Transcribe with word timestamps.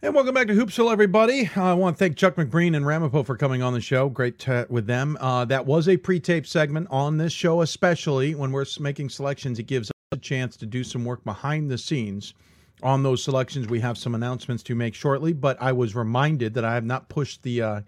And 0.00 0.14
welcome 0.14 0.32
back 0.32 0.46
to 0.46 0.54
Hoopsville, 0.54 0.92
everybody. 0.92 1.50
Uh, 1.56 1.64
I 1.64 1.74
want 1.74 1.96
to 1.96 1.98
thank 1.98 2.16
Chuck 2.16 2.36
McBreen 2.36 2.76
and 2.76 2.86
Ramapo 2.86 3.24
for 3.24 3.36
coming 3.36 3.62
on 3.62 3.72
the 3.72 3.80
show. 3.80 4.08
Great 4.08 4.46
with 4.70 4.86
them. 4.86 5.18
Uh, 5.20 5.44
that 5.46 5.66
was 5.66 5.88
a 5.88 5.96
pre-taped 5.96 6.46
segment 6.46 6.86
on 6.88 7.18
this 7.18 7.32
show, 7.32 7.62
especially 7.62 8.36
when 8.36 8.52
we're 8.52 8.64
making 8.78 9.08
selections. 9.08 9.58
It 9.58 9.64
gives 9.64 9.90
us 9.90 9.96
a 10.12 10.16
chance 10.16 10.56
to 10.58 10.66
do 10.66 10.84
some 10.84 11.04
work 11.04 11.24
behind 11.24 11.68
the 11.68 11.76
scenes 11.76 12.34
on 12.80 13.02
those 13.02 13.24
selections. 13.24 13.66
We 13.66 13.80
have 13.80 13.98
some 13.98 14.14
announcements 14.14 14.62
to 14.64 14.76
make 14.76 14.94
shortly, 14.94 15.32
but 15.32 15.60
I 15.60 15.72
was 15.72 15.96
reminded 15.96 16.54
that 16.54 16.64
I 16.64 16.74
have 16.74 16.84
not 16.84 17.08
pushed 17.08 17.42
the 17.42 17.60
uh, 17.60 17.80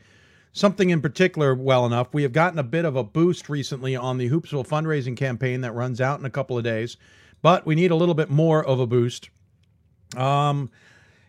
something 0.53 0.91
in 0.91 1.01
particular 1.01 1.55
well 1.55 1.87
enough. 1.87 2.13
We 2.13 2.25
have 2.25 2.33
gotten 2.33 2.59
a 2.59 2.65
bit 2.65 2.85
of 2.85 2.97
a 2.97 3.05
boost 3.05 3.49
recently 3.49 3.95
on 3.95 4.19
the 4.19 4.29
Hoopsville 4.29 4.67
fundraising 4.67 5.17
campaign 5.17 5.61
that 5.61 5.75
runs 5.75 6.01
out 6.01 6.19
in 6.19 6.27
a 6.27 6.31
couple 6.31 6.59
of 6.59 6.65
days, 6.65 6.97
but 7.41 7.65
we 7.65 7.77
need 7.77 7.93
a 7.93 7.97
little 7.97 8.17
bit 8.17 8.31
more 8.31 8.65
of 8.65 8.81
a 8.81 8.87
boost. 8.89 9.31
Um, 10.17 10.73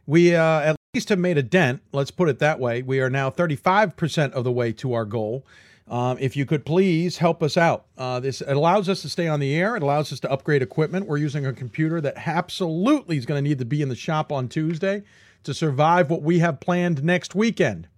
we 0.06 0.36
uh, 0.36 0.62
at 0.62 0.76
least 0.94 1.10
have 1.10 1.20
made 1.20 1.38
a 1.38 1.44
dent. 1.44 1.82
Let's 1.92 2.12
put 2.12 2.30
it 2.30 2.40
that 2.40 2.60
way. 2.60 2.82
We 2.82 3.00
are 3.00 3.10
now 3.10 3.30
35% 3.30 4.32
of 4.34 4.44
the 4.44 4.52
way 4.52 4.72
to 4.74 4.94
our 4.94 5.06
goal. 5.06 5.46
Um, 5.88 6.18
if 6.20 6.38
you 6.38 6.46
could 6.46 6.66
please 6.66 7.18
help 7.18 7.44
us 7.44 7.58
out. 7.58 7.86
Uh, 7.98 8.20
this 8.20 8.40
it 8.40 8.56
allows 8.56 8.88
us 8.88 9.02
to 9.02 9.10
stay 9.10 9.28
on 9.28 9.40
the 9.40 9.54
air. 9.54 9.76
It 9.76 9.84
allows 9.84 10.14
us 10.14 10.22
to 10.22 10.32
upgrade 10.32 10.62
equipment. 10.62 11.06
We're 11.06 11.18
using 11.18 11.46
a 11.46 11.52
computer 11.52 12.00
that 12.00 12.14
absolutely 12.16 13.18
is 13.18 13.26
going 13.26 13.44
to 13.44 13.48
need 13.50 13.60
to 13.60 13.66
be 13.66 13.82
in 13.82 13.90
the 13.90 13.96
shop 13.96 14.32
on 14.32 14.48
Tuesday 14.48 15.04
to 15.44 15.54
survive 15.54 16.10
what 16.10 16.22
we 16.22 16.40
have 16.40 16.60
planned 16.60 17.04
next 17.04 17.36
weekend. 17.36 17.90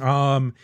Um, 0.00 0.54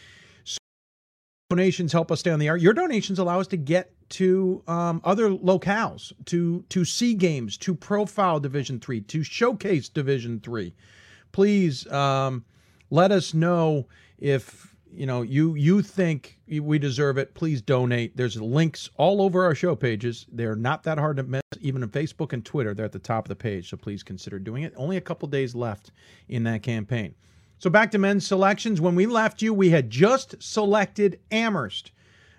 donations 1.51 1.93
help 1.93 2.13
us 2.13 2.21
stay 2.21 2.31
on 2.31 2.39
the 2.39 2.47
air. 2.47 2.57
Your 2.57 2.75
donations 2.75 3.19
allow 3.19 3.41
us 3.41 3.47
to 3.49 3.57
get 3.57 3.91
to 4.11 4.63
um, 4.69 5.01
other 5.05 5.31
locales, 5.31 6.13
to 6.27 6.63
to 6.69 6.85
see 6.85 7.15
games, 7.15 7.57
to 7.59 7.75
profile 7.75 8.39
Division 8.39 8.79
Three, 8.81 9.01
to 9.03 9.23
showcase 9.23 9.89
Division 9.89 10.41
Three. 10.41 10.75
Please 11.33 11.91
um, 11.91 12.45
let 12.91 13.13
us 13.13 13.33
know 13.33 13.87
if 14.19 14.75
you 14.93 15.07
know 15.07 15.23
you 15.23 15.55
you 15.55 15.81
think 15.81 16.39
we 16.49 16.79
deserve 16.79 17.17
it. 17.17 17.33
Please 17.33 17.63
donate. 17.63 18.15
There's 18.15 18.39
links 18.41 18.91
all 18.97 19.23
over 19.23 19.43
our 19.45 19.55
show 19.55 19.75
pages. 19.75 20.27
They're 20.31 20.57
not 20.57 20.83
that 20.83 20.99
hard 20.99 21.17
to 21.17 21.23
miss. 21.23 21.43
Even 21.61 21.83
on 21.83 21.89
Facebook 21.89 22.35
and 22.35 22.45
Twitter, 22.45 22.75
they're 22.75 22.85
at 22.85 22.93
the 22.93 22.99
top 22.99 23.25
of 23.25 23.29
the 23.31 23.37
page. 23.37 23.71
So 23.71 23.77
please 23.79 24.03
consider 24.03 24.39
doing 24.39 24.65
it. 24.65 24.75
Only 24.77 24.99
a 24.99 25.01
couple 25.03 25.29
days 25.29 25.55
left 25.55 25.93
in 26.29 26.45
that 26.45 26.63
campaign. 26.63 27.15
So 27.59 27.71
back 27.71 27.91
to 27.91 27.99
men's 27.99 28.27
selections. 28.27 28.81
When 28.81 28.95
we 28.95 29.07
left 29.07 29.43
you, 29.43 29.53
we 29.53 29.71
had 29.71 29.91
just 29.91 30.41
selected 30.43 31.21
Amherst 31.31 31.93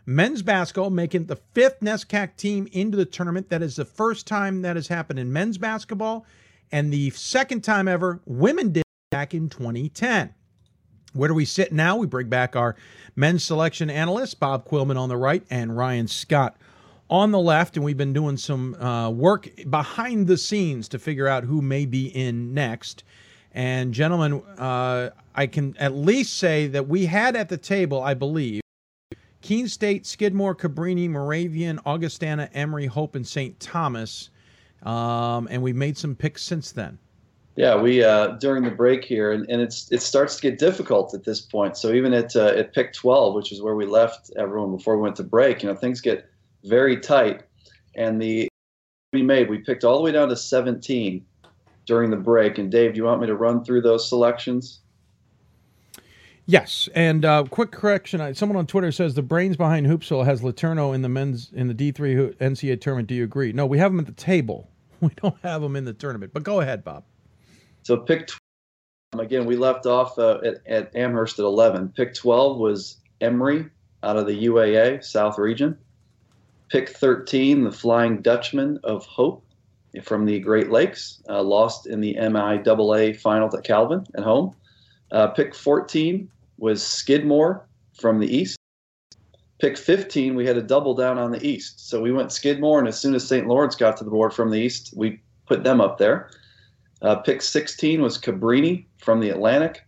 men's 0.10 0.42
basketball 0.42 0.90
making 0.90 1.26
the 1.26 1.36
fifth 1.36 1.82
NESCAC 1.82 2.36
team 2.36 2.68
into 2.72 2.98
the 2.98 3.06
tournament. 3.06 3.50
That 3.50 3.62
is 3.62 3.76
the 3.76 3.86
first 3.86 4.26
time 4.26 4.64
that 4.64 4.76
has 4.76 4.88
happened 4.88 5.20
in 5.20 5.32
men's 5.32 5.60
basketball, 5.60 6.26
and 6.72 6.92
the 6.92 7.12
second 7.12 7.64
time 7.64 7.88
ever 7.88 8.20
women 8.26 8.72
did 8.72 8.84
back 9.12 9.36
in 9.36 9.50
2010. 9.50 10.34
Where 11.14 11.28
do 11.28 11.36
we 11.36 11.46
sit 11.46 11.72
now? 11.72 11.98
We 11.98 12.08
bring 12.08 12.28
back 12.28 12.56
our 12.56 12.76
men's 13.16 13.44
selection 13.44 13.90
analysts, 13.90 14.34
Bob 14.34 14.68
Quillman 14.68 14.98
on 14.98 15.10
the 15.10 15.18
right 15.18 15.44
and 15.50 15.78
Ryan 15.78 16.08
Scott 16.08 16.58
on 17.10 17.32
the 17.32 17.40
left. 17.40 17.76
And 17.76 17.84
we've 17.84 17.98
been 17.98 18.14
doing 18.14 18.38
some 18.38 18.76
uh, 18.76 19.10
work 19.10 19.50
behind 19.70 20.28
the 20.28 20.38
scenes 20.38 20.88
to 20.90 21.00
figure 21.00 21.28
out 21.28 21.44
who 21.44 21.62
may 21.62 21.86
be 21.86 22.08
in 22.08 22.54
next. 22.54 23.04
And, 23.54 23.94
gentlemen, 23.94 24.42
uh, 24.58 25.10
I 25.34 25.48
can 25.48 25.76
at 25.78 25.94
least 25.94 26.38
say 26.38 26.68
that 26.68 26.88
we 26.88 27.06
had 27.06 27.36
at 27.36 27.50
the 27.50 27.58
table, 27.58 28.02
I 28.02 28.14
believe, 28.14 28.62
Keene 29.42 29.68
State, 29.68 30.06
Skidmore, 30.06 30.56
Cabrini, 30.56 31.10
Moravian, 31.10 31.80
Augustana, 31.86 32.50
Emory, 32.54 32.86
Hope, 32.86 33.16
and 33.16 33.26
St. 33.26 33.60
Thomas. 33.60 34.30
Um, 34.84 35.48
and 35.50 35.62
we've 35.62 35.76
made 35.76 35.98
some 35.98 36.16
picks 36.16 36.44
since 36.44 36.72
then. 36.72 36.98
Yeah, 37.56 37.76
we 37.76 38.04
uh, 38.04 38.38
during 38.38 38.64
the 38.64 38.72
break 38.72 39.04
here, 39.04 39.34
and, 39.34 39.46
and 39.50 39.62
it's 39.62 39.92
it 39.92 40.02
starts 40.02 40.38
to 40.38 40.42
get 40.42 40.60
difficult 40.60 41.14
at 41.14 41.26
this 41.26 41.42
point. 41.42 41.76
So 41.76 41.92
even 41.92 42.14
at 42.14 42.34
uh, 42.34 42.54
at 42.56 42.74
pick 42.74 42.94
12, 42.94 43.36
which 43.36 43.52
is 43.52 43.62
where 43.62 43.76
we 43.76 43.86
left 43.86 44.32
everyone 44.38 44.76
before 44.76 44.96
we 44.96 45.02
went 45.02 45.18
to 45.18 45.24
break, 45.24 45.62
you 45.62 45.68
know, 45.68 45.76
things 45.76 46.00
get 46.00 46.30
very 46.64 46.98
tight. 46.98 47.44
And 47.96 48.22
the 48.22 48.48
we 49.12 49.24
made, 49.24 49.50
we 49.50 49.58
picked 49.58 49.84
all 49.84 49.98
the 49.98 50.04
way 50.04 50.14
down 50.14 50.30
to 50.30 50.38
17 50.38 51.26
during 51.90 52.12
the 52.12 52.18
break. 52.18 52.60
And 52.60 52.72
Dave, 52.72 52.94
do 52.94 52.98
you 52.98 53.04
want 53.04 53.20
me 53.20 53.28
to 53.28 53.36
run 53.36 53.66
through 53.66 53.82
those 53.82 54.08
selections? 54.08 54.80
Yes, 56.46 56.88
and 56.96 57.26
uh, 57.26 57.44
quick 57.50 57.72
correction: 57.72 58.34
someone 58.34 58.58
on 58.58 58.68
Twitter 58.68 58.92
says 58.92 59.16
the 59.16 59.22
brains 59.22 59.58
behind 59.58 59.88
Hoopsville 59.88 60.26
has 60.26 60.42
LeTourneau 60.42 60.96
in 60.96 61.02
the 61.02 61.10
men's 61.10 61.52
in 61.52 61.68
the 61.68 61.74
D 61.74 61.92
three 61.92 62.16
NCAA 62.16 62.80
tournament. 62.80 63.08
Do 63.08 63.16
you 63.16 63.24
agree? 63.24 63.52
No, 63.52 63.66
we 63.66 63.78
have 63.80 63.92
them 63.92 64.00
at 64.00 64.06
the 64.06 64.14
table. 64.14 64.70
We 65.02 65.12
don't 65.22 65.38
have 65.44 65.62
them 65.62 65.78
in 65.78 65.86
the 65.86 65.94
tournament. 65.94 66.34
But 66.34 66.44
go 66.44 66.60
ahead, 66.60 66.84
Bob. 66.84 67.06
So 67.84 67.96
pick 67.96 68.28
12, 69.14 69.26
again. 69.26 69.46
We 69.46 69.56
left 69.56 69.86
off 69.86 70.20
uh, 70.20 70.42
at, 70.44 70.56
at 70.68 70.94
Amherst 70.94 71.40
at 71.40 71.46
eleven. 71.46 71.88
Pick 71.88 72.14
twelve 72.14 72.58
was 72.58 72.98
Emory 73.22 73.70
out 74.04 74.18
of 74.18 74.28
the 74.28 74.46
UAA 74.48 75.02
South 75.06 75.38
Region. 75.38 75.78
Pick 76.68 76.90
thirteen, 76.90 77.64
the 77.64 77.72
Flying 77.72 78.22
Dutchmen 78.22 78.80
of 78.84 79.06
Hope 79.06 79.46
from 80.04 80.26
the 80.26 80.40
Great 80.40 80.70
Lakes, 80.70 81.22
uh, 81.30 81.42
lost 81.42 81.88
in 81.88 82.02
the 82.02 82.16
MIAA 82.16 83.20
final 83.20 83.56
at 83.56 83.64
Calvin 83.64 84.06
at 84.16 84.24
home. 84.24 84.56
Uh, 85.12 85.28
pick 85.28 85.56
14, 85.56 86.30
was 86.60 86.86
Skidmore 86.86 87.68
from 88.00 88.20
the 88.20 88.28
east. 88.28 88.58
Pick 89.60 89.78
15, 89.78 90.36
we 90.36 90.46
had 90.46 90.58
a 90.58 90.62
double 90.62 90.94
down 90.94 91.18
on 91.18 91.32
the 91.32 91.46
east. 91.46 91.90
So 91.90 92.02
we 92.02 92.12
went 92.12 92.32
Skidmore, 92.32 92.80
and 92.80 92.88
as 92.88 93.00
soon 93.00 93.16
as 93.16 93.28
St. 93.28 93.48
Lawrence 93.48 93.76
got 93.76 93.98
to 93.98 94.04
the 94.04 94.10
board 94.10 94.34
from 94.34 94.52
the 94.52 94.60
east, 94.60 94.94
we 94.96 95.22
put 95.48 95.64
them 95.64 95.82
up 95.82 95.98
there. 95.98 96.30
Uh, 97.02 97.16
pick 97.16 97.42
16 97.42 98.02
was 98.02 98.18
Cabrini 98.18 98.86
from 98.98 99.20
the 99.20 99.30
Atlantic, 99.30 99.86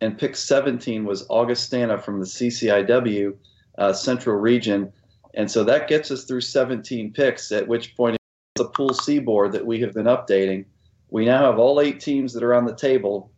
and 0.00 0.18
pick 0.18 0.36
17 0.36 1.04
was 1.04 1.26
Augustana 1.30 1.98
from 1.98 2.20
the 2.20 2.26
CCIW 2.26 3.34
uh, 3.78 3.92
Central 3.92 4.36
Region. 4.36 4.92
And 5.34 5.50
so 5.50 5.64
that 5.64 5.88
gets 5.88 6.10
us 6.10 6.24
through 6.24 6.42
17 6.42 7.12
picks, 7.12 7.50
at 7.52 7.66
which 7.66 7.96
point 7.96 8.16
the 8.54 8.66
Pool 8.66 8.92
C 8.92 9.18
board 9.18 9.52
that 9.52 9.64
we 9.64 9.80
have 9.80 9.94
been 9.94 10.06
updating. 10.06 10.66
We 11.10 11.24
now 11.24 11.50
have 11.50 11.58
all 11.58 11.80
eight 11.80 12.00
teams 12.00 12.32
that 12.34 12.42
are 12.42 12.54
on 12.54 12.66
the 12.66 12.74
table, 12.74 13.30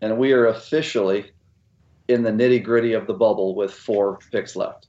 and 0.00 0.18
we 0.18 0.32
are 0.32 0.46
officially 0.46 1.30
in 2.08 2.22
the 2.22 2.30
nitty 2.30 2.62
gritty 2.62 2.92
of 2.92 3.06
the 3.06 3.14
bubble 3.14 3.54
with 3.54 3.72
four 3.72 4.18
picks 4.32 4.56
left. 4.56 4.88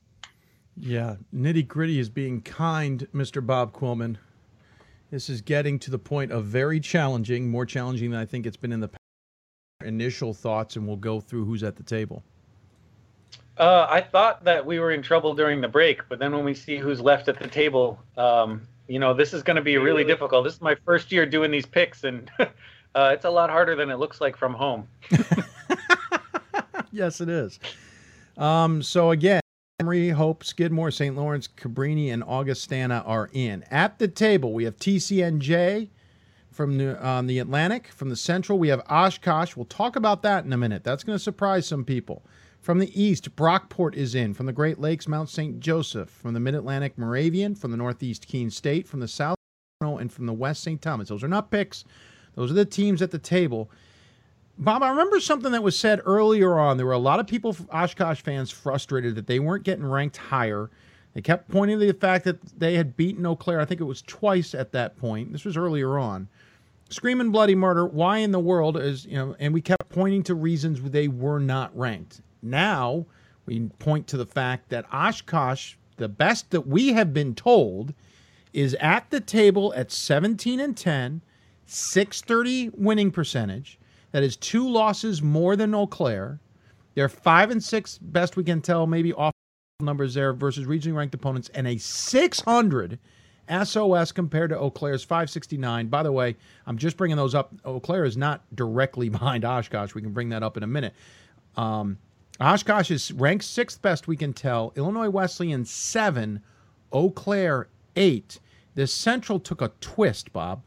Yeah, 0.75 1.15
nitty 1.33 1.67
gritty 1.67 1.99
is 1.99 2.09
being 2.09 2.41
kind, 2.41 3.07
Mr. 3.13 3.43
Bob 3.45 3.73
Quillman. 3.73 4.17
This 5.09 5.29
is 5.29 5.41
getting 5.41 5.79
to 5.79 5.91
the 5.91 5.99
point 5.99 6.31
of 6.31 6.45
very 6.45 6.79
challenging, 6.79 7.49
more 7.49 7.65
challenging 7.65 8.11
than 8.11 8.19
I 8.19 8.25
think 8.25 8.45
it's 8.45 8.57
been 8.57 8.71
in 8.71 8.79
the 8.79 8.89
past. 8.89 8.97
Initial 9.83 10.33
thoughts, 10.33 10.75
and 10.75 10.87
we'll 10.87 10.97
go 10.97 11.19
through 11.19 11.45
who's 11.45 11.63
at 11.63 11.75
the 11.75 11.83
table. 11.83 12.23
Uh, 13.57 13.87
I 13.89 14.01
thought 14.01 14.43
that 14.43 14.65
we 14.65 14.79
were 14.79 14.91
in 14.91 15.01
trouble 15.01 15.33
during 15.33 15.61
the 15.61 15.67
break, 15.67 16.01
but 16.09 16.19
then 16.19 16.31
when 16.35 16.43
we 16.43 16.53
see 16.53 16.77
who's 16.77 16.99
left 16.99 17.27
at 17.27 17.39
the 17.39 17.47
table, 17.47 17.99
um, 18.17 18.61
you 18.87 18.99
know, 18.99 19.13
this 19.13 19.33
is 19.33 19.43
going 19.43 19.55
to 19.55 19.61
be 19.61 19.77
really 19.77 20.03
difficult. 20.03 20.43
This 20.43 20.55
is 20.55 20.61
my 20.61 20.75
first 20.85 21.11
year 21.11 21.25
doing 21.25 21.51
these 21.51 21.65
picks, 21.65 22.03
and 22.03 22.31
uh, 22.39 23.11
it's 23.13 23.25
a 23.25 23.29
lot 23.29 23.49
harder 23.49 23.75
than 23.75 23.89
it 23.89 23.97
looks 23.97 24.21
like 24.21 24.37
from 24.37 24.53
home. 24.53 24.87
yes, 26.91 27.21
it 27.21 27.29
is. 27.29 27.59
Um, 28.37 28.81
so 28.81 29.11
again, 29.11 29.41
Emory, 29.79 30.09
Hope, 30.09 30.43
Skidmore, 30.43 30.91
St. 30.91 31.15
Lawrence, 31.15 31.47
Cabrini, 31.47 32.11
and 32.11 32.23
Augustana 32.23 33.03
are 33.05 33.29
in. 33.33 33.63
At 33.69 33.99
the 33.99 34.07
table, 34.07 34.53
we 34.53 34.63
have 34.63 34.77
TCNJ 34.77 35.89
from 36.51 36.77
the, 36.77 37.07
um, 37.07 37.27
the 37.27 37.39
Atlantic. 37.39 37.89
From 37.89 38.09
the 38.09 38.15
Central, 38.15 38.57
we 38.57 38.69
have 38.69 38.81
Oshkosh. 38.89 39.55
We'll 39.55 39.65
talk 39.65 39.95
about 39.95 40.23
that 40.23 40.45
in 40.45 40.53
a 40.53 40.57
minute. 40.57 40.83
That's 40.83 41.03
going 41.03 41.15
to 41.15 41.23
surprise 41.23 41.67
some 41.67 41.85
people. 41.85 42.23
From 42.67 42.79
the 42.79 43.01
East, 43.01 43.33
Brockport 43.37 43.95
is 43.95 44.13
in. 44.13 44.33
From 44.33 44.45
the 44.45 44.51
Great 44.51 44.77
Lakes, 44.77 45.07
Mount 45.07 45.29
St. 45.29 45.57
Joseph. 45.61 46.09
From 46.09 46.33
the 46.33 46.41
Mid 46.41 46.53
Atlantic, 46.53 46.97
Moravian. 46.97 47.55
From 47.55 47.71
the 47.71 47.77
Northeast, 47.77 48.27
Keene 48.27 48.49
State. 48.49 48.85
From 48.85 48.99
the 48.99 49.07
South, 49.07 49.37
and 49.79 50.11
from 50.11 50.25
the 50.25 50.33
West, 50.33 50.63
St. 50.63 50.81
Thomas. 50.81 51.07
Those 51.07 51.23
are 51.23 51.29
not 51.29 51.49
picks. 51.49 51.85
Those 52.35 52.51
are 52.51 52.55
the 52.55 52.65
teams 52.65 53.01
at 53.01 53.11
the 53.11 53.19
table. 53.19 53.71
Bob, 54.57 54.83
I 54.83 54.89
remember 54.89 55.21
something 55.21 55.53
that 55.53 55.63
was 55.63 55.79
said 55.79 56.01
earlier 56.03 56.59
on. 56.59 56.75
There 56.75 56.85
were 56.85 56.91
a 56.91 56.97
lot 56.97 57.21
of 57.21 57.27
people, 57.27 57.55
Oshkosh 57.71 58.19
fans, 58.19 58.51
frustrated 58.51 59.15
that 59.15 59.27
they 59.27 59.39
weren't 59.39 59.63
getting 59.63 59.85
ranked 59.85 60.17
higher. 60.17 60.69
They 61.13 61.21
kept 61.21 61.49
pointing 61.49 61.79
to 61.79 61.85
the 61.85 61.93
fact 61.93 62.25
that 62.25 62.41
they 62.59 62.75
had 62.75 62.97
beaten 62.97 63.25
Eau 63.25 63.37
Claire. 63.37 63.61
I 63.61 63.65
think 63.65 63.79
it 63.79 63.85
was 63.85 64.01
twice 64.01 64.53
at 64.53 64.73
that 64.73 64.97
point. 64.97 65.31
This 65.31 65.45
was 65.45 65.55
earlier 65.55 65.97
on. 65.97 66.27
Screaming 66.89 67.31
bloody 67.31 67.55
murder. 67.55 67.85
Why 67.85 68.17
in 68.17 68.33
the 68.33 68.41
world 68.41 68.75
is, 68.75 69.05
you 69.05 69.15
know, 69.15 69.37
and 69.39 69.53
we 69.53 69.61
kept 69.61 69.87
pointing 69.87 70.23
to 70.23 70.35
reasons 70.35 70.81
they 70.81 71.07
were 71.07 71.39
not 71.39 71.73
ranked. 71.73 72.19
Now 72.49 73.05
we 73.45 73.69
point 73.79 74.07
to 74.07 74.17
the 74.17 74.25
fact 74.25 74.69
that 74.69 74.85
Oshkosh, 74.93 75.75
the 75.97 76.09
best 76.09 76.51
that 76.51 76.67
we 76.67 76.93
have 76.93 77.13
been 77.13 77.33
told, 77.33 77.93
is 78.53 78.75
at 78.75 79.09
the 79.09 79.19
table 79.19 79.73
at 79.75 79.91
17 79.91 80.59
and 80.59 80.75
10, 80.75 81.21
630 81.65 82.71
winning 82.75 83.11
percentage 83.11 83.79
that 84.11 84.23
is 84.23 84.35
two 84.35 84.67
losses 84.67 85.21
more 85.21 85.55
than 85.55 85.75
Eau 85.75 85.87
Claire. 85.87 86.39
They're 86.95 87.09
five 87.09 87.51
and 87.51 87.63
six, 87.63 87.97
best 87.97 88.35
we 88.35 88.43
can 88.43 88.61
tell, 88.61 88.87
maybe 88.87 89.13
off 89.13 89.31
numbers 89.79 90.15
there 90.15 90.33
versus 90.33 90.65
regionally 90.65 90.95
ranked 90.95 91.13
opponents, 91.13 91.49
and 91.53 91.67
a 91.67 91.77
600 91.77 92.97
SOS 93.63 94.11
compared 94.11 94.49
to 94.49 94.57
Eau 94.57 94.71
Claire's 94.71 95.03
569. 95.03 95.87
By 95.87 96.03
the 96.03 96.11
way, 96.11 96.35
I'm 96.65 96.77
just 96.77 96.97
bringing 96.97 97.17
those 97.17 97.35
up. 97.35 97.53
Eau 97.63 97.79
Claire 97.79 98.05
is 98.05 98.17
not 98.17 98.43
directly 98.55 99.09
behind 99.09 99.45
Oshkosh. 99.45 99.93
We 99.93 100.01
can 100.01 100.13
bring 100.13 100.29
that 100.29 100.43
up 100.43 100.57
in 100.57 100.63
a 100.63 100.67
minute. 100.67 100.93
Um, 101.55 101.97
Oshkosh 102.39 102.91
is 102.91 103.11
ranked 103.11 103.45
sixth 103.45 103.81
best, 103.81 104.07
we 104.07 104.15
can 104.15 104.33
tell. 104.33 104.73
Illinois 104.75 105.09
Wesleyan, 105.09 105.65
seven. 105.65 106.41
Eau 106.91 107.09
Claire, 107.09 107.67
eight. 107.95 108.39
The 108.75 108.87
Central 108.87 109.39
took 109.39 109.61
a 109.61 109.71
twist, 109.81 110.31
Bob. 110.31 110.61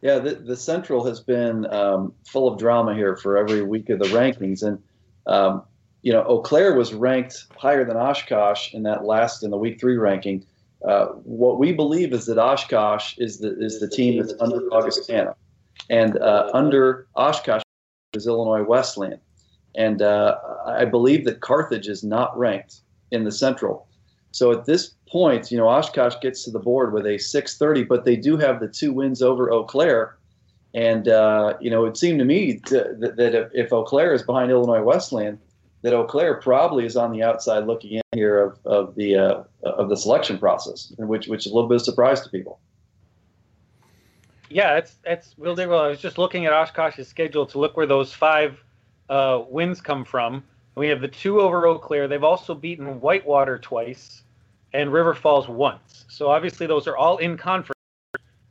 Yeah, 0.00 0.18
the, 0.18 0.36
the 0.36 0.56
Central 0.56 1.04
has 1.06 1.20
been 1.20 1.66
um, 1.72 2.14
full 2.24 2.48
of 2.48 2.58
drama 2.58 2.94
here 2.94 3.16
for 3.16 3.36
every 3.36 3.62
week 3.62 3.90
of 3.90 3.98
the 3.98 4.06
rankings. 4.06 4.62
And, 4.62 4.82
um, 5.26 5.62
you 6.02 6.12
know, 6.12 6.22
Eau 6.22 6.40
Claire 6.40 6.74
was 6.74 6.94
ranked 6.94 7.46
higher 7.56 7.84
than 7.84 7.96
Oshkosh 7.96 8.72
in 8.72 8.84
that 8.84 9.04
last, 9.04 9.42
in 9.42 9.50
the 9.50 9.58
week 9.58 9.78
three 9.78 9.96
ranking. 9.96 10.46
Uh, 10.86 11.06
what 11.24 11.58
we 11.58 11.72
believe 11.72 12.14
is 12.14 12.24
that 12.26 12.38
Oshkosh 12.38 13.18
is 13.18 13.38
the, 13.38 13.58
is 13.60 13.80
the 13.80 13.88
team 13.88 14.18
that's 14.18 14.32
under 14.40 14.66
Augustana. 14.72 15.34
And 15.90 16.16
uh, 16.16 16.50
under 16.54 17.06
Oshkosh 17.16 17.62
is 18.14 18.26
Illinois 18.26 18.62
Wesleyan. 18.62 19.20
And 19.74 20.02
uh, 20.02 20.36
I 20.66 20.84
believe 20.84 21.24
that 21.24 21.40
Carthage 21.40 21.88
is 21.88 22.02
not 22.02 22.36
ranked 22.38 22.80
in 23.10 23.24
the 23.24 23.32
Central. 23.32 23.86
So 24.32 24.52
at 24.52 24.64
this 24.64 24.94
point, 25.08 25.50
you 25.50 25.58
know, 25.58 25.68
Oshkosh 25.68 26.14
gets 26.20 26.44
to 26.44 26.50
the 26.50 26.58
board 26.58 26.92
with 26.92 27.06
a 27.06 27.18
630, 27.18 27.84
but 27.84 28.04
they 28.04 28.16
do 28.16 28.36
have 28.36 28.60
the 28.60 28.68
two 28.68 28.92
wins 28.92 29.22
over 29.22 29.50
Eau 29.50 29.64
Claire. 29.64 30.16
And, 30.72 31.08
uh, 31.08 31.56
you 31.60 31.70
know, 31.70 31.84
it 31.84 31.96
seemed 31.96 32.20
to 32.20 32.24
me 32.24 32.58
to, 32.66 32.94
that, 33.00 33.16
that 33.16 33.50
if, 33.52 33.72
Eau 33.72 33.82
Claire 33.82 34.14
is 34.14 34.22
behind 34.22 34.50
Illinois 34.50 34.82
Wesleyan, 34.82 35.38
that 35.82 35.92
Eau 35.92 36.04
Claire 36.04 36.34
probably 36.34 36.84
is 36.84 36.96
on 36.96 37.10
the 37.10 37.22
outside 37.22 37.66
looking 37.66 37.92
in 37.92 38.02
here 38.12 38.38
of, 38.38 38.58
of 38.66 38.94
the 38.94 39.16
uh, 39.16 39.42
of 39.62 39.88
the 39.88 39.96
selection 39.96 40.38
process, 40.38 40.92
which 40.98 41.26
which 41.26 41.46
is 41.46 41.52
a 41.52 41.54
little 41.54 41.68
bit 41.68 41.76
of 41.76 41.82
surprise 41.82 42.20
to 42.20 42.28
people. 42.28 42.60
Yeah, 44.50 44.76
it's 44.76 44.98
it's 45.04 45.34
Will 45.38 45.54
Diggle. 45.54 45.78
I 45.78 45.88
was 45.88 45.98
just 45.98 46.18
looking 46.18 46.44
at 46.44 46.52
Oshkosh's 46.52 47.08
schedule 47.08 47.46
to 47.46 47.58
look 47.58 47.78
where 47.78 47.86
those 47.86 48.12
five 48.12 48.62
uh, 49.10 49.44
wins 49.48 49.80
come 49.80 50.04
from. 50.04 50.42
We 50.76 50.88
have 50.88 51.02
the 51.02 51.08
two 51.08 51.40
over 51.40 51.66
Eau 51.66 51.78
Claire. 51.78 52.08
They've 52.08 52.24
also 52.24 52.54
beaten 52.54 53.00
Whitewater 53.00 53.58
twice 53.58 54.22
and 54.72 54.92
River 54.92 55.14
Falls 55.14 55.48
once. 55.48 56.06
So 56.08 56.30
obviously 56.30 56.66
those 56.66 56.86
are 56.86 56.96
all 56.96 57.18
in 57.18 57.36
conference, 57.36 57.76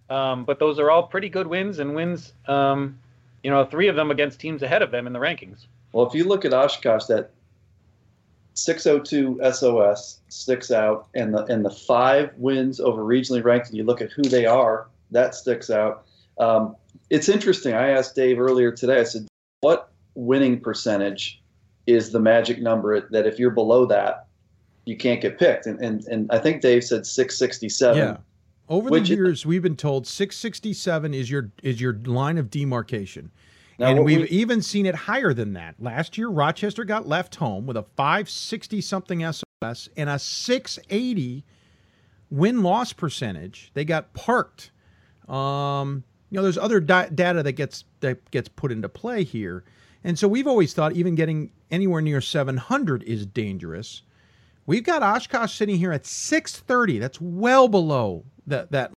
um, 0.10 0.46
but 0.46 0.60
those 0.60 0.78
are 0.78 0.92
all 0.92 1.04
pretty 1.04 1.30
good 1.30 1.48
wins 1.48 1.80
and 1.80 1.96
wins. 1.96 2.34
Um, 2.48 3.00
you 3.42 3.50
know, 3.50 3.64
three 3.66 3.88
of 3.88 3.96
them 3.96 4.12
against 4.12 4.40
teams 4.40 4.62
ahead 4.62 4.82
of 4.82 4.92
them 4.92 5.08
in 5.08 5.14
the 5.14 5.20
rankings. 5.20 5.66
Well, 5.94 6.06
if 6.06 6.14
you 6.14 6.26
look 6.26 6.44
at 6.44 6.54
Oshkosh, 6.54 7.06
that 7.06 7.32
602 8.54 9.40
SOS 9.54 10.20
sticks 10.28 10.72
out, 10.72 11.08
and 11.16 11.34
the 11.34 11.46
and 11.46 11.64
the 11.64 11.70
five 11.70 12.34
wins 12.38 12.80
over 12.82 13.02
regionally 13.02 13.44
ranked, 13.44 13.70
and 13.70 13.78
you 13.78 13.86
look 13.86 14.02
at 14.02 14.12
who 14.12 14.24
they 14.24 14.46
are, 14.46 14.88
that 15.12 15.34
sticks 15.34 15.70
out. 15.70 16.06
Um, 16.38 16.76
it's 17.10 17.30
interesting. 17.30 17.74
I 17.74 17.90
asked 17.90 18.16
Dave 18.16 18.40
earlier 18.40 18.72
today. 18.72 19.00
I 19.00 19.04
said, 19.04 19.28
"What 19.62 19.89
winning 20.16 20.60
percentage 20.60 21.42
is 21.88 22.12
the 22.12 22.20
magic 22.20 22.62
number 22.62 23.10
that 23.10 23.26
if 23.26 23.40
you're 23.40 23.52
below 23.52 23.86
that, 23.86 24.28
you 24.86 24.98
can't 24.98 25.22
get 25.22 25.38
picked. 25.38 25.66
And 25.66 25.80
and, 25.80 26.04
and 26.06 26.32
I 26.32 26.40
think 26.40 26.62
Dave 26.62 26.84
said 26.84 27.06
667. 27.06 27.98
Yeah. 27.98 28.18
Over 28.68 28.92
the 28.92 29.02
years, 29.02 29.48
we've 29.48 29.64
been 29.64 29.76
told 29.76 30.06
667 30.06 31.14
is 31.14 31.32
your 31.32 31.52
is 31.64 31.82
your 31.82 31.94
line 31.94 32.38
of 32.38 32.50
demarcation. 32.50 33.32
And 33.80 34.04
we've 34.04 34.22
we, 34.22 34.28
even 34.28 34.62
seen 34.62 34.86
it 34.86 34.94
higher 34.94 35.34
than 35.34 35.54
that. 35.54 35.76
Last 35.80 36.18
year, 36.18 36.28
Rochester 36.28 36.84
got 36.84 37.08
left 37.08 37.36
home 37.36 37.66
with 37.66 37.78
a 37.78 37.84
560 37.96 38.82
something 38.82 39.32
SOS 39.32 39.90
and 39.96 40.10
a 40.10 40.20
680 40.20 41.46
win 42.30 42.62
loss 42.62 42.92
percentage. 42.92 43.72
They 43.74 43.86
got 43.86 44.14
parked. 44.14 44.72
Um, 45.30 46.04
you 46.30 46.36
know, 46.36 46.44
there's 46.44 46.58
other 46.58 46.80
da- 46.80 47.08
data 47.08 47.42
that 47.42 47.54
gets 47.54 47.86
that 48.02 48.30
gets 48.32 48.50
put 48.50 48.72
into 48.72 48.90
play 48.90 49.24
here. 49.24 49.64
And 50.04 50.18
so 50.18 50.28
we've 50.28 50.48
always 50.48 50.74
thought 50.74 50.94
even 50.94 51.16
getting 51.16 51.51
anywhere 51.72 52.01
near 52.01 52.22
700 52.22 53.04
is 53.04 53.25
dangerous. 53.25 54.04
We've 54.66 54.84
got 54.84 55.04
Oshkosh 55.04 55.56
sitting 55.56 55.78
here 55.78 55.92
at 55.92 56.06
630. 56.06 57.00
That's 57.00 57.19
well 57.19 57.68
below 57.68 58.24
that 58.48 58.72
that. 58.72 58.92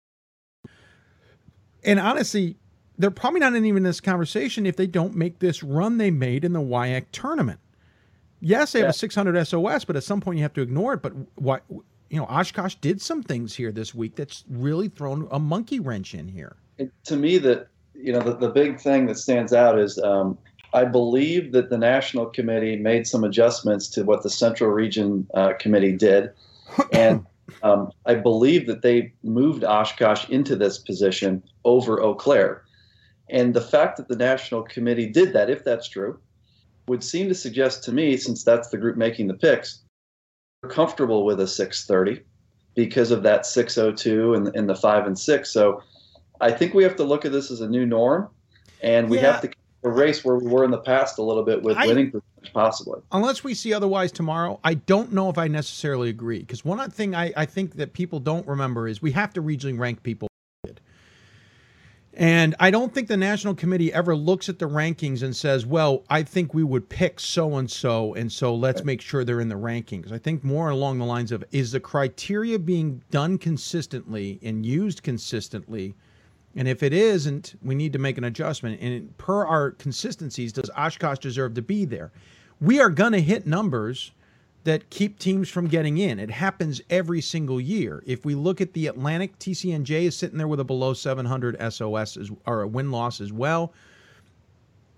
And 1.84 1.98
honestly, 1.98 2.56
they're 2.98 3.10
probably 3.10 3.40
not 3.40 3.54
even 3.54 3.78
in 3.78 3.82
this 3.82 4.00
conversation 4.00 4.66
if 4.66 4.76
they 4.76 4.86
don't 4.86 5.14
make 5.14 5.38
this 5.38 5.62
run 5.62 5.96
they 5.96 6.10
made 6.10 6.44
in 6.44 6.52
the 6.52 6.60
WIAC 6.60 7.06
tournament. 7.12 7.60
Yes, 8.40 8.72
they 8.72 8.80
have 8.80 8.86
yeah. 8.86 8.90
a 8.90 8.94
600 8.94 9.46
SOS, 9.46 9.84
but 9.84 9.96
at 9.96 10.02
some 10.02 10.20
point 10.20 10.38
you 10.38 10.42
have 10.42 10.52
to 10.54 10.60
ignore 10.60 10.94
it. 10.94 11.02
But 11.02 11.12
what 11.36 11.62
you 12.10 12.18
know, 12.18 12.26
Oshkosh 12.26 12.74
did 12.76 13.00
some 13.00 13.22
things 13.22 13.54
here 13.54 13.70
this 13.72 13.94
week 13.94 14.16
that's 14.16 14.44
really 14.50 14.88
thrown 14.88 15.28
a 15.30 15.38
monkey 15.38 15.78
wrench 15.78 16.14
in 16.14 16.28
here. 16.28 16.56
to 17.04 17.16
me, 17.16 17.38
that 17.38 17.68
you 17.94 18.12
know, 18.12 18.20
the, 18.20 18.34
the 18.34 18.48
big 18.48 18.80
thing 18.80 19.06
that 19.06 19.18
stands 19.18 19.52
out 19.52 19.78
is 19.78 19.98
um, 19.98 20.36
I 20.72 20.84
believe 20.84 21.52
that 21.52 21.70
the 21.70 21.78
national 21.78 22.26
committee 22.26 22.76
made 22.76 23.06
some 23.06 23.24
adjustments 23.24 23.88
to 23.88 24.04
what 24.04 24.22
the 24.22 24.30
Central 24.30 24.70
Region 24.70 25.26
uh, 25.34 25.54
Committee 25.58 25.96
did, 25.96 26.30
and 26.92 27.26
um, 27.62 27.90
I 28.06 28.14
believe 28.14 28.66
that 28.66 28.82
they 28.82 29.12
moved 29.22 29.64
Oshkosh 29.64 30.28
into 30.28 30.56
this 30.56 30.78
position 30.78 31.42
over 31.64 32.00
Eau 32.00 32.14
Claire. 32.14 32.62
And 33.28 33.54
the 33.54 33.60
fact 33.60 33.96
that 33.96 34.08
the 34.08 34.16
national 34.16 34.62
committee 34.62 35.06
did 35.06 35.32
that, 35.32 35.50
if 35.50 35.64
that's 35.64 35.88
true, 35.88 36.18
would 36.88 37.04
seem 37.04 37.28
to 37.28 37.34
suggest 37.34 37.84
to 37.84 37.92
me, 37.92 38.16
since 38.16 38.42
that's 38.42 38.68
the 38.68 38.76
group 38.76 38.96
making 38.96 39.28
the 39.28 39.34
picks, 39.34 39.80
they're 40.60 40.70
comfortable 40.70 41.24
with 41.24 41.40
a 41.40 41.46
630 41.46 42.22
because 42.74 43.10
of 43.10 43.22
that 43.22 43.46
602 43.46 44.34
and, 44.34 44.48
and 44.56 44.68
the 44.68 44.74
five 44.74 45.06
and 45.06 45.18
six. 45.18 45.50
So 45.50 45.82
I 46.40 46.50
think 46.50 46.74
we 46.74 46.82
have 46.82 46.96
to 46.96 47.04
look 47.04 47.24
at 47.24 47.32
this 47.32 47.50
as 47.50 47.60
a 47.60 47.68
new 47.68 47.86
norm, 47.86 48.28
and 48.82 49.08
we 49.08 49.18
yeah. 49.18 49.32
have 49.32 49.40
to 49.42 49.50
a 49.82 49.88
race 49.88 50.24
where 50.24 50.36
we 50.36 50.46
were 50.46 50.64
in 50.64 50.70
the 50.70 50.78
past 50.78 51.18
a 51.18 51.22
little 51.22 51.42
bit 51.42 51.62
with 51.62 51.76
I, 51.76 51.86
winning 51.86 52.10
percentage, 52.10 52.52
possibly. 52.52 53.00
Unless 53.12 53.42
we 53.42 53.54
see 53.54 53.72
otherwise 53.72 54.12
tomorrow, 54.12 54.60
I 54.62 54.74
don't 54.74 55.12
know 55.12 55.30
if 55.30 55.38
I 55.38 55.48
necessarily 55.48 56.10
agree. 56.10 56.40
Because 56.40 56.64
one 56.64 56.90
thing 56.90 57.14
I, 57.14 57.32
I 57.36 57.46
think 57.46 57.76
that 57.76 57.92
people 57.92 58.20
don't 58.20 58.46
remember 58.46 58.88
is 58.88 59.00
we 59.00 59.12
have 59.12 59.32
to 59.34 59.42
regionally 59.42 59.78
rank 59.78 60.02
people. 60.02 60.28
And 62.12 62.54
I 62.60 62.70
don't 62.70 62.92
think 62.92 63.08
the 63.08 63.16
national 63.16 63.54
committee 63.54 63.92
ever 63.92 64.14
looks 64.14 64.50
at 64.50 64.58
the 64.58 64.68
rankings 64.68 65.22
and 65.22 65.34
says, 65.34 65.64
well, 65.64 66.04
I 66.10 66.22
think 66.22 66.52
we 66.52 66.64
would 66.64 66.88
pick 66.88 67.18
so 67.18 67.56
and 67.56 67.70
so, 67.70 68.12
and 68.14 68.30
so 68.30 68.54
let's 68.54 68.84
make 68.84 69.00
sure 69.00 69.24
they're 69.24 69.40
in 69.40 69.48
the 69.48 69.54
rankings. 69.54 70.12
I 70.12 70.18
think 70.18 70.44
more 70.44 70.68
along 70.68 70.98
the 70.98 71.06
lines 71.06 71.32
of 71.32 71.44
is 71.52 71.72
the 71.72 71.80
criteria 71.80 72.58
being 72.58 73.02
done 73.10 73.38
consistently 73.38 74.38
and 74.42 74.66
used 74.66 75.02
consistently 75.02 75.94
and 76.56 76.66
if 76.66 76.82
it 76.82 76.92
isn't, 76.92 77.54
we 77.62 77.74
need 77.74 77.92
to 77.92 77.98
make 77.98 78.18
an 78.18 78.24
adjustment. 78.24 78.80
And 78.80 79.16
per 79.18 79.46
our 79.46 79.70
consistencies, 79.72 80.52
does 80.52 80.70
Oshkosh 80.76 81.18
deserve 81.18 81.54
to 81.54 81.62
be 81.62 81.84
there? 81.84 82.10
We 82.60 82.80
are 82.80 82.90
going 82.90 83.12
to 83.12 83.20
hit 83.20 83.46
numbers 83.46 84.12
that 84.64 84.90
keep 84.90 85.18
teams 85.18 85.48
from 85.48 85.68
getting 85.68 85.98
in. 85.98 86.18
It 86.18 86.30
happens 86.30 86.80
every 86.90 87.20
single 87.20 87.60
year. 87.60 88.02
If 88.06 88.24
we 88.24 88.34
look 88.34 88.60
at 88.60 88.72
the 88.72 88.88
Atlantic, 88.88 89.38
TCNJ 89.38 90.02
is 90.02 90.16
sitting 90.16 90.36
there 90.36 90.48
with 90.48 90.60
a 90.60 90.64
below 90.64 90.92
700 90.92 91.56
SOS 91.72 92.16
as, 92.16 92.30
or 92.46 92.62
a 92.62 92.68
win 92.68 92.90
loss 92.90 93.20
as 93.20 93.32
well. 93.32 93.72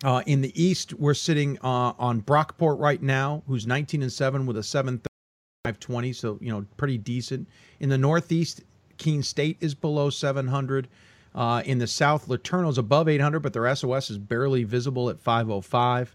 Uh, 0.03 0.23
in 0.27 0.41
the 0.41 0.61
East, 0.61 0.95
we're 0.95 1.15
sitting 1.15 1.59
uh, 1.62 1.93
on 1.99 2.23
Brockport 2.23 2.81
right 2.81 3.00
now, 3.00 3.43
who's 3.47 3.67
19 3.67 4.03
and 4.03 4.12
7 4.12 4.47
with 4.47 4.57
a 4.57 4.62
735 4.62 6.17
so 6.17 6.38
you 6.41 6.50
know 6.50 6.67
pretty 6.77 6.99
decent. 6.99 7.47
In 7.79 7.88
the 7.88 7.99
Northeast, 7.99 8.62
Keene 8.99 9.23
State 9.23 9.59
is 9.61 9.77
below 9.77 10.11
700. 10.11 10.88
Uh, 11.35 11.62
in 11.65 11.79
the 11.79 11.87
south, 11.87 12.29
LeTourneau's 12.29 12.79
above 12.79 13.09
800, 13.09 13.41
but 13.41 13.53
their 13.53 13.75
SOS 13.75 14.11
is 14.11 14.19
barely 14.19 14.65
visible 14.65 15.09
at 15.09 15.19
505. 15.19 16.15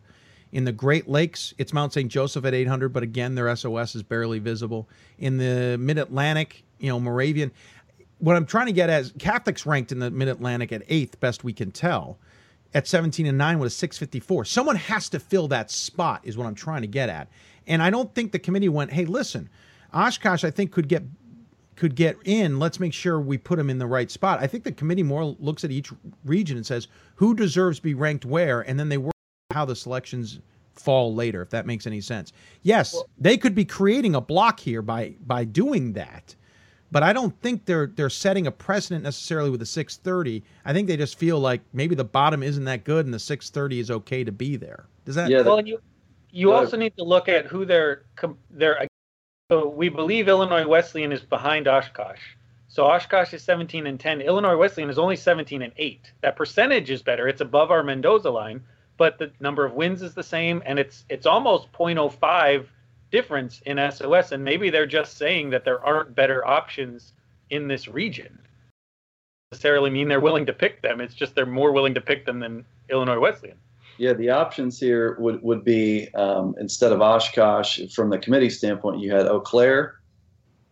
In 0.51 0.63
the 0.63 0.71
Great 0.71 1.09
Lakes, 1.09 1.53
it's 1.57 1.73
Mount 1.73 1.91
St. 1.91 2.09
Joseph 2.09 2.45
at 2.45 2.53
800, 2.53 2.89
but 2.89 3.03
again, 3.03 3.35
their 3.35 3.53
SOS 3.55 3.95
is 3.95 4.03
barely 4.03 4.39
visible. 4.39 4.87
In 5.17 5.37
the 5.37 5.77
Mid 5.77 5.97
Atlantic, 5.97 6.63
you 6.79 6.89
know, 6.89 6.99
Moravian. 6.99 7.51
What 8.19 8.35
I'm 8.35 8.45
trying 8.45 8.67
to 8.67 8.71
get 8.71 8.89
at 8.89 9.01
is 9.01 9.11
Catholic's 9.13 9.65
ranked 9.65 9.91
in 9.91 9.99
the 9.99 10.09
Mid 10.09 10.27
Atlantic 10.27 10.71
at 10.71 10.83
eighth, 10.87 11.19
best 11.19 11.43
we 11.43 11.53
can 11.53 11.71
tell, 11.71 12.17
at 12.73 12.87
17 12.87 13.25
and 13.25 13.37
9 13.37 13.59
with 13.59 13.67
a 13.67 13.75
654. 13.75 14.45
Someone 14.45 14.75
has 14.75 15.09
to 15.09 15.19
fill 15.19 15.47
that 15.49 15.69
spot, 15.69 16.21
is 16.23 16.37
what 16.37 16.47
I'm 16.47 16.55
trying 16.55 16.81
to 16.81 16.87
get 16.87 17.09
at. 17.09 17.27
And 17.67 17.83
I 17.83 17.89
don't 17.89 18.13
think 18.15 18.31
the 18.31 18.39
committee 18.39 18.69
went, 18.69 18.91
hey, 18.91 19.05
listen, 19.05 19.49
Oshkosh, 19.93 20.43
I 20.43 20.51
think, 20.51 20.71
could 20.71 20.87
get 20.87 21.03
could 21.77 21.95
get 21.95 22.17
in, 22.25 22.59
let's 22.59 22.79
make 22.79 22.93
sure 22.93 23.19
we 23.19 23.37
put 23.37 23.57
them 23.57 23.69
in 23.69 23.77
the 23.77 23.85
right 23.85 24.11
spot. 24.11 24.39
I 24.41 24.47
think 24.47 24.63
the 24.63 24.71
committee 24.71 25.03
more 25.03 25.23
looks 25.39 25.63
at 25.63 25.71
each 25.71 25.91
region 26.25 26.57
and 26.57 26.65
says 26.65 26.87
who 27.15 27.33
deserves 27.33 27.77
to 27.77 27.83
be 27.83 27.93
ranked 27.93 28.25
where, 28.25 28.61
and 28.61 28.79
then 28.79 28.89
they 28.89 28.97
work 28.97 29.13
how 29.51 29.63
the 29.63 29.75
selections 29.75 30.39
fall 30.73 31.13
later, 31.13 31.41
if 31.41 31.49
that 31.51 31.65
makes 31.65 31.87
any 31.87 32.01
sense. 32.01 32.33
Yes, 32.63 32.93
well, 32.93 33.07
they 33.17 33.37
could 33.37 33.55
be 33.55 33.63
creating 33.63 34.15
a 34.15 34.21
block 34.21 34.59
here 34.59 34.81
by 34.81 35.15
by 35.25 35.45
doing 35.45 35.93
that, 35.93 36.35
but 36.91 37.03
I 37.03 37.13
don't 37.13 37.39
think 37.41 37.65
they're 37.65 37.87
they're 37.87 38.09
setting 38.09 38.47
a 38.47 38.51
precedent 38.51 39.03
necessarily 39.03 39.49
with 39.49 39.59
the 39.59 39.65
630. 39.65 40.43
I 40.65 40.73
think 40.73 40.87
they 40.87 40.97
just 40.97 41.17
feel 41.17 41.39
like 41.39 41.61
maybe 41.73 41.95
the 41.95 42.03
bottom 42.03 42.43
isn't 42.43 42.65
that 42.65 42.83
good 42.83 43.05
and 43.05 43.13
the 43.13 43.19
630 43.19 43.79
is 43.79 43.91
okay 43.91 44.23
to 44.23 44.31
be 44.31 44.55
there. 44.55 44.85
Does 45.05 45.15
that? 45.15 45.29
Yeah. 45.29 45.41
Well, 45.41 45.65
you 45.65 45.79
you 46.31 46.51
also 46.51 46.75
need 46.75 46.95
to 46.97 47.03
look 47.03 47.29
at 47.29 47.45
who 47.45 47.65
they're 47.65 48.03
they're 48.49 48.87
so 49.49 49.69
we 49.69 49.87
believe 49.87 50.27
Illinois 50.27 50.67
Wesleyan 50.67 51.13
is 51.13 51.21
behind 51.21 51.67
Oshkosh. 51.67 52.19
So 52.67 52.85
Oshkosh 52.85 53.33
is 53.33 53.41
17 53.43 53.87
and 53.87 53.97
10. 53.97 54.19
Illinois 54.21 54.57
Wesleyan 54.57 54.89
is 54.89 54.99
only 54.99 55.15
17 55.15 55.61
and 55.61 55.71
8. 55.77 56.11
That 56.21 56.35
percentage 56.35 56.89
is 56.89 57.01
better. 57.01 57.29
It's 57.29 57.39
above 57.39 57.71
our 57.71 57.81
Mendoza 57.81 58.29
line, 58.29 58.61
but 58.97 59.17
the 59.17 59.31
number 59.39 59.63
of 59.63 59.73
wins 59.73 60.01
is 60.01 60.13
the 60.13 60.23
same, 60.23 60.61
and 60.65 60.77
it's 60.77 61.05
it's 61.09 61.25
almost 61.25 61.71
0.05 61.71 62.65
difference 63.09 63.61
in 63.65 63.91
SOS. 63.91 64.33
And 64.33 64.43
maybe 64.43 64.69
they're 64.69 64.85
just 64.85 65.17
saying 65.17 65.51
that 65.51 65.63
there 65.63 65.83
aren't 65.83 66.13
better 66.13 66.45
options 66.45 67.13
in 67.49 67.69
this 67.69 67.87
region. 67.87 68.37
Necessarily 69.53 69.89
mean 69.89 70.09
they're 70.09 70.19
willing 70.19 70.47
to 70.47 70.53
pick 70.53 70.81
them. 70.81 70.99
It's 70.99 71.15
just 71.15 71.35
they're 71.35 71.45
more 71.45 71.71
willing 71.71 71.93
to 71.93 72.01
pick 72.01 72.25
them 72.25 72.41
than 72.41 72.65
Illinois 72.89 73.19
Wesleyan. 73.19 73.57
Yeah, 73.97 74.13
the 74.13 74.29
options 74.29 74.79
here 74.79 75.17
would 75.19 75.41
would 75.41 75.63
be 75.63 76.13
um, 76.13 76.55
instead 76.59 76.91
of 76.91 77.01
Oshkosh, 77.01 77.81
from 77.93 78.09
the 78.09 78.19
committee 78.19 78.49
standpoint, 78.49 78.99
you 78.99 79.11
had 79.11 79.25
Eau 79.27 79.39
Claire, 79.39 79.95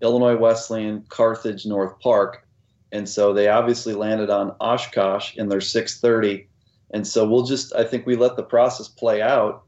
Illinois 0.01 0.35
Wesleyan, 0.35 1.05
Carthage, 1.09 1.65
North 1.65 1.99
Park, 1.99 2.45
and 2.91 3.09
so 3.09 3.33
they 3.33 3.47
obviously 3.47 3.93
landed 3.93 4.29
on 4.29 4.55
Oshkosh 4.61 5.35
in 5.35 5.49
their 5.49 5.61
630. 5.61 6.47
And 6.91 7.05
so 7.05 7.27
we'll 7.27 7.43
just, 7.43 7.75
I 7.75 7.83
think 7.83 8.05
we 8.05 8.15
let 8.15 8.35
the 8.35 8.43
process 8.43 8.87
play 8.87 9.21
out, 9.21 9.63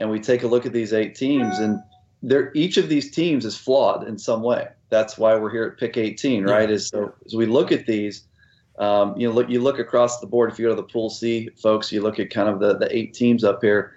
and 0.00 0.10
we 0.10 0.18
take 0.18 0.42
a 0.42 0.48
look 0.48 0.66
at 0.66 0.72
these 0.72 0.92
eight 0.92 1.14
teams, 1.14 1.58
and 1.58 1.78
they're 2.22 2.50
each 2.54 2.76
of 2.76 2.88
these 2.88 3.10
teams 3.10 3.44
is 3.44 3.56
flawed 3.56 4.08
in 4.08 4.18
some 4.18 4.42
way. 4.42 4.68
That's 4.88 5.18
why 5.18 5.36
we're 5.36 5.50
here 5.50 5.64
at 5.64 5.78
Pick 5.78 5.96
18, 5.96 6.44
right? 6.44 6.68
Yeah. 6.68 6.74
Is 6.74 6.88
so 6.88 7.12
as 7.26 7.34
we 7.34 7.46
look 7.46 7.72
at 7.72 7.86
these, 7.86 8.26
um, 8.78 9.16
you 9.18 9.28
know, 9.28 9.34
look 9.34 9.48
you 9.48 9.60
look 9.60 9.78
across 9.78 10.20
the 10.20 10.26
board. 10.26 10.50
If 10.50 10.58
you 10.58 10.66
go 10.66 10.70
to 10.70 10.76
the 10.76 10.88
Pool 10.88 11.10
C, 11.10 11.50
folks, 11.60 11.92
you 11.92 12.00
look 12.00 12.18
at 12.18 12.30
kind 12.30 12.48
of 12.48 12.60
the 12.60 12.76
the 12.76 12.94
eight 12.96 13.14
teams 13.14 13.44
up 13.44 13.62
here. 13.62 13.94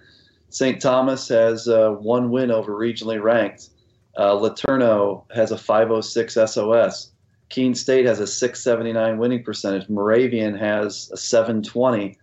St. 0.50 0.82
Thomas 0.82 1.28
has 1.30 1.68
uh, 1.68 1.92
one 1.92 2.30
win 2.30 2.52
over 2.52 2.74
regionally 2.74 3.22
ranked. 3.22 3.70
Uh, 4.16 4.32
LeTourneau 4.32 5.26
has 5.34 5.52
a 5.52 5.58
506 5.58 6.34
SOS. 6.34 7.12
Keene 7.50 7.76
State 7.76 8.06
has 8.06 8.20
a 8.20 8.28
679 8.28 9.18
winning 9.18 9.44
percentage. 9.44 9.90
Moravian 9.90 10.56
has 10.56 11.10
a 11.12 11.18
720. 11.18 12.18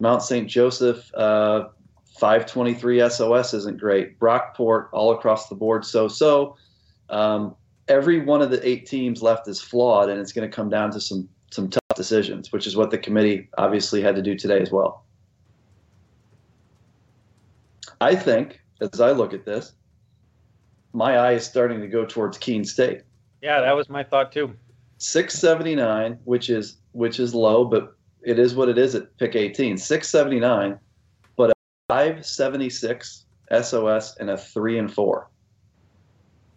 Mount 0.00 0.22
St. 0.22 0.48
Joseph, 0.48 1.10
uh, 1.14 1.68
523 2.18 3.08
SOS 3.10 3.54
isn't 3.54 3.78
great. 3.78 4.18
Brockport, 4.18 4.88
all 4.92 5.12
across 5.12 5.48
the 5.48 5.54
board, 5.54 5.84
so 5.84 6.08
so. 6.08 6.56
Um, 7.08 7.54
every 7.88 8.20
one 8.20 8.42
of 8.42 8.50
the 8.50 8.66
eight 8.66 8.86
teams 8.86 9.22
left 9.22 9.46
is 9.48 9.60
flawed, 9.60 10.08
and 10.08 10.20
it's 10.20 10.32
going 10.32 10.48
to 10.48 10.54
come 10.54 10.68
down 10.68 10.90
to 10.92 11.00
some 11.00 11.28
some 11.50 11.70
tough 11.70 11.85
decisions, 11.96 12.52
which 12.52 12.66
is 12.66 12.76
what 12.76 12.90
the 12.90 12.98
committee 12.98 13.48
obviously 13.58 14.00
had 14.00 14.14
to 14.16 14.22
do 14.22 14.36
today 14.36 14.60
as 14.60 14.70
well. 14.70 15.04
I 18.00 18.14
think, 18.14 18.60
as 18.80 19.00
I 19.00 19.12
look 19.12 19.32
at 19.32 19.44
this, 19.44 19.72
my 20.92 21.16
eye 21.16 21.32
is 21.32 21.44
starting 21.44 21.80
to 21.80 21.88
go 21.88 22.04
towards 22.04 22.38
Keene 22.38 22.64
State. 22.64 23.02
Yeah, 23.42 23.60
that 23.60 23.74
was 23.74 23.88
my 23.88 24.02
thought 24.02 24.32
too. 24.32 24.54
679, 24.98 26.18
which 26.24 26.48
is 26.48 26.78
which 26.92 27.20
is 27.20 27.34
low, 27.34 27.64
but 27.64 27.94
it 28.22 28.38
is 28.38 28.54
what 28.54 28.68
it 28.68 28.78
is 28.78 28.94
at 28.94 29.16
pick 29.18 29.36
18. 29.36 29.76
679, 29.76 30.78
but 31.36 31.50
a 31.50 31.54
576 31.88 33.26
SOS 33.62 34.16
and 34.16 34.30
a 34.30 34.38
3 34.38 34.78
and 34.78 34.92
4. 34.92 35.28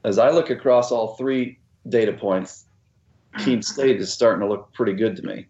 As 0.06 0.18
I 0.18 0.30
look 0.30 0.50
across 0.50 0.92
all 0.92 1.16
three 1.16 1.60
data 1.90 2.14
points, 2.14 2.66
Keene 3.38 3.62
State 3.62 4.00
is 4.00 4.12
starting 4.12 4.42
to 4.42 4.48
look 4.48 4.74
pretty 4.74 4.94
good 4.94 5.16
to 5.18 5.26
me. 5.26 5.46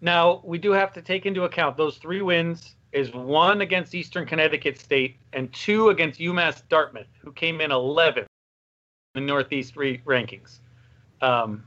Now, 0.00 0.40
we 0.44 0.58
do 0.58 0.72
have 0.72 0.92
to 0.94 1.02
take 1.02 1.26
into 1.26 1.44
account 1.44 1.76
those 1.76 1.98
three 1.98 2.22
wins 2.22 2.74
is 2.92 3.12
one 3.12 3.60
against 3.60 3.94
Eastern 3.94 4.26
Connecticut 4.26 4.78
State 4.78 5.16
and 5.32 5.52
two 5.52 5.90
against 5.90 6.20
UMass 6.20 6.62
Dartmouth, 6.68 7.06
who 7.20 7.32
came 7.32 7.60
in 7.60 7.70
11th 7.70 8.18
in 8.18 8.26
the 9.14 9.20
Northeast 9.20 9.76
re- 9.76 10.02
rankings. 10.04 10.58
Um, 11.20 11.64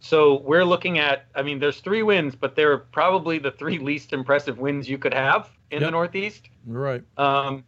so 0.00 0.40
we're 0.40 0.64
looking 0.64 0.98
at, 0.98 1.26
I 1.34 1.42
mean, 1.42 1.58
there's 1.58 1.80
three 1.80 2.02
wins, 2.02 2.34
but 2.34 2.54
they're 2.54 2.78
probably 2.78 3.38
the 3.38 3.52
three 3.52 3.78
least 3.90 4.12
impressive 4.12 4.58
wins 4.58 4.88
you 4.88 4.98
could 4.98 5.14
have 5.14 5.50
in 5.70 5.80
yep. 5.80 5.88
the 5.88 5.90
Northeast. 5.92 6.48
Right. 6.66 7.02
Um, 7.16 7.64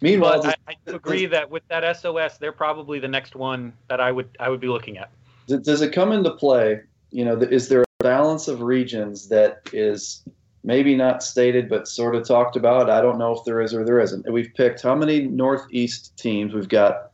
Meanwhile, 0.00 0.46
I, 0.46 0.54
I 0.68 0.74
agree 0.86 1.24
that 1.26 1.50
with 1.50 1.66
that 1.68 1.96
SOS, 1.96 2.36
they're 2.36 2.52
probably 2.52 2.98
the 2.98 3.08
next 3.08 3.34
one 3.34 3.72
that 3.88 3.98
I 3.98 4.12
would 4.12 4.28
I 4.38 4.50
would 4.50 4.60
be 4.60 4.68
looking 4.68 4.98
at. 4.98 5.10
Does 5.46 5.80
it 5.80 5.92
come 5.92 6.12
into 6.12 6.30
play? 6.32 6.80
You 7.10 7.24
know, 7.24 7.38
is 7.38 7.68
there 7.68 7.82
a 7.82 8.04
balance 8.04 8.48
of 8.48 8.62
regions 8.62 9.28
that 9.28 9.60
is 9.72 10.24
maybe 10.64 10.96
not 10.96 11.22
stated 11.22 11.68
but 11.68 11.86
sort 11.86 12.16
of 12.16 12.26
talked 12.26 12.56
about? 12.56 12.90
I 12.90 13.00
don't 13.00 13.18
know 13.18 13.32
if 13.32 13.44
there 13.44 13.60
is 13.60 13.72
or 13.72 13.84
there 13.84 14.00
isn't. 14.00 14.30
We've 14.30 14.52
picked 14.54 14.82
how 14.82 14.94
many 14.94 15.22
Northeast 15.22 16.16
teams? 16.16 16.52
We've 16.52 16.68
got 16.68 17.12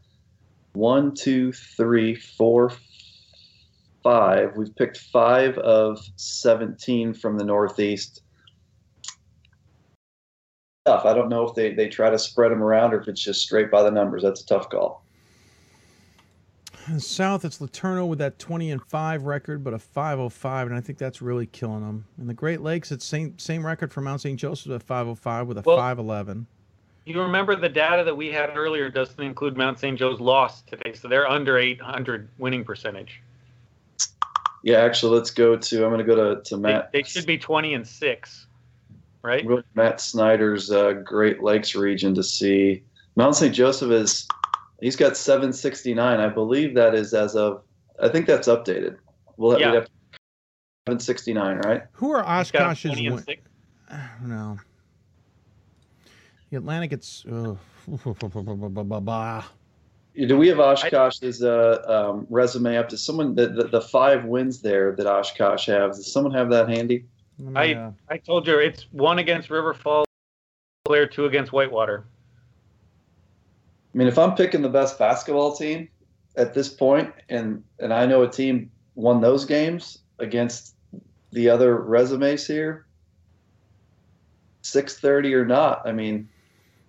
one, 0.72 1.14
two, 1.14 1.52
three, 1.52 2.14
four, 2.14 2.72
five. 4.02 4.56
We've 4.56 4.74
picked 4.74 4.98
five 4.98 5.58
of 5.58 6.00
17 6.16 7.14
from 7.14 7.38
the 7.38 7.44
Northeast. 7.44 8.22
Tough. 10.86 11.04
I 11.04 11.14
don't 11.14 11.28
know 11.28 11.46
if 11.46 11.54
they, 11.54 11.74
they 11.74 11.88
try 11.88 12.10
to 12.10 12.18
spread 12.18 12.50
them 12.50 12.62
around 12.62 12.94
or 12.94 13.00
if 13.00 13.08
it's 13.08 13.22
just 13.22 13.42
straight 13.42 13.70
by 13.70 13.82
the 13.82 13.90
numbers. 13.90 14.22
That's 14.22 14.42
a 14.42 14.46
tough 14.46 14.68
call. 14.68 15.01
South, 16.98 17.44
it's 17.44 17.58
LeTourneau 17.58 18.08
with 18.08 18.18
that 18.18 18.38
20 18.38 18.70
and 18.70 18.82
5 18.84 19.24
record, 19.24 19.62
but 19.62 19.74
a 19.74 19.78
505, 19.78 20.68
and 20.68 20.76
I 20.76 20.80
think 20.80 20.98
that's 20.98 21.22
really 21.22 21.46
killing 21.46 21.80
them. 21.80 22.04
In 22.18 22.26
the 22.26 22.34
Great 22.34 22.60
Lakes, 22.60 22.92
it's 22.92 23.04
same 23.04 23.38
same 23.38 23.64
record 23.64 23.92
for 23.92 24.00
Mount 24.00 24.20
St. 24.20 24.38
Joseph 24.38 24.72
at 24.72 24.82
505 24.82 25.46
with 25.46 25.58
a 25.58 25.62
well, 25.62 25.76
511. 25.76 26.46
You 27.04 27.20
remember 27.20 27.56
the 27.56 27.68
data 27.68 28.04
that 28.04 28.16
we 28.16 28.28
had 28.28 28.56
earlier 28.56 28.88
doesn't 28.88 29.20
include 29.20 29.56
Mount 29.56 29.78
St. 29.78 29.98
Joe's 29.98 30.20
loss 30.20 30.62
today, 30.62 30.92
so 30.92 31.08
they're 31.08 31.28
under 31.28 31.58
800 31.58 32.28
winning 32.38 32.64
percentage. 32.64 33.20
Yeah, 34.62 34.78
actually, 34.78 35.16
let's 35.16 35.32
go 35.32 35.56
to. 35.56 35.84
I'm 35.84 35.90
going 35.90 35.98
to 35.98 36.04
go 36.04 36.34
to 36.34 36.42
to 36.42 36.56
Matt. 36.56 36.92
They, 36.92 37.00
they 37.02 37.08
should 37.08 37.26
be 37.26 37.38
20 37.38 37.74
and 37.74 37.86
six, 37.86 38.46
right? 39.22 39.44
Matt 39.74 40.00
Snyder's 40.00 40.70
uh, 40.70 40.92
Great 40.92 41.42
Lakes 41.42 41.74
region 41.74 42.14
to 42.14 42.22
see 42.22 42.82
Mount 43.16 43.36
St. 43.36 43.54
Joseph 43.54 43.90
is. 43.90 44.26
He's 44.82 44.96
got 44.96 45.16
769. 45.16 46.18
I 46.18 46.28
believe 46.28 46.74
that 46.74 46.92
is 46.94 47.14
as 47.14 47.36
of. 47.36 47.62
I 48.02 48.08
think 48.08 48.26
that's 48.26 48.48
updated. 48.48 48.96
We'll 49.36 49.58
yeah. 49.58 49.74
have 49.74 49.88
769, 50.88 51.58
right? 51.58 51.82
Who 51.92 52.10
are 52.10 52.24
Oshkosh's? 52.24 53.00
Win- 53.00 53.24
no. 54.22 54.58
The 56.50 56.56
Atlantic, 56.56 56.92
it's. 56.92 57.24
Uh, 57.24 57.54
do 60.16 60.36
we 60.36 60.48
have 60.48 60.58
Oshkosh's 60.58 61.44
uh, 61.44 61.82
um, 61.86 62.26
resume 62.28 62.76
up? 62.76 62.88
Does 62.88 63.04
someone 63.04 63.36
the, 63.36 63.46
the, 63.46 63.68
the 63.68 63.80
five 63.80 64.24
wins 64.24 64.62
there 64.62 64.96
that 64.96 65.06
Oshkosh 65.06 65.66
has? 65.66 65.98
Does 65.98 66.12
someone 66.12 66.34
have 66.34 66.50
that 66.50 66.68
handy? 66.68 67.06
I 67.54 67.74
uh, 67.74 67.92
I 68.08 68.18
told 68.18 68.48
you 68.48 68.58
it's 68.58 68.88
one 68.90 69.20
against 69.20 69.48
River 69.48 69.74
Falls, 69.74 70.06
player 70.84 71.06
two 71.06 71.26
against 71.26 71.52
Whitewater. 71.52 72.04
I 73.94 73.99
mean, 73.99 74.08
if 74.08 74.18
I'm 74.18 74.34
picking 74.34 74.62
the 74.62 74.68
best 74.68 74.99
basketball 74.99 75.54
team 75.54 75.88
at 76.37 76.54
this 76.54 76.68
point, 76.68 77.12
and 77.28 77.62
and 77.78 77.92
I 77.92 78.06
know 78.06 78.22
a 78.22 78.28
team 78.28 78.70
won 78.94 79.20
those 79.20 79.44
games 79.44 79.99
against 80.18 80.75
the 81.32 81.49
other 81.49 81.76
resumes 81.76 82.46
here, 82.46 82.87
six 84.62 84.99
thirty 84.99 85.34
or 85.34 85.44
not, 85.44 85.82
I 85.87 85.92
mean, 85.92 86.28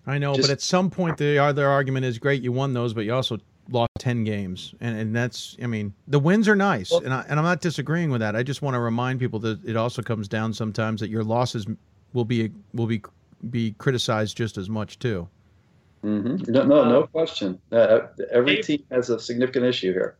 I 0.07 0.17
know, 0.17 0.35
Just, 0.35 0.47
but 0.47 0.53
at 0.53 0.61
some 0.61 0.89
point 0.89 1.17
the 1.17 1.39
other 1.39 1.67
argument 1.67 2.05
is 2.05 2.19
great. 2.19 2.41
You 2.41 2.51
won 2.51 2.73
those, 2.73 2.93
but 2.93 3.01
you 3.01 3.13
also 3.13 3.39
lost 3.69 3.91
ten 3.99 4.23
games, 4.23 4.73
and 4.79 4.97
and 4.97 5.15
that's 5.15 5.57
I 5.61 5.67
mean 5.67 5.93
the 6.07 6.19
wins 6.19 6.47
are 6.47 6.55
nice, 6.55 6.91
well, 6.91 7.01
and 7.03 7.13
I, 7.13 7.25
and 7.27 7.37
I'm 7.37 7.45
not 7.45 7.61
disagreeing 7.61 8.11
with 8.11 8.21
that. 8.21 8.35
I 8.35 8.43
just 8.43 8.61
want 8.61 8.75
to 8.75 8.79
remind 8.79 9.19
people 9.19 9.39
that 9.39 9.63
it 9.65 9.75
also 9.75 10.01
comes 10.01 10.29
down 10.29 10.53
sometimes 10.53 11.01
that 11.01 11.09
your 11.09 11.23
losses 11.23 11.65
will 12.13 12.25
be 12.25 12.51
will 12.73 12.87
be 12.87 13.01
be 13.49 13.75
criticized 13.77 14.37
just 14.37 14.57
as 14.57 14.69
much 14.69 14.99
too. 14.99 15.27
Mm-hmm. 16.03 16.51
No, 16.51 16.63
no, 16.63 16.83
no 16.83 17.07
question. 17.07 17.59
Uh, 17.71 18.07
every 18.31 18.61
team 18.61 18.83
has 18.91 19.09
a 19.09 19.19
significant 19.19 19.65
issue 19.65 19.93
here. 19.93 20.17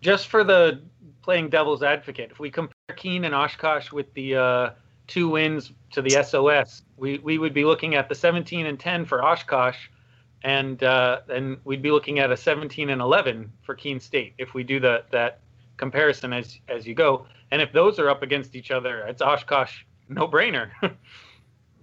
Just 0.00 0.28
for 0.28 0.44
the 0.44 0.80
playing 1.22 1.48
devil's 1.48 1.82
advocate, 1.82 2.30
if 2.30 2.38
we 2.38 2.50
compare 2.50 2.96
Keene 2.96 3.24
and 3.24 3.34
Oshkosh 3.34 3.90
with 3.90 4.12
the 4.14 4.36
uh, 4.36 4.70
two 5.06 5.28
wins 5.28 5.72
to 5.92 6.02
the 6.02 6.10
SOS, 6.10 6.82
we, 6.96 7.18
we 7.18 7.38
would 7.38 7.54
be 7.54 7.64
looking 7.64 7.96
at 7.96 8.08
the 8.08 8.14
17 8.14 8.66
and 8.66 8.78
10 8.78 9.04
for 9.04 9.24
Oshkosh, 9.24 9.88
and 10.42 10.84
uh, 10.84 11.20
and 11.28 11.56
we'd 11.64 11.82
be 11.82 11.90
looking 11.90 12.18
at 12.18 12.30
a 12.30 12.36
17 12.36 12.90
and 12.90 13.00
11 13.00 13.50
for 13.62 13.74
Keene 13.74 13.98
State 13.98 14.34
if 14.38 14.54
we 14.54 14.62
do 14.62 14.78
the, 14.78 15.04
that 15.10 15.40
comparison 15.76 16.32
as 16.32 16.58
as 16.68 16.86
you 16.86 16.94
go. 16.94 17.26
And 17.50 17.60
if 17.62 17.72
those 17.72 17.98
are 17.98 18.10
up 18.10 18.22
against 18.22 18.54
each 18.54 18.70
other, 18.70 19.06
it's 19.06 19.22
Oshkosh 19.22 19.82
no 20.08 20.28
brainer. 20.28 20.70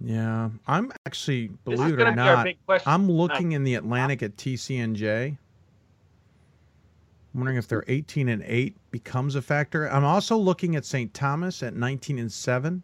yeah, 0.04 0.50
I'm 0.66 0.92
actually 1.06 1.48
believe 1.64 1.98
it 1.98 2.02
or 2.02 2.14
not, 2.14 2.46
I'm 2.86 3.10
looking 3.10 3.52
in 3.52 3.64
the 3.64 3.76
Atlantic 3.76 4.22
at 4.22 4.36
TCNJ. 4.36 5.36
I'm 7.34 7.40
wondering 7.40 7.56
if 7.56 7.68
they're 7.68 7.84
18 7.88 8.28
and 8.28 8.42
8 8.44 8.76
becomes 8.90 9.36
a 9.36 9.42
factor. 9.42 9.90
I'm 9.90 10.04
also 10.04 10.36
looking 10.36 10.76
at 10.76 10.84
St. 10.84 11.14
Thomas 11.14 11.62
at 11.62 11.74
19 11.74 12.18
and 12.18 12.30
7. 12.30 12.82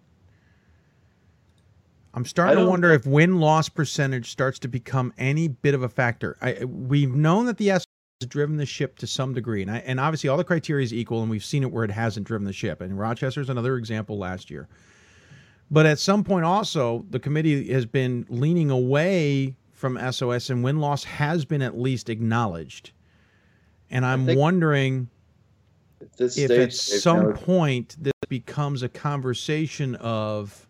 I'm 2.14 2.24
starting 2.24 2.64
to 2.64 2.66
wonder 2.70 2.92
if 2.92 3.06
win 3.06 3.40
loss 3.40 3.68
percentage 3.68 4.30
starts 4.30 4.58
to 4.60 4.68
become 4.68 5.12
any 5.18 5.48
bit 5.48 5.74
of 5.74 5.82
a 5.82 5.88
factor. 5.88 6.36
I, 6.40 6.64
we've 6.64 7.14
known 7.14 7.46
that 7.46 7.58
the 7.58 7.70
S 7.70 7.84
has 8.20 8.28
driven 8.28 8.56
the 8.56 8.66
ship 8.66 8.98
to 8.98 9.06
some 9.06 9.34
degree, 9.34 9.62
and 9.62 9.70
I, 9.70 9.78
and 9.78 10.00
obviously 10.00 10.28
all 10.28 10.36
the 10.36 10.44
criteria 10.44 10.84
is 10.84 10.94
equal, 10.94 11.20
and 11.20 11.30
we've 11.30 11.44
seen 11.44 11.62
it 11.62 11.70
where 11.70 11.84
it 11.84 11.90
hasn't 11.90 12.26
driven 12.26 12.46
the 12.46 12.52
ship. 12.52 12.80
And 12.80 12.98
Rochester's 12.98 13.50
another 13.50 13.76
example 13.76 14.18
last 14.18 14.50
year. 14.50 14.68
But 15.70 15.86
at 15.86 15.98
some 15.98 16.24
point, 16.24 16.44
also 16.44 17.04
the 17.10 17.20
committee 17.20 17.72
has 17.72 17.84
been 17.86 18.26
leaning 18.28 18.70
away 18.70 19.54
from 19.72 19.98
SOS, 20.12 20.50
and 20.50 20.64
win 20.64 20.80
loss 20.80 21.04
has 21.04 21.44
been 21.44 21.62
at 21.62 21.78
least 21.78 22.08
acknowledged. 22.08 22.90
And 23.90 24.04
I'm 24.04 24.26
wondering 24.34 25.08
if 26.18 26.32
stage, 26.32 26.50
at 26.50 26.72
some 26.72 27.32
point 27.34 27.96
this 27.98 28.12
becomes 28.28 28.82
a 28.82 28.88
conversation 28.88 29.94
of 29.96 30.66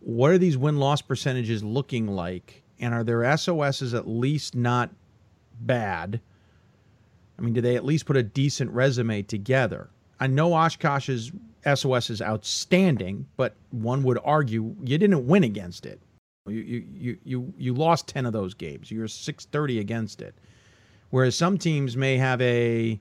what 0.00 0.32
are 0.32 0.38
these 0.38 0.58
win 0.58 0.78
loss 0.78 1.00
percentages 1.00 1.62
looking 1.62 2.08
like, 2.08 2.62
and 2.80 2.92
are 2.92 3.04
their 3.04 3.36
SOSs 3.36 3.94
at 3.94 4.08
least 4.08 4.56
not 4.56 4.90
bad? 5.60 6.20
I 7.38 7.42
mean, 7.42 7.54
do 7.54 7.60
they 7.60 7.76
at 7.76 7.84
least 7.84 8.06
put 8.06 8.16
a 8.16 8.22
decent 8.22 8.70
resume 8.72 9.22
together? 9.22 9.90
I 10.18 10.26
know 10.26 10.54
Oshkosh's 10.54 11.30
SOS 11.64 12.10
is 12.10 12.22
outstanding, 12.22 13.26
but 13.36 13.54
one 13.70 14.02
would 14.02 14.18
argue 14.24 14.74
you 14.82 14.98
didn't 14.98 15.26
win 15.26 15.44
against 15.44 15.86
it. 15.86 16.00
You 16.46 16.84
you 16.92 17.18
you 17.24 17.54
you 17.56 17.74
lost 17.74 18.08
ten 18.08 18.26
of 18.26 18.32
those 18.32 18.54
games. 18.54 18.90
You're 18.90 19.08
six 19.08 19.44
thirty 19.46 19.78
against 19.78 20.20
it. 20.20 20.34
Whereas 21.10 21.36
some 21.36 21.58
teams 21.58 21.96
may 21.96 22.16
have 22.16 22.40
a 22.40 22.98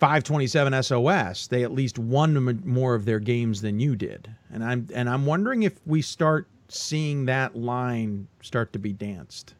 527 0.00 0.82
SOS, 0.82 1.46
they 1.46 1.62
at 1.62 1.72
least 1.72 1.98
won 1.98 2.62
more 2.64 2.94
of 2.94 3.04
their 3.04 3.20
games 3.20 3.60
than 3.60 3.78
you 3.78 3.94
did. 3.94 4.34
And 4.52 4.64
I'm 4.64 4.88
and 4.94 5.08
I'm 5.08 5.26
wondering 5.26 5.62
if 5.62 5.80
we 5.86 6.02
start 6.02 6.48
seeing 6.68 7.26
that 7.26 7.54
line 7.54 8.26
start 8.40 8.72
to 8.72 8.78
be 8.78 8.92
danced 8.92 9.54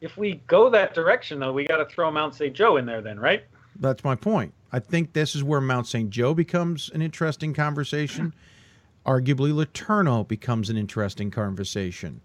if 0.00 0.16
we 0.16 0.42
go 0.46 0.70
that 0.70 0.94
direction, 0.94 1.38
though, 1.38 1.52
we 1.52 1.64
got 1.64 1.78
to 1.78 1.86
throw 1.86 2.10
Mount 2.10 2.34
St. 2.34 2.54
Joe 2.54 2.76
in 2.76 2.86
there, 2.86 3.00
then, 3.00 3.18
right? 3.18 3.44
That's 3.80 4.04
my 4.04 4.14
point. 4.14 4.52
I 4.72 4.78
think 4.78 5.12
this 5.12 5.34
is 5.34 5.44
where 5.44 5.60
Mount 5.60 5.86
St. 5.86 6.10
Joe 6.10 6.34
becomes 6.34 6.90
an 6.90 7.02
interesting 7.02 7.54
conversation. 7.54 8.34
Arguably, 9.06 9.52
LeTourneau 9.52 10.26
becomes 10.26 10.68
an 10.68 10.76
interesting 10.76 11.30
conversation. 11.30 12.20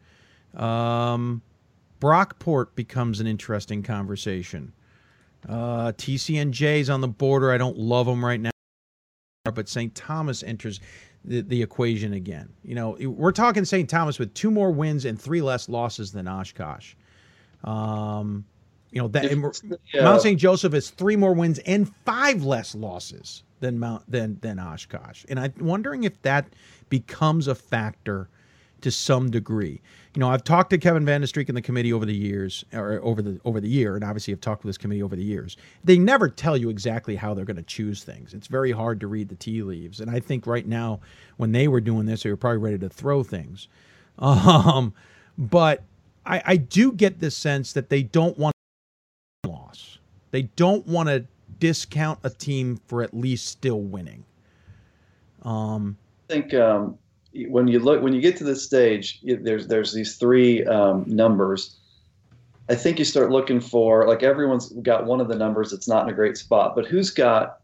Um, 0.55 1.43
Brockport 1.99 2.73
becomes 2.75 3.19
an 3.19 3.27
interesting 3.27 3.83
conversation. 3.83 4.73
Uh, 5.47 5.91
TCNJ's 5.93 6.89
on 6.89 7.01
the 7.01 7.07
border. 7.07 7.51
I 7.51 7.57
don't 7.57 7.77
love 7.77 8.07
them 8.07 8.25
right 8.25 8.41
now, 8.41 8.51
but 9.53 9.69
St. 9.69 9.93
Thomas 9.93 10.41
enters 10.43 10.79
the, 11.23 11.41
the 11.41 11.61
equation 11.61 12.13
again. 12.13 12.49
You 12.63 12.75
know, 12.75 12.97
we're 12.99 13.31
talking 13.31 13.65
St. 13.65 13.89
Thomas 13.89 14.17
with 14.17 14.33
two 14.33 14.49
more 14.49 14.71
wins 14.71 15.05
and 15.05 15.19
three 15.19 15.41
less 15.41 15.69
losses 15.69 16.11
than 16.11 16.27
Oshkosh. 16.27 16.95
Um, 17.63 18.45
you 18.91 19.01
know 19.01 19.07
that 19.09 19.23
yeah. 19.93 20.03
Mount 20.03 20.21
St. 20.21 20.39
Joseph 20.39 20.73
has 20.73 20.89
three 20.89 21.15
more 21.15 21.33
wins 21.33 21.59
and 21.59 21.91
five 22.05 22.43
less 22.43 22.75
losses 22.75 23.43
than 23.59 23.79
Mount 23.79 24.09
than 24.09 24.37
than 24.41 24.59
Oshkosh, 24.59 25.25
and 25.29 25.39
I'm 25.39 25.53
wondering 25.59 26.03
if 26.03 26.21
that 26.23 26.47
becomes 26.89 27.47
a 27.47 27.55
factor 27.55 28.29
to 28.81 28.91
some 28.91 29.29
degree. 29.29 29.81
You 30.15 30.19
know, 30.19 30.29
I've 30.29 30.43
talked 30.43 30.71
to 30.71 30.77
Kevin 30.77 31.05
Vande 31.05 31.23
Streek 31.23 31.47
in 31.47 31.55
the 31.55 31.61
committee 31.61 31.93
over 31.93 32.05
the 32.05 32.13
years, 32.13 32.65
or 32.73 32.99
over 33.03 33.21
the 33.21 33.39
over 33.45 33.61
the 33.61 33.69
year, 33.69 33.95
and 33.95 34.03
obviously 34.03 34.33
I've 34.33 34.41
talked 34.41 34.63
with 34.63 34.69
this 34.69 34.77
committee 34.77 35.03
over 35.03 35.15
the 35.15 35.23
years. 35.23 35.55
They 35.83 35.97
never 35.97 36.27
tell 36.27 36.57
you 36.57 36.69
exactly 36.69 37.15
how 37.15 37.33
they're 37.33 37.45
going 37.45 37.55
to 37.57 37.63
choose 37.63 38.03
things. 38.03 38.33
It's 38.33 38.47
very 38.47 38.71
hard 38.71 38.99
to 38.99 39.07
read 39.07 39.29
the 39.29 39.35
tea 39.35 39.63
leaves, 39.63 40.01
and 40.01 40.11
I 40.11 40.19
think 40.19 40.45
right 40.45 40.67
now, 40.67 40.99
when 41.37 41.53
they 41.53 41.67
were 41.67 41.81
doing 41.81 42.05
this, 42.05 42.23
they 42.23 42.29
were 42.29 42.37
probably 42.37 42.57
ready 42.57 42.77
to 42.79 42.89
throw 42.89 43.23
things. 43.23 43.67
Um, 44.19 44.93
but 45.37 45.83
I, 46.25 46.41
I 46.45 46.57
do 46.57 46.91
get 46.91 47.19
this 47.19 47.35
sense 47.35 47.73
that 47.73 47.89
they 47.89 48.03
don't 48.03 48.37
want. 48.37 48.53
They 50.31 50.43
don't 50.43 50.85
want 50.87 51.09
to 51.09 51.25
discount 51.59 52.19
a 52.23 52.29
team 52.29 52.79
for 52.87 53.03
at 53.03 53.13
least 53.13 53.47
still 53.47 53.81
winning. 53.81 54.23
Um, 55.43 55.97
I 56.29 56.33
think 56.33 56.53
um, 56.53 56.97
when 57.33 57.67
you 57.67 57.79
look 57.79 58.01
when 58.01 58.13
you 58.13 58.21
get 58.21 58.37
to 58.37 58.43
this 58.43 58.63
stage, 58.63 59.21
there's 59.23 59.67
there's 59.67 59.93
these 59.93 60.17
three 60.17 60.65
um, 60.65 61.03
numbers. 61.07 61.77
I 62.69 62.75
think 62.75 62.99
you 62.99 63.05
start 63.05 63.31
looking 63.31 63.59
for 63.59 64.07
like 64.07 64.23
everyone's 64.23 64.69
got 64.81 65.05
one 65.05 65.19
of 65.19 65.27
the 65.27 65.35
numbers 65.35 65.71
that's 65.71 65.87
not 65.87 66.03
in 66.03 66.09
a 66.09 66.15
great 66.15 66.37
spot, 66.37 66.75
but 66.75 66.85
who's 66.85 67.09
got 67.09 67.61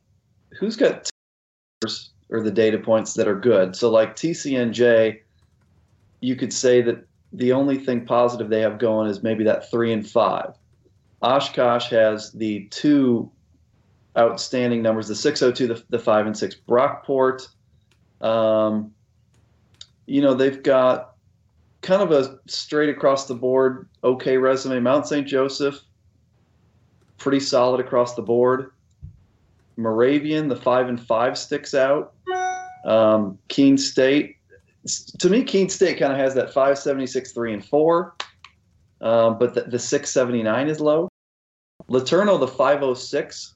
who's 0.60 0.76
got 0.76 1.10
numbers 1.82 2.10
or 2.30 2.42
the 2.42 2.52
data 2.52 2.78
points 2.78 3.14
that 3.14 3.28
are 3.28 3.40
good. 3.40 3.76
So 3.76 3.90
like 3.90 4.16
TCNJ, 4.16 5.20
you 6.20 6.36
could 6.36 6.52
say 6.52 6.82
that 6.82 7.06
the 7.32 7.54
only 7.54 7.78
thing 7.78 8.06
positive 8.06 8.50
they 8.50 8.62
have 8.62 8.80
going 8.80 9.10
is 9.10 9.24
maybe 9.24 9.44
that 9.46 9.70
three 9.70 9.94
and 9.94 10.08
five. 10.08 10.54
Oshkosh 11.22 11.90
has 11.90 12.32
the 12.32 12.68
two 12.70 13.32
outstanding 14.18 14.82
numbers: 14.82 15.08
the 15.08 15.16
602, 15.16 15.68
the, 15.68 15.84
the 15.90 16.00
five 16.00 16.26
and 16.26 16.38
six. 16.38 16.56
Brockport, 16.56 17.48
um, 18.22 18.94
you 20.06 20.22
know, 20.22 20.34
they've 20.34 20.62
got 20.62 21.16
kind 21.82 22.02
of 22.02 22.12
a 22.12 22.40
straight 22.48 22.90
across 22.90 23.28
the 23.28 23.36
board 23.36 23.88
okay 24.04 24.38
resume. 24.38 24.80
Mount 24.80 25.08
St. 25.08 25.28
Joseph, 25.28 25.80
pretty 27.18 27.40
solid 27.40 27.80
across 27.80 28.16
the 28.16 28.22
board. 28.22 28.72
Moravian, 29.78 30.48
the 30.48 30.56
five 30.56 30.90
and 30.90 31.00
five 31.00 31.38
sticks 31.38 31.74
out. 31.74 32.14
Um, 32.86 33.38
Keene 33.48 33.78
State, 33.78 34.38
to 35.20 35.30
me, 35.30 35.44
Keene 35.44 35.70
State 35.70 36.00
kind 36.00 36.12
of 36.12 36.18
has 36.18 36.34
that 36.36 36.54
576, 36.54 37.32
3, 37.32 37.54
and 37.54 37.66
4, 37.66 38.16
um, 39.02 39.38
but 39.38 39.54
the, 39.54 39.62
the 39.62 39.80
679 39.80 40.68
is 40.68 40.80
low. 40.80 41.10
LeTourneau, 41.90 42.40
the 42.40 42.48
506, 42.48 43.56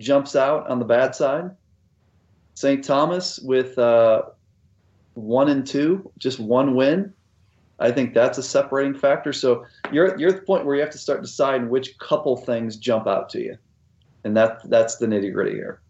jumps 0.00 0.36
out 0.36 0.68
on 0.68 0.78
the 0.78 0.84
bad 0.84 1.14
side. 1.14 1.50
St. 2.54 2.84
Thomas 2.84 3.38
with 3.38 3.78
uh, 3.78 4.22
1 5.14 5.48
and 5.48 5.66
2, 5.66 6.10
just 6.18 6.40
one 6.40 6.74
win. 6.74 7.12
I 7.80 7.92
think 7.92 8.14
that's 8.14 8.38
a 8.38 8.42
separating 8.42 8.94
factor. 8.94 9.32
So 9.32 9.64
you're, 9.92 10.18
you're 10.18 10.30
at 10.30 10.36
the 10.40 10.46
point 10.46 10.64
where 10.64 10.74
you 10.74 10.80
have 10.80 10.90
to 10.90 10.98
start 10.98 11.22
deciding 11.22 11.68
which 11.68 11.96
couple 11.98 12.36
things 12.36 12.76
jump 12.76 13.06
out 13.06 13.28
to 13.30 13.40
you. 13.40 13.58
And 14.24 14.36
that 14.36 14.68
that's 14.68 14.96
the 14.96 15.06
nitty 15.06 15.32
gritty 15.32 15.52
here. 15.52 15.80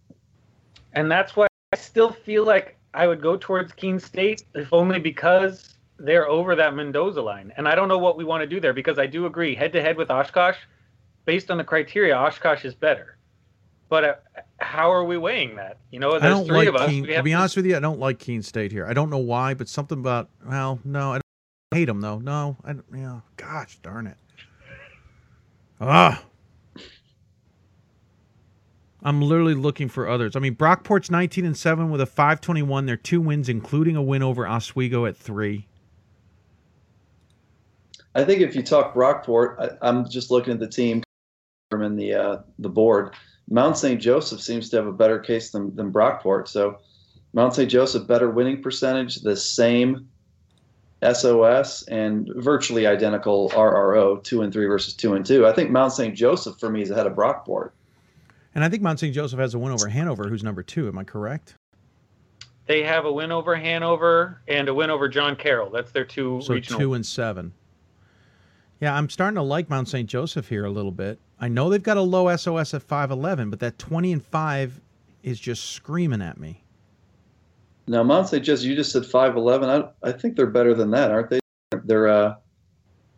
And 0.93 1.11
that's 1.11 1.35
why 1.35 1.47
I 1.73 1.77
still 1.77 2.13
feel 2.13 2.45
like 2.45 2.77
I 2.93 3.07
would 3.07 3.23
go 3.23 3.37
towards 3.37 3.73
Keene 3.73 3.99
State, 3.99 4.45
if 4.55 4.73
only 4.73 5.01
because 5.01 5.78
they're 5.99 6.29
over 6.29 6.55
that 6.57 6.75
Mendoza 6.75 7.21
line. 7.21 7.53
And 7.57 7.69
I 7.69 7.75
don't 7.75 7.89
know 7.89 7.99
what 7.99 8.17
we 8.17 8.25
want 8.25 8.43
to 8.43 8.47
do 8.47 8.61
there 8.61 8.73
because 8.73 8.99
I 8.99 9.07
do 9.07 9.27
agree, 9.27 9.55
head 9.55 9.73
to 9.73 9.83
head 9.83 9.97
with 9.97 10.11
Oshkosh, 10.11 10.57
based 11.25 11.51
on 11.51 11.59
the 11.59 11.65
criteria, 11.65 12.17
Oshkosh 12.17 12.65
is 12.65 12.75
better. 12.75 13.19
But 13.89 14.05
uh, 14.05 14.15
how 14.59 14.93
are 14.93 15.05
we 15.05 15.17
weighing 15.17 15.57
that? 15.57 15.79
You 15.91 15.99
know, 15.99 16.19
there's 16.19 16.47
three 16.47 16.59
like 16.59 16.69
of 16.69 16.77
us. 16.77 16.91
Keene, 16.91 17.07
to 17.07 17.23
be 17.23 17.35
honest 17.35 17.57
with 17.57 17.67
you, 17.67 17.77
I 17.77 17.81
don't 17.81 17.99
like 17.99 18.19
Keene 18.19 18.43
State 18.43 18.71
here. 18.71 18.87
I 18.87 18.93
don't 18.93 19.09
know 19.11 19.19
why, 19.19 19.55
but 19.55 19.69
something 19.69 19.99
about 19.99 20.29
well, 20.47 20.79
no, 20.85 21.13
I 21.13 21.15
don't 21.15 21.23
hate 21.79 21.87
them 21.87 22.01
though. 22.01 22.19
No, 22.19 22.57
I 22.65 22.75
don't, 22.75 22.85
yeah, 22.95 23.21
gosh 23.37 23.79
darn 23.83 24.07
it. 24.07 24.19
Ah, 25.81 26.23
I'm 29.03 29.23
literally 29.23 29.55
looking 29.55 29.89
for 29.89 30.09
others. 30.09 30.35
I 30.35 30.41
mean, 30.41 30.57
Brockport's 30.57 31.11
19 31.11 31.47
and 31.47 31.57
7 31.57 31.91
with 31.91 32.01
a 32.01 32.07
521. 32.07 32.87
They're 32.87 32.97
two 32.97 33.21
wins, 33.21 33.49
including 33.49 33.97
a 33.97 34.03
win 34.03 34.23
over 34.23 34.47
Oswego 34.47 35.07
at 35.07 35.17
three. 35.17 35.68
I 38.15 38.25
think 38.25 38.41
if 38.41 38.55
you 38.57 38.63
talk 38.63 38.95
Brockport, 38.95 39.79
I, 39.83 39.89
am 39.89 40.09
just 40.09 40.31
looking 40.31 40.53
at 40.53 40.61
the 40.61 40.69
team 40.69 41.03
and 41.71 41.99
the 41.99 42.15
uh, 42.15 42.37
the 42.59 42.69
board. 42.69 43.15
Mount 43.51 43.77
St. 43.77 44.01
Joseph 44.01 44.41
seems 44.41 44.69
to 44.71 44.77
have 44.77 44.87
a 44.87 44.93
better 44.93 45.19
case 45.19 45.51
than, 45.51 45.75
than 45.75 45.93
Brockport. 45.93 46.49
So 46.49 46.79
Mount 47.33 47.55
St. 47.55 47.71
Joseph 47.71 48.07
better 48.07 48.31
winning 48.31 48.63
percentage, 48.63 49.17
the 49.17 49.37
same 49.37 50.09
SOS, 51.03 51.83
and 51.85 52.29
virtually 52.37 52.87
identical 52.87 53.51
RRO, 53.51 54.23
two 54.23 54.43
and 54.43 54.53
three 54.53 54.67
versus 54.67 54.95
two 54.95 55.15
and 55.15 55.25
two. 55.25 55.47
I 55.47 55.53
think 55.53 55.71
Mount 55.71 55.93
St. 55.93 56.15
Joseph 56.15 56.59
for 56.59 56.69
me 56.69 56.83
is 56.83 56.91
ahead 56.91 57.07
of 57.07 57.15
Brockport. 57.15 57.71
And 58.55 58.65
I 58.65 58.69
think 58.69 58.83
Mount 58.83 58.99
St. 58.99 59.15
Joseph 59.15 59.39
has 59.39 59.55
a 59.55 59.59
win 59.59 59.73
over 59.73 59.89
Hanover, 59.89 60.29
who's 60.29 60.43
number 60.43 60.63
two. 60.63 60.89
Am 60.89 60.99
I 60.99 61.05
correct? 61.05 61.55
They 62.67 62.83
have 62.83 63.07
a 63.07 63.13
win 63.13 63.33
over 63.33 63.57
Hanover 63.57 64.43
and 64.49 64.69
a 64.69 64.75
win 64.75 64.91
over 64.91 65.09
John 65.09 65.37
Carroll. 65.37 65.71
That's 65.71 65.91
their 65.91 66.05
two 66.05 66.41
so 66.43 66.55
regional. 66.55 66.81
two 66.81 66.95
and 66.95 67.07
seven. 67.07 67.53
Yeah, 68.81 68.95
I'm 68.95 69.09
starting 69.09 69.37
to 69.37 69.43
like 69.43 69.69
Mount 69.69 69.89
St. 69.89 70.09
Joseph 70.09 70.49
here 70.49 70.65
a 70.65 70.71
little 70.71 70.93
bit. 70.93 71.19
I 71.41 71.49
know 71.49 71.69
they've 71.69 71.83
got 71.83 71.97
a 71.97 72.03
low 72.03 72.35
SOS 72.35 72.75
at 72.75 72.87
5'11, 72.87 73.51
but 73.51 73.61
that 73.61 73.79
20 73.79 74.13
and 74.13 74.25
5 74.25 74.81
is 75.23 75.41
just 75.41 75.73
screaming 75.73 76.23
at 76.23 76.39
me. 76.39 76.63
Now, 77.87 78.03
Mount 78.03 78.29
St. 78.29 78.45
Joseph, 78.45 78.67
you 78.67 78.77
just 78.77 78.93
said 78.93 79.03
5'11. 79.03 79.93
I, 80.05 80.09
I 80.09 80.13
think 80.13 80.37
they're 80.37 80.47
better 80.47 80.75
than 80.75 80.91
that, 80.93 81.11
aren't 81.11 81.31
they? 81.31 81.41
They're, 81.85 82.09
uh, 82.09 82.37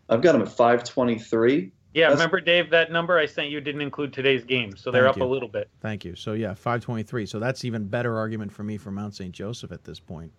I've 0.09 0.23
got 0.23 0.33
them 0.33 0.43
at 0.43 0.49
523. 0.49 1.73
Yeah, 1.93 2.09
That's, 2.09 2.19
remember 2.19 2.41
Dave, 2.41 2.71
that 2.71 2.93
number 2.93 3.19
I 3.19 3.27
sent 3.27 3.51
you 3.51 3.61
didn't 3.61 3.81
include 3.81 4.13
today's 4.13 4.45
game, 4.45 4.77
so 4.77 4.93
they're 4.93 5.09
up 5.09 5.17
you. 5.17 5.25
a 5.25 5.27
little 5.27 5.49
bit. 5.49 5.69
Thank 5.81 6.05
you. 6.05 6.15
So 6.15 6.35
yeah, 6.35 6.55
523. 6.55 7.27
So 7.27 7.41
that's 7.41 7.65
even 7.65 7.85
better 7.87 8.17
argument 8.17 8.53
for 8.53 8.63
me 8.63 8.77
for 8.77 8.93
Mount 8.93 9.15
St. 9.15 9.33
Joseph 9.33 9.73
at 9.73 9.83
this 9.83 9.99
point. 9.99 10.31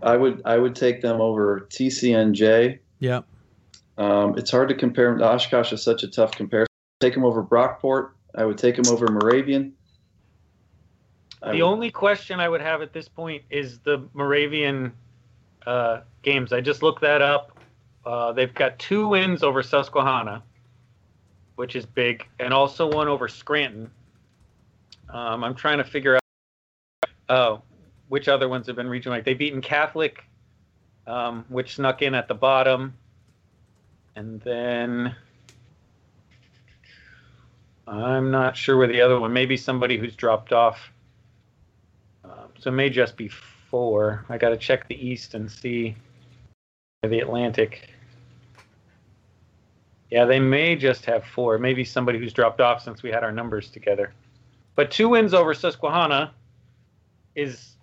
I 0.00 0.16
would 0.16 0.40
I 0.44 0.56
would 0.56 0.76
take 0.76 1.02
them 1.02 1.20
over 1.20 1.66
TCNJ. 1.70 2.78
Yeah. 3.00 3.22
Um, 3.98 4.38
it's 4.38 4.50
hard 4.50 4.68
to 4.68 4.74
compare. 4.74 5.20
Oshkosh 5.20 5.72
is 5.72 5.82
such 5.82 6.04
a 6.04 6.08
tough 6.08 6.30
comparison. 6.30 6.68
take 7.00 7.14
him 7.14 7.24
over 7.24 7.42
Brockport. 7.42 8.10
I 8.34 8.44
would 8.44 8.56
take 8.56 8.78
him 8.78 8.86
over 8.88 9.08
Moravian. 9.08 9.74
I 11.42 11.52
the 11.52 11.62
would, 11.62 11.68
only 11.68 11.90
question 11.90 12.38
I 12.40 12.48
would 12.48 12.60
have 12.60 12.80
at 12.80 12.92
this 12.92 13.08
point 13.08 13.42
is 13.50 13.80
the 13.80 14.08
Moravian 14.14 14.92
uh, 15.66 16.00
games. 16.22 16.52
I 16.52 16.60
just 16.60 16.82
looked 16.82 17.02
that 17.02 17.22
up. 17.22 17.58
Uh, 18.06 18.32
they've 18.32 18.54
got 18.54 18.78
two 18.78 19.08
wins 19.08 19.42
over 19.42 19.62
Susquehanna, 19.62 20.42
which 21.56 21.74
is 21.74 21.84
big, 21.84 22.24
and 22.38 22.54
also 22.54 22.90
one 22.90 23.08
over 23.08 23.26
Scranton. 23.26 23.90
Um, 25.10 25.42
I'm 25.42 25.54
trying 25.54 25.78
to 25.78 25.84
figure 25.84 26.16
out 26.16 27.08
uh, 27.28 27.58
which 28.08 28.28
other 28.28 28.48
ones 28.48 28.66
have 28.68 28.76
been 28.76 28.88
regional. 28.88 29.16
Like 29.16 29.24
they've 29.24 29.38
beaten 29.38 29.60
Catholic, 29.60 30.24
um, 31.06 31.44
which 31.48 31.74
snuck 31.76 32.02
in 32.02 32.14
at 32.14 32.28
the 32.28 32.34
bottom, 32.34 32.94
and 34.18 34.40
then 34.40 35.14
I'm 37.86 38.32
not 38.32 38.56
sure 38.56 38.76
where 38.76 38.88
the 38.88 39.00
other 39.00 39.20
one. 39.20 39.32
Maybe 39.32 39.56
somebody 39.56 39.96
who's 39.96 40.16
dropped 40.16 40.52
off. 40.52 40.90
Um, 42.24 42.48
so 42.58 42.70
it 42.70 42.74
may 42.74 42.90
just 42.90 43.16
be 43.16 43.28
four. 43.28 44.26
I 44.28 44.36
got 44.36 44.48
to 44.48 44.56
check 44.56 44.88
the 44.88 45.06
East 45.06 45.34
and 45.34 45.48
see 45.48 45.94
the 47.04 47.20
Atlantic. 47.20 47.90
Yeah, 50.10 50.24
they 50.24 50.40
may 50.40 50.74
just 50.74 51.04
have 51.04 51.24
four. 51.24 51.56
Maybe 51.58 51.84
somebody 51.84 52.18
who's 52.18 52.32
dropped 52.32 52.60
off 52.60 52.82
since 52.82 53.04
we 53.04 53.10
had 53.10 53.22
our 53.22 53.30
numbers 53.30 53.70
together. 53.70 54.12
But 54.74 54.90
two 54.90 55.10
wins 55.10 55.32
over 55.32 55.54
Susquehanna 55.54 56.32
is 57.36 57.76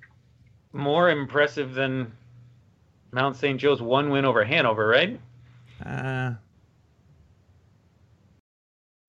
more 0.74 1.10
impressive 1.10 1.74
than 1.74 2.12
Mount 3.14 3.38
St. 3.38 3.58
Joe's 3.58 3.82
one 3.82 4.10
win 4.10 4.26
over 4.26 4.44
Hanover, 4.44 4.86
right? 4.86 5.18
Uh, 5.84 6.34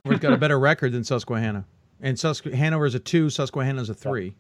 We've 0.05 0.21
got 0.21 0.33
a 0.33 0.37
better 0.37 0.59
record 0.59 0.93
than 0.93 1.05
Susquehanna. 1.05 1.65
And 2.01 2.19
Susquehanna 2.19 2.81
is 2.83 2.95
a 2.95 2.99
two, 2.99 3.31
Susquehanna 3.31 3.83
is 3.83 3.91
a 3.91 3.95
three. 3.95 4.35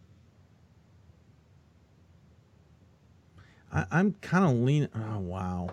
I, 3.73 4.01
am 4.01 4.15
kind 4.23 4.45
of 4.45 4.53
leaning. 4.53 4.89
Oh 4.95 5.19
wow. 5.19 5.69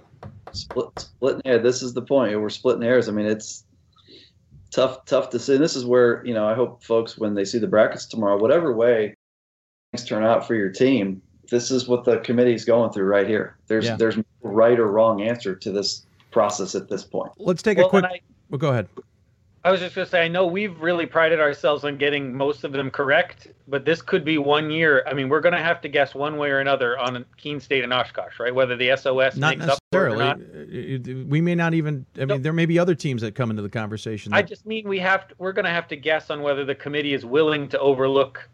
Split, 0.52 0.88
splitting 0.98 1.42
hair. 1.46 1.60
This 1.60 1.82
is 1.82 1.94
the 1.94 2.02
point. 2.02 2.40
We're 2.40 2.50
splitting 2.50 2.82
hairs. 2.82 3.08
I 3.08 3.12
mean, 3.12 3.26
it's 3.26 3.66
tough, 4.72 5.06
tough 5.06 5.30
to 5.32 5.40
see. 5.40 5.58
This 5.58 5.76
is 5.76 5.86
where 5.86 6.26
you 6.26 6.34
know. 6.34 6.48
I 6.48 6.54
hope 6.54 6.84
folks, 6.84 7.18
when 7.18 7.34
they 7.34 7.46
see 7.46 7.60
the 7.60 7.68
brackets 7.68 8.06
tomorrow, 8.06 8.38
whatever 8.38 8.74
way 8.74 9.16
things 9.92 10.06
turn 10.06 10.24
out 10.24 10.46
for 10.46 10.56
your 10.56 10.70
team, 10.70 11.22
this 11.50 11.72
is 11.72 11.88
what 11.88 12.04
the 12.04 12.18
committee 12.20 12.54
is 12.54 12.66
going 12.66 12.92
through 12.92 13.06
right 13.06 13.28
here. 13.28 13.58
There's 13.68 13.86
yeah. 13.86 13.96
there's 13.96 14.18
no 14.18 14.24
right 14.42 14.80
or 14.80 14.88
wrong 14.88 15.22
answer 15.22 15.56
to 15.56 15.72
this 15.72 16.06
process 16.34 16.76
at 16.76 16.90
this 16.90 17.04
point. 17.04 17.32
Let's 17.38 17.62
take 17.62 17.78
well, 17.78 17.88
a 17.88 17.90
quick. 17.90 18.06
I, 18.06 18.20
well, 18.50 18.60
go 18.60 18.70
ahead. 18.70 18.88
I 19.66 19.72
was 19.72 19.80
just 19.80 19.96
going 19.96 20.06
to 20.06 20.12
say, 20.12 20.26
I 20.26 20.28
know 20.28 20.46
we've 20.46 20.78
really 20.82 21.06
prided 21.06 21.40
ourselves 21.40 21.86
on 21.86 21.96
getting 21.96 22.36
most 22.36 22.66
of 22.66 22.74
them 22.74 22.92
correct, 22.92 23.48
but 23.70 23.86
this 23.86 24.02
could 24.02 24.26
be 24.26 24.38
one 24.38 24.70
year. 24.70 25.04
I 25.08 25.14
mean, 25.14 25.30
we're 25.30 25.40
going 25.40 25.54
to 25.54 25.62
have 25.62 25.80
to 25.82 25.88
guess 25.88 26.14
one 26.14 26.36
way 26.36 26.50
or 26.50 26.60
another 26.60 27.00
on 27.00 27.24
Keene 27.38 27.62
State 27.62 27.82
and 27.82 27.94
Oshkosh, 27.94 28.42
right? 28.42 28.54
Whether 28.54 28.76
the 28.76 28.94
SOS 28.98 29.38
not 29.38 29.58
makes 29.58 29.68
necessarily. 29.68 30.26
up 30.26 30.38
for 30.38 30.44
it 30.44 30.60
or 30.60 31.08
not. 31.08 31.22
Uh, 31.24 31.26
we 31.30 31.40
may 31.40 31.56
not 31.56 31.74
even. 31.74 32.06
I 32.20 32.26
mean, 32.26 32.42
there 32.42 32.52
may 32.52 32.66
be 32.66 32.78
other 32.78 32.94
teams 32.94 33.22
that 33.22 33.36
come 33.36 33.52
into 33.52 33.62
the 33.62 33.70
conversation. 33.70 34.32
That... 34.32 34.38
I 34.38 34.42
just 34.42 34.66
mean 34.66 34.86
we 34.86 35.00
have. 35.00 35.30
To, 35.30 35.36
we're 35.38 35.54
going 35.54 35.66
to 35.66 35.72
have 35.72 35.88
to 35.90 35.96
guess 35.96 36.30
on 36.30 36.42
whether 36.42 36.66
the 36.66 36.76
committee 36.76 37.14
is 37.14 37.24
willing 37.26 37.70
to 37.70 37.80
overlook 37.80 38.50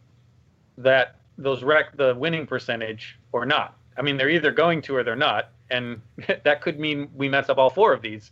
that 0.78 1.16
those 1.40 1.64
rec 1.64 1.98
the 1.98 2.14
winning 2.16 2.46
percentage 2.46 3.18
or 3.32 3.48
not. 3.48 3.76
I 3.98 4.04
mean, 4.04 4.16
they're 4.16 4.30
either 4.30 4.52
going 4.52 4.84
to 4.84 4.96
or 4.96 5.04
they're 5.04 5.16
not, 5.16 5.50
and 5.72 6.02
that 6.44 6.62
could 6.62 6.80
mean 6.80 7.10
we 7.16 7.30
mess 7.30 7.50
up 7.50 7.58
all 7.58 7.70
four 7.70 7.94
of 7.94 8.02
these, 8.02 8.32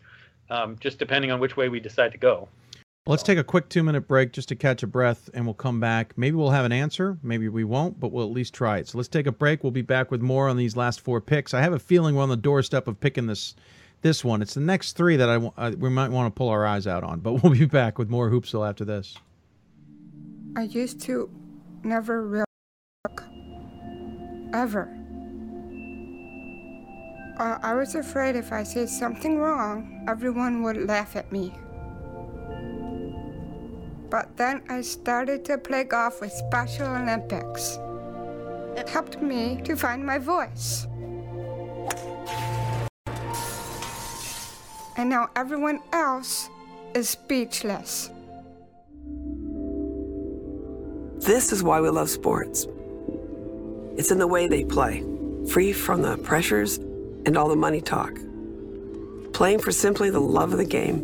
um, 0.50 0.78
just 0.80 1.00
depending 1.00 1.32
on 1.32 1.40
which 1.40 1.58
way 1.58 1.70
we 1.70 1.80
decide 1.80 2.12
to 2.12 2.18
go. 2.18 2.48
Let's 3.08 3.24
take 3.24 3.38
a 3.38 3.44
quick 3.44 3.70
two 3.70 3.84
minute 3.84 4.06
break 4.06 4.34
just 4.34 4.50
to 4.50 4.56
catch 4.56 4.84
a 4.84 4.88
breath 4.88 5.30
and 5.34 5.46
we'll 5.46 5.54
come 5.54 5.80
back. 5.80 6.18
Maybe 6.18 6.36
we'll 6.36 6.50
have 6.50 6.66
an 6.66 6.74
answer. 6.74 7.18
Maybe 7.24 7.48
we 7.48 7.64
won't, 7.64 8.02
but 8.02 8.12
we'll 8.12 8.26
at 8.26 8.34
least 8.34 8.54
try 8.54 8.80
it. 8.80 8.90
So 8.90 8.98
let's 8.98 9.08
take 9.08 9.28
a 9.28 9.32
break. 9.32 9.64
We'll 9.64 9.72
be 9.72 9.82
back 9.82 10.12
with 10.12 10.22
more 10.22 10.50
on 10.50 10.58
these 10.58 10.76
last 10.76 11.00
four 11.00 11.22
picks. 11.22 11.54
I 11.54 11.62
have 11.62 11.72
a 11.72 11.80
feeling 11.80 12.16
we're 12.16 12.24
on 12.24 12.30
the 12.30 12.36
doorstep 12.36 12.86
of 12.86 13.00
picking 13.00 13.28
this 13.28 13.56
this 14.02 14.26
one. 14.26 14.42
It's 14.42 14.54
the 14.54 14.60
next 14.60 14.98
three 14.98 15.16
that 15.16 15.30
I, 15.30 15.52
I 15.58 15.70
we 15.70 15.90
might 15.90 16.12
want 16.12 16.34
to 16.34 16.38
pull 16.38 16.50
our 16.50 16.66
eyes 16.66 16.86
out 16.86 17.06
on, 17.06 17.22
but 17.22 17.34
we'll 17.44 17.54
be 17.54 17.66
back 17.66 17.98
with 17.98 18.10
more 18.10 18.30
Hoopsville 18.30 18.68
after 18.68 18.84
this. 18.84 19.18
I 20.58 20.64
used 20.64 21.00
to 21.04 21.30
never 21.84 22.28
really 22.28 22.46
look 23.08 23.24
ever. 24.54 24.94
Uh, 27.38 27.60
I 27.62 27.76
was 27.76 27.94
afraid 27.94 28.36
if 28.36 28.52
I 28.52 28.64
said 28.64 28.90
something 28.90 29.38
wrong, 29.38 30.04
everyone 30.08 30.64
would 30.64 30.88
laugh 30.88 31.16
at 31.16 31.32
me. 31.32 31.54
But 34.10 34.36
then 34.38 34.64
I 34.70 34.82
started 34.82 35.46
to 35.46 35.60
play 35.60 35.84
golf 35.84 36.20
with 36.20 36.32
Special 36.32 36.88
Olympics. 36.88 37.78
It 38.76 38.90
helped 38.90 39.22
me 39.22 39.62
to 39.66 39.76
find 39.76 40.04
my 40.04 40.18
voice. 40.18 40.88
And 44.98 45.08
now 45.08 45.30
everyone 45.36 45.82
else 45.94 46.50
is 46.96 47.10
speechless. 47.10 48.10
This 51.20 51.52
is 51.52 51.62
why 51.62 51.82
we 51.82 51.90
love 51.90 52.10
sports. 52.10 52.66
It's 53.96 54.10
in 54.10 54.18
the 54.18 54.26
way 54.26 54.48
they 54.48 54.64
play, 54.64 55.04
free 55.48 55.72
from 55.72 56.02
the 56.02 56.18
pressures 56.18 56.80
and 57.28 57.38
all 57.38 57.50
the 57.50 57.56
money 57.58 57.82
talk. 57.82 58.18
Playing 59.34 59.60
for 59.60 59.74
simply 59.74 60.10
the 60.10 60.22
love 60.22 60.54
of 60.54 60.58
the 60.58 60.66
game, 60.66 61.02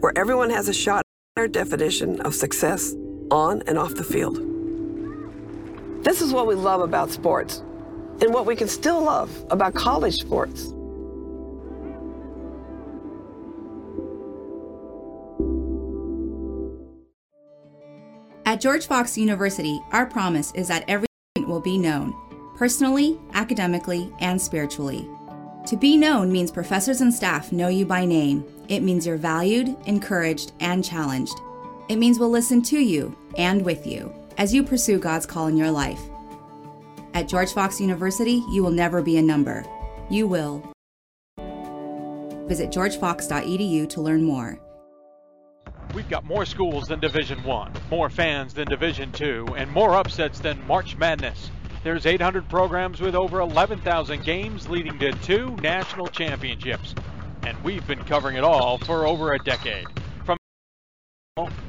where 0.00 0.16
everyone 0.16 0.50
has 0.50 0.68
a 0.68 0.72
shot 0.72 1.02
at 1.36 1.40
our 1.40 1.48
definition 1.48 2.20
of 2.20 2.32
success 2.32 2.94
on 3.32 3.62
and 3.66 3.76
off 3.76 3.96
the 3.96 4.04
field. 4.04 4.36
This 6.04 6.22
is 6.22 6.32
what 6.32 6.46
we 6.46 6.54
love 6.54 6.80
about 6.80 7.10
sports 7.10 7.58
and 8.22 8.32
what 8.32 8.46
we 8.46 8.54
can 8.54 8.68
still 8.68 9.02
love 9.02 9.30
about 9.50 9.74
college 9.74 10.14
sports. 10.14 10.72
At 18.46 18.60
George 18.60 18.86
Fox 18.86 19.18
University, 19.18 19.80
our 19.90 20.06
promise 20.06 20.52
is 20.54 20.68
that 20.68 20.84
every 20.86 21.08
student 21.34 21.52
will 21.52 21.60
be 21.60 21.76
known, 21.76 22.14
personally, 22.56 23.18
academically, 23.34 24.10
and 24.20 24.40
spiritually. 24.40 25.06
To 25.68 25.76
be 25.76 25.98
known 25.98 26.32
means 26.32 26.50
professors 26.50 27.02
and 27.02 27.12
staff 27.12 27.52
know 27.52 27.68
you 27.68 27.84
by 27.84 28.06
name 28.06 28.42
it 28.68 28.82
means 28.82 29.06
you're 29.06 29.18
valued, 29.18 29.76
encouraged, 29.84 30.52
and 30.60 30.82
challenged. 30.82 31.38
It 31.90 31.96
means 31.96 32.18
we'll 32.18 32.30
listen 32.30 32.62
to 32.62 32.78
you 32.78 33.14
and 33.36 33.62
with 33.62 33.86
you 33.86 34.10
as 34.38 34.54
you 34.54 34.62
pursue 34.62 34.98
God's 34.98 35.26
call 35.26 35.46
in 35.46 35.58
your 35.58 35.70
life. 35.70 36.00
At 37.12 37.28
George 37.28 37.52
Fox 37.52 37.82
University, 37.82 38.42
you 38.50 38.62
will 38.62 38.70
never 38.70 39.02
be 39.02 39.18
a 39.18 39.22
number. 39.22 39.62
You 40.08 40.26
will. 40.26 40.72
Visit 42.46 42.70
georgefox.edu 42.70 43.90
to 43.90 44.00
learn 44.00 44.22
more. 44.22 44.58
We've 45.94 46.08
got 46.08 46.24
more 46.24 46.46
schools 46.46 46.88
than 46.88 47.00
Division 47.00 47.42
1, 47.42 47.72
more 47.90 48.08
fans 48.08 48.54
than 48.54 48.68
Division 48.68 49.12
2, 49.12 49.48
and 49.54 49.70
more 49.70 49.94
upsets 49.94 50.38
than 50.38 50.66
March 50.66 50.96
Madness. 50.96 51.50
There's 51.84 52.06
800 52.06 52.48
programs 52.48 53.00
with 53.00 53.14
over 53.14 53.40
11,000 53.40 54.24
games 54.24 54.68
leading 54.68 54.98
to 54.98 55.12
two 55.12 55.54
national 55.56 56.08
championships 56.08 56.94
and 57.48 57.56
we've 57.64 57.86
been 57.86 58.04
covering 58.04 58.36
it 58.36 58.44
all 58.44 58.76
for 58.78 59.06
over 59.06 59.32
a 59.32 59.38
decade. 59.38 59.86
From 60.24 60.36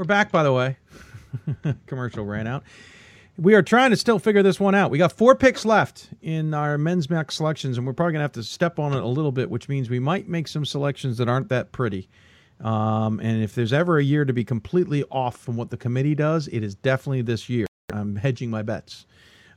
We're 0.00 0.04
back, 0.04 0.32
by 0.32 0.44
the 0.44 0.52
way. 0.54 0.78
Commercial 1.86 2.24
ran 2.24 2.46
out 2.46 2.64
we 3.36 3.54
are 3.54 3.62
trying 3.62 3.90
to 3.90 3.96
still 3.96 4.18
figure 4.18 4.42
this 4.42 4.58
one 4.58 4.74
out. 4.74 4.90
We 4.90 4.98
got 4.98 5.12
four 5.12 5.34
picks 5.34 5.64
left 5.64 6.08
in 6.20 6.52
our 6.52 6.76
men's 6.76 7.08
max 7.08 7.36
selections, 7.36 7.78
and 7.78 7.86
we're 7.86 7.92
probably 7.92 8.12
gonna 8.12 8.24
have 8.24 8.32
to 8.32 8.42
step 8.42 8.78
on 8.78 8.92
it 8.94 9.02
a 9.02 9.06
little 9.06 9.32
bit, 9.32 9.50
which 9.50 9.68
means 9.68 9.88
we 9.88 9.98
might 9.98 10.28
make 10.28 10.48
some 10.48 10.64
selections 10.64 11.18
that 11.18 11.28
aren't 11.28 11.48
that 11.50 11.72
pretty. 11.72 12.08
Um, 12.60 13.20
and 13.20 13.42
if 13.42 13.54
there's 13.54 13.72
ever 13.72 13.98
a 13.98 14.02
year 14.02 14.24
to 14.24 14.32
be 14.32 14.44
completely 14.44 15.04
off 15.10 15.36
from 15.36 15.56
what 15.56 15.70
the 15.70 15.76
committee 15.76 16.14
does, 16.14 16.48
it 16.48 16.62
is 16.62 16.74
definitely 16.74 17.22
this 17.22 17.48
year. 17.50 17.66
I'm 17.92 18.16
hedging 18.16 18.50
my 18.50 18.62
bets. 18.62 19.06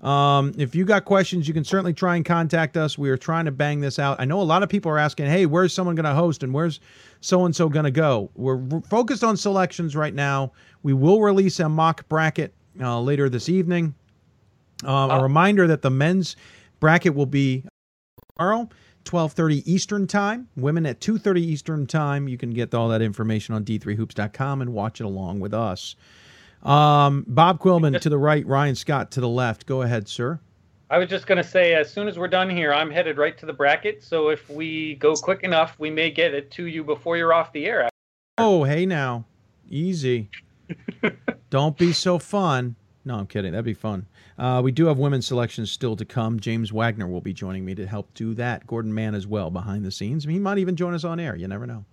Um, 0.04 0.54
if 0.58 0.76
you 0.76 0.84
got 0.84 1.06
questions, 1.06 1.48
you 1.48 1.54
can 1.54 1.63
certainly 1.63 1.94
try 1.94 2.18
and 2.18 2.26
contact 2.26 2.76
us. 2.76 2.98
We 2.98 3.10
are 3.10 3.18
trying 3.18 3.46
to 3.46 3.52
bang 3.52 3.80
this 3.80 4.00
out. 4.00 4.20
I 4.20 4.26
know 4.26 4.42
a 4.42 4.44
lot 4.44 4.62
of 4.62 4.68
people 4.68 4.92
are 4.92 5.00
asking, 5.00 5.28
"Hey, 5.28 5.46
where's 5.46 5.74
someone 5.74 5.96
going 5.96 6.06
to 6.06 6.13
host, 6.13 6.44
and 6.44 6.54
where's 6.54 6.82
so 7.22 7.46
and 7.46 7.56
so 7.56 7.70
going 7.70 7.86
to 7.86 7.92
go?" 7.92 8.30
We're 8.36 8.82
focused 8.82 9.24
on 9.24 9.38
selections 9.38 9.96
right 9.96 10.13
now. 10.13 10.52
We 10.84 10.92
will 10.94 11.22
release 11.22 11.60
a 11.62 11.70
mock 11.70 12.08
bracket 12.10 12.54
uh, 12.82 13.00
later 13.00 13.30
this 13.30 13.48
evening. 13.48 13.96
Uh, 14.86 15.08
a 15.12 15.24
reminder 15.24 15.68
that 15.68 15.82
the 15.82 15.89
men's 15.89 16.36
bracket 16.82 17.16
will 17.16 17.26
be 17.26 17.63
tomorrow. 18.38 18.68
12:30 19.06 19.63
Eastern 19.66 20.08
Time, 20.08 20.50
women 20.58 20.86
at 20.86 21.00
2:30 21.00 21.42
Eastern 21.42 21.88
Time. 21.88 22.28
You 22.28 22.38
can 22.38 22.52
get 22.52 22.74
all 22.74 22.89
that 22.89 23.02
information 23.02 23.56
on 23.56 23.63
d3hoops.com 23.63 24.62
and 24.62 24.74
watch 24.74 25.00
it 25.00 25.06
along 25.06 25.39
with 25.39 25.54
us. 25.54 25.96
Um, 26.63 27.26
Bob 27.28 27.60
Quillman 27.60 27.99
to 27.99 28.10
the 28.10 28.17
right, 28.17 28.45
Ryan 28.45 28.76
Scott 28.76 29.12
to 29.12 29.21
the 29.21 29.28
left. 29.28 29.65
Go 29.65 29.82
ahead, 29.82 30.08
sir. 30.08 30.39
I 30.89 30.97
was 30.97 31.10
just 31.10 31.28
going 31.28 31.41
to 31.41 31.43
say, 31.43 31.73
as 31.73 31.91
soon 31.91 32.08
as 32.08 32.19
we're 32.19 32.28
done 32.28 32.49
here, 32.49 32.73
I'm 32.73 32.91
headed 32.91 33.17
right 33.17 33.38
to 33.39 33.45
the 33.45 33.54
bracket. 33.54 34.04
So 34.04 34.30
if 34.30 34.49
we 34.49 34.95
go 34.95 35.15
quick 35.15 35.43
enough, 35.43 35.76
we 35.80 35.89
may 35.89 36.12
get 36.12 36.34
it 36.34 36.52
to 36.52 36.65
you 36.65 36.84
before 36.84 37.17
you're 37.17 37.34
off 37.34 37.52
the 37.52 37.65
air. 37.65 37.89
Oh, 38.38 38.63
hey 38.63 38.86
now, 38.86 39.26
easy. 39.69 40.30
Don't 41.49 41.78
be 41.78 41.93
so 41.93 42.19
fun. 42.19 42.76
No, 43.06 43.15
I'm 43.15 43.28
kidding. 43.28 43.52
That'd 43.52 43.65
be 43.65 43.73
fun. 43.73 44.06
Uh, 44.38 44.62
we 44.63 44.71
do 44.71 44.86
have 44.86 44.97
women's 44.97 45.28
selections 45.28 45.71
still 45.71 45.95
to 45.95 46.06
come. 46.06 46.39
James 46.39 46.71
Wagner 46.71 47.08
will 47.08 47.21
be 47.21 47.34
joining 47.34 47.65
me 47.65 47.76
to 47.76 47.86
help 47.86 48.13
do 48.13 48.34
that. 48.36 48.65
Gordon 48.65 48.93
Mann 48.93 49.13
as 49.13 49.28
well 49.28 49.52
behind 49.52 49.84
the 49.86 49.91
scenes. 49.91 50.23
He 50.23 50.39
might 50.39 50.58
even 50.58 50.76
join 50.76 50.93
us 50.93 51.04
on 51.04 51.19
air. 51.19 51.36
You 51.36 51.47
never 51.47 51.67
know. 51.67 51.86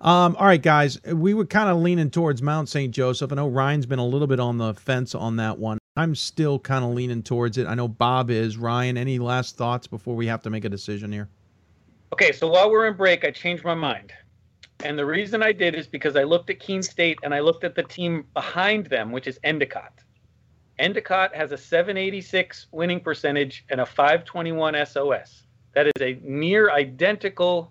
Um, 0.00 0.34
all 0.38 0.46
right, 0.46 0.62
guys, 0.62 0.98
we 1.04 1.34
were 1.34 1.44
kind 1.44 1.68
of 1.68 1.76
leaning 1.76 2.10
towards 2.10 2.40
Mount 2.40 2.70
St. 2.70 2.94
Joseph. 2.94 3.32
I 3.32 3.34
know 3.34 3.48
Ryan's 3.48 3.84
been 3.84 3.98
a 3.98 4.06
little 4.06 4.26
bit 4.26 4.40
on 4.40 4.56
the 4.56 4.72
fence 4.72 5.14
on 5.14 5.36
that 5.36 5.58
one. 5.58 5.78
I'm 5.94 6.14
still 6.14 6.58
kind 6.58 6.82
of 6.82 6.92
leaning 6.92 7.22
towards 7.22 7.58
it. 7.58 7.66
I 7.66 7.74
know 7.74 7.86
Bob 7.86 8.30
is. 8.30 8.56
Ryan, 8.56 8.96
any 8.96 9.18
last 9.18 9.56
thoughts 9.56 9.86
before 9.86 10.16
we 10.16 10.26
have 10.26 10.42
to 10.44 10.50
make 10.50 10.64
a 10.64 10.70
decision 10.70 11.12
here? 11.12 11.28
Okay, 12.14 12.32
so 12.32 12.48
while 12.48 12.70
we're 12.70 12.86
in 12.86 12.96
break, 12.96 13.26
I 13.26 13.30
changed 13.30 13.62
my 13.62 13.74
mind. 13.74 14.12
And 14.82 14.98
the 14.98 15.04
reason 15.04 15.42
I 15.42 15.52
did 15.52 15.74
is 15.74 15.86
because 15.86 16.16
I 16.16 16.22
looked 16.22 16.48
at 16.48 16.60
Keene 16.60 16.82
State 16.82 17.18
and 17.22 17.34
I 17.34 17.40
looked 17.40 17.64
at 17.64 17.74
the 17.74 17.82
team 17.82 18.24
behind 18.32 18.86
them, 18.86 19.12
which 19.12 19.26
is 19.26 19.38
Endicott. 19.44 19.92
Endicott 20.78 21.34
has 21.34 21.52
a 21.52 21.58
786 21.58 22.68
winning 22.72 23.00
percentage 23.00 23.66
and 23.68 23.82
a 23.82 23.86
521 23.86 24.74
SOS. 24.86 25.42
That 25.74 25.86
is 25.88 25.92
a 26.00 26.18
near 26.22 26.70
identical 26.70 27.70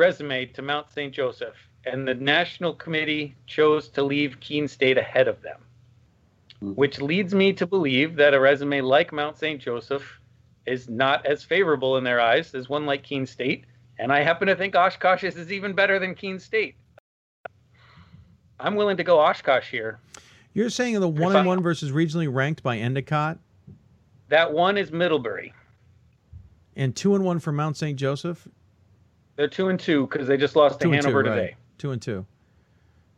resume 0.00 0.46
to 0.46 0.62
Mount 0.62 0.90
St. 0.90 1.12
Joseph. 1.12 1.54
And 1.84 2.08
the 2.08 2.14
national 2.14 2.74
committee 2.74 3.36
chose 3.46 3.88
to 3.90 4.02
leave 4.02 4.40
Keene 4.40 4.66
State 4.66 4.98
ahead 4.98 5.28
of 5.28 5.40
them, 5.42 5.60
hmm. 6.58 6.70
which 6.70 7.00
leads 7.00 7.34
me 7.34 7.52
to 7.52 7.66
believe 7.66 8.16
that 8.16 8.34
a 8.34 8.40
resume 8.40 8.80
like 8.80 9.12
Mount 9.12 9.36
St. 9.38 9.60
Joseph 9.60 10.20
is 10.66 10.88
not 10.88 11.24
as 11.26 11.44
favorable 11.44 11.96
in 11.96 12.04
their 12.04 12.20
eyes 12.20 12.54
as 12.54 12.68
one 12.68 12.86
like 12.86 13.02
Keene 13.02 13.26
State. 13.26 13.64
And 13.98 14.12
I 14.12 14.22
happen 14.22 14.48
to 14.48 14.56
think 14.56 14.74
Oshkosh 14.74 15.24
is 15.24 15.52
even 15.52 15.74
better 15.74 15.98
than 15.98 16.14
Keene 16.14 16.38
State. 16.38 16.74
I'm 18.58 18.74
willing 18.74 18.96
to 18.96 19.04
go 19.04 19.20
Oshkosh 19.20 19.70
here. 19.70 20.00
You're 20.52 20.70
saying 20.70 20.98
the 20.98 21.08
one 21.08 21.36
and 21.36 21.46
one 21.46 21.62
versus 21.62 21.92
regionally 21.92 22.28
ranked 22.32 22.62
by 22.62 22.78
Endicott? 22.78 23.38
That 24.28 24.52
one 24.52 24.76
is 24.76 24.90
Middlebury. 24.90 25.52
And 26.76 26.96
two 26.96 27.14
and 27.14 27.24
one 27.24 27.38
for 27.38 27.52
Mount 27.52 27.76
St. 27.76 27.98
Joseph? 27.98 28.48
They're 29.40 29.48
two 29.48 29.70
and 29.70 29.80
two 29.80 30.06
because 30.06 30.28
they 30.28 30.36
just 30.36 30.54
lost 30.54 30.80
two 30.80 30.90
to 30.90 30.96
Hanover 30.96 31.22
two, 31.22 31.30
today. 31.30 31.40
Right. 31.40 31.56
Two 31.78 31.92
and 31.92 32.02
two. 32.02 32.26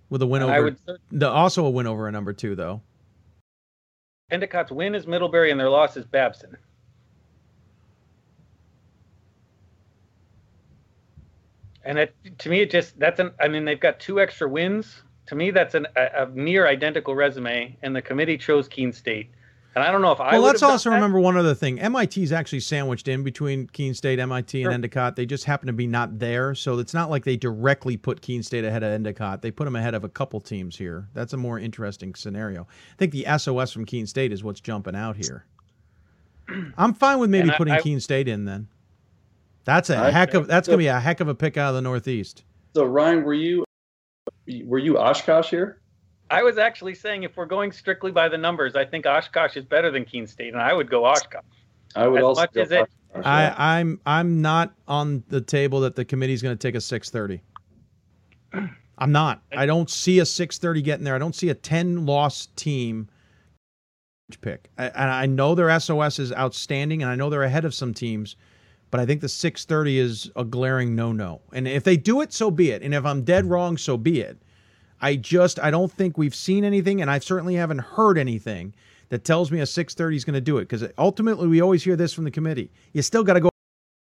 With 0.08 0.22
a 0.22 0.26
win 0.28 0.42
over 0.42 0.52
I 0.52 0.60
would 0.60 0.76
the 1.10 1.28
also 1.28 1.64
a 1.64 1.70
win 1.70 1.88
over 1.88 2.06
a 2.06 2.12
number 2.12 2.32
two 2.32 2.54
though. 2.54 2.80
Endicott's 4.30 4.70
win 4.70 4.94
is 4.94 5.04
Middlebury 5.04 5.50
and 5.50 5.58
their 5.58 5.68
loss 5.68 5.96
is 5.96 6.04
Babson. 6.04 6.56
And 11.84 11.98
it, 11.98 12.14
to 12.38 12.48
me, 12.48 12.60
it 12.60 12.70
just 12.70 12.96
that's 13.00 13.18
an. 13.18 13.32
I 13.40 13.48
mean, 13.48 13.64
they've 13.64 13.80
got 13.80 13.98
two 13.98 14.20
extra 14.20 14.48
wins. 14.48 15.02
To 15.26 15.34
me, 15.34 15.50
that's 15.50 15.74
an, 15.74 15.88
a, 15.96 16.22
a 16.22 16.26
near 16.28 16.68
identical 16.68 17.16
resume, 17.16 17.76
and 17.82 17.96
the 17.96 18.02
committee 18.02 18.38
chose 18.38 18.68
Keene 18.68 18.92
State. 18.92 19.28
And 19.74 19.82
I 19.82 19.90
don't 19.90 20.02
know 20.02 20.12
if 20.12 20.20
I. 20.20 20.32
Well, 20.32 20.42
would 20.42 20.46
let's 20.48 20.60
have 20.60 20.68
done 20.68 20.72
also 20.72 20.90
that. 20.90 20.96
remember 20.96 21.18
one 21.18 21.36
other 21.36 21.54
thing. 21.54 21.80
MIT 21.80 22.22
is 22.22 22.30
actually 22.30 22.60
sandwiched 22.60 23.08
in 23.08 23.22
between 23.24 23.66
Keene 23.68 23.94
State, 23.94 24.18
MIT, 24.18 24.60
Sure. 24.62 24.70
and 24.70 24.74
Endicott. 24.74 25.16
They 25.16 25.24
just 25.24 25.44
happen 25.44 25.66
to 25.68 25.72
be 25.72 25.86
not 25.86 26.18
there, 26.18 26.54
so 26.54 26.78
it's 26.78 26.92
not 26.92 27.08
like 27.08 27.24
they 27.24 27.38
directly 27.38 27.96
put 27.96 28.20
Keene 28.20 28.42
State 28.42 28.64
ahead 28.66 28.82
of 28.82 28.90
Endicott. 28.92 29.40
They 29.40 29.50
put 29.50 29.64
them 29.64 29.74
ahead 29.76 29.94
of 29.94 30.04
a 30.04 30.10
couple 30.10 30.40
teams 30.40 30.76
here. 30.76 31.08
That's 31.14 31.32
a 31.32 31.38
more 31.38 31.58
interesting 31.58 32.14
scenario. 32.14 32.62
I 32.64 32.96
think 32.98 33.12
the 33.12 33.24
SOS 33.38 33.72
from 33.72 33.86
Keene 33.86 34.06
State 34.06 34.30
is 34.30 34.44
what's 34.44 34.60
jumping 34.60 34.94
out 34.94 35.16
here. 35.16 35.46
I'm 36.76 36.92
fine 36.92 37.18
with 37.18 37.30
maybe 37.30 37.50
I- 37.50 37.56
putting 37.56 37.74
I- 37.74 37.80
Keene 37.80 38.00
State 38.00 38.28
in 38.28 38.44
then. 38.44 38.68
That's 39.64 39.88
a 39.90 39.96
I- 39.96 40.10
heck 40.10 40.34
of 40.34 40.48
that's 40.48 40.66
going 40.68 40.76
to 40.78 40.82
be 40.82 40.88
a 40.88 41.00
heck 41.00 41.20
of 41.20 41.28
a 41.28 41.34
pick 41.34 41.56
out 41.56 41.70
of 41.70 41.76
the 41.76 41.82
Northeast. 41.82 42.44
So 42.74 42.84
Ryan, 42.84 43.22
were 43.22 43.32
you 43.32 43.64
were 44.64 44.78
you 44.78 44.98
Oshkosh 44.98 45.48
here? 45.50 45.78
I 46.32 46.42
was 46.42 46.56
actually 46.56 46.94
saying 46.94 47.24
if 47.24 47.36
we're 47.36 47.44
going 47.44 47.70
strictly 47.72 48.10
by 48.10 48.28
the 48.28 48.38
numbers, 48.38 48.74
I 48.74 48.86
think 48.86 49.04
Oshkosh 49.04 49.56
is 49.56 49.66
better 49.66 49.90
than 49.90 50.06
Keene 50.06 50.26
State, 50.26 50.54
and 50.54 50.62
I 50.62 50.72
would 50.72 50.90
go 50.90 51.04
Oshkosh. 51.04 51.42
I 51.94 52.08
would 52.08 52.18
As 52.20 52.24
also 52.24 52.40
much 52.40 52.52
go 52.54 52.62
as 52.62 52.72
it- 52.72 52.88
I, 53.14 53.78
I'm 53.78 54.00
I'm 54.06 54.40
not 54.40 54.72
on 54.88 55.22
the 55.28 55.42
table 55.42 55.80
that 55.80 55.94
the 55.94 56.04
committee's 56.06 56.40
going 56.40 56.56
to 56.56 56.58
take 56.58 56.74
a 56.74 56.78
6:30. 56.78 57.40
I'm 58.96 59.12
not. 59.12 59.42
I 59.54 59.66
don't 59.66 59.90
see 59.90 60.18
a 60.20 60.24
6:30 60.24 60.82
getting 60.82 61.04
there. 61.04 61.14
I 61.14 61.18
don't 61.18 61.34
see 61.34 61.50
a 61.50 61.54
10 61.54 62.06
loss 62.06 62.48
team 62.56 63.10
pick. 64.40 64.70
I, 64.78 64.86
and 64.86 65.10
I 65.10 65.26
know 65.26 65.54
their 65.54 65.78
SOS 65.78 66.18
is 66.18 66.32
outstanding, 66.32 67.02
and 67.02 67.10
I 67.10 67.16
know 67.16 67.28
they're 67.28 67.42
ahead 67.42 67.66
of 67.66 67.74
some 67.74 67.92
teams, 67.92 68.36
but 68.90 68.98
I 68.98 69.04
think 69.04 69.20
the 69.20 69.26
6:30 69.26 69.98
is 69.98 70.30
a 70.34 70.44
glaring 70.44 70.94
no-no. 70.94 71.42
And 71.52 71.68
if 71.68 71.84
they 71.84 71.98
do 71.98 72.22
it, 72.22 72.32
so 72.32 72.50
be 72.50 72.70
it. 72.70 72.82
And 72.82 72.94
if 72.94 73.04
I'm 73.04 73.24
dead 73.24 73.44
wrong, 73.44 73.76
so 73.76 73.98
be 73.98 74.22
it. 74.22 74.38
I 75.02 75.16
just 75.16 75.58
I 75.60 75.70
don't 75.70 75.92
think 75.92 76.16
we've 76.16 76.34
seen 76.34 76.64
anything, 76.64 77.02
and 77.02 77.10
I 77.10 77.18
certainly 77.18 77.56
haven't 77.56 77.80
heard 77.80 78.16
anything 78.16 78.72
that 79.08 79.24
tells 79.24 79.50
me 79.50 79.60
a 79.60 79.66
6:30 79.66 80.16
is 80.16 80.24
going 80.24 80.34
to 80.34 80.40
do 80.40 80.58
it. 80.58 80.62
Because 80.62 80.84
ultimately, 80.96 81.48
we 81.48 81.60
always 81.60 81.82
hear 81.84 81.96
this 81.96 82.12
from 82.12 82.24
the 82.24 82.30
committee: 82.30 82.70
you 82.92 83.02
still 83.02 83.24
got 83.24 83.34
to 83.34 83.40
go 83.40 83.50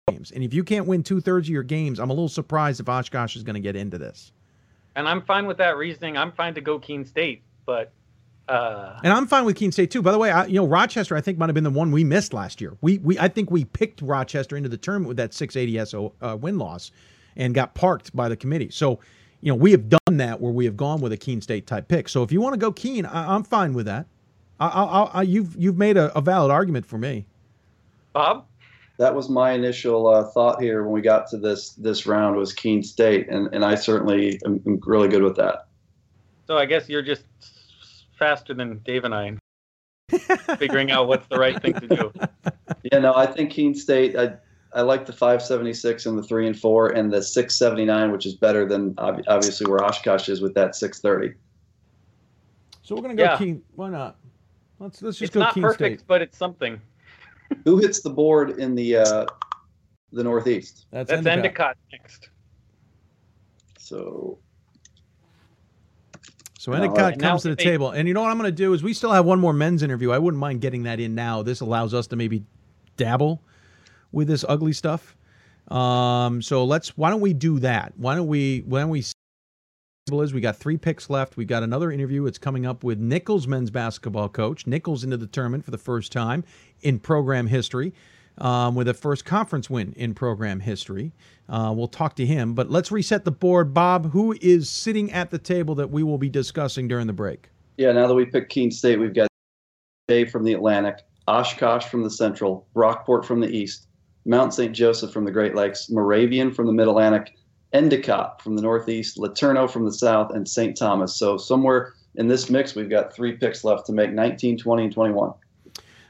games, 0.09 0.33
and 0.33 0.43
if 0.43 0.53
you 0.53 0.65
can't 0.65 0.87
win 0.87 1.03
two 1.03 1.21
thirds 1.21 1.49
of 1.49 1.53
your 1.53 1.63
games, 1.63 1.99
I'm 1.99 2.11
a 2.11 2.13
little 2.13 2.29
surprised 2.29 2.81
if 2.81 2.89
Oshkosh 2.89 3.37
is 3.37 3.43
going 3.43 3.55
to 3.55 3.61
get 3.61 3.77
into 3.77 3.97
this. 3.97 4.33
And 4.95 5.09
I'm 5.09 5.23
fine 5.23 5.47
with 5.47 5.57
that 5.59 5.77
reasoning. 5.77 6.19
I'm 6.19 6.33
fine 6.33 6.55
to 6.55 6.61
go 6.61 6.79
Keene 6.79 7.07
State, 7.07 7.43
but 7.65 7.93
uh, 8.49 8.99
And 9.05 9.13
I'm 9.13 9.27
fine 9.27 9.45
with 9.45 9.57
Keene 9.57 9.73
State 9.73 9.91
too. 9.91 10.03
By 10.03 10.13
the 10.13 10.19
way, 10.19 10.31
I, 10.31 10.47
you 10.47 10.57
know 10.57 10.67
Rochester, 10.67 11.17
I 11.17 11.21
think 11.21 11.39
might 11.39 11.49
have 11.49 11.55
been 11.55 11.65
the 11.65 11.71
one 11.71 11.93
we 11.93 12.05
missed 12.05 12.35
last 12.35 12.61
year. 12.61 12.77
We 12.81 12.99
we 12.99 13.19
I 13.19 13.29
think 13.29 13.51
we 13.51 13.65
picked 13.65 14.03
Rochester 14.03 14.57
into 14.57 14.69
the 14.69 14.77
tournament 14.77 15.09
with 15.09 15.17
that 15.19 15.33
680 15.33 15.85
SO 15.87 16.13
uh, 16.21 16.37
win 16.39 16.59
loss, 16.59 16.91
and 17.37 17.55
got 17.55 17.75
parked 17.75 18.15
by 18.15 18.29
the 18.29 18.37
committee. 18.37 18.71
So, 18.71 18.99
you 19.43 19.51
know, 19.51 19.57
we 19.57 19.73
have 19.73 19.89
done 19.89 20.17
that 20.17 20.41
where 20.41 20.53
we 20.53 20.65
have 20.65 20.77
gone 20.77 21.01
with 21.01 21.13
a 21.13 21.17
Keene 21.17 21.41
State 21.43 21.67
type 21.67 21.89
pick. 21.89 22.09
So 22.09 22.23
if 22.23 22.33
you 22.33 22.41
want 22.41 22.55
to 22.55 22.59
go 22.59 22.73
Keene, 22.73 23.05
I, 23.05 23.35
I'm 23.35 23.43
fine 23.43 23.75
with 23.75 23.87
that. 23.87 24.07
I, 24.59 24.67
I, 24.69 25.03
I, 25.03 25.23
you've 25.23 25.57
you've 25.57 25.77
made 25.77 25.97
a, 25.97 26.17
a 26.17 26.21
valid 26.21 26.53
argument 26.53 26.87
for 26.87 26.97
me. 26.97 27.27
Bob, 28.13 28.47
that 28.99 29.15
was 29.15 29.29
my 29.29 29.51
initial 29.51 30.07
uh, 30.07 30.25
thought 30.25 30.63
here 30.63 30.85
when 30.85 30.93
we 30.93 31.03
got 31.03 31.29
to 31.31 31.39
this 31.39 31.71
this 31.71 32.07
round 32.07 32.37
was 32.37 32.53
Keene 32.53 32.85
State, 32.85 33.29
and, 33.29 33.53
and 33.53 33.65
I 33.65 33.75
certainly 33.75 34.41
am, 34.47 34.63
am 34.65 34.81
really 34.87 35.09
good 35.09 35.23
with 35.23 35.37
that. 35.37 35.67
so 36.47 36.57
I 36.57 36.65
guess 36.65 36.89
you're 36.89 37.03
just 37.03 37.25
faster 38.17 38.55
than 38.55 38.79
Dave 38.85 39.05
and 39.05 39.15
I 39.15 39.37
figuring 40.57 40.93
out 40.93 41.09
what's 41.09 41.27
the 41.27 41.39
right 41.39 41.61
thing 41.61 41.75
to 41.75 41.89
do. 41.89 42.13
Yeah, 42.91 42.99
no, 42.99 43.15
I 43.15 43.27
think 43.27 43.53
Keene 43.53 43.77
State. 43.77 44.17
I 44.17 44.35
I 44.75 44.81
like 44.81 45.05
the 45.05 45.13
576 45.13 46.07
and 46.07 46.19
the 46.19 46.23
three 46.23 46.47
and 46.47 46.59
four, 46.59 46.89
and 46.91 47.13
the 47.13 47.23
679, 47.23 48.11
which 48.11 48.25
is 48.27 48.35
better 48.35 48.67
than 48.67 48.95
ob- 48.99 49.23
obviously 49.29 49.71
where 49.71 49.85
Oshkosh 49.85 50.29
is 50.31 50.41
with 50.41 50.55
that 50.55 50.75
630. 50.75 51.35
So 52.83 52.95
we're 52.95 53.03
gonna 53.03 53.15
go 53.15 53.23
Yeah. 53.25 53.37
Keene. 53.37 53.63
Why 53.75 53.91
not? 53.91 54.17
Let's 54.79 55.03
let's 55.03 55.19
just 55.19 55.29
It's 55.31 55.35
go 55.35 55.41
not 55.41 55.55
Keene 55.55 55.63
perfect, 55.63 56.01
State. 56.01 56.07
but 56.09 56.23
it's 56.23 56.37
something. 56.39 56.81
Who 57.65 57.79
hits 57.79 58.01
the 58.01 58.11
board 58.11 58.59
in 58.59 58.75
the 58.75 58.97
uh, 58.97 59.27
the 60.13 60.25
Northeast? 60.25 60.87
That's, 60.91 61.09
That's 61.11 61.19
Endicott. 61.27 61.37
Endicott 61.45 61.77
next. 61.93 62.31
So 63.79 64.39
So 66.59 66.73
All 66.73 66.77
Endicott 66.79 66.99
right. 66.99 67.21
Now 67.21 67.31
comes 67.31 67.43
to 67.43 67.51
the 67.51 67.57
they- 67.57 67.65
table, 67.65 67.91
and 67.91 68.09
you 68.09 68.15
know 68.15 68.23
what 68.23 68.31
I'm 68.31 68.39
going 68.39 68.49
to 68.51 68.57
do 68.57 68.73
is 68.73 68.83
we 68.83 68.95
still 68.95 69.13
have 69.13 69.25
one 69.27 69.39
more 69.39 69.53
men's 69.53 69.83
interview. 69.83 70.11
I 70.13 70.19
wouldn't 70.19 70.41
mind 70.41 70.61
getting 70.61 70.85
that 70.85 70.99
in 70.99 71.15
now. 71.15 71.43
This 71.43 71.61
allows 71.61 71.93
us 71.93 72.07
to 72.09 72.17
maybe 72.17 72.43
dabble 72.97 73.43
with 74.13 74.29
this 74.29 74.45
ugly 74.49 74.73
stuff. 74.73 75.17
Um, 75.69 76.43
so 76.43 76.65
let's. 76.65 76.97
Why 76.97 77.11
don't 77.11 77.21
we 77.21 77.33
do 77.33 77.59
that? 77.61 77.93
Why 77.97 78.15
don't 78.15 78.27
we? 78.27 78.61
Don't 78.61 78.91
we? 78.91 79.01
Is 79.01 80.35
we 80.35 80.41
got 80.41 80.57
three 80.57 80.77
picks 80.77 81.09
left. 81.09 81.37
We 81.37 81.45
got 81.45 81.63
another 81.63 81.93
interview. 81.93 82.27
It's 82.27 82.39
coming 82.39 82.67
up 82.67 82.83
with 82.83 82.99
Nichols 82.99 83.47
men's 83.47 83.71
basketball 83.71 84.29
coach. 84.29 84.67
Nichols 84.67 85.05
into 85.05 85.17
the 85.17 85.29
tournament 85.29 85.65
for 85.65 85.71
the 85.71 85.79
first 85.79 86.11
time 86.11 86.43
in 86.81 86.99
program 86.99 87.47
history, 87.47 87.95
um, 88.39 88.75
with 88.75 88.89
a 88.89 88.95
first 88.95 89.25
conference 89.25 89.71
win 89.71 89.93
in 89.97 90.13
program 90.13 90.59
history. 90.59 91.13
Uh, 91.49 91.73
we'll 91.75 91.87
talk 91.87 92.17
to 92.17 92.27
him, 92.27 92.53
but 92.53 92.69
let's 92.69 92.91
reset 92.91 93.25
the 93.25 93.31
board. 93.31 93.73
Bob, 93.73 94.11
who 94.11 94.37
is 94.41 94.69
sitting 94.69 95.13
at 95.13 95.31
the 95.31 95.39
table 95.39 95.77
that 95.77 95.91
we 95.91 96.03
will 96.03 96.19
be 96.19 96.29
discussing 96.29 96.89
during 96.89 97.07
the 97.07 97.13
break? 97.13 97.49
yeah, 97.77 97.93
now 97.93 98.07
that 98.07 98.15
we 98.15 98.25
picked 98.25 98.51
Keene 98.51 98.71
State, 98.71 98.99
we've 98.99 99.15
got 99.15 99.29
Bay 100.09 100.25
from 100.25 100.45
the 100.45 100.53
Atlantic, 100.53 100.99
Oshkosh 101.29 101.87
from 101.87 102.03
the 102.03 102.11
Central, 102.11 102.67
Brockport 102.75 103.25
from 103.25 103.41
the 103.41 103.49
East, 103.49 103.89
Mount 104.25 104.55
St. 104.55 104.73
Joseph 104.75 105.13
from 105.13 105.25
the 105.25 105.31
Great 105.31 105.55
Lakes, 105.55 105.91
Moravian 105.91 106.53
from 106.53 106.67
the 106.67 106.73
Mid 106.73 106.89
Atlantic, 106.89 107.37
Endicott 107.73 108.43
from 108.43 108.55
the 108.57 108.63
Northeast, 108.63 109.19
LeTourneau 109.19 109.71
from 109.71 109.85
the 109.85 109.93
South, 109.93 110.33
and 110.35 110.49
St. 110.49 110.77
Thomas. 110.77 111.17
So 111.17 111.37
somewhere 111.37 111.95
in 112.17 112.29
this 112.29 112.51
mix, 112.51 112.75
we've 112.75 112.91
got 112.91 113.15
three 113.15 113.33
picks 113.33 113.65
left 113.65 113.87
to 113.87 113.93
make 113.93 114.13
19, 114.13 114.59
20, 114.59 114.85
and 114.85 114.93
21. 114.93 115.33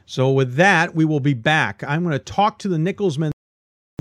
So 0.05 0.31
with 0.31 0.55
that, 0.55 0.93
we 0.93 1.05
will 1.05 1.21
be 1.21 1.33
back. 1.33 1.83
I'm 1.87 2.03
going 2.03 2.11
to 2.11 2.19
talk 2.19 2.59
to 2.59 2.67
the 2.67 2.77
Nicholsmen 2.77 3.31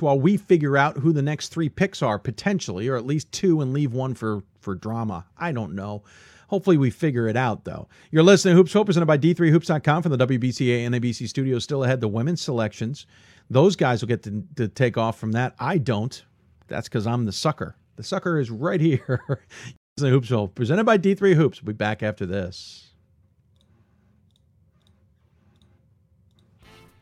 while 0.01 0.18
we 0.18 0.37
figure 0.37 0.77
out 0.77 0.98
who 0.98 1.12
the 1.12 1.22
next 1.22 1.48
three 1.48 1.68
picks 1.68 2.03
are 2.03 2.18
potentially, 2.18 2.88
or 2.88 2.96
at 2.96 3.07
least 3.07 3.31
two, 3.31 3.61
and 3.61 3.72
leave 3.72 3.92
one 3.92 4.14
for 4.14 4.42
for 4.61 4.75
drama. 4.75 5.27
I 5.38 5.53
don't 5.53 5.75
know. 5.75 6.03
Hopefully, 6.48 6.77
we 6.77 6.90
figure 6.90 7.29
it 7.29 7.37
out, 7.37 7.64
though. 7.64 7.88
You're 8.11 8.22
listening 8.22 8.53
to 8.53 8.57
Hoops 8.57 8.72
Hope, 8.72 8.87
presented 8.87 9.07
by 9.07 9.16
D3Hoops.com 9.16 10.03
from 10.03 10.12
the 10.12 10.27
WBCA 10.27 10.85
and 10.85 10.94
ABC 10.94 11.27
studios. 11.29 11.64
Still 11.64 11.85
ahead, 11.85 12.01
the 12.01 12.09
women's 12.09 12.42
selections. 12.42 13.07
Those 13.50 13.76
guys 13.76 14.00
will 14.00 14.09
get 14.09 14.22
to, 14.24 14.44
to 14.57 14.68
take 14.68 14.96
off 14.96 15.18
from 15.18 15.33
that. 15.33 15.55
I 15.59 15.78
don't. 15.78 16.24
That's 16.68 16.88
because 16.88 17.07
I'm 17.07 17.24
the 17.24 17.33
sucker. 17.33 17.76
The 17.96 18.02
sucker 18.02 18.38
is 18.38 18.50
right 18.50 18.81
here. 18.81 19.20
the 19.96 20.09
Hoops 20.09 20.31
Hope, 20.31 20.55
presented 20.55 20.85
by 20.85 20.98
D3 20.98 21.35
Hoops. 21.35 21.62
We'll 21.62 21.74
be 21.74 21.76
back 21.76 22.02
after 22.02 22.24
this. 22.26 22.88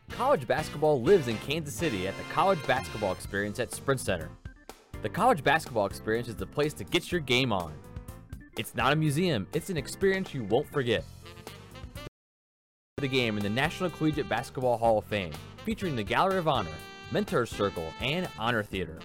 College 0.09 0.45
basketball 0.45 1.01
lives 1.01 1.27
in 1.27 1.37
Kansas 1.37 1.73
City 1.73 2.07
at 2.07 2.17
the 2.17 2.23
College 2.33 2.61
Basketball 2.67 3.13
Experience 3.13 3.59
at 3.59 3.71
Sprint 3.73 4.01
Center. 4.01 4.29
The 5.01 5.09
College 5.09 5.43
Basketball 5.43 5.85
Experience 5.85 6.27
is 6.27 6.35
the 6.35 6.45
place 6.45 6.73
to 6.73 6.83
get 6.83 7.11
your 7.11 7.21
game 7.21 7.53
on. 7.53 7.73
It's 8.57 8.75
not 8.75 8.91
a 8.91 8.95
museum, 8.95 9.47
it's 9.53 9.69
an 9.69 9.77
experience 9.77 10.33
you 10.33 10.43
won't 10.43 10.69
forget. 10.71 11.05
The 12.97 13.07
game 13.07 13.37
in 13.37 13.43
the 13.43 13.49
National 13.49 13.89
Collegiate 13.89 14.29
Basketball 14.29 14.77
Hall 14.77 14.97
of 14.99 15.05
Fame, 15.05 15.31
featuring 15.63 15.95
the 15.95 16.03
Gallery 16.03 16.37
of 16.37 16.47
Honor, 16.47 16.73
Mentor 17.11 17.45
Circle, 17.45 17.93
and 18.01 18.27
Honor 18.39 18.63
Theater. 18.63 18.99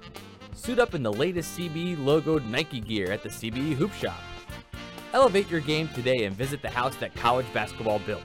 Suit 0.55 0.79
up 0.79 0.95
in 0.95 1.03
the 1.03 1.13
latest 1.13 1.59
CBE 1.59 1.97
logoed 1.99 2.49
Nike 2.49 2.81
gear 2.81 3.13
at 3.13 3.23
the 3.23 3.29
CBE 3.29 3.75
Hoop 3.75 3.93
Shop. 3.93 4.19
Elevate 5.13 5.51
your 5.51 5.61
game 5.61 5.89
today 5.89 6.25
and 6.25 6.35
visit 6.35 6.63
the 6.63 6.71
house 6.71 6.97
that 6.97 7.15
college 7.15 7.47
basketball 7.53 7.99
built. 8.01 8.23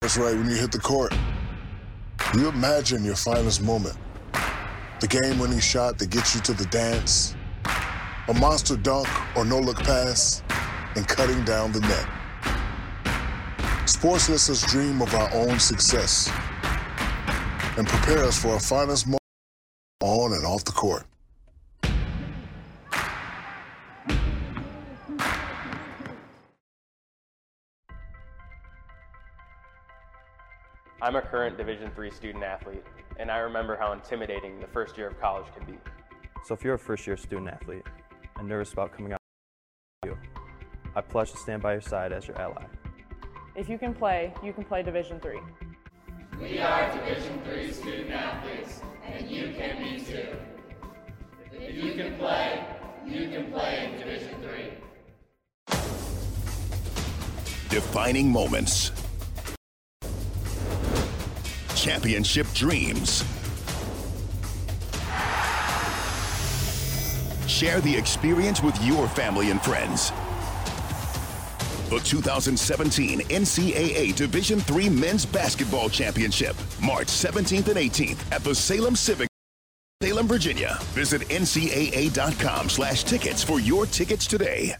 That's 0.00 0.18
right, 0.18 0.36
when 0.36 0.48
you 0.48 0.56
hit 0.56 0.72
the 0.72 0.78
court, 0.78 1.12
you 2.34 2.48
imagine 2.48 3.04
your 3.04 3.16
finest 3.16 3.62
moment. 3.62 3.96
The 5.00 5.06
game 5.08 5.38
winning 5.38 5.60
shot 5.60 5.98
that 5.98 6.10
gets 6.10 6.34
you 6.34 6.40
to 6.42 6.52
the 6.52 6.64
dance, 6.66 7.34
a 8.28 8.34
monster 8.34 8.76
dunk 8.76 9.08
or 9.36 9.44
no 9.44 9.58
look 9.58 9.78
pass, 9.78 10.42
and 10.96 11.06
cutting 11.06 11.44
down 11.44 11.72
the 11.72 11.80
net. 11.80 12.08
Sports 13.86 14.28
lets 14.28 14.50
us 14.50 14.68
dream 14.68 15.00
of 15.00 15.14
our 15.14 15.32
own 15.32 15.60
success 15.60 16.28
and 17.78 17.86
prepare 17.86 18.24
us 18.24 18.36
for 18.36 18.48
our 18.48 18.58
finest 18.58 19.06
moments 19.06 19.24
on 20.02 20.32
and 20.32 20.44
off 20.44 20.64
the 20.64 20.72
court. 20.72 21.04
I'm 31.00 31.14
a 31.14 31.22
current 31.22 31.56
Division 31.56 31.92
III 31.96 32.10
student 32.10 32.42
athlete, 32.42 32.82
and 33.18 33.30
I 33.30 33.38
remember 33.38 33.76
how 33.76 33.92
intimidating 33.92 34.58
the 34.58 34.66
first 34.66 34.98
year 34.98 35.06
of 35.06 35.20
college 35.20 35.46
can 35.56 35.64
be. 35.64 35.78
So 36.44 36.54
if 36.54 36.64
you're 36.64 36.74
a 36.74 36.78
first 36.78 37.06
year 37.06 37.16
student 37.16 37.48
athlete 37.48 37.84
and 38.36 38.48
nervous 38.48 38.72
about 38.72 38.96
coming 38.96 39.12
out 39.12 39.20
you, 40.04 40.18
I 40.96 41.02
pledge 41.02 41.30
to 41.30 41.36
stand 41.36 41.62
by 41.62 41.74
your 41.74 41.82
side 41.82 42.12
as 42.12 42.26
your 42.26 42.36
ally. 42.40 42.64
If 43.56 43.70
you 43.70 43.78
can 43.78 43.94
play, 43.94 44.34
you 44.42 44.52
can 44.52 44.64
play 44.64 44.82
Division 44.82 45.18
Three. 45.18 45.40
We 46.38 46.58
are 46.58 46.92
Division 46.92 47.40
Three 47.42 47.72
student 47.72 48.10
athletes, 48.10 48.82
and 49.06 49.26
you 49.30 49.54
can 49.56 49.82
be 49.82 49.98
too. 49.98 50.36
If 51.52 51.74
you 51.74 51.94
can 51.94 52.18
play, 52.18 52.62
you 53.06 53.30
can 53.30 53.50
play 53.50 53.86
in 53.86 53.98
Division 53.98 54.34
Three. 54.42 54.72
Defining 57.70 58.30
moments. 58.30 58.92
Championship 61.74 62.46
dreams. 62.52 63.24
Share 67.46 67.80
the 67.80 67.96
experience 67.96 68.62
with 68.62 68.78
your 68.84 69.08
family 69.08 69.50
and 69.50 69.62
friends. 69.62 70.12
The 71.88 72.00
2017 72.00 73.20
NCAA 73.20 74.16
Division 74.16 74.60
III 74.68 74.88
Men's 74.88 75.24
Basketball 75.24 75.88
Championship, 75.88 76.56
March 76.82 77.06
17th 77.06 77.68
and 77.68 77.76
18th 77.76 78.32
at 78.32 78.42
the 78.42 78.56
Salem 78.56 78.96
Civic, 78.96 79.28
Salem, 80.02 80.26
Virginia. 80.26 80.78
Visit 80.94 81.22
ncaa.com 81.28 82.68
slash 82.68 83.04
tickets 83.04 83.44
for 83.44 83.60
your 83.60 83.86
tickets 83.86 84.26
today. 84.26 84.74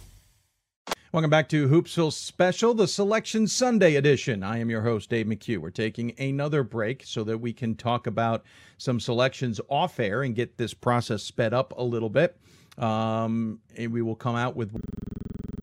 Welcome 1.12 1.30
back 1.30 1.48
to 1.50 1.68
Hoopsville 1.68 2.12
Special, 2.12 2.74
the 2.74 2.88
Selection 2.88 3.46
Sunday 3.46 3.94
edition. 3.94 4.42
I 4.42 4.58
am 4.58 4.68
your 4.68 4.82
host, 4.82 5.08
Dave 5.08 5.26
McHugh. 5.26 5.58
We're 5.58 5.70
taking 5.70 6.12
another 6.18 6.64
break 6.64 7.04
so 7.06 7.22
that 7.22 7.38
we 7.38 7.52
can 7.52 7.76
talk 7.76 8.08
about 8.08 8.42
some 8.78 8.98
selections 8.98 9.60
off 9.68 10.00
air 10.00 10.24
and 10.24 10.34
get 10.34 10.58
this 10.58 10.74
process 10.74 11.22
sped 11.22 11.54
up 11.54 11.72
a 11.78 11.84
little 11.84 12.10
bit. 12.10 12.36
Um, 12.78 13.60
and 13.76 13.92
we 13.92 14.02
will 14.02 14.16
come 14.16 14.34
out 14.34 14.56
with 14.56 14.74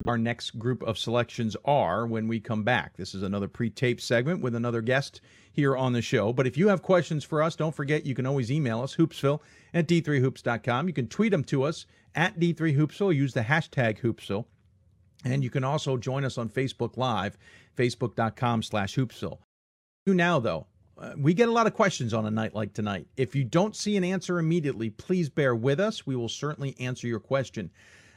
our 0.06 0.18
next 0.18 0.58
group 0.58 0.82
of 0.82 0.98
selections 0.98 1.56
are 1.64 2.06
when 2.06 2.28
we 2.28 2.40
come 2.40 2.62
back. 2.62 2.96
This 2.96 3.14
is 3.14 3.22
another 3.22 3.48
pre 3.48 3.70
taped 3.70 4.02
segment 4.02 4.40
with 4.40 4.54
another 4.54 4.82
guest 4.82 5.20
here 5.52 5.76
on 5.76 5.92
the 5.92 6.02
show. 6.02 6.32
But 6.32 6.46
if 6.46 6.56
you 6.56 6.68
have 6.68 6.82
questions 6.82 7.24
for 7.24 7.42
us, 7.42 7.56
don't 7.56 7.74
forget 7.74 8.06
you 8.06 8.14
can 8.14 8.26
always 8.26 8.52
email 8.52 8.82
us, 8.82 8.96
hoopsville 8.96 9.40
at 9.72 9.88
d3hoops.com. 9.88 10.88
You 10.88 10.94
can 10.94 11.08
tweet 11.08 11.32
them 11.32 11.44
to 11.44 11.62
us 11.62 11.86
at 12.14 12.38
d3hoopsville. 12.38 13.14
Use 13.14 13.32
the 13.32 13.40
hashtag 13.40 14.00
hoopsville. 14.00 14.44
And 15.24 15.42
you 15.42 15.50
can 15.50 15.64
also 15.64 15.96
join 15.96 16.24
us 16.24 16.36
on 16.36 16.50
Facebook 16.50 16.96
Live, 16.96 17.38
facebook.com 17.76 18.62
slash 18.62 18.94
hoopsville. 18.94 19.38
Now, 20.06 20.38
though, 20.38 20.66
uh, 20.98 21.12
we 21.16 21.32
get 21.32 21.48
a 21.48 21.52
lot 21.52 21.66
of 21.66 21.72
questions 21.72 22.12
on 22.12 22.26
a 22.26 22.30
night 22.30 22.54
like 22.54 22.74
tonight. 22.74 23.06
If 23.16 23.34
you 23.34 23.42
don't 23.42 23.74
see 23.74 23.96
an 23.96 24.04
answer 24.04 24.38
immediately, 24.38 24.90
please 24.90 25.30
bear 25.30 25.54
with 25.54 25.80
us. 25.80 26.06
We 26.06 26.14
will 26.14 26.28
certainly 26.28 26.76
answer 26.78 27.06
your 27.06 27.20
question 27.20 27.70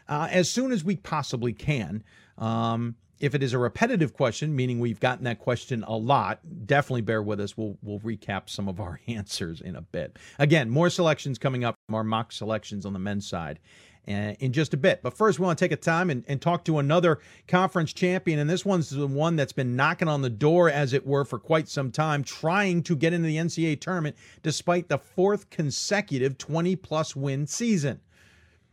uh, 0.10 0.28
as 0.32 0.50
soon 0.50 0.72
as 0.72 0.84
we 0.84 0.96
possibly 0.96 1.54
can. 1.54 2.04
Um, 2.38 2.96
if 3.20 3.34
it 3.34 3.42
is 3.42 3.54
a 3.54 3.58
repetitive 3.58 4.14
question, 4.14 4.56
meaning 4.56 4.80
we've 4.80 5.00
gotten 5.00 5.24
that 5.24 5.40
question 5.40 5.84
a 5.88 5.96
lot, 5.96 6.40
definitely 6.68 7.02
bear 7.02 7.24
with 7.24 7.40
us. 7.40 7.58
We'll 7.58 7.76
we'll 7.82 8.00
recap 8.00 8.48
some 8.48 8.68
of 8.68 8.80
our 8.80 9.00
answers 9.08 9.60
in 9.60 9.76
a 9.76 9.82
bit. 9.82 10.18
Again, 10.38 10.70
more 10.70 10.90
selections 10.90 11.40
coming 11.40 11.64
up, 11.64 11.76
more 11.90 12.04
mock 12.04 12.32
selections 12.32 12.86
on 12.86 12.94
the 12.94 13.00
men's 13.00 13.28
side 13.28 13.60
in 14.08 14.54
just 14.54 14.74
a 14.74 14.78
bit. 14.78 15.02
But 15.04 15.14
first, 15.14 15.38
we 15.38 15.46
want 15.46 15.60
to 15.60 15.66
take 15.66 15.74
a 15.74 15.76
time 15.76 16.10
and, 16.10 16.24
and, 16.28 16.42
talk 16.42 16.64
to 16.66 16.80
another 16.80 17.20
conference 17.48 17.92
champion. 17.92 18.40
And 18.40 18.50
this 18.50 18.66
one's 18.66 18.90
the 18.90 19.06
one 19.06 19.36
that's 19.36 19.52
been 19.52 19.76
knocking 19.76 20.08
on 20.08 20.22
the 20.22 20.30
door, 20.30 20.70
as 20.70 20.94
it 20.94 21.06
were, 21.06 21.26
for 21.26 21.40
quite 21.40 21.68
some 21.68 21.92
time, 21.92 22.24
trying 22.24 22.84
to 22.84 22.96
get 22.96 23.12
into 23.12 23.28
the 23.28 23.36
NCAA 23.36 23.82
tournament 23.82 24.16
despite 24.44 24.88
the 24.88 24.98
fourth 24.98 25.50
consecutive 25.50 26.38
20 26.38 26.76
plus 26.78 27.16
win 27.16 27.46
season. 27.46 28.00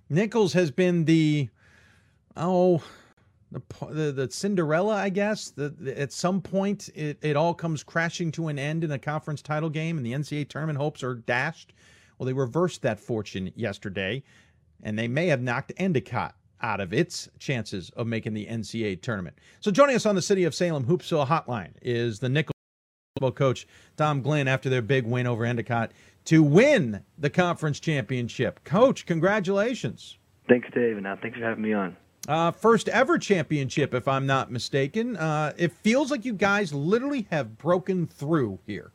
Nichols 0.08 0.52
has 0.52 0.70
been 0.70 1.04
the, 1.04 1.48
oh, 2.36 2.82
the, 3.50 3.62
the, 3.90 4.12
the 4.12 4.30
Cinderella, 4.30 4.94
I 4.94 5.08
guess. 5.08 5.50
The, 5.50 5.70
the, 5.70 5.98
at 6.00 6.12
some 6.12 6.40
point, 6.40 6.90
it, 6.94 7.18
it 7.22 7.36
all 7.36 7.54
comes 7.54 7.82
crashing 7.82 8.32
to 8.32 8.48
an 8.48 8.58
end 8.58 8.84
in 8.84 8.92
a 8.92 8.98
conference 8.98 9.42
title 9.42 9.70
game, 9.70 9.96
and 9.96 10.04
the 10.04 10.12
NCAA 10.12 10.48
tournament 10.48 10.78
hopes 10.78 11.02
are 11.02 11.14
dashed. 11.14 11.72
Well, 12.18 12.26
they 12.26 12.32
reversed 12.32 12.82
that 12.82 13.00
fortune 13.00 13.52
yesterday 13.56 14.22
and 14.84 14.98
they 14.98 15.08
may 15.08 15.26
have 15.26 15.42
knocked 15.42 15.72
Endicott 15.76 16.36
out 16.60 16.80
of 16.80 16.92
its 16.92 17.28
chances 17.38 17.90
of 17.90 18.06
making 18.06 18.34
the 18.34 18.46
NCAA 18.46 19.02
tournament. 19.02 19.36
So 19.60 19.70
joining 19.70 19.96
us 19.96 20.06
on 20.06 20.14
the 20.14 20.22
City 20.22 20.44
of 20.44 20.54
Salem 20.54 20.84
Hoopsville 20.84 21.26
Hotline 21.26 21.72
is 21.82 22.20
the 22.20 22.28
Nichols 22.28 22.54
coach 23.34 23.66
Tom 23.96 24.22
Glenn 24.22 24.48
after 24.48 24.68
their 24.68 24.82
big 24.82 25.06
win 25.06 25.26
over 25.26 25.44
Endicott 25.44 25.92
to 26.26 26.42
win 26.42 27.02
the 27.18 27.30
conference 27.30 27.80
championship. 27.80 28.62
Coach, 28.64 29.06
congratulations. 29.06 30.18
Thanks, 30.48 30.68
Dave, 30.74 30.96
and 30.96 31.06
uh, 31.06 31.16
thanks 31.20 31.38
for 31.38 31.44
having 31.44 31.62
me 31.62 31.72
on. 31.72 31.96
Uh, 32.26 32.50
first 32.50 32.88
ever 32.88 33.18
championship, 33.18 33.94
if 33.94 34.08
I'm 34.08 34.26
not 34.26 34.50
mistaken. 34.50 35.16
Uh, 35.16 35.52
it 35.56 35.72
feels 35.72 36.10
like 36.10 36.24
you 36.24 36.32
guys 36.32 36.72
literally 36.72 37.26
have 37.30 37.58
broken 37.58 38.06
through 38.06 38.58
here. 38.66 38.92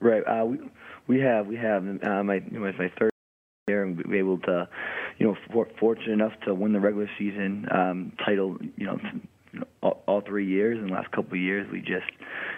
Right. 0.00 0.22
Uh, 0.22 0.44
we 0.44 0.58
we 1.06 1.20
have 1.20 1.46
we 1.46 1.56
have 1.56 1.86
uh, 1.86 2.22
my 2.22 2.40
my 2.50 2.92
third 2.98 3.10
year, 3.66 3.82
and 3.82 3.96
we 3.96 4.04
were 4.04 4.16
able 4.16 4.38
to 4.40 4.68
you 5.18 5.26
know, 5.26 5.36
for, 5.52 5.68
fortunate 5.78 6.12
enough 6.12 6.32
to 6.46 6.54
win 6.54 6.72
the 6.72 6.80
regular 6.80 7.08
season 7.18 7.66
um, 7.70 8.12
title, 8.24 8.58
you 8.76 8.86
know, 8.86 8.98
all, 9.82 10.02
all 10.06 10.20
three 10.20 10.46
years. 10.46 10.78
In 10.78 10.88
the 10.88 10.92
last 10.92 11.10
couple 11.10 11.32
of 11.32 11.38
years, 11.38 11.66
we 11.70 11.80
just, 11.80 12.10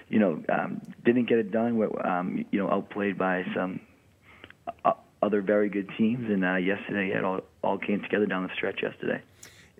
you 0.09 0.19
know, 0.19 0.43
um, 0.49 0.81
didn't 1.05 1.29
get 1.29 1.39
it 1.39 1.53
done. 1.53 1.77
We're, 1.77 2.07
um, 2.07 2.45
you 2.51 2.59
know, 2.59 2.71
outplayed 2.71 3.17
by 3.17 3.45
some 3.55 3.81
other 5.23 5.43
very 5.43 5.69
good 5.69 5.89
teams, 5.99 6.31
and 6.31 6.45
uh, 6.45 6.57
yesterday 6.57 7.13
it 7.17 7.25
all 7.25 7.41
all 7.63 7.79
came 7.79 8.01
together 8.03 8.27
down 8.27 8.43
the 8.45 8.55
stretch 8.55 8.81
yesterday. 8.83 9.21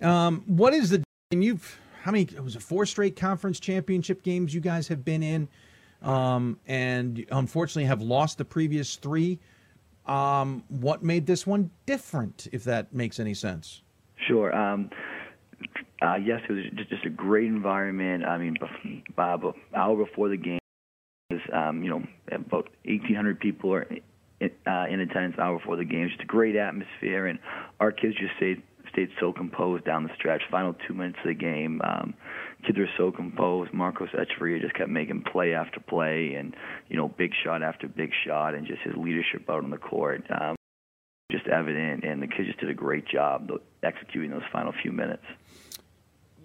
Um, 0.03 0.43
what 0.47 0.75
is 0.75 0.91
the 0.91 1.03
and 1.31 1.45
you've 1.45 1.79
how 2.03 2.13
many 2.13 2.25
it 2.25 2.43
was 2.43 2.57
a 2.57 2.61
four 2.61 2.87
straight 2.87 3.17
conference 3.17 3.61
championship 3.61 4.23
games 4.23 4.55
you 4.55 4.61
guys 4.61 4.89
have 4.89 5.05
been 5.05 5.23
in, 5.23 5.49
um, 6.03 6.59
and 6.67 7.25
unfortunately 7.31 7.85
have 7.85 8.03
lost 8.03 8.39
the 8.39 8.45
previous 8.45 8.97
three. 8.97 9.39
Um, 10.07 10.65
what 10.69 11.03
made 11.03 11.27
this 11.27 11.47
one 11.47 11.71
different, 11.85 12.49
if 12.51 12.65
that 12.65 12.95
makes 12.95 13.21
any 13.21 13.35
sense? 13.35 13.83
Sure. 14.27 14.55
Um, 14.57 14.89
uh, 16.01 16.15
yes, 16.15 16.41
it 16.49 16.53
was 16.53 16.65
just, 16.75 16.89
just 16.89 17.05
a 17.05 17.11
great 17.11 17.47
environment. 17.47 18.25
I 18.25 18.39
mean, 18.39 18.57
uh, 19.19 19.53
hour 19.75 19.97
before 19.97 20.31
the 20.31 20.37
game, 20.37 20.59
Um, 21.53 21.83
you 21.83 21.91
know, 21.91 22.03
about 22.33 22.71
1,800 22.85 23.39
people 23.39 23.75
are 23.75 23.87
in, 24.41 24.51
uh, 24.67 24.87
in 24.89 25.01
attendance 25.01 25.37
hour 25.39 25.59
before 25.59 25.77
the 25.77 25.85
game. 25.85 26.09
Just 26.09 26.23
a 26.23 26.27
great 26.27 26.57
atmosphere, 26.57 27.27
and 27.27 27.39
our 27.81 27.93
kids 27.93 28.15
just 28.19 28.37
stayed 28.37 28.63
stayed 28.93 29.11
so 29.21 29.33
composed 29.33 29.85
down 29.85 30.03
the 30.03 30.15
stretch. 30.15 30.43
Final 30.51 30.75
two 30.87 30.95
minutes 30.95 31.19
of 31.23 31.29
the 31.29 31.35
game, 31.35 31.81
um, 31.85 32.15
kids 32.67 32.79
were 32.79 32.89
so 32.97 33.13
composed. 33.13 33.73
Marcos 33.73 34.09
Echeverria 34.11 34.61
just 34.61 34.75
kept 34.75 34.89
making 34.89 35.25
play 35.31 35.55
after 35.55 35.81
play, 35.81 36.35
and 36.35 36.55
you 36.89 36.97
know, 36.97 37.09
big 37.09 37.33
shot 37.45 37.63
after 37.63 37.87
big 37.89 38.11
shot, 38.27 38.55
and 38.55 38.67
just 38.67 38.81
his 38.83 38.95
leadership 38.97 39.49
out 39.49 39.63
on 39.63 39.71
the 39.71 39.79
court. 39.79 40.25
Um, 40.31 40.57
just 41.31 41.47
evident, 41.47 42.05
and 42.05 42.23
the 42.23 42.27
kids 42.27 42.47
just 42.47 42.61
did 42.61 42.71
a 42.71 42.75
great 42.75 43.07
job 43.07 43.51
executing 43.83 44.31
those 44.31 44.43
final 44.51 44.73
few 44.83 44.93
minutes 44.93 45.25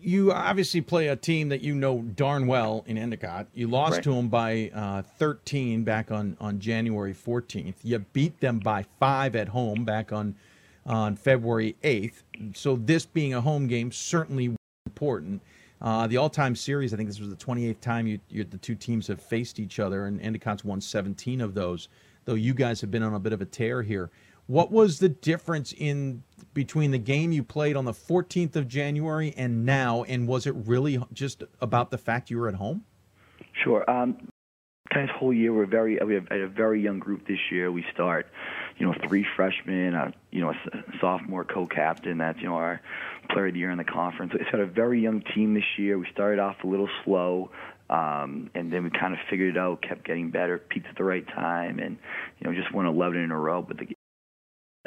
you 0.03 0.31
obviously 0.31 0.81
play 0.81 1.07
a 1.07 1.15
team 1.15 1.49
that 1.49 1.61
you 1.61 1.73
know 1.73 2.01
darn 2.01 2.47
well 2.47 2.83
in 2.87 2.97
Endicott. 2.97 3.47
You 3.53 3.67
lost 3.67 3.93
right. 3.93 4.03
to 4.03 4.13
them 4.13 4.27
by 4.27 4.71
uh, 4.73 5.01
13 5.17 5.83
back 5.83 6.11
on, 6.11 6.37
on 6.39 6.59
January 6.59 7.13
14th. 7.13 7.75
You 7.83 7.99
beat 7.99 8.39
them 8.39 8.59
by 8.59 8.85
five 8.99 9.35
at 9.35 9.49
home 9.49 9.85
back 9.85 10.11
on 10.11 10.35
on 10.85 11.15
February 11.15 11.77
8th. 11.81 12.23
So 12.53 12.75
this 12.75 13.05
being 13.05 13.33
a 13.33 13.41
home 13.41 13.67
game 13.67 13.91
certainly 13.91 14.53
important. 14.85 15.41
Uh, 15.81 16.07
the 16.07 16.17
all-time 16.17 16.55
series, 16.55 16.93
I 16.93 16.97
think 16.97 17.09
this 17.09 17.19
was 17.19 17.29
the 17.29 17.35
28th 17.35 17.79
time 17.81 18.07
you, 18.07 18.19
you, 18.29 18.43
the 18.43 18.57
two 18.57 18.75
teams 18.75 19.07
have 19.07 19.21
faced 19.21 19.59
each 19.59 19.79
other, 19.79 20.05
and 20.05 20.19
Endicott's 20.21 20.63
won 20.63 20.79
17 20.79 21.41
of 21.41 21.53
those. 21.53 21.89
Though 22.25 22.35
you 22.35 22.53
guys 22.53 22.79
have 22.81 22.89
been 22.89 23.03
on 23.03 23.13
a 23.13 23.19
bit 23.19 23.33
of 23.33 23.41
a 23.41 23.45
tear 23.45 23.81
here. 23.81 24.09
What 24.47 24.71
was 24.71 24.99
the 24.99 25.09
difference 25.09 25.73
in 25.73 26.23
between 26.53 26.91
the 26.91 26.97
game 26.97 27.31
you 27.31 27.43
played 27.43 27.75
on 27.75 27.85
the 27.85 27.93
14th 27.93 28.55
of 28.55 28.67
January 28.67 29.33
and 29.37 29.65
now? 29.65 30.03
And 30.03 30.27
was 30.27 30.45
it 30.45 30.53
really 30.65 31.01
just 31.13 31.43
about 31.61 31.91
the 31.91 31.97
fact 31.97 32.29
you 32.29 32.37
were 32.37 32.49
at 32.49 32.55
home? 32.55 32.83
Sure. 33.63 33.89
Um, 33.89 34.27
of 34.91 35.09
whole 35.09 35.33
year 35.33 35.51
we're 35.51 35.65
very 35.65 35.97
we 36.05 36.13
have 36.13 36.27
a 36.29 36.47
very 36.47 36.81
young 36.81 36.99
group 36.99 37.27
this 37.27 37.39
year. 37.51 37.71
We 37.71 37.83
start, 37.93 38.27
you 38.77 38.85
know, 38.85 38.93
three 39.07 39.25
freshmen, 39.35 39.95
uh, 39.95 40.11
you 40.31 40.41
know, 40.41 40.51
a 40.51 40.55
sophomore 41.01 41.43
co-captain. 41.43 42.19
That's 42.19 42.39
you 42.39 42.47
know 42.47 42.55
our 42.55 42.81
player 43.31 43.47
of 43.47 43.53
the 43.53 43.59
year 43.59 43.71
in 43.71 43.77
the 43.77 43.83
conference. 43.83 44.33
It's 44.35 44.51
got 44.51 44.59
a 44.59 44.67
very 44.67 45.01
young 45.01 45.23
team 45.33 45.53
this 45.53 45.63
year. 45.77 45.97
We 45.97 46.07
started 46.11 46.39
off 46.39 46.57
a 46.63 46.67
little 46.67 46.89
slow. 47.03 47.49
Um, 47.89 48.49
and 48.55 48.71
then 48.71 48.85
we 48.85 48.89
kind 48.89 49.13
of 49.13 49.19
figured 49.29 49.55
it 49.55 49.59
out, 49.59 49.81
kept 49.81 50.05
getting 50.05 50.31
better, 50.31 50.57
peaked 50.57 50.87
at 50.87 50.95
the 50.97 51.03
right 51.03 51.27
time, 51.27 51.79
and 51.79 51.97
you 52.39 52.49
know 52.49 52.53
just 52.53 52.73
won 52.73 52.85
11 52.85 53.19
in 53.19 53.29
a 53.29 53.37
row. 53.37 53.61
But 53.61 53.77
the 53.77 53.92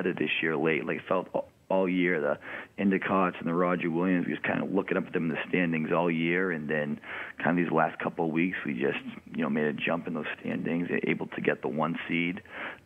this 0.04 0.30
year 0.42 0.56
late. 0.56 0.86
Like 0.86 1.00
felt 1.08 1.28
all, 1.68 1.88
year 1.88 2.20
the 2.20 2.38
Endicotts 2.82 3.38
and 3.38 3.48
the 3.48 3.54
Roger 3.54 3.90
Williams. 3.90 4.26
We 4.26 4.32
was 4.32 4.42
kind 4.46 4.62
of 4.62 4.70
looking 4.72 4.96
up 4.96 5.06
at 5.06 5.12
them 5.12 5.24
in 5.24 5.28
the 5.30 5.48
standings 5.48 5.90
all 5.92 6.10
year, 6.10 6.52
and 6.52 6.68
then 6.68 7.00
kind 7.42 7.58
of 7.58 7.64
these 7.64 7.72
last 7.72 7.98
couple 7.98 8.26
of 8.26 8.30
weeks, 8.32 8.56
we 8.64 8.74
just 8.74 8.98
you 9.34 9.42
know 9.42 9.50
made 9.50 9.66
a 9.66 9.72
jump 9.72 10.06
in 10.06 10.14
those 10.14 10.26
standings, 10.40 10.88
able 11.06 11.26
to 11.28 11.40
get 11.40 11.62
the 11.62 11.68
one 11.68 11.96
seed. 12.08 12.40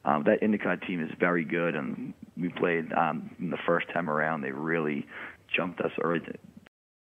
Um, 0.05 0.25
that 0.25 0.43
Endicott 0.43 0.83
team 0.83 1.03
is 1.03 1.11
very 1.19 1.45
good, 1.45 1.75
and 1.75 2.15
we 2.37 2.49
played 2.49 2.93
um, 2.93 3.31
the 3.39 3.59
first 3.67 3.87
time 3.93 4.09
around. 4.09 4.43
They 4.43 4.53
really 4.53 5.07
jumped 5.55 5.81
us 5.81 5.93
early. 6.03 6.21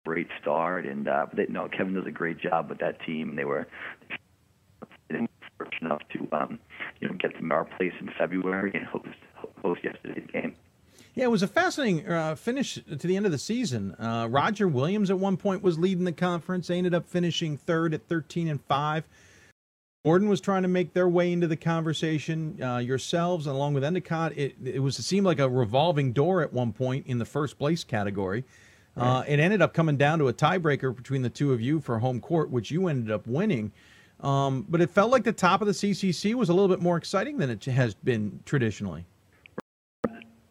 Great 0.04 0.28
start, 0.40 0.84
and 0.84 1.06
uh, 1.06 1.26
they, 1.34 1.46
no, 1.48 1.68
Kevin 1.68 1.94
does 1.94 2.06
a 2.06 2.10
great 2.10 2.38
job 2.40 2.68
with 2.68 2.78
that 2.78 3.00
team. 3.06 3.36
They 3.36 3.44
were 3.44 3.68
fortunate 5.08 5.86
enough 5.86 6.02
to 6.12 6.36
um, 6.36 6.58
you 7.02 7.08
know 7.08 7.14
get 7.14 7.34
them 7.34 7.52
our 7.52 7.64
place 7.64 7.92
in 8.00 8.08
February 8.16 8.70
and 8.74 8.86
host 8.86 9.06
host 9.60 9.80
yesterday's 9.84 10.26
game. 10.32 10.54
Yeah, 11.14 11.24
it 11.24 11.30
was 11.30 11.42
a 11.42 11.48
fascinating 11.48 12.08
uh, 12.08 12.36
finish 12.36 12.74
to 12.74 13.06
the 13.06 13.16
end 13.16 13.26
of 13.26 13.32
the 13.32 13.38
season. 13.38 13.94
Uh, 13.96 14.28
Roger 14.30 14.66
Williams 14.66 15.10
at 15.10 15.18
one 15.18 15.36
point 15.36 15.62
was 15.62 15.78
leading 15.78 16.04
the 16.04 16.12
conference. 16.12 16.68
They 16.68 16.78
ended 16.78 16.94
up 16.94 17.06
finishing 17.06 17.58
third 17.58 17.92
at 17.92 18.08
13 18.08 18.48
and 18.48 18.62
five. 18.62 19.04
Gordon 20.06 20.28
was 20.28 20.40
trying 20.40 20.62
to 20.62 20.68
make 20.68 20.94
their 20.94 21.08
way 21.08 21.30
into 21.30 21.46
the 21.46 21.56
conversation. 21.56 22.60
Uh, 22.62 22.78
yourselves, 22.78 23.46
along 23.46 23.74
with 23.74 23.84
Endicott, 23.84 24.36
it, 24.38 24.56
it 24.64 24.80
was 24.80 24.98
it 24.98 25.02
seemed 25.02 25.26
like 25.26 25.38
a 25.38 25.48
revolving 25.48 26.12
door 26.12 26.40
at 26.40 26.52
one 26.52 26.72
point 26.72 27.06
in 27.06 27.18
the 27.18 27.24
first 27.24 27.58
place 27.58 27.84
category. 27.84 28.44
Uh, 28.94 29.24
it 29.26 29.40
ended 29.40 29.62
up 29.62 29.72
coming 29.72 29.96
down 29.96 30.18
to 30.18 30.28
a 30.28 30.34
tiebreaker 30.34 30.94
between 30.94 31.22
the 31.22 31.30
two 31.30 31.52
of 31.52 31.62
you 31.62 31.80
for 31.80 31.98
home 32.00 32.20
court, 32.20 32.50
which 32.50 32.70
you 32.70 32.88
ended 32.88 33.10
up 33.10 33.26
winning. 33.26 33.72
Um, 34.22 34.64
but 34.68 34.80
it 34.80 34.90
felt 34.90 35.10
like 35.10 35.24
the 35.24 35.32
top 35.32 35.60
of 35.60 35.66
the 35.66 35.72
CCC 35.72 36.34
was 36.34 36.48
a 36.48 36.54
little 36.54 36.68
bit 36.68 36.80
more 36.80 36.96
exciting 36.96 37.38
than 37.38 37.50
it 37.50 37.64
has 37.64 37.94
been 37.94 38.40
traditionally. 38.44 39.04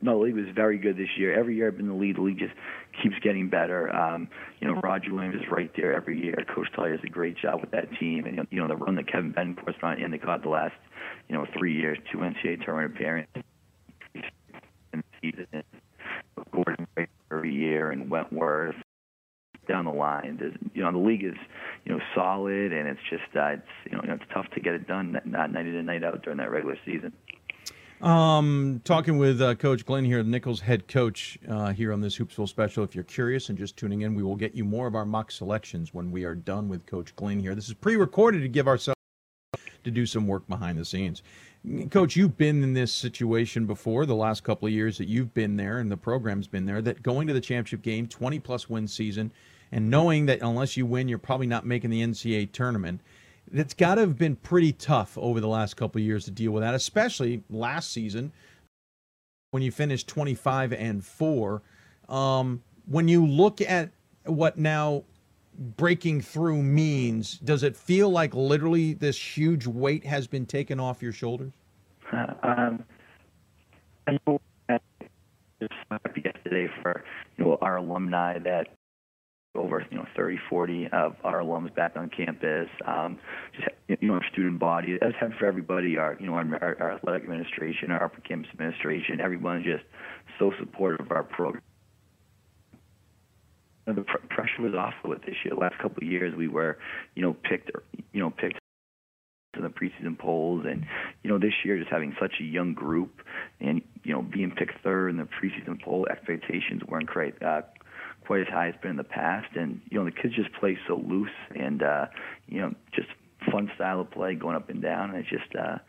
No, 0.04 0.18
the 0.18 0.26
league 0.26 0.36
was 0.36 0.48
very 0.56 0.78
good 0.78 0.98
this 0.98 1.10
year. 1.16 1.38
Every 1.38 1.56
year 1.56 1.68
I've 1.68 1.78
been 1.78 1.86
in 1.86 1.92
the 1.92 1.98
league, 1.98 2.16
the 2.16 2.24
league 2.24 2.40
just 2.40 2.54
keeps 3.02 3.16
getting 3.24 3.50
better. 3.50 3.96
Um, 3.96 4.28
you 4.60 4.68
know, 4.68 4.82
Roger 4.82 5.14
Williams 5.14 5.36
is 5.36 5.48
right 5.52 5.72
there 5.78 5.94
every 5.94 6.20
year. 6.20 6.36
Coach 6.54 6.68
Tully 6.76 6.92
does 6.92 7.00
a 7.06 7.10
great 7.10 7.38
job 7.38 7.62
with 7.62 7.72
that 7.72 7.88
team, 8.00 8.26
and 8.26 8.48
you 8.50 8.60
know 8.60 8.68
the 8.68 8.76
run 8.76 8.96
that 8.96 9.08
Kevin 9.08 9.32
Benport's 9.32 9.78
run 9.82 10.02
Endicott 10.02 10.42
the 10.42 10.50
last, 10.50 10.74
you 11.30 11.36
know, 11.36 11.46
three 11.58 11.76
years, 11.76 12.00
two 12.12 12.18
NCAA 12.18 12.66
tournament 12.66 12.96
appearances, 12.96 13.44
and. 14.94 15.64
Gordon 16.52 16.88
every 17.32 17.54
year, 17.54 17.92
and 17.92 18.10
Wentworth 18.10 18.76
down 19.68 19.86
the 19.86 19.92
line. 19.92 20.38
There's, 20.40 20.56
you 20.74 20.84
know, 20.84 20.92
the 20.92 20.98
league 20.98 21.24
is, 21.24 21.36
you 21.86 21.94
know, 21.94 22.00
solid, 22.16 22.74
and 22.74 22.88
it's 22.88 23.00
just, 23.10 23.36
uh, 23.36 23.54
it's, 23.54 23.68
you 23.86 23.98
know, 23.98 24.04
it's 24.08 24.24
tough 24.34 24.50
to 24.56 24.60
get 24.60 24.74
it 24.74 24.88
done, 24.88 25.20
not 25.26 25.52
night 25.52 25.66
in 25.66 25.76
and 25.76 25.88
night 25.88 26.04
out 26.04 26.24
during 26.24 26.38
that 26.38 26.52
regular 26.52 26.78
season. 26.86 27.14
Um, 28.02 28.82
talking 28.84 29.20
with 29.20 29.42
uh, 29.42 29.54
Coach 29.54 29.86
Glenn 29.86 30.06
here, 30.06 30.24
the 30.24 30.30
Nichols 30.30 30.60
head 30.60 30.88
coach 30.88 31.38
uh, 31.48 31.72
here 31.72 31.94
on 31.94 32.02
this 32.02 32.18
Hoopsville 32.18 32.50
special. 32.50 32.84
If 32.84 32.96
you're 32.96 33.04
curious 33.04 33.50
and 33.50 33.58
just 33.58 33.78
tuning 33.78 34.02
in, 34.02 34.16
we 34.16 34.24
will 34.24 34.36
get 34.36 34.56
you 34.56 34.66
more 34.66 34.88
of 34.88 34.96
our 34.96 35.06
mock 35.06 35.32
selections 35.32 35.94
when 35.94 36.12
we 36.12 36.24
are 36.24 36.34
done 36.34 36.68
with 36.68 36.86
Coach 36.88 37.16
Glenn 37.16 37.40
here. 37.40 37.54
This 37.54 37.68
is 37.68 37.76
pre-recorded 37.76 38.42
to 38.42 38.48
give 38.48 38.68
ourselves 38.68 38.98
to 39.84 39.92
do 39.92 40.08
some 40.08 40.28
work 40.28 40.48
behind 40.48 40.80
the 40.80 40.86
scenes. 40.86 41.22
Coach, 41.92 42.16
you've 42.16 42.38
been 42.38 42.64
in 42.64 42.74
this 42.74 42.92
situation 42.92 43.68
before 43.68 44.08
the 44.08 44.16
last 44.16 44.44
couple 44.44 44.68
of 44.68 44.74
years 44.74 44.98
that 44.98 45.08
you've 45.08 45.34
been 45.36 45.56
there 45.56 45.78
and 45.78 45.92
the 45.92 45.98
program's 45.98 46.48
been 46.48 46.66
there. 46.66 46.82
That 46.82 47.04
going 47.04 47.28
to 47.28 47.34
the 47.34 47.42
championship 47.42 47.84
game, 47.84 48.08
20 48.08 48.40
plus 48.40 48.68
win 48.68 48.88
season, 48.88 49.32
and 49.72 49.90
knowing 49.90 50.26
that 50.28 50.42
unless 50.42 50.78
you 50.78 50.86
win, 50.86 51.08
you're 51.08 51.18
probably 51.18 51.48
not 51.48 51.66
making 51.66 51.90
the 51.90 52.02
NCAA 52.02 52.52
tournament 52.52 53.02
it's 53.54 53.74
got 53.74 53.96
to 53.96 54.02
have 54.02 54.18
been 54.18 54.36
pretty 54.36 54.72
tough 54.72 55.18
over 55.18 55.40
the 55.40 55.48
last 55.48 55.76
couple 55.76 56.00
years 56.02 56.26
to 56.26 56.32
deal 56.32 56.52
with 56.52 56.64
that, 56.64 56.74
especially 56.74 57.44
last 57.50 57.92
season 57.92 58.32
when 59.52 59.62
you 59.62 59.72
finished 59.72 60.08
25 60.08 60.74
and 60.74 61.04
4. 61.04 61.62
Um, 62.08 62.64
when 62.86 63.08
you 63.08 63.26
look 63.26 63.62
at 63.62 63.92
what 64.26 64.58
now 64.58 65.04
breaking 65.58 66.22
through 66.22 66.62
means, 66.64 67.38
does 67.40 67.64
it 67.64 67.76
feel 67.76 68.10
like 68.10 68.34
literally 68.34 68.94
this 68.94 69.18
huge 69.38 69.68
weight 69.68 70.06
has 70.06 70.28
been 70.28 70.46
taken 70.46 70.80
off 70.80 71.02
your 71.02 71.14
shoulders? 71.14 71.52
Uh, 72.12 72.34
um, 72.44 72.84
I 74.08 74.18
know 74.26 74.40
just 75.60 75.74
yesterday 76.24 76.68
for 76.82 77.04
you 77.38 77.46
know 77.46 77.58
our 77.62 77.78
alumni 77.78 78.40
that 78.40 78.68
over 79.56 79.86
you 79.92 79.98
know 79.98 80.06
30, 80.16 80.38
40 80.50 80.88
of 80.94 81.16
our 81.24 81.42
alums 81.42 81.74
back 81.76 81.94
on 81.96 82.10
campus. 82.10 82.70
Um, 82.86 83.20
just 83.56 83.68
you 84.02 84.08
know 84.08 84.16
our 84.16 84.26
student 84.32 84.60
body, 84.60 84.98
as 85.02 85.14
have 85.20 85.32
for 85.40 85.46
everybody, 85.46 85.98
our 85.98 86.16
you 86.20 86.28
know 86.28 86.34
our, 86.34 86.78
our, 86.80 86.92
athletic 86.94 87.24
administration, 87.24 87.92
our 87.92 88.06
upper 88.06 88.22
campus 88.22 88.50
administration, 88.54 89.20
everyone's 89.20 89.66
just 89.66 89.84
so 90.40 90.52
supportive 90.60 91.06
of 91.06 91.12
our 91.12 91.24
program. 91.24 91.64
You 93.88 93.94
know, 93.94 94.00
the 94.00 94.06
pr- 94.06 94.26
pressure 94.30 94.62
was 94.62 94.74
off 94.74 94.94
with 95.04 95.22
this 95.22 95.36
year. 95.44 95.54
The 95.54 95.60
last 95.60 95.78
couple 95.80 96.04
of 96.04 96.10
years, 96.10 96.34
we 96.36 96.48
were 96.48 96.78
you 97.16 97.22
know 97.22 97.34
picked 97.34 97.72
you 98.14 98.20
know 98.20 98.30
picked 98.30 98.60
in 99.58 99.64
the 99.64 99.70
preseason 99.70 100.18
polls 100.18 100.66
and 100.66 100.86
you 101.24 101.30
know 101.30 101.38
this 101.38 101.54
year 101.66 101.78
just 101.78 101.92
having 101.92 102.16
such 102.22 102.36
a 102.40 102.44
young 102.44 102.74
group 102.74 103.22
and 103.60 103.82
you 104.04 104.14
know 104.14 104.22
being 104.22 104.50
picked 104.50 104.82
third 104.82 105.10
in 105.10 105.18
the 105.18 105.24
preseason 105.24 105.82
poll 105.84 106.08
expectations 106.10 106.82
weren't 106.88 107.10
quite 107.10 107.36
uh, 107.44 107.62
quite 108.32 108.48
as 108.48 108.48
high 108.48 108.68
as 108.70 108.76
it's 108.76 108.82
been 108.82 108.92
in 108.92 108.98
the 108.98 109.04
past. 109.04 109.58
And 109.58 109.82
you 109.90 110.00
know, 110.00 110.06
the 110.06 110.12
kids 110.12 110.34
just 110.36 110.54
play 110.54 110.78
so 110.88 111.04
loose 111.06 111.30
and 111.54 111.84
uh, 111.84 112.06
you 112.48 112.62
know, 112.62 112.74
just 112.96 113.10
fun 113.52 113.70
style 113.76 114.00
of 114.00 114.10
play 114.10 114.36
going 114.36 114.56
up 114.56 114.70
and 114.70 114.82
down. 114.82 115.10
And 115.10 115.20
it 115.20 115.26
just 115.30 115.54
uh, 115.54 115.80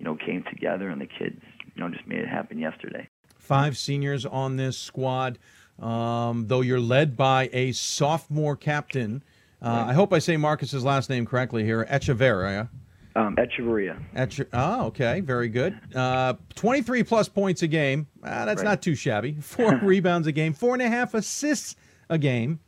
you 0.00 0.04
know 0.04 0.16
came 0.16 0.42
together, 0.50 0.88
and 0.88 1.00
the 1.00 1.06
kids 1.06 1.40
you 1.76 1.80
know 1.80 1.88
just 1.88 2.04
made 2.08 2.18
it 2.18 2.28
happen 2.28 2.58
yesterday. 2.58 3.08
Five 3.36 3.78
seniors 3.78 4.26
on 4.26 4.56
this 4.56 4.76
squad, 4.76 5.38
um, 5.78 6.48
though 6.48 6.60
you're 6.60 6.80
led 6.80 7.16
by 7.16 7.48
a 7.52 7.70
sophomore 7.70 8.56
captain. 8.56 9.22
Uh, 9.64 9.68
right. 9.68 9.90
I 9.90 9.92
hope 9.92 10.12
I 10.12 10.18
say 10.18 10.36
Marcus's 10.36 10.82
last 10.82 11.08
name 11.08 11.24
correctly 11.24 11.62
here, 11.62 11.86
Echeverria. 11.88 12.68
Um, 13.14 13.36
Echeverria. 13.36 14.02
Eche- 14.16 14.48
oh, 14.52 14.86
okay, 14.86 15.20
very 15.20 15.48
good. 15.48 15.78
Uh, 15.94 16.34
23 16.56 17.04
plus 17.04 17.28
points 17.28 17.62
a 17.62 17.68
game. 17.68 18.08
Uh, 18.24 18.44
that's 18.44 18.62
right. 18.62 18.70
not 18.70 18.82
too 18.82 18.96
shabby. 18.96 19.36
Four 19.40 19.76
rebounds 19.82 20.26
a 20.26 20.32
game, 20.32 20.52
four 20.52 20.72
and 20.74 20.82
a 20.82 20.88
half 20.88 21.14
assists 21.14 21.76
a 22.12 22.18
game. 22.18 22.60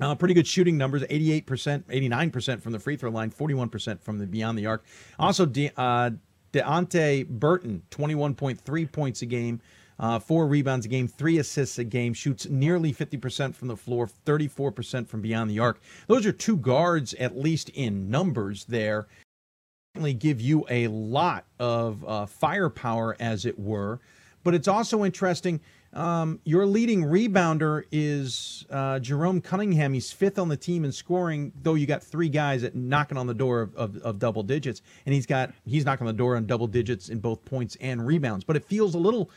Uh, 0.00 0.14
pretty 0.14 0.34
good 0.34 0.46
shooting 0.46 0.76
numbers 0.76 1.02
88%, 1.02 1.44
89% 1.44 2.60
from 2.60 2.72
the 2.72 2.78
free 2.78 2.96
throw 2.96 3.10
line, 3.10 3.30
41% 3.30 4.00
from 4.00 4.18
the 4.18 4.26
beyond 4.26 4.58
the 4.58 4.66
arc. 4.66 4.84
Also, 5.18 5.44
De- 5.44 5.72
uh, 5.76 6.10
Deonte 6.52 7.26
Burton, 7.28 7.82
21.3 7.90 8.92
points 8.92 9.22
a 9.22 9.26
game, 9.26 9.60
uh, 9.98 10.18
four 10.18 10.46
rebounds 10.46 10.86
a 10.86 10.88
game, 10.88 11.08
three 11.08 11.38
assists 11.38 11.78
a 11.78 11.84
game, 11.84 12.14
shoots 12.14 12.48
nearly 12.48 12.92
50% 12.92 13.54
from 13.54 13.68
the 13.68 13.76
floor, 13.76 14.08
34% 14.24 15.08
from 15.08 15.20
beyond 15.20 15.50
the 15.50 15.58
arc. 15.58 15.80
Those 16.06 16.26
are 16.26 16.32
two 16.32 16.56
guards, 16.56 17.14
at 17.14 17.36
least 17.36 17.68
in 17.70 18.10
numbers, 18.10 18.64
there 18.66 19.08
certainly 19.94 20.14
give 20.14 20.40
you 20.40 20.64
a 20.70 20.86
lot 20.88 21.44
of 21.58 22.02
uh, 22.06 22.24
firepower, 22.24 23.16
as 23.20 23.44
it 23.44 23.58
were. 23.58 24.00
But 24.42 24.54
it's 24.54 24.68
also 24.68 25.04
interesting. 25.04 25.60
Um, 25.92 26.40
your 26.44 26.64
leading 26.64 27.02
rebounder 27.02 27.84
is 27.92 28.64
uh, 28.70 28.98
Jerome 28.98 29.42
Cunningham. 29.42 29.92
He's 29.92 30.10
fifth 30.10 30.38
on 30.38 30.48
the 30.48 30.56
team 30.56 30.86
in 30.86 30.92
scoring, 30.92 31.52
though 31.62 31.74
you 31.74 31.86
got 31.86 32.02
three 32.02 32.30
guys 32.30 32.64
at 32.64 32.74
knocking 32.74 33.18
on 33.18 33.26
the 33.26 33.34
door 33.34 33.60
of, 33.60 33.74
of, 33.76 33.96
of, 33.98 34.18
double 34.18 34.42
digits, 34.42 34.80
and 35.04 35.14
he's 35.14 35.26
got 35.26 35.52
he's 35.66 35.84
knocking 35.84 36.06
on 36.06 36.14
the 36.14 36.18
door 36.18 36.36
on 36.36 36.46
double 36.46 36.66
digits 36.66 37.10
in 37.10 37.18
both 37.18 37.44
points 37.44 37.76
and 37.78 38.06
rebounds. 38.06 38.42
But 38.42 38.56
it 38.56 38.64
feels 38.64 38.94
a 38.94 38.98
little, 38.98 39.30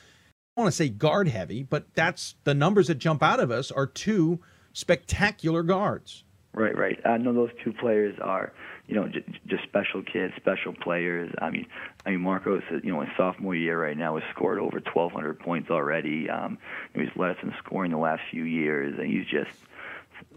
I 0.56 0.62
want 0.62 0.72
to 0.72 0.76
say 0.76 0.88
guard 0.88 1.28
heavy, 1.28 1.64
but 1.64 1.94
that's 1.94 2.36
the 2.46 2.54
numbers 2.54 2.88
that 2.88 3.00
jump 3.00 3.22
out 3.22 3.42
of 3.42 3.52
us 3.52 3.70
are 3.70 3.86
two 3.86 4.40
spectacular 4.72 5.62
guards. 5.62 6.24
Right, 6.54 6.78
right. 6.78 6.98
I 7.06 7.18
know 7.18 7.34
those 7.34 7.50
two 7.66 7.74
players 7.74 8.18
are 8.22 8.54
you 8.88 8.96
know, 8.96 9.08
just, 9.08 9.26
just 9.48 9.64
special 9.64 10.04
kids, 10.04 10.34
special 10.36 10.74
players. 10.74 11.34
I 11.40 11.50
mean, 11.50 11.66
I 12.06 12.12
mean, 12.12 12.22
Marcos, 12.22 12.64
you 12.84 12.94
know, 12.94 13.02
in 13.02 13.08
sophomore 13.18 13.56
year 13.56 13.82
right 13.82 13.98
now 13.98 14.18
has 14.18 14.24
scored 14.36 14.60
over 14.60 14.80
1,200 14.80 15.40
points 15.40 15.70
already. 15.70 16.30
Um, 16.30 16.58
he's 16.94 17.10
led 17.16 17.32
us 17.32 17.38
in 17.42 17.54
scoring 17.64 17.92
the 17.92 17.98
last 17.98 18.22
few 18.30 18.44
years, 18.44 18.96
and 19.00 19.08
he's 19.08 19.26
just 19.26 19.52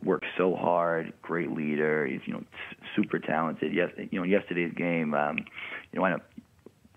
worked 0.02 0.26
so 0.36 0.54
hard. 0.54 1.12
Great 1.22 1.50
leader. 1.50 2.06
He's 2.06 2.20
you 2.24 2.34
know 2.34 2.44
super 2.96 3.18
talented. 3.18 3.74
Yes, 3.74 3.90
you 3.96 4.18
know, 4.18 4.24
yesterday's 4.24 4.72
game, 4.74 5.14
um, 5.14 5.38
you 5.92 6.00
know, 6.00 6.04
I, 6.04 6.16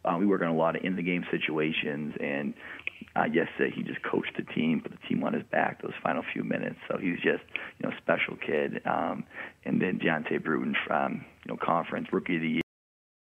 uh, 0.04 0.18
we 0.18 0.26
work 0.26 0.42
on 0.42 0.48
a 0.48 0.56
lot 0.56 0.76
of 0.76 0.84
in 0.84 0.96
the 0.96 1.04
game 1.04 1.26
situations, 1.30 2.16
and 2.20 2.54
uh, 3.16 3.26
yesterday 3.26 3.74
he 3.76 3.84
just 3.84 4.02
coached 4.04 4.34
the 4.38 4.44
team, 4.54 4.82
put 4.82 4.92
the 4.92 5.08
team 5.08 5.24
on 5.24 5.34
his 5.34 5.44
back 5.52 5.82
those 5.82 5.94
final 6.04 6.24
few 6.34 6.44
minutes. 6.44 6.78
So 6.90 6.98
he's 6.98 7.18
just 7.18 7.44
you 7.80 7.90
know 7.90 7.92
special 7.98 8.36
kid. 8.36 8.82
Um, 8.86 9.24
and 9.66 9.82
then 9.82 10.00
Deontay 10.00 10.44
Bruton 10.44 10.76
from 10.86 11.26
you 11.46 11.54
know 11.54 11.58
conference 11.62 12.08
rookie 12.12 12.36
of 12.36 12.42
the 12.42 12.50
year, 12.50 12.62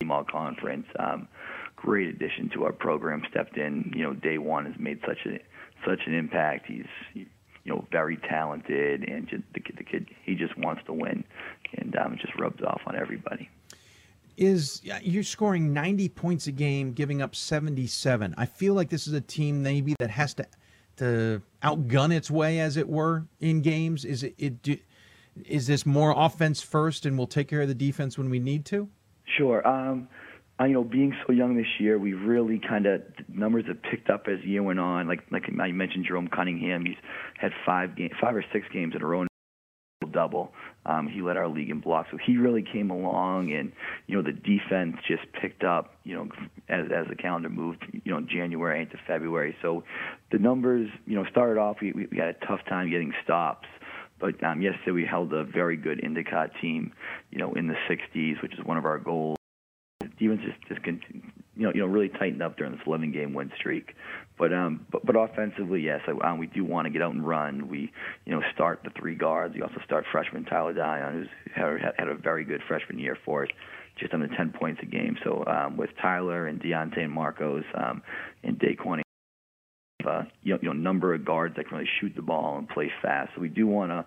team 0.01 0.11
all 0.11 0.25
conference. 0.25 0.87
Um, 0.99 1.29
great 1.77 2.09
addition 2.09 2.51
to 2.55 2.65
our 2.65 2.73
program. 2.73 3.23
Stepped 3.31 3.57
in 3.57 3.93
you 3.95 4.03
know 4.03 4.15
day 4.15 4.39
one 4.39 4.67
has 4.67 4.75
made 4.79 5.01
such 5.07 5.27
a 5.27 5.39
such 5.87 6.01
an 6.07 6.15
impact. 6.15 6.67
He's 6.67 6.87
you 7.15 7.27
know 7.65 7.87
very 7.91 8.17
talented 8.17 9.09
and 9.09 9.29
just 9.29 9.43
the 9.55 9.61
kid, 9.61 9.77
the 9.79 9.85
kid 9.85 10.09
he 10.25 10.35
just 10.35 10.57
wants 10.59 10.83
to 10.87 10.93
win, 10.93 11.25
and 11.77 11.97
um, 11.97 12.17
just 12.21 12.39
rubs 12.39 12.63
off 12.63 12.81
on 12.87 12.97
everybody 12.97 13.49
is 14.39 14.81
you're 15.03 15.25
scoring 15.25 15.73
90 15.73 16.09
points 16.11 16.47
a 16.47 16.53
game, 16.53 16.93
giving 16.93 17.21
up 17.21 17.35
77. 17.35 18.35
I 18.39 18.47
feel 18.47 18.75
like 18.75 18.89
this 18.89 19.09
is 19.09 19.13
a 19.13 19.21
team 19.21 19.63
maybe 19.63 19.95
that 19.99 20.11
has 20.11 20.35
to 20.35 20.47
to 20.99 21.43
outgun 21.63 22.13
its 22.13 22.31
way, 22.31 22.59
as 22.59 22.77
it 22.77 22.89
were, 22.89 23.25
in 23.41 23.63
games. 23.63 24.05
Is 24.05 24.23
it, 24.23 24.35
it 24.39 24.81
is 25.45 25.67
this 25.67 25.85
more 25.85 26.15
offense 26.17 26.61
first, 26.61 27.05
and 27.07 27.17
we'll 27.17 27.27
take 27.27 27.49
care 27.49 27.61
of 27.63 27.69
the 27.69 27.75
defense 27.75 28.17
when 28.17 28.31
we 28.31 28.39
need 28.39 28.65
to? 28.67 28.89
Sure. 29.37 29.67
Um, 29.67 30.09
you 30.61 30.69
know, 30.73 30.83
being 30.83 31.15
so 31.25 31.33
young 31.33 31.57
this 31.57 31.69
year, 31.79 31.99
we 31.99 32.15
really 32.15 32.61
kind 32.67 32.87
of 32.87 33.03
numbers 33.29 33.65
have 33.69 33.81
picked 33.83 34.11
up 34.11 34.27
as 34.27 34.41
the 34.43 34.49
year 34.49 34.63
went 34.63 34.81
on. 34.81 35.09
Like 35.09 35.21
like 35.31 35.45
I 35.61 35.73
mentioned, 35.73 36.05
Jerome 36.07 36.29
Cunningham, 36.29 36.85
he's 36.85 36.97
had 37.37 37.53
five 37.67 37.97
game, 37.97 38.11
five 38.21 38.35
or 38.35 38.45
six 38.53 38.67
games 38.73 38.95
in 38.95 39.03
a 39.03 39.07
row 39.07 39.27
double. 40.13 40.53
Um, 40.87 41.07
he 41.07 41.21
led 41.21 41.37
our 41.37 41.49
league 41.49 41.71
in 41.71 41.81
blocks, 41.81 42.09
so 42.11 42.19
he 42.25 42.39
really 42.39 42.63
came 42.63 42.91
along, 42.91 43.53
and 43.53 43.73
you 44.07 44.17
know 44.17 44.23
the 44.23 44.33
defense 44.33 44.97
just 45.07 45.31
picked 45.33 45.63
up. 45.63 45.97
You 46.05 46.17
know, 46.17 46.29
as 46.69 46.87
as 46.91 47.07
the 47.09 47.17
calendar 47.17 47.51
moved, 47.51 47.85
you 47.93 48.13
know, 48.13 48.21
January 48.21 48.81
into 48.83 48.97
February. 49.07 49.55
So 49.61 49.85
the 50.33 50.39
numbers, 50.39 50.89
you 51.07 51.15
know, 51.15 51.25
started 51.31 51.61
off. 51.61 51.79
We 51.83 51.93
we 51.93 52.17
had 52.17 52.29
a 52.29 52.47
tough 52.47 52.61
time 52.69 52.91
getting 52.91 53.13
stops. 53.23 53.69
But 54.21 54.43
um, 54.43 54.63
yesterday 54.63 54.91
we 54.91 55.05
held 55.05 55.33
a 55.33 55.45
very 55.45 55.77
good 55.77 56.01
Endicott 56.03 56.51
team, 56.61 56.93
you 57.31 57.39
know, 57.39 57.53
in 57.55 57.69
the 57.69 57.77
60s, 57.89 58.43
which 58.43 58.53
is 58.55 58.65
one 58.65 58.77
of 58.77 58.85
our 58.85 58.99
goals. 58.99 59.37
Defense 60.19 60.41
just 60.45 60.61
just 60.69 60.83
continue, 60.83 61.23
you 61.55 61.65
know 61.65 61.73
you 61.75 61.81
know 61.81 61.87
really 61.87 62.09
tightened 62.09 62.43
up 62.43 62.57
during 62.57 62.73
this 62.73 62.81
11 62.87 63.13
game 63.13 63.35
win 63.35 63.53
streak. 63.57 63.95
But 64.39 64.53
um 64.53 64.87
but, 64.91 65.05
but 65.05 65.17
offensively, 65.17 65.83
yes, 65.83 66.01
um, 66.23 66.39
we 66.39 66.47
do 66.47 66.65
want 66.65 66.87
to 66.87 66.91
get 66.91 67.03
out 67.03 67.13
and 67.13 67.27
run. 67.27 67.69
We 67.69 67.93
you 68.25 68.33
know 68.33 68.43
start 68.55 68.81
the 68.85 68.91
three 68.99 69.15
guards. 69.15 69.55
We 69.55 69.63
also 69.63 69.81
start 69.85 70.05
freshman 70.11 70.45
Tyler 70.45 70.73
Dion, 70.73 71.13
who's 71.13 71.29
had, 71.55 71.95
had 71.99 72.09
a 72.09 72.15
very 72.15 72.45
good 72.45 72.61
freshman 72.69 72.99
year 72.99 73.17
for 73.25 73.45
us, 73.45 73.49
just 73.99 74.15
under 74.15 74.29
10 74.29 74.53
points 74.53 74.81
a 74.83 74.87
game. 74.87 75.17
So 75.25 75.45
um, 75.47 75.77
with 75.77 75.91
Tyler 76.01 76.47
and 76.47 76.61
Deontay 76.61 77.01
and 77.01 77.13
Marcos 77.13 77.65
um, 77.75 78.03
and 78.43 78.59
Daquan. 78.59 79.03
Uh, 80.07 80.23
you, 80.43 80.57
know, 80.63 80.73
number 80.73 81.13
of 81.13 81.25
guards 81.25 81.57
that 81.57 81.69
can 81.69 81.77
really 81.77 81.91
shoot 82.01 82.13
the 82.15 82.23
ball 82.23 82.57
and 82.57 82.69
play 82.69 82.91
fast. 83.03 83.33
So 83.35 83.41
we 83.41 83.49
do 83.49 83.67
want 83.67 83.91
to, 83.91 84.07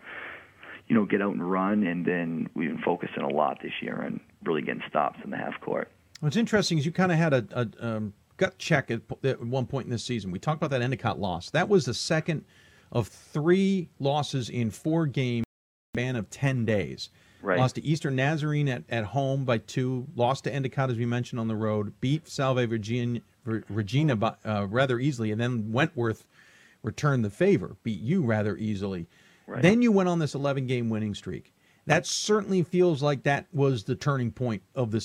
you 0.88 0.96
know, 0.96 1.06
get 1.06 1.22
out 1.22 1.34
and 1.34 1.52
run, 1.52 1.84
and 1.84 2.06
then 2.06 2.50
we've 2.56 2.70
been 2.70 2.82
focusing 2.82 3.22
a 3.24 3.28
lot 3.28 3.60
this 3.62 3.74
year 3.82 4.02
on 4.02 4.22
really 4.44 4.62
getting 4.62 4.82
stops 4.90 5.20
in 5.24 5.32
the 5.32 5.38
half 5.38 5.60
court. 5.60 5.92
What's 6.22 6.38
interesting 6.38 6.78
is 6.78 6.86
you 6.86 6.94
kind 6.94 7.12
of 7.12 7.18
had 7.18 7.34
a, 7.34 7.46
a 7.52 7.86
um, 7.86 8.14
gut 8.42 8.58
check 8.58 8.90
at, 8.90 9.02
at, 9.24 9.40
one 9.40 9.68
point 9.68 9.86
in 9.86 9.92
this 9.92 10.04
season. 10.04 10.32
We 10.32 10.40
talked 10.40 10.58
about 10.58 10.72
that 10.72 10.82
Endicott 10.82 11.20
loss. 11.20 11.52
That 11.52 11.70
was 11.70 11.86
the 11.86 11.94
second 11.94 12.44
of 12.92 13.08
three 13.08 13.88
losses 14.00 14.50
in 14.50 14.72
four 14.72 15.06
games, 15.06 15.46
span 15.96 16.16
of 16.16 16.28
ten 16.32 16.66
days. 16.66 17.10
Right. 17.44 17.60
Lost 17.60 17.76
to 17.76 17.86
Eastern 17.86 18.16
Nazarene 18.16 18.68
at, 18.68 18.84
at 18.90 19.04
home 19.06 19.46
by 19.46 19.60
two. 19.60 20.08
Lost 20.16 20.46
to 20.46 20.54
Endicott 20.54 20.90
as 20.90 20.98
we 20.98 21.06
mentioned 21.06 21.40
on 21.40 21.48
the 21.48 21.56
road. 21.56 21.94
Beat 22.02 22.28
Salve 22.28 22.70
Regina, 22.70 23.22
Regina 23.46 24.16
by, 24.16 24.34
uh, 24.44 24.66
rather 24.68 25.00
easily, 25.00 25.32
and 25.32 25.40
then 25.40 25.72
Wentworth 25.72 26.26
returned 26.82 27.24
the 27.24 27.30
favor, 27.30 27.78
beat 27.84 28.02
you 28.02 28.24
rather 28.24 28.58
easily. 28.58 29.08
Right. 29.46 29.62
Then 29.62 29.84
you 29.84 29.92
went 29.92 30.10
on 30.10 30.18
this 30.18 30.34
11 30.34 30.66
game 30.66 30.90
winning 30.90 31.14
streak. 31.14 31.54
That 31.86 32.08
certainly 32.08 32.64
feels 32.64 33.04
like 33.04 33.24
that 33.24 33.46
was 33.54 33.84
the 33.84 33.96
turning 33.96 34.32
point 34.32 34.64
of 34.74 34.90
the 34.90 35.02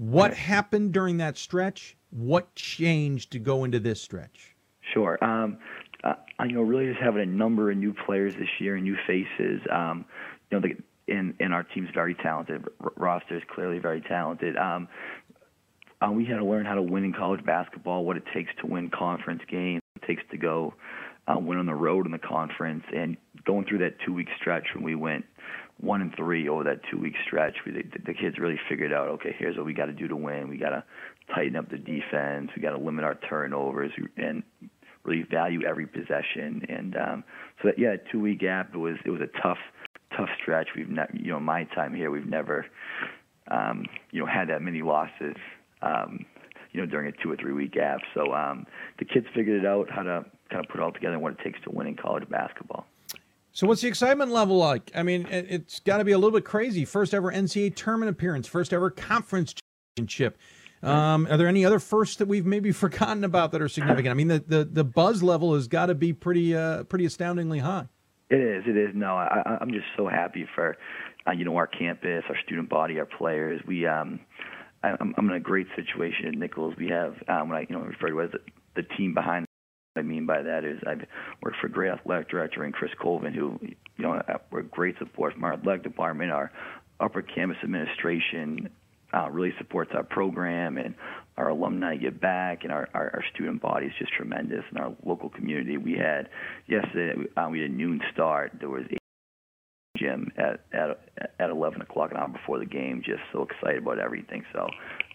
what 0.00 0.34
happened 0.34 0.92
during 0.92 1.18
that 1.18 1.36
stretch? 1.36 1.96
What 2.10 2.54
changed 2.54 3.32
to 3.32 3.38
go 3.38 3.64
into 3.64 3.80
this 3.80 4.00
stretch? 4.00 4.54
Sure. 4.92 5.22
Um, 5.22 5.58
uh, 6.02 6.14
you 6.44 6.52
know, 6.52 6.62
really 6.62 6.86
just 6.86 7.00
having 7.00 7.22
a 7.22 7.26
number 7.26 7.70
of 7.70 7.76
new 7.76 7.94
players 7.94 8.34
this 8.34 8.48
year 8.58 8.76
and 8.76 8.84
new 8.84 8.96
faces. 9.06 9.60
Um, 9.70 10.04
you 10.50 10.58
know, 10.58 10.68
the, 10.68 10.76
and 11.12 11.52
our 11.52 11.62
team's 11.62 11.90
very 11.94 12.14
talented. 12.14 12.64
R- 12.82 12.92
roster 12.96 13.36
is 13.36 13.42
clearly 13.54 13.78
very 13.78 14.00
talented. 14.00 14.56
Um, 14.56 14.88
uh, 16.00 16.10
we 16.10 16.24
had 16.24 16.36
to 16.36 16.44
learn 16.44 16.66
how 16.66 16.74
to 16.74 16.82
win 16.82 17.04
in 17.04 17.12
college 17.12 17.44
basketball, 17.44 18.04
what 18.04 18.16
it 18.16 18.24
takes 18.34 18.50
to 18.60 18.66
win 18.66 18.90
conference 18.90 19.42
games, 19.50 19.80
what 19.94 20.04
it 20.04 20.06
takes 20.06 20.22
to 20.30 20.36
go 20.36 20.74
uh, 21.28 21.38
win 21.38 21.58
on 21.58 21.66
the 21.66 21.74
road 21.74 22.04
in 22.06 22.12
the 22.12 22.18
conference, 22.18 22.84
and 22.94 23.16
going 23.44 23.64
through 23.64 23.78
that 23.78 23.96
two 24.04 24.12
week 24.12 24.28
stretch 24.38 24.66
when 24.74 24.84
we 24.84 24.94
went 24.94 25.24
one 25.80 26.00
and 26.00 26.14
three 26.16 26.48
over 26.48 26.64
that 26.64 26.80
two 26.90 26.98
week 26.98 27.14
stretch. 27.26 27.56
We, 27.66 27.72
the, 27.72 27.82
the 28.06 28.14
kids 28.14 28.38
really 28.38 28.58
figured 28.68 28.92
out, 28.92 29.08
okay, 29.08 29.34
here's 29.38 29.56
what 29.56 29.66
we 29.66 29.74
got 29.74 29.86
to 29.86 29.92
do 29.92 30.08
to 30.08 30.16
win. 30.16 30.48
We 30.48 30.56
got 30.56 30.70
to 30.70 30.84
tighten 31.34 31.56
up 31.56 31.70
the 31.70 31.78
defense. 31.78 32.50
We 32.56 32.62
got 32.62 32.70
to 32.70 32.78
limit 32.78 33.04
our 33.04 33.16
turnovers 33.28 33.92
and 34.16 34.42
really 35.04 35.24
value 35.30 35.64
every 35.64 35.86
possession. 35.86 36.64
And 36.68 36.96
um, 36.96 37.24
so 37.62 37.68
that 37.68 37.78
yeah, 37.78 37.96
two 38.10 38.20
week 38.20 38.40
gap. 38.40 38.74
It 38.74 38.78
was 38.78 38.96
it 39.04 39.10
was 39.10 39.20
a 39.20 39.42
tough 39.42 39.58
tough 40.16 40.30
stretch. 40.40 40.68
We've 40.76 40.88
not 40.88 41.14
you 41.14 41.30
know 41.32 41.40
my 41.40 41.64
time 41.64 41.94
here 41.94 42.10
we've 42.10 42.26
never 42.26 42.66
um, 43.50 43.86
you 44.10 44.20
know 44.20 44.26
had 44.26 44.48
that 44.48 44.62
many 44.62 44.82
losses. 44.82 45.36
Um, 45.82 46.24
you 46.72 46.80
know, 46.80 46.86
during 46.86 47.06
a 47.06 47.12
two 47.22 47.30
or 47.30 47.36
three 47.36 47.52
week 47.52 47.72
gap. 47.72 48.00
So 48.14 48.34
um, 48.34 48.66
the 48.98 49.04
kids 49.04 49.26
figured 49.34 49.62
it 49.62 49.66
out 49.66 49.88
how 49.90 50.02
to 50.02 50.24
kind 50.50 50.64
of 50.64 50.68
put 50.68 50.80
it 50.80 50.82
all 50.82 50.92
together 50.92 51.14
and 51.14 51.22
what 51.22 51.32
it 51.32 51.38
takes 51.42 51.60
to 51.62 51.70
win 51.70 51.86
in 51.86 51.94
college 51.94 52.28
basketball. 52.28 52.84
So, 53.54 53.68
what's 53.68 53.82
the 53.82 53.88
excitement 53.88 54.32
level 54.32 54.56
like? 54.56 54.90
I 54.96 55.04
mean, 55.04 55.28
it's 55.30 55.78
got 55.78 55.98
to 55.98 56.04
be 56.04 56.10
a 56.10 56.18
little 56.18 56.36
bit 56.36 56.44
crazy. 56.44 56.84
First 56.84 57.14
ever 57.14 57.30
NCAA 57.30 57.76
tournament 57.76 58.10
appearance, 58.10 58.48
first 58.48 58.72
ever 58.72 58.90
conference 58.90 59.54
championship. 59.96 60.36
Um, 60.82 61.28
are 61.30 61.36
there 61.36 61.46
any 61.46 61.64
other 61.64 61.78
firsts 61.78 62.16
that 62.16 62.26
we've 62.26 62.44
maybe 62.44 62.72
forgotten 62.72 63.22
about 63.22 63.52
that 63.52 63.62
are 63.62 63.68
significant? 63.68 64.08
I 64.08 64.14
mean, 64.14 64.26
the 64.26 64.44
the, 64.44 64.64
the 64.64 64.82
buzz 64.82 65.22
level 65.22 65.54
has 65.54 65.68
got 65.68 65.86
to 65.86 65.94
be 65.94 66.12
pretty 66.12 66.56
uh, 66.56 66.82
pretty 66.82 67.04
astoundingly 67.04 67.60
high. 67.60 67.86
It 68.28 68.40
is. 68.40 68.64
It 68.66 68.76
is. 68.76 68.90
No, 68.92 69.14
I, 69.14 69.58
I'm 69.60 69.70
just 69.70 69.86
so 69.96 70.08
happy 70.08 70.48
for 70.52 70.76
uh, 71.28 71.30
you 71.30 71.44
know 71.44 71.56
our 71.56 71.68
campus, 71.68 72.24
our 72.28 72.36
student 72.44 72.68
body, 72.68 72.98
our 72.98 73.06
players. 73.06 73.60
We 73.68 73.86
um, 73.86 74.18
I, 74.82 74.96
I'm, 74.98 75.14
I'm 75.16 75.30
in 75.30 75.36
a 75.36 75.40
great 75.40 75.68
situation 75.76 76.26
at 76.26 76.34
Nichols. 76.34 76.74
We 76.76 76.88
have 76.88 77.14
um, 77.28 77.50
what 77.50 77.58
I 77.58 77.66
you 77.68 77.76
know 77.76 77.82
refer 77.82 78.08
to 78.08 78.20
as 78.22 78.30
the, 78.32 78.40
the 78.74 78.82
team 78.96 79.14
behind 79.14 79.46
what 79.94 80.04
I 80.04 80.08
mean 80.08 80.26
by 80.26 80.42
that 80.42 80.64
is 80.64 80.80
I've 80.86 81.06
worked 81.42 81.58
for 81.60 81.68
great 81.68 81.90
athletic 81.90 82.28
director 82.28 82.64
and 82.64 82.74
Chris 82.74 82.90
Colvin, 83.00 83.32
who, 83.32 83.58
you 83.62 83.76
know, 83.98 84.20
we're 84.50 84.62
great 84.62 84.98
support 84.98 85.34
from 85.34 85.44
our 85.44 85.54
athletic 85.54 85.82
department, 85.82 86.32
our 86.32 86.50
upper 87.00 87.22
campus 87.22 87.58
administration 87.62 88.68
uh, 89.12 89.30
really 89.30 89.52
supports 89.58 89.92
our 89.94 90.02
program, 90.02 90.76
and 90.76 90.94
our 91.36 91.50
alumni 91.50 91.94
give 91.94 92.20
back, 92.20 92.64
and 92.64 92.72
our, 92.72 92.88
our, 92.94 93.10
our 93.14 93.24
student 93.32 93.62
body 93.62 93.86
is 93.86 93.92
just 93.98 94.12
tremendous. 94.12 94.64
In 94.72 94.78
our 94.78 94.92
local 95.04 95.28
community, 95.28 95.76
we 95.76 95.92
had 95.92 96.28
yesterday 96.66 97.28
uh, 97.36 97.48
we 97.48 97.60
had 97.60 97.70
a 97.70 97.72
noon 97.72 98.00
start. 98.12 98.52
There 98.58 98.68
was 98.68 98.82
a 98.90 98.96
gym 99.96 100.32
at 100.36 100.64
at 100.72 100.98
at 101.38 101.50
11 101.50 101.80
o'clock 101.82 102.10
an 102.10 102.16
hour 102.16 102.28
before 102.28 102.58
the 102.58 102.66
game. 102.66 103.02
Just 103.04 103.22
so 103.32 103.42
excited 103.42 103.82
about 103.82 104.00
everything. 104.00 104.44
So 104.52 104.66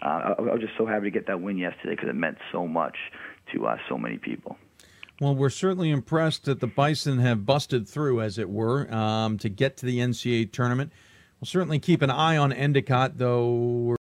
uh, 0.02 0.08
I, 0.08 0.34
I 0.38 0.42
was 0.42 0.62
just 0.62 0.78
so 0.78 0.86
happy 0.86 1.06
to 1.06 1.12
get 1.12 1.28
that 1.28 1.42
win 1.42 1.58
yesterday 1.58 1.96
because 1.96 2.08
it 2.08 2.16
meant 2.16 2.38
so 2.54 2.68
much 2.68 2.96
to 3.54 3.68
uh, 3.68 3.76
so 3.90 3.98
many 3.98 4.18
people. 4.18 4.56
Well, 5.20 5.36
we're 5.36 5.50
certainly 5.50 5.90
impressed 5.90 6.46
that 6.46 6.62
the 6.62 6.68
Bison 6.68 7.20
have 7.20 7.46
busted 7.46 7.88
through, 7.88 8.22
as 8.22 8.38
it 8.38 8.50
were, 8.50 8.92
um, 8.94 9.38
to 9.40 9.50
get 9.50 9.76
to 9.78 9.86
the 9.86 10.00
NCAA 10.00 10.52
tournament. 10.52 10.94
We'll 11.40 11.48
certainly 11.48 11.80
keep 11.80 12.02
an 12.02 12.10
eye 12.10 12.38
on 12.38 12.54
Endicott, 12.54 13.18
though 13.18 13.50
we're 13.50 13.96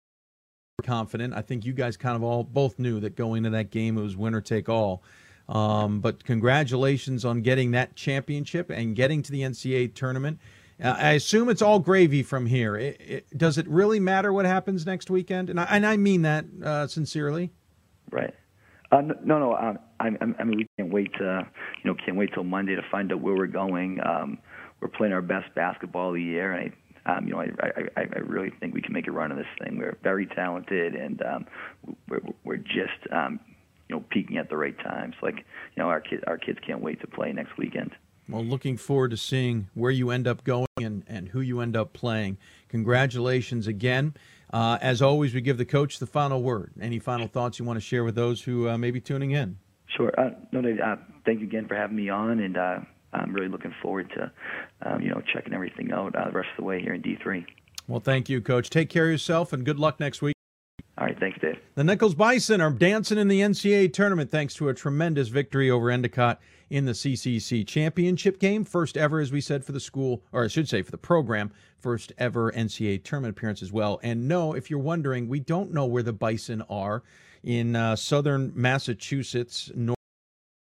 confident. 0.82 1.32
I 1.32 1.40
think 1.40 1.64
you 1.64 1.72
guys 1.72 1.96
kind 1.96 2.16
of 2.16 2.22
all 2.22 2.44
both 2.44 2.78
knew 2.78 3.00
that 3.00 3.16
going 3.16 3.46
into 3.46 3.56
that 3.56 3.70
game 3.70 3.96
it 3.96 4.02
was 4.02 4.16
winner 4.16 4.42
take 4.42 4.68
all. 4.68 5.02
Um, 5.48 6.00
but 6.00 6.24
congratulations 6.24 7.24
on 7.24 7.40
getting 7.40 7.70
that 7.70 7.96
championship 7.96 8.68
and 8.68 8.94
getting 8.94 9.22
to 9.22 9.32
the 9.32 9.40
NCAA 9.42 9.94
tournament. 9.94 10.38
Uh, 10.82 10.96
I 10.98 11.12
assume 11.12 11.48
it's 11.48 11.62
all 11.62 11.78
gravy 11.78 12.22
from 12.22 12.44
here. 12.44 12.76
It, 12.76 13.00
it, 13.00 13.38
does 13.38 13.56
it 13.56 13.66
really 13.68 14.00
matter 14.00 14.32
what 14.32 14.44
happens 14.44 14.84
next 14.84 15.08
weekend? 15.08 15.48
And 15.48 15.58
I, 15.58 15.64
and 15.64 15.86
I 15.86 15.96
mean 15.96 16.22
that 16.22 16.44
uh, 16.62 16.86
sincerely. 16.88 17.52
Right. 18.10 18.34
Uh, 18.92 19.02
no, 19.24 19.38
no. 19.38 19.56
Um, 19.56 19.78
I, 19.98 20.10
I 20.38 20.44
mean, 20.44 20.58
we 20.58 20.68
can't 20.76 20.92
wait 20.92 21.12
to, 21.14 21.46
you 21.82 21.90
know, 21.90 21.96
can't 22.04 22.16
wait 22.16 22.32
till 22.34 22.44
Monday 22.44 22.76
to 22.76 22.82
find 22.90 23.12
out 23.12 23.20
where 23.20 23.34
we're 23.34 23.46
going. 23.46 23.98
Um, 24.04 24.38
we're 24.80 24.88
playing 24.88 25.12
our 25.12 25.22
best 25.22 25.54
basketball 25.54 26.08
of 26.10 26.14
the 26.14 26.22
year, 26.22 26.52
and 26.52 26.72
I, 27.06 27.16
um, 27.16 27.26
you 27.26 27.32
know, 27.32 27.40
I, 27.40 27.82
I, 27.96 28.00
I 28.00 28.18
really 28.18 28.50
think 28.60 28.74
we 28.74 28.82
can 28.82 28.92
make 28.92 29.06
a 29.06 29.12
run 29.12 29.30
of 29.30 29.38
this 29.38 29.46
thing. 29.60 29.78
We're 29.78 29.96
very 30.02 30.26
talented, 30.26 30.94
and 30.94 31.22
um, 31.22 31.46
we're, 32.08 32.20
we're 32.44 32.56
just, 32.56 33.12
um, 33.12 33.40
you 33.88 33.96
know, 33.96 34.04
peaking 34.10 34.36
at 34.36 34.50
the 34.50 34.56
right 34.56 34.78
times. 34.78 35.14
Like, 35.22 35.36
you 35.36 35.82
know, 35.82 35.88
our 35.88 36.00
kids, 36.00 36.22
our 36.26 36.38
kids 36.38 36.58
can't 36.66 36.80
wait 36.80 37.00
to 37.00 37.06
play 37.06 37.32
next 37.32 37.56
weekend. 37.56 37.92
Well, 38.28 38.44
looking 38.44 38.76
forward 38.76 39.12
to 39.12 39.16
seeing 39.16 39.68
where 39.74 39.92
you 39.92 40.10
end 40.10 40.26
up 40.26 40.42
going 40.42 40.66
and, 40.78 41.04
and 41.06 41.28
who 41.28 41.40
you 41.40 41.60
end 41.60 41.76
up 41.76 41.92
playing. 41.92 42.38
Congratulations 42.68 43.68
again. 43.68 44.14
Uh, 44.52 44.78
as 44.80 45.02
always, 45.02 45.34
we 45.34 45.40
give 45.40 45.58
the 45.58 45.64
coach 45.64 45.98
the 45.98 46.06
final 46.06 46.42
word. 46.42 46.72
Any 46.80 46.98
final 46.98 47.26
thoughts 47.26 47.58
you 47.58 47.64
want 47.64 47.76
to 47.76 47.80
share 47.80 48.04
with 48.04 48.14
those 48.14 48.42
who 48.42 48.68
uh, 48.68 48.78
may 48.78 48.90
be 48.90 49.00
tuning 49.00 49.32
in? 49.32 49.58
Sure. 49.96 50.12
Uh, 50.18 50.30
no, 50.52 50.60
uh, 50.60 50.96
thank 51.24 51.40
you 51.40 51.46
again 51.46 51.66
for 51.66 51.74
having 51.74 51.96
me 51.96 52.08
on, 52.08 52.40
and 52.40 52.56
uh, 52.56 52.78
I'm 53.12 53.32
really 53.32 53.48
looking 53.48 53.74
forward 53.82 54.10
to, 54.16 54.30
um, 54.82 55.00
you 55.00 55.10
know, 55.10 55.22
checking 55.32 55.52
everything 55.52 55.92
out 55.92 56.14
uh, 56.14 56.26
the 56.26 56.32
rest 56.32 56.48
of 56.52 56.58
the 56.58 56.64
way 56.64 56.80
here 56.80 56.94
in 56.94 57.02
D3. 57.02 57.44
Well, 57.88 58.00
thank 58.00 58.28
you, 58.28 58.40
Coach. 58.40 58.70
Take 58.70 58.90
care 58.90 59.04
of 59.04 59.10
yourself, 59.10 59.52
and 59.52 59.64
good 59.64 59.78
luck 59.78 60.00
next 60.00 60.22
week. 60.22 60.34
All 60.98 61.06
right, 61.06 61.18
thanks, 61.18 61.38
Dave. 61.40 61.56
The 61.74 61.84
Nichols 61.84 62.14
Bison 62.14 62.60
are 62.60 62.70
dancing 62.70 63.18
in 63.18 63.28
the 63.28 63.40
NCAA 63.40 63.92
tournament 63.92 64.30
thanks 64.30 64.54
to 64.54 64.68
a 64.68 64.74
tremendous 64.74 65.28
victory 65.28 65.70
over 65.70 65.90
Endicott 65.90 66.40
in 66.70 66.84
the 66.84 66.92
CCC 66.92 67.66
championship 67.66 68.38
game. 68.38 68.64
First 68.64 68.96
ever, 68.96 69.20
as 69.20 69.32
we 69.32 69.40
said, 69.40 69.64
for 69.64 69.72
the 69.72 69.80
school, 69.80 70.22
or 70.32 70.44
I 70.44 70.48
should 70.48 70.68
say 70.68 70.82
for 70.82 70.90
the 70.90 70.98
program, 70.98 71.52
first 71.78 72.12
ever 72.18 72.50
NCAA 72.52 73.04
tournament 73.04 73.36
appearance 73.36 73.62
as 73.62 73.72
well. 73.72 74.00
And 74.02 74.26
no, 74.28 74.52
if 74.54 74.70
you're 74.70 74.78
wondering, 74.78 75.28
we 75.28 75.40
don't 75.40 75.72
know 75.72 75.86
where 75.86 76.02
the 76.02 76.12
Bison 76.12 76.62
are 76.68 77.02
in 77.42 77.76
uh, 77.76 77.96
southern 77.96 78.52
Massachusetts, 78.54 79.70
North 79.74 79.96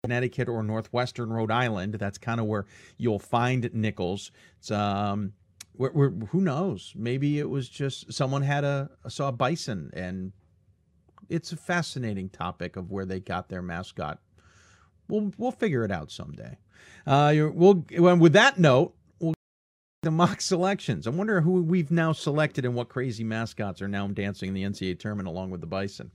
Connecticut, 0.03 0.49
or 0.49 0.62
northwestern 0.62 1.30
Rhode 1.30 1.51
Island. 1.51 1.95
That's 1.95 2.18
kind 2.18 2.40
of 2.40 2.47
where 2.47 2.64
you'll 2.97 3.18
find 3.18 3.70
Nichols. 3.74 4.32
It's 4.59 4.70
um, 4.70 5.32
we're, 5.76 5.93
we're, 5.93 6.11
who 6.11 6.40
knows? 6.40 6.93
Maybe 6.97 7.38
it 7.38 7.49
was 7.49 7.68
just 7.68 8.12
someone 8.12 8.43
had 8.43 8.64
a 8.64 8.90
saw 9.09 9.28
a 9.28 9.32
bison, 9.32 9.90
and 9.93 10.32
it's 11.28 11.53
a 11.53 11.57
fascinating 11.57 12.30
topic 12.30 12.76
of 12.76 12.90
where 12.90 13.05
they 13.05 13.20
got 13.20 13.49
their 13.49 13.62
mascot. 13.62 14.18
We'll 15.13 15.31
we'll 15.37 15.53
figure 15.53 15.85
it 15.85 15.91
out 15.91 16.11
someday. 16.11 16.57
Uh, 17.07 17.35
we'll 17.53 17.85
with 18.17 18.33
that 18.33 18.59
note, 18.59 18.95
we'll 19.21 19.35
the 20.01 20.11
mock 20.11 20.41
selections. 20.41 21.07
I 21.07 21.11
wonder 21.11 21.43
who 21.43 21.63
we've 21.63 21.91
now 21.91 22.13
selected 22.13 22.65
and 22.65 22.75
what 22.75 22.89
crazy 22.89 23.23
mascots 23.23 23.83
are 23.83 23.89
now 23.89 24.07
dancing 24.07 24.49
in 24.49 24.55
the 24.55 24.63
NCAA 24.63 24.99
tournament 24.99 25.29
along 25.29 25.51
with 25.51 25.61
the 25.61 25.67
bison. 25.67 26.11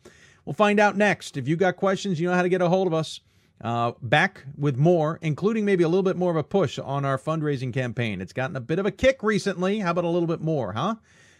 We'll 0.46 0.56
find 0.56 0.80
out 0.80 0.98
next. 0.98 1.38
If 1.38 1.48
you 1.48 1.56
got 1.56 1.76
questions, 1.76 2.20
you 2.20 2.28
know 2.28 2.34
how 2.34 2.42
to 2.42 2.50
get 2.50 2.64
a 2.64 2.70
hold 2.70 2.88
of 2.88 2.94
us. 2.96 3.22
Uh, 3.62 3.92
back 4.02 4.46
with 4.58 4.78
more, 4.78 5.20
including 5.22 5.66
maybe 5.66 5.84
a 5.84 5.88
little 5.88 6.04
bit 6.04 6.16
more 6.16 6.32
of 6.32 6.38
a 6.38 6.44
push 6.44 6.78
on 6.80 7.06
our 7.06 7.18
fundraising 7.18 7.74
campaign. 7.74 8.20
It's 8.20 8.34
gotten 8.34 8.56
a 8.56 8.62
bit 8.62 8.80
of 8.80 8.86
a 8.86 8.92
kick 8.92 9.22
recently. 9.22 9.80
How 9.80 9.92
about 9.92 10.06
a 10.06 10.10
little 10.10 10.28
bit 10.28 10.42
more, 10.42 10.74
huh? 10.74 10.96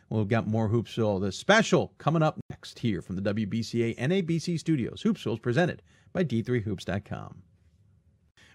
We've 0.10 0.28
got 0.28 0.48
more 0.48 0.70
Hoopsville. 0.70 1.22
The 1.22 1.32
special 1.32 1.94
coming 1.98 2.24
up 2.24 2.40
next 2.50 2.80
here 2.80 3.02
from 3.02 3.16
the 3.16 3.34
WBCA 3.34 3.98
NABC 3.98 4.60
studios. 4.60 5.04
Hoopsville 5.04 5.34
is 5.34 5.40
presented 5.40 5.82
by 6.14 6.24
D3Hoops.com. 6.24 7.44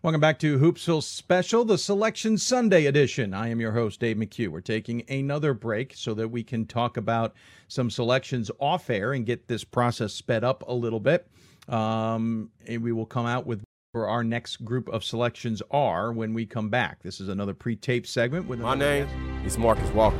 Welcome 0.02 0.20
back 0.20 0.40
to 0.40 0.58
Hoopsville 0.58 1.04
Special, 1.04 1.64
the 1.64 1.78
Selection 1.78 2.36
Sunday 2.36 2.86
edition. 2.86 3.32
I 3.32 3.50
am 3.50 3.60
your 3.60 3.70
host, 3.70 4.00
Dave 4.00 4.16
McHugh. 4.16 4.48
We're 4.48 4.60
taking 4.60 5.04
another 5.08 5.54
break 5.54 5.92
so 5.94 6.12
that 6.14 6.26
we 6.26 6.42
can 6.42 6.66
talk 6.66 6.96
about 6.96 7.36
some 7.68 7.88
selections 7.88 8.50
off 8.58 8.90
air 8.90 9.12
and 9.12 9.24
get 9.24 9.46
this 9.46 9.62
process 9.62 10.12
sped 10.12 10.42
up 10.42 10.64
a 10.66 10.74
little 10.74 10.98
bit. 10.98 11.28
Um, 11.68 12.50
and 12.66 12.82
we 12.82 12.90
will 12.90 13.06
come 13.06 13.26
out 13.26 13.46
with 13.46 13.62
where 13.92 14.08
our 14.08 14.24
next 14.24 14.64
group 14.64 14.88
of 14.88 15.04
selections 15.04 15.62
are 15.70 16.12
when 16.12 16.34
we 16.34 16.46
come 16.46 16.68
back. 16.68 17.00
This 17.04 17.20
is 17.20 17.28
another 17.28 17.54
pre-tape 17.54 18.04
segment 18.04 18.48
with 18.48 18.58
my 18.58 18.74
name 18.74 19.06
guest. 19.06 19.46
is 19.46 19.56
Marcus 19.56 19.90
Walker. 19.90 20.18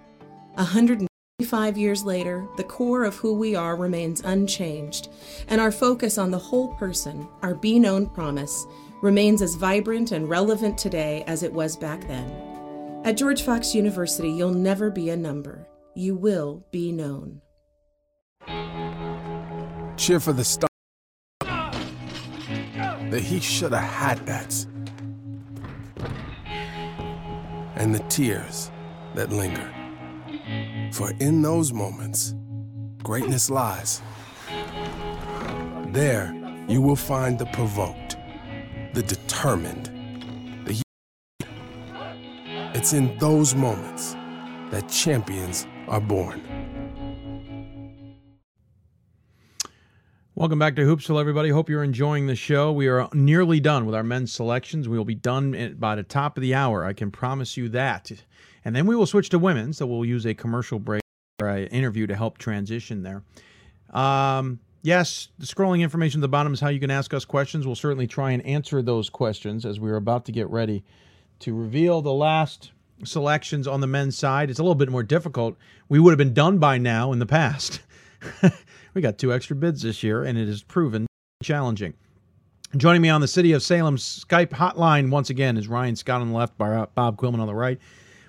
125 0.55 1.79
years 1.79 2.05
later, 2.05 2.47
the 2.57 2.65
core 2.65 3.05
of 3.05 3.15
who 3.17 3.35
we 3.35 3.55
are 3.55 3.77
remains 3.77 4.21
unchanged, 4.23 5.09
and 5.47 5.61
our 5.61 5.73
focus 5.73 6.19
on 6.19 6.31
the 6.31 6.39
whole 6.39 6.75
person, 6.75 7.29
our 7.43 7.55
Be 7.55 7.79
Known 7.79 8.07
promise, 8.07 8.67
remains 9.03 9.41
as 9.43 9.55
vibrant 9.55 10.11
and 10.13 10.29
relevant 10.29 10.77
today 10.77 11.23
as 11.27 11.43
it 11.43 11.53
was 11.53 11.77
back 11.77 12.07
then. 12.09 12.29
At 13.05 13.17
George 13.17 13.43
Fox 13.43 13.75
University, 13.75 14.31
you'll 14.31 14.51
never 14.51 14.91
be 14.91 15.11
a 15.11 15.17
number. 15.17 15.69
You 15.95 16.17
will 16.17 16.67
be 16.73 16.91
known. 16.91 17.41
Cheer 19.97 20.21
for 20.21 20.33
the 20.33 20.45
star. 20.45 20.69
That 23.11 23.23
he 23.23 23.41
should 23.41 23.73
have 23.73 23.83
had 23.83 24.27
that. 24.27 24.67
And 27.79 27.95
the 27.95 28.01
tears 28.09 28.73
that 29.15 29.31
linger. 29.31 29.73
For 30.93 31.13
in 31.21 31.43
those 31.43 31.73
moments, 31.73 32.35
greatness 33.05 33.51
lies. 33.51 34.03
There, 35.93 36.35
you 36.69 36.83
will 36.83 36.97
find 36.97 37.39
the 37.39 37.47
provoked, 37.47 38.17
the 38.95 39.03
determined, 39.03 39.87
the. 40.67 40.83
It's 42.75 42.93
in 42.93 43.17
those 43.19 43.55
moments 43.55 44.15
that 44.71 44.89
champions 44.89 45.67
are 45.87 46.01
born. 46.01 46.58
Welcome 50.39 50.61
back 50.61 50.77
to 50.77 50.83
Hoopsville, 50.83 51.19
everybody. 51.19 51.49
Hope 51.49 51.69
you're 51.69 51.83
enjoying 51.83 52.29
the 52.29 52.37
show. 52.37 52.71
We 52.71 52.87
are 52.87 53.09
nearly 53.13 53.59
done 53.59 53.87
with 53.87 53.95
our 53.97 54.05
men's 54.05 54.33
selections. 54.33 54.89
We 54.89 54.97
will 54.97 55.05
be 55.05 55.17
done 55.17 55.75
by 55.81 55.97
the 55.97 56.05
top 56.05 56.37
of 56.37 56.43
the 56.43 56.55
hour. 56.55 56.85
I 56.85 56.93
can 56.93 57.11
promise 57.11 57.57
you 57.57 57.69
that. 57.71 58.13
And 58.65 58.77
then 58.77 58.87
we 58.87 58.95
will 58.95 59.05
switch 59.05 59.31
to 59.31 59.39
women. 59.41 59.73
So 59.73 59.85
we'll 59.85 60.05
use 60.05 60.25
a 60.25 60.35
commercial 60.35 60.79
break 60.79 61.03
or 61.43 61.49
an 61.49 61.67
interview 61.67 62.07
to 62.07 62.15
help 62.15 62.39
transition 62.39 63.03
there. 63.03 63.25
Um, 63.91 64.61
yes, 64.83 65.27
the 65.41 65.47
scrolling 65.47 65.81
information 65.81 66.21
at 66.21 66.23
the 66.23 66.29
bottom 66.29 66.55
is 66.55 66.61
how 66.61 66.69
you 66.69 66.79
can 66.79 66.93
ask 66.93 67.13
us 67.13 67.25
questions. 67.25 67.67
We'll 67.67 67.75
certainly 67.75 68.07
try 68.07 68.31
and 68.31 68.47
answer 68.47 68.81
those 68.81 69.11
questions 69.11 69.67
as 69.67 69.81
we're 69.81 69.97
about 69.97 70.25
to 70.27 70.31
get 70.31 70.49
ready 70.51 70.85
to 71.41 71.53
reveal 71.53 72.01
the 72.01 72.13
last 72.13 72.71
selections 73.03 73.67
on 73.67 73.81
the 73.81 73.89
men's 73.89 74.17
side. 74.17 74.51
It's 74.51 74.61
a 74.61 74.63
little 74.63 74.77
bit 74.77 74.89
more 74.89 75.03
difficult. 75.03 75.57
We 75.89 75.99
would 75.99 76.13
have 76.13 76.19
been 76.19 76.33
done 76.33 76.59
by 76.59 76.79
now 76.79 77.11
in 77.11 77.19
the 77.19 77.27
past. 77.27 77.81
we 78.95 79.01
got 79.01 79.19
two 79.19 79.33
extra 79.33 79.57
bids 79.57 79.83
this 79.83 80.03
year, 80.03 80.25
and 80.25 80.39
it 80.39 80.49
is 80.49 80.63
proven 80.63 81.07
challenging. 81.43 81.95
Joining 82.77 83.01
me 83.01 83.09
on 83.09 83.21
the 83.21 83.29
City 83.29 83.53
of 83.53 83.63
Salem 83.63 83.97
Skype 83.97 84.51
hotline 84.51 85.11
once 85.11 85.31
again 85.31 85.57
is 85.57 85.69
Ryan 85.69 85.97
Scott 85.97 86.21
on 86.21 86.31
the 86.31 86.37
left, 86.37 86.59
Bob 86.59 87.17
Quillman 87.17 87.41
on 87.41 87.47
the 87.47 87.55
right. 87.55 87.79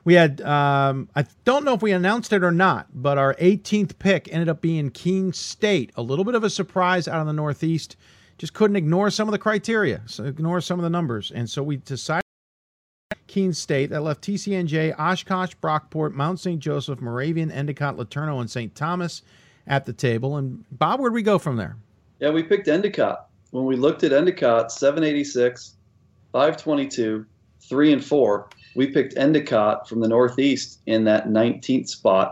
We 0.05 0.14
had, 0.14 0.41
um, 0.41 1.10
I 1.16 1.26
don't 1.43 1.66
know 1.66 1.74
if 1.74 1.82
we 1.82 1.91
announced 1.91 2.32
it 2.32 2.43
or 2.43 2.51
not, 2.51 2.88
but 2.93 3.18
our 3.18 3.36
18th 3.36 3.99
pick 3.99 4.32
ended 4.32 4.47
up 4.47 4.62
being 4.62 4.91
Keene 4.91 5.34
State. 5.34 5.91
A 5.95 6.01
little 6.01 6.24
bit 6.24 6.36
of 6.36 6.43
a 6.43 6.49
surprise 6.49 7.07
out 7.07 7.20
of 7.20 7.28
the 7.28 7.34
Northeast. 7.34 7.97
Just 8.38 8.53
couldn't 8.53 8.78
ignore 8.78 9.10
some 9.10 9.28
of 9.28 9.34
the 9.34 9.38
criteria, 9.38 10.01
so 10.05 10.24
ignore 10.24 10.62
some 10.62 10.80
of 10.80 10.84
the 10.84 10.89
numbers. 10.89 11.32
And 11.32 11.49
so 11.49 11.62
we 11.62 11.78
decided 11.78 12.24
Keene 13.28 13.53
State. 13.53 13.89
That 13.89 14.01
left 14.01 14.22
TCNJ, 14.22 14.97
Oshkosh, 14.97 15.55
Brockport, 15.62 16.14
Mount 16.14 16.39
St. 16.39 16.60
Joseph, 16.60 17.01
Moravian, 17.01 17.51
Endicott, 17.51 17.97
LeTourneau, 17.97 18.39
and 18.39 18.49
St. 18.49 18.74
Thomas 18.74 19.22
at 19.70 19.86
the 19.86 19.93
table. 19.93 20.36
And 20.36 20.65
Bob, 20.72 20.99
where'd 20.99 21.13
we 21.13 21.22
go 21.22 21.39
from 21.39 21.55
there? 21.55 21.78
Yeah, 22.20 22.32
we 22.32 22.43
picked 22.43 22.67
Endicott. 22.67 23.28
When 23.51 23.65
we 23.65 23.76
looked 23.76 24.03
at 24.03 24.11
Endicott, 24.11 24.72
786, 24.72 25.76
522, 26.34 27.26
3 27.61 27.93
and 27.93 28.03
4, 28.03 28.49
we 28.76 28.88
picked 28.88 29.17
Endicott 29.17 29.88
from 29.88 30.01
the 30.01 30.07
Northeast 30.07 30.82
in 30.86 31.05
that 31.05 31.28
19th 31.28 31.88
spot. 31.88 32.32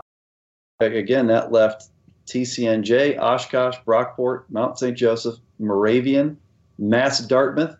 Again, 0.80 1.26
that 1.28 1.50
left 1.50 1.90
TCNJ, 2.26 3.18
Oshkosh, 3.18 3.76
Brockport, 3.86 4.44
Mount 4.50 4.78
St. 4.78 4.96
Joseph, 4.96 5.36
Moravian, 5.58 6.38
Mass 6.78 7.20
Dartmouth, 7.20 7.76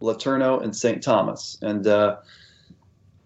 LeTourneau, 0.00 0.62
and 0.62 0.76
St. 0.76 1.02
Thomas. 1.02 1.58
And 1.62 1.86
uh, 1.86 2.18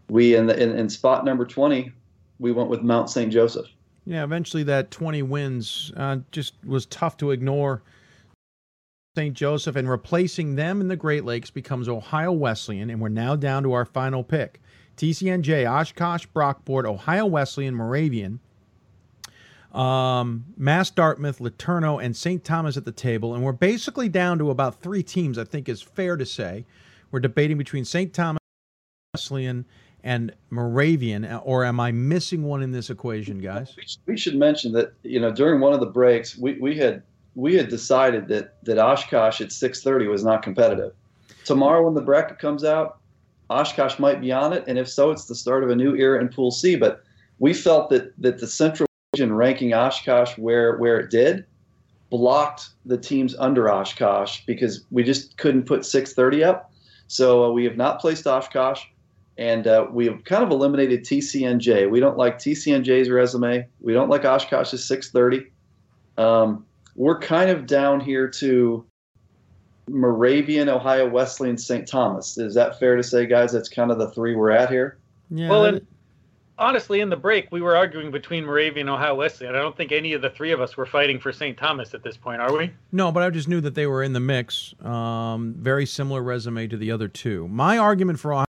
we 0.09 0.35
in, 0.35 0.47
the, 0.47 0.61
in, 0.61 0.70
in 0.79 0.89
spot 0.89 1.25
number 1.25 1.45
20, 1.45 1.93
we 2.39 2.53
went 2.53 2.70
with 2.70 2.83
Mount 2.83 3.11
St. 3.11 3.31
Joseph. 3.31 3.66
Yeah, 4.05 4.24
eventually 4.24 4.64
that 4.64 4.90
20 4.90 5.22
wins 5.22 5.92
uh, 5.96 6.18
just 6.32 6.55
was 6.64 6.86
tough 6.86 7.16
to 7.18 7.30
ignore. 7.30 7.82
St. 9.16 9.34
Joseph 9.34 9.76
and 9.76 9.88
replacing 9.88 10.55
them 10.55 10.80
in 10.80 10.88
the 10.88 10.96
Great 10.96 11.24
Lakes 11.24 11.50
becomes 11.50 11.88
Ohio 11.88 12.32
Wesleyan, 12.32 12.88
and 12.88 13.00
we're 13.00 13.11
now 13.11 13.36
down 13.36 13.62
to 13.62 13.72
our 13.72 13.84
final 13.84 14.24
pick. 14.24 14.61
TCNJ, 14.96 15.70
Oshkosh, 15.70 16.26
Brockport, 16.34 16.86
Ohio 16.86 17.26
Wesleyan, 17.26 17.74
Moravian, 17.74 18.40
um, 19.72 20.46
Mass 20.57 20.90
Dartmouth, 20.90 21.38
LeTourneau, 21.40 22.03
and 22.03 22.16
St. 22.16 22.42
Thomas 22.42 22.76
at 22.76 22.84
the 22.84 22.92
table, 22.92 23.34
and 23.34 23.44
we're 23.44 23.53
basically 23.53 24.09
down 24.09 24.38
to 24.38 24.50
about 24.50 24.80
three 24.80 25.03
teams. 25.03 25.38
I 25.38 25.44
think 25.44 25.68
is 25.68 25.82
fair 25.82 26.16
to 26.16 26.26
say. 26.26 26.64
We're 27.11 27.20
debating 27.20 27.59
between 27.59 27.84
St. 27.84 28.12
Thomas, 28.14 28.40
Wesleyan, 29.12 29.66
and 30.05 30.32
Moravian, 30.50 31.24
or 31.44 31.64
am 31.64 31.78
I 31.78 31.92
missing 31.92 32.42
one 32.42 32.62
in 32.62 32.72
this 32.72 32.90
equation, 32.90 33.38
guys? 33.38 33.76
We 34.07 34.16
should 34.16 34.36
mention 34.36 34.72
that 34.72 34.94
you 35.03 35.20
know 35.20 35.32
during 35.32 35.61
one 35.61 35.72
of 35.72 35.80
the 35.80 35.86
breaks 35.86 36.36
we, 36.36 36.55
we 36.55 36.76
had 36.76 37.03
we 37.34 37.55
had 37.55 37.68
decided 37.68 38.28
that 38.28 38.62
that 38.64 38.78
Oshkosh 38.78 39.40
at 39.40 39.48
6:30 39.48 40.11
was 40.11 40.24
not 40.24 40.42
competitive. 40.42 40.92
Tomorrow 41.44 41.84
when 41.84 41.94
the 41.94 42.00
bracket 42.03 42.38
comes 42.38 42.64
out, 42.64 42.98
Oshkosh 43.50 43.98
might 43.98 44.20
be 44.20 44.32
on 44.32 44.53
it, 44.53 44.64
and 44.66 44.78
if 44.78 44.88
so, 44.88 45.11
it's 45.11 45.26
the 45.26 45.34
start 45.34 45.64
of 45.64 45.70
a 45.70 45.76
new 45.76 45.94
era 45.94 46.20
in 46.20 46.28
Pool 46.28 46.50
C. 46.50 46.76
But 46.76 47.03
we 47.38 47.55
felt 47.55 47.90
that 47.90 48.12
that 48.20 48.38
the 48.38 48.46
Central 48.46 48.88
Region 49.14 49.32
ranking 49.32 49.72
Oshkosh 49.72 50.36
where 50.36 50.76
where 50.78 50.98
it 50.98 51.11
did 51.11 51.44
blocked 52.11 52.70
the 52.84 52.98
teams 52.98 53.34
under 53.38 53.70
Oshkosh 53.70 54.42
because 54.46 54.84
we 54.90 55.03
just 55.03 55.36
couldn't 55.38 55.64
put 55.64 55.80
6:30 55.82 56.44
up. 56.44 56.72
So 57.07 57.44
uh, 57.44 57.50
we 57.50 57.64
have 57.64 57.76
not 57.76 58.00
placed 58.00 58.26
Oshkosh 58.26 58.84
and 59.43 59.66
uh, 59.66 59.88
we 59.90 60.07
have 60.07 60.22
kind 60.22 60.45
of 60.45 60.51
eliminated 60.51 61.03
TCNJ. 61.03 61.90
We 61.90 61.99
don't 61.99 62.16
like 62.16 62.38
TCNJ's 62.38 63.11
resume. 63.11 63.66
We 63.80 63.93
don't 63.93 64.09
like 64.09 64.24
Oshkosh's 64.24 64.86
630. 64.86 65.51
Um, 66.16 66.64
we're 66.95 67.18
kind 67.18 67.51
of 67.51 67.66
down 67.66 67.99
here 67.99 68.28
to 68.28 68.86
Moravian, 69.88 70.68
Ohio 70.68 71.09
Wesleyan, 71.09 71.59
St. 71.59 71.88
Thomas. 71.88 72.38
Is 72.38 72.55
that 72.55 72.78
fair 72.78 72.95
to 72.95 73.03
say, 73.03 73.26
guys? 73.26 73.51
That's 73.51 73.68
kind 73.68 73.90
of 73.90 73.99
the 73.99 74.12
three 74.12 74.36
we're 74.36 74.53
at 74.53 74.70
here. 74.70 74.99
Yeah. 75.28 75.49
Well, 75.49 75.64
and 75.64 75.84
honestly, 76.57 77.01
in 77.01 77.11
the 77.11 77.16
break, 77.16 77.51
we 77.51 77.61
were 77.61 77.76
arguing 77.76 78.12
between 78.12 78.45
Moravian 78.45 78.86
and 78.86 78.95
Ohio 78.95 79.16
Wesleyan. 79.16 79.55
And 79.55 79.59
I 79.59 79.62
don't 79.62 79.76
think 79.76 79.90
any 79.90 80.12
of 80.12 80.22
the 80.22 80.30
three 80.30 80.53
of 80.53 80.61
us 80.61 80.76
were 80.76 80.86
fighting 80.86 81.18
for 81.18 81.32
St. 81.32 81.59
Thomas 81.59 81.95
at 81.95 82.05
this 82.05 82.16
point, 82.16 82.40
are 82.40 82.57
we? 82.57 82.70
No, 82.93 83.11
but 83.11 83.24
I 83.24 83.30
just 83.30 83.49
knew 83.49 83.61
that 83.62 83.74
they 83.74 83.88
were 83.88 84.05
in 84.05 84.12
the 84.12 84.20
mix. 84.20 84.72
Um, 84.84 85.57
very 85.59 85.84
similar 85.84 86.22
resume 86.22 86.68
to 86.68 86.76
the 86.76 86.93
other 86.93 87.09
two. 87.09 87.49
My 87.49 87.76
argument 87.76 88.20
for 88.20 88.32
Ohio 88.32 88.47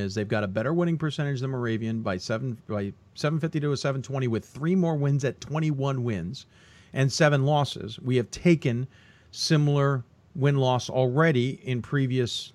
is 0.00 0.12
they've 0.12 0.26
got 0.26 0.42
a 0.42 0.48
better 0.48 0.74
winning 0.74 0.98
percentage 0.98 1.40
than 1.40 1.50
Moravian 1.50 2.02
by 2.02 2.16
seven 2.16 2.58
by 2.66 2.92
750 3.14 3.60
to 3.60 3.70
a 3.70 3.76
720 3.76 4.26
with 4.26 4.44
three 4.44 4.74
more 4.74 4.96
wins 4.96 5.24
at 5.24 5.40
21 5.40 6.02
wins 6.02 6.46
and 6.94 7.12
seven 7.12 7.44
losses. 7.44 8.00
We 8.00 8.16
have 8.16 8.28
taken 8.32 8.88
similar 9.30 10.02
win 10.34 10.56
loss 10.56 10.90
already 10.90 11.60
in 11.62 11.80
previous 11.80 12.52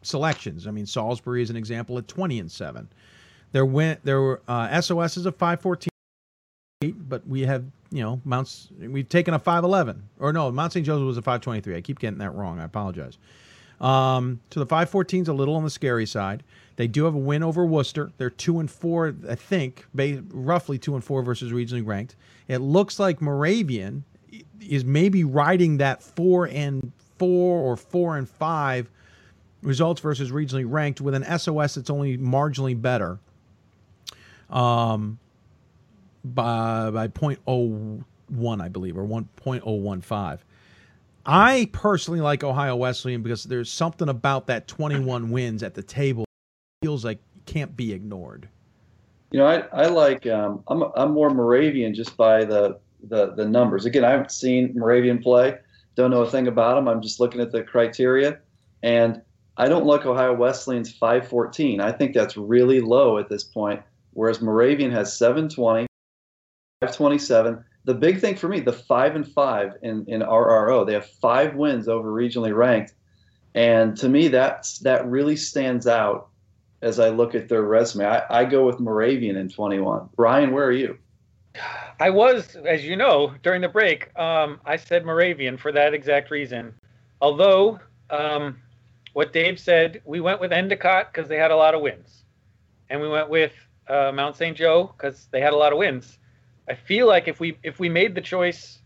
selections. 0.00 0.66
I 0.66 0.70
mean, 0.70 0.86
Salisbury 0.86 1.42
is 1.42 1.50
an 1.50 1.56
example 1.56 1.98
at 1.98 2.08
20 2.08 2.38
and 2.38 2.50
seven. 2.50 2.88
There 3.52 3.66
went 3.66 4.02
there 4.02 4.22
were 4.22 4.40
uh, 4.48 4.80
SOS 4.80 5.18
is 5.18 5.26
a 5.26 5.32
514, 5.32 5.90
but 7.08 7.26
we 7.26 7.42
have 7.42 7.62
you 7.90 8.02
know 8.02 8.22
Mounts. 8.24 8.68
We've 8.78 9.06
taken 9.06 9.34
a 9.34 9.38
511 9.38 10.02
or 10.18 10.32
no 10.32 10.50
Mount 10.50 10.72
St. 10.72 10.86
Joseph 10.86 11.04
was 11.04 11.18
a 11.18 11.22
523. 11.22 11.76
I 11.76 11.82
keep 11.82 11.98
getting 11.98 12.20
that 12.20 12.34
wrong. 12.34 12.58
I 12.58 12.64
apologize. 12.64 13.18
Um, 13.80 14.40
so 14.50 14.60
the 14.60 14.66
514 14.66 15.22
is 15.22 15.28
a 15.28 15.32
little 15.32 15.56
on 15.56 15.64
the 15.64 15.70
scary 15.70 16.06
side. 16.06 16.42
They 16.80 16.88
do 16.88 17.04
have 17.04 17.14
a 17.14 17.18
win 17.18 17.42
over 17.42 17.66
Worcester. 17.66 18.10
They're 18.16 18.30
two 18.30 18.58
and 18.58 18.70
four, 18.70 19.14
I 19.28 19.34
think, 19.34 19.84
roughly 19.92 20.78
two 20.78 20.94
and 20.94 21.04
four 21.04 21.22
versus 21.22 21.52
regionally 21.52 21.86
ranked. 21.86 22.16
It 22.48 22.62
looks 22.62 22.98
like 22.98 23.20
Moravian 23.20 24.02
is 24.66 24.82
maybe 24.82 25.22
riding 25.22 25.76
that 25.76 26.02
four 26.02 26.48
and 26.48 26.90
four 27.18 27.60
or 27.60 27.76
four 27.76 28.16
and 28.16 28.26
five 28.26 28.90
results 29.60 30.00
versus 30.00 30.30
regionally 30.30 30.64
ranked 30.66 31.02
with 31.02 31.12
an 31.12 31.22
SOS 31.38 31.74
that's 31.74 31.90
only 31.90 32.16
marginally 32.16 32.80
better. 32.80 33.18
Um, 34.48 35.18
by 36.24 36.90
by 36.92 37.08
0.01, 37.08 38.62
I 38.62 38.68
believe, 38.70 38.96
or 38.96 39.04
1.015. 39.04 40.38
I 41.26 41.68
personally 41.72 42.22
like 42.22 42.42
Ohio 42.42 42.76
Wesleyan 42.76 43.20
because 43.20 43.44
there's 43.44 43.70
something 43.70 44.08
about 44.08 44.46
that 44.46 44.66
21 44.66 45.30
wins 45.30 45.62
at 45.62 45.74
the 45.74 45.82
table 45.82 46.24
feels 46.80 47.04
like 47.04 47.18
can't 47.46 47.76
be 47.76 47.92
ignored. 47.92 48.48
You 49.30 49.38
know, 49.38 49.46
I, 49.46 49.58
I 49.72 49.86
like 49.86 50.26
um, 50.26 50.64
I'm 50.68 50.84
I'm 50.96 51.12
more 51.12 51.30
Moravian 51.30 51.94
just 51.94 52.16
by 52.16 52.44
the, 52.44 52.78
the 53.04 53.34
the 53.34 53.46
numbers. 53.46 53.84
Again, 53.84 54.04
I 54.04 54.10
haven't 54.10 54.32
seen 54.32 54.72
Moravian 54.74 55.18
play, 55.18 55.58
don't 55.94 56.10
know 56.10 56.22
a 56.22 56.30
thing 56.30 56.48
about 56.48 56.74
them. 56.74 56.88
I'm 56.88 57.02
just 57.02 57.20
looking 57.20 57.40
at 57.40 57.52
the 57.52 57.62
criteria, 57.62 58.38
and 58.82 59.22
I 59.56 59.68
don't 59.68 59.84
like 59.84 60.06
Ohio 60.06 60.34
Wesleyan's 60.34 60.92
514. 60.92 61.80
I 61.80 61.92
think 61.92 62.14
that's 62.14 62.36
really 62.36 62.80
low 62.80 63.18
at 63.18 63.28
this 63.28 63.44
point. 63.44 63.82
Whereas 64.12 64.40
Moravian 64.40 64.90
has 64.90 65.16
720, 65.16 65.86
527. 66.80 67.64
The 67.84 67.94
big 67.94 68.20
thing 68.20 68.34
for 68.34 68.48
me, 68.48 68.60
the 68.60 68.72
five 68.72 69.14
and 69.14 69.26
five 69.26 69.74
in 69.82 70.04
in 70.08 70.22
RRO, 70.22 70.84
they 70.84 70.94
have 70.94 71.06
five 71.06 71.54
wins 71.54 71.86
over 71.86 72.10
regionally 72.10 72.56
ranked, 72.56 72.94
and 73.54 73.96
to 73.98 74.08
me 74.08 74.26
that's 74.28 74.78
that 74.80 75.06
really 75.06 75.36
stands 75.36 75.86
out 75.86 76.29
as 76.82 76.98
I 76.98 77.10
look 77.10 77.34
at 77.34 77.48
their 77.48 77.62
resume. 77.62 78.06
I, 78.06 78.22
I 78.30 78.44
go 78.44 78.66
with 78.66 78.80
Moravian 78.80 79.36
in 79.36 79.48
21. 79.48 80.08
Ryan, 80.16 80.52
where 80.52 80.64
are 80.64 80.72
you? 80.72 80.98
I 81.98 82.10
was, 82.10 82.56
as 82.56 82.84
you 82.84 82.96
know, 82.96 83.34
during 83.42 83.60
the 83.60 83.68
break, 83.68 84.16
um, 84.18 84.60
I 84.64 84.76
said 84.76 85.04
Moravian 85.04 85.56
for 85.56 85.72
that 85.72 85.92
exact 85.92 86.30
reason. 86.30 86.74
Although, 87.20 87.80
um, 88.08 88.58
what 89.12 89.32
Dave 89.32 89.58
said, 89.58 90.00
we 90.04 90.20
went 90.20 90.40
with 90.40 90.52
Endicott 90.52 91.12
because 91.12 91.28
they 91.28 91.36
had 91.36 91.50
a 91.50 91.56
lot 91.56 91.74
of 91.74 91.82
wins, 91.82 92.24
and 92.88 93.00
we 93.00 93.08
went 93.08 93.28
with 93.28 93.52
uh, 93.88 94.12
Mount 94.14 94.36
St. 94.36 94.56
Joe 94.56 94.94
because 94.96 95.28
they 95.30 95.40
had 95.40 95.52
a 95.52 95.56
lot 95.56 95.72
of 95.72 95.78
wins. 95.78 96.18
I 96.68 96.74
feel 96.74 97.06
like 97.06 97.26
if 97.28 97.40
we 97.40 97.58
if 97.62 97.78
we 97.78 97.88
made 97.88 98.14
the 98.14 98.20
choice 98.20 98.78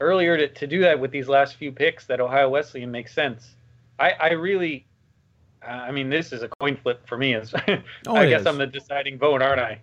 earlier 0.00 0.36
to, 0.36 0.48
to 0.48 0.66
do 0.66 0.80
that 0.80 0.98
with 0.98 1.10
these 1.10 1.28
last 1.28 1.56
few 1.56 1.70
picks, 1.70 2.06
that 2.06 2.20
Ohio 2.20 2.48
Wesleyan 2.48 2.90
makes 2.90 3.12
sense. 3.12 3.54
I, 3.98 4.12
I 4.12 4.28
really 4.30 4.86
I 5.68 5.90
mean, 5.90 6.08
this 6.08 6.32
is 6.32 6.42
a 6.42 6.48
coin 6.48 6.76
flip 6.76 7.06
for 7.06 7.18
me. 7.18 7.34
As 7.34 7.52
oh, 8.06 8.16
I 8.16 8.28
guess 8.28 8.42
is. 8.42 8.46
I'm 8.46 8.58
the 8.58 8.66
deciding 8.66 9.18
vote, 9.18 9.42
aren't 9.42 9.60
I? 9.60 9.80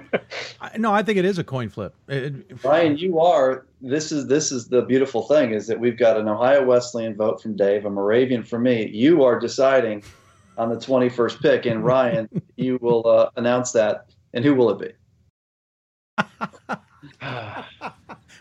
I? 0.60 0.78
No, 0.78 0.92
I 0.92 1.02
think 1.02 1.18
it 1.18 1.24
is 1.24 1.38
a 1.38 1.44
coin 1.44 1.68
flip. 1.68 1.94
It, 2.08 2.64
Ryan, 2.64 2.96
you 2.96 3.20
are. 3.20 3.66
This 3.80 4.12
is 4.12 4.26
this 4.26 4.52
is 4.52 4.68
the 4.68 4.82
beautiful 4.82 5.22
thing 5.22 5.52
is 5.52 5.66
that 5.66 5.78
we've 5.78 5.98
got 5.98 6.16
an 6.16 6.28
Ohio 6.28 6.64
Wesleyan 6.64 7.14
vote 7.14 7.42
from 7.42 7.56
Dave, 7.56 7.84
a 7.84 7.90
Moravian 7.90 8.42
from 8.42 8.62
me. 8.62 8.88
You 8.88 9.24
are 9.24 9.38
deciding 9.38 10.02
on 10.58 10.70
the 10.70 10.76
21st 10.76 11.42
pick, 11.42 11.66
and 11.66 11.84
Ryan, 11.84 12.28
you 12.56 12.78
will 12.80 13.06
uh, 13.06 13.30
announce 13.36 13.72
that. 13.72 14.06
And 14.32 14.44
who 14.44 14.54
will 14.54 14.70
it 14.70 14.96
be? 16.18 16.24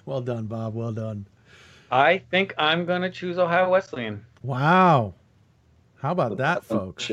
well 0.06 0.22
done, 0.22 0.46
Bob. 0.46 0.76
Well 0.76 0.92
done. 0.92 1.28
I 1.92 2.18
think 2.18 2.54
I'm 2.58 2.86
going 2.86 3.02
to 3.02 3.10
choose 3.10 3.38
Ohio 3.38 3.70
Wesleyan. 3.70 4.26
Wow. 4.44 5.14
How 6.06 6.12
about 6.12 6.38
that, 6.38 6.64
folks? 6.64 7.10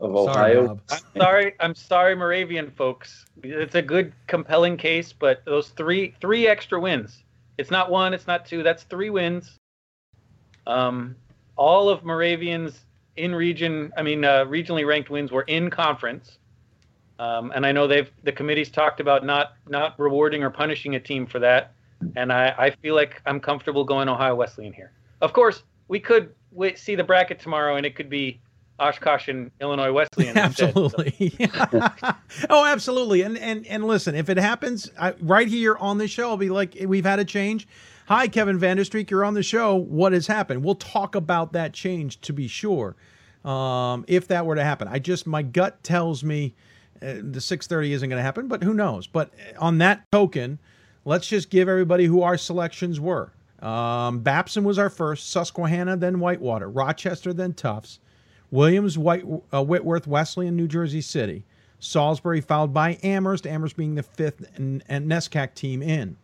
Of 0.00 0.16
Ohio. 0.16 0.32
Sorry, 0.32 0.66
I'm 0.68 1.20
sorry. 1.20 1.54
I'm 1.60 1.74
sorry, 1.74 2.16
Moravian 2.16 2.70
folks. 2.70 3.26
It's 3.42 3.74
a 3.74 3.82
good, 3.82 4.14
compelling 4.28 4.78
case, 4.78 5.12
but 5.12 5.44
those 5.44 5.68
three 5.68 6.14
three 6.22 6.48
extra 6.48 6.80
wins. 6.80 7.22
It's 7.58 7.70
not 7.70 7.90
one. 7.90 8.14
It's 8.14 8.26
not 8.26 8.46
two. 8.46 8.62
That's 8.62 8.84
three 8.84 9.10
wins. 9.10 9.58
Um, 10.66 11.16
all 11.56 11.90
of 11.90 12.02
Moravian's 12.02 12.86
in 13.16 13.34
region, 13.34 13.92
I 13.94 14.02
mean, 14.02 14.24
uh, 14.24 14.46
regionally 14.46 14.86
ranked 14.86 15.10
wins 15.10 15.30
were 15.30 15.42
in 15.42 15.68
conference. 15.68 16.38
Um, 17.18 17.52
and 17.54 17.66
I 17.66 17.72
know 17.72 17.86
they've 17.86 18.10
the 18.22 18.32
committee's 18.32 18.70
talked 18.70 19.00
about 19.00 19.22
not 19.22 19.52
not 19.68 19.98
rewarding 19.98 20.42
or 20.42 20.48
punishing 20.48 20.94
a 20.94 21.00
team 21.00 21.26
for 21.26 21.40
that. 21.40 21.74
And 22.16 22.32
I, 22.32 22.54
I 22.56 22.70
feel 22.70 22.94
like 22.94 23.20
I'm 23.26 23.38
comfortable 23.38 23.84
going 23.84 24.08
Ohio 24.08 24.34
Wesleyan 24.34 24.72
here. 24.72 24.92
Of 25.20 25.34
course, 25.34 25.62
we 25.88 26.00
could 26.00 26.32
wait, 26.52 26.78
see 26.78 26.94
the 26.94 27.04
bracket 27.04 27.40
tomorrow, 27.40 27.76
and 27.76 27.86
it 27.86 27.94
could 27.94 28.10
be 28.10 28.40
Oshkosh 28.80 29.28
and 29.28 29.50
Illinois 29.60 29.92
Wesleyan. 29.92 30.36
absolutely. 30.36 31.14
Instead, 31.38 31.70
so. 31.70 32.14
oh, 32.50 32.64
absolutely. 32.64 33.22
And 33.22 33.38
and 33.38 33.66
and 33.66 33.84
listen, 33.84 34.14
if 34.14 34.28
it 34.28 34.38
happens 34.38 34.90
I, 34.98 35.14
right 35.20 35.46
here 35.46 35.76
on 35.76 35.98
the 35.98 36.08
show, 36.08 36.30
I'll 36.30 36.36
be 36.36 36.48
like, 36.48 36.76
we've 36.86 37.04
had 37.04 37.18
a 37.18 37.24
change. 37.24 37.68
Hi, 38.06 38.26
Kevin 38.26 38.58
Vande 38.58 38.80
Streek, 38.80 39.10
you're 39.10 39.24
on 39.24 39.34
the 39.34 39.42
show. 39.42 39.76
What 39.76 40.12
has 40.12 40.26
happened? 40.26 40.64
We'll 40.64 40.74
talk 40.74 41.14
about 41.14 41.52
that 41.52 41.72
change 41.72 42.20
to 42.22 42.32
be 42.32 42.48
sure. 42.48 42.96
Um, 43.44 44.04
if 44.08 44.26
that 44.28 44.44
were 44.46 44.56
to 44.56 44.64
happen, 44.64 44.88
I 44.88 44.98
just 44.98 45.26
my 45.26 45.42
gut 45.42 45.82
tells 45.84 46.24
me 46.24 46.54
uh, 47.02 47.14
the 47.22 47.40
6:30 47.40 47.90
isn't 47.90 48.08
going 48.08 48.18
to 48.18 48.22
happen, 48.22 48.48
but 48.48 48.62
who 48.62 48.74
knows? 48.74 49.06
But 49.06 49.30
on 49.58 49.78
that 49.78 50.10
token, 50.10 50.58
let's 51.04 51.28
just 51.28 51.50
give 51.50 51.68
everybody 51.68 52.06
who 52.06 52.22
our 52.22 52.36
selections 52.36 52.98
were. 52.98 53.32
Um, 53.62 54.20
Babson 54.20 54.64
was 54.64 54.78
our 54.78 54.90
first, 54.90 55.30
Susquehanna, 55.30 55.96
then 55.96 56.20
Whitewater, 56.20 56.68
Rochester, 56.68 57.32
then 57.32 57.52
Tufts, 57.52 58.00
Williams, 58.50 58.96
White, 58.96 59.24
uh, 59.52 59.62
Whitworth, 59.62 60.06
Wesley, 60.06 60.46
and 60.46 60.56
New 60.56 60.66
Jersey 60.66 61.00
City, 61.00 61.44
Salisbury, 61.78 62.40
followed 62.40 62.72
by 62.72 62.98
Amherst, 63.02 63.46
Amherst 63.46 63.76
being 63.76 63.94
the 63.94 64.02
fifth, 64.02 64.44
and, 64.56 64.82
and 64.88 65.10
NESCAC 65.10 65.54
team 65.54 65.82
in. 65.82 66.16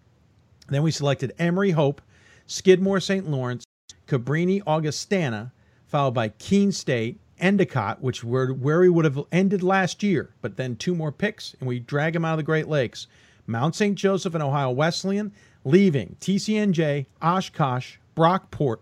Then 0.68 0.82
we 0.82 0.91
selected 0.91 1.34
Emory 1.39 1.70
Hope, 1.70 2.01
Skidmore, 2.47 3.01
St. 3.01 3.28
Lawrence, 3.28 3.64
Cabrini, 4.07 4.62
Augustana, 4.66 5.53
followed 5.87 6.14
by 6.14 6.30
Keene 6.30 6.72
State, 6.72 7.20
Endicott, 7.39 8.01
which 8.01 8.24
were 8.24 8.53
where 8.53 8.80
we 8.80 8.89
would 8.89 9.05
have 9.05 9.20
ended 9.30 9.62
last 9.62 10.03
year, 10.03 10.30
but 10.41 10.57
then 10.57 10.74
two 10.76 10.95
more 10.95 11.12
picks, 11.12 11.55
and 11.61 11.68
we 11.68 11.78
drag 11.80 12.14
them 12.14 12.24
out 12.24 12.32
of 12.32 12.39
the 12.39 12.43
Great 12.43 12.68
Lakes. 12.68 13.07
Mount 13.47 13.74
St. 13.74 13.95
Joseph 13.95 14.34
and 14.34 14.43
Ohio 14.43 14.70
Wesleyan, 14.70 15.32
leaving 15.66 16.16
TCNJ, 16.20 17.06
Oshkosh, 17.20 17.96
Brockport, 18.16 18.78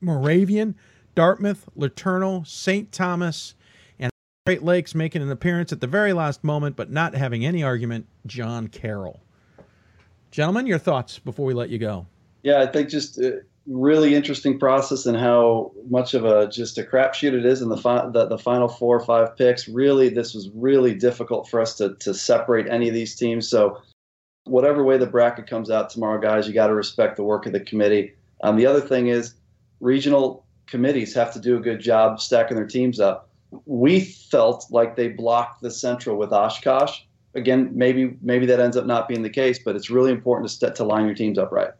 Moravian, 0.00 0.74
Dartmouth, 1.14 1.68
LeTourneau, 1.78 2.46
St. 2.46 2.90
Thomas, 2.90 3.54
and 3.98 4.10
Great 4.46 4.62
Lakes 4.62 4.94
making 4.94 5.22
an 5.22 5.30
appearance 5.30 5.70
at 5.70 5.80
the 5.80 5.86
very 5.86 6.14
last 6.14 6.42
moment, 6.42 6.76
but 6.76 6.90
not 6.90 7.14
having 7.14 7.44
any 7.44 7.62
argument, 7.62 8.06
John 8.26 8.68
Carroll. 8.68 9.20
Gentlemen, 10.30 10.66
your 10.66 10.78
thoughts 10.78 11.18
before 11.18 11.44
we 11.44 11.54
let 11.54 11.68
you 11.68 11.78
go. 11.78 12.06
Yeah, 12.42 12.60
I 12.60 12.66
think 12.66 12.88
just 12.88 13.20
really 13.66 14.14
interesting 14.14 14.58
process 14.58 15.06
and 15.06 15.16
how 15.16 15.72
much 15.88 16.14
of 16.14 16.24
a 16.24 16.48
just 16.48 16.76
a 16.78 16.82
crapshoot 16.82 17.32
it 17.32 17.46
is 17.46 17.62
in 17.62 17.68
the, 17.68 17.76
fi- 17.76 18.08
the, 18.10 18.26
the 18.26 18.38
final 18.38 18.68
four 18.68 18.96
or 18.96 19.04
five 19.04 19.36
picks. 19.36 19.68
Really, 19.68 20.08
this 20.08 20.34
was 20.34 20.50
really 20.54 20.94
difficult 20.94 21.48
for 21.48 21.60
us 21.60 21.76
to 21.76 21.94
to 21.96 22.14
separate 22.14 22.66
any 22.68 22.88
of 22.88 22.94
these 22.94 23.14
teams. 23.14 23.48
So, 23.48 23.80
whatever 24.44 24.84
way 24.84 24.98
the 24.98 25.06
bracket 25.06 25.46
comes 25.46 25.70
out 25.70 25.90
tomorrow, 25.90 26.20
guys, 26.20 26.46
you 26.46 26.54
got 26.54 26.68
to 26.68 26.74
respect 26.74 27.16
the 27.16 27.22
work 27.22 27.46
of 27.46 27.52
the 27.52 27.60
committee. 27.60 28.14
Um, 28.42 28.56
the 28.56 28.66
other 28.66 28.80
thing 28.80 29.08
is, 29.08 29.34
regional 29.80 30.44
committees 30.66 31.14
have 31.14 31.32
to 31.32 31.40
do 31.40 31.56
a 31.56 31.60
good 31.60 31.80
job 31.80 32.20
stacking 32.20 32.56
their 32.56 32.66
teams 32.66 33.00
up. 33.00 33.28
We 33.66 34.00
felt 34.00 34.66
like 34.70 34.96
they 34.96 35.08
blocked 35.08 35.62
the 35.62 35.70
Central 35.70 36.16
with 36.16 36.32
Oshkosh. 36.32 37.00
Again, 37.34 37.70
maybe 37.74 38.16
maybe 38.22 38.46
that 38.46 38.60
ends 38.60 38.76
up 38.76 38.86
not 38.86 39.08
being 39.08 39.22
the 39.22 39.30
case, 39.30 39.58
but 39.58 39.74
it's 39.74 39.90
really 39.90 40.12
important 40.12 40.48
to 40.48 40.54
st- 40.54 40.76
to 40.76 40.84
line 40.84 41.06
your 41.06 41.14
teams 41.14 41.38
up 41.38 41.50
right. 41.50 41.70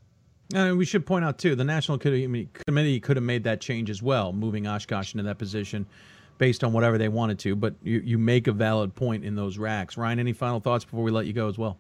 And 0.53 0.77
we 0.77 0.85
should 0.85 1.07
point 1.07 1.25
out 1.25 1.39
too, 1.39 1.55
the 1.55 1.65
national 1.65 1.99
committee 1.99 3.01
could 3.01 3.17
have 3.17 3.25
made 3.25 3.45
that 3.45 3.61
change 3.61 3.89
as 3.89 4.03
well, 4.03 4.33
moving 4.33 4.67
Oshkosh 4.67 5.15
into 5.15 5.25
that 5.25 5.39
position 5.39 5.87
based 6.39 6.65
on 6.65 6.73
whatever 6.73 6.99
they 6.99 7.09
wanted 7.09 7.39
to. 7.41 7.57
But 7.57 7.75
you, 7.83 8.01
you 8.05 8.19
make 8.19 8.47
a 8.47 8.53
valid 8.53 8.95
point 8.95 9.25
in 9.25 9.37
those 9.37 9.59
racks. 9.59 9.97
Ryan, 9.97 10.19
any 10.19 10.33
final 10.33 10.61
thoughts 10.61 10.85
before 10.85 11.03
we 11.03 11.11
let 11.11 11.27
you 11.27 11.33
go 11.33 11.49
as 11.49 11.57
well? 11.57 11.79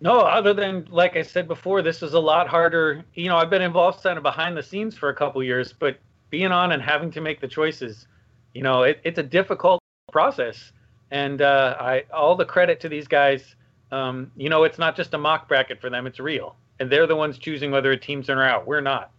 No, 0.00 0.20
other 0.20 0.52
than 0.52 0.86
like 0.90 1.16
I 1.16 1.22
said 1.22 1.48
before, 1.48 1.82
this 1.82 2.02
is 2.02 2.12
a 2.14 2.20
lot 2.20 2.48
harder. 2.48 3.04
You 3.14 3.28
know, 3.28 3.36
I've 3.36 3.50
been 3.50 3.62
involved 3.62 4.02
kind 4.02 4.16
of 4.16 4.22
behind 4.22 4.56
the 4.56 4.62
scenes 4.62 4.96
for 4.96 5.08
a 5.08 5.14
couple 5.14 5.42
years, 5.42 5.72
but 5.72 5.98
being 6.30 6.52
on 6.52 6.72
and 6.72 6.82
having 6.82 7.10
to 7.12 7.20
make 7.20 7.40
the 7.40 7.48
choices, 7.48 8.06
you 8.52 8.62
know, 8.62 8.82
it, 8.82 9.00
it's 9.04 9.18
a 9.18 9.22
difficult 9.22 9.80
process. 10.12 10.72
And 11.10 11.40
uh, 11.40 11.76
I 11.80 12.04
all 12.12 12.36
the 12.36 12.44
credit 12.44 12.80
to 12.80 12.88
these 12.88 13.08
guys. 13.08 13.54
Um, 13.92 14.32
you 14.36 14.48
know, 14.48 14.64
it's 14.64 14.78
not 14.78 14.96
just 14.96 15.14
a 15.14 15.18
mock 15.18 15.48
bracket 15.48 15.80
for 15.80 15.88
them; 15.88 16.06
it's 16.06 16.18
real 16.18 16.56
and 16.78 16.90
they're 16.90 17.06
the 17.06 17.16
ones 17.16 17.38
choosing 17.38 17.70
whether 17.70 17.90
a 17.92 17.96
team's 17.96 18.28
in 18.28 18.38
or 18.38 18.44
out. 18.44 18.66
We're 18.66 18.80
not. 18.80 19.10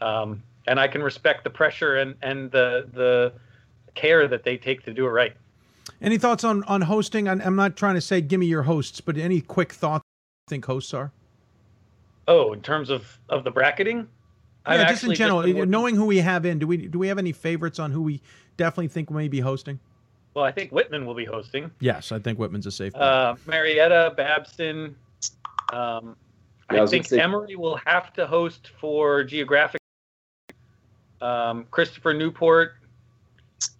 Um, 0.00 0.42
and 0.66 0.78
I 0.78 0.88
can 0.88 1.02
respect 1.02 1.44
the 1.44 1.50
pressure 1.50 1.96
and, 1.96 2.14
and 2.22 2.50
the 2.50 2.88
the 2.92 3.32
care 3.94 4.28
that 4.28 4.44
they 4.44 4.56
take 4.56 4.84
to 4.84 4.92
do 4.92 5.06
it 5.06 5.10
right. 5.10 5.34
Any 6.02 6.18
thoughts 6.18 6.44
on 6.44 6.64
on 6.64 6.82
hosting? 6.82 7.28
I'm 7.28 7.56
not 7.56 7.76
trying 7.76 7.94
to 7.94 8.00
say 8.00 8.20
give 8.20 8.40
me 8.40 8.46
your 8.46 8.64
hosts, 8.64 9.00
but 9.00 9.16
any 9.16 9.40
quick 9.40 9.72
thoughts? 9.72 10.05
Think 10.48 10.64
hosts 10.66 10.94
are? 10.94 11.10
Oh, 12.28 12.52
in 12.52 12.60
terms 12.60 12.88
of 12.88 13.18
of 13.28 13.42
the 13.42 13.50
bracketing. 13.50 14.06
Yeah, 14.64 14.82
I've 14.82 14.88
just 14.90 15.02
in 15.02 15.14
general, 15.14 15.42
just 15.42 15.68
knowing 15.68 15.96
who 15.96 16.06
we 16.06 16.18
have 16.18 16.46
in, 16.46 16.60
do 16.60 16.68
we 16.68 16.86
do 16.86 17.00
we 17.00 17.08
have 17.08 17.18
any 17.18 17.32
favorites 17.32 17.80
on 17.80 17.90
who 17.90 18.00
we 18.00 18.22
definitely 18.56 18.86
think 18.86 19.10
may 19.10 19.26
be 19.26 19.40
hosting? 19.40 19.80
Well, 20.34 20.44
I 20.44 20.52
think 20.52 20.70
Whitman 20.70 21.04
will 21.04 21.14
be 21.14 21.24
hosting. 21.24 21.72
Yes, 21.80 22.12
I 22.12 22.20
think 22.20 22.38
Whitman's 22.38 22.66
a 22.66 22.70
safe. 22.70 22.94
Uh, 22.94 23.34
Marietta, 23.46 24.14
Babson, 24.16 24.94
um, 25.72 26.14
yeah, 26.70 26.80
I, 26.80 26.82
I 26.82 26.86
think 26.86 27.06
say- 27.06 27.18
Emory 27.18 27.56
will 27.56 27.80
have 27.84 28.12
to 28.12 28.24
host 28.24 28.70
for 28.78 29.24
geographic. 29.24 29.80
Um, 31.20 31.66
Christopher 31.72 32.14
Newport, 32.14 32.74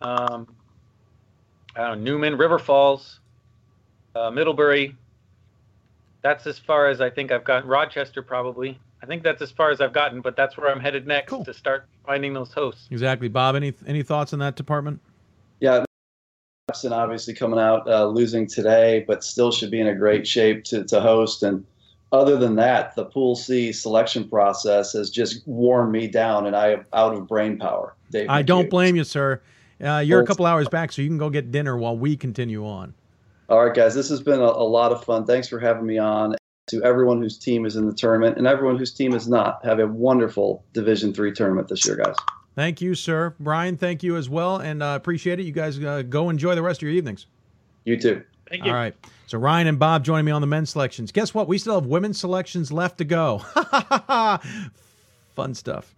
um, 0.01 0.49
know, 1.77 1.95
Newman, 1.95 2.37
River 2.37 2.59
Falls, 2.59 3.21
uh, 4.17 4.31
Middlebury. 4.33 4.97
That's 6.23 6.47
as 6.47 6.59
far 6.59 6.89
as 6.89 7.01
I 7.01 7.11
think 7.11 7.31
I've 7.31 7.45
gotten. 7.45 7.69
Rochester, 7.69 8.23
probably. 8.23 8.79
I 9.03 9.07
think 9.07 9.23
that's 9.23 9.43
as 9.43 9.51
far 9.51 9.71
as 9.71 9.81
I've 9.81 9.93
gotten, 9.93 10.21
but 10.21 10.37
that's 10.37 10.57
where 10.57 10.71
I'm 10.71 10.81
headed 10.81 11.07
next 11.07 11.31
cool. 11.31 11.45
to 11.45 11.55
start 11.55 11.87
finding 12.05 12.33
those 12.33 12.53
hosts. 12.53 12.89
Exactly, 12.91 13.29
Bob. 13.29 13.55
Any 13.55 13.73
any 13.87 14.03
thoughts 14.03 14.33
on 14.33 14.39
that 14.41 14.57
department? 14.57 15.01
Yeah, 15.61 15.85
obviously 16.91 17.35
coming 17.35 17.61
out 17.61 17.89
uh, 17.89 18.07
losing 18.07 18.47
today, 18.47 19.05
but 19.07 19.23
still 19.23 19.53
should 19.53 19.71
be 19.71 19.81
in 19.81 19.87
a 19.87 19.95
great 19.95 20.27
shape 20.27 20.64
to 20.64 20.85
to 20.85 21.01
host 21.01 21.43
and 21.43 21.64
other 22.12 22.37
than 22.37 22.55
that, 22.57 22.95
the 22.95 23.05
Pool 23.05 23.35
C 23.35 23.73
selection 23.73 24.29
process 24.29 24.93
has 24.93 25.11
just 25.11 25.47
worn 25.47 25.91
me 25.91 26.07
down, 26.07 26.47
and 26.47 26.55
I 26.55 26.69
am 26.69 26.87
out 26.93 27.14
of 27.14 27.27
brain 27.27 27.59
power. 27.59 27.95
Dave 28.11 28.29
I 28.29 28.43
don't 28.43 28.71
blame 28.71 28.97
you, 28.97 29.05
sir. 29.05 29.41
Uh, 29.83 29.99
you're 29.99 30.21
a 30.21 30.27
couple 30.27 30.47
hours 30.47 30.69
back, 30.69 30.93
so 30.93 31.03
you 31.03 31.09
can 31.09 31.19
go 31.19 31.29
get 31.29 31.51
dinner 31.51 31.77
while 31.77 31.97
we 31.97 32.17
continue 32.17 32.64
on. 32.64 32.95
All 33.49 33.64
right, 33.64 33.74
guys, 33.74 33.94
this 33.94 34.09
has 34.09 34.20
been 34.20 34.40
a, 34.40 34.44
a 34.44 34.66
lot 34.66 34.92
of 34.92 35.05
fun. 35.05 35.24
Thanks 35.24 35.49
for 35.49 35.59
having 35.59 35.86
me 35.86 35.99
on. 35.99 36.34
To 36.70 36.82
everyone 36.82 37.22
whose 37.22 37.38
team 37.38 37.64
is 37.64 37.76
in 37.76 37.86
the 37.86 37.94
tournament 37.94 38.38
and 38.38 38.47
everyone 38.49 38.76
whose 38.76 38.92
team 38.92 39.14
is 39.14 39.28
not, 39.28 39.64
have 39.64 39.78
a 39.78 39.86
wonderful 39.86 40.64
Division 40.72 41.14
Three 41.14 41.30
tournament 41.30 41.68
this 41.68 41.86
year, 41.86 41.94
guys. 41.94 42.16
Thank 42.57 42.80
you, 42.80 42.97
sir. 42.97 43.36
Ryan, 43.38 43.76
thank 43.76 44.03
you 44.03 44.16
as 44.16 44.28
well, 44.28 44.57
and 44.57 44.82
uh, 44.82 44.94
appreciate 44.97 45.38
it. 45.38 45.44
You 45.44 45.53
guys 45.53 45.78
uh, 45.78 46.03
go 46.03 46.28
enjoy 46.28 46.57
the 46.57 46.62
rest 46.62 46.78
of 46.78 46.88
your 46.88 46.90
evenings. 46.90 47.26
You 47.84 48.01
too. 48.01 48.24
Thank 48.51 48.64
you. 48.64 48.72
All 48.72 48.76
right. 48.76 48.97
So 49.28 49.38
Ryan 49.38 49.68
and 49.68 49.78
Bob 49.78 50.05
joining 50.05 50.24
me 50.24 50.32
on 50.32 50.40
the 50.40 50.47
men's 50.49 50.70
selections. 50.70 51.12
Guess 51.12 51.32
what? 51.32 51.47
We 51.47 51.59
still 51.59 51.74
have 51.74 51.86
women's 51.86 52.18
selections 52.18 52.72
left 52.72 52.99
to 52.99 53.05
go. 53.05 53.38
Fun 55.36 55.55
stuff. 55.55 55.94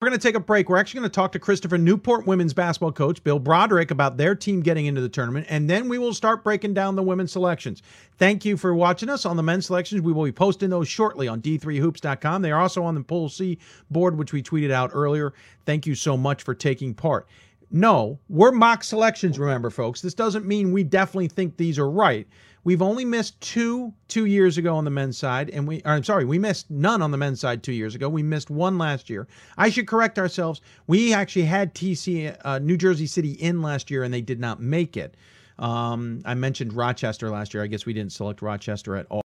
We're 0.00 0.10
going 0.10 0.20
to 0.20 0.28
take 0.28 0.36
a 0.36 0.40
break. 0.40 0.68
We're 0.68 0.76
actually 0.76 1.00
going 1.00 1.10
to 1.10 1.14
talk 1.16 1.32
to 1.32 1.40
Christopher 1.40 1.76
Newport 1.76 2.24
women's 2.24 2.54
basketball 2.54 2.92
coach 2.92 3.24
Bill 3.24 3.40
Broderick 3.40 3.90
about 3.90 4.16
their 4.16 4.36
team 4.36 4.60
getting 4.60 4.86
into 4.86 5.00
the 5.00 5.08
tournament, 5.08 5.46
and 5.48 5.68
then 5.68 5.88
we 5.88 5.98
will 5.98 6.14
start 6.14 6.44
breaking 6.44 6.72
down 6.72 6.94
the 6.94 7.02
women's 7.02 7.32
selections. 7.32 7.82
Thank 8.16 8.44
you 8.44 8.56
for 8.56 8.72
watching 8.76 9.08
us 9.08 9.26
on 9.26 9.36
the 9.36 9.42
men's 9.42 9.66
selections. 9.66 10.02
We 10.02 10.12
will 10.12 10.22
be 10.22 10.30
posting 10.30 10.70
those 10.70 10.86
shortly 10.86 11.26
on 11.26 11.42
d3hoops.com. 11.42 12.42
They 12.42 12.52
are 12.52 12.60
also 12.60 12.84
on 12.84 12.94
the 12.94 13.00
Pool 13.00 13.28
C 13.28 13.58
board, 13.90 14.16
which 14.16 14.32
we 14.32 14.40
tweeted 14.40 14.70
out 14.70 14.92
earlier. 14.94 15.34
Thank 15.66 15.84
you 15.84 15.96
so 15.96 16.16
much 16.16 16.44
for 16.44 16.54
taking 16.54 16.94
part. 16.94 17.26
No, 17.72 18.20
we're 18.28 18.52
mock 18.52 18.84
selections, 18.84 19.36
remember, 19.36 19.68
folks. 19.68 20.00
This 20.00 20.14
doesn't 20.14 20.46
mean 20.46 20.70
we 20.70 20.84
definitely 20.84 21.26
think 21.26 21.56
these 21.56 21.76
are 21.76 21.90
right. 21.90 22.28
We've 22.64 22.82
only 22.82 23.04
missed 23.04 23.40
two 23.40 23.94
two 24.08 24.26
years 24.26 24.58
ago 24.58 24.76
on 24.76 24.84
the 24.84 24.90
men's 24.90 25.16
side, 25.16 25.50
and 25.50 25.66
we 25.66 25.82
I'm 25.84 26.04
sorry, 26.04 26.24
we 26.24 26.38
missed 26.38 26.70
none 26.70 27.02
on 27.02 27.10
the 27.10 27.16
men's 27.16 27.40
side 27.40 27.62
two 27.62 27.72
years 27.72 27.94
ago. 27.94 28.08
We 28.08 28.22
missed 28.22 28.50
one 28.50 28.78
last 28.78 29.08
year. 29.08 29.26
I 29.56 29.70
should 29.70 29.86
correct 29.86 30.18
ourselves. 30.18 30.60
We 30.86 31.14
actually 31.14 31.44
had 31.44 31.74
TC 31.74 32.36
uh, 32.44 32.58
New 32.58 32.76
Jersey 32.76 33.06
City 33.06 33.32
in 33.32 33.62
last 33.62 33.90
year, 33.90 34.02
and 34.02 34.12
they 34.12 34.22
did 34.22 34.40
not 34.40 34.60
make 34.60 34.96
it. 34.96 35.16
Um, 35.58 36.22
I 36.24 36.34
mentioned 36.34 36.72
Rochester 36.72 37.30
last 37.30 37.54
year. 37.54 37.62
I 37.62 37.66
guess 37.66 37.86
we 37.86 37.92
didn't 37.92 38.12
select 38.12 38.42
Rochester 38.42 38.96
at 38.96 39.06
all. 39.10 39.22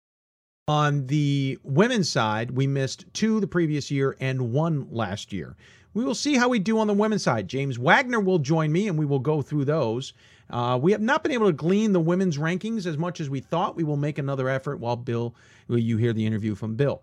On 0.68 1.06
the 1.06 1.58
women's 1.62 2.10
side, 2.10 2.50
we 2.50 2.66
missed 2.66 3.04
two 3.12 3.38
the 3.38 3.46
previous 3.46 3.90
year 3.90 4.16
and 4.18 4.52
one 4.52 4.88
last 4.90 5.32
year. 5.32 5.56
We 5.94 6.04
will 6.04 6.14
see 6.14 6.34
how 6.34 6.48
we 6.48 6.58
do 6.58 6.78
on 6.80 6.88
the 6.88 6.92
women's 6.92 7.22
side. 7.22 7.48
James 7.48 7.78
Wagner 7.78 8.20
will 8.20 8.38
join 8.40 8.72
me 8.72 8.88
and 8.88 8.98
we 8.98 9.06
will 9.06 9.20
go 9.20 9.42
through 9.42 9.64
those. 9.64 10.12
Uh, 10.50 10.78
we 10.80 10.92
have 10.92 11.00
not 11.00 11.22
been 11.22 11.32
able 11.32 11.46
to 11.46 11.52
glean 11.52 11.92
the 11.92 12.00
women's 12.00 12.38
rankings 12.38 12.86
as 12.86 12.96
much 12.96 13.20
as 13.20 13.28
we 13.28 13.40
thought. 13.40 13.76
We 13.76 13.84
will 13.84 13.96
make 13.96 14.18
another 14.18 14.48
effort 14.48 14.78
while 14.78 14.96
Bill, 14.96 15.34
you 15.68 15.96
hear 15.96 16.12
the 16.12 16.24
interview 16.24 16.54
from 16.54 16.76
Bill. 16.76 17.02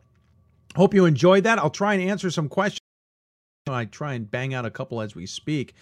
Hope 0.76 0.94
you 0.94 1.06
enjoyed 1.06 1.44
that. 1.44 1.60
I'll 1.60 1.70
try 1.70 1.94
and 1.94 2.10
answer 2.10 2.32
some 2.32 2.50
questions 2.50 2.80
I 3.68 3.86
try 3.86 4.14
and 4.14 4.30
bang 4.30 4.54
out 4.54 4.66
a 4.66 4.72
couple 4.72 5.02
as 5.02 5.16
we 5.16 5.26
speak. 5.26 5.74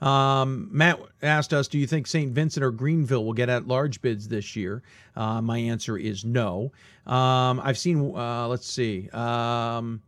Um, 0.00 0.68
Matt 0.70 0.98
asked 1.22 1.52
us, 1.52 1.68
"Do 1.68 1.78
you 1.78 1.86
think 1.86 2.06
St. 2.06 2.32
Vincent 2.32 2.64
or 2.64 2.70
Greenville 2.70 3.24
will 3.24 3.34
get 3.34 3.48
at 3.48 3.68
large 3.68 4.00
bids 4.00 4.28
this 4.28 4.56
year?" 4.56 4.82
Uh, 5.14 5.40
my 5.42 5.58
answer 5.58 5.96
is 5.96 6.24
no. 6.24 6.72
Um, 7.06 7.60
I've 7.62 7.78
seen. 7.78 8.14
Uh, 8.16 8.48
let's 8.48 8.66
see. 8.66 9.08
Um, 9.10 10.02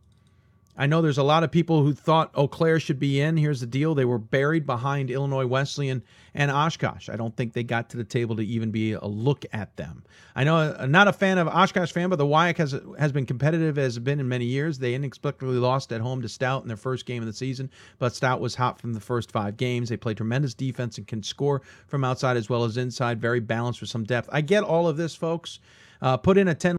I 0.75 0.87
know 0.87 1.01
there's 1.01 1.17
a 1.17 1.23
lot 1.23 1.43
of 1.43 1.51
people 1.51 1.83
who 1.83 1.93
thought 1.93 2.31
Eau 2.35 2.47
Claire 2.47 2.79
should 2.79 2.99
be 2.99 3.21
in. 3.21 3.37
Here's 3.37 3.59
the 3.59 3.67
deal: 3.67 3.93
they 3.93 4.05
were 4.05 4.17
buried 4.17 4.65
behind 4.65 5.11
Illinois 5.11 5.45
Wesleyan 5.45 6.03
and 6.33 6.49
Oshkosh. 6.49 7.09
I 7.09 7.15
don't 7.15 7.35
think 7.35 7.53
they 7.53 7.63
got 7.63 7.89
to 7.91 7.97
the 7.97 8.03
table 8.03 8.35
to 8.37 8.41
even 8.45 8.71
be 8.71 8.93
a 8.93 9.05
look 9.05 9.45
at 9.53 9.75
them. 9.77 10.03
I 10.35 10.43
know 10.43 10.57
I'm 10.57 10.91
not 10.91 11.07
a 11.07 11.13
fan 11.13 11.37
of 11.37 11.47
Oshkosh 11.47 11.91
fan, 11.91 12.09
but 12.09 12.17
the 12.17 12.25
WIAC 12.25 12.57
has 12.57 12.75
has 12.97 13.11
been 13.11 13.25
competitive 13.25 13.77
as 13.77 13.99
been 13.99 14.19
in 14.19 14.27
many 14.27 14.45
years. 14.45 14.79
They 14.79 14.95
inexplicably 14.95 15.57
lost 15.57 15.91
at 15.91 16.01
home 16.01 16.21
to 16.21 16.29
Stout 16.29 16.63
in 16.63 16.67
their 16.67 16.77
first 16.77 17.05
game 17.05 17.21
of 17.21 17.27
the 17.27 17.33
season, 17.33 17.69
but 17.99 18.15
Stout 18.15 18.41
was 18.41 18.55
hot 18.55 18.79
from 18.79 18.93
the 18.93 18.99
first 18.99 19.31
five 19.31 19.57
games. 19.57 19.89
They 19.89 19.97
play 19.97 20.13
tremendous 20.13 20.53
defense 20.53 20.97
and 20.97 21.07
can 21.07 21.21
score 21.21 21.61
from 21.87 22.03
outside 22.03 22.37
as 22.37 22.49
well 22.49 22.63
as 22.63 22.77
inside. 22.77 23.21
Very 23.21 23.39
balanced 23.39 23.81
with 23.81 23.89
some 23.89 24.03
depth. 24.03 24.29
I 24.31 24.41
get 24.41 24.63
all 24.63 24.87
of 24.87 24.97
this, 24.97 25.15
folks. 25.15 25.59
Uh, 26.01 26.17
put 26.17 26.37
in 26.37 26.47
a 26.47 26.55
10 26.55 26.77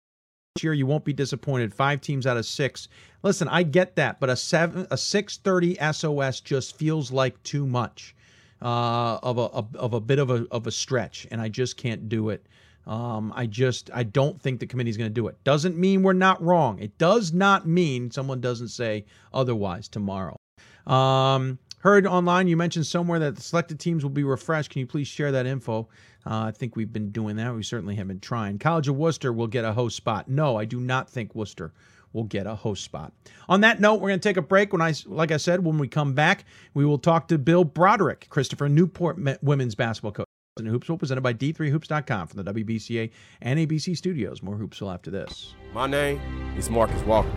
year 0.63 0.73
you 0.73 0.87
won't 0.87 1.05
be 1.05 1.13
disappointed. 1.13 1.75
Five 1.75 2.01
teams 2.01 2.29
out 2.29 2.37
of 2.37 2.47
six. 2.47 2.87
Listen 3.25 3.49
i 3.49 3.65
get 3.65 3.97
that 3.97 4.21
but 4.21 4.31
a 4.31 4.37
seven 4.37 4.87
a 4.93 4.97
630 4.97 5.77
sos 5.93 6.41
just 6.41 6.79
feels 6.79 7.11
like 7.11 7.43
too 7.43 7.67
much 7.67 8.15
uh, 8.63 9.19
of 9.23 9.37
a, 9.37 9.77
of 9.77 9.95
a 9.95 10.01
bit 10.01 10.21
of 10.21 10.31
a 10.31 10.47
of 10.53 10.69
a 10.69 10.71
stretch 10.71 11.27
and 11.33 11.41
i 11.41 11.49
just 11.49 11.77
can't 11.77 12.09
do 12.09 12.29
it. 12.29 12.47
Um, 12.87 13.33
i 13.35 13.47
just 13.47 13.91
i 13.93 14.05
don't 14.05 14.41
think 14.41 14.61
the 14.61 14.67
committee's 14.67 14.97
going 14.97 15.11
to 15.11 15.15
do 15.15 15.27
it. 15.27 15.43
Doesn't 15.43 15.77
mean 15.77 16.05
we're 16.05 16.13
not 16.13 16.41
wrong. 16.41 16.79
It 16.79 16.97
does 16.99 17.33
not 17.33 17.67
mean 17.67 18.13
someone 18.13 18.41
doesn't 18.41 18.69
say 18.69 19.07
otherwise 19.33 19.89
tomorrow. 19.89 20.37
Um, 20.87 21.59
heard 21.85 22.07
online 22.07 22.49
you 22.49 22.57
mentioned 22.57 22.87
somewhere 22.87 23.18
that 23.20 23.37
the 23.37 23.43
selected 23.43 23.78
teams 23.78 24.03
will 24.03 24.11
be 24.11 24.24
refreshed 24.24 24.70
can 24.70 24.80
you 24.80 24.87
please 24.87 25.07
share 25.07 25.30
that 25.30 25.47
info 25.47 25.89
uh, 26.26 26.45
I 26.45 26.51
think 26.53 26.76
we've 26.76 26.93
been 26.93 27.11
doing 27.11 27.37
that. 27.37 27.55
We 27.55 27.62
certainly 27.62 27.97
have 27.97 28.09
been 28.09 28.20
trying. 28.20 28.59
College 28.59 28.89
of 28.89 28.97
Wooster 28.97 29.32
will 29.32 29.47
get 29.47 29.64
a 29.64 29.72
host 29.72 29.97
spot. 29.97 30.28
No, 30.28 30.57
I 30.57 30.64
do 30.64 30.80
not 30.80 31.11
think 31.11 31.35
Wooster 31.35 31.72
will 32.12 32.24
get 32.24 32.47
a 32.47 32.55
host 32.55 32.85
spot. 32.85 33.12
On 33.49 33.61
that 33.61 33.80
note, 33.80 33.97
we're 33.97 34.09
going 34.09 34.20
to 34.20 34.28
take 34.28 34.37
a 34.37 34.43
break. 34.43 34.72
When 34.72 34.80
I, 34.80 34.95
like 35.07 35.32
I 35.32 35.37
said, 35.37 35.64
when 35.64 35.78
we 35.78 35.89
come 35.89 36.14
back, 36.14 36.45
we 36.72 36.85
will 36.85 36.99
talk 36.99 37.28
to 37.28 37.39
Bill 37.39 37.64
Broderick, 37.64 38.28
Christopher 38.30 38.68
Newport 38.68 39.18
women's 39.43 39.74
basketball 39.74 40.12
coach. 40.12 40.26
And 40.57 40.68
Hoopsville 40.68 41.01
presented 41.01 41.22
by 41.22 41.35
D3Hoops.com 41.35 42.28
from 42.28 42.45
the 42.45 42.55
WBCA 42.55 43.11
and 43.43 43.59
ABC 43.59 43.97
studios. 43.97 44.41
More 44.41 44.57
Hoopsville 44.57 44.95
after 44.95 45.11
this. 45.11 45.55
My 45.74 45.89
name 45.89 46.20
is 46.57 46.70
Marcus 46.70 47.03
Walker. 47.03 47.28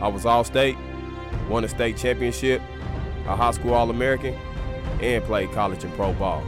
I 0.00 0.08
was 0.08 0.26
All 0.26 0.42
State, 0.42 0.76
won 1.48 1.62
a 1.62 1.68
state 1.68 1.96
championship, 1.96 2.60
a 3.26 3.36
high 3.36 3.50
school 3.52 3.74
All 3.74 3.90
American, 3.90 4.34
and 5.00 5.24
played 5.24 5.50
college 5.52 5.84
and 5.84 5.92
pro 5.94 6.12
ball. 6.14 6.42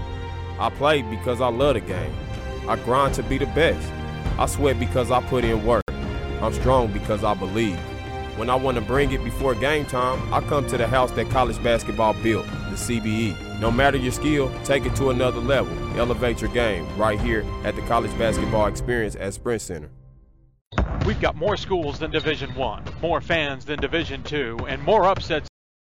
I 0.59 0.71
play 0.71 1.03
because 1.03 1.41
I 1.41 1.49
love 1.49 1.75
the 1.75 1.81
game. 1.81 2.15
I 2.69 2.77
grind 2.77 3.15
to 3.15 3.23
be 3.23 3.39
the 3.39 3.47
best. 3.47 3.93
I 4.39 4.47
sweat 4.47 4.79
because 4.79 5.11
I 5.11 5.21
put 5.23 5.45
in 5.45 5.65
work. 5.65 5.83
I'm 6.41 6.53
strong 6.53 6.93
because 6.93 7.25
I 7.25 7.35
believe. 7.35 7.79
When 8.37 8.51
I 8.51 8.55
want 8.55 8.77
to 8.77 8.83
bring 8.83 9.13
it 9.13 9.25
before 9.25 9.55
game 9.55 9.87
time, 9.87 10.33
I 10.33 10.41
come 10.43 10.67
to 10.69 10.77
the 10.77 10.87
house 10.87 11.11
that 11.13 11.31
college 11.31 11.63
basketball 11.63 12.15
built, 12.23 12.45
the 12.47 12.77
CBE. 12.77 13.61
No 13.61 13.71
matter 13.71 13.97
your 13.97 14.13
skill, 14.13 14.53
take 14.65 14.85
it 14.85 14.95
to 14.97 15.09
another 15.09 15.41
level. 15.41 15.73
Elevate 15.99 16.43
your 16.43 16.51
game 16.53 16.87
right 16.99 17.19
here 17.19 17.45
at 17.65 17.75
the 17.77 17.83
College 17.83 18.17
Basketball 18.19 18.67
Experience 18.67 19.17
at 19.17 19.33
Sprint 19.33 19.63
Center. 19.63 19.91
We've 21.07 21.21
got 21.21 21.37
more 21.37 21.57
schools 21.57 21.99
than 21.99 22.11
Division 22.11 22.55
1, 22.55 22.85
more 23.01 23.23
fans 23.23 23.65
than 23.65 23.81
Division 23.81 24.23
2, 24.25 24.59
and 24.69 24.83
more 24.83 25.05
upsets 25.05 25.49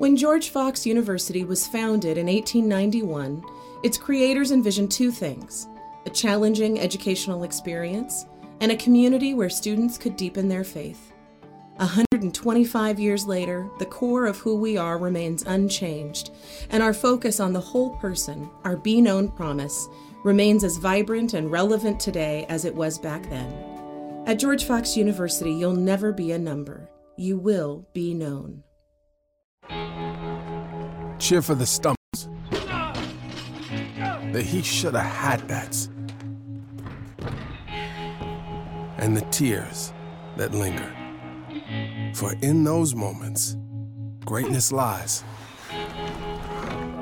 When 0.00 0.16
George 0.16 0.48
Fox 0.48 0.86
University 0.86 1.44
was 1.44 1.66
founded 1.66 2.16
in 2.16 2.26
1891, 2.26 3.44
its 3.82 3.98
creators 3.98 4.50
envisioned 4.50 4.90
two 4.90 5.10
things 5.10 5.68
a 6.06 6.08
challenging 6.08 6.80
educational 6.80 7.42
experience 7.42 8.24
and 8.62 8.72
a 8.72 8.76
community 8.76 9.34
where 9.34 9.50
students 9.50 9.98
could 9.98 10.16
deepen 10.16 10.48
their 10.48 10.64
faith. 10.64 11.12
125 11.76 12.98
years 12.98 13.26
later, 13.26 13.68
the 13.78 13.84
core 13.84 14.24
of 14.24 14.38
who 14.38 14.56
we 14.56 14.78
are 14.78 14.96
remains 14.96 15.42
unchanged, 15.42 16.30
and 16.70 16.82
our 16.82 16.94
focus 16.94 17.38
on 17.38 17.52
the 17.52 17.60
whole 17.60 17.90
person, 17.98 18.48
our 18.64 18.78
be 18.78 19.02
known 19.02 19.28
promise, 19.28 19.86
remains 20.24 20.64
as 20.64 20.78
vibrant 20.78 21.34
and 21.34 21.52
relevant 21.52 22.00
today 22.00 22.46
as 22.48 22.64
it 22.64 22.74
was 22.74 22.98
back 22.98 23.28
then. 23.28 24.24
At 24.26 24.38
George 24.38 24.64
Fox 24.64 24.96
University, 24.96 25.52
you'll 25.52 25.74
never 25.74 26.10
be 26.10 26.32
a 26.32 26.38
number, 26.38 26.88
you 27.18 27.36
will 27.36 27.86
be 27.92 28.14
known. 28.14 28.64
Cheer 31.20 31.42
for 31.42 31.54
the 31.54 31.66
stumbles. 31.66 31.96
The 34.32 34.42
he 34.42 34.62
should 34.62 34.94
have 34.94 35.04
had 35.04 35.46
that. 35.48 35.76
And 38.96 39.14
the 39.14 39.26
tears 39.30 39.92
that 40.38 40.54
linger. 40.54 40.96
For 42.14 42.34
in 42.40 42.64
those 42.64 42.94
moments, 42.94 43.58
greatness 44.24 44.72
lies. 44.72 45.22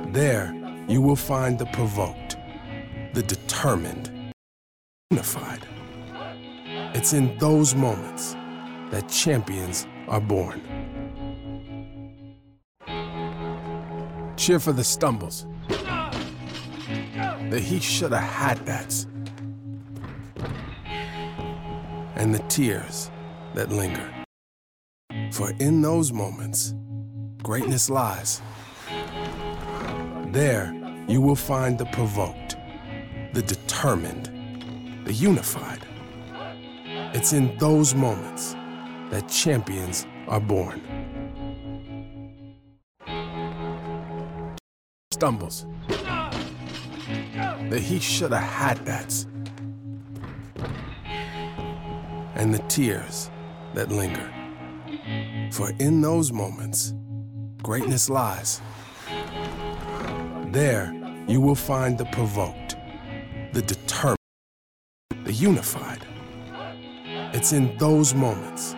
There, 0.09 0.53
you 0.89 1.01
will 1.01 1.17
find 1.17 1.57
the 1.57 1.67
provoked, 1.67 2.37
the 3.15 3.23
determined, 3.23 4.33
unified. 5.11 5.65
It's 6.95 7.13
in 7.13 7.39
those 7.39 7.77
moments 7.77 8.35
that 8.91 9.09
champions 9.09 9.87
are 10.09 10.21
born. 10.21 10.78
Cheer 14.39 14.61
for 14.61 14.73
the 14.73 14.85
stumbles. 14.85 15.47
The 15.69 17.61
he 17.61 17.81
should 17.81 18.13
have 18.13 18.23
had 18.23 18.59
that. 18.67 19.05
And 22.15 22.33
the 22.33 22.39
tears 22.49 23.11
that 23.55 23.71
linger. 23.71 24.15
For 25.33 25.51
in 25.59 25.83
those 25.83 26.13
moments, 26.13 26.75
greatness 27.43 27.91
lies. 27.91 28.41
There, 30.29 30.73
you 31.09 31.21
will 31.21 31.37
find 31.37 31.77
the 31.77 31.87
provoked, 31.87 32.57
the 33.33 33.43
determined, 33.43 34.27
the 35.05 35.13
unified. 35.13 35.85
It's 37.13 37.33
in 37.33 37.59
those 37.59 37.93
moments 37.93 38.55
that 39.11 39.29
champions 39.29 40.07
are 40.29 40.41
born. 40.41 40.88
Stumbles. 45.19 45.67
The 47.71 47.81
he 47.83 47.99
should 47.99 48.31
have 48.31 48.41
had 48.41 48.79
that. 48.87 49.27
And 52.37 52.55
the 52.55 52.61
tears 52.69 53.29
that 53.75 53.91
linger. 53.91 54.33
For 55.51 55.73
in 55.81 56.01
those 56.03 56.31
moments, 56.31 56.95
greatness 57.65 58.09
lies. 58.09 58.61
There, 60.53 60.95
you 61.27 61.41
will 61.41 61.57
find 61.57 61.99
the 61.99 62.05
provoked, 62.13 62.77
the 63.53 63.63
determined, 63.63 64.19
the 65.25 65.33
unified. 65.33 66.07
It's 67.35 67.53
in 67.53 67.77
those 67.79 68.15
moments 68.15 68.77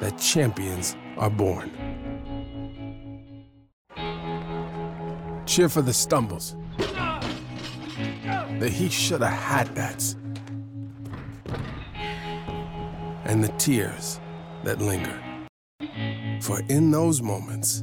that 0.00 0.18
champions 0.18 0.96
are 1.16 1.30
born. 1.30 1.87
Cheer 5.48 5.70
for 5.70 5.80
the 5.80 5.94
stumbles. 5.94 6.56
The 6.76 8.68
he 8.70 8.90
should 8.90 9.22
have 9.22 9.32
had 9.32 9.74
that. 9.76 10.14
And 13.24 13.42
the 13.42 13.48
tears 13.56 14.20
that 14.64 14.78
linger. 14.82 15.18
For 16.42 16.60
in 16.68 16.90
those 16.90 17.22
moments, 17.22 17.82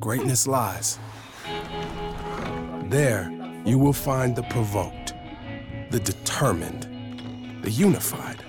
greatness 0.00 0.46
lies. 0.46 0.98
There, 2.84 3.30
you 3.66 3.78
will 3.78 3.92
find 3.92 4.34
the 4.34 4.44
provoked, 4.44 5.12
the 5.90 6.00
determined, 6.00 7.62
the 7.62 7.70
unified. 7.70 8.42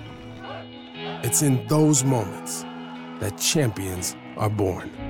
It's 1.22 1.42
in 1.42 1.66
those 1.66 2.02
moments 2.02 2.64
that 3.20 3.36
champions 3.36 4.16
are 4.38 4.48
born. 4.48 5.07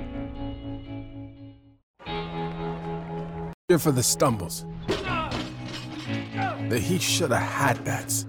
Cheer 3.71 3.79
for 3.79 3.93
the 3.93 4.03
stumbles. 4.03 4.65
The 4.87 6.79
he 6.83 6.99
shoulda 6.99 7.37
had 7.37 7.77
that's. 7.85 8.25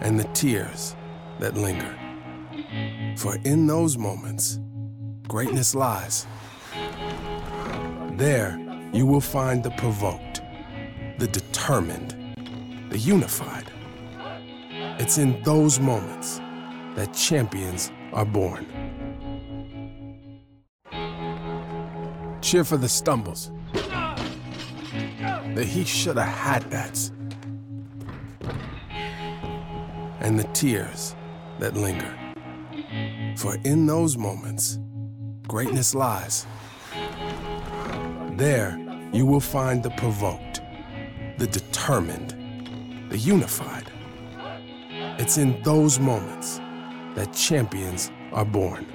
And 0.00 0.18
the 0.18 0.28
tears 0.34 0.96
that 1.38 1.54
linger. 1.54 1.96
For 3.18 3.36
in 3.44 3.68
those 3.68 3.96
moments, 3.96 4.58
greatness 5.28 5.76
lies. 5.76 6.26
There, 8.14 8.58
you 8.92 9.06
will 9.06 9.20
find 9.20 9.62
the 9.62 9.70
provoked, 9.70 10.42
the 11.18 11.28
determined, 11.28 12.16
the 12.90 12.98
unified. 12.98 13.70
It's 14.98 15.18
in 15.18 15.40
those 15.44 15.78
moments 15.78 16.40
that 16.96 17.14
champions 17.14 17.92
are 18.12 18.24
born. 18.24 18.66
Cheer 22.44 22.62
for 22.62 22.76
the 22.76 22.90
stumbles. 22.90 23.50
The 23.72 25.64
he 25.66 25.82
shoulda 25.82 26.24
had 26.24 26.62
that's. 26.70 27.10
And 30.20 30.38
the 30.38 30.44
tears 30.52 31.16
that 31.58 31.74
linger. 31.74 32.14
For 33.38 33.56
in 33.64 33.86
those 33.86 34.18
moments, 34.18 34.78
greatness 35.48 35.94
lies. 35.94 36.46
There, 38.32 38.78
you 39.10 39.24
will 39.24 39.40
find 39.40 39.82
the 39.82 39.90
provoked, 39.92 40.60
the 41.38 41.46
determined, 41.46 43.08
the 43.08 43.16
unified. 43.16 43.90
It's 45.18 45.38
in 45.38 45.62
those 45.62 45.98
moments 45.98 46.58
that 47.14 47.32
champions 47.32 48.10
are 48.32 48.44
born. 48.44 48.86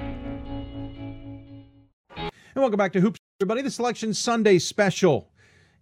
And 2.15 2.63
welcome 2.63 2.77
back 2.77 2.93
to 2.93 2.99
Hoops, 2.99 3.18
everybody. 3.41 3.61
The 3.61 3.71
Selection 3.71 4.13
Sunday 4.13 4.59
special. 4.59 5.29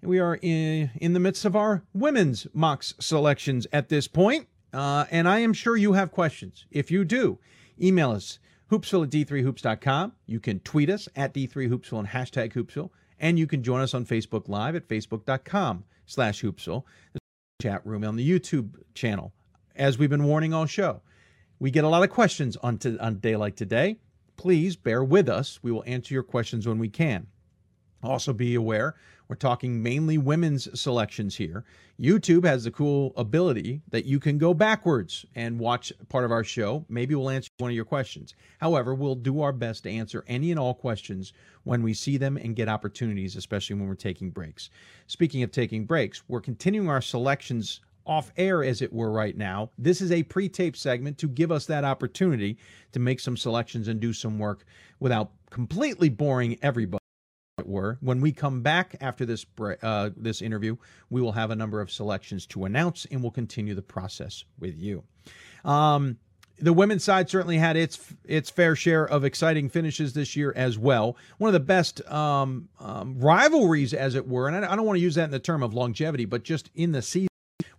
We 0.03 0.19
are 0.19 0.37
in, 0.43 0.91
in 0.97 1.13
the 1.13 1.19
midst 1.19 1.43
of 1.43 1.55
our 1.55 1.81
women's 1.91 2.45
mocks 2.53 2.93
selections 2.99 3.65
at 3.73 3.89
this 3.89 4.07
point, 4.07 4.47
uh, 4.73 5.05
and 5.09 5.27
I 5.27 5.39
am 5.39 5.53
sure 5.53 5.75
you 5.75 5.93
have 5.93 6.11
questions. 6.11 6.67
If 6.69 6.91
you 6.91 7.03
do, 7.03 7.39
email 7.81 8.11
us 8.11 8.37
hoopsville 8.69 9.05
at 9.05 9.09
d3hoops.com. 9.09 10.11
You 10.27 10.39
can 10.39 10.59
tweet 10.59 10.91
us 10.91 11.09
at 11.15 11.33
d3hoopsville 11.33 11.97
and 11.97 12.07
hashtag 12.09 12.53
hoopsville, 12.53 12.91
and 13.19 13.39
you 13.39 13.47
can 13.47 13.63
join 13.63 13.81
us 13.81 13.95
on 13.95 14.05
Facebook 14.05 14.47
Live 14.47 14.75
at 14.75 14.87
facebook.com 14.87 15.83
slash 16.05 16.43
hoopsville, 16.43 16.83
the 17.13 17.19
chat 17.59 17.83
room 17.83 18.03
on 18.03 18.17
the 18.17 18.39
YouTube 18.39 18.75
channel. 18.93 19.33
As 19.75 19.97
we've 19.97 20.11
been 20.11 20.25
warning 20.25 20.53
all 20.53 20.67
show, 20.67 21.01
we 21.57 21.71
get 21.71 21.85
a 21.85 21.89
lot 21.89 22.03
of 22.03 22.11
questions 22.11 22.55
on, 22.57 22.77
to, 22.77 22.99
on 23.03 23.13
a 23.13 23.15
day 23.15 23.35
like 23.35 23.55
today. 23.55 23.97
Please 24.35 24.75
bear 24.75 25.03
with 25.03 25.27
us. 25.27 25.57
We 25.63 25.71
will 25.71 25.83
answer 25.87 26.13
your 26.13 26.21
questions 26.21 26.67
when 26.67 26.77
we 26.77 26.89
can. 26.89 27.25
Also, 28.03 28.33
be 28.33 28.55
aware 28.55 28.95
we're 29.27 29.35
talking 29.35 29.83
mainly 29.83 30.17
women's 30.17 30.79
selections 30.79 31.35
here. 31.35 31.65
YouTube 31.99 32.45
has 32.45 32.63
the 32.63 32.71
cool 32.71 33.13
ability 33.17 33.81
that 33.89 34.05
you 34.05 34.19
can 34.19 34.37
go 34.37 34.53
backwards 34.53 35.25
and 35.35 35.59
watch 35.59 35.91
part 36.07 36.23
of 36.23 36.31
our 36.31 36.43
show. 36.43 36.85
Maybe 36.87 37.13
we'll 37.15 37.29
answer 37.29 37.49
one 37.57 37.71
of 37.71 37.75
your 37.75 37.85
questions. 37.85 38.35
However, 38.59 38.93
we'll 38.95 39.15
do 39.15 39.41
our 39.41 39.51
best 39.51 39.83
to 39.83 39.89
answer 39.89 40.23
any 40.27 40.51
and 40.51 40.59
all 40.59 40.73
questions 40.73 41.33
when 41.63 41.83
we 41.83 41.93
see 41.93 42.17
them 42.17 42.37
and 42.37 42.55
get 42.55 42.69
opportunities, 42.69 43.35
especially 43.35 43.75
when 43.75 43.87
we're 43.87 43.95
taking 43.95 44.29
breaks. 44.29 44.69
Speaking 45.07 45.43
of 45.43 45.51
taking 45.51 45.85
breaks, 45.85 46.23
we're 46.27 46.41
continuing 46.41 46.89
our 46.89 47.01
selections 47.01 47.81
off 48.05 48.31
air, 48.37 48.63
as 48.63 48.81
it 48.81 48.93
were, 48.93 49.11
right 49.11 49.35
now. 49.35 49.69
This 49.77 49.99
is 49.99 50.13
a 50.13 50.23
pre 50.23 50.47
tape 50.47 50.77
segment 50.77 51.17
to 51.17 51.27
give 51.27 51.51
us 51.51 51.65
that 51.65 51.83
opportunity 51.83 52.57
to 52.93 52.99
make 52.99 53.19
some 53.19 53.35
selections 53.35 53.89
and 53.89 53.99
do 53.99 54.13
some 54.13 54.39
work 54.39 54.63
without 55.01 55.31
completely 55.49 56.07
boring 56.07 56.57
everybody. 56.61 57.01
It 57.67 57.71
were 57.71 57.97
when 57.99 58.21
we 58.21 58.31
come 58.31 58.61
back 58.61 58.95
after 59.01 59.25
this 59.25 59.45
uh, 59.81 60.09
this 60.15 60.41
interview, 60.41 60.77
we 61.09 61.21
will 61.21 61.33
have 61.33 61.51
a 61.51 61.55
number 61.55 61.81
of 61.81 61.91
selections 61.91 62.45
to 62.47 62.65
announce, 62.65 63.05
and 63.11 63.21
we'll 63.21 63.31
continue 63.31 63.75
the 63.75 63.81
process 63.81 64.45
with 64.57 64.77
you. 64.77 65.03
Um, 65.65 66.17
the 66.59 66.73
women's 66.73 67.03
side 67.03 67.29
certainly 67.29 67.57
had 67.57 67.75
its 67.75 68.13
its 68.23 68.49
fair 68.49 68.75
share 68.75 69.05
of 69.05 69.25
exciting 69.25 69.69
finishes 69.69 70.13
this 70.13 70.35
year 70.35 70.53
as 70.55 70.77
well. 70.77 71.17
One 71.37 71.49
of 71.49 71.53
the 71.53 71.59
best 71.59 72.01
um, 72.09 72.69
um, 72.79 73.19
rivalries, 73.19 73.93
as 73.93 74.15
it 74.15 74.27
were, 74.27 74.47
and 74.47 74.65
I, 74.65 74.71
I 74.71 74.75
don't 74.75 74.85
want 74.85 74.97
to 74.97 75.03
use 75.03 75.15
that 75.15 75.25
in 75.25 75.31
the 75.31 75.39
term 75.39 75.61
of 75.61 75.73
longevity, 75.73 76.25
but 76.25 76.43
just 76.43 76.71
in 76.73 76.93
the 76.93 77.01
season 77.01 77.27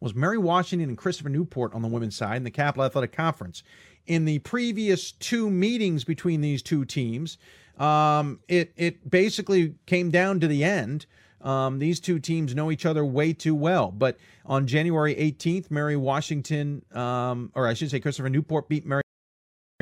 was 0.01 0.15
Mary 0.15 0.39
Washington 0.39 0.91
and 0.91 0.99
Christopher 0.99 1.29
Newport 1.29 1.75
on 1.75 1.83
the 1.83 1.89
women's 1.89 2.15
side 2.15 2.37
in 2.37 2.45
the 2.45 2.51
Capital 2.51 2.85
Athletic 2.85 3.13
Conference. 3.13 3.63
In 4.07 4.25
the 4.25 4.39
previous 4.39 5.13
two 5.13 5.51
meetings 5.51 6.05
between 6.05 6.41
these 6.41 6.63
two 6.63 6.85
teams, 6.85 7.37
um, 7.79 8.41
it 8.49 8.73
it 8.77 9.09
basically 9.09 9.75
came 9.87 10.11
down 10.11 10.41
to 10.41 10.47
the 10.47 10.65
end. 10.65 11.07
Um, 11.41 11.79
these 11.79 12.01
two 12.01 12.19
teams 12.19 12.55
know 12.55 12.71
each 12.71 12.85
other 12.85 13.05
way 13.05 13.33
too 13.33 13.55
well. 13.55 13.91
But 13.91 14.19
on 14.45 14.67
January 14.67 15.15
18th, 15.15 15.71
Mary 15.71 15.97
Washington, 15.97 16.85
um, 16.93 17.53
or 17.55 17.69
I 17.69 17.75
should 17.75 17.91
say, 17.91 18.01
Christopher 18.01 18.29
Newport 18.29 18.69
beat 18.69 18.85
Mary 18.85 19.03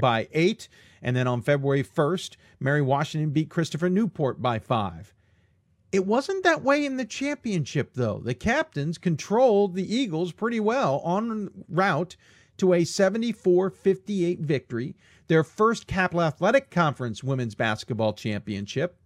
by 0.00 0.28
eight. 0.32 0.68
And 1.02 1.16
then 1.16 1.26
on 1.26 1.40
February 1.42 1.84
1st, 1.84 2.36
Mary 2.60 2.82
Washington 2.82 3.30
beat 3.30 3.48
Christopher 3.48 3.88
Newport 3.88 4.42
by 4.42 4.58
five. 4.58 5.14
It 5.92 6.04
wasn't 6.04 6.42
that 6.44 6.62
way 6.62 6.84
in 6.84 6.96
the 6.96 7.04
championship, 7.04 7.94
though. 7.94 8.18
The 8.18 8.34
captains 8.34 8.98
controlled 8.98 9.74
the 9.74 9.94
Eagles 9.94 10.32
pretty 10.32 10.60
well 10.60 10.98
on 11.04 11.50
route 11.68 12.16
to 12.58 12.74
a 12.74 12.84
74 12.84 13.70
58 13.70 14.40
victory, 14.40 14.96
their 15.28 15.44
first 15.44 15.86
Capital 15.86 16.22
Athletic 16.22 16.70
Conference 16.70 17.22
women's 17.22 17.54
basketball 17.54 18.12
championship. 18.12 18.96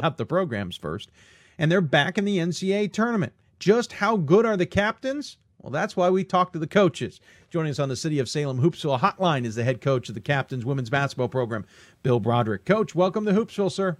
Not 0.00 0.16
the 0.16 0.26
programs 0.26 0.76
first. 0.76 1.10
And 1.58 1.70
they're 1.70 1.80
back 1.80 2.18
in 2.18 2.24
the 2.24 2.38
NCAA 2.38 2.92
tournament. 2.92 3.32
Just 3.58 3.94
how 3.94 4.16
good 4.16 4.46
are 4.46 4.56
the 4.56 4.66
captains? 4.66 5.36
Well, 5.60 5.72
that's 5.72 5.96
why 5.96 6.08
we 6.08 6.22
talk 6.22 6.52
to 6.52 6.58
the 6.58 6.68
coaches. 6.68 7.20
Joining 7.50 7.70
us 7.70 7.80
on 7.80 7.88
the 7.88 7.96
City 7.96 8.20
of 8.20 8.28
Salem 8.28 8.60
Hoopsville 8.60 9.00
Hotline 9.00 9.44
is 9.44 9.56
the 9.56 9.64
head 9.64 9.80
coach 9.80 10.08
of 10.08 10.14
the 10.14 10.20
Captains 10.20 10.64
Women's 10.64 10.90
Basketball 10.90 11.28
Program, 11.28 11.66
Bill 12.04 12.20
Broderick. 12.20 12.64
Coach, 12.64 12.94
welcome 12.94 13.24
to 13.24 13.32
Hoopsville, 13.32 13.72
sir. 13.72 13.96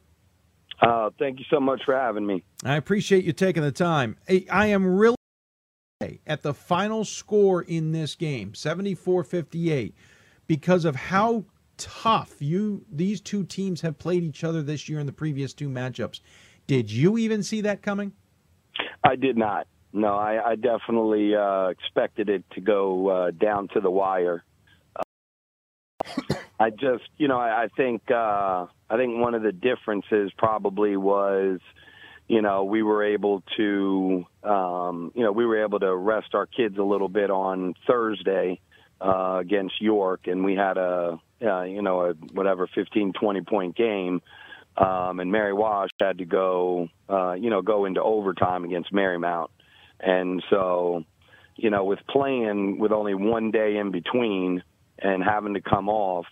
Uh, 0.80 1.10
thank 1.18 1.40
you 1.40 1.44
so 1.50 1.58
much 1.58 1.82
for 1.84 1.94
having 1.94 2.24
me. 2.24 2.44
I 2.64 2.76
appreciate 2.76 3.24
you 3.24 3.32
taking 3.32 3.64
the 3.64 3.72
time. 3.72 4.16
I 4.28 4.66
am 4.66 4.86
really 4.86 5.16
at 6.26 6.42
the 6.42 6.54
final 6.54 7.04
score 7.04 7.62
in 7.62 7.90
this 7.90 8.14
game, 8.14 8.52
74-58, 8.52 9.92
because 10.48 10.84
of 10.84 10.96
how 10.96 11.44
tough 11.76 12.34
you 12.40 12.84
these 12.90 13.20
two 13.20 13.44
teams 13.44 13.80
have 13.82 13.98
played 13.98 14.24
each 14.24 14.42
other 14.42 14.62
this 14.62 14.88
year 14.88 14.98
in 14.98 15.06
the 15.06 15.12
previous 15.12 15.54
two 15.54 15.68
matchups. 15.68 16.20
Did 16.66 16.90
you 16.90 17.16
even 17.16 17.42
see 17.44 17.60
that 17.60 17.82
coming? 17.82 18.12
I 19.04 19.14
did 19.14 19.36
not. 19.36 19.68
No, 19.92 20.08
I, 20.16 20.50
I 20.50 20.54
definitely 20.56 21.34
uh, 21.34 21.68
expected 21.68 22.28
it 22.28 22.44
to 22.54 22.60
go 22.60 23.08
uh, 23.08 23.30
down 23.30 23.68
to 23.74 23.80
the 23.80 23.90
wire. 23.90 24.44
Uh, 24.96 26.34
I 26.60 26.70
just, 26.70 27.04
you 27.16 27.28
know, 27.28 27.38
I, 27.38 27.64
I 27.64 27.68
think 27.76 28.02
uh, 28.10 28.66
I 28.90 28.96
think 28.96 29.18
one 29.18 29.34
of 29.34 29.42
the 29.42 29.52
differences 29.52 30.32
probably 30.36 30.96
was, 30.96 31.60
you 32.26 32.42
know, 32.42 32.64
we 32.64 32.82
were 32.82 33.04
able 33.04 33.42
to, 33.56 34.26
um, 34.42 35.12
you 35.14 35.22
know, 35.22 35.32
we 35.32 35.46
were 35.46 35.64
able 35.64 35.78
to 35.78 35.94
rest 35.94 36.34
our 36.34 36.46
kids 36.46 36.76
a 36.76 36.82
little 36.82 37.08
bit 37.08 37.30
on 37.30 37.74
Thursday 37.86 38.60
uh, 39.00 39.38
against 39.40 39.80
York, 39.80 40.26
and 40.26 40.44
we 40.44 40.54
had 40.54 40.76
a, 40.76 41.18
uh, 41.42 41.62
you 41.62 41.82
know, 41.82 42.02
a 42.02 42.12
whatever 42.32 42.66
15, 42.66 43.12
20 43.12 43.40
point 43.42 43.76
game. 43.76 44.22
Um, 44.76 45.18
and 45.18 45.32
Mary 45.32 45.52
Wash 45.52 45.90
had 45.98 46.18
to 46.18 46.24
go, 46.24 46.88
uh, 47.08 47.32
you 47.32 47.50
know, 47.50 47.62
go 47.62 47.84
into 47.84 48.00
overtime 48.00 48.64
against 48.64 48.92
Marymount. 48.92 49.48
And 49.98 50.42
so, 50.50 51.04
you 51.56 51.70
know, 51.70 51.84
with 51.84 51.98
playing 52.08 52.78
with 52.78 52.92
only 52.92 53.14
one 53.14 53.50
day 53.50 53.76
in 53.76 53.90
between 53.90 54.62
and 55.00 55.22
having 55.22 55.54
to 55.54 55.60
come 55.60 55.88
off, 55.88 56.26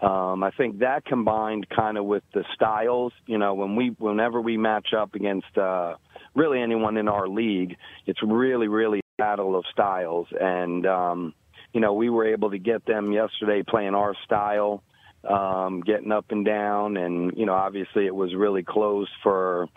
um, 0.00 0.42
I 0.42 0.50
think 0.50 0.80
that 0.80 1.06
combined 1.06 1.68
kind 1.70 1.96
of 1.96 2.04
with 2.04 2.22
the 2.34 2.44
styles, 2.54 3.14
you 3.26 3.38
know, 3.38 3.54
when 3.54 3.76
we 3.76 3.94
whenever 3.98 4.40
we 4.42 4.58
match 4.58 4.88
up 4.92 5.14
against 5.14 5.56
uh, 5.56 5.94
really 6.34 6.60
anyone 6.60 6.98
in 6.98 7.08
our 7.08 7.26
league, 7.26 7.76
it's 8.04 8.22
really 8.22 8.68
really 8.68 8.98
a 8.98 9.22
battle 9.22 9.56
of 9.56 9.64
styles, 9.72 10.28
and 10.38 10.84
um, 10.86 11.34
you 11.76 11.82
know 11.82 11.92
we 11.92 12.08
were 12.08 12.26
able 12.26 12.52
to 12.52 12.58
get 12.58 12.86
them 12.86 13.12
yesterday 13.12 13.62
playing 13.62 13.94
our 13.94 14.14
style, 14.24 14.82
um, 15.28 15.82
getting 15.82 16.10
up 16.10 16.24
and 16.30 16.42
down, 16.42 16.96
and 16.96 17.36
you 17.36 17.44
know 17.44 17.52
obviously 17.52 18.06
it 18.06 18.14
was 18.14 18.34
really 18.34 18.62
close 18.62 19.10
for 19.22 19.68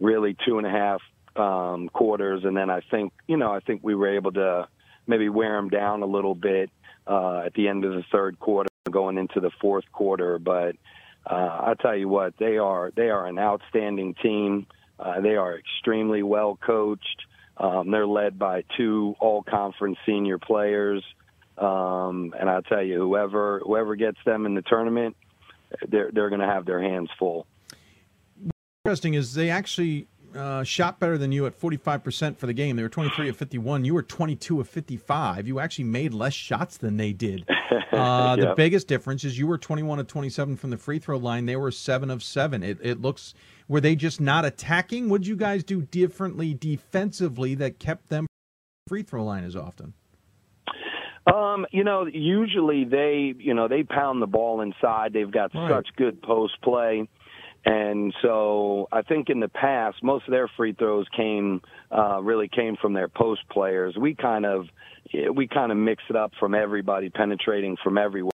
really 0.00 0.34
two 0.46 0.56
and 0.56 0.66
a 0.66 0.70
half 0.70 1.02
um, 1.36 1.90
quarters, 1.90 2.44
and 2.44 2.56
then 2.56 2.70
I 2.70 2.80
think 2.90 3.12
you 3.26 3.36
know 3.36 3.52
I 3.52 3.60
think 3.60 3.82
we 3.84 3.94
were 3.94 4.16
able 4.16 4.32
to 4.32 4.68
maybe 5.06 5.28
wear 5.28 5.54
them 5.56 5.68
down 5.68 6.02
a 6.02 6.06
little 6.06 6.34
bit 6.34 6.70
uh, 7.06 7.42
at 7.44 7.52
the 7.52 7.68
end 7.68 7.84
of 7.84 7.92
the 7.92 8.04
third 8.10 8.38
quarter 8.38 8.70
going 8.90 9.18
into 9.18 9.38
the 9.38 9.50
fourth 9.60 9.84
quarter. 9.92 10.38
But 10.38 10.76
uh, 11.30 11.34
I 11.34 11.74
tell 11.78 11.94
you 11.94 12.08
what, 12.08 12.38
they 12.38 12.56
are 12.56 12.90
they 12.96 13.10
are 13.10 13.26
an 13.26 13.38
outstanding 13.38 14.14
team. 14.14 14.66
Uh, 14.98 15.20
they 15.20 15.36
are 15.36 15.58
extremely 15.58 16.22
well 16.22 16.58
coached. 16.66 17.26
Um, 17.58 17.90
they're 17.90 18.06
led 18.06 18.38
by 18.38 18.64
two 18.78 19.14
all-conference 19.20 19.98
senior 20.06 20.38
players, 20.38 21.04
um, 21.58 22.34
and 22.38 22.48
I'll 22.50 22.62
tell 22.62 22.82
you, 22.82 22.98
whoever 22.98 23.60
whoever 23.64 23.96
gets 23.96 24.18
them 24.24 24.46
in 24.46 24.54
the 24.54 24.62
tournament, 24.62 25.16
they're 25.88 26.10
they're 26.12 26.28
going 26.28 26.40
to 26.40 26.46
have 26.46 26.66
their 26.66 26.82
hands 26.82 27.10
full. 27.18 27.46
interesting 28.84 29.14
is 29.14 29.34
they 29.34 29.50
actually 29.50 30.08
uh, 30.34 30.64
shot 30.64 30.98
better 30.98 31.16
than 31.16 31.32
you 31.32 31.46
at 31.46 31.58
45% 31.58 32.36
for 32.36 32.46
the 32.46 32.52
game. 32.52 32.76
They 32.76 32.82
were 32.82 32.88
23 32.88 33.28
of 33.28 33.36
51. 33.36 33.84
You 33.84 33.94
were 33.94 34.02
22 34.02 34.60
of 34.60 34.68
55. 34.68 35.46
You 35.46 35.60
actually 35.60 35.84
made 35.84 36.12
less 36.12 36.34
shots 36.34 36.76
than 36.76 36.96
they 36.96 37.12
did. 37.12 37.48
Uh, 37.92 38.34
The 38.34 38.54
biggest 38.56 38.88
difference 38.88 39.22
is 39.22 39.38
you 39.38 39.46
were 39.46 39.56
21 39.56 40.00
of 40.00 40.08
27 40.08 40.56
from 40.56 40.70
the 40.70 40.76
free 40.76 40.98
throw 40.98 41.16
line. 41.16 41.46
They 41.46 41.54
were 41.54 41.70
7 41.70 42.10
of 42.10 42.24
7. 42.24 42.64
It, 42.64 42.78
it 42.82 43.00
looks, 43.00 43.34
were 43.68 43.80
they 43.80 43.94
just 43.94 44.20
not 44.20 44.44
attacking? 44.44 45.08
What 45.08 45.20
did 45.20 45.28
you 45.28 45.36
guys 45.36 45.62
do 45.62 45.80
differently 45.82 46.54
defensively 46.54 47.54
that 47.54 47.78
kept 47.78 48.08
them 48.08 48.26
free 48.88 49.04
throw 49.04 49.24
line 49.24 49.44
as 49.44 49.54
often? 49.54 49.94
Um, 51.26 51.66
you 51.70 51.84
know, 51.84 52.06
usually 52.06 52.84
they, 52.84 53.34
you 53.38 53.54
know, 53.54 53.68
they 53.68 53.82
pound 53.82 54.20
the 54.20 54.26
ball 54.26 54.60
inside. 54.60 55.12
They've 55.12 55.30
got 55.30 55.54
Right. 55.54 55.70
such 55.70 55.88
good 55.96 56.22
post 56.22 56.60
play. 56.62 57.08
And 57.66 58.14
so 58.20 58.88
I 58.92 59.00
think 59.00 59.30
in 59.30 59.40
the 59.40 59.48
past, 59.48 60.02
most 60.02 60.26
of 60.26 60.32
their 60.32 60.48
free 60.48 60.72
throws 60.74 61.06
came, 61.16 61.62
uh, 61.90 62.20
really 62.22 62.48
came 62.48 62.76
from 62.76 62.92
their 62.92 63.08
post 63.08 63.40
players. 63.48 63.96
We 63.96 64.14
kind 64.14 64.44
of, 64.44 64.68
we 65.32 65.46
kind 65.48 65.72
of 65.72 65.78
mix 65.78 66.02
it 66.10 66.16
up 66.16 66.32
from 66.38 66.54
everybody 66.54 67.08
penetrating 67.08 67.76
from 67.82 67.96
everywhere. 67.96 68.30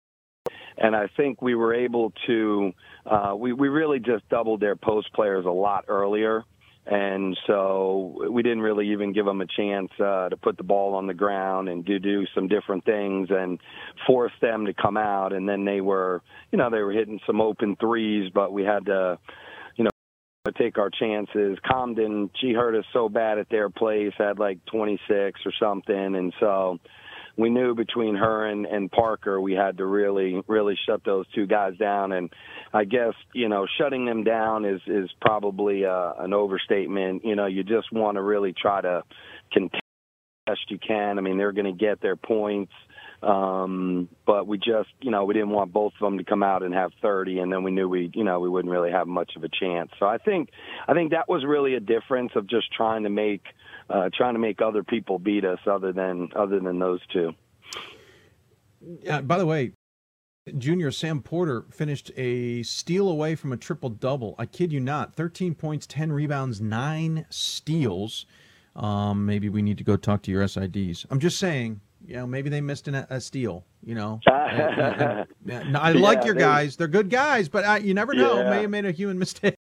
And 0.77 0.94
I 0.94 1.06
think 1.16 1.40
we 1.40 1.55
were 1.55 1.73
able 1.73 2.12
to, 2.27 2.73
uh, 3.06 3.35
we, 3.35 3.55
we 3.55 3.69
really 3.69 4.01
just 4.01 4.28
doubled 4.28 4.61
their 4.61 4.77
post 4.77 5.11
players 5.15 5.47
a 5.47 5.51
lot 5.51 5.85
earlier. 5.89 6.44
And 6.86 7.36
so 7.47 8.27
we 8.31 8.43
didn't 8.43 8.61
really 8.61 8.93
even 8.93 9.12
give 9.12 9.24
them 9.24 9.40
a 9.40 9.47
chance 9.47 9.90
uh, 9.98 10.28
to 10.28 10.36
put 10.36 10.59
the 10.59 10.65
ball 10.65 10.94
on 10.94 11.06
the 11.06 11.15
ground 11.15 11.69
and 11.70 11.85
to 11.86 11.98
do 11.98 12.27
some 12.35 12.47
different 12.47 12.85
things 12.85 13.28
and 13.31 13.59
force 14.06 14.32
them 14.43 14.66
to 14.66 14.74
come 14.74 14.98
out. 14.98 15.32
And 15.32 15.48
then 15.48 15.65
they 15.65 15.81
were, 15.81 16.23
you 16.52 16.59
know, 16.59 16.69
they 16.69 16.82
were 16.82 16.93
hitting 16.93 17.20
some 17.27 17.40
open 17.40 17.77
threes, 17.77 18.31
but 18.35 18.52
we 18.52 18.65
had 18.65 18.85
to, 18.86 19.19
you 19.77 19.85
know, 19.85 19.90
take 20.59 20.77
our 20.77 20.90
chances. 20.90 21.59
Comden, 21.65 22.28
she 22.39 22.52
hurt 22.52 22.74
us 22.74 22.85
so 22.93 23.09
bad 23.09 23.39
at 23.39 23.48
their 23.48 23.70
place, 23.70 24.12
had 24.19 24.39
like 24.39 24.59
26 24.66 25.40
or 25.47 25.52
something. 25.59 26.16
And 26.16 26.35
so 26.39 26.78
we 27.36 27.51
knew 27.51 27.74
between 27.74 28.15
her 28.16 28.47
and, 28.47 28.66
and 28.66 28.90
Parker, 28.90 29.40
we 29.40 29.52
had 29.52 29.78
to 29.78 29.86
really, 29.86 30.43
really 30.47 30.78
shut 30.86 31.02
those 31.05 31.27
two 31.35 31.47
guys 31.47 31.77
down. 31.77 32.12
And 32.12 32.31
I 32.73 32.85
guess, 32.85 33.15
you 33.32 33.48
know, 33.48 33.66
shutting 33.78 34.05
them 34.05 34.24
down 34.24 34.65
is, 34.65 34.81
is 34.86 35.11
probably 35.20 35.85
uh, 35.85 36.12
an 36.19 36.32
overstatement. 36.32 37.24
You 37.24 37.35
know, 37.35 37.47
you 37.47 37.65
just 37.65 37.93
want 37.93 38.16
to 38.16 38.23
really 38.23 38.52
try 38.52 38.81
to 38.81 39.02
as 39.56 39.70
best 40.47 40.70
you 40.70 40.78
can. 40.78 41.19
I 41.19 41.23
mean, 41.23 41.39
they're 41.39 41.52
going 41.52 41.77
to 41.77 41.85
get 41.85 42.01
their 42.01 42.16
points. 42.16 42.73
Um, 43.23 44.09
but 44.27 44.47
we 44.47 44.59
just, 44.59 44.90
you 45.01 45.11
know, 45.11 45.24
we 45.24 45.32
didn't 45.32 45.51
want 45.51 45.73
both 45.73 45.94
of 45.98 46.05
them 46.05 46.19
to 46.19 46.24
come 46.24 46.43
out 46.43 46.62
and 46.62 46.74
have 46.74 46.90
30, 47.01 47.39
and 47.39 47.51
then 47.51 47.62
we 47.62 47.70
knew 47.70 47.89
we, 47.89 48.11
you 48.15 48.23
know, 48.23 48.39
we 48.39 48.51
wouldn't 48.51 48.70
really 48.70 48.90
have 48.90 49.06
much 49.06 49.32
of 49.36 49.44
a 49.44 49.48
chance. 49.48 49.90
So 49.98 50.05
I 50.05 50.19
think, 50.19 50.51
I 50.86 50.93
think 50.93 51.12
that 51.12 51.27
was 51.27 51.43
really 51.43 51.74
a 51.74 51.81
difference 51.81 52.32
of 52.36 52.47
just 52.47 52.70
trying 52.73 53.05
to 53.05 53.09
make, 53.09 53.43
uh, 53.90 54.09
trying 54.15 54.35
to 54.35 54.40
make 54.40 54.61
other 54.62 54.82
people 54.82 55.19
beat 55.19 55.44
us, 55.44 55.59
other 55.66 55.93
than, 55.93 56.28
other 56.36 56.61
than 56.61 56.78
those 56.78 57.01
two. 57.12 57.32
Yeah, 59.02 59.20
by 59.23 59.39
the 59.39 59.47
way, 59.47 59.73
junior 60.59 60.90
Sam 60.90 61.23
Porter 61.23 61.65
finished 61.70 62.11
a 62.16 62.62
steal 62.65 63.09
away 63.09 63.35
from 63.35 63.52
a 63.52 63.56
triple 63.56 63.89
double. 63.90 64.35
I 64.39 64.47
kid 64.47 64.73
you 64.73 64.81
not. 64.81 65.15
13 65.15 65.55
points, 65.55 65.86
10 65.86 66.12
rebounds, 66.12 66.61
9 66.61 67.27
steals. 67.31 68.27
Um, 68.77 69.24
maybe 69.24 69.48
we 69.48 69.62
need 69.62 69.78
to 69.78 69.85
go 69.85 69.97
talk 69.97 70.23
to 70.23 70.31
your 70.31 70.43
SIDs. 70.44 71.06
I'm 71.11 71.20
just 71.20 71.39
saying, 71.39 71.81
you 72.06 72.16
know, 72.16 72.27
maybe 72.27 72.51
they 72.51 72.61
missed 72.61 72.89
an, 72.89 72.94
a 72.97 73.20
steal, 73.20 73.65
you 73.82 73.94
know. 73.94 74.20
And- 74.31 75.01
and- 75.01 75.27
and- 75.51 75.77
I 75.77 75.93
like 75.93 76.19
Yeah, 76.20 76.24
your 76.27 76.35
they- 76.35 76.40
guys. 76.40 76.77
They're 76.77 76.89
good 76.89 77.09
guys, 77.11 77.48
but 77.48 77.65
uh, 77.65 77.74
you 77.82 77.94
never 77.94 78.12
know. 78.15 78.39
Yeah. 78.39 78.51
May 78.51 78.61
have 78.62 78.70
made 78.70 78.85
a 78.85 78.90
human 78.93 79.19
mistake. 79.24 79.53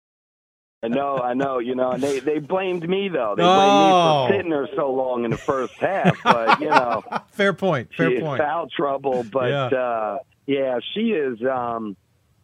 I 0.83 0.87
know, 0.87 1.17
I 1.17 1.33
know, 1.35 1.59
you 1.59 1.75
know, 1.75 1.91
and 1.91 2.01
they 2.01 2.19
they 2.19 2.39
blamed 2.39 2.87
me 2.89 3.07
though. 3.09 3.35
They 3.37 3.43
Oh. 3.43 3.55
blamed 3.55 3.77
me 3.77 3.91
for 3.91 4.29
sitting 4.31 4.49
there 4.49 4.67
so 4.75 4.91
long 4.91 5.25
in 5.25 5.31
the 5.31 5.37
first 5.37 5.73
half. 5.79 6.17
But 6.23 6.59
you 6.59 6.69
know, 6.69 7.03
Fair 7.31 7.53
point. 7.53 7.93
Fair 7.93 8.19
point. 8.19 8.41
foul 8.41 8.67
trouble. 8.67 9.23
But 9.23 9.49
Yeah. 9.49 9.65
uh, 9.67 10.17
yeah, 10.47 10.79
she 10.93 11.11
is. 11.11 11.37
Um, 11.43 11.95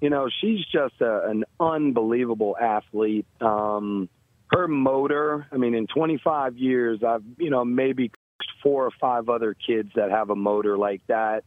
you 0.02 0.12
know, 0.12 0.30
she's 0.42 0.64
just 0.72 1.02
a, 1.02 1.28
an 1.28 1.46
unbelievable 1.60 2.56
athlete. 2.62 3.26
Um, 3.42 4.08
her 4.52 4.68
motor. 4.68 5.48
I 5.52 5.58
mean, 5.58 5.74
in 5.74 5.88
25 5.88 6.58
years, 6.58 7.02
I've 7.04 7.24
you 7.40 7.50
know 7.50 7.66
maybe 7.66 8.10
coached 8.10 8.52
four 8.62 8.86
or 8.86 8.92
five 9.02 9.30
other 9.30 9.56
kids 9.56 9.90
that 9.96 10.12
have 10.12 10.30
a 10.30 10.36
motor 10.36 10.78
like 10.78 11.02
that. 11.08 11.44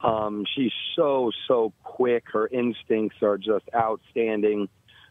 Um, 0.00 0.44
she's 0.54 0.70
so 0.94 1.32
so 1.48 1.72
quick. 1.82 2.24
Her 2.32 2.46
instincts 2.46 3.16
are 3.22 3.38
just 3.38 3.64
outstanding. 3.74 4.68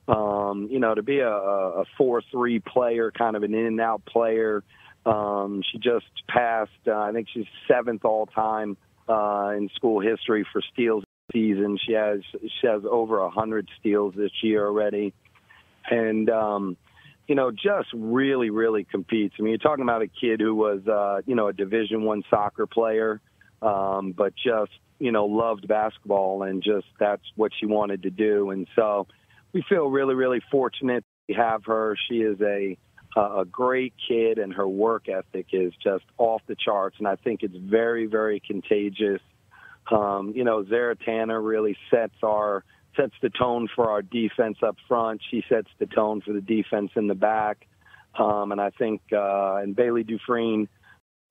Um, 0.07 0.69
you 0.71 0.79
know, 0.79 0.95
to 0.95 1.03
be 1.03 1.19
a, 1.19 1.29
a 1.29 1.83
four 1.97 2.21
three 2.31 2.59
player, 2.59 3.11
kind 3.11 3.35
of 3.35 3.43
an 3.43 3.53
in 3.53 3.65
and 3.65 3.81
out 3.81 4.05
player. 4.05 4.63
Um, 5.05 5.63
she 5.71 5.79
just 5.79 6.05
passed. 6.29 6.71
Uh, 6.85 6.97
I 6.97 7.11
think 7.11 7.27
she's 7.33 7.45
seventh 7.67 8.05
all 8.05 8.25
time 8.25 8.77
uh, 9.09 9.53
in 9.55 9.69
school 9.75 9.99
history 9.99 10.45
for 10.51 10.61
steals 10.73 11.03
season. 11.31 11.77
She 11.85 11.93
has 11.93 12.19
she 12.31 12.67
has 12.67 12.83
over 12.89 13.19
a 13.19 13.29
hundred 13.29 13.69
steals 13.79 14.13
this 14.15 14.31
year 14.41 14.65
already, 14.65 15.13
and 15.89 16.29
um, 16.29 16.77
you 17.27 17.35
know, 17.35 17.51
just 17.51 17.89
really 17.93 18.49
really 18.49 18.83
competes. 18.83 19.35
I 19.39 19.41
mean, 19.41 19.51
you're 19.51 19.57
talking 19.59 19.83
about 19.83 20.01
a 20.01 20.07
kid 20.07 20.39
who 20.39 20.55
was 20.55 20.87
uh, 20.87 21.21
you 21.25 21.35
know 21.35 21.47
a 21.47 21.53
Division 21.53 22.03
one 22.03 22.23
soccer 22.29 22.65
player, 22.65 23.21
um, 23.61 24.13
but 24.13 24.33
just 24.35 24.71
you 24.99 25.11
know 25.11 25.25
loved 25.25 25.67
basketball 25.67 26.43
and 26.43 26.63
just 26.63 26.87
that's 26.99 27.23
what 27.35 27.51
she 27.59 27.65
wanted 27.65 28.03
to 28.03 28.09
do, 28.09 28.51
and 28.51 28.67
so 28.75 29.07
we 29.57 29.63
feel 29.67 29.87
really, 29.87 30.13
really 30.13 30.39
fortunate 30.51 31.03
to 31.27 31.35
have 31.35 31.65
her. 31.65 31.97
She 32.07 32.17
is 32.17 32.39
a 32.41 32.77
a 33.15 33.45
great 33.45 33.95
kid, 34.07 34.37
and 34.37 34.53
her 34.53 34.67
work 34.67 35.09
ethic 35.09 35.47
is 35.51 35.73
just 35.83 36.03
off 36.19 36.43
the 36.45 36.55
charts. 36.55 36.97
And 36.99 37.07
I 37.07 37.15
think 37.15 37.41
it's 37.41 37.55
very, 37.55 38.05
very 38.05 38.39
contagious. 38.39 39.21
Um, 39.89 40.33
you 40.35 40.43
know, 40.43 40.63
Zara 40.63 40.95
Tanner 40.95 41.41
really 41.41 41.75
sets 41.89 42.13
our 42.21 42.63
sets 42.95 43.13
the 43.23 43.31
tone 43.31 43.67
for 43.75 43.89
our 43.89 44.03
defense 44.03 44.57
up 44.61 44.75
front. 44.87 45.21
She 45.31 45.43
sets 45.49 45.69
the 45.79 45.87
tone 45.87 46.21
for 46.21 46.33
the 46.33 46.41
defense 46.41 46.91
in 46.95 47.07
the 47.07 47.15
back. 47.15 47.65
Um, 48.19 48.51
and 48.51 48.61
I 48.61 48.69
think 48.69 49.01
uh, 49.11 49.55
and 49.55 49.75
Bailey 49.75 50.03
Dufresne 50.03 50.69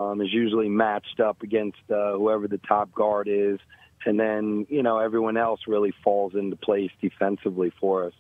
um, 0.01 0.21
is 0.21 0.33
usually 0.33 0.69
matched 0.69 1.21
up 1.21 1.43
against 1.43 1.79
uh, 1.89 2.15
whoever 2.15 2.49
the 2.49 2.59
top 2.59 2.93
guard 2.93 3.29
is 3.31 3.61
and 4.07 4.19
then 4.19 4.67
you 4.69 4.83
know 4.83 4.99
everyone 4.99 5.37
else 5.37 5.61
really 5.67 5.93
falls 6.03 6.35
into 6.35 6.57
place 6.57 6.91
defensively 7.01 7.73
for 7.81 8.07
us. 8.07 8.15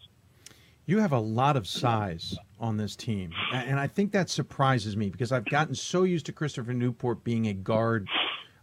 You 0.86 0.98
have 1.00 1.12
a 1.12 1.18
lot 1.18 1.56
of 1.56 1.66
size 1.66 2.36
on 2.60 2.76
this 2.76 2.94
team, 2.94 3.32
and 3.52 3.80
I 3.80 3.88
think 3.88 4.12
that 4.12 4.30
surprises 4.30 4.96
me 4.96 5.10
because 5.10 5.32
I've 5.32 5.44
gotten 5.46 5.74
so 5.74 6.04
used 6.04 6.26
to 6.26 6.32
Christopher 6.32 6.72
Newport 6.74 7.24
being 7.24 7.48
a 7.48 7.52
guard, 7.52 8.06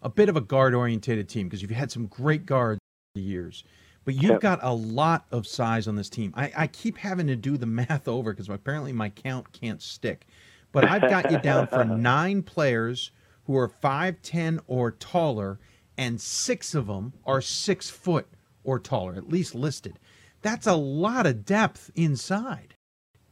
a 0.02 0.10
bit 0.10 0.30
of 0.30 0.38
a 0.38 0.42
guard-orientated 0.42 1.28
team 1.28 1.48
because 1.48 1.62
you've 1.62 1.72
had 1.72 1.92
some 1.92 2.08
great 2.08 2.46
guards 2.46 2.80
over 2.80 3.22
the 3.22 3.30
years, 3.30 3.66
but 4.06 4.16
you've 4.16 4.40
got 4.40 4.60
a 4.62 4.74
lot 4.74 5.26
of 5.32 5.46
size 5.46 5.86
on 5.86 5.96
this 5.98 6.10
team. 6.10 6.34
I, 6.38 6.52
I 6.56 6.68
keep 6.68 6.98
having 6.98 7.28
to 7.28 7.36
do 7.36 7.58
the 7.58 7.66
math 7.68 8.08
over 8.08 8.32
because 8.32 8.48
apparently 8.48 8.94
my 8.94 9.10
count 9.10 9.52
can't 9.52 9.82
stick, 9.82 10.26
but 10.72 10.86
I've 10.86 11.02
got 11.02 11.30
you 11.30 11.40
down 11.40 11.68
for 11.68 11.84
nine 11.86 12.42
players 12.42 13.12
who 13.46 13.58
are 13.58 13.68
five 13.68 14.22
ten 14.22 14.60
or 14.68 14.92
taller, 14.92 15.60
and 15.98 16.20
six 16.20 16.74
of 16.76 16.88
them 16.88 17.14
are 17.26 17.42
six 17.42 17.90
foot 17.90 18.28
or 18.64 18.80
taller, 18.80 19.14
at 19.16 19.30
least 19.30 19.56
listed. 19.56 20.00
That's 20.42 20.68
a 20.68 20.76
lot 20.76 21.26
of 21.26 21.46
depth 21.46 21.92
inside. 21.96 22.76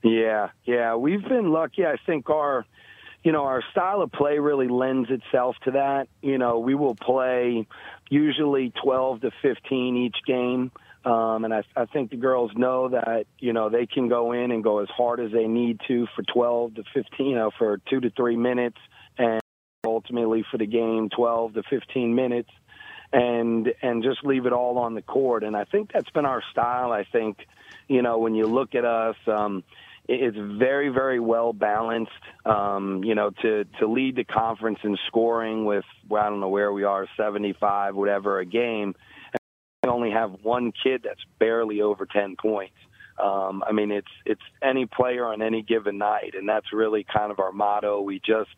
Yeah, 0.03 0.49
yeah, 0.63 0.95
we've 0.95 1.23
been 1.23 1.51
lucky. 1.51 1.85
I 1.85 1.95
think 2.05 2.29
our, 2.29 2.65
you 3.23 3.31
know, 3.31 3.43
our 3.43 3.63
style 3.71 4.01
of 4.01 4.11
play 4.11 4.39
really 4.39 4.67
lends 4.67 5.09
itself 5.11 5.55
to 5.65 5.71
that. 5.71 6.07
You 6.21 6.37
know, 6.37 6.59
we 6.59 6.73
will 6.73 6.95
play 6.95 7.67
usually 8.09 8.73
12 8.83 9.21
to 9.21 9.31
15 9.41 9.97
each 9.97 10.17
game. 10.25 10.71
Um, 11.03 11.45
and 11.45 11.53
I, 11.53 11.63
I 11.75 11.85
think 11.85 12.11
the 12.11 12.17
girls 12.17 12.51
know 12.55 12.89
that, 12.89 13.25
you 13.39 13.53
know, 13.53 13.69
they 13.69 13.87
can 13.87 14.07
go 14.07 14.33
in 14.33 14.51
and 14.51 14.63
go 14.63 14.79
as 14.79 14.89
hard 14.89 15.19
as 15.19 15.31
they 15.31 15.47
need 15.47 15.79
to 15.87 16.07
for 16.15 16.23
12 16.23 16.75
to 16.75 16.83
15, 16.93 17.25
you 17.25 17.35
know, 17.35 17.51
for 17.57 17.79
two 17.89 17.99
to 17.99 18.11
three 18.11 18.37
minutes 18.37 18.77
and 19.17 19.41
ultimately 19.85 20.45
for 20.51 20.57
the 20.57 20.65
game, 20.65 21.09
12 21.09 21.55
to 21.55 21.63
15 21.69 22.13
minutes 22.13 22.49
and, 23.13 23.73
and 23.81 24.03
just 24.03 24.23
leave 24.23 24.45
it 24.45 24.53
all 24.53 24.77
on 24.77 24.93
the 24.93 25.01
court. 25.01 25.43
And 25.43 25.55
I 25.55 25.65
think 25.65 25.91
that's 25.91 26.09
been 26.11 26.25
our 26.25 26.43
style. 26.51 26.91
I 26.91 27.05
think, 27.11 27.37
you 27.87 28.01
know, 28.01 28.19
when 28.19 28.35
you 28.35 28.45
look 28.45 28.75
at 28.75 28.85
us, 28.85 29.15
um, 29.27 29.63
it's 30.07 30.37
very, 30.37 30.89
very 30.89 31.19
well 31.19 31.53
balanced. 31.53 32.11
Um, 32.45 33.03
you 33.03 33.15
know, 33.15 33.29
to 33.43 33.65
to 33.79 33.87
lead 33.87 34.15
the 34.15 34.23
conference 34.23 34.79
in 34.83 34.97
scoring 35.07 35.63
with 35.63 35.85
well, 36.09 36.23
I 36.23 36.29
don't 36.29 36.39
know 36.41 36.49
where 36.49 36.73
we 36.73 36.83
are, 36.83 37.07
seventy 37.15 37.53
five, 37.53 37.95
whatever 37.95 38.39
a 38.39 38.45
game, 38.45 38.95
and 39.83 39.91
only 39.91 40.09
have 40.11 40.31
one 40.41 40.73
kid 40.83 41.01
that's 41.03 41.21
barely 41.39 41.81
over 41.81 42.07
ten 42.07 42.35
points. 42.35 42.75
Um, 43.21 43.63
I 43.65 43.71
mean, 43.71 43.91
it's 43.91 44.11
it's 44.25 44.41
any 44.61 44.85
player 44.85 45.25
on 45.25 45.41
any 45.41 45.61
given 45.61 45.97
night, 45.97 46.33
and 46.37 46.49
that's 46.49 46.73
really 46.73 47.05
kind 47.05 47.31
of 47.31 47.39
our 47.39 47.51
motto. 47.51 48.01
We 48.01 48.19
just, 48.19 48.49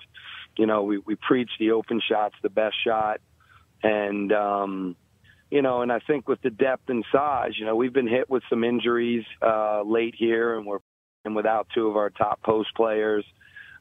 you 0.58 0.66
know, 0.66 0.84
we 0.84 1.00
we 1.00 1.16
preach 1.16 1.50
the 1.60 1.72
open 1.72 2.02
shot's 2.08 2.36
the 2.42 2.50
best 2.50 2.76
shot, 2.84 3.22
and 3.82 4.32
um, 4.32 4.96
you 5.50 5.62
know, 5.62 5.82
and 5.82 5.92
I 5.92 6.00
think 6.00 6.28
with 6.28 6.42
the 6.42 6.50
depth 6.50 6.90
and 6.90 7.06
size, 7.12 7.52
you 7.58 7.66
know, 7.66 7.76
we've 7.76 7.94
been 7.94 8.08
hit 8.08 8.30
with 8.30 8.44
some 8.50 8.64
injuries 8.64 9.26
uh, 9.42 9.82
late 9.84 10.16
here, 10.18 10.58
and 10.58 10.66
we're 10.66 10.80
and 11.26 11.36
without 11.36 11.68
two 11.74 11.88
of 11.88 11.96
our 11.96 12.10
top 12.10 12.42
post 12.44 12.70
players. 12.76 13.26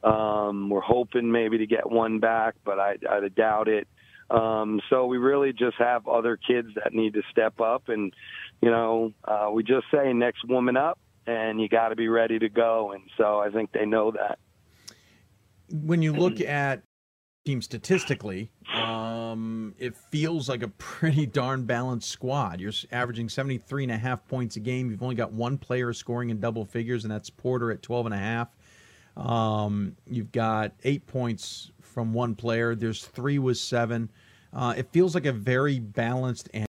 Um, 0.05 0.69
we're 0.69 0.81
hoping 0.81 1.31
maybe 1.31 1.59
to 1.59 1.67
get 1.67 1.89
one 1.89 2.19
back, 2.19 2.55
but 2.65 2.79
I, 2.79 2.97
I 3.09 3.29
doubt 3.29 3.69
it. 3.69 3.87
Um, 4.31 4.81
so 4.89 5.07
we 5.07 5.19
really 5.19 5.53
just 5.53 5.77
have 5.79 6.09
other 6.09 6.37
kids 6.37 6.69
that 6.75 6.93
need 6.93 7.15
to 7.15 7.23
step 7.31 7.61
up, 7.61 7.89
and 7.89 8.13
you 8.61 8.71
know, 8.71 9.13
uh, 9.25 9.51
we 9.53 9.63
just 9.63 9.87
say 9.93 10.13
next 10.13 10.49
woman 10.49 10.77
up, 10.77 10.99
and 11.27 11.61
you 11.61 11.69
got 11.69 11.89
to 11.89 11.97
be 11.97 12.09
ready 12.09 12.39
to 12.39 12.49
go. 12.49 12.93
And 12.93 13.03
so 13.17 13.39
I 13.39 13.51
think 13.51 13.73
they 13.73 13.87
know 13.87 14.13
that. 14.13 14.39
When 15.73 16.03
you 16.03 16.13
look 16.13 16.41
at 16.41 16.83
team 17.45 17.63
statistically, 17.63 18.51
um, 18.75 19.75
it 19.79 19.97
feels 19.97 20.49
like 20.49 20.63
a 20.63 20.69
pretty 20.69 21.27
darn 21.27 21.65
balanced 21.65 22.11
squad. 22.11 22.61
You're 22.61 22.73
averaging 22.93 23.29
73 23.29 23.85
and 23.85 23.93
a 23.93 23.97
half 23.97 24.27
points 24.29 24.57
a 24.57 24.61
game. 24.61 24.91
You've 24.91 25.03
only 25.03 25.15
got 25.15 25.33
one 25.33 25.59
player 25.59 25.93
scoring 25.93 26.31
in 26.31 26.41
double 26.41 26.65
figures, 26.65 27.05
and 27.05 27.13
that's 27.13 27.31
Porter 27.31 27.71
at 27.71 27.83
12 27.83 28.07
and 28.07 28.15
a 28.15 28.19
half. 28.19 28.49
Um, 29.17 29.97
you've 30.07 30.33
got 30.33 30.73
eight 30.85 31.07
points 31.07 31.71
from 31.81 32.13
one 32.13 32.35
player. 32.35 32.75
There's 32.75 33.05
three 33.05 33.39
with 33.39 33.59
seven. 33.59 34.11
Uh, 34.53 34.75
it 34.77 34.89
feels 34.93 35.15
like 35.15 35.27
a 35.27 35.33
very 35.33 35.79
balanced 35.79 36.49
and 36.55 36.67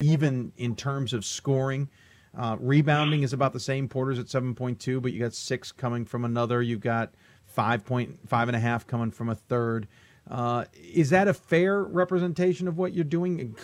even 0.00 0.52
in 0.56 0.76
terms 0.76 1.12
of 1.12 1.24
scoring. 1.24 1.88
Uh, 2.36 2.56
rebounding 2.60 3.22
is 3.22 3.32
about 3.32 3.52
the 3.52 3.60
same. 3.60 3.88
Porter's 3.88 4.18
at 4.18 4.26
7.2, 4.26 5.02
but 5.02 5.12
you 5.12 5.20
got 5.20 5.34
six 5.34 5.72
coming 5.72 6.04
from 6.04 6.24
another. 6.24 6.62
You've 6.62 6.80
got 6.80 7.14
five 7.58 7.84
point 7.84 8.16
five 8.28 8.48
and 8.48 8.54
a 8.54 8.60
half 8.60 8.86
coming 8.86 9.10
from 9.10 9.28
a 9.28 9.34
third. 9.34 9.88
Uh, 10.30 10.64
is 10.94 11.10
that 11.10 11.26
a 11.26 11.34
fair 11.34 11.82
representation 11.82 12.68
of 12.68 12.78
what 12.78 12.92
you're 12.92 13.02
doing 13.02 13.56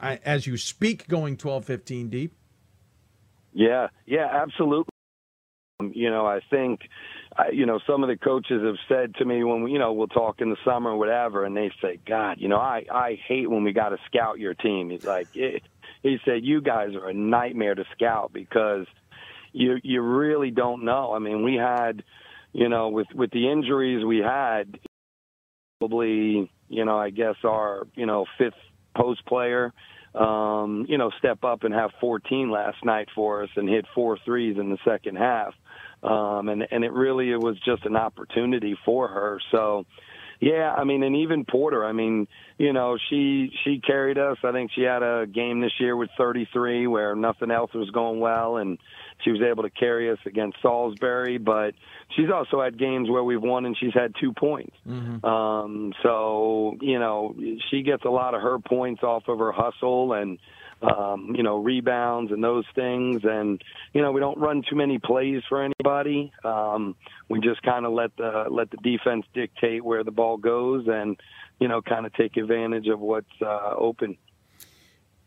as 0.00 0.44
you 0.44 0.56
speak, 0.56 1.06
going 1.06 1.36
12, 1.36 1.64
15 1.64 2.08
deep? 2.08 2.34
Yeah, 3.52 3.88
yeah, 4.06 4.26
absolutely. 4.32 4.90
Um, 5.78 5.92
you 5.94 6.10
know, 6.10 6.26
I 6.26 6.40
think, 6.50 6.80
you 7.52 7.64
know, 7.64 7.78
some 7.86 8.02
of 8.02 8.08
the 8.08 8.16
coaches 8.16 8.62
have 8.64 8.74
said 8.88 9.14
to 9.16 9.24
me 9.24 9.44
when 9.44 9.62
we, 9.62 9.70
you 9.70 9.78
know, 9.78 9.92
we'll 9.92 10.08
talk 10.08 10.40
in 10.40 10.50
the 10.50 10.56
summer 10.64 10.90
or 10.90 10.98
whatever, 10.98 11.44
and 11.44 11.56
they 11.56 11.70
say, 11.80 12.00
God, 12.08 12.38
you 12.40 12.48
know, 12.48 12.56
I, 12.56 12.86
I 12.90 13.18
hate 13.28 13.48
when 13.48 13.62
we 13.62 13.72
got 13.72 13.90
to 13.90 13.98
scout 14.06 14.40
your 14.40 14.54
team. 14.54 14.90
He's 14.90 15.04
like, 15.04 15.28
it, 15.34 15.62
he 16.02 16.16
said, 16.24 16.40
you 16.42 16.60
guys 16.60 16.96
are 16.96 17.08
a 17.08 17.14
nightmare 17.14 17.76
to 17.76 17.84
scout 17.94 18.32
because 18.32 18.86
you, 19.52 19.76
you 19.84 20.00
really 20.00 20.50
don't 20.50 20.84
know. 20.84 21.12
I 21.12 21.20
mean, 21.20 21.44
we 21.44 21.54
had, 21.54 22.02
you 22.58 22.68
know, 22.68 22.88
with, 22.88 23.06
with 23.14 23.30
the 23.30 23.48
injuries 23.48 24.04
we 24.04 24.18
had, 24.18 24.80
probably, 25.78 26.50
you 26.68 26.84
know, 26.84 26.98
I 26.98 27.10
guess 27.10 27.36
our, 27.44 27.86
you 27.94 28.04
know, 28.04 28.26
fifth 28.36 28.58
post 28.96 29.24
player, 29.26 29.72
um, 30.16 30.84
you 30.88 30.98
know, 30.98 31.12
step 31.18 31.44
up 31.44 31.62
and 31.62 31.72
have 31.72 31.90
14 32.00 32.50
last 32.50 32.84
night 32.84 33.06
for 33.14 33.44
us 33.44 33.48
and 33.54 33.68
hit 33.68 33.84
four 33.94 34.18
threes 34.24 34.56
in 34.58 34.70
the 34.70 34.78
second 34.84 35.18
half. 35.18 35.54
Um, 36.02 36.48
and, 36.48 36.66
and 36.72 36.84
it 36.84 36.92
really, 36.92 37.30
it 37.30 37.38
was 37.38 37.56
just 37.64 37.84
an 37.84 37.94
opportunity 37.94 38.76
for 38.84 39.06
her. 39.06 39.40
So, 39.52 39.84
yeah, 40.40 40.72
I 40.76 40.84
mean, 40.84 41.02
and 41.02 41.16
even 41.16 41.44
Porter, 41.44 41.84
I 41.84 41.92
mean, 41.92 42.28
you 42.58 42.72
know, 42.72 42.96
she 43.10 43.50
she 43.64 43.80
carried 43.80 44.18
us. 44.18 44.36
I 44.44 44.52
think 44.52 44.70
she 44.72 44.82
had 44.82 45.02
a 45.02 45.26
game 45.26 45.60
this 45.60 45.72
year 45.80 45.96
with 45.96 46.10
33 46.16 46.86
where 46.86 47.16
nothing 47.16 47.50
else 47.50 47.72
was 47.74 47.90
going 47.90 48.20
well, 48.20 48.56
and 48.56 48.78
she 49.24 49.32
was 49.32 49.40
able 49.42 49.64
to 49.64 49.70
carry 49.70 50.10
us 50.10 50.18
against 50.26 50.58
Salisbury. 50.62 51.38
But 51.38 51.74
she's 52.14 52.30
also 52.32 52.62
had 52.62 52.78
games 52.78 53.10
where 53.10 53.24
we've 53.24 53.42
won 53.42 53.66
and 53.66 53.76
she's 53.76 53.94
had 53.94 54.14
two 54.20 54.32
points. 54.32 54.76
Mm-hmm. 54.86 55.24
Um, 55.26 55.92
so 56.04 56.76
you 56.80 57.00
know, 57.00 57.34
she 57.70 57.82
gets 57.82 58.04
a 58.04 58.10
lot 58.10 58.34
of 58.34 58.42
her 58.42 58.60
points 58.60 59.02
off 59.02 59.24
of 59.26 59.40
her 59.40 59.52
hustle 59.52 60.12
and 60.12 60.38
um, 60.82 61.34
you 61.36 61.42
know, 61.42 61.58
rebounds 61.58 62.32
and 62.32 62.42
those 62.42 62.64
things. 62.74 63.22
And 63.24 63.62
you 63.92 64.02
know, 64.02 64.12
we 64.12 64.20
don't 64.20 64.38
run 64.38 64.62
too 64.68 64.76
many 64.76 64.98
plays 64.98 65.42
for 65.48 65.62
anybody. 65.62 66.32
Um, 66.44 66.94
we 67.28 67.40
just 67.40 67.62
kind 67.62 67.86
of 67.86 67.92
let 67.92 68.16
the 68.16 68.46
let 68.50 68.70
the 68.70 68.76
defense 68.78 69.26
dictate 69.34 69.84
where 69.84 70.04
the 70.04 70.10
ball 70.10 70.36
goes, 70.36 70.86
and 70.88 71.16
you 71.58 71.68
know, 71.68 71.82
kind 71.82 72.06
of 72.06 72.12
take 72.14 72.36
advantage 72.36 72.88
of 72.88 73.00
what's 73.00 73.26
uh, 73.42 73.74
open. 73.76 74.16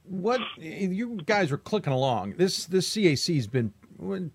What 0.04 0.42
you 0.58 1.22
guys 1.26 1.52
are 1.52 1.58
clicking 1.58 1.94
along? 1.94 2.36
This 2.38 2.66
this 2.66 2.90
CAC 2.90 3.36
has 3.36 3.48
been 3.48 3.74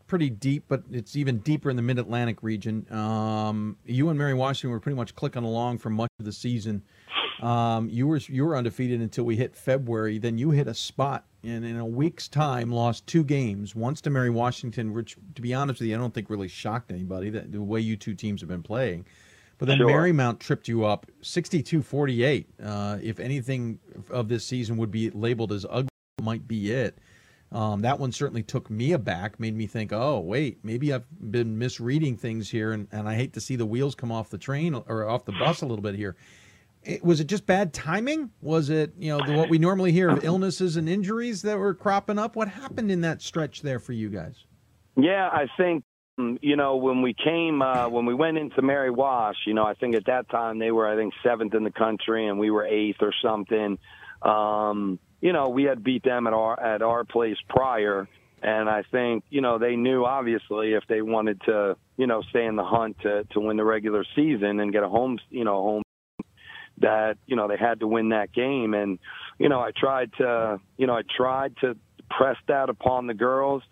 pretty 0.06 0.30
deep, 0.30 0.64
but 0.68 0.84
it's 0.92 1.16
even 1.16 1.38
deeper 1.38 1.70
in 1.70 1.76
the 1.76 1.82
Mid 1.82 1.98
Atlantic 1.98 2.42
region. 2.42 2.86
Um, 2.90 3.76
you 3.84 4.08
and 4.08 4.18
Mary 4.18 4.34
Washington 4.34 4.70
were 4.70 4.80
pretty 4.80 4.96
much 4.96 5.14
clicking 5.14 5.44
along 5.44 5.78
for 5.78 5.90
much 5.90 6.10
of 6.18 6.24
the 6.24 6.32
season. 6.32 6.82
Um, 7.40 7.88
you 7.90 8.06
were 8.06 8.18
you 8.18 8.44
were 8.44 8.56
undefeated 8.56 9.00
until 9.00 9.24
we 9.24 9.36
hit 9.36 9.56
February. 9.56 10.18
Then 10.18 10.38
you 10.38 10.50
hit 10.50 10.68
a 10.68 10.74
spot 10.74 11.26
and 11.42 11.64
in 11.64 11.76
a 11.76 11.86
week's 11.86 12.28
time 12.28 12.70
lost 12.70 13.06
two 13.06 13.24
games. 13.24 13.74
Once 13.74 14.00
to 14.02 14.10
Mary 14.10 14.30
Washington, 14.30 14.92
which 14.92 15.16
to 15.34 15.42
be 15.42 15.54
honest 15.54 15.80
with 15.80 15.88
you, 15.88 15.94
I 15.94 15.98
don't 15.98 16.14
think 16.14 16.30
really 16.30 16.48
shocked 16.48 16.90
anybody 16.90 17.30
that 17.30 17.52
the 17.52 17.62
way 17.62 17.80
you 17.80 17.96
two 17.96 18.14
teams 18.14 18.40
have 18.40 18.48
been 18.48 18.62
playing. 18.62 19.06
But 19.58 19.68
then 19.68 19.78
sure. 19.78 19.88
Marymount 19.88 20.38
tripped 20.38 20.68
you 20.68 20.84
up 20.84 21.06
62-48. 21.22 22.44
Uh, 22.62 22.98
if 23.02 23.18
anything 23.18 23.78
of 24.10 24.28
this 24.28 24.44
season 24.44 24.76
would 24.76 24.90
be 24.90 25.08
labeled 25.10 25.50
as 25.50 25.64
ugly, 25.70 25.88
might 26.20 26.46
be 26.46 26.72
it. 26.72 26.98
Um, 27.52 27.80
that 27.80 27.98
one 27.98 28.12
certainly 28.12 28.42
took 28.42 28.68
me 28.68 28.92
aback, 28.92 29.40
made 29.40 29.56
me 29.56 29.66
think, 29.66 29.92
oh, 29.94 30.20
wait, 30.20 30.58
maybe 30.62 30.92
I've 30.92 31.06
been 31.30 31.56
misreading 31.56 32.18
things 32.18 32.50
here, 32.50 32.72
and, 32.72 32.86
and 32.92 33.08
I 33.08 33.14
hate 33.14 33.32
to 33.34 33.40
see 33.40 33.56
the 33.56 33.64
wheels 33.64 33.94
come 33.94 34.12
off 34.12 34.28
the 34.28 34.36
train 34.36 34.74
or 34.74 35.08
off 35.08 35.24
the 35.24 35.32
bus 35.32 35.62
a 35.62 35.66
little 35.66 35.82
bit 35.82 35.94
here 35.94 36.16
it, 36.86 37.04
was 37.04 37.20
it 37.20 37.26
just 37.26 37.46
bad 37.46 37.74
timing? 37.74 38.30
Was 38.40 38.70
it 38.70 38.94
you 38.98 39.16
know 39.16 39.24
the, 39.26 39.36
what 39.36 39.50
we 39.50 39.58
normally 39.58 39.92
hear 39.92 40.08
of 40.08 40.24
illnesses 40.24 40.76
and 40.76 40.88
injuries 40.88 41.42
that 41.42 41.58
were 41.58 41.74
cropping 41.74 42.18
up? 42.18 42.36
What 42.36 42.48
happened 42.48 42.90
in 42.90 43.00
that 43.02 43.20
stretch 43.20 43.62
there 43.62 43.78
for 43.78 43.92
you 43.92 44.08
guys? 44.08 44.44
Yeah, 44.96 45.28
I 45.30 45.46
think 45.56 45.84
um, 46.18 46.38
you 46.40 46.56
know 46.56 46.76
when 46.76 47.02
we 47.02 47.12
came 47.12 47.60
uh, 47.60 47.88
when 47.88 48.06
we 48.06 48.14
went 48.14 48.38
into 48.38 48.62
Mary 48.62 48.90
Wash, 48.90 49.36
you 49.46 49.54
know 49.54 49.64
I 49.64 49.74
think 49.74 49.96
at 49.96 50.06
that 50.06 50.30
time 50.30 50.58
they 50.58 50.70
were 50.70 50.88
I 50.88 50.96
think 50.96 51.12
seventh 51.22 51.54
in 51.54 51.64
the 51.64 51.72
country 51.72 52.28
and 52.28 52.38
we 52.38 52.50
were 52.50 52.64
eighth 52.64 52.98
or 53.00 53.12
something. 53.22 53.78
Um, 54.22 54.98
you 55.20 55.32
know 55.32 55.48
we 55.48 55.64
had 55.64 55.82
beat 55.82 56.04
them 56.04 56.26
at 56.26 56.32
our 56.32 56.58
at 56.58 56.82
our 56.82 57.04
place 57.04 57.36
prior, 57.48 58.08
and 58.42 58.68
I 58.68 58.84
think 58.92 59.24
you 59.28 59.40
know 59.40 59.58
they 59.58 59.74
knew 59.74 60.04
obviously 60.04 60.74
if 60.74 60.84
they 60.88 61.02
wanted 61.02 61.40
to 61.42 61.76
you 61.96 62.06
know 62.06 62.22
stay 62.30 62.46
in 62.46 62.54
the 62.54 62.64
hunt 62.64 62.96
to 63.02 63.24
to 63.32 63.40
win 63.40 63.56
the 63.56 63.64
regular 63.64 64.04
season 64.14 64.60
and 64.60 64.72
get 64.72 64.84
a 64.84 64.88
home 64.88 65.18
you 65.30 65.44
know 65.44 65.62
home 65.62 65.82
that 66.80 67.16
you 67.26 67.36
know 67.36 67.48
they 67.48 67.56
had 67.56 67.80
to 67.80 67.86
win 67.86 68.10
that 68.10 68.32
game. 68.32 68.74
And 68.74 68.98
you 69.38 69.48
know 69.48 69.60
I 69.60 69.70
tried 69.76 70.12
to 70.18 70.60
you 70.76 70.86
know 70.86 70.94
I 70.94 71.02
tried 71.16 71.56
to 71.60 71.76
press 72.10 72.36
that 72.48 72.68
upon 72.68 73.06
the 73.06 73.14
girls. 73.14 73.62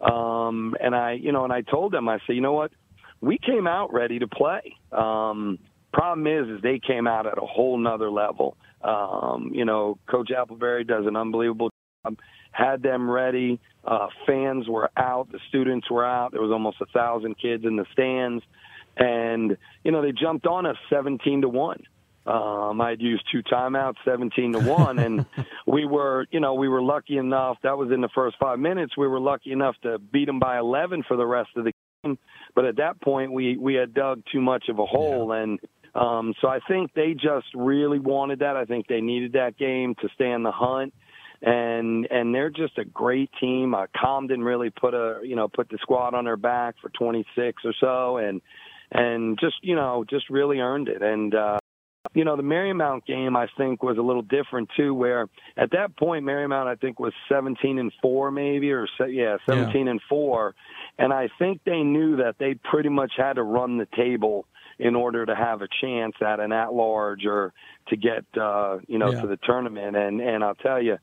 Um 0.00 0.74
and 0.80 0.94
I 0.94 1.12
you 1.12 1.32
know 1.32 1.44
and 1.44 1.52
I 1.52 1.62
told 1.62 1.92
them 1.92 2.08
I 2.08 2.18
said 2.26 2.34
you 2.34 2.40
know 2.40 2.52
what? 2.52 2.72
We 3.20 3.38
came 3.38 3.66
out 3.66 3.92
ready 3.92 4.18
to 4.20 4.28
play. 4.28 4.76
Um 4.92 5.58
problem 5.92 6.26
is 6.26 6.48
is 6.48 6.62
they 6.62 6.80
came 6.84 7.06
out 7.06 7.26
at 7.26 7.38
a 7.38 7.46
whole 7.46 7.78
nother 7.78 8.10
level. 8.10 8.56
Um 8.82 9.50
you 9.52 9.64
know 9.64 9.98
coach 10.08 10.30
Applebury 10.30 10.84
does 10.84 11.06
an 11.06 11.16
unbelievable 11.16 11.70
job. 12.04 12.18
Had 12.52 12.82
them 12.82 13.10
ready. 13.10 13.60
Uh 13.84 14.08
fans 14.26 14.68
were 14.68 14.90
out. 14.96 15.30
The 15.32 15.40
students 15.48 15.90
were 15.90 16.04
out. 16.04 16.32
There 16.32 16.42
was 16.42 16.52
almost 16.52 16.80
a 16.80 16.86
thousand 16.86 17.36
kids 17.40 17.64
in 17.64 17.76
the 17.76 17.86
stands. 17.92 18.44
And 18.96 19.56
you 19.84 19.90
know 19.90 20.02
they 20.02 20.12
jumped 20.12 20.46
on 20.46 20.66
us 20.66 20.76
17 20.90 21.42
to 21.42 21.48
1 21.48 21.82
um, 22.26 22.80
I'd 22.80 23.00
used 23.00 23.24
two 23.30 23.42
timeouts, 23.42 23.96
17 24.04 24.52
to 24.52 24.60
one, 24.60 24.98
and 24.98 25.26
we 25.66 25.84
were, 25.84 26.26
you 26.30 26.40
know, 26.40 26.54
we 26.54 26.68
were 26.68 26.82
lucky 26.82 27.18
enough. 27.18 27.58
That 27.62 27.76
was 27.76 27.90
in 27.90 28.00
the 28.00 28.08
first 28.14 28.36
five 28.40 28.58
minutes. 28.58 28.96
We 28.96 29.08
were 29.08 29.20
lucky 29.20 29.52
enough 29.52 29.76
to 29.82 29.98
beat 29.98 30.26
them 30.26 30.38
by 30.38 30.58
11 30.58 31.04
for 31.08 31.16
the 31.16 31.26
rest 31.26 31.50
of 31.56 31.64
the 31.64 31.72
game. 32.04 32.18
But 32.54 32.64
at 32.64 32.76
that 32.76 33.00
point, 33.00 33.32
we 33.32 33.56
we 33.56 33.74
had 33.74 33.94
dug 33.94 34.22
too 34.30 34.40
much 34.40 34.68
of 34.68 34.78
a 34.78 34.86
hole, 34.86 35.30
yeah. 35.30 35.42
and 35.42 35.60
um, 35.94 36.34
so 36.40 36.48
I 36.48 36.58
think 36.68 36.92
they 36.94 37.14
just 37.14 37.46
really 37.54 37.98
wanted 37.98 38.40
that. 38.40 38.56
I 38.56 38.64
think 38.64 38.86
they 38.86 39.00
needed 39.00 39.32
that 39.32 39.56
game 39.56 39.94
to 40.00 40.08
stay 40.14 40.30
in 40.30 40.42
the 40.42 40.52
hunt 40.52 40.92
and 41.42 42.06
and 42.10 42.34
they're 42.34 42.50
just 42.50 42.78
a 42.78 42.84
great 42.84 43.30
team. 43.40 43.74
Uh, 43.74 43.86
Comden 43.96 44.44
really 44.44 44.70
put 44.70 44.94
a 44.94 45.20
you 45.24 45.34
know 45.34 45.48
put 45.48 45.68
the 45.68 45.78
squad 45.80 46.14
on 46.14 46.24
their 46.24 46.36
back 46.36 46.76
for 46.80 46.88
26 46.90 47.62
or 47.64 47.74
so, 47.80 48.16
and 48.18 48.40
and 48.92 49.38
just 49.40 49.56
you 49.62 49.74
know 49.74 50.04
just 50.08 50.30
really 50.30 50.60
earned 50.60 50.88
it. 50.88 51.02
And 51.02 51.34
uh, 51.34 51.58
you 52.14 52.24
know, 52.24 52.36
the 52.36 52.42
Marymount 52.42 53.06
game 53.06 53.36
I 53.36 53.46
think 53.56 53.82
was 53.82 53.96
a 53.98 54.02
little 54.02 54.22
different 54.22 54.68
too, 54.76 54.94
where 54.94 55.28
at 55.56 55.70
that 55.70 55.96
point 55.96 56.24
Marymount 56.24 56.66
I 56.66 56.74
think 56.74 56.98
was 56.98 57.12
17 57.28 57.78
and 57.78 57.92
four 58.02 58.30
maybe, 58.30 58.70
or 58.72 58.86
se- 58.98 59.12
yeah, 59.12 59.36
17 59.48 59.84
yeah. 59.86 59.90
and 59.92 60.00
four, 60.08 60.54
and 60.98 61.12
I 61.12 61.28
think 61.38 61.60
they 61.64 61.82
knew 61.82 62.16
that 62.16 62.36
they 62.38 62.54
pretty 62.54 62.88
much 62.88 63.12
had 63.16 63.34
to 63.34 63.42
run 63.42 63.78
the 63.78 63.86
table 63.96 64.46
in 64.78 64.96
order 64.96 65.24
to 65.24 65.34
have 65.34 65.62
a 65.62 65.68
chance 65.80 66.14
at 66.20 66.40
an 66.40 66.52
at 66.52 66.72
large 66.72 67.24
or 67.24 67.52
to 67.88 67.96
get 67.96 68.24
uh, 68.40 68.78
you 68.88 68.98
know 68.98 69.12
yeah. 69.12 69.20
to 69.20 69.26
the 69.26 69.38
tournament. 69.44 69.96
And 69.96 70.20
and 70.20 70.42
I'll 70.42 70.54
tell 70.56 70.82
you, 70.82 70.98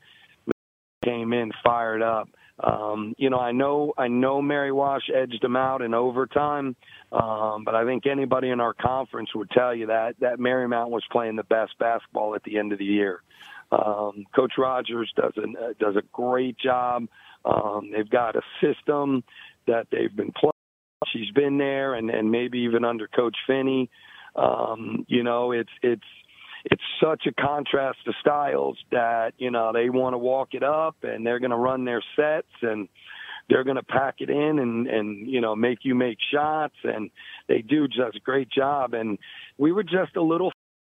came 1.02 1.32
in 1.32 1.50
fired 1.64 2.02
up. 2.02 2.28
Um, 2.62 3.14
you 3.16 3.30
know, 3.30 3.38
I 3.38 3.52
know 3.52 3.94
I 3.96 4.08
know 4.08 4.42
Mary 4.42 4.72
Wash 4.72 5.08
edged 5.14 5.42
them 5.42 5.56
out 5.56 5.80
in 5.82 5.94
overtime, 5.94 6.76
um, 7.10 7.64
but 7.64 7.74
I 7.74 7.84
think 7.84 8.06
anybody 8.06 8.50
in 8.50 8.60
our 8.60 8.74
conference 8.74 9.30
would 9.34 9.50
tell 9.50 9.74
you 9.74 9.86
that 9.86 10.16
that 10.20 10.38
Marymount 10.38 10.90
was 10.90 11.04
playing 11.10 11.36
the 11.36 11.44
best 11.44 11.78
basketball 11.78 12.34
at 12.34 12.42
the 12.44 12.58
end 12.58 12.72
of 12.72 12.78
the 12.78 12.84
year. 12.84 13.22
Um, 13.72 14.24
Coach 14.34 14.54
Rogers 14.58 15.10
does 15.16 15.32
a 15.38 15.42
uh, 15.42 15.72
does 15.78 15.96
a 15.96 16.02
great 16.12 16.58
job. 16.58 17.06
Um, 17.44 17.90
they've 17.94 18.10
got 18.10 18.36
a 18.36 18.42
system 18.60 19.24
that 19.66 19.86
they've 19.90 20.14
been 20.14 20.32
playing 20.32 20.52
she's 21.12 21.30
been 21.30 21.58
there, 21.58 21.94
and 21.94 22.10
and 22.10 22.30
maybe 22.30 22.60
even 22.60 22.84
under 22.84 23.08
Coach 23.08 23.36
Finney. 23.46 23.90
Um, 24.36 25.04
you 25.08 25.22
know, 25.22 25.52
it's 25.52 25.70
it's 25.82 26.02
it's 26.64 26.82
such 27.02 27.26
a 27.26 27.32
contrast 27.32 27.98
to 28.04 28.12
styles 28.20 28.78
that 28.90 29.32
you 29.38 29.50
know 29.50 29.72
they 29.72 29.90
want 29.90 30.14
to 30.14 30.18
walk 30.18 30.54
it 30.54 30.62
up 30.62 30.96
and 31.02 31.26
they're 31.26 31.38
going 31.38 31.50
to 31.50 31.56
run 31.56 31.84
their 31.84 32.02
sets 32.16 32.48
and 32.62 32.88
they're 33.48 33.64
going 33.64 33.76
to 33.76 33.82
pack 33.82 34.16
it 34.18 34.30
in 34.30 34.58
and 34.58 34.86
and 34.86 35.28
you 35.28 35.40
know 35.40 35.56
make 35.56 35.78
you 35.82 35.94
make 35.94 36.18
shots 36.32 36.76
and 36.84 37.10
they 37.48 37.62
do 37.62 37.88
just 37.88 38.16
a 38.16 38.20
great 38.20 38.50
job 38.50 38.94
and 38.94 39.18
we 39.58 39.72
were 39.72 39.82
just 39.82 40.16
a 40.16 40.22
little 40.22 40.52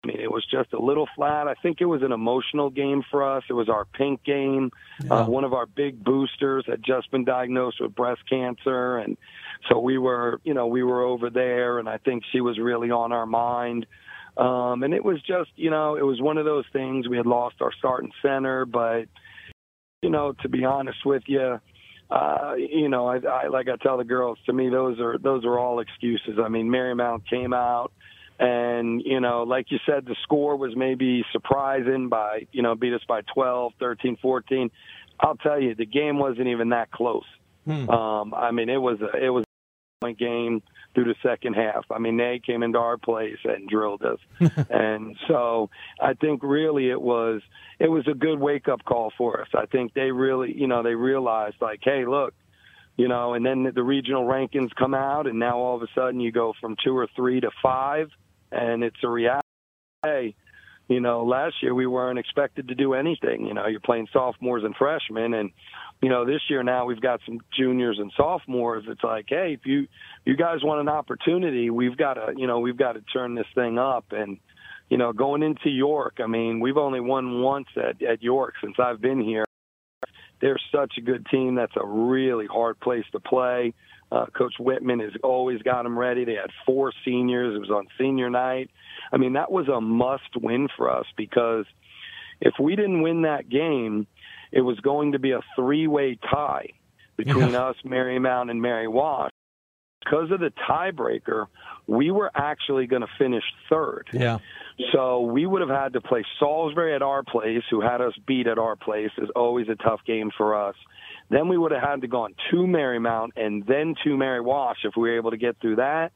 I 0.02 0.06
mean, 0.06 0.20
it 0.20 0.30
was 0.30 0.46
just 0.50 0.72
a 0.72 0.82
little 0.82 1.06
flat. 1.14 1.46
I 1.46 1.54
think 1.62 1.82
it 1.82 1.84
was 1.84 2.02
an 2.02 2.12
emotional 2.12 2.70
game 2.70 3.02
for 3.10 3.36
us. 3.36 3.44
It 3.50 3.52
was 3.52 3.68
our 3.68 3.84
pink 3.84 4.24
game. 4.24 4.70
Yeah. 5.04 5.12
Uh, 5.12 5.26
one 5.26 5.44
of 5.44 5.52
our 5.52 5.66
big 5.66 6.02
boosters 6.02 6.64
had 6.66 6.82
just 6.82 7.10
been 7.10 7.24
diagnosed 7.24 7.82
with 7.82 7.94
breast 7.94 8.22
cancer, 8.28 8.96
and 8.96 9.18
so 9.68 9.78
we 9.78 9.98
were, 9.98 10.40
you 10.42 10.54
know, 10.54 10.68
we 10.68 10.82
were 10.82 11.02
over 11.02 11.28
there, 11.28 11.78
and 11.78 11.86
I 11.86 11.98
think 11.98 12.22
she 12.32 12.40
was 12.40 12.58
really 12.58 12.90
on 12.90 13.12
our 13.12 13.26
mind. 13.26 13.84
Um, 14.36 14.82
and 14.82 14.94
it 14.94 15.04
was 15.04 15.20
just, 15.22 15.50
you 15.56 15.70
know, 15.70 15.96
it 15.96 16.04
was 16.04 16.20
one 16.20 16.38
of 16.38 16.44
those 16.44 16.64
things. 16.72 17.08
We 17.08 17.16
had 17.16 17.26
lost 17.26 17.56
our 17.60 17.72
starting 17.78 18.12
center, 18.22 18.64
but, 18.64 19.06
you 20.02 20.10
know, 20.10 20.34
to 20.42 20.48
be 20.48 20.64
honest 20.64 21.04
with 21.04 21.24
you, 21.26 21.60
uh, 22.10 22.54
you 22.56 22.88
know, 22.88 23.06
I, 23.06 23.18
I 23.18 23.48
like 23.48 23.68
I 23.68 23.76
tell 23.76 23.96
the 23.96 24.04
girls, 24.04 24.38
to 24.46 24.52
me, 24.52 24.68
those 24.68 24.98
are 24.98 25.16
those 25.18 25.44
are 25.44 25.58
all 25.58 25.78
excuses. 25.78 26.38
I 26.42 26.48
mean, 26.48 26.68
Marymount 26.68 27.28
came 27.28 27.52
out, 27.52 27.92
and 28.40 29.00
you 29.04 29.20
know, 29.20 29.44
like 29.44 29.70
you 29.70 29.78
said, 29.86 30.06
the 30.06 30.16
score 30.24 30.56
was 30.56 30.74
maybe 30.74 31.24
surprising 31.30 32.08
by, 32.08 32.46
you 32.50 32.62
know, 32.62 32.74
beat 32.74 32.94
us 32.94 33.02
by 33.06 33.20
12, 33.32 33.74
13, 33.78 34.16
14. 34.20 34.70
I'll 35.20 35.36
tell 35.36 35.60
you, 35.60 35.76
the 35.76 35.86
game 35.86 36.18
wasn't 36.18 36.48
even 36.48 36.70
that 36.70 36.90
close. 36.90 37.26
Hmm. 37.64 37.88
Um, 37.88 38.34
I 38.34 38.50
mean, 38.50 38.68
it 38.68 38.78
was 38.78 38.98
a, 39.00 39.24
it 39.24 39.28
was 39.28 39.44
a 39.44 40.04
point 40.04 40.18
game 40.18 40.62
through 40.94 41.04
the 41.04 41.14
second 41.22 41.54
half. 41.54 41.84
I 41.90 41.98
mean, 41.98 42.16
they 42.16 42.40
came 42.44 42.62
into 42.62 42.78
our 42.78 42.98
place 42.98 43.38
and 43.44 43.68
drilled 43.68 44.02
us, 44.02 44.18
and 44.70 45.16
so 45.28 45.70
I 46.00 46.14
think 46.14 46.42
really 46.42 46.90
it 46.90 47.00
was 47.00 47.42
it 47.78 47.88
was 47.88 48.06
a 48.08 48.14
good 48.14 48.38
wake 48.38 48.68
up 48.68 48.84
call 48.84 49.12
for 49.16 49.40
us. 49.40 49.48
I 49.54 49.66
think 49.66 49.94
they 49.94 50.10
really, 50.10 50.56
you 50.56 50.66
know, 50.66 50.82
they 50.82 50.94
realized 50.94 51.56
like, 51.60 51.80
hey, 51.82 52.04
look, 52.06 52.34
you 52.96 53.08
know, 53.08 53.34
and 53.34 53.44
then 53.46 53.70
the 53.74 53.82
regional 53.82 54.24
rankings 54.24 54.74
come 54.76 54.94
out, 54.94 55.26
and 55.26 55.38
now 55.38 55.58
all 55.58 55.76
of 55.76 55.82
a 55.82 55.88
sudden 55.94 56.20
you 56.20 56.32
go 56.32 56.52
from 56.60 56.76
two 56.84 56.96
or 56.96 57.08
three 57.16 57.40
to 57.40 57.50
five, 57.62 58.10
and 58.52 58.82
it's 58.82 59.02
a 59.02 59.08
reality. 59.08 59.46
Hey, 60.02 60.34
you 60.88 61.00
know, 61.00 61.24
last 61.24 61.54
year 61.62 61.72
we 61.72 61.86
weren't 61.86 62.18
expected 62.18 62.68
to 62.68 62.74
do 62.74 62.94
anything. 62.94 63.46
You 63.46 63.54
know, 63.54 63.66
you're 63.68 63.80
playing 63.80 64.08
sophomores 64.12 64.64
and 64.64 64.74
freshmen, 64.74 65.34
and 65.34 65.50
you 66.02 66.08
know, 66.08 66.24
this 66.24 66.40
year 66.48 66.62
now 66.62 66.86
we've 66.86 67.00
got 67.00 67.20
some 67.26 67.40
juniors 67.56 67.98
and 67.98 68.10
sophomores. 68.16 68.84
It's 68.88 69.04
like, 69.04 69.26
hey, 69.28 69.56
if 69.58 69.66
you 69.66 69.86
you 70.24 70.36
guys 70.36 70.58
want 70.62 70.80
an 70.80 70.88
opportunity, 70.88 71.70
we've 71.70 71.96
got 71.96 72.14
to, 72.14 72.32
you 72.36 72.46
know, 72.46 72.60
we've 72.60 72.76
got 72.76 72.92
to 72.92 73.02
turn 73.12 73.34
this 73.34 73.46
thing 73.54 73.78
up. 73.78 74.06
And 74.10 74.38
you 74.88 74.96
know, 74.96 75.12
going 75.12 75.42
into 75.42 75.68
York, 75.68 76.16
I 76.22 76.26
mean, 76.26 76.60
we've 76.60 76.78
only 76.78 77.00
won 77.00 77.42
once 77.42 77.68
at 77.76 78.02
at 78.02 78.22
York 78.22 78.54
since 78.62 78.76
I've 78.78 79.00
been 79.00 79.20
here. 79.20 79.44
They're 80.40 80.58
such 80.74 80.94
a 80.96 81.02
good 81.02 81.26
team. 81.30 81.54
That's 81.54 81.76
a 81.76 81.86
really 81.86 82.46
hard 82.46 82.80
place 82.80 83.04
to 83.12 83.20
play. 83.20 83.74
Uh, 84.10 84.26
Coach 84.26 84.54
Whitman 84.58 85.00
has 85.00 85.12
always 85.22 85.60
got 85.62 85.82
them 85.82 85.98
ready. 85.98 86.24
They 86.24 86.34
had 86.34 86.50
four 86.66 86.92
seniors. 87.04 87.54
It 87.54 87.60
was 87.60 87.70
on 87.70 87.86
senior 87.98 88.30
night. 88.30 88.70
I 89.12 89.18
mean, 89.18 89.34
that 89.34 89.52
was 89.52 89.68
a 89.68 89.80
must 89.80 90.34
win 90.34 90.68
for 90.76 90.90
us 90.90 91.04
because 91.16 91.66
if 92.40 92.54
we 92.58 92.74
didn't 92.74 93.02
win 93.02 93.22
that 93.22 93.48
game, 93.48 94.06
it 94.52 94.60
was 94.60 94.78
going 94.80 95.12
to 95.12 95.18
be 95.18 95.32
a 95.32 95.40
three-way 95.56 96.18
tie 96.30 96.68
between 97.16 97.50
yeah. 97.50 97.66
us, 97.66 97.76
Marymount, 97.84 98.50
and 98.50 98.60
Mary 98.60 98.88
Wash. 98.88 99.30
Because 100.02 100.30
of 100.30 100.40
the 100.40 100.50
tiebreaker, 100.68 101.46
we 101.86 102.10
were 102.10 102.30
actually 102.34 102.86
going 102.86 103.02
to 103.02 103.08
finish 103.18 103.44
third. 103.68 104.08
Yeah. 104.12 104.38
So 104.92 105.20
we 105.20 105.44
would 105.44 105.60
have 105.60 105.68
had 105.70 105.92
to 105.92 106.00
play 106.00 106.24
Salisbury 106.38 106.94
at 106.94 107.02
our 107.02 107.22
place, 107.22 107.62
who 107.70 107.82
had 107.82 108.00
us 108.00 108.14
beat 108.26 108.46
at 108.46 108.58
our 108.58 108.76
place. 108.76 109.10
Is 109.18 109.28
always 109.36 109.68
a 109.68 109.74
tough 109.74 110.00
game 110.06 110.30
for 110.36 110.68
us. 110.68 110.74
Then 111.28 111.48
we 111.48 111.58
would 111.58 111.70
have 111.70 111.82
had 111.82 112.00
to 112.00 112.08
go 112.08 112.22
on 112.22 112.34
to 112.50 112.56
Marymount 112.56 113.28
and 113.36 113.64
then 113.66 113.94
to 114.04 114.16
Mary 114.16 114.40
Wash 114.40 114.78
if 114.84 114.94
we 114.96 115.10
were 115.10 115.16
able 115.16 115.32
to 115.32 115.36
get 115.36 115.60
through 115.60 115.76
that. 115.76 116.12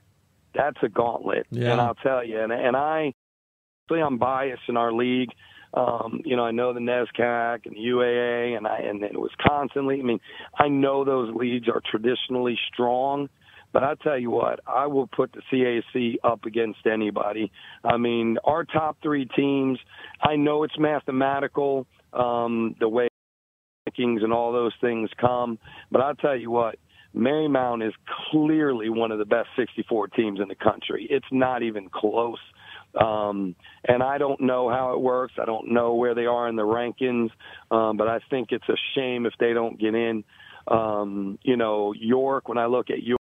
That's 0.54 0.78
a 0.82 0.88
gauntlet. 0.88 1.46
Yeah. 1.50 1.72
And 1.72 1.80
I'll 1.80 1.94
tell 1.94 2.24
you, 2.24 2.40
and, 2.40 2.52
and 2.52 2.74
I, 2.74 3.12
I'm 3.90 4.18
biased 4.18 4.62
in 4.68 4.76
our 4.76 4.92
league. 4.92 5.30
Um, 5.74 6.20
you 6.24 6.36
know, 6.36 6.44
I 6.44 6.52
know 6.52 6.72
the 6.72 6.80
NESCAC 6.80 7.66
and 7.66 7.74
the 7.74 7.80
UAA, 7.80 8.56
and 8.56 8.66
I 8.66 8.78
and 8.78 9.00
was 9.16 9.32
constantly. 9.44 9.98
I 9.98 10.02
mean, 10.02 10.20
I 10.56 10.68
know 10.68 11.04
those 11.04 11.34
leagues 11.34 11.68
are 11.68 11.82
traditionally 11.90 12.56
strong, 12.72 13.28
but 13.72 13.82
I 13.82 13.94
tell 13.96 14.16
you 14.16 14.30
what, 14.30 14.60
I 14.68 14.86
will 14.86 15.08
put 15.08 15.32
the 15.32 15.42
CAC 15.52 16.16
up 16.22 16.44
against 16.44 16.86
anybody. 16.86 17.50
I 17.82 17.96
mean, 17.96 18.38
our 18.44 18.64
top 18.64 18.98
three 19.02 19.26
teams. 19.36 19.78
I 20.22 20.36
know 20.36 20.62
it's 20.62 20.78
mathematical, 20.78 21.86
um, 22.12 22.76
the 22.78 22.88
way 22.88 23.08
rankings 23.88 24.22
and 24.22 24.32
all 24.32 24.52
those 24.52 24.72
things 24.80 25.10
come, 25.20 25.58
but 25.90 26.00
I'll 26.00 26.14
tell 26.14 26.36
you 26.36 26.50
what. 26.50 26.76
Marymount 27.16 27.86
is 27.86 27.94
clearly 28.30 28.88
one 28.88 29.12
of 29.12 29.20
the 29.20 29.24
best 29.24 29.48
64 29.56 30.08
teams 30.08 30.40
in 30.40 30.48
the 30.48 30.56
country. 30.56 31.06
It's 31.08 31.26
not 31.30 31.62
even 31.62 31.88
close. 31.88 32.40
Um, 33.00 33.56
and 33.86 34.02
I 34.02 34.18
don't 34.18 34.40
know 34.40 34.68
how 34.68 34.92
it 34.94 35.00
works. 35.00 35.34
I 35.40 35.44
don't 35.44 35.72
know 35.72 35.94
where 35.94 36.14
they 36.14 36.26
are 36.26 36.48
in 36.48 36.56
the 36.56 36.62
rankings, 36.62 37.30
um, 37.70 37.96
but 37.96 38.08
I 38.08 38.20
think 38.30 38.48
it's 38.50 38.68
a 38.68 38.76
shame 38.94 39.26
if 39.26 39.34
they 39.38 39.52
don't 39.52 39.78
get 39.78 39.94
in. 39.94 40.24
Um, 40.68 41.38
you 41.42 41.56
know, 41.56 41.92
York, 41.92 42.48
when 42.48 42.58
I 42.58 42.66
look 42.66 42.90
at 42.90 43.02
York, 43.02 43.20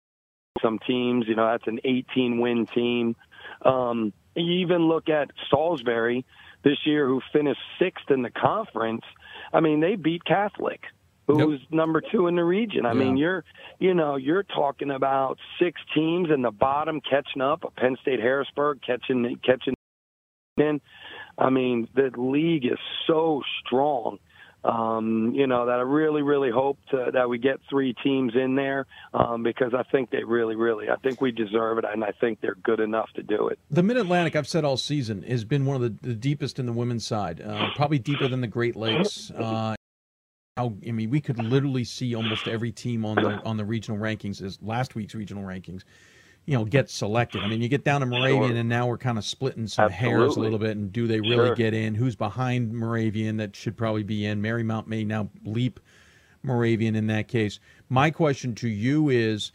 some 0.62 0.78
teams, 0.86 1.26
you 1.28 1.34
know, 1.34 1.50
that's 1.50 1.66
an 1.66 1.80
18 1.84 2.40
win 2.40 2.66
team. 2.74 3.16
Um, 3.62 4.12
you 4.34 4.52
even 4.60 4.88
look 4.88 5.08
at 5.08 5.30
Salisbury 5.50 6.24
this 6.64 6.78
year, 6.84 7.06
who 7.06 7.20
finished 7.32 7.60
sixth 7.78 8.10
in 8.10 8.22
the 8.22 8.30
conference. 8.30 9.02
I 9.52 9.60
mean, 9.60 9.80
they 9.80 9.96
beat 9.96 10.24
Catholic 10.24 10.80
who's 11.26 11.60
yep. 11.60 11.72
number 11.72 12.02
two 12.12 12.26
in 12.26 12.36
the 12.36 12.44
region. 12.44 12.86
I 12.86 12.92
yeah. 12.92 12.98
mean, 12.98 13.16
you're, 13.16 13.44
you 13.78 13.94
know, 13.94 14.16
you're 14.16 14.42
talking 14.42 14.90
about 14.90 15.38
six 15.58 15.80
teams 15.94 16.28
in 16.32 16.42
the 16.42 16.50
bottom 16.50 17.00
catching 17.00 17.42
up. 17.42 17.62
Penn 17.76 17.96
State, 18.02 18.20
Harrisburg 18.20 18.80
catching 18.86 19.36
catching 19.44 19.74
in. 20.56 20.80
I 21.36 21.50
mean, 21.50 21.88
the 21.94 22.10
league 22.16 22.64
is 22.64 22.78
so 23.06 23.42
strong. 23.64 24.18
Um, 24.64 25.32
you 25.34 25.46
know 25.46 25.66
that 25.66 25.78
I 25.78 25.82
really, 25.82 26.22
really 26.22 26.50
hope 26.50 26.78
to, 26.90 27.10
that 27.12 27.28
we 27.28 27.36
get 27.36 27.60
three 27.68 27.94
teams 28.02 28.32
in 28.34 28.54
there 28.54 28.86
um, 29.12 29.42
because 29.42 29.74
I 29.74 29.82
think 29.82 30.10
they 30.10 30.24
really, 30.24 30.56
really, 30.56 30.88
I 30.88 30.96
think 30.96 31.20
we 31.20 31.32
deserve 31.32 31.76
it, 31.76 31.84
and 31.84 32.02
I 32.02 32.12
think 32.18 32.40
they're 32.40 32.56
good 32.62 32.80
enough 32.80 33.10
to 33.16 33.22
do 33.22 33.48
it. 33.48 33.58
The 33.70 33.82
Mid 33.82 33.98
Atlantic, 33.98 34.36
I've 34.36 34.48
said 34.48 34.64
all 34.64 34.78
season, 34.78 35.22
has 35.24 35.44
been 35.44 35.66
one 35.66 35.76
of 35.76 35.82
the, 35.82 36.08
the 36.08 36.14
deepest 36.14 36.58
in 36.58 36.64
the 36.64 36.72
women's 36.72 37.06
side, 37.06 37.42
uh, 37.42 37.72
probably 37.76 37.98
deeper 37.98 38.26
than 38.26 38.40
the 38.40 38.46
Great 38.46 38.74
Lakes. 38.74 39.30
Uh, 39.30 39.74
how 40.56 40.72
I 40.86 40.92
mean, 40.92 41.10
we 41.10 41.20
could 41.20 41.42
literally 41.42 41.84
see 41.84 42.14
almost 42.14 42.46
every 42.46 42.70
team 42.70 43.04
on 43.04 43.16
the 43.16 43.42
on 43.44 43.56
the 43.56 43.64
regional 43.64 43.98
rankings 43.98 44.40
as 44.40 44.58
last 44.62 44.94
week's 44.94 45.14
regional 45.14 45.42
rankings, 45.42 45.82
you 46.46 46.56
know, 46.56 46.64
get 46.64 46.88
selected. 46.88 47.42
I 47.42 47.48
mean, 47.48 47.60
you 47.60 47.68
get 47.68 47.84
down 47.84 48.00
to 48.02 48.06
Moravian, 48.06 48.50
sure. 48.50 48.56
and 48.58 48.68
now 48.68 48.86
we're 48.86 48.98
kind 48.98 49.18
of 49.18 49.24
splitting 49.24 49.66
some 49.66 49.86
Absolutely. 49.86 50.18
hairs 50.18 50.36
a 50.36 50.40
little 50.40 50.58
bit. 50.58 50.76
And 50.76 50.92
do 50.92 51.06
they 51.08 51.20
really 51.20 51.48
sure. 51.48 51.54
get 51.56 51.74
in? 51.74 51.94
Who's 51.94 52.14
behind 52.14 52.72
Moravian 52.72 53.36
that 53.38 53.56
should 53.56 53.76
probably 53.76 54.04
be 54.04 54.26
in? 54.26 54.40
Marymount 54.40 54.86
may 54.86 55.02
now 55.02 55.28
leap 55.44 55.80
Moravian 56.44 56.94
in 56.94 57.08
that 57.08 57.26
case. 57.26 57.58
My 57.88 58.12
question 58.12 58.54
to 58.56 58.68
you 58.68 59.08
is: 59.08 59.50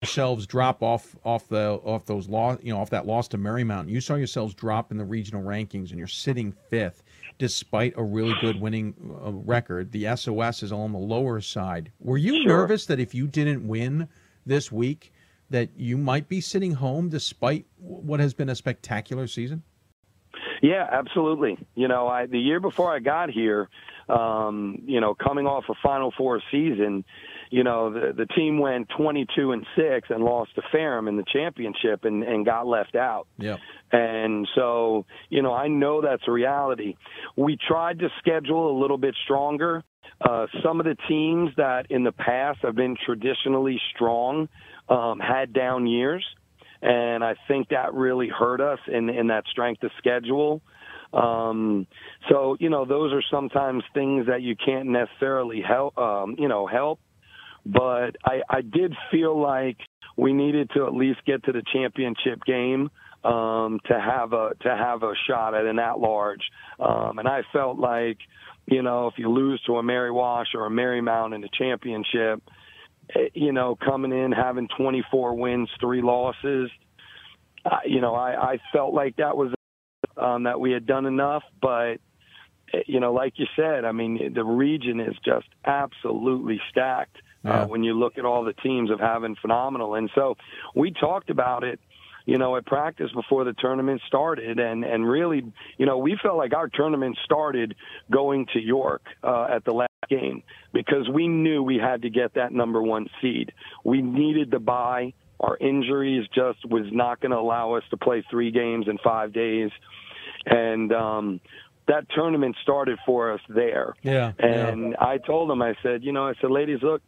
yourselves 0.00 0.46
drop 0.46 0.82
off 0.82 1.14
off 1.26 1.46
the 1.48 1.72
off 1.84 2.06
those 2.06 2.26
loss 2.26 2.58
you 2.62 2.72
know 2.72 2.80
off 2.80 2.88
that 2.88 3.06
loss 3.06 3.28
to 3.28 3.38
Marymount. 3.38 3.90
You 3.90 4.00
saw 4.00 4.14
yourselves 4.14 4.54
drop 4.54 4.90
in 4.92 4.96
the 4.96 5.04
regional 5.04 5.42
rankings, 5.42 5.90
and 5.90 5.98
you're 5.98 6.06
sitting 6.06 6.52
fifth 6.70 7.02
despite 7.38 7.94
a 7.96 8.02
really 8.02 8.34
good 8.40 8.60
winning 8.60 8.94
uh, 9.24 9.32
record. 9.32 9.92
The 9.92 10.14
SOS 10.16 10.62
is 10.62 10.72
on 10.72 10.92
the 10.92 10.98
lower 10.98 11.40
side. 11.40 11.92
Were 12.00 12.18
you 12.18 12.42
sure. 12.42 12.48
nervous 12.48 12.86
that 12.86 13.00
if 13.00 13.14
you 13.14 13.26
didn't 13.26 13.66
win 13.66 14.08
this 14.46 14.70
week, 14.70 15.12
that 15.50 15.70
you 15.76 15.96
might 15.96 16.28
be 16.28 16.40
sitting 16.40 16.72
home 16.72 17.08
despite 17.08 17.66
what 17.78 18.20
has 18.20 18.34
been 18.34 18.48
a 18.48 18.54
spectacular 18.54 19.26
season? 19.26 19.62
Yeah, 20.62 20.86
absolutely. 20.90 21.58
You 21.74 21.88
know, 21.88 22.06
I 22.06 22.26
the 22.26 22.38
year 22.38 22.60
before 22.60 22.94
I 22.94 22.98
got 22.98 23.30
here, 23.30 23.68
um, 24.08 24.82
you 24.84 25.00
know, 25.00 25.14
coming 25.14 25.46
off 25.46 25.64
a 25.68 25.74
Final 25.82 26.12
Four 26.16 26.42
season, 26.50 27.04
you 27.50 27.64
know, 27.64 27.92
the 27.92 28.12
the 28.16 28.26
team 28.26 28.58
went 28.58 28.88
22 28.96 29.52
and 29.52 29.66
6 29.76 30.08
and 30.10 30.24
lost 30.24 30.54
to 30.54 30.62
Ferrum 30.70 31.08
in 31.08 31.16
the 31.16 31.24
championship 31.30 32.04
and 32.04 32.22
and 32.22 32.46
got 32.46 32.66
left 32.66 32.94
out. 32.94 33.26
Yeah. 33.38 33.56
And 33.92 34.48
so, 34.54 35.04
you 35.28 35.42
know, 35.42 35.52
I 35.52 35.66
know 35.66 36.00
that's 36.00 36.22
a 36.28 36.30
reality. 36.30 36.94
We 37.36 37.56
tried 37.56 37.98
to 37.98 38.08
schedule 38.20 38.70
a 38.70 38.76
little 38.80 38.98
bit 38.98 39.16
stronger. 39.24 39.82
Uh, 40.20 40.46
some 40.62 40.78
of 40.78 40.86
the 40.86 40.96
teams 41.08 41.50
that 41.56 41.90
in 41.90 42.04
the 42.04 42.12
past 42.12 42.60
have 42.62 42.76
been 42.76 42.96
traditionally 43.04 43.80
strong 43.94 44.48
um, 44.88 45.18
had 45.18 45.52
down 45.52 45.88
years, 45.88 46.24
and 46.82 47.24
I 47.24 47.34
think 47.48 47.70
that 47.70 47.94
really 47.94 48.28
hurt 48.28 48.60
us 48.60 48.78
in 48.86 49.08
in 49.10 49.26
that 49.26 49.44
strength 49.50 49.82
of 49.82 49.90
schedule. 49.98 50.62
Um, 51.12 51.88
so 52.28 52.56
you 52.60 52.70
know, 52.70 52.84
those 52.84 53.12
are 53.12 53.22
sometimes 53.28 53.82
things 53.92 54.26
that 54.26 54.42
you 54.42 54.54
can't 54.54 54.90
necessarily 54.90 55.60
help. 55.60 55.98
Um, 55.98 56.36
you 56.38 56.46
know, 56.46 56.68
help 56.68 57.00
but 57.66 58.16
I, 58.24 58.42
I 58.48 58.60
did 58.62 58.94
feel 59.10 59.40
like 59.40 59.76
we 60.16 60.32
needed 60.32 60.70
to 60.74 60.86
at 60.86 60.94
least 60.94 61.20
get 61.26 61.44
to 61.44 61.52
the 61.52 61.62
championship 61.72 62.44
game 62.44 62.90
um, 63.24 63.80
to 63.86 64.00
have 64.00 64.32
a 64.32 64.50
to 64.62 64.68
have 64.68 65.02
a 65.02 65.12
shot 65.28 65.54
at 65.54 65.66
an 65.66 65.78
at 65.78 65.98
large. 65.98 66.42
Um, 66.78 67.18
and 67.18 67.28
I 67.28 67.42
felt 67.52 67.78
like, 67.78 68.18
you 68.66 68.82
know, 68.82 69.08
if 69.08 69.14
you 69.18 69.30
lose 69.30 69.60
to 69.66 69.76
a 69.76 69.82
Mary 69.82 70.10
Wash 70.10 70.48
or 70.54 70.66
a 70.66 70.70
Marymount 70.70 71.34
in 71.34 71.40
the 71.42 71.48
championship, 71.56 72.42
eh, 73.14 73.28
you 73.34 73.52
know, 73.52 73.76
coming 73.76 74.12
in 74.12 74.32
having 74.32 74.68
24 74.76 75.34
wins, 75.34 75.68
three 75.80 76.02
losses, 76.02 76.70
you 77.84 78.00
know, 78.00 78.14
I, 78.14 78.52
I 78.52 78.58
felt 78.72 78.94
like 78.94 79.16
that 79.16 79.36
was 79.36 79.52
um, 80.16 80.44
that 80.44 80.58
we 80.60 80.72
had 80.72 80.86
done 80.86 81.06
enough, 81.06 81.42
but 81.60 81.94
eh, 82.72 82.82
you 82.86 83.00
know, 83.00 83.12
like 83.12 83.34
you 83.36 83.46
said, 83.54 83.84
I 83.84 83.92
mean, 83.92 84.32
the 84.34 84.44
region 84.44 85.00
is 85.00 85.14
just 85.24 85.46
absolutely 85.64 86.60
stacked. 86.70 87.16
Yeah. 87.42 87.62
Uh, 87.62 87.66
when 87.68 87.82
you 87.82 87.94
look 87.94 88.18
at 88.18 88.26
all 88.26 88.44
the 88.44 88.52
teams 88.52 88.90
of 88.90 89.00
having 89.00 89.34
phenomenal, 89.40 89.94
and 89.94 90.10
so 90.14 90.36
we 90.74 90.90
talked 90.92 91.30
about 91.30 91.64
it 91.64 91.80
you 92.26 92.38
know, 92.38 92.56
at 92.56 92.66
practice 92.66 93.10
before 93.12 93.44
the 93.44 93.54
tournament 93.54 94.00
started, 94.06 94.58
and 94.58 94.84
and 94.84 95.08
really, 95.08 95.42
you 95.78 95.86
know, 95.86 95.98
we 95.98 96.18
felt 96.22 96.36
like 96.36 96.54
our 96.54 96.68
tournament 96.68 97.18
started 97.24 97.74
going 98.10 98.46
to 98.52 98.60
York 98.60 99.02
uh, 99.24 99.48
at 99.50 99.64
the 99.64 99.72
last 99.72 99.90
game 100.08 100.42
because 100.72 101.08
we 101.08 101.28
knew 101.28 101.62
we 101.62 101.76
had 101.76 102.02
to 102.02 102.10
get 102.10 102.34
that 102.34 102.52
number 102.52 102.82
one 102.82 103.08
seed. 103.20 103.52
We 103.84 104.02
needed 104.02 104.50
to 104.52 104.60
buy. 104.60 105.14
Our 105.40 105.56
injuries 105.56 106.28
just 106.34 106.64
was 106.66 106.84
not 106.92 107.20
going 107.20 107.30
to 107.30 107.38
allow 107.38 107.74
us 107.74 107.82
to 107.90 107.96
play 107.96 108.22
three 108.30 108.50
games 108.50 108.86
in 108.88 108.98
five 108.98 109.32
days, 109.32 109.70
and 110.44 110.92
um, 110.92 111.40
that 111.88 112.04
tournament 112.14 112.56
started 112.62 112.98
for 113.06 113.32
us 113.32 113.40
there. 113.48 113.94
Yeah. 114.02 114.32
And 114.38 114.96
I 114.96 115.18
told 115.18 115.48
them, 115.48 115.62
I 115.62 115.74
said, 115.82 116.04
you 116.04 116.12
know, 116.12 116.28
I 116.28 116.34
said, 116.40 116.50
ladies, 116.50 116.80
look, 116.82 117.02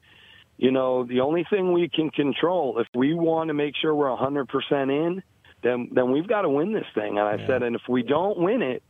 you 0.58 0.70
know, 0.70 1.04
the 1.04 1.20
only 1.20 1.44
thing 1.50 1.72
we 1.72 1.88
can 1.88 2.10
control, 2.10 2.78
if 2.78 2.86
we 2.94 3.14
want 3.14 3.48
to 3.48 3.54
make 3.54 3.74
sure 3.80 3.94
we're 3.94 4.14
100% 4.16 4.46
in, 4.90 5.22
then 5.62 5.88
then 5.92 6.10
we've 6.10 6.26
got 6.28 6.42
to 6.42 6.48
win 6.48 6.72
this 6.72 6.86
thing. 6.94 7.18
And 7.18 7.28
I 7.28 7.36
Yeah. 7.36 7.46
said, 7.46 7.62
and 7.62 7.76
if 7.76 7.82
we 7.88 8.02
don't 8.02 8.38
win 8.38 8.62
it, 8.62 8.82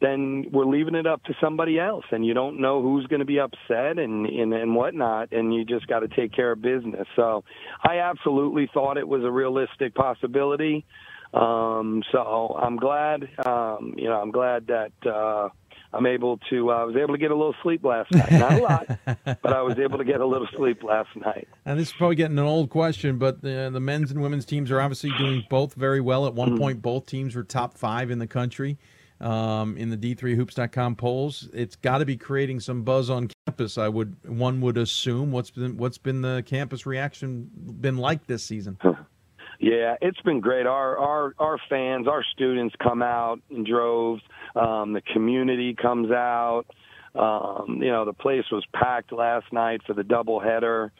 then 0.00 0.46
we're 0.52 0.64
leaving 0.66 0.94
it 0.96 1.06
up 1.06 1.22
to 1.24 1.34
somebody 1.40 1.78
else, 1.78 2.04
and 2.10 2.26
you 2.26 2.34
don't 2.34 2.60
know 2.60 2.82
who's 2.82 3.06
going 3.06 3.20
to 3.20 3.26
be 3.26 3.38
upset 3.40 3.98
and 3.98 4.26
and, 4.26 4.52
and 4.52 4.74
whatnot, 4.74 5.32
and 5.32 5.54
you 5.54 5.64
just 5.64 5.86
got 5.86 6.00
to 6.00 6.08
take 6.08 6.32
care 6.32 6.52
of 6.52 6.60
business. 6.60 7.06
So, 7.16 7.42
I 7.82 7.98
absolutely 8.00 8.68
thought 8.74 8.98
it 8.98 9.08
was 9.08 9.22
a 9.24 9.30
realistic 9.30 9.94
possibility. 9.94 10.84
Um, 11.32 12.02
so 12.12 12.56
I'm 12.60 12.76
glad, 12.76 13.28
um, 13.44 13.94
you 13.96 14.08
know, 14.08 14.20
I'm 14.20 14.30
glad 14.30 14.68
that 14.68 14.92
uh, 15.04 15.48
I'm 15.94 16.06
able 16.06 16.38
to. 16.50 16.70
uh, 16.70 16.74
I 16.74 16.84
was 16.84 16.96
able 16.96 17.14
to 17.14 17.18
get 17.18 17.30
a 17.30 17.34
little 17.36 17.54
sleep 17.62 17.84
last 17.84 18.10
night. 18.12 18.32
Not 18.32 18.52
a 18.52 18.62
lot, 18.62 18.86
but 19.42 19.52
I 19.52 19.62
was 19.62 19.78
able 19.78 19.98
to 19.98 20.04
get 20.04 20.20
a 20.20 20.26
little 20.26 20.48
sleep 20.56 20.82
last 20.82 21.10
night. 21.16 21.46
And 21.64 21.78
this 21.78 21.88
is 21.88 21.94
probably 21.94 22.16
getting 22.16 22.38
an 22.38 22.44
old 22.44 22.70
question, 22.70 23.18
but 23.18 23.42
the, 23.42 23.70
the 23.72 23.80
men's 23.80 24.10
and 24.10 24.20
women's 24.22 24.44
teams 24.44 24.70
are 24.70 24.80
obviously 24.80 25.10
doing 25.18 25.44
both 25.48 25.74
very 25.74 26.00
well. 26.00 26.26
At 26.26 26.34
one 26.34 26.48
Mm-hmm. 26.50 26.58
point, 26.58 26.82
both 26.82 27.06
teams 27.06 27.34
were 27.36 27.44
top 27.44 27.78
five 27.78 28.10
in 28.10 28.18
the 28.18 28.26
country 28.26 28.76
um, 29.20 29.76
in 29.76 29.88
the 29.90 29.96
D3Hoops.com 29.96 30.96
polls. 30.96 31.48
It's 31.54 31.76
got 31.76 31.98
to 31.98 32.04
be 32.04 32.16
creating 32.16 32.60
some 32.60 32.82
buzz 32.82 33.08
on 33.08 33.28
campus. 33.46 33.78
I 33.78 33.88
would 33.88 34.16
one 34.28 34.60
would 34.60 34.76
assume. 34.76 35.30
What's 35.32 35.50
been 35.50 35.76
what's 35.76 35.98
been 35.98 36.20
the 36.22 36.42
campus 36.44 36.86
reaction 36.86 37.50
been 37.80 37.96
like 37.96 38.26
this 38.26 38.42
season? 38.42 38.78
Yeah, 39.64 39.96
it's 40.02 40.20
been 40.20 40.40
great. 40.40 40.66
Our 40.66 40.98
our 40.98 41.34
our 41.38 41.58
fans, 41.70 42.06
our 42.06 42.22
students 42.34 42.74
come 42.82 43.00
out 43.02 43.40
in 43.48 43.64
droves. 43.64 44.20
Um, 44.54 44.92
the 44.92 45.00
community 45.00 45.74
comes 45.74 46.10
out. 46.10 46.64
Um, 47.14 47.78
you 47.80 47.90
know, 47.90 48.04
the 48.04 48.12
place 48.12 48.44
was 48.52 48.62
packed 48.74 49.10
last 49.10 49.46
night 49.54 49.80
for 49.86 49.94
the 49.94 50.02
doubleheader. 50.02 50.90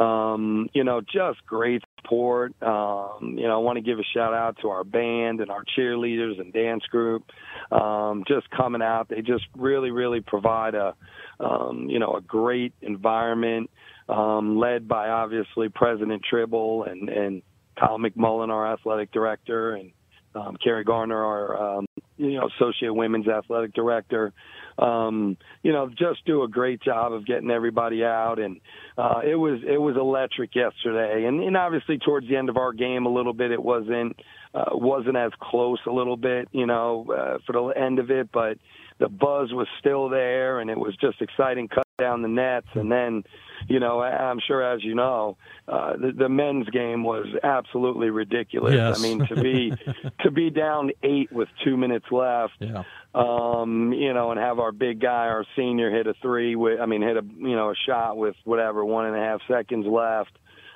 Um, 0.00 0.70
you 0.72 0.82
know, 0.82 1.02
just 1.02 1.44
great 1.44 1.82
support. 2.00 2.54
Um, 2.62 3.34
you 3.36 3.46
know, 3.46 3.54
I 3.54 3.58
want 3.58 3.76
to 3.76 3.82
give 3.82 3.98
a 3.98 4.04
shout 4.14 4.32
out 4.32 4.56
to 4.62 4.68
our 4.70 4.84
band 4.84 5.42
and 5.42 5.50
our 5.50 5.64
cheerleaders 5.76 6.40
and 6.40 6.54
dance 6.54 6.84
group. 6.84 7.22
Um, 7.70 8.24
just 8.26 8.48
coming 8.48 8.80
out, 8.80 9.10
they 9.10 9.20
just 9.20 9.44
really, 9.58 9.90
really 9.90 10.22
provide 10.22 10.74
a, 10.74 10.94
um, 11.38 11.86
you 11.90 11.98
know, 11.98 12.14
a 12.14 12.22
great 12.22 12.72
environment, 12.80 13.68
um, 14.08 14.58
led 14.58 14.88
by 14.88 15.10
obviously 15.10 15.68
President 15.68 16.22
Trible 16.32 16.90
and 16.90 17.10
and 17.10 17.42
Kyle 17.78 17.98
McMullen, 17.98 18.48
our 18.48 18.72
athletic 18.72 19.12
director, 19.12 19.74
and 19.74 19.92
um, 20.34 20.56
Carrie 20.62 20.84
Garner, 20.84 21.22
our 21.22 21.78
um, 21.78 21.86
you 22.16 22.34
know 22.34 22.48
associate 22.56 22.94
women's 22.94 23.28
athletic 23.28 23.74
director. 23.74 24.32
Um, 24.78 25.38
you 25.62 25.72
know, 25.72 25.88
just 25.88 26.24
do 26.26 26.42
a 26.42 26.48
great 26.48 26.82
job 26.82 27.12
of 27.12 27.26
getting 27.26 27.50
everybody 27.50 28.04
out, 28.04 28.38
and 28.38 28.60
uh, 28.98 29.20
it 29.24 29.36
was 29.36 29.60
it 29.66 29.80
was 29.80 29.96
electric 29.96 30.54
yesterday. 30.54 31.24
And, 31.26 31.42
and 31.42 31.56
obviously, 31.56 31.98
towards 31.98 32.28
the 32.28 32.36
end 32.36 32.50
of 32.50 32.58
our 32.58 32.72
game, 32.72 33.06
a 33.06 33.12
little 33.12 33.32
bit 33.32 33.50
it 33.50 33.62
wasn't 33.62 34.16
uh, 34.54 34.64
wasn't 34.72 35.16
as 35.16 35.32
close 35.40 35.78
a 35.86 35.92
little 35.92 36.16
bit, 36.16 36.48
you 36.52 36.66
know, 36.66 37.06
uh, 37.10 37.38
for 37.46 37.52
the 37.52 37.80
end 37.80 37.98
of 37.98 38.10
it, 38.10 38.30
but 38.32 38.58
the 38.98 39.08
buzz 39.08 39.52
was 39.52 39.66
still 39.78 40.08
there, 40.08 40.60
and 40.60 40.70
it 40.70 40.78
was 40.78 40.96
just 40.96 41.20
exciting. 41.20 41.68
Cut 41.68 41.84
down 41.98 42.22
the 42.22 42.28
nets, 42.28 42.68
and 42.74 42.90
then, 42.90 43.24
you 43.68 43.80
know, 43.80 44.00
I- 44.00 44.30
I'm 44.30 44.38
sure 44.46 44.62
as 44.62 44.82
you 44.84 44.94
know, 44.94 45.36
uh, 45.68 45.96
the, 45.96 46.12
the 46.12 46.28
men's 46.28 46.68
game 46.70 47.02
was 47.02 47.26
absolutely 47.42 48.10
ridiculous. 48.10 48.74
Yes. 48.74 48.98
I 48.98 49.02
mean, 49.02 49.26
to 49.26 49.34
be 49.40 49.72
to 50.22 50.30
be 50.30 50.50
down 50.50 50.90
eight 51.02 51.32
with 51.32 51.48
two 51.64 51.76
minutes 51.76 52.06
left, 52.10 52.54
Yeah. 52.60 52.84
um, 53.14 53.92
you 53.92 54.12
know, 54.14 54.30
and 54.30 54.38
have 54.40 54.58
our 54.58 54.72
big 54.72 55.00
guy, 55.00 55.26
our 55.28 55.44
senior, 55.56 55.90
hit 55.90 56.06
a 56.06 56.14
three 56.22 56.54
with, 56.56 56.80
I 56.80 56.86
mean, 56.86 57.02
hit 57.02 57.16
a 57.16 57.24
you 57.38 57.56
know 57.56 57.70
a 57.70 57.74
shot 57.86 58.16
with 58.16 58.36
whatever 58.44 58.84
one 58.84 59.06
and 59.06 59.16
a 59.16 59.20
half 59.20 59.40
seconds 59.48 59.86
left. 59.86 60.32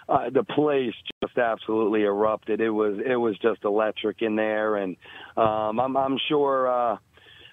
Uh, 0.09 0.29
the 0.29 0.43
place 0.43 0.93
just 1.23 1.39
absolutely 1.39 2.03
erupted. 2.03 2.61
It 2.61 2.71
was 2.71 2.99
it 3.05 3.15
was 3.15 3.39
just 3.39 3.63
electric 3.65 4.23
in 4.23 4.35
there, 4.35 4.75
and 4.77 4.97
um, 5.37 5.79
I'm 5.79 5.97
I'm 5.97 6.19
sure. 6.29 6.69
Uh, 6.69 6.97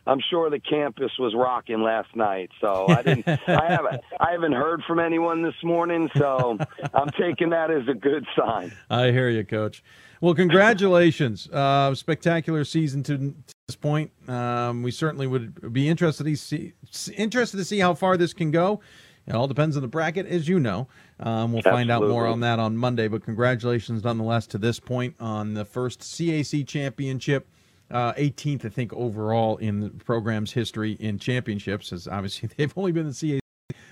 I'm 0.07 0.21
sure 0.29 0.49
the 0.49 0.59
campus 0.59 1.11
was 1.19 1.33
rocking 1.35 1.81
last 1.81 2.15
night. 2.15 2.51
So 2.61 2.87
I 2.87 3.01
didn't. 3.01 3.27
I 3.47 3.65
haven't. 3.69 4.01
I 4.19 4.31
haven't 4.31 4.53
heard 4.53 4.83
from 4.87 4.99
anyone 4.99 5.43
this 5.43 5.55
morning. 5.63 6.09
So 6.15 6.57
I'm 6.93 7.09
taking 7.19 7.49
that 7.51 7.71
as 7.71 7.87
a 7.87 7.93
good 7.93 8.25
sign. 8.37 8.71
I 8.89 9.11
hear 9.11 9.29
you, 9.29 9.43
Coach. 9.43 9.83
Well, 10.19 10.33
congratulations! 10.33 11.47
Uh, 11.47 11.93
spectacular 11.93 12.63
season 12.63 13.03
to, 13.03 13.17
to 13.17 13.53
this 13.67 13.75
point. 13.75 14.11
Um, 14.27 14.81
we 14.81 14.89
certainly 14.89 15.27
would 15.27 15.71
be 15.73 15.87
interested 15.87 16.23
to 16.23 16.35
see 16.35 16.73
interested 17.15 17.57
to 17.57 17.65
see 17.65 17.79
how 17.79 17.93
far 17.93 18.17
this 18.17 18.33
can 18.33 18.49
go. 18.49 18.81
It 19.27 19.35
all 19.35 19.47
depends 19.47 19.75
on 19.75 19.81
the 19.81 19.89
bracket, 19.89 20.25
as 20.25 20.47
you 20.47 20.59
know. 20.59 20.87
Um, 21.19 21.51
we'll 21.51 21.61
find 21.61 21.91
out 21.91 22.07
more 22.07 22.25
on 22.25 22.39
that 22.39 22.59
on 22.59 22.77
Monday. 22.77 23.09
But 23.09 23.23
congratulations, 23.23 24.03
nonetheless, 24.03 24.47
to 24.47 24.57
this 24.57 24.79
point 24.79 25.15
on 25.19 25.53
the 25.53 25.65
first 25.65 25.99
CAC 25.99 26.65
championship. 26.65 27.47
Uh, 27.89 28.13
18th, 28.13 28.65
I 28.65 28.69
think, 28.69 28.91
overall 28.93 29.57
in 29.57 29.79
the 29.79 29.89
program's 29.89 30.51
history 30.51 30.93
in 30.93 31.19
championships, 31.19 31.93
as 31.93 32.07
obviously 32.07 32.49
they've 32.57 32.73
only 32.75 32.91
been 32.91 33.07
the 33.07 33.11
CAC 33.11 33.39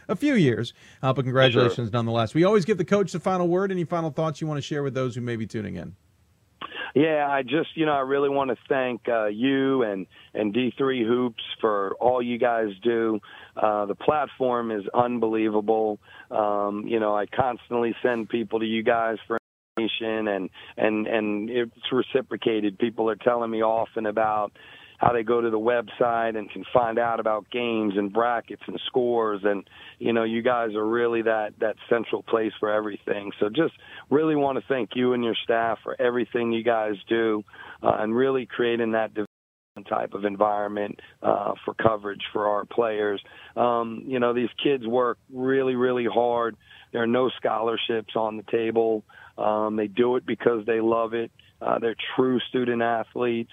a 0.08 0.16
few 0.16 0.36
years. 0.36 0.74
Uh, 1.02 1.14
but 1.14 1.24
congratulations 1.24 1.92
nonetheless. 1.92 2.34
We 2.34 2.44
always 2.44 2.66
give 2.66 2.78
the 2.78 2.86
coach 2.86 3.12
the 3.12 3.20
final 3.20 3.48
word. 3.48 3.72
Any 3.72 3.84
final 3.84 4.12
thoughts 4.12 4.42
you 4.42 4.48
want 4.48 4.58
to 4.58 4.62
share 4.62 4.84
with 4.84 4.94
those 4.94 5.16
who 5.16 5.22
may 5.22 5.36
be 5.36 5.48
tuning 5.48 5.76
in? 5.76 5.96
Yeah, 6.96 7.28
I 7.30 7.42
just 7.42 7.76
you 7.76 7.86
know 7.86 7.92
I 7.92 8.00
really 8.00 8.30
want 8.30 8.52
to 8.52 8.58
thank 8.70 9.02
uh, 9.10 9.26
you 9.26 9.84
and 9.84 10.08
and 10.34 10.54
D3 10.54 11.06
Hoops 11.06 11.44
for 11.60 11.94
all 12.00 12.22
you 12.22 12.38
guys 12.38 12.70
do. 12.82 13.20
Uh, 13.58 13.86
the 13.86 13.96
platform 13.96 14.72
is 14.72 14.84
unbelievable. 14.94 16.00
Um, 16.32 16.86
you 16.88 17.02
know 17.02 17.14
I 17.14 17.26
constantly 17.26 17.94
send 18.02 18.30
people 18.30 18.60
to 18.60 18.66
you 18.66 18.82
guys 18.82 19.18
for 19.28 19.38
and 19.78 20.50
and 20.78 21.06
and 21.06 21.50
it's 21.50 21.92
reciprocated. 21.92 22.80
People 22.80 23.10
are 23.10 23.18
telling 23.18 23.52
me 23.52 23.62
often 23.62 24.06
about 24.06 24.54
how 25.00 25.12
they 25.12 25.24
go 25.24 25.42
to 25.42 25.50
the 25.50 25.60
website 25.60 26.38
and 26.38 26.50
can 26.50 26.64
find 26.74 26.98
out 26.98 27.20
about 27.20 27.52
games 27.52 27.96
and 27.98 28.14
brackets 28.14 28.62
and 28.68 28.80
scores. 28.88 29.42
And 29.44 29.70
you 30.00 30.14
know 30.14 30.24
you 30.24 30.42
guys 30.42 30.74
are 30.76 30.88
really 30.88 31.24
that 31.24 31.56
that 31.60 31.76
central 31.90 32.24
place 32.24 32.54
for 32.58 32.72
everything. 32.72 33.32
So 33.42 33.50
just 33.50 33.74
really 34.10 34.38
want 34.38 34.58
to 34.58 34.64
thank 34.70 34.92
you 34.96 35.12
and 35.12 35.26
your 35.26 35.36
staff 35.44 35.80
for 35.84 36.00
everything 36.02 36.54
you 36.54 36.64
guys 36.64 36.94
do 37.10 37.44
uh, 37.84 37.98
and 38.00 38.16
really 38.16 38.46
creating 38.46 38.94
that 38.94 39.12
type 39.90 40.14
of 40.14 40.24
environment 40.24 40.98
uh, 41.22 41.52
for 41.66 41.74
coverage 41.74 42.22
for 42.32 42.48
our 42.48 42.64
players. 42.64 43.22
Um, 43.58 44.04
you 44.08 44.22
know 44.22 44.34
these 44.34 44.48
kids 44.64 44.88
work 44.88 45.18
really 45.34 45.76
really 45.76 46.06
hard. 46.06 46.56
There 46.94 47.04
are 47.04 47.08
no 47.08 47.30
scholarships 47.38 48.16
on 48.16 48.38
the 48.38 48.44
table 48.44 49.04
um, 49.38 49.76
they 49.76 49.88
do 49.88 50.16
it 50.16 50.26
because 50.26 50.66
they 50.66 50.82
love 50.82 51.14
it 51.14 51.32
uh, 51.62 51.80
they're 51.80 51.96
true 52.16 52.40
student 52.50 52.82
athletes 52.82 53.52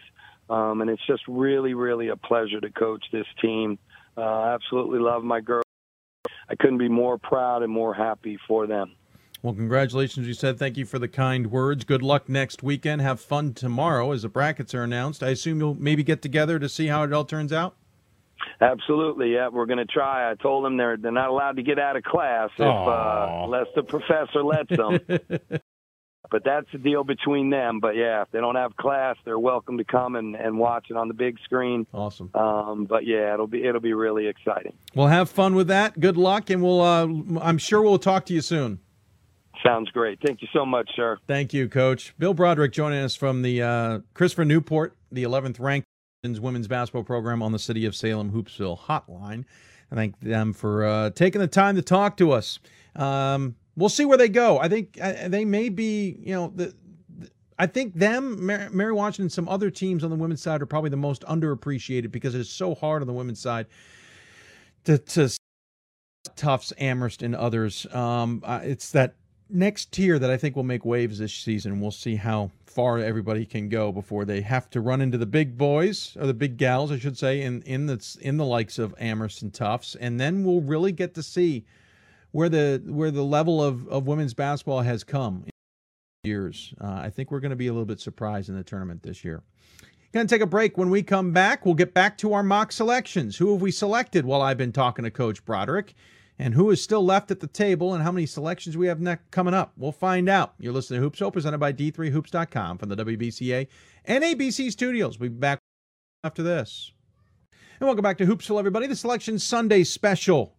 um, 0.52 0.82
and 0.82 0.90
it's 0.90 1.04
just 1.06 1.22
really, 1.26 1.72
really 1.72 2.09
a 2.09 2.16
pleasure 2.16 2.60
to 2.60 2.70
coach 2.70 3.04
this 3.10 3.26
team. 3.40 3.78
Uh, 4.16 4.20
I 4.20 4.54
absolutely 4.54 4.98
love 4.98 5.24
my 5.24 5.40
girls. 5.40 5.64
I 6.48 6.54
couldn't 6.56 6.78
be 6.78 6.88
more 6.88 7.16
proud 7.16 7.62
and 7.62 7.72
more 7.72 7.94
happy 7.94 8.38
for 8.46 8.66
them. 8.66 8.92
Well, 9.42 9.54
congratulations, 9.54 10.28
you 10.28 10.34
said. 10.34 10.59
Thank 10.59 10.76
you 10.76 10.84
for 10.84 10.98
the 10.98 11.09
kind 11.09 11.50
words. 11.50 11.84
Good 11.84 12.02
luck 12.02 12.28
next 12.28 12.62
weekend. 12.62 13.00
Have 13.00 13.20
fun 13.20 13.54
tomorrow 13.54 14.12
as 14.12 14.22
the 14.22 14.28
brackets 14.28 14.74
are 14.74 14.82
announced. 14.82 15.22
I 15.22 15.30
assume 15.30 15.59
you'll 15.59 15.74
maybe 15.74 16.04
get 16.04 16.20
together 16.22 16.59
to 16.59 16.68
see 16.68 16.86
how 16.86 17.02
it 17.02 17.12
all 17.12 17.24
turns 17.24 17.52
out. 17.52 17.74
Absolutely, 18.60 19.32
yeah. 19.32 19.48
We're 19.48 19.66
going 19.66 19.78
to 19.78 19.86
try. 19.86 20.30
I 20.30 20.34
told 20.34 20.64
them 20.64 20.76
they're 20.76 20.96
they're 20.96 21.10
not 21.10 21.28
allowed 21.28 21.56
to 21.56 21.62
get 21.62 21.78
out 21.78 21.96
of 21.96 22.02
class 22.02 22.50
if 22.59 22.60
uh, 22.60 23.42
unless 23.44 23.66
the 23.74 23.82
professor 23.82 24.44
lets 24.44 24.68
them. 24.68 24.98
but 26.32 26.42
that's 26.44 26.66
the 26.72 26.78
deal 26.78 27.04
between 27.04 27.50
them. 27.50 27.78
But 27.78 27.94
yeah, 27.94 28.22
if 28.22 28.30
they 28.32 28.40
don't 28.40 28.56
have 28.56 28.76
class, 28.76 29.16
they're 29.24 29.38
welcome 29.38 29.78
to 29.78 29.84
come 29.84 30.16
and, 30.16 30.34
and 30.34 30.59
watch 30.59 30.86
it 30.90 30.96
on 30.96 31.06
the 31.06 31.14
big 31.14 31.38
screen. 31.44 31.86
Awesome. 31.92 32.30
Um, 32.34 32.86
but 32.86 33.06
yeah, 33.06 33.34
it'll 33.34 33.46
be 33.46 33.64
it'll 33.64 33.80
be 33.82 33.92
really 33.92 34.26
exciting. 34.26 34.72
Well, 34.94 35.06
have 35.06 35.30
fun 35.30 35.54
with 35.54 35.68
that. 35.68 36.00
Good 36.00 36.16
luck, 36.16 36.50
and 36.50 36.62
we'll. 36.62 36.80
Uh, 36.80 37.06
I'm 37.40 37.59
sure 37.59 37.82
we'll 37.82 37.98
talk 37.98 38.24
to 38.26 38.34
you 38.34 38.40
soon. 38.40 38.80
Sounds 39.64 39.90
great. 39.90 40.18
Thank 40.24 40.42
you 40.42 40.48
so 40.52 40.66
much, 40.66 40.90
sir. 40.96 41.18
Thank 41.28 41.52
you, 41.52 41.68
Coach 41.68 42.14
Bill 42.18 42.34
Broderick, 42.34 42.72
joining 42.72 42.98
us 43.00 43.14
from 43.14 43.42
the 43.42 43.62
uh, 43.62 44.00
Christopher 44.14 44.44
Newport, 44.44 44.96
the 45.12 45.22
11th 45.22 45.60
ranked 45.60 45.86
women's 46.24 46.66
basketball 46.66 47.04
program 47.04 47.42
on 47.42 47.52
the 47.52 47.59
City 47.59 47.84
of 47.84 47.94
Salem 47.94 48.32
Hoopsville 48.32 48.78
hotline. 48.78 49.44
I 49.90 49.94
thank 49.94 50.18
them 50.20 50.52
for 50.52 50.84
uh, 50.84 51.10
taking 51.10 51.40
the 51.40 51.46
time 51.46 51.76
to 51.76 51.82
talk 51.82 52.16
to 52.16 52.32
us. 52.32 52.59
Um, 52.96 53.56
we'll 53.77 53.89
see 53.89 54.05
where 54.05 54.19
they 54.19 54.28
go. 54.28 54.59
I 54.59 54.69
think 54.69 54.99
uh, 55.01 55.28
they 55.28 55.44
may 55.44 55.69
be, 55.69 56.19
you 56.20 56.35
know, 56.35 56.53
the, 56.55 56.74
the 57.19 57.31
I 57.59 57.66
think 57.66 57.94
them, 57.94 58.44
Mary, 58.44 58.69
Mary 58.70 58.93
Washington, 58.93 59.31
some 59.31 59.49
other 59.49 59.70
teams 59.70 60.05
on 60.05 60.11
the 60.11 60.16
women's 60.16 60.43
side 60.43 60.62
are 60.62 60.66
probably 60.66 60.90
the 60.90 60.97
most 60.97 61.23
underappreciated 61.23 62.11
because 62.11 62.35
it's 62.35 62.51
so 62.51 62.74
hard 62.74 63.03
on 63.03 63.07
the 63.07 63.12
women's 63.12 63.40
side 63.40 63.66
to, 64.85 64.99
to 64.99 65.31
Tufts, 66.36 66.73
Amherst, 66.78 67.23
and 67.23 67.35
others. 67.35 67.86
Um, 67.93 68.43
uh, 68.44 68.61
it's 68.62 68.90
that 68.93 69.15
next 69.49 69.93
tier 69.93 70.19
that 70.19 70.31
I 70.31 70.36
think 70.36 70.57
will 70.57 70.62
make 70.62 70.85
waves 70.85 71.19
this 71.19 71.35
season. 71.35 71.81
We'll 71.81 71.90
see 71.90 72.16
how 72.16 72.51
far 72.66 72.99
everybody 72.99 73.44
can 73.44 73.69
go 73.69 73.93
before 73.93 74.24
they 74.24 74.40
have 74.40 74.70
to 74.70 74.81
run 74.81 75.01
into 75.01 75.19
the 75.19 75.27
big 75.27 75.59
boys 75.59 76.16
or 76.19 76.27
the 76.27 76.35
big 76.35 76.57
gals, 76.57 76.90
I 76.90 76.99
should 76.99 77.19
say, 77.19 77.43
in 77.43 77.62
in 77.62 77.86
the 77.86 78.19
in 78.20 78.39
the 78.39 78.47
likes 78.47 78.78
of 78.78 78.94
Amherst 78.99 79.43
and 79.43 79.53
Tufts, 79.53 79.94
and 79.94 80.19
then 80.19 80.44
we'll 80.44 80.62
really 80.62 80.93
get 80.93 81.15
to 81.15 81.23
see 81.23 81.65
where 82.32 82.48
the 82.48 82.82
where 82.86 83.10
the 83.10 83.22
level 83.22 83.62
of, 83.62 83.86
of 83.88 84.06
women's 84.06 84.34
basketball 84.34 84.80
has 84.80 85.04
come 85.04 85.44
in 85.46 85.52
years. 86.28 86.74
Uh, 86.80 87.00
I 87.04 87.10
think 87.10 87.30
we're 87.30 87.40
going 87.40 87.50
to 87.50 87.56
be 87.56 87.68
a 87.68 87.72
little 87.72 87.86
bit 87.86 88.00
surprised 88.00 88.48
in 88.48 88.56
the 88.56 88.64
tournament 88.64 89.02
this 89.02 89.24
year. 89.24 89.42
Going 90.12 90.26
to 90.26 90.34
take 90.34 90.42
a 90.42 90.46
break. 90.46 90.76
When 90.76 90.90
we 90.90 91.02
come 91.02 91.32
back, 91.32 91.64
we'll 91.64 91.74
get 91.74 91.94
back 91.94 92.18
to 92.18 92.34
our 92.34 92.42
mock 92.42 92.70
selections. 92.70 93.38
Who 93.38 93.52
have 93.52 93.62
we 93.62 93.70
selected 93.70 94.26
while 94.26 94.42
I've 94.42 94.59
been 94.59 94.72
talking 94.72 95.04
to 95.04 95.10
Coach 95.10 95.42
Broderick? 95.44 95.94
And 96.38 96.52
who 96.52 96.70
is 96.70 96.82
still 96.82 97.04
left 97.04 97.30
at 97.30 97.40
the 97.40 97.46
table 97.46 97.94
and 97.94 98.02
how 98.02 98.12
many 98.12 98.26
selections 98.26 98.76
we 98.76 98.88
have 98.88 99.00
next 99.00 99.30
coming 99.30 99.54
up? 99.54 99.72
We'll 99.76 99.92
find 99.92 100.28
out. 100.28 100.54
You're 100.59 100.72
listening 100.72 100.98
to 100.98 101.04
Hoops 101.04 101.20
Hope, 101.20 101.34
presented 101.34 101.59
by 101.59 101.72
D3Hoops.com 101.72 102.78
from 102.78 102.88
the 102.88 102.96
WBCA 102.96 103.68
and 104.04 104.24
ABC 104.24 104.70
studios. 104.70 105.18
We'll 105.18 105.30
be 105.30 105.36
back 105.36 105.60
after 106.24 106.42
this. 106.42 106.92
And 107.80 107.86
welcome 107.86 108.02
back 108.02 108.18
to 108.18 108.26
Hoopsville, 108.26 108.59
everybody. 108.59 108.86
The 108.86 108.96
Selection 108.96 109.38
Sunday 109.38 109.82
special. 109.82 110.56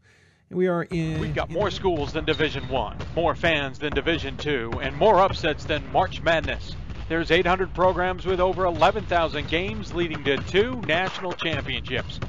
We 0.50 0.68
are 0.68 0.84
in. 0.84 1.20
We've 1.20 1.34
got 1.34 1.50
more 1.50 1.72
schools 1.72 2.14
than 2.14 2.26
Division 2.26 2.68
One, 2.70 2.98
more 3.16 3.34
fans 3.34 3.80
than 3.80 3.94
Division 3.94 4.38
Two, 4.38 4.72
and 4.82 4.96
more 4.96 5.20
upsets 5.20 5.64
than 5.64 5.92
March 5.92 6.22
Madness. 6.22 6.76
There's 7.10 7.32
800 7.32 7.74
programs 7.74 8.26
with 8.26 8.40
over 8.40 8.66
11,000 8.66 9.48
games, 9.48 9.94
leading 9.94 10.24
to 10.26 10.38
two 10.38 10.80
national 10.82 11.34
championships, 11.34 12.20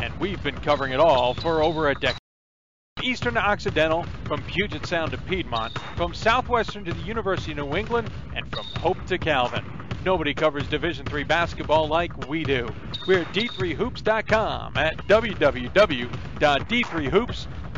and 0.00 0.18
we've 0.18 0.42
been 0.42 0.56
covering 0.56 0.92
it 0.92 1.00
all 1.00 1.34
for 1.34 1.62
over 1.62 1.90
a 1.90 1.94
decade. 1.94 2.18
Eastern 3.02 3.34
to 3.34 3.40
Occidental, 3.40 4.04
from 4.24 4.42
Puget 4.44 4.86
Sound 4.86 5.10
to 5.10 5.18
Piedmont, 5.18 5.78
from 5.96 6.14
Southwestern 6.14 6.84
to 6.86 6.92
the 6.92 7.02
University 7.02 7.52
of 7.52 7.58
New 7.58 7.76
England, 7.76 8.10
and 8.34 8.50
from 8.50 8.64
Hope 8.80 9.04
to 9.06 9.18
Calvin. 9.18 9.64
Nobody 10.04 10.32
covers 10.32 10.66
Division 10.68 11.06
III 11.12 11.24
basketball 11.24 11.88
like 11.88 12.28
we 12.28 12.44
do. 12.44 12.68
We're 13.06 13.20
at 13.20 13.34
d3hoops.com 13.34 14.76
at 14.76 14.96
www.d3hoops.com. 15.06 17.63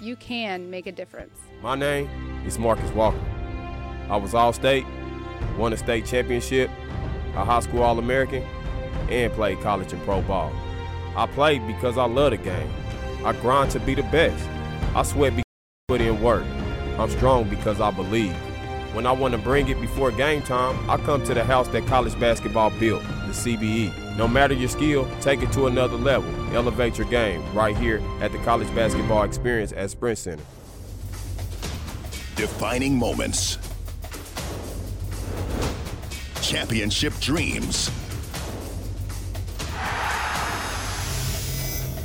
You 0.00 0.14
can 0.16 0.68
make 0.68 0.86
a 0.86 0.92
difference. 0.92 1.38
My 1.62 1.74
name 1.74 2.08
is 2.46 2.58
Marcus 2.58 2.90
Walker. 2.90 3.18
I 4.10 4.16
was 4.16 4.34
All 4.34 4.52
State, 4.52 4.84
won 5.56 5.72
a 5.72 5.76
state 5.76 6.04
championship, 6.04 6.70
a 7.34 7.44
high 7.44 7.60
school 7.60 7.82
All 7.82 7.98
American, 7.98 8.42
and 9.08 9.32
played 9.32 9.58
college 9.60 9.94
and 9.94 10.02
pro 10.02 10.20
ball. 10.20 10.52
I 11.16 11.26
played 11.26 11.66
because 11.66 11.96
I 11.96 12.04
love 12.04 12.32
the 12.32 12.36
game. 12.36 12.70
I 13.24 13.32
grind 13.32 13.70
to 13.70 13.80
be 13.80 13.94
the 13.94 14.02
best. 14.02 14.46
I 14.94 15.02
sweat 15.02 15.34
because 15.34 15.44
I 15.88 15.92
put 15.92 16.00
in 16.02 16.20
work. 16.20 16.44
I'm 16.98 17.08
strong 17.08 17.48
because 17.48 17.80
I 17.80 17.90
believe. 17.90 18.36
When 18.92 19.06
I 19.06 19.12
want 19.12 19.32
to 19.32 19.38
bring 19.38 19.68
it 19.68 19.80
before 19.80 20.10
game 20.10 20.42
time, 20.42 20.90
I 20.90 20.98
come 20.98 21.24
to 21.24 21.32
the 21.32 21.42
house 21.42 21.68
that 21.68 21.86
college 21.86 22.18
basketball 22.20 22.70
built, 22.78 23.02
the 23.02 23.32
CBE. 23.32 24.05
No 24.16 24.26
matter 24.26 24.54
your 24.54 24.70
skill, 24.70 25.06
take 25.20 25.42
it 25.42 25.52
to 25.52 25.66
another 25.66 25.96
level. 25.96 26.30
Elevate 26.56 26.96
your 26.96 27.06
game 27.08 27.42
right 27.54 27.76
here 27.76 28.02
at 28.20 28.32
the 28.32 28.38
College 28.38 28.74
Basketball 28.74 29.24
Experience 29.24 29.72
at 29.72 29.90
Sprint 29.90 30.16
Center. 30.16 30.42
Defining 32.34 32.96
moments. 32.96 33.58
Championship 36.40 37.12
dreams. 37.20 37.90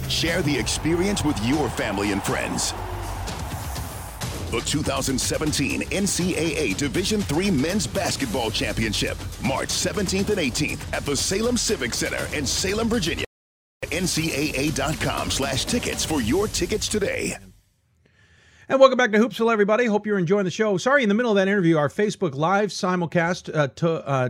Share 0.09 0.41
the 0.41 0.57
experience 0.59 1.23
with 1.23 1.41
your 1.45 1.69
family 1.69 2.11
and 2.11 2.21
friends. 2.23 2.73
The 4.51 4.59
2017 4.59 5.83
NCAA 5.83 6.75
Division 6.75 7.23
III 7.33 7.51
Men's 7.51 7.87
Basketball 7.87 8.51
Championship, 8.51 9.17
March 9.41 9.69
17th 9.69 10.27
and 10.27 10.39
18th 10.39 10.91
at 10.91 11.05
the 11.05 11.15
Salem 11.15 11.55
Civic 11.55 11.93
Center 11.93 12.27
in 12.35 12.45
Salem, 12.45 12.89
Virginia. 12.89 13.23
NCAA.com 13.83 15.31
slash 15.31 15.63
tickets 15.63 16.03
for 16.03 16.21
your 16.21 16.49
tickets 16.49 16.89
today. 16.89 17.37
And 18.67 18.77
welcome 18.77 18.97
back 18.97 19.13
to 19.13 19.19
Hoopsville, 19.19 19.53
everybody. 19.53 19.85
Hope 19.85 20.05
you're 20.05 20.19
enjoying 20.19 20.43
the 20.43 20.51
show. 20.51 20.75
Sorry, 20.75 21.03
in 21.03 21.07
the 21.07 21.15
middle 21.15 21.31
of 21.31 21.37
that 21.37 21.47
interview, 21.47 21.77
our 21.77 21.87
Facebook 21.87 22.35
Live 22.35 22.71
simulcast 22.71 23.55
uh, 23.55 23.69
to, 23.75 24.05
uh, 24.05 24.29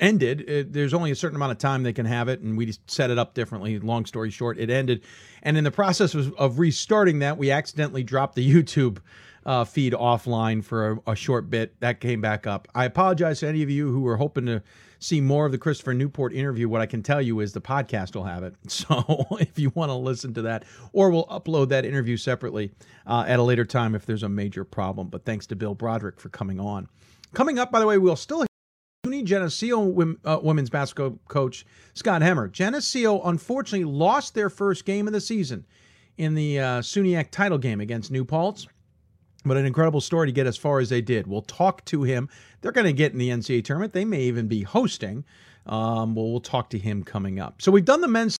ended. 0.00 0.42
It, 0.42 0.72
there's 0.74 0.92
only 0.92 1.12
a 1.12 1.14
certain 1.14 1.36
amount 1.36 1.52
of 1.52 1.58
time 1.58 1.82
they 1.82 1.94
can 1.94 2.04
have 2.04 2.28
it, 2.28 2.40
and 2.40 2.58
we 2.58 2.74
set 2.88 3.10
it 3.10 3.18
up 3.18 3.32
differently. 3.32 3.78
Long 3.78 4.04
story 4.04 4.28
short, 4.28 4.58
it 4.58 4.68
ended. 4.68 5.02
And 5.42 5.56
in 5.56 5.64
the 5.64 5.70
process 5.70 6.14
of, 6.14 6.34
of 6.34 6.58
restarting 6.58 7.20
that, 7.20 7.38
we 7.38 7.50
accidentally 7.50 8.02
dropped 8.02 8.34
the 8.34 8.54
YouTube 8.54 8.98
uh, 9.44 9.64
feed 9.64 9.92
offline 9.92 10.64
for 10.64 10.92
a, 10.92 11.12
a, 11.12 11.16
short 11.16 11.50
bit. 11.50 11.78
That 11.80 12.00
came 12.00 12.20
back 12.20 12.46
up. 12.46 12.68
I 12.74 12.84
apologize 12.84 13.40
to 13.40 13.48
any 13.48 13.62
of 13.62 13.70
you 13.70 13.90
who 13.90 14.00
were 14.02 14.16
hoping 14.16 14.46
to 14.46 14.62
see 14.98 15.20
more 15.20 15.46
of 15.46 15.52
the 15.52 15.58
Christopher 15.58 15.94
Newport 15.94 16.32
interview. 16.32 16.68
What 16.68 16.80
I 16.80 16.86
can 16.86 17.02
tell 17.02 17.20
you 17.20 17.40
is 17.40 17.52
the 17.52 17.60
podcast 17.60 18.14
will 18.14 18.24
have 18.24 18.44
it. 18.44 18.54
So 18.68 19.26
if 19.38 19.58
you 19.58 19.70
want 19.74 19.90
to 19.90 19.94
listen 19.94 20.34
to 20.34 20.42
that, 20.42 20.64
or 20.92 21.10
we'll 21.10 21.26
upload 21.26 21.68
that 21.68 21.84
interview 21.84 22.16
separately 22.16 22.72
uh, 23.06 23.24
at 23.26 23.38
a 23.38 23.42
later 23.42 23.64
time 23.64 23.94
if 23.94 24.06
there's 24.06 24.22
a 24.22 24.28
major 24.28 24.64
problem. 24.64 25.08
But 25.08 25.24
thanks 25.24 25.46
to 25.48 25.56
Bill 25.56 25.74
Broderick 25.74 26.20
for 26.20 26.28
coming 26.28 26.58
on. 26.58 26.88
Coming 27.34 27.58
up, 27.58 27.70
by 27.70 27.80
the 27.80 27.86
way, 27.86 27.98
we'll 27.98 28.16
still 28.16 28.38
hear 28.40 28.46
SUNY 29.06 29.24
Geneseo 29.24 30.16
uh, 30.24 30.38
women's 30.42 30.70
basketball 30.70 31.18
coach 31.28 31.66
Scott 31.94 32.22
Hemer. 32.22 32.50
Geneseo 32.50 33.20
unfortunately 33.22 33.84
lost 33.84 34.34
their 34.34 34.48
first 34.48 34.84
game 34.84 35.06
of 35.06 35.12
the 35.12 35.20
season 35.20 35.64
in 36.18 36.34
the 36.34 36.60
uh, 36.60 36.80
SUNYAC 36.80 37.30
title 37.30 37.58
game 37.58 37.80
against 37.80 38.10
New 38.10 38.24
Paltz. 38.24 38.66
But 39.44 39.56
an 39.56 39.66
incredible 39.66 40.00
story 40.00 40.28
to 40.28 40.32
get 40.32 40.46
as 40.46 40.56
far 40.56 40.78
as 40.78 40.88
they 40.88 41.00
did. 41.00 41.26
We'll 41.26 41.42
talk 41.42 41.84
to 41.86 42.02
him. 42.02 42.28
They're 42.60 42.72
going 42.72 42.86
to 42.86 42.92
get 42.92 43.12
in 43.12 43.18
the 43.18 43.30
NCAA 43.30 43.64
tournament. 43.64 43.92
They 43.92 44.04
may 44.04 44.22
even 44.22 44.46
be 44.46 44.62
hosting. 44.62 45.24
Um, 45.66 46.14
well, 46.14 46.30
we'll 46.30 46.40
talk 46.40 46.70
to 46.70 46.78
him 46.78 47.02
coming 47.02 47.40
up. 47.40 47.62
So 47.62 47.72
we've 47.72 47.84
done 47.84 48.00
the 48.00 48.08
men's. 48.08 48.36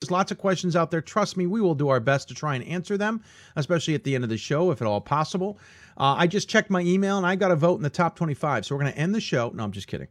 There's 0.00 0.10
lots 0.10 0.32
of 0.32 0.38
questions 0.38 0.76
out 0.76 0.90
there. 0.90 1.02
Trust 1.02 1.36
me, 1.36 1.46
we 1.46 1.60
will 1.60 1.74
do 1.74 1.88
our 1.88 2.00
best 2.00 2.28
to 2.28 2.34
try 2.34 2.54
and 2.54 2.64
answer 2.64 2.96
them, 2.96 3.22
especially 3.56 3.94
at 3.94 4.02
the 4.02 4.14
end 4.14 4.24
of 4.24 4.30
the 4.30 4.38
show, 4.38 4.70
if 4.70 4.80
at 4.80 4.88
all 4.88 5.00
possible. 5.00 5.58
Uh, 5.98 6.14
I 6.16 6.26
just 6.26 6.48
checked 6.48 6.70
my 6.70 6.80
email 6.80 7.18
and 7.18 7.26
I 7.26 7.36
got 7.36 7.50
a 7.50 7.56
vote 7.56 7.76
in 7.76 7.82
the 7.82 7.90
top 7.90 8.16
25. 8.16 8.64
So 8.64 8.74
we're 8.74 8.80
going 8.80 8.94
to 8.94 8.98
end 8.98 9.14
the 9.14 9.20
show. 9.20 9.50
No, 9.54 9.62
I'm 9.62 9.72
just 9.72 9.88
kidding. 9.88 10.08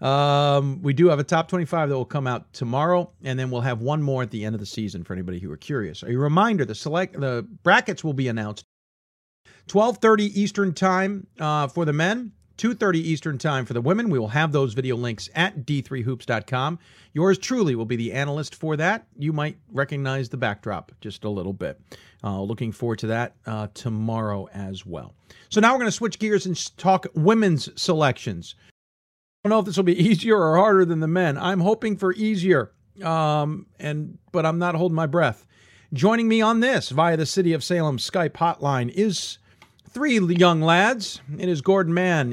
Um, 0.00 0.82
we 0.82 0.92
do 0.92 1.08
have 1.08 1.20
a 1.20 1.24
top 1.24 1.48
25 1.48 1.88
that 1.88 1.94
will 1.94 2.04
come 2.04 2.26
out 2.26 2.52
tomorrow, 2.52 3.10
and 3.22 3.38
then 3.38 3.50
we'll 3.50 3.60
have 3.60 3.80
one 3.80 4.02
more 4.02 4.22
at 4.22 4.30
the 4.30 4.44
end 4.44 4.54
of 4.54 4.60
the 4.60 4.66
season 4.66 5.04
for 5.04 5.12
anybody 5.12 5.38
who 5.38 5.50
are 5.50 5.56
curious. 5.56 6.02
A 6.02 6.16
reminder: 6.16 6.64
the 6.64 6.74
select 6.74 7.18
the 7.20 7.46
brackets 7.62 8.02
will 8.02 8.12
be 8.12 8.26
announced 8.26 8.64
12:30 9.68 10.30
Eastern 10.34 10.74
time 10.74 11.26
uh, 11.38 11.68
for 11.68 11.84
the 11.84 11.92
men. 11.92 12.32
2:30 12.58 12.96
Eastern 12.96 13.38
Time 13.38 13.64
for 13.64 13.72
the 13.72 13.80
women. 13.80 14.08
We 14.08 14.18
will 14.18 14.28
have 14.28 14.52
those 14.52 14.74
video 14.74 14.96
links 14.96 15.28
at 15.34 15.66
d3hoops.com. 15.66 16.78
Yours 17.12 17.38
truly 17.38 17.74
will 17.74 17.86
be 17.86 17.96
the 17.96 18.12
analyst 18.12 18.54
for 18.54 18.76
that. 18.76 19.06
You 19.18 19.32
might 19.32 19.56
recognize 19.72 20.28
the 20.28 20.36
backdrop 20.36 20.92
just 21.00 21.24
a 21.24 21.28
little 21.28 21.52
bit. 21.52 21.80
Uh, 22.22 22.40
looking 22.40 22.70
forward 22.70 23.00
to 23.00 23.08
that 23.08 23.34
uh, 23.46 23.66
tomorrow 23.74 24.48
as 24.52 24.86
well. 24.86 25.14
So 25.48 25.60
now 25.60 25.72
we're 25.72 25.80
going 25.80 25.88
to 25.88 25.92
switch 25.92 26.18
gears 26.18 26.46
and 26.46 26.76
talk 26.78 27.06
women's 27.14 27.68
selections. 27.80 28.54
I 29.44 29.48
don't 29.48 29.56
know 29.56 29.60
if 29.60 29.66
this 29.66 29.76
will 29.76 29.84
be 29.84 29.98
easier 30.08 30.38
or 30.38 30.56
harder 30.56 30.84
than 30.84 31.00
the 31.00 31.08
men. 31.08 31.36
I'm 31.36 31.60
hoping 31.60 31.96
for 31.96 32.12
easier, 32.12 32.70
um, 33.02 33.66
and 33.80 34.18
but 34.30 34.46
I'm 34.46 34.58
not 34.58 34.76
holding 34.76 34.94
my 34.94 35.06
breath. 35.06 35.46
Joining 35.92 36.28
me 36.28 36.40
on 36.40 36.60
this 36.60 36.90
via 36.90 37.16
the 37.16 37.26
City 37.26 37.52
of 37.52 37.64
Salem 37.64 37.98
Skype 37.98 38.32
hotline 38.34 38.88
is 38.90 39.38
three 39.92 40.18
young 40.18 40.60
lads. 40.60 41.20
It 41.38 41.48
is 41.48 41.60
Gordon 41.60 41.94
Mann, 41.94 42.32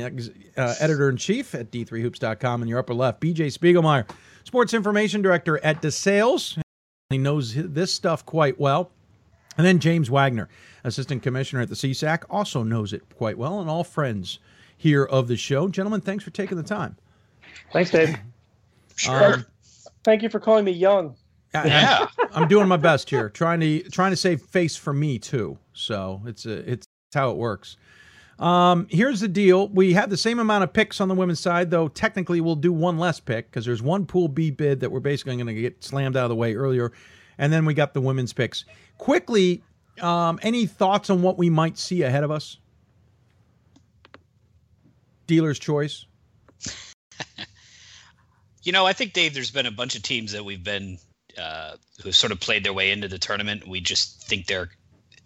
uh, 0.58 0.76
editor 0.80 1.10
in 1.10 1.18
chief 1.18 1.54
at 1.54 1.72
d3hoops.com 1.72 2.62
in 2.62 2.68
your 2.68 2.80
upper 2.80 2.94
left. 2.94 3.22
BJ 3.22 3.48
Spiegelmeyer, 3.48 4.10
sports 4.44 4.74
information 4.74 5.22
director 5.22 5.64
at 5.64 5.82
DeSales. 5.82 6.60
He 7.10 7.18
knows 7.18 7.54
this 7.56 7.94
stuff 7.94 8.26
quite 8.26 8.60
well. 8.60 8.92
And 9.58 9.66
then 9.66 9.80
James 9.80 10.10
Wagner, 10.10 10.48
assistant 10.84 11.22
commissioner 11.22 11.62
at 11.62 11.70
the 11.70 11.76
CSAC, 11.76 12.24
also 12.30 12.64
knows 12.64 12.94
it 12.94 13.04
quite 13.16 13.38
well, 13.38 13.60
and 13.60 13.70
all 13.70 13.84
friends 13.84 14.40
here 14.78 15.04
of 15.04 15.28
the 15.28 15.36
show. 15.36 15.68
Gentlemen, 15.68 16.00
thanks 16.02 16.24
for 16.24 16.30
taking 16.30 16.56
the 16.56 16.64
time. 16.64 16.96
Thanks, 17.74 17.92
Dave. 17.92 18.18
Sure. 18.96 19.34
Um, 19.34 19.46
Thank 20.04 20.24
you 20.24 20.30
for 20.30 20.40
calling 20.40 20.64
me 20.64 20.72
young. 20.72 21.16
Yeah, 21.54 22.08
I'm 22.32 22.48
doing 22.48 22.68
my 22.68 22.78
best 22.78 23.10
here, 23.10 23.30
trying 23.30 23.60
to 23.60 23.82
trying 23.90 24.12
to 24.12 24.16
save 24.16 24.42
face 24.42 24.76
for 24.76 24.94
me 24.94 25.18
too. 25.18 25.58
So 25.74 26.22
it's 26.26 26.46
a, 26.46 26.72
it's 26.72 26.86
how 27.14 27.32
it 27.32 27.38
works. 27.38 27.78
Um, 28.40 28.88
here's 28.90 29.20
the 29.20 29.28
deal: 29.28 29.68
we 29.70 29.94
have 29.94 30.10
the 30.10 30.18
same 30.18 30.40
amount 30.40 30.64
of 30.64 30.72
picks 30.72 31.02
on 31.02 31.08
the 31.08 31.16
women's 31.16 31.40
side, 31.40 31.72
though 31.72 31.90
technically 31.90 32.40
we'll 32.40 32.56
do 32.56 32.72
one 32.72 32.98
less 32.98 33.20
pick 33.20 33.50
because 33.52 33.66
there's 33.66 33.82
one 33.82 34.06
Pool 34.06 34.28
B 34.28 34.50
bid 34.50 34.80
that 34.80 34.92
we're 34.92 35.02
basically 35.02 35.36
going 35.36 35.48
to 35.48 35.54
get 35.54 35.84
slammed 35.84 36.16
out 36.16 36.24
of 36.24 36.30
the 36.30 36.36
way 36.36 36.56
earlier, 36.56 36.92
and 37.38 37.52
then 37.52 37.66
we 37.66 37.74
got 37.74 37.94
the 37.94 38.02
women's 38.02 38.32
picks. 38.32 38.64
Quickly, 38.98 39.62
um, 40.02 40.40
any 40.42 40.66
thoughts 40.66 41.10
on 41.10 41.22
what 41.22 41.38
we 41.38 41.50
might 41.50 41.78
see 41.78 42.04
ahead 42.04 42.24
of 42.24 42.32
us? 42.32 42.58
Dealer's 45.28 45.60
choice. 45.60 46.06
you 48.64 48.72
know, 48.72 48.86
I 48.86 48.94
think 48.94 49.14
Dave, 49.14 49.34
there's 49.34 49.52
been 49.52 49.66
a 49.66 49.72
bunch 49.72 49.96
of 49.96 50.02
teams 50.02 50.32
that 50.32 50.44
we've 50.46 50.64
been 50.64 50.98
uh, 51.38 51.74
who 52.02 52.12
sort 52.12 52.32
of 52.32 52.40
played 52.40 52.64
their 52.64 52.74
way 52.74 52.92
into 52.92 53.08
the 53.08 53.20
tournament. 53.20 53.68
We 53.68 53.82
just 53.82 54.24
think 54.28 54.48
they're 54.48 54.70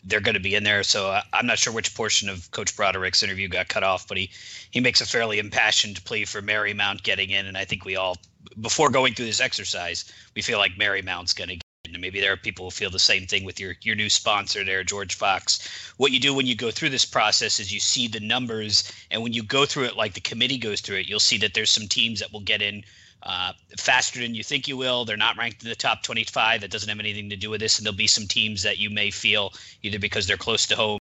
they're 0.05 0.19
going 0.19 0.35
to 0.35 0.39
be 0.41 0.55
in 0.55 0.63
there. 0.63 0.84
So 0.84 1.11
uh, 1.11 1.21
I'm 1.31 1.45
not 1.45 1.59
sure 1.59 1.73
which 1.73 1.95
portion 1.95 2.30
of 2.30 2.49
Coach 2.51 2.75
Broderick's 2.75 3.23
interview 3.23 3.47
got 3.47 3.67
cut 3.67 3.84
off, 3.84 4.07
but 4.07 4.17
he 4.17 4.30
he 4.71 4.80
makes 4.80 5.01
a 5.01 5.05
fairly 5.05 5.39
impassioned 5.39 6.03
plea 6.05 6.25
for 6.25 6.41
Marymount 6.41 7.03
getting 7.03 7.30
in, 7.30 7.45
and 7.45 7.57
I 7.57 7.65
think 7.65 7.85
we 7.85 7.95
all, 7.95 8.17
before 8.59 8.89
going 8.89 9.13
through 9.13 9.27
this 9.27 9.39
exercise, 9.39 10.11
we 10.35 10.41
feel 10.41 10.57
like 10.57 10.73
Marymount's 10.73 11.34
going 11.34 11.49
to 11.49 11.55
get 11.55 11.63
in. 11.85 11.95
And 11.95 12.01
maybe 12.01 12.19
there 12.19 12.34
are 12.34 12.38
people 12.38 12.65
who 12.65 12.71
feel 12.71 12.89
the 12.89 12.99
same 12.99 13.27
thing 13.27 13.43
with 13.43 13.59
your 13.59 13.75
your 13.81 13.95
new 13.95 14.09
sponsor 14.09 14.63
there, 14.63 14.84
George 14.84 15.15
Fox. 15.15 15.67
What 15.97 16.11
you 16.11 16.19
do 16.19 16.34
when 16.34 16.47
you 16.47 16.55
go 16.55 16.71
through 16.71 16.89
this 16.89 17.05
process 17.05 17.59
is 17.59 17.73
you 17.73 17.80
see 17.80 18.07
the 18.07 18.19
numbers, 18.19 18.91
and 19.11 19.21
when 19.21 19.34
you 19.34 19.43
go 19.43 19.65
through 19.65 19.85
it 19.85 19.95
like 19.95 20.13
the 20.13 20.21
committee 20.21 20.57
goes 20.57 20.81
through 20.81 20.97
it, 20.97 21.07
you'll 21.07 21.19
see 21.19 21.38
that 21.38 21.53
there's 21.53 21.69
some 21.69 21.88
teams 21.88 22.19
that 22.19 22.34
will 22.34 22.41
get 22.41 22.61
in 22.61 22.84
uh, 23.23 23.53
faster 23.77 24.19
than 24.19 24.35
you 24.35 24.43
think 24.43 24.67
you 24.67 24.77
will. 24.77 25.05
They're 25.05 25.17
not 25.17 25.37
ranked 25.37 25.63
in 25.63 25.69
the 25.69 25.75
top 25.75 26.03
25. 26.03 26.61
That 26.61 26.71
doesn't 26.71 26.89
have 26.89 26.99
anything 26.99 27.29
to 27.29 27.35
do 27.35 27.49
with 27.49 27.61
this. 27.61 27.77
And 27.77 27.85
there'll 27.85 27.95
be 27.95 28.07
some 28.07 28.27
teams 28.27 28.63
that 28.63 28.77
you 28.77 28.89
may 28.89 29.11
feel 29.11 29.53
either 29.81 29.99
because 29.99 30.27
they're 30.27 30.37
close 30.37 30.65
to 30.67 30.75
home 30.75 30.99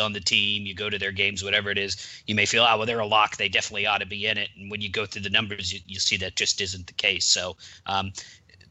on 0.00 0.12
the 0.12 0.20
team, 0.20 0.66
you 0.66 0.74
go 0.74 0.90
to 0.90 0.98
their 0.98 1.12
games, 1.12 1.44
whatever 1.44 1.70
it 1.70 1.78
is, 1.78 1.96
you 2.26 2.34
may 2.34 2.46
feel, 2.46 2.66
oh, 2.68 2.76
well, 2.76 2.86
they're 2.86 2.98
a 2.98 3.06
lock. 3.06 3.36
They 3.36 3.48
definitely 3.48 3.86
ought 3.86 3.98
to 3.98 4.06
be 4.06 4.26
in 4.26 4.36
it. 4.38 4.48
And 4.56 4.68
when 4.68 4.80
you 4.80 4.88
go 4.88 5.06
through 5.06 5.22
the 5.22 5.30
numbers, 5.30 5.72
you, 5.72 5.78
you 5.86 6.00
see 6.00 6.16
that 6.16 6.34
just 6.34 6.60
isn't 6.60 6.88
the 6.88 6.92
case. 6.94 7.24
So, 7.24 7.56
um, 7.86 8.12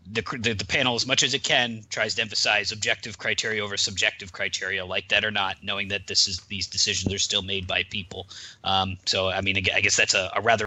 the, 0.06 0.22
the, 0.38 0.54
the 0.54 0.66
panel, 0.66 0.96
as 0.96 1.08
much 1.08 1.24
as 1.24 1.34
it 1.34 1.44
can, 1.44 1.84
tries 1.90 2.16
to 2.16 2.22
emphasize 2.22 2.74
objective 2.74 3.20
criteria 3.20 3.64
over 3.64 3.78
subjective 3.78 4.34
criteria, 4.34 4.86
like 4.86 5.08
that 5.08 5.24
or 5.24 5.32
not, 5.32 5.64
knowing 5.64 5.88
that 5.88 6.08
this 6.08 6.28
is 6.28 6.40
these 6.50 6.68
decisions 6.68 7.14
are 7.14 7.20
still 7.20 7.42
made 7.42 7.68
by 7.68 7.84
people. 7.84 8.28
Um, 8.66 8.98
so, 9.06 9.30
I 9.30 9.40
mean, 9.40 9.56
I 9.56 9.80
guess 9.80 9.96
that's 9.96 10.14
a, 10.14 10.30
a 10.36 10.42
rather 10.42 10.66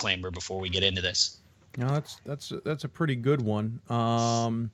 disclaimer 0.00 0.30
before 0.30 0.58
we 0.58 0.68
get 0.70 0.82
into 0.82 1.02
this. 1.02 1.38
No, 1.76 1.88
that's 1.88 2.20
that's 2.24 2.52
that's 2.64 2.84
a 2.84 2.88
pretty 2.88 3.14
good 3.14 3.42
one. 3.42 3.80
Um, 3.88 4.70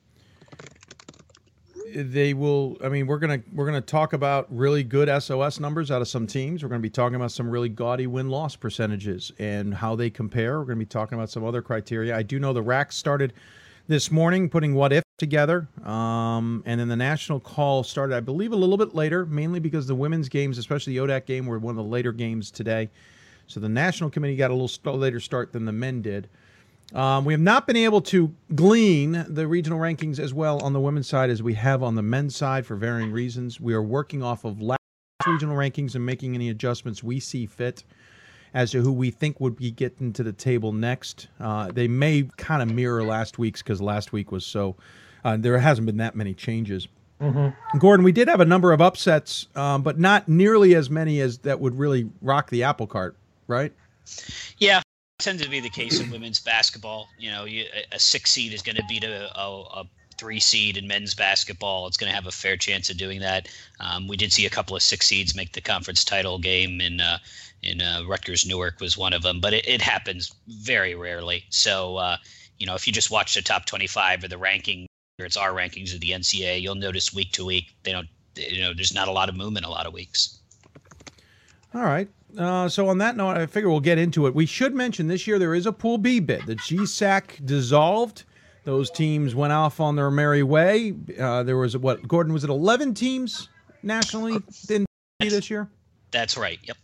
they 1.93 2.33
will. 2.33 2.77
I 2.83 2.89
mean, 2.89 3.07
we're 3.07 3.19
gonna 3.19 3.41
we're 3.53 3.65
gonna 3.65 3.81
talk 3.81 4.13
about 4.13 4.47
really 4.49 4.83
good 4.83 5.09
SOS 5.21 5.59
numbers 5.59 5.91
out 5.91 6.01
of 6.01 6.07
some 6.07 6.25
teams. 6.25 6.63
We're 6.63 6.69
gonna 6.69 6.79
be 6.79 6.89
talking 6.89 7.15
about 7.15 7.31
some 7.31 7.49
really 7.49 7.69
gaudy 7.69 8.07
win 8.07 8.29
loss 8.29 8.55
percentages 8.55 9.31
and 9.37 9.73
how 9.73 9.95
they 9.95 10.09
compare. 10.09 10.59
We're 10.59 10.65
gonna 10.65 10.77
be 10.77 10.85
talking 10.85 11.17
about 11.17 11.29
some 11.29 11.43
other 11.43 11.61
criteria. 11.61 12.15
I 12.15 12.23
do 12.23 12.39
know 12.39 12.53
the 12.53 12.63
RAC 12.63 12.91
started 12.91 13.33
this 13.87 14.11
morning 14.11 14.49
putting 14.49 14.73
what 14.73 14.91
if 14.91 15.03
together, 15.17 15.67
um, 15.83 16.63
and 16.65 16.79
then 16.79 16.87
the 16.87 16.95
national 16.95 17.39
call 17.39 17.83
started, 17.83 18.15
I 18.15 18.21
believe, 18.21 18.53
a 18.53 18.55
little 18.55 18.77
bit 18.77 18.95
later, 18.95 19.25
mainly 19.25 19.59
because 19.59 19.87
the 19.87 19.95
women's 19.95 20.29
games, 20.29 20.57
especially 20.57 20.97
the 20.97 21.05
ODAC 21.05 21.25
game, 21.25 21.45
were 21.45 21.59
one 21.59 21.71
of 21.71 21.77
the 21.77 21.89
later 21.89 22.11
games 22.11 22.49
today. 22.51 22.89
So 23.47 23.59
the 23.59 23.69
national 23.69 24.09
committee 24.09 24.35
got 24.35 24.51
a 24.51 24.53
little 24.53 24.97
later 24.97 25.19
start 25.19 25.53
than 25.53 25.65
the 25.65 25.71
men 25.71 26.01
did. 26.01 26.29
Um, 26.93 27.25
we 27.25 27.33
have 27.33 27.41
not 27.41 27.67
been 27.67 27.75
able 27.75 28.01
to 28.01 28.33
glean 28.55 29.25
the 29.27 29.47
regional 29.47 29.79
rankings 29.79 30.19
as 30.19 30.33
well 30.33 30.61
on 30.61 30.73
the 30.73 30.79
women's 30.79 31.07
side 31.07 31.29
as 31.29 31.43
we 31.43 31.53
have 31.55 31.83
on 31.83 31.95
the 31.95 32.01
men's 32.01 32.35
side 32.35 32.65
for 32.65 32.75
varying 32.75 33.11
reasons. 33.11 33.59
We 33.59 33.73
are 33.73 33.81
working 33.81 34.23
off 34.23 34.45
of 34.45 34.61
last 34.61 34.79
regional 35.25 35.57
rankings 35.57 35.95
and 35.95 36.05
making 36.05 36.35
any 36.35 36.49
adjustments 36.49 37.03
we 37.03 37.19
see 37.19 37.45
fit 37.45 37.83
as 38.53 38.71
to 38.71 38.81
who 38.81 38.93
we 38.93 39.11
think 39.11 39.41
would 39.41 39.57
be 39.57 39.69
getting 39.69 40.13
to 40.13 40.23
the 40.23 40.31
table 40.31 40.71
next. 40.71 41.27
Uh, 41.39 41.69
they 41.71 41.89
may 41.89 42.29
kind 42.37 42.61
of 42.61 42.73
mirror 42.73 43.03
last 43.03 43.37
week's 43.37 43.61
because 43.61 43.81
last 43.81 44.13
week 44.13 44.31
was 44.31 44.45
so, 44.45 44.77
uh, 45.25 45.35
there 45.35 45.57
hasn't 45.57 45.85
been 45.85 45.97
that 45.97 46.15
many 46.15 46.33
changes. 46.33 46.87
Mm-hmm. 47.19 47.77
Gordon, 47.79 48.05
we 48.05 48.13
did 48.13 48.29
have 48.29 48.39
a 48.39 48.45
number 48.45 48.71
of 48.71 48.79
upsets, 48.79 49.47
um, 49.55 49.81
but 49.81 49.99
not 49.99 50.29
nearly 50.29 50.73
as 50.75 50.89
many 50.89 51.19
as 51.19 51.39
that 51.39 51.59
would 51.59 51.77
really 51.77 52.09
rock 52.21 52.49
the 52.49 52.63
apple 52.63 52.87
cart 52.87 53.17
right? 53.47 53.71
Yeah, 54.57 54.81
tends 55.19 55.43
to 55.43 55.49
be 55.49 55.59
the 55.59 55.69
case 55.69 55.99
in 55.99 56.09
women's 56.11 56.39
basketball. 56.39 57.09
You 57.17 57.31
know, 57.31 57.45
you, 57.45 57.65
a 57.91 57.99
six 57.99 58.31
seed 58.31 58.53
is 58.53 58.61
going 58.61 58.75
to 58.75 58.83
beat 58.87 59.03
a, 59.03 59.29
a, 59.39 59.61
a, 59.81 59.89
three 60.17 60.39
seed 60.39 60.77
in 60.77 60.87
men's 60.87 61.13
basketball. 61.13 61.85
It's 61.85 61.97
going 61.97 62.09
to 62.09 62.15
have 62.15 62.25
a 62.25 62.31
fair 62.31 62.57
chance 62.57 62.89
of 62.89 62.97
doing 62.97 63.19
that. 63.19 63.47
Um, 63.79 64.07
we 64.07 64.17
did 64.17 64.33
see 64.33 64.47
a 64.47 64.49
couple 64.49 64.75
of 64.75 64.81
six 64.81 65.05
seeds 65.05 65.35
make 65.35 65.53
the 65.53 65.61
conference 65.61 66.03
title 66.03 66.39
game 66.39 66.81
in 66.81 66.99
uh, 66.99 67.19
in 67.63 67.81
uh, 67.81 68.03
Rutgers 68.07 68.45
Newark 68.45 68.79
was 68.79 68.97
one 68.97 69.13
of 69.13 69.21
them, 69.21 69.39
but 69.39 69.53
it, 69.53 69.67
it 69.67 69.81
happens 69.81 70.33
very 70.47 70.95
rarely. 70.95 71.45
So 71.49 71.97
uh, 71.97 72.17
you 72.57 72.65
know, 72.65 72.75
if 72.75 72.87
you 72.87 72.93
just 72.93 73.11
watch 73.11 73.35
the 73.35 73.41
top 73.41 73.65
25 73.65 74.23
or 74.23 74.27
the 74.27 74.37
ranking, 74.37 74.87
or 75.19 75.25
it's 75.25 75.37
our 75.37 75.51
rankings 75.51 75.93
of 75.93 75.99
the 75.99 76.11
NCAA, 76.11 76.61
you'll 76.61 76.75
notice 76.75 77.13
week 77.13 77.31
to 77.33 77.45
week 77.45 77.75
they 77.83 77.91
don't. 77.91 78.07
You 78.35 78.61
know, 78.61 78.73
there's 78.73 78.93
not 78.93 79.07
a 79.07 79.11
lot 79.11 79.29
of 79.29 79.35
movement 79.35 79.65
a 79.65 79.69
lot 79.69 79.87
of 79.87 79.93
weeks. 79.93 80.39
All 81.73 81.83
right. 81.83 82.07
Uh, 82.35 82.67
so 82.67 82.89
on 82.89 82.97
that 82.97 83.15
note, 83.15 83.37
I 83.37 83.45
figure 83.45 83.69
we'll 83.69 83.79
get 83.79 83.97
into 83.97 84.27
it. 84.27 84.35
We 84.35 84.45
should 84.45 84.75
mention 84.75 85.07
this 85.07 85.27
year 85.27 85.39
there 85.39 85.53
is 85.53 85.65
a 85.65 85.71
Pool 85.71 85.97
B 85.97 86.19
bid. 86.19 86.45
The 86.45 86.55
GSAC 86.55 87.45
dissolved. 87.45 88.23
Those 88.63 88.91
teams 88.91 89.33
went 89.33 89.53
off 89.53 89.79
on 89.79 89.95
their 89.95 90.11
merry 90.11 90.43
way. 90.43 90.93
Uh, 91.17 91.43
there 91.43 91.57
was 91.57 91.77
what 91.77 92.05
Gordon 92.05 92.33
was 92.33 92.43
it 92.43 92.49
11 92.49 92.95
teams 92.95 93.47
nationally 93.81 94.37
in 94.69 94.85
this 95.19 95.49
year? 95.49 95.69
That's 96.11 96.35
right. 96.35 96.59
Yep. 96.63 96.77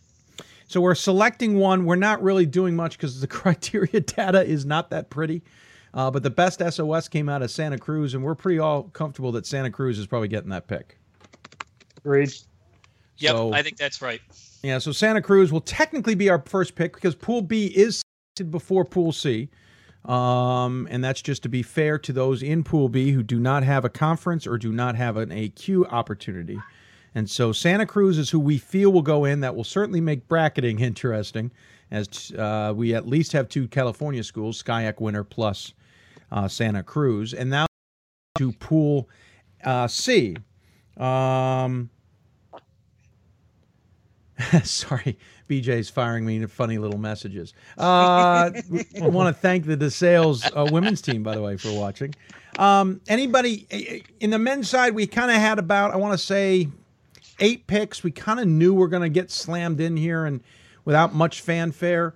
So 0.66 0.80
we're 0.80 0.94
selecting 0.94 1.56
one. 1.56 1.84
We're 1.84 1.96
not 1.96 2.22
really 2.22 2.46
doing 2.46 2.74
much 2.74 2.96
because 2.96 3.20
the 3.20 3.26
criteria 3.28 4.00
data 4.00 4.44
is 4.44 4.64
not 4.64 4.90
that 4.90 5.10
pretty. 5.10 5.42
Uh, 5.92 6.10
but 6.10 6.22
the 6.22 6.30
best 6.30 6.60
SOS 6.60 7.06
came 7.06 7.28
out 7.28 7.42
of 7.42 7.50
Santa 7.50 7.78
Cruz, 7.78 8.14
and 8.14 8.24
we're 8.24 8.34
pretty 8.34 8.58
all 8.58 8.84
comfortable 8.84 9.30
that 9.32 9.46
Santa 9.46 9.70
Cruz 9.70 9.98
is 9.98 10.06
probably 10.06 10.28
getting 10.28 10.50
that 10.50 10.66
pick. 10.66 10.98
Agreed. 11.98 12.32
Yep, 13.18 13.36
so, 13.36 13.52
I 13.52 13.62
think 13.62 13.76
that's 13.76 14.02
right. 14.02 14.20
Yeah, 14.64 14.78
so 14.78 14.92
Santa 14.92 15.20
Cruz 15.20 15.52
will 15.52 15.60
technically 15.60 16.14
be 16.14 16.30
our 16.30 16.42
first 16.46 16.74
pick 16.74 16.94
because 16.94 17.14
Pool 17.14 17.42
B 17.42 17.66
is 17.66 18.00
before 18.48 18.86
Pool 18.86 19.12
C. 19.12 19.50
Um, 20.06 20.88
and 20.90 21.04
that's 21.04 21.20
just 21.20 21.42
to 21.42 21.50
be 21.50 21.62
fair 21.62 21.98
to 21.98 22.14
those 22.14 22.42
in 22.42 22.64
Pool 22.64 22.88
B 22.88 23.10
who 23.10 23.22
do 23.22 23.38
not 23.38 23.62
have 23.62 23.84
a 23.84 23.90
conference 23.90 24.46
or 24.46 24.56
do 24.56 24.72
not 24.72 24.96
have 24.96 25.18
an 25.18 25.28
AQ 25.28 25.92
opportunity. 25.92 26.58
And 27.14 27.28
so 27.28 27.52
Santa 27.52 27.84
Cruz 27.84 28.16
is 28.16 28.30
who 28.30 28.40
we 28.40 28.56
feel 28.56 28.90
will 28.90 29.02
go 29.02 29.26
in. 29.26 29.40
That 29.40 29.54
will 29.54 29.64
certainly 29.64 30.00
make 30.00 30.28
bracketing 30.28 30.80
interesting, 30.80 31.52
as 31.90 32.32
uh, 32.32 32.72
we 32.74 32.94
at 32.94 33.06
least 33.06 33.32
have 33.32 33.50
two 33.50 33.68
California 33.68 34.24
schools, 34.24 34.62
SCIAC 34.62 34.98
winner 34.98 35.24
plus 35.24 35.74
uh, 36.32 36.48
Santa 36.48 36.82
Cruz. 36.82 37.34
And 37.34 37.50
now 37.50 37.66
to 38.38 38.50
Pool 38.52 39.10
uh, 39.62 39.88
C. 39.88 40.38
Um, 40.96 41.90
Sorry, 44.64 45.16
BJ's 45.48 45.88
firing 45.88 46.26
me 46.26 46.44
funny 46.46 46.78
little 46.78 46.98
messages. 46.98 47.54
Uh, 47.78 48.50
I 49.00 49.08
want 49.08 49.34
to 49.34 49.40
thank 49.40 49.66
the 49.66 49.76
DeSales 49.76 50.50
uh, 50.54 50.70
women's 50.72 51.00
team, 51.00 51.22
by 51.22 51.34
the 51.36 51.42
way, 51.42 51.56
for 51.56 51.72
watching. 51.72 52.14
Um, 52.58 53.00
anybody 53.06 54.04
in 54.20 54.30
the 54.30 54.38
men's 54.38 54.68
side, 54.68 54.94
we 54.94 55.06
kind 55.06 55.30
of 55.30 55.36
had 55.36 55.58
about, 55.58 55.92
I 55.92 55.96
want 55.96 56.18
to 56.18 56.18
say, 56.18 56.68
eight 57.38 57.66
picks. 57.66 58.02
We 58.02 58.10
kind 58.10 58.40
of 58.40 58.48
knew 58.48 58.74
we 58.74 58.84
are 58.84 58.88
going 58.88 59.02
to 59.02 59.08
get 59.08 59.30
slammed 59.30 59.80
in 59.80 59.96
here 59.96 60.24
and 60.24 60.40
without 60.84 61.14
much 61.14 61.40
fanfare. 61.40 62.14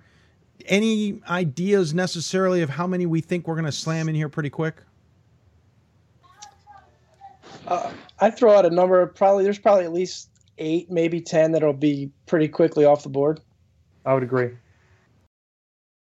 Any 0.65 1.21
ideas 1.29 1.93
necessarily 1.93 2.61
of 2.61 2.69
how 2.69 2.85
many 2.85 3.05
we 3.05 3.21
think 3.21 3.47
we're 3.47 3.55
going 3.55 3.65
to 3.65 3.71
slam 3.71 4.09
in 4.09 4.15
here 4.15 4.29
pretty 4.29 4.49
quick? 4.49 4.75
Uh, 7.65 7.91
I'd 8.19 8.37
throw 8.37 8.53
out 8.53 8.65
a 8.65 8.69
number. 8.69 9.05
Probably 9.07 9.43
there's 9.43 9.59
probably 9.59 9.85
at 9.85 9.93
least 9.93 10.29
eight, 10.59 10.91
maybe 10.91 11.21
ten 11.21 11.51
that'll 11.51 11.73
be 11.73 12.11
pretty 12.25 12.47
quickly 12.47 12.85
off 12.85 13.03
the 13.03 13.09
board. 13.09 13.39
I 14.05 14.13
would 14.13 14.23
agree. 14.23 14.51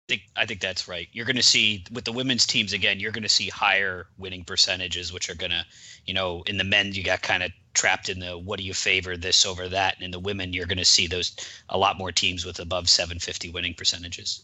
think 0.08 0.22
I 0.36 0.46
think 0.46 0.60
that's 0.60 0.88
right. 0.88 1.08
You're 1.12 1.26
going 1.26 1.36
to 1.36 1.42
see 1.42 1.84
with 1.92 2.04
the 2.04 2.12
women's 2.12 2.46
teams 2.46 2.72
again. 2.72 3.00
You're 3.00 3.12
going 3.12 3.22
to 3.22 3.28
see 3.28 3.48
higher 3.48 4.06
winning 4.18 4.44
percentages, 4.44 5.12
which 5.12 5.28
are 5.28 5.34
going 5.34 5.52
to, 5.52 5.64
you 6.04 6.14
know, 6.14 6.42
in 6.46 6.56
the 6.56 6.64
men 6.64 6.92
you 6.94 7.02
got 7.02 7.22
kind 7.22 7.42
of 7.42 7.50
trapped 7.74 8.08
in 8.08 8.18
the 8.20 8.38
what 8.38 8.58
do 8.58 8.64
you 8.64 8.74
favor 8.74 9.16
this 9.16 9.44
over 9.44 9.68
that, 9.68 9.96
and 9.96 10.04
in 10.04 10.10
the 10.10 10.18
women 10.18 10.52
you're 10.52 10.66
going 10.66 10.78
to 10.78 10.84
see 10.84 11.06
those 11.06 11.36
a 11.68 11.78
lot 11.78 11.98
more 11.98 12.12
teams 12.12 12.44
with 12.44 12.58
above 12.58 12.88
750 12.88 13.50
winning 13.50 13.74
percentages. 13.74 14.42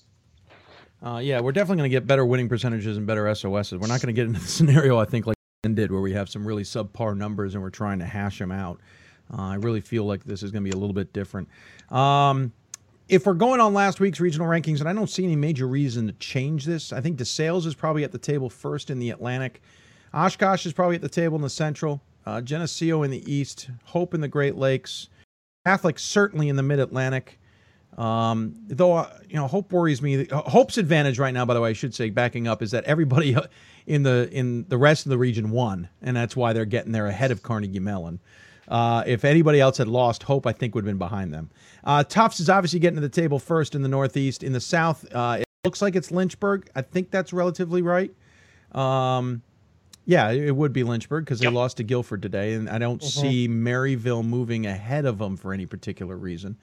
Uh, 1.03 1.19
yeah, 1.19 1.41
we're 1.41 1.51
definitely 1.51 1.79
going 1.79 1.91
to 1.91 1.97
get 1.97 2.07
better 2.07 2.25
winning 2.25 2.49
percentages 2.49 2.97
and 2.97 3.07
better 3.09 3.33
SOSs. 3.35 3.73
We're 3.73 3.89
not 3.89 4.01
going 4.01 4.07
to 4.07 4.13
get 4.13 4.27
into 4.27 4.41
the 4.41 4.47
scenario 4.59 4.99
I 4.99 5.05
think 5.05 5.27
like 5.27 5.37
did 5.63 5.93
where 5.93 6.01
we 6.01 6.13
have 6.13 6.29
some 6.29 6.45
really 6.45 6.65
subpar 6.65 7.17
numbers 7.17 7.55
and 7.55 7.63
we're 7.63 7.71
trying 7.71 8.01
to 8.01 8.05
hash 8.05 8.41
them 8.41 8.51
out. 8.51 8.81
Uh, 9.33 9.43
I 9.43 9.55
really 9.55 9.81
feel 9.81 10.05
like 10.05 10.25
this 10.25 10.43
is 10.43 10.51
going 10.51 10.65
to 10.65 10.71
be 10.71 10.77
a 10.77 10.79
little 10.79 10.95
bit 10.95 11.13
different. 11.13 11.49
Um, 11.91 12.53
if 13.09 13.27
we're 13.27 13.35
going 13.35 13.61
on 13.61 13.75
last 13.75 14.01
week's 14.01 14.21
regional 14.21 14.47
rankings, 14.47 14.81
and 14.81 14.89
I 14.89 14.93
don't 14.93 15.11
see 15.11 15.25
any 15.25 15.37
major 15.37 15.67
reason 15.67 16.07
to 16.07 16.13
change 16.15 16.65
this, 16.65 16.93
I 16.93 17.01
think 17.01 17.19
DeSales 17.19 17.67
is 17.67 17.75
probably 17.75 18.05
at 18.05 18.13
the 18.13 18.19
table 18.19 18.49
first 18.49 18.91
in 18.91 18.99
the 18.99 19.11
Atlantic. 19.11 19.63
Oshkosh 20.15 20.67
is 20.67 20.73
probably 20.73 20.97
at 20.97 21.03
the 21.03 21.09
table 21.09 21.37
in 21.37 21.43
the 21.43 21.51
Central. 21.51 22.01
Uh, 22.25 22.41
Geneseo 22.41 23.03
in 23.03 23.11
the 23.11 23.33
East. 23.33 23.71
Hope 23.85 24.15
in 24.15 24.21
the 24.21 24.29
Great 24.29 24.57
Lakes. 24.57 25.09
Catholic 25.67 25.99
certainly 25.99 26.49
in 26.49 26.57
the 26.57 26.63
Mid 26.63 26.79
Atlantic. 26.79 27.39
Um, 27.99 28.55
though 28.69 28.95
uh, 28.95 29.19
you 29.29 29.37
know, 29.37 29.47
Hope 29.47 29.73
worries 29.73 30.01
me. 30.01 30.27
Hope's 30.31 30.79
advantage 30.79 31.19
right 31.19 31.35
now, 31.35 31.45
by 31.45 31.55
the 31.55 31.61
way, 31.61 31.71
I 31.71 31.75
should 31.75 31.95
say, 31.95 32.11
backing 32.11 32.49
up, 32.49 32.63
is 32.63 32.71
that 32.71 32.85
everybody 32.85 33.37
in 33.87 34.03
the 34.03 34.29
in 34.33 34.65
the 34.69 34.79
rest 34.79 35.05
of 35.05 35.11
the 35.11 35.19
region 35.19 35.51
won, 35.51 35.89
and 36.01 36.17
that's 36.17 36.35
why 36.35 36.53
they're 36.53 36.65
getting 36.65 36.93
there 36.93 37.07
ahead 37.07 37.31
of 37.31 37.43
Carnegie 37.43 37.81
Mellon. 37.81 38.21
Uh, 38.69 39.03
if 39.07 39.25
anybody 39.25 39.61
else 39.61 39.79
had 39.79 39.89
lost, 39.89 40.23
Hope 40.23 40.47
I 40.47 40.53
think 40.53 40.75
would 40.75 40.85
have 40.85 40.91
been 40.91 40.99
behind 40.99 41.33
them. 41.35 41.51
Uh, 41.85 42.05
Tufts 42.05 42.41
is 42.41 42.49
obviously 42.49 42.79
getting 42.79 42.97
to 42.97 43.01
the 43.01 43.09
table 43.09 43.39
first 43.39 43.75
in 43.75 43.83
the 43.83 43.89
Northeast. 43.89 44.43
In 44.43 44.53
the 44.53 44.61
South, 44.61 45.05
uh, 45.13 45.39
it 45.41 45.47
looks 45.65 45.83
like 45.83 45.97
it's 45.97 46.11
Lynchburg. 46.11 46.71
I 46.75 46.83
think 46.83 47.11
that's 47.11 47.33
relatively 47.33 47.83
right. 47.83 48.13
Um, 48.73 49.43
yeah, 50.05 50.31
it 50.31 50.55
would 50.55 50.73
be 50.73 50.83
Lynchburg 50.83 51.25
because 51.25 51.39
they 51.39 51.47
yep. 51.47 51.55
lost 51.55 51.77
to 51.77 51.85
Guilford 51.85 52.23
today, 52.23 52.55
and 52.55 52.69
I 52.69 52.79
don't 52.79 53.01
mm-hmm. 53.01 53.21
see 53.21 53.49
Maryville 53.49 54.25
moving 54.25 54.67
ahead 54.67 55.05
of 55.05 55.19
them 55.19 55.37
for 55.37 55.53
any 55.53 55.67
particular 55.67 56.17
reason. 56.17 56.57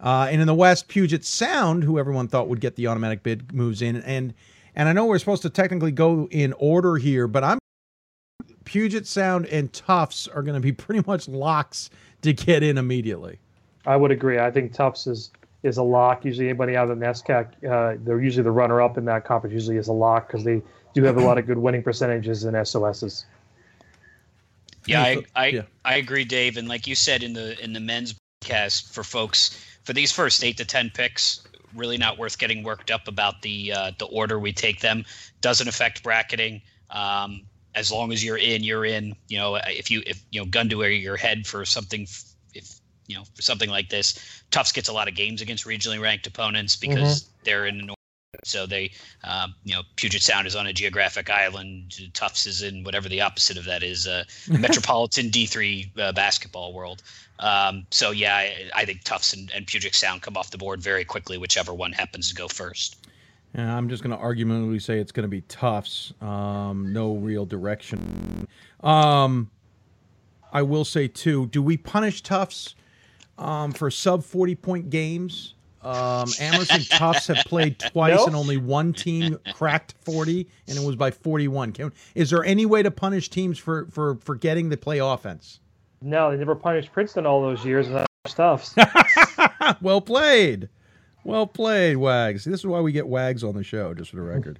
Uh, 0.00 0.28
and 0.30 0.40
in 0.40 0.46
the 0.46 0.54
West, 0.54 0.86
Puget 0.86 1.24
Sound, 1.24 1.82
who 1.82 1.98
everyone 1.98 2.28
thought 2.28 2.48
would 2.48 2.60
get 2.60 2.76
the 2.76 2.86
automatic 2.86 3.22
bid, 3.22 3.52
moves 3.52 3.82
in, 3.82 3.96
and 3.96 4.32
and 4.76 4.88
I 4.88 4.92
know 4.92 5.06
we're 5.06 5.18
supposed 5.18 5.42
to 5.42 5.50
technically 5.50 5.90
go 5.90 6.28
in 6.30 6.52
order 6.52 6.98
here, 6.98 7.26
but 7.26 7.42
I'm 7.42 7.58
Puget 8.68 9.06
Sound 9.06 9.46
and 9.46 9.72
Tufts 9.72 10.28
are 10.28 10.42
going 10.42 10.54
to 10.54 10.60
be 10.60 10.72
pretty 10.84 11.02
much 11.06 11.26
locks 11.26 11.88
to 12.20 12.34
get 12.34 12.62
in 12.62 12.76
immediately. 12.76 13.38
I 13.86 13.96
would 13.96 14.10
agree. 14.10 14.38
I 14.38 14.50
think 14.50 14.74
Tufts 14.74 15.06
is 15.06 15.30
is 15.62 15.78
a 15.78 15.82
lock. 15.82 16.24
Usually, 16.24 16.48
anybody 16.48 16.76
out 16.76 16.90
of 16.90 16.98
the 16.98 17.04
NESCAC, 17.04 17.64
uh, 17.64 17.98
they're 18.04 18.20
usually 18.20 18.44
the 18.44 18.50
runner 18.50 18.82
up 18.82 18.98
in 18.98 19.06
that 19.06 19.24
conference. 19.24 19.54
Usually, 19.54 19.78
is 19.78 19.88
a 19.88 19.92
lock 19.92 20.28
because 20.28 20.44
they 20.44 20.60
do 20.92 21.02
have 21.04 21.16
a 21.16 21.20
lot 21.20 21.38
of 21.38 21.46
good 21.46 21.58
winning 21.58 21.82
percentages 21.82 22.44
in 22.44 22.54
SOSs. 22.64 23.24
Yeah, 24.86 25.02
I 25.02 25.22
I, 25.34 25.46
yeah. 25.46 25.62
I 25.84 25.96
agree, 25.96 26.24
Dave. 26.24 26.58
And 26.58 26.68
like 26.68 26.86
you 26.86 26.94
said 26.94 27.22
in 27.22 27.32
the 27.32 27.58
in 27.64 27.72
the 27.72 27.80
men's 27.80 28.14
cast 28.42 28.92
for 28.92 29.02
folks 29.02 29.64
for 29.82 29.94
these 29.94 30.12
first 30.12 30.44
eight 30.44 30.58
to 30.58 30.66
ten 30.66 30.90
picks, 30.90 31.42
really 31.74 31.96
not 31.96 32.18
worth 32.18 32.38
getting 32.38 32.62
worked 32.62 32.90
up 32.90 33.08
about 33.08 33.40
the 33.40 33.72
uh, 33.72 33.92
the 33.98 34.06
order 34.06 34.38
we 34.38 34.52
take 34.52 34.80
them. 34.80 35.06
Doesn't 35.40 35.68
affect 35.68 36.02
bracketing. 36.02 36.60
Um, 36.90 37.42
as 37.78 37.92
long 37.92 38.12
as 38.12 38.24
you're 38.24 38.38
in, 38.38 38.62
you're 38.64 38.84
in. 38.84 39.14
You 39.28 39.38
know, 39.38 39.54
if 39.66 39.90
you 39.90 40.02
if 40.06 40.22
you 40.30 40.40
know 40.40 40.46
gun 40.46 40.68
to 40.68 40.82
your 40.88 41.16
head 41.16 41.46
for 41.46 41.64
something, 41.64 42.06
if 42.54 42.80
you 43.06 43.16
know 43.16 43.24
for 43.34 43.42
something 43.42 43.70
like 43.70 43.88
this, 43.88 44.42
Tufts 44.50 44.72
gets 44.72 44.88
a 44.88 44.92
lot 44.92 45.08
of 45.08 45.14
games 45.14 45.40
against 45.40 45.66
regionally 45.66 46.00
ranked 46.00 46.26
opponents 46.26 46.76
because 46.76 47.22
mm-hmm. 47.22 47.30
they're 47.44 47.66
in 47.66 47.78
the 47.78 47.84
north. 47.84 47.94
So 48.44 48.66
they, 48.66 48.92
um, 49.24 49.54
you 49.64 49.74
know, 49.74 49.82
Puget 49.96 50.22
Sound 50.22 50.46
is 50.46 50.54
on 50.54 50.66
a 50.66 50.72
geographic 50.72 51.30
island. 51.30 51.94
Tufts 52.12 52.46
is 52.46 52.62
in 52.62 52.84
whatever 52.84 53.08
the 53.08 53.22
opposite 53.22 53.56
of 53.56 53.64
that 53.64 53.82
is, 53.82 54.06
uh, 54.06 54.24
metropolitan 54.48 55.30
D3 55.30 55.98
uh, 55.98 56.12
basketball 56.12 56.74
world. 56.74 57.02
Um, 57.38 57.86
so 57.90 58.10
yeah, 58.10 58.36
I, 58.36 58.70
I, 58.74 58.84
think 58.84 59.02
Tufts 59.04 59.32
and, 59.32 59.50
and 59.54 59.66
Puget 59.66 59.94
Sound 59.94 60.22
come 60.22 60.36
off 60.36 60.50
the 60.50 60.58
board 60.58 60.82
very 60.82 61.04
quickly, 61.04 61.38
whichever 61.38 61.72
one 61.72 61.92
happens 61.92 62.28
to 62.28 62.34
go 62.34 62.48
first. 62.48 63.07
Yeah, 63.54 63.76
I'm 63.76 63.88
just 63.88 64.02
going 64.02 64.16
to 64.16 64.22
argumentatively 64.22 64.78
say 64.78 64.98
it's 64.98 65.12
going 65.12 65.24
to 65.24 65.28
be 65.28 65.40
Tufts. 65.42 66.12
Um, 66.20 66.92
no 66.92 67.14
real 67.14 67.46
direction. 67.46 68.46
Um, 68.80 69.50
I 70.52 70.62
will 70.62 70.84
say 70.84 71.08
too. 71.08 71.46
Do 71.46 71.62
we 71.62 71.76
punish 71.76 72.22
Tufts 72.22 72.74
um, 73.38 73.72
for 73.72 73.90
sub 73.90 74.22
40 74.22 74.54
point 74.56 74.90
games? 74.90 75.54
Um, 75.82 76.28
Amherst 76.40 76.72
and 76.72 76.90
Tufts 76.90 77.28
have 77.28 77.44
played 77.46 77.78
twice, 77.92 78.16
nope. 78.16 78.26
and 78.26 78.36
only 78.36 78.56
one 78.56 78.92
team 78.92 79.38
cracked 79.54 79.94
40, 80.02 80.46
and 80.66 80.76
it 80.76 80.84
was 80.84 80.96
by 80.96 81.10
41. 81.10 81.72
Can, 81.72 81.92
is 82.14 82.30
there 82.30 82.44
any 82.44 82.66
way 82.66 82.82
to 82.82 82.90
punish 82.90 83.30
teams 83.30 83.58
for 83.58 83.86
for 83.86 84.16
forgetting 84.16 84.70
to 84.70 84.76
play 84.76 84.98
offense? 84.98 85.60
No, 86.02 86.30
they 86.30 86.36
never 86.36 86.54
punished 86.54 86.92
Princeton 86.92 87.26
all 87.26 87.40
those 87.40 87.64
years, 87.64 87.86
and 87.90 88.06
Tufts. 88.26 88.74
well 89.80 90.00
played. 90.00 90.68
Well 91.28 91.46
played, 91.46 91.98
Wags. 91.98 92.44
This 92.46 92.60
is 92.60 92.66
why 92.66 92.80
we 92.80 92.90
get 92.90 93.06
Wags 93.06 93.44
on 93.44 93.54
the 93.54 93.62
show, 93.62 93.92
just 93.92 94.12
for 94.12 94.16
the 94.16 94.22
record. 94.22 94.58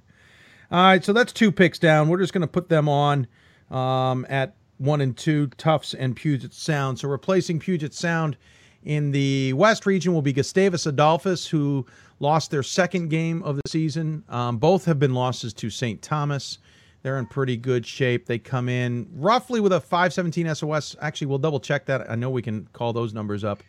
All 0.69 0.79
right, 0.79 1.03
so 1.03 1.13
that's 1.13 1.33
two 1.33 1.51
picks 1.51 1.79
down. 1.79 2.09
We're 2.09 2.19
just 2.19 2.31
going 2.31 2.43
to 2.43 2.47
put 2.47 2.69
them 2.69 2.87
on 2.87 3.25
um, 3.71 4.23
at 4.29 4.53
one 4.77 5.01
and 5.01 5.17
two, 5.17 5.47
Tufts 5.57 5.95
and 5.95 6.15
Puget 6.15 6.53
Sound. 6.53 6.99
So 6.99 7.07
replacing 7.07 7.57
Puget 7.57 7.95
Sound 7.95 8.37
in 8.83 9.09
the 9.09 9.51
West 9.53 9.87
region 9.87 10.13
will 10.13 10.21
be 10.21 10.31
Gustavus 10.31 10.85
Adolphus, 10.85 11.47
who 11.47 11.87
lost 12.19 12.51
their 12.51 12.61
second 12.61 13.09
game 13.09 13.41
of 13.41 13.55
the 13.55 13.67
season. 13.67 14.23
Um, 14.29 14.59
both 14.59 14.85
have 14.85 14.99
been 14.99 15.15
losses 15.15 15.55
to 15.55 15.71
St. 15.71 16.03
Thomas. 16.03 16.59
They're 17.01 17.17
in 17.17 17.25
pretty 17.25 17.57
good 17.57 17.83
shape. 17.83 18.27
They 18.27 18.37
come 18.37 18.69
in 18.69 19.09
roughly 19.15 19.59
with 19.59 19.73
a 19.73 19.81
517 19.81 20.53
SOS. 20.53 20.95
Actually, 21.01 21.27
we'll 21.27 21.39
double 21.39 21.59
check 21.59 21.87
that. 21.87 22.11
I 22.11 22.13
know 22.13 22.29
we 22.29 22.43
can 22.43 22.69
call 22.73 22.93
those 22.93 23.11
numbers 23.11 23.43
up. 23.43 23.63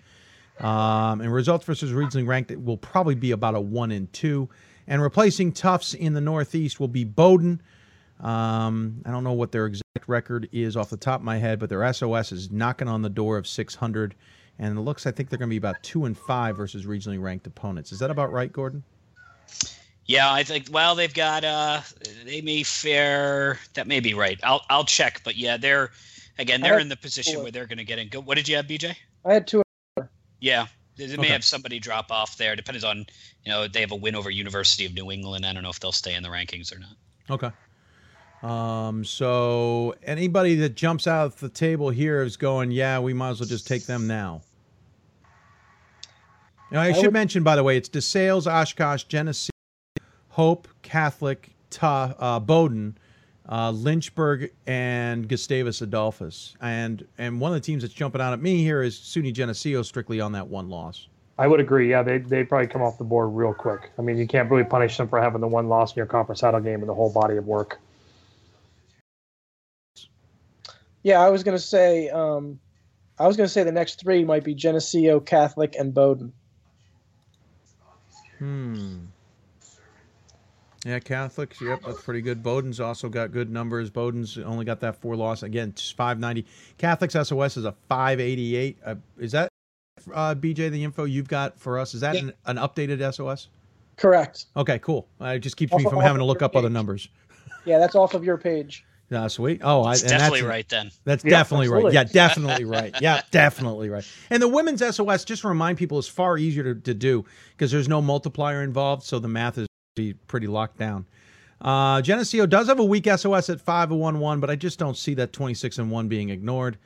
Um, 0.61 1.21
and 1.21 1.33
results 1.33 1.65
versus 1.65 1.93
regionally 1.93 2.27
ranked 2.27 2.51
it 2.51 2.63
will 2.63 2.77
probably 2.77 3.15
be 3.15 3.31
about 3.31 3.55
a 3.55 3.61
one 3.61 3.91
and 3.93 4.13
two. 4.13 4.49
And 4.87 5.01
replacing 5.01 5.53
Tufts 5.53 5.95
in 5.95 6.13
the 6.13 6.21
Northeast 6.21 6.81
will 6.81 6.89
be 6.89 7.05
Bowdoin. 7.05 7.61
Um, 8.21 9.01
I 9.07 9.11
don't 9.11 9.25
know 9.25 9.33
what 9.33 9.53
their 9.53 9.67
exact 9.67 10.07
record 10.07 10.49
is 10.53 10.77
off 10.77 10.91
the 10.91 10.97
top 10.97 11.21
of 11.21 11.25
my 11.25 11.39
head, 11.39 11.59
but 11.59 11.71
their 11.71 11.91
SOS 11.93 12.33
is 12.33 12.51
knocking 12.51 12.89
on 12.89 13.01
the 13.01 13.09
door 13.09 13.39
of 13.39 13.47
600. 13.47 14.15
And 14.59 14.77
it 14.77 14.81
looks, 14.83 15.07
I 15.07 15.11
think 15.11 15.31
they're 15.31 15.39
going 15.39 15.49
to 15.49 15.53
be 15.53 15.57
about 15.57 15.83
two 15.83 16.05
and 16.05 16.19
five 16.19 16.57
versus 16.57 16.85
regionally 16.85 17.21
ranked 17.21 17.47
opponents. 17.47 17.93
Is 17.93 17.99
that 18.01 18.11
about 18.11 18.31
right, 18.31 18.53
Gordon? 18.53 18.83
Yeah, 20.05 20.33
I 20.33 20.43
think. 20.43 20.67
Well, 20.73 20.97
they've 20.97 21.15
got. 21.15 21.45
uh 21.45 21.81
They 22.25 22.41
may 22.41 22.65
fare. 22.65 23.59
That 23.75 23.87
may 23.87 24.01
be 24.01 24.13
right. 24.13 24.41
I'll 24.43 24.63
I'll 24.69 24.85
check. 24.85 25.23
But 25.25 25.37
yeah, 25.37 25.57
they're 25.57 25.91
again 26.37 26.61
they're 26.61 26.81
in 26.81 26.89
the 26.89 26.97
position 26.97 27.41
where 27.43 27.53
they're 27.53 27.67
going 27.67 27.79
to 27.79 27.85
get 27.85 28.01
in. 28.01 28.09
Go. 28.09 28.21
What 28.21 28.37
did 28.37 28.49
you 28.49 28.57
have, 28.57 28.67
BJ? 28.67 28.97
I 29.25 29.35
had 29.35 29.47
two. 29.47 29.63
Yeah, 30.41 30.67
they 30.97 31.07
may 31.09 31.15
okay. 31.15 31.29
have 31.29 31.45
somebody 31.45 31.79
drop 31.79 32.11
off 32.11 32.37
there. 32.37 32.57
Depends 32.57 32.85
on, 32.85 33.07
you 33.45 33.53
know, 33.53 33.69
they 33.69 33.81
have 33.81 33.93
a 33.93 33.97
win 33.97 34.15
over 34.15 34.31
University 34.31 34.87
of 34.87 34.95
New 34.95 35.11
England. 35.11 35.47
I 35.47 35.53
don't 35.53 35.63
know 35.63 35.71
if 35.71 35.81
they'll 35.81 35.93
stay 35.93 36.15
in 36.15 36.23
the 36.23 36.29
rankings 36.29 36.75
or 36.75 36.79
not. 36.79 36.97
Okay. 37.31 37.51
Um, 38.43 39.05
so 39.05 39.95
anybody 40.03 40.55
that 40.57 40.75
jumps 40.75 41.07
out 41.07 41.27
of 41.27 41.41
the 41.41 41.49
table 41.51 41.91
here 41.91 42.23
is 42.23 42.37
going, 42.37 42.71
yeah, 42.71 42.99
we 42.99 43.13
might 43.13 43.31
as 43.31 43.41
well 43.41 43.49
just 43.49 43.67
take 43.67 43.85
them 43.85 44.07
now. 44.07 44.43
Now, 46.71 46.81
I, 46.81 46.87
I 46.87 46.93
should 46.93 47.07
would... 47.07 47.13
mention, 47.13 47.43
by 47.43 47.57
the 47.57 47.63
way, 47.63 47.77
it's 47.77 47.89
DeSales, 47.89 48.51
Oshkosh, 48.51 49.05
Geneseo, 49.05 49.51
Hope, 50.31 50.69
Catholic, 50.83 51.51
Ta, 51.69 52.15
uh, 52.19 52.41
Bowdoin, 52.41 52.97
uh, 53.51 53.71
Lynchburg, 53.73 54.53
and 54.67 55.29
Gustavus 55.29 55.83
Adolphus. 55.83 56.55
And 56.61 57.07
and 57.19 57.41
one 57.41 57.53
of 57.53 57.61
the 57.61 57.65
teams 57.65 57.83
that's 57.83 57.93
jumping 57.93 58.21
out 58.21 58.33
at 58.33 58.41
me 58.41 58.63
here 58.63 58.83
is 58.83 58.97
SUNY 58.97 59.33
Geneseo, 59.33 59.83
strictly 59.83 60.21
on 60.21 60.33
that 60.33 60.49
one 60.49 60.69
loss. 60.71 61.09
I 61.37 61.47
would 61.47 61.59
agree. 61.59 61.91
Yeah, 61.91 62.03
they 62.03 62.19
they 62.19 62.45
probably 62.45 62.69
come 62.69 62.83
off 62.83 62.99
the 62.99 63.05
board 63.05 63.31
real 63.33 63.55
quick. 63.55 63.91
I 63.99 64.03
mean, 64.03 64.19
you 64.19 64.27
can't 64.27 64.51
really 64.51 64.65
punish 64.65 64.97
them 64.97 65.09
for 65.09 65.21
having 65.21 65.41
the 65.41 65.49
one 65.49 65.69
loss 65.69 65.93
in 65.93 65.97
your 65.97 66.07
conference 66.07 66.41
title 66.41 66.61
game 66.61 66.81
and 66.81 66.89
the 66.89 66.95
whole 66.95 67.13
body 67.13 67.37
of 67.37 67.47
work. 67.47 67.81
Yeah, 71.03 71.21
I 71.21 71.31
was 71.31 71.43
gonna 71.43 71.59
say, 71.59 72.11
um, 72.11 72.61
I 73.19 73.27
was 73.27 73.37
gonna 73.37 73.49
say 73.49 73.65
the 73.65 73.73
next 73.73 74.01
three 74.01 74.23
might 74.23 74.45
be 74.45 74.55
Geneseo, 74.55 75.19
Catholic, 75.19 75.75
and 75.79 75.95
Bowdoin. 75.95 76.33
Hmm. 78.39 78.99
Yeah, 80.85 80.99
Catholics. 80.99 81.61
Yep, 81.61 81.83
that's 81.85 82.03
pretty 82.03 82.23
good. 82.23 82.43
Bowdoin's 82.43 82.81
also 82.81 83.09
got 83.11 83.33
good 83.33 83.51
numbers. 83.51 83.91
Bowdoin's 83.91 84.39
only 84.39 84.65
got 84.65 84.81
that 84.81 84.97
four 84.97 85.15
loss 85.15 85.43
again. 85.43 85.75
Five 85.95 86.19
ninety. 86.19 86.47
Catholics 86.79 87.15
SOS 87.15 87.59
is 87.59 87.67
a 87.67 87.73
five 87.89 88.19
eighty 88.19 88.57
eight. 88.57 88.79
Uh, 88.85 88.95
is 89.19 89.33
that 89.33 89.51
uh, 90.15 90.35
BJ 90.35 90.71
the 90.71 90.83
info 90.83 91.05
you've 91.05 91.29
got 91.29 91.59
for 91.59 91.79
us? 91.79 91.95
Is 91.95 92.01
that 92.01 92.15
yeah. 92.15 92.21
an, 92.21 92.33
an, 92.47 92.57
updated 92.57 93.15
SOS? 93.15 93.49
Correct. 93.97 94.47
Okay, 94.57 94.79
cool. 94.79 95.07
Uh, 95.21 95.27
it 95.27 95.41
just 95.41 95.59
keeps 95.59 95.73
off 95.73 95.83
me 95.83 95.91
from 95.91 96.01
having 96.01 96.21
to 96.21 96.25
look 96.25 96.41
up 96.41 96.53
page. 96.53 96.61
other 96.61 96.71
numbers. 96.71 97.09
Yeah, 97.67 97.79
that's 97.79 97.95
off 97.95 98.15
of 98.15 98.25
your 98.25 98.39
page. 98.39 98.85
Yeah, 99.11 99.27
sweet. 99.27 99.61
Oh, 99.65 99.83
I, 99.83 99.97
definitely 99.97 100.43
right 100.43 100.69
then. 100.69 100.93
That's 101.03 101.25
yeah, 101.25 101.31
definitely 101.31 101.67
absolutely. 101.67 101.85
right. 101.87 101.95
Yeah, 101.95 102.05
definitely 102.05 102.65
right. 102.65 102.95
Yeah, 103.01 103.23
definitely 103.33 103.89
right. 103.89 104.07
And 104.31 104.41
the 104.41 104.47
women's 104.47 104.87
SOS, 104.87 105.25
just 105.25 105.43
to 105.43 105.49
remind 105.49 105.79
people, 105.79 105.99
is 105.99 106.07
far 106.07 106.39
easier 106.39 106.63
to, 106.63 106.81
to 106.81 106.95
do 106.95 107.25
because 107.51 107.73
there's 107.73 107.89
no 107.89 108.01
multiplier 108.01 108.63
involved, 108.63 109.03
so 109.03 109.19
the 109.19 109.27
math 109.27 109.59
is 109.59 109.67
be 110.01 110.15
pretty 110.27 110.47
locked 110.47 110.79
down. 110.79 111.07
Uh, 111.61 112.01
Geneseo 112.01 112.47
does 112.47 112.69
have 112.69 112.79
a 112.79 112.85
weak 112.85 113.07
SOS 113.07 113.51
at 113.51 113.61
five 113.61 113.91
one 113.91 114.19
one, 114.19 114.41
but 114.41 114.49
I 114.49 114.57
just 114.57 114.79
don't 114.79 114.97
see 114.97 115.15
that 115.15 115.33
twenty 115.33 115.55
six 115.55 115.79
and 115.79 115.91
one 115.91 116.09
being 116.09 116.31
ignored. 116.31 116.79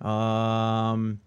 Um, 0.00 1.20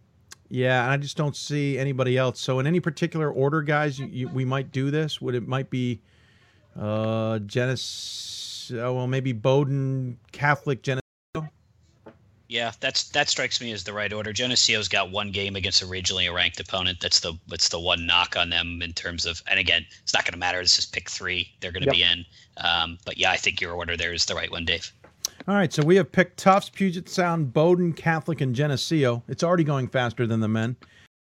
yeah, 0.49 0.83
and 0.83 0.91
I 0.91 0.97
just 0.97 1.15
don't 1.15 1.35
see 1.35 1.77
anybody 1.77 2.17
else. 2.17 2.39
So 2.39 2.59
in 2.59 2.67
any 2.67 2.79
particular 2.79 3.31
order, 3.31 3.61
guys, 3.61 3.99
you, 3.99 4.07
you, 4.07 4.27
we 4.27 4.45
might 4.45 4.71
do 4.71 4.91
this. 4.91 5.21
Would 5.21 5.35
it 5.35 5.47
might 5.47 5.69
be 5.69 6.01
uh, 6.77 7.39
Geneseo? 7.39 8.93
Well, 8.93 9.07
maybe 9.07 9.31
Bowdoin 9.31 10.17
Catholic 10.31 10.81
Geneseo. 10.81 11.01
Yeah, 12.49 12.71
that's 12.79 13.09
that 13.09 13.29
strikes 13.29 13.61
me 13.61 13.71
as 13.71 13.83
the 13.83 13.93
right 13.93 14.11
order. 14.11 14.33
Geneseo's 14.33 14.87
got 14.87 15.11
one 15.11 15.31
game 15.31 15.55
against 15.55 15.83
a 15.83 15.85
regionally 15.85 16.33
ranked 16.33 16.59
opponent. 16.59 16.99
That's 16.99 17.19
the 17.19 17.33
that's 17.47 17.69
the 17.69 17.79
one 17.79 18.07
knock 18.07 18.35
on 18.35 18.49
them 18.49 18.81
in 18.81 18.91
terms 18.91 19.27
of. 19.27 19.43
And 19.47 19.59
again, 19.59 19.85
it's 20.01 20.15
not 20.15 20.25
going 20.25 20.33
to 20.33 20.39
matter. 20.39 20.59
This 20.59 20.79
is 20.79 20.87
pick 20.87 21.09
three. 21.09 21.47
They're 21.61 21.71
going 21.71 21.83
to 21.83 21.95
Yep. 21.95 21.95
be 21.95 22.01
in. 22.01 22.25
Um, 22.57 22.97
but 23.05 23.19
yeah, 23.19 23.29
I 23.31 23.37
think 23.37 23.61
your 23.61 23.73
order 23.73 23.95
there 23.95 24.13
is 24.13 24.25
the 24.25 24.33
right 24.33 24.51
one, 24.51 24.65
Dave. 24.65 24.91
All 25.47 25.55
right, 25.55 25.71
so 25.71 25.83
we 25.83 25.95
have 25.95 26.11
picked 26.11 26.37
Tufts, 26.37 26.69
Puget 26.69 27.07
Sound, 27.07 27.53
Bowdoin, 27.53 27.93
Catholic, 27.93 28.41
and 28.41 28.53
Geneseo. 28.55 29.23
It's 29.27 29.43
already 29.43 29.63
going 29.63 29.87
faster 29.87 30.27
than 30.27 30.39
the 30.39 30.47
men. 30.47 30.75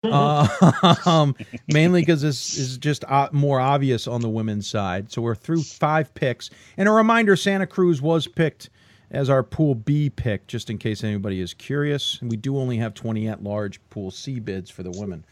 Uh, 0.05 0.95
um, 1.07 1.35
mainly 1.69 2.03
because 2.03 2.23
this 2.23 2.57
is 2.57 2.79
just 2.79 3.05
uh, 3.05 3.29
more 3.33 3.59
obvious 3.59 4.07
on 4.07 4.21
the 4.21 4.29
women's 4.29 4.69
side. 4.69 5.11
So 5.11 5.23
we're 5.23 5.35
through 5.35 5.63
five 5.63 6.15
picks. 6.15 6.51
And 6.77 6.89
a 6.89 6.93
reminder 6.93 7.37
Santa 7.37 7.67
Cruz 7.67 8.01
was 8.01 8.27
picked 8.27 8.71
as 9.11 9.31
our 9.31 9.43
Pool 9.43 9.75
B 9.75 10.11
pick, 10.11 10.47
just 10.47 10.71
in 10.71 10.79
case 10.79 11.05
anybody 11.05 11.41
is 11.41 11.55
curious. 11.55 12.19
And 12.21 12.31
we 12.31 12.37
do 12.37 12.57
only 12.57 12.77
have 12.79 12.95
20 12.95 13.29
at 13.29 13.43
large 13.43 13.81
Pool 13.91 14.11
C 14.11 14.41
bids 14.41 14.71
for 14.71 14.83
the 14.83 14.91
women. 14.91 15.25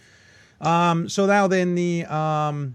Um, 0.60 1.08
so 1.08 1.26
now 1.26 1.46
then 1.46 1.74
the 1.74 2.04
um, 2.06 2.74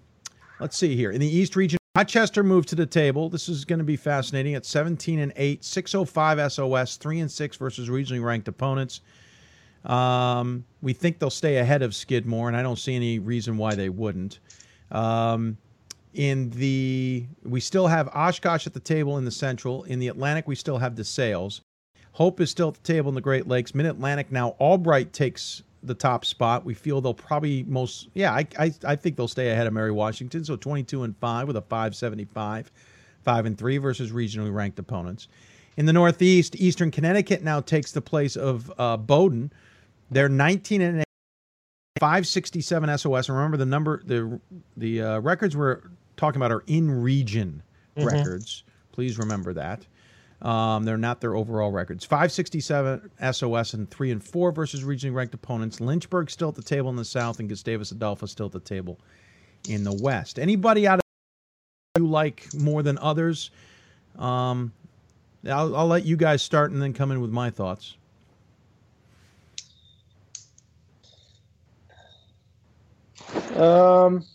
let's 0.59 0.77
see 0.77 0.95
here 0.95 1.11
in 1.11 1.19
the 1.19 1.27
East 1.27 1.55
region, 1.55 1.79
Rochester 1.95 2.43
moved 2.43 2.69
to 2.69 2.75
the 2.75 2.85
table. 2.85 3.29
This 3.29 3.49
is 3.49 3.65
going 3.65 3.79
to 3.79 3.85
be 3.85 3.95
fascinating. 3.95 4.55
At 4.55 4.65
17 4.65 5.19
and 5.19 5.33
8, 5.35 5.63
605 5.63 6.51
SOS, 6.51 6.97
3 6.97 7.19
and 7.21 7.31
6 7.31 7.57
versus 7.57 7.89
regionally 7.89 8.23
ranked 8.23 8.47
opponents. 8.47 9.01
Um, 9.85 10.65
we 10.81 10.93
think 10.93 11.19
they'll 11.19 11.29
stay 11.29 11.57
ahead 11.57 11.81
of 11.81 11.95
Skidmore, 11.95 12.47
and 12.47 12.55
I 12.55 12.61
don't 12.61 12.77
see 12.77 12.95
any 12.95 13.17
reason 13.19 13.57
why 13.57 13.75
they 13.75 13.89
wouldn't. 13.89 14.39
Um, 14.91 15.57
in 16.13 16.49
the 16.51 17.25
we 17.43 17.59
still 17.59 17.87
have 17.87 18.07
Oshkosh 18.09 18.65
at 18.65 18.73
the 18.73 18.79
table 18.79 19.17
in 19.17 19.25
the 19.25 19.31
Central. 19.31 19.83
In 19.83 19.99
the 19.99 20.07
Atlantic, 20.07 20.47
we 20.47 20.55
still 20.55 20.77
have 20.77 20.95
DeSales. 20.95 21.61
Hope 22.13 22.41
is 22.41 22.49
still 22.49 22.69
at 22.69 22.73
the 22.75 22.93
table 22.93 23.09
in 23.09 23.15
the 23.15 23.21
Great 23.21 23.47
Lakes. 23.47 23.75
Mid 23.75 23.85
Atlantic 23.85 24.31
now, 24.31 24.49
Albright 24.59 25.13
takes 25.13 25.63
the 25.83 25.93
top 25.93 26.25
spot. 26.25 26.65
We 26.65 26.73
feel 26.73 26.99
they'll 26.99 27.13
probably 27.13 27.63
most 27.63 28.09
yeah, 28.13 28.33
I, 28.33 28.47
I 28.57 28.73
I 28.83 28.95
think 28.95 29.15
they'll 29.15 29.27
stay 29.27 29.51
ahead 29.51 29.67
of 29.67 29.73
Mary 29.73 29.91
Washington. 29.91 30.43
So 30.43 30.55
22 30.55 31.03
and 31.03 31.15
5 31.17 31.47
with 31.47 31.57
a 31.57 31.61
575, 31.61 32.71
5 33.23 33.45
and 33.45 33.57
3 33.57 33.77
versus 33.77 34.11
regionally 34.11 34.53
ranked 34.53 34.79
opponents. 34.79 35.27
In 35.77 35.85
the 35.85 35.93
Northeast, 35.93 36.55
Eastern 36.57 36.91
Connecticut 36.91 37.43
now 37.43 37.61
takes 37.61 37.91
the 37.91 38.01
place 38.01 38.35
of 38.35 38.71
uh. 38.77 38.97
They're 40.11 40.27
19 40.27 40.81
and 40.81 40.99
8, 41.01 41.05
567 41.99 42.97
SOS. 42.97 43.29
And 43.29 43.37
remember 43.37 43.57
the 43.57 43.65
number 43.65 44.01
the 44.05 44.39
the 44.77 45.01
uh, 45.01 45.19
records 45.19 45.55
we're 45.55 45.81
talking 46.17 46.37
about 46.39 46.51
are 46.51 46.63
in 46.67 46.89
region 46.89 47.61
Mhm. 47.97 48.05
records. 48.05 48.63
Please 48.91 49.17
remember 49.17 49.53
that. 49.53 49.85
Um, 50.41 50.85
they're 50.85 50.97
not 50.97 51.19
their 51.19 51.35
overall 51.35 51.71
records. 51.71 52.05
567 52.05 53.11
SOS 53.19 53.73
and 53.73 53.89
3 53.91 54.11
and 54.11 54.23
4 54.23 54.51
versus 54.53 54.83
regionally 54.83 55.13
ranked 55.13 55.33
opponents. 55.33 55.81
Lynchburg 55.81 56.29
still 56.29 56.49
at 56.49 56.55
the 56.55 56.61
table 56.61 56.89
in 56.89 56.95
the 56.95 57.03
South, 57.03 57.39
and 57.39 57.49
Gustavus 57.49 57.91
Adolphus 57.91 58.31
still 58.31 58.45
at 58.45 58.53
the 58.53 58.59
table 58.61 58.99
in 59.67 59.83
the 59.83 59.93
West. 60.01 60.39
Anybody 60.39 60.87
out 60.87 60.99
of 60.99 61.01
you 61.97 62.07
like 62.07 62.47
more 62.53 62.81
than 62.83 62.97
others? 62.99 63.51
Um, 64.17 64.71
I'll, 65.45 65.75
I'll 65.75 65.87
let 65.87 66.05
you 66.05 66.15
guys 66.15 66.41
start 66.41 66.71
and 66.71 66.81
then 66.81 66.93
come 66.93 67.11
in 67.11 67.19
with 67.19 67.31
my 67.31 67.49
thoughts. 67.49 67.97
Um, 73.55 74.25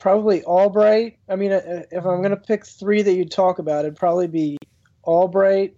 probably 0.00 0.42
Albright. 0.44 1.18
I 1.28 1.36
mean, 1.36 1.52
uh, 1.52 1.82
if 1.90 2.04
I'm 2.04 2.22
gonna 2.22 2.36
pick 2.36 2.64
three 2.66 3.02
that 3.02 3.12
you'd 3.12 3.30
talk 3.30 3.58
about, 3.58 3.84
it'd 3.84 3.96
probably 3.96 4.26
be 4.26 4.56
Albright, 5.04 5.76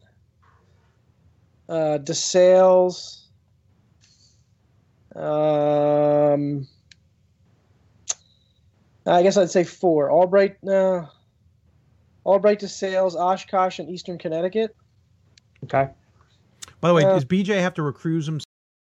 uh, 1.69 1.99
DeSales. 2.03 3.23
Um, 5.17 6.69
I 9.07 9.23
guess 9.23 9.37
I'd 9.37 9.51
say 9.51 9.65
four. 9.65 10.11
Albright, 10.11 10.57
no. 10.63 11.09
Albright, 12.25 12.61
DeSales, 12.61 13.15
Oshkosh, 13.15 13.79
and 13.79 13.89
Eastern 13.89 14.19
Connecticut. 14.19 14.77
Okay. 15.65 15.89
By 16.81 16.89
the 16.89 16.95
way, 16.95 17.05
Uh, 17.05 17.15
does 17.15 17.25
BJ 17.25 17.61
have 17.61 17.75
to 17.75 17.83
recruit 17.83 18.29
him? 18.29 18.39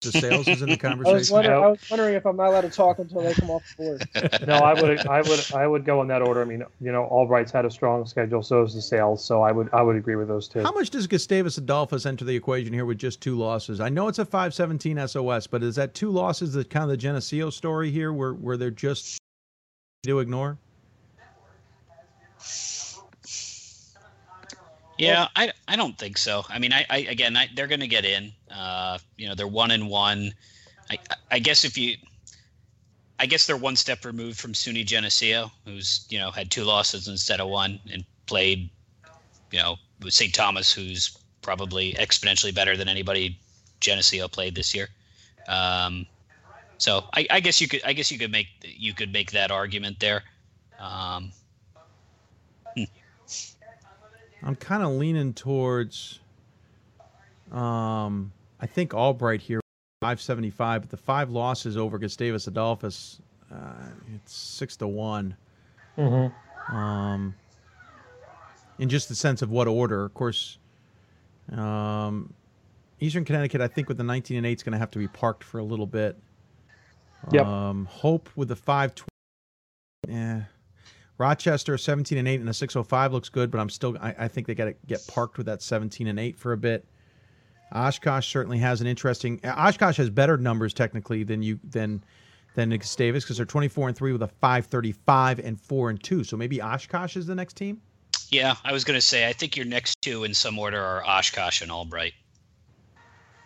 DeSales 0.08 0.48
is 0.48 0.62
in 0.62 0.70
the 0.70 0.80
I 0.84 0.94
was, 0.96 1.30
conversation. 1.30 1.34
wondering, 1.34 1.64
I 1.64 1.68
was 1.68 1.80
wondering 1.90 2.16
if 2.16 2.26
I'm 2.26 2.36
not 2.36 2.48
allowed 2.48 2.62
to 2.62 2.70
talk 2.70 3.00
until 3.00 3.22
they 3.22 3.34
come 3.34 3.50
off 3.50 3.64
the 3.78 3.84
board. 3.84 4.08
no, 4.48 4.56
I 4.56 4.74
would, 4.74 5.08
I 5.08 5.22
would, 5.22 5.52
I 5.54 5.68
would 5.68 5.86
go 5.86 6.02
in 6.02 6.08
that 6.08 6.22
order. 6.22 6.42
I 6.42 6.46
mean, 6.46 6.64
you 6.82 6.92
know, 6.92 7.06
Albright's 7.06 7.52
had 7.52 7.66
a 7.66 7.72
strong 7.72 8.06
schedule, 8.06 8.42
so 8.44 8.62
has 8.62 8.76
DeSales. 8.76 9.20
So 9.20 9.42
I 9.42 9.52
would, 9.52 9.70
I 9.74 9.82
would 9.82 9.96
agree 9.96 10.16
with 10.16 10.28
those 10.28 10.48
two. 10.48 10.62
How 10.62 10.72
much 10.72 10.90
does 10.90 11.08
Gustavus 11.08 11.58
Adolphus 11.58 12.06
enter 12.06 12.26
the 12.26 12.36
equation 12.36 12.74
here 12.74 12.86
with 12.86 12.98
just 12.98 13.22
two 13.22 13.36
losses? 13.36 13.80
I 13.80 13.90
know 13.90 14.08
it's 14.08 14.20
a 14.20 14.26
517 14.26 15.08
SOS, 15.08 15.48
but 15.48 15.64
is 15.64 15.76
that 15.76 15.94
two 15.94 16.10
losses 16.10 16.54
that 16.54 16.70
kind 16.70 16.84
of 16.84 16.90
the 16.90 16.98
Geneseo 16.98 17.50
story 17.50 17.92
here 17.92 18.14
where, 18.14 18.34
where 18.34 18.58
they're 18.58 18.72
just 18.72 19.20
to 20.04 20.20
ignore? 20.20 20.58
Yeah, 24.98 25.28
I, 25.36 25.52
I 25.68 25.76
don't 25.76 25.98
think 25.98 26.18
so. 26.18 26.44
I 26.50 26.60
mean, 26.60 26.74
I, 26.74 26.86
I 26.90 26.98
again, 26.98 27.38
I, 27.38 27.50
they're 27.56 27.68
going 27.68 27.82
to 27.82 27.88
get 27.88 28.06
in. 28.06 28.32
Uh, 28.52 28.98
you 29.18 29.28
know, 29.28 29.36
they're 29.36 29.48
one 29.48 29.72
and 29.72 29.90
one. 29.90 30.34
I, 30.90 30.98
I 31.32 31.40
guess 31.40 31.66
if 31.66 31.78
you, 31.78 31.98
I 33.20 33.26
guess 33.26 33.46
they're 33.48 33.58
one 33.58 33.76
step 33.76 34.06
removed 34.06 34.40
from 34.40 34.54
SUNY 34.54 34.86
Geneseo, 34.86 35.52
who's 35.66 36.06
you 36.10 36.20
know 36.20 36.32
had 36.32 36.52
two 36.52 36.64
losses 36.64 37.08
instead 37.08 37.40
of 37.40 37.50
one, 37.50 37.80
and 37.92 38.06
played, 38.26 38.70
you 39.52 39.60
know, 39.60 39.78
with 40.02 40.14
St. 40.14 40.34
Thomas, 40.34 40.72
who's 40.72 41.18
probably 41.42 41.94
exponentially 41.94 42.54
better 42.54 42.78
than 42.78 42.88
anybody 42.88 43.40
Geneseo 43.80 44.28
played 44.28 44.56
this 44.56 44.76
year. 44.76 44.90
Um, 45.48 46.06
so 46.78 47.06
I, 47.14 47.26
I 47.30 47.40
guess 47.40 47.60
you 47.60 47.68
could, 47.68 47.82
I 47.84 47.94
guess 47.94 48.12
you 48.12 48.20
could 48.20 48.32
make 48.32 48.48
you 48.62 48.94
could 48.94 49.12
make 49.12 49.32
that 49.32 49.52
argument 49.52 50.00
there. 50.00 50.24
Um, 50.80 51.32
I'm 54.44 54.56
kind 54.56 54.84
of 54.84 54.92
leaning 54.92 55.34
towards, 55.34 56.20
um, 57.52 58.32
I 58.60 58.66
think 58.66 58.94
Albright 58.94 59.42
here, 59.42 59.62
575, 60.02 60.82
but 60.82 60.90
the 60.90 60.98
five 60.98 61.30
losses 61.30 61.78
over 61.78 61.98
Gustavus 61.98 62.48
Adolphus, 62.48 63.20
uh, 63.52 63.90
it's 64.16 64.34
six 64.34 64.76
to 64.78 64.88
one. 64.88 65.36
Mhm. 65.98 66.34
Um, 66.70 67.36
in 68.80 68.90
just 68.90 69.10
the 69.10 69.16
sense 69.16 69.42
of 69.42 69.50
what 69.50 69.68
order, 69.68 70.06
of 70.06 70.14
course. 70.14 70.58
Um, 71.52 72.34
Eastern 73.00 73.26
Connecticut, 73.26 73.62
I 73.62 73.68
think 73.68 73.88
with 73.88 73.98
the 73.98 74.04
19 74.04 74.38
and 74.38 74.46
8 74.46 74.60
is 74.60 74.64
going 74.64 74.74
to 74.74 74.80
have 74.80 74.92
to 74.92 75.00
be 75.00 75.08
parked 75.08 75.44
for 75.44 75.60
a 75.60 75.64
little 75.64 75.86
bit. 75.86 76.18
Yep. 77.32 77.46
Um, 77.46 77.86
Hope 77.86 78.30
with 78.36 78.50
the 78.50 78.56
520. 78.56 79.08
Yeah. 80.08 80.44
Rochester 81.18 81.78
17 81.78 82.18
and 82.18 82.28
8 82.28 82.40
and 82.42 82.50
a 82.50 82.54
605 82.54 83.12
looks 83.12 83.30
good, 83.30 83.50
but 83.50 83.60
I'm 83.60 83.70
still 83.70 83.98
I, 84.00 84.14
I 84.20 84.28
think 84.28 84.46
they 84.46 84.54
got 84.56 84.66
to 84.66 84.76
get 84.86 85.06
parked 85.08 85.38
with 85.38 85.48
that 85.48 85.62
17 85.62 86.08
and 86.08 86.20
8 86.20 86.38
for 86.38 86.54
a 86.54 86.58
bit. 86.58 86.86
Oshkosh 87.72 88.28
certainly 88.28 88.58
has 88.60 88.82
an 88.82 88.88
interesting 88.88 89.40
Oshkosh 89.44 89.98
has 89.98 90.10
better 90.10 90.38
numbers 90.38 90.74
technically 90.74 91.24
than 91.24 91.42
you 91.42 91.60
than 91.64 92.04
than 92.56 92.70
Gustavus 92.72 93.24
because 93.24 93.38
they're 93.38 93.46
24 93.46 93.90
and 93.90 93.98
3 93.98 94.12
with 94.14 94.24
a 94.24 94.28
535 94.28 95.40
and 95.40 95.62
4 95.62 95.90
and 95.92 96.04
2. 96.04 96.24
So 96.24 96.36
maybe 96.36 96.60
Oshkosh 96.60 97.16
is 97.16 97.28
the 97.28 97.36
next 97.36 97.54
team? 97.54 97.80
Yeah, 98.30 98.56
I 98.64 98.74
was 98.74 98.84
going 98.84 98.98
to 98.98 99.06
say, 99.06 99.28
I 99.28 99.34
think 99.34 99.56
your 99.56 99.66
next 99.66 100.02
two 100.02 100.24
in 100.24 100.34
some 100.34 100.58
order 100.58 100.82
are 100.82 101.06
Oshkosh 101.06 101.62
and 101.62 101.72
Albright. 101.72 102.14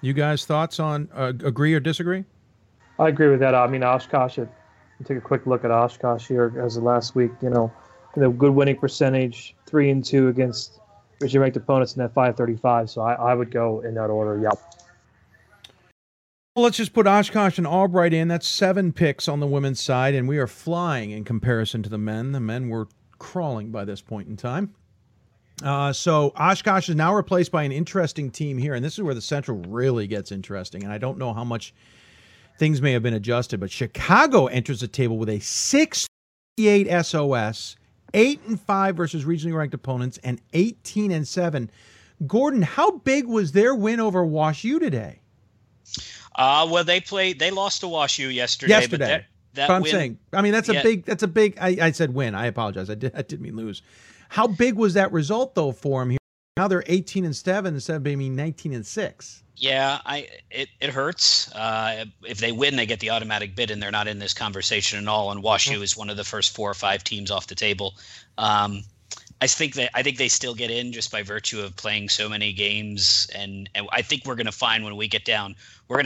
You 0.02 0.14
guys 0.14 0.46
thoughts 0.46 0.80
on 0.80 1.10
uh, 1.14 1.34
agree 1.44 1.74
or 1.74 1.80
disagree? 1.80 2.24
I 2.98 3.10
agree 3.10 3.30
with 3.30 3.42
that. 3.42 3.54
I 3.54 3.68
mean, 3.68 3.84
Oshkosh. 3.84 4.40
It, 4.40 4.50
you 5.00 5.06
take 5.06 5.18
a 5.18 5.22
quick 5.22 5.46
look 5.46 5.66
at 5.66 5.72
Oshkosh 5.72 6.28
here 6.28 6.54
as 6.64 6.78
of 6.78 6.84
last 6.84 7.14
week. 7.14 7.32
You 7.42 7.50
know, 7.50 7.72
you 8.16 8.22
know, 8.22 8.32
good 8.32 8.54
winning 8.54 8.78
percentage, 8.78 9.56
three 9.68 9.90
and 9.92 10.04
two 10.04 10.30
against 10.30 10.80
regionally 11.22 11.42
ranked 11.42 11.58
opponents 11.58 11.96
in 11.96 12.00
that 12.02 12.14
535. 12.14 12.90
So 12.90 13.02
I, 13.02 13.14
I 13.14 13.34
would 13.34 13.52
go 13.52 13.82
in 13.82 13.94
that 13.96 14.10
order. 14.10 14.40
Yep. 14.42 14.60
Well, 16.56 16.64
let's 16.64 16.76
just 16.76 16.92
put 16.92 17.08
Oshkosh 17.08 17.58
and 17.58 17.66
Albright 17.66 18.14
in. 18.14 18.28
That's 18.28 18.48
seven 18.48 18.92
picks 18.92 19.30
on 19.30 19.40
the 19.40 19.48
women's 19.48 19.80
side, 19.80 20.14
and 20.14 20.28
we 20.28 20.38
are 20.38 20.48
flying 20.48 21.12
in 21.12 21.24
comparison 21.24 21.82
to 21.84 21.90
the 21.90 21.98
men. 21.98 22.34
The 22.34 22.42
men 22.42 22.68
were 22.68 22.90
crawling 23.20 23.72
by 23.72 23.86
this 23.86 24.02
point 24.02 24.28
in 24.28 24.36
time. 24.36 24.76
Uh, 25.64 25.94
so 25.94 26.34
Oshkosh 26.36 26.90
is 26.90 26.96
now 26.96 27.16
replaced 27.16 27.52
by 27.52 27.64
an 27.64 27.72
interesting 27.72 28.32
team 28.32 28.58
here, 28.58 28.74
and 28.74 28.84
this 28.84 28.94
is 28.94 29.02
where 29.02 29.14
the 29.14 29.22
Central 29.22 29.60
really 29.68 30.08
gets 30.08 30.32
interesting. 30.32 30.84
And 30.84 30.92
I 30.92 30.98
don't 30.98 31.18
know 31.18 31.34
how 31.34 31.44
much 31.44 31.74
things 32.58 32.82
may 32.82 32.92
have 32.92 33.04
been 33.04 33.14
adjusted, 33.14 33.60
but 33.60 33.72
Chicago 33.72 34.48
enters 34.48 34.82
the 34.82 34.88
table 34.88 35.18
with 35.18 35.30
a 35.30 35.40
58 35.40 37.06
SOS, 37.06 37.78
eight 38.14 38.42
and 38.48 38.60
five 38.60 38.96
versus 38.96 39.26
regionally 39.26 39.56
ranked 39.56 39.74
opponents, 39.74 40.20
and 40.24 40.42
18 40.54 41.12
and 41.12 41.28
seven. 41.28 41.70
Gordon, 42.28 42.62
how 42.62 42.92
big 42.92 43.26
was 43.26 43.52
their 43.52 43.74
win 43.74 44.00
over 44.00 44.24
Wash 44.26 44.64
U 44.64 44.80
today? 44.80 45.20
Uh, 46.36 46.68
well, 46.72 46.84
they 46.84 47.02
played. 47.02 47.40
They 47.40 47.52
lost 47.52 47.82
to 47.82 47.88
Wash 47.88 48.20
U 48.20 48.28
yesterday. 48.28 48.72
Yesterday. 48.72 48.98
But 48.98 49.08
that, 49.08 49.26
that 49.54 49.68
but 49.68 49.74
I'm 49.76 49.82
win, 49.82 49.92
saying, 49.92 50.20
I 50.34 50.42
mean, 50.42 50.52
that's 50.54 50.70
a 50.70 50.74
Yeah. 50.74 50.84
big. 50.84 51.06
That's 51.06 51.24
a 51.24 51.28
big. 51.28 51.58
I, 51.60 51.78
I 51.82 51.92
said 51.92 52.14
win. 52.14 52.36
I 52.36 52.46
apologize. 52.46 52.90
I 52.90 52.96
did. 52.96 53.12
I 53.16 53.22
didn't 53.22 53.42
mean 53.42 53.56
lose. 53.56 53.82
How 54.30 54.48
big 54.48 54.76
was 54.76 54.94
that 54.94 55.12
result 55.12 55.56
though 55.56 55.72
for 55.74 56.04
him 56.04 56.12
here? 56.12 56.18
Now 56.62 56.68
they're 56.68 56.84
18 56.86 57.26
and 57.26 57.36
seven 57.36 57.74
instead 57.74 57.96
of 57.96 58.04
being 58.04 58.36
19 58.36 58.72
and 58.74 58.86
six. 58.86 59.42
Yeah, 59.58 59.98
I 60.06 60.28
it, 60.52 60.70
it 60.80 60.92
hurts. 60.92 61.52
Uh, 61.54 62.06
if 62.22 62.38
they 62.38 62.52
win, 62.52 62.76
they 62.76 62.86
get 62.86 63.00
the 63.00 63.10
automatic 63.10 63.56
bid, 63.56 63.72
and 63.72 63.82
they're 63.82 63.90
not 63.90 64.08
in 64.08 64.20
this 64.20 64.36
conversation 64.36 65.00
at 65.02 65.08
all. 65.08 65.32
And 65.32 65.42
Wash 65.42 65.68
U 65.72 65.82
is 65.82 65.98
one 65.98 66.12
of 66.12 66.18
the 66.18 66.24
first 66.24 66.56
four 66.56 66.70
or 66.70 66.76
five 66.76 67.04
teams 67.04 67.32
off 67.32 67.48
the 67.48 67.56
table. 67.56 67.96
Um, 68.38 68.84
I 69.42 69.48
think 69.48 69.74
that 69.74 69.90
I 69.96 70.04
think 70.04 70.20
they 70.20 70.28
still 70.28 70.54
get 70.54 70.70
in 70.70 70.94
just 70.94 71.12
by 71.12 71.24
virtue 71.24 71.62
of 71.62 71.76
playing 71.78 72.10
so 72.10 72.30
many 72.30 72.54
games, 72.54 73.28
and, 73.34 73.68
and 73.74 73.88
I 73.92 74.04
think 74.04 74.28
we're 74.28 74.36
going 74.36 74.46
to 74.46 74.52
find 74.52 74.84
when 74.84 74.96
we 74.96 75.08
get 75.08 75.26
down, 75.26 75.56
we're 75.88 75.96
going 75.96 76.06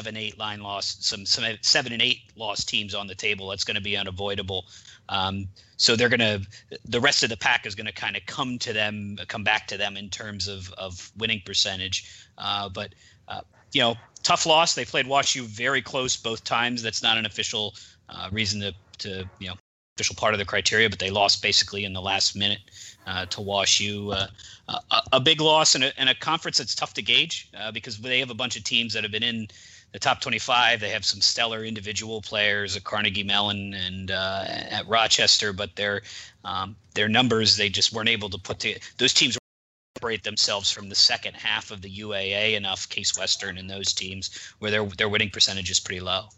seven, 0.00 0.16
eight 0.16 0.38
line 0.38 0.62
loss, 0.62 0.96
some 1.00 1.26
some 1.26 1.44
seven 1.60 1.92
and 1.92 2.00
eight 2.00 2.22
loss 2.34 2.64
teams 2.64 2.94
on 2.94 3.06
the 3.06 3.14
table. 3.14 3.48
That's 3.48 3.64
going 3.64 3.74
to 3.74 3.82
be 3.82 3.98
unavoidable. 3.98 4.64
Um, 5.10 5.46
so 5.76 5.94
they're 5.94 6.08
going 6.08 6.20
to 6.20 6.40
the 6.86 7.00
rest 7.00 7.22
of 7.22 7.28
the 7.28 7.36
pack 7.36 7.66
is 7.66 7.74
going 7.74 7.86
to 7.86 7.92
kind 7.92 8.16
of 8.16 8.24
come 8.24 8.58
to 8.60 8.72
them, 8.72 9.18
come 9.28 9.44
back 9.44 9.66
to 9.66 9.76
them 9.76 9.98
in 9.98 10.08
terms 10.08 10.48
of 10.48 10.72
of 10.78 11.12
winning 11.18 11.42
percentage. 11.44 12.26
Uh, 12.38 12.70
but 12.70 12.94
uh, 13.28 13.42
you 13.72 13.82
know, 13.82 13.94
tough 14.22 14.46
loss. 14.46 14.74
They 14.74 14.86
played 14.86 15.06
Wash 15.06 15.36
U 15.36 15.42
very 15.42 15.82
close 15.82 16.16
both 16.16 16.44
times. 16.44 16.82
That's 16.82 17.02
not 17.02 17.18
an 17.18 17.26
official 17.26 17.74
uh, 18.08 18.30
reason 18.32 18.60
to 18.60 18.72
to 19.00 19.28
you 19.38 19.48
know 19.48 19.54
official 19.96 20.16
part 20.16 20.32
of 20.32 20.38
the 20.38 20.46
criteria, 20.46 20.88
but 20.88 20.98
they 20.98 21.10
lost 21.10 21.42
basically 21.42 21.84
in 21.84 21.92
the 21.92 22.00
last 22.00 22.34
minute 22.34 22.60
uh, 23.06 23.26
to 23.26 23.42
Wash 23.42 23.80
U. 23.80 24.12
Uh, 24.12 24.28
a, 24.90 25.02
a 25.12 25.20
big 25.20 25.42
loss 25.42 25.74
in 25.74 25.82
a, 25.82 25.92
in 25.98 26.08
a 26.08 26.14
conference 26.14 26.56
that's 26.56 26.74
tough 26.74 26.94
to 26.94 27.02
gauge 27.02 27.50
uh, 27.58 27.70
because 27.70 27.98
they 27.98 28.18
have 28.18 28.30
a 28.30 28.34
bunch 28.34 28.56
of 28.56 28.64
teams 28.64 28.94
that 28.94 29.02
have 29.02 29.12
been 29.12 29.22
in 29.22 29.48
the 29.92 29.98
top 29.98 30.20
25. 30.20 30.80
They 30.80 30.90
have 30.90 31.04
some 31.04 31.20
stellar 31.20 31.64
individual 31.64 32.20
players 32.22 32.76
at 32.76 32.84
Carnegie 32.84 33.24
Mellon 33.24 33.74
and 33.74 34.10
uh, 34.10 34.44
at 34.46 34.86
Rochester, 34.88 35.52
but 35.52 35.74
their 35.76 36.02
um, 36.44 36.76
their 36.94 37.08
numbers 37.08 37.56
they 37.56 37.68
just 37.68 37.92
weren't 37.92 38.08
able 38.08 38.30
to 38.30 38.38
put 38.38 38.60
to 38.60 38.78
those 38.98 39.12
teams 39.12 39.36
separate 39.96 40.22
themselves 40.22 40.70
from 40.70 40.88
the 40.88 40.94
second 40.94 41.34
half 41.34 41.70
of 41.70 41.82
the 41.82 41.90
UAA 41.90 42.54
enough. 42.54 42.88
Case 42.88 43.18
Western 43.18 43.58
and 43.58 43.68
those 43.68 43.92
teams 43.92 44.30
where 44.60 44.70
their 44.70 44.84
their 44.86 45.08
winning 45.08 45.30
percentage 45.30 45.70
is 45.70 45.80
pretty 45.80 46.00
low. 46.00 46.28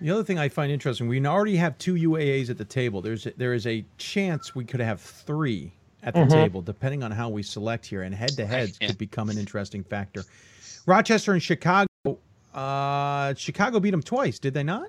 The 0.00 0.10
other 0.10 0.24
thing 0.24 0.38
I 0.38 0.48
find 0.48 0.72
interesting, 0.72 1.08
we 1.08 1.24
already 1.26 1.56
have 1.56 1.76
two 1.76 1.94
UAAs 1.94 2.48
at 2.48 2.56
the 2.56 2.64
table. 2.64 3.02
There's 3.02 3.26
there 3.36 3.52
is 3.52 3.66
a 3.66 3.84
chance 3.98 4.54
we 4.54 4.64
could 4.64 4.80
have 4.80 5.00
three 5.00 5.72
at 6.02 6.14
the 6.14 6.20
Mhm. 6.20 6.30
table, 6.30 6.62
depending 6.62 7.02
on 7.02 7.10
how 7.10 7.28
we 7.28 7.42
select 7.42 7.84
here, 7.84 8.02
and 8.02 8.14
head 8.14 8.30
to 8.30 8.46
heads 8.46 8.78
could 8.78 8.96
become 8.96 9.28
an 9.28 9.36
interesting 9.36 9.84
factor. 9.84 10.24
Rochester 10.86 11.32
and 11.32 11.42
Chicago. 11.42 11.89
Uh, 12.54 13.34
Chicago 13.34 13.80
beat 13.80 13.90
them 13.90 14.02
twice, 14.02 14.38
did 14.38 14.54
they 14.54 14.62
not? 14.62 14.88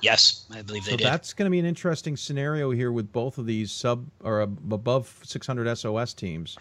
Yes, 0.00 0.44
I 0.54 0.62
believe 0.62 0.84
they 0.84 0.92
so 0.92 0.96
did. 0.96 1.06
that's 1.06 1.32
going 1.32 1.46
to 1.46 1.50
be 1.50 1.58
an 1.58 1.64
interesting 1.64 2.16
scenario 2.16 2.70
here 2.70 2.92
with 2.92 3.10
both 3.12 3.38
of 3.38 3.46
these 3.46 3.72
sub 3.72 4.06
or 4.22 4.40
above 4.42 5.18
600 5.24 5.76
SOS 5.76 6.14
teams. 6.14 6.56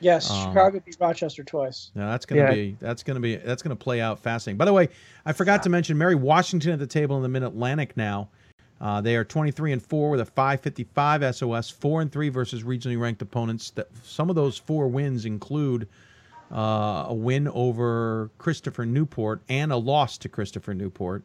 Yes, 0.00 0.30
Um, 0.30 0.50
Chicago 0.50 0.80
beat 0.84 0.96
Rochester 1.00 1.42
twice. 1.44 1.90
Now 1.94 2.10
that's 2.10 2.26
going 2.26 2.44
to 2.44 2.48
Yeah. 2.50 2.54
be 2.54 2.76
that's 2.80 3.02
going 3.02 3.14
to 3.14 3.20
be 3.20 3.36
that's 3.36 3.62
going 3.62 3.76
to 3.76 3.82
play 3.82 4.00
out 4.00 4.18
fascinating. 4.18 4.58
By 4.58 4.64
the 4.64 4.72
way, 4.72 4.88
I 5.24 5.32
forgot 5.32 5.62
to 5.62 5.68
mention 5.70 5.96
Mary 5.96 6.16
Washington 6.16 6.72
at 6.72 6.78
the 6.80 6.86
table 6.86 7.16
in 7.16 7.22
the 7.22 7.28
Mid 7.28 7.42
Atlantic 7.44 7.96
now. 7.96 8.28
Uh, 8.80 9.00
they 9.00 9.14
are 9.14 9.24
23 9.24 9.72
and 9.72 9.80
four 9.82 10.10
with 10.10 10.20
a 10.20 10.24
555 10.24 11.36
SOS, 11.36 11.70
four 11.70 12.02
and 12.02 12.10
three 12.10 12.30
versus 12.30 12.64
regionally 12.64 12.98
ranked 13.00 13.22
opponents. 13.22 13.70
That 13.70 13.86
some 14.02 14.28
of 14.28 14.34
those 14.34 14.58
four 14.58 14.88
wins 14.88 15.24
include 15.24 15.88
uh, 16.52 17.06
a 17.08 17.14
win 17.14 17.48
over 17.48 18.30
Christopher 18.38 18.84
Newport 18.84 19.40
and 19.48 19.72
a 19.72 19.76
loss 19.76 20.18
to 20.18 20.28
Christopher 20.28 20.74
Newport. 20.74 21.22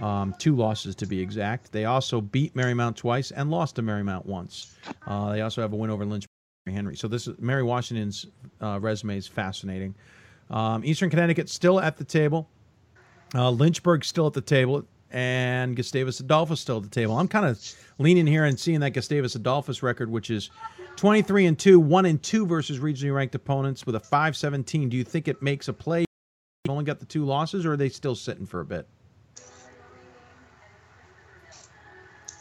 Um, 0.00 0.34
two 0.38 0.56
losses 0.56 0.94
to 0.96 1.06
be 1.06 1.20
exact. 1.20 1.72
They 1.72 1.84
also 1.84 2.20
beat 2.20 2.54
Marymount 2.54 2.96
twice 2.96 3.32
and 3.32 3.50
lost 3.50 3.76
to 3.76 3.82
Marymount 3.82 4.24
once. 4.24 4.74
Uh, 5.06 5.32
they 5.32 5.42
also 5.42 5.60
have 5.60 5.72
a 5.72 5.76
win 5.76 5.90
over 5.90 6.04
Lynch 6.06 6.26
Henry. 6.66 6.96
So 6.96 7.08
this 7.08 7.26
is 7.26 7.38
Mary 7.38 7.62
Washington's 7.62 8.26
uh, 8.62 8.78
resume 8.80 9.16
is 9.16 9.26
fascinating. 9.26 9.94
Um, 10.50 10.84
Eastern 10.84 11.10
Connecticut 11.10 11.48
still 11.48 11.80
at 11.80 11.96
the 11.96 12.04
table. 12.04 12.48
Uh, 13.34 13.50
Lynchburg 13.50 14.04
still 14.04 14.26
at 14.26 14.32
the 14.32 14.40
table, 14.40 14.84
and 15.10 15.76
Gustavus 15.76 16.20
Adolphus 16.20 16.60
still 16.60 16.78
at 16.78 16.82
the 16.82 16.88
table. 16.88 17.16
I'm 17.16 17.28
kind 17.28 17.46
of 17.46 17.58
leaning 17.98 18.26
here 18.26 18.44
and 18.44 18.58
seeing 18.58 18.80
that 18.80 18.90
Gustavus 18.90 19.34
Adolphus 19.34 19.82
record, 19.82 20.10
which 20.10 20.30
is 20.30 20.50
23 21.00 21.46
and 21.46 21.58
two, 21.58 21.80
one 21.80 22.04
and 22.04 22.22
two 22.22 22.44
versus 22.44 22.78
regionally 22.78 23.14
ranked 23.14 23.34
opponents 23.34 23.86
with 23.86 23.94
a 23.94 24.00
517. 24.00 24.90
Do 24.90 24.98
you 24.98 25.02
think 25.02 25.28
it 25.28 25.40
makes 25.40 25.66
a 25.66 25.72
play? 25.72 26.00
You've 26.00 26.72
Only 26.72 26.84
got 26.84 27.00
the 27.00 27.06
two 27.06 27.24
losses, 27.24 27.64
or 27.64 27.72
are 27.72 27.76
they 27.78 27.88
still 27.88 28.14
sitting 28.14 28.44
for 28.44 28.60
a 28.60 28.66
bit? 28.66 28.86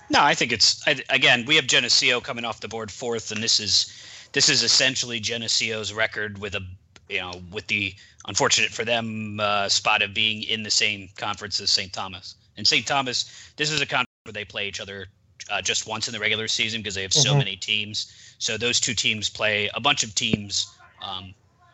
No, 0.09 0.21
I 0.21 0.33
think 0.33 0.51
it's 0.51 0.85
I, 0.85 1.01
again. 1.09 1.45
We 1.45 1.55
have 1.55 1.67
Geneseo 1.67 2.19
coming 2.19 2.43
off 2.43 2.59
the 2.59 2.67
board 2.67 2.91
fourth, 2.91 3.31
and 3.31 3.41
this 3.41 3.61
is 3.61 3.93
this 4.33 4.49
is 4.49 4.61
essentially 4.61 5.21
Geneseo's 5.21 5.93
record 5.93 6.39
with 6.39 6.53
a 6.53 6.61
you 7.07 7.19
know 7.19 7.41
with 7.53 7.67
the 7.67 7.95
unfortunate 8.27 8.71
for 8.71 8.83
them 8.83 9.39
uh, 9.39 9.69
spot 9.69 10.01
of 10.01 10.13
being 10.13 10.43
in 10.43 10.63
the 10.63 10.71
same 10.71 11.07
conference 11.15 11.61
as 11.61 11.71
St. 11.71 11.93
Thomas. 11.93 12.35
And 12.57 12.67
St. 12.67 12.85
Thomas, 12.85 13.53
this 13.55 13.71
is 13.71 13.79
a 13.79 13.85
conference 13.85 14.09
where 14.25 14.33
they 14.33 14.43
play 14.43 14.67
each 14.67 14.81
other 14.81 15.07
uh, 15.49 15.61
just 15.61 15.87
once 15.87 16.07
in 16.07 16.13
the 16.13 16.19
regular 16.19 16.47
season 16.47 16.81
because 16.81 16.95
they 16.95 17.01
have 17.01 17.13
so 17.13 17.33
Mhm. 17.33 17.39
many 17.39 17.55
teams. 17.55 18.11
So 18.37 18.57
those 18.57 18.79
two 18.79 18.93
teams 18.93 19.29
play 19.29 19.69
a 19.73 19.79
bunch 19.79 20.03
of 20.03 20.15
teams 20.15 20.67
um, 21.01 21.33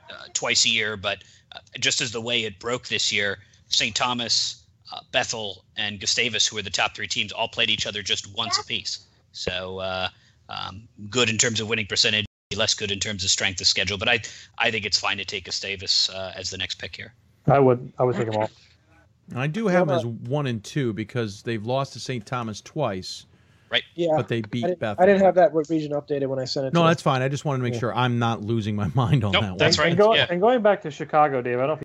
uh, 0.10 0.28
twice 0.34 0.66
a 0.66 0.70
year. 0.70 0.98
But 0.98 1.24
uh, 1.52 1.60
just 1.80 2.02
as 2.02 2.12
the 2.12 2.22
way 2.22 2.44
it 2.44 2.60
broke 2.60 2.88
this 2.88 3.12
year, 3.12 3.40
St. 3.70 3.96
Thomas, 3.96 4.64
uh, 4.92 5.02
Bethel, 5.12 5.66
and 5.78 6.00
Gustavus, 6.00 6.48
who 6.48 6.58
are 6.58 6.62
the 6.62 6.70
top 6.70 6.96
three 6.96 7.08
teams, 7.08 7.32
all 7.32 7.48
played 7.48 7.70
each 7.70 7.88
other 7.88 8.04
just 8.04 8.28
once 8.36 8.60
apiece. 8.60 9.00
So 9.32 9.80
uh, 9.80 10.10
um, 10.50 10.88
good 11.10 11.30
in 11.30 11.38
terms 11.38 11.60
of 11.60 11.68
winning 11.68 11.88
percentage, 11.88 12.26
less 12.56 12.74
good 12.76 12.92
in 12.92 13.00
terms 13.00 13.24
of 13.24 13.32
strength 13.32 13.60
of 13.62 13.68
schedule. 13.68 13.98
But 13.98 14.10
I 14.10 14.22
I 14.58 14.72
think 14.72 14.86
it's 14.86 15.00
fine 15.00 15.18
to 15.18 15.26
take 15.26 15.46
Gustavus 15.46 16.10
uh, 16.10 16.34
as 16.36 16.52
the 16.52 16.58
next 16.58 16.76
pick 16.76 16.96
here. 16.96 17.14
I 17.48 17.60
would 17.60 17.92
I 17.98 18.04
would 18.04 18.16
take 18.16 18.28
them 18.28 18.38
all. 18.38 18.52
I 19.36 19.48
do 19.48 19.68
have 19.68 19.88
them 19.88 19.98
as 19.98 20.06
one 20.06 20.46
and 20.46 20.64
two 20.64 20.94
because 20.94 21.42
they've 21.42 21.66
lost 21.66 21.94
to 21.94 22.00
St. 22.00 22.26
Thomas 22.26 22.62
twice. 22.62 23.26
Right. 23.76 23.84
Yeah, 23.96 24.16
But 24.16 24.30
they 24.30 24.42
beat 24.42 24.64
I 24.64 24.76
Bethel. 24.76 25.04
I 25.04 25.06
didn't 25.06 25.24
have 25.24 25.36
that 25.36 25.54
region 25.54 25.92
updated 25.92 26.28
when 26.28 26.40
I 26.40 26.46
sent 26.46 26.68
it. 26.68 26.74
No, 26.74 26.84
to 26.84 26.88
that's 26.88 27.02
fine. 27.02 27.22
I 27.22 27.28
just 27.28 27.44
wanted 27.44 27.58
to 27.58 27.64
make 27.64 27.74
Yeah. 27.74 27.80
sure 27.82 27.94
I'm 27.96 28.20
not 28.20 28.42
losing 28.42 28.74
my 28.76 28.88
mind 28.96 29.26
on 29.26 29.34
that 29.34 29.42
one. 29.42 29.58
that's 29.58 29.78
right. 29.78 29.90
And, 29.90 29.98
go, 29.98 30.16
yeah. 30.16 30.28
and 30.30 30.40
going 30.40 30.62
back 30.62 30.82
to 30.84 30.92
Chicago, 30.92 31.42
Dave, 31.42 31.58
I 31.58 31.68
don't 31.68 31.68
know 31.68 31.74
if 31.74 31.84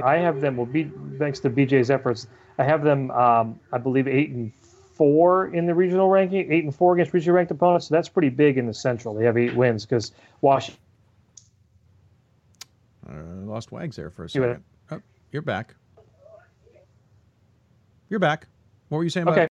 you, 0.00 0.04
I 0.04 0.16
have 0.16 0.42
them. 0.42 0.58
Well, 0.58 0.66
be, 0.66 0.90
thanks 1.18 1.40
to 1.40 1.50
BJ's 1.50 1.90
efforts, 1.90 2.26
I 2.58 2.64
have 2.64 2.84
them. 2.84 3.10
Um, 3.10 3.58
I 3.72 3.78
believe 3.78 4.06
eight 4.06 4.30
and 4.30 4.52
four 4.92 5.46
in 5.46 5.64
the 5.64 5.74
regional 5.74 6.10
ranking, 6.10 6.52
eight 6.52 6.64
and 6.64 6.74
four 6.74 6.92
against 6.92 7.12
regionally 7.12 7.32
ranked 7.36 7.52
opponents. 7.52 7.86
So 7.88 7.94
that's 7.94 8.10
pretty 8.10 8.28
big 8.28 8.58
in 8.58 8.66
the 8.66 8.74
Central. 8.74 9.14
They 9.14 9.24
have 9.24 9.38
eight 9.38 9.56
wins 9.56 9.86
because 9.86 10.12
Washington. 10.42 10.78
Uh, 13.08 13.12
lost 13.46 13.72
Wags 13.72 13.96
there 13.96 14.10
for 14.10 14.24
a 14.24 14.28
second. 14.28 14.62
Oh, 14.90 15.00
you're 15.32 15.42
back. 15.42 15.74
You're 18.10 18.20
back. 18.20 18.46
What 18.90 18.98
were 18.98 19.04
you 19.04 19.10
saying 19.10 19.22
about? 19.26 19.38
Okay. 19.38 19.48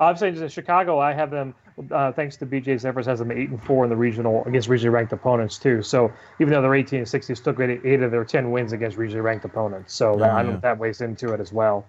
I'm 0.00 0.16
saying 0.16 0.34
that 0.36 0.50
Chicago, 0.50 0.98
I 0.98 1.12
have 1.12 1.30
them, 1.30 1.54
uh, 1.90 2.10
thanks 2.12 2.36
to 2.38 2.46
BJ's 2.46 2.84
efforts, 2.84 3.06
has 3.06 3.20
them 3.20 3.30
eight 3.30 3.50
and 3.50 3.62
four 3.62 3.84
in 3.84 3.90
the 3.90 3.96
regional 3.96 4.44
against 4.44 4.68
regionally 4.68 4.92
ranked 4.92 5.12
opponents 5.12 5.58
too. 5.58 5.82
So 5.82 6.12
even 6.40 6.52
though 6.52 6.62
they're 6.62 6.74
18 6.74 7.00
and 7.00 7.08
60, 7.08 7.34
still 7.34 7.52
get 7.52 7.70
eight 7.70 8.02
of 8.02 8.10
their 8.10 8.24
10 8.24 8.50
wins 8.50 8.72
against 8.72 8.96
regionally 8.96 9.22
ranked 9.22 9.44
opponents. 9.44 9.94
So 9.94 10.16
that, 10.16 10.30
Oh, 10.30 10.34
I 10.34 10.42
don't 10.42 10.50
know 10.50 10.56
if 10.56 10.62
that 10.62 10.78
weighs 10.78 11.00
into 11.00 11.32
it 11.32 11.40
as 11.40 11.52
well. 11.52 11.86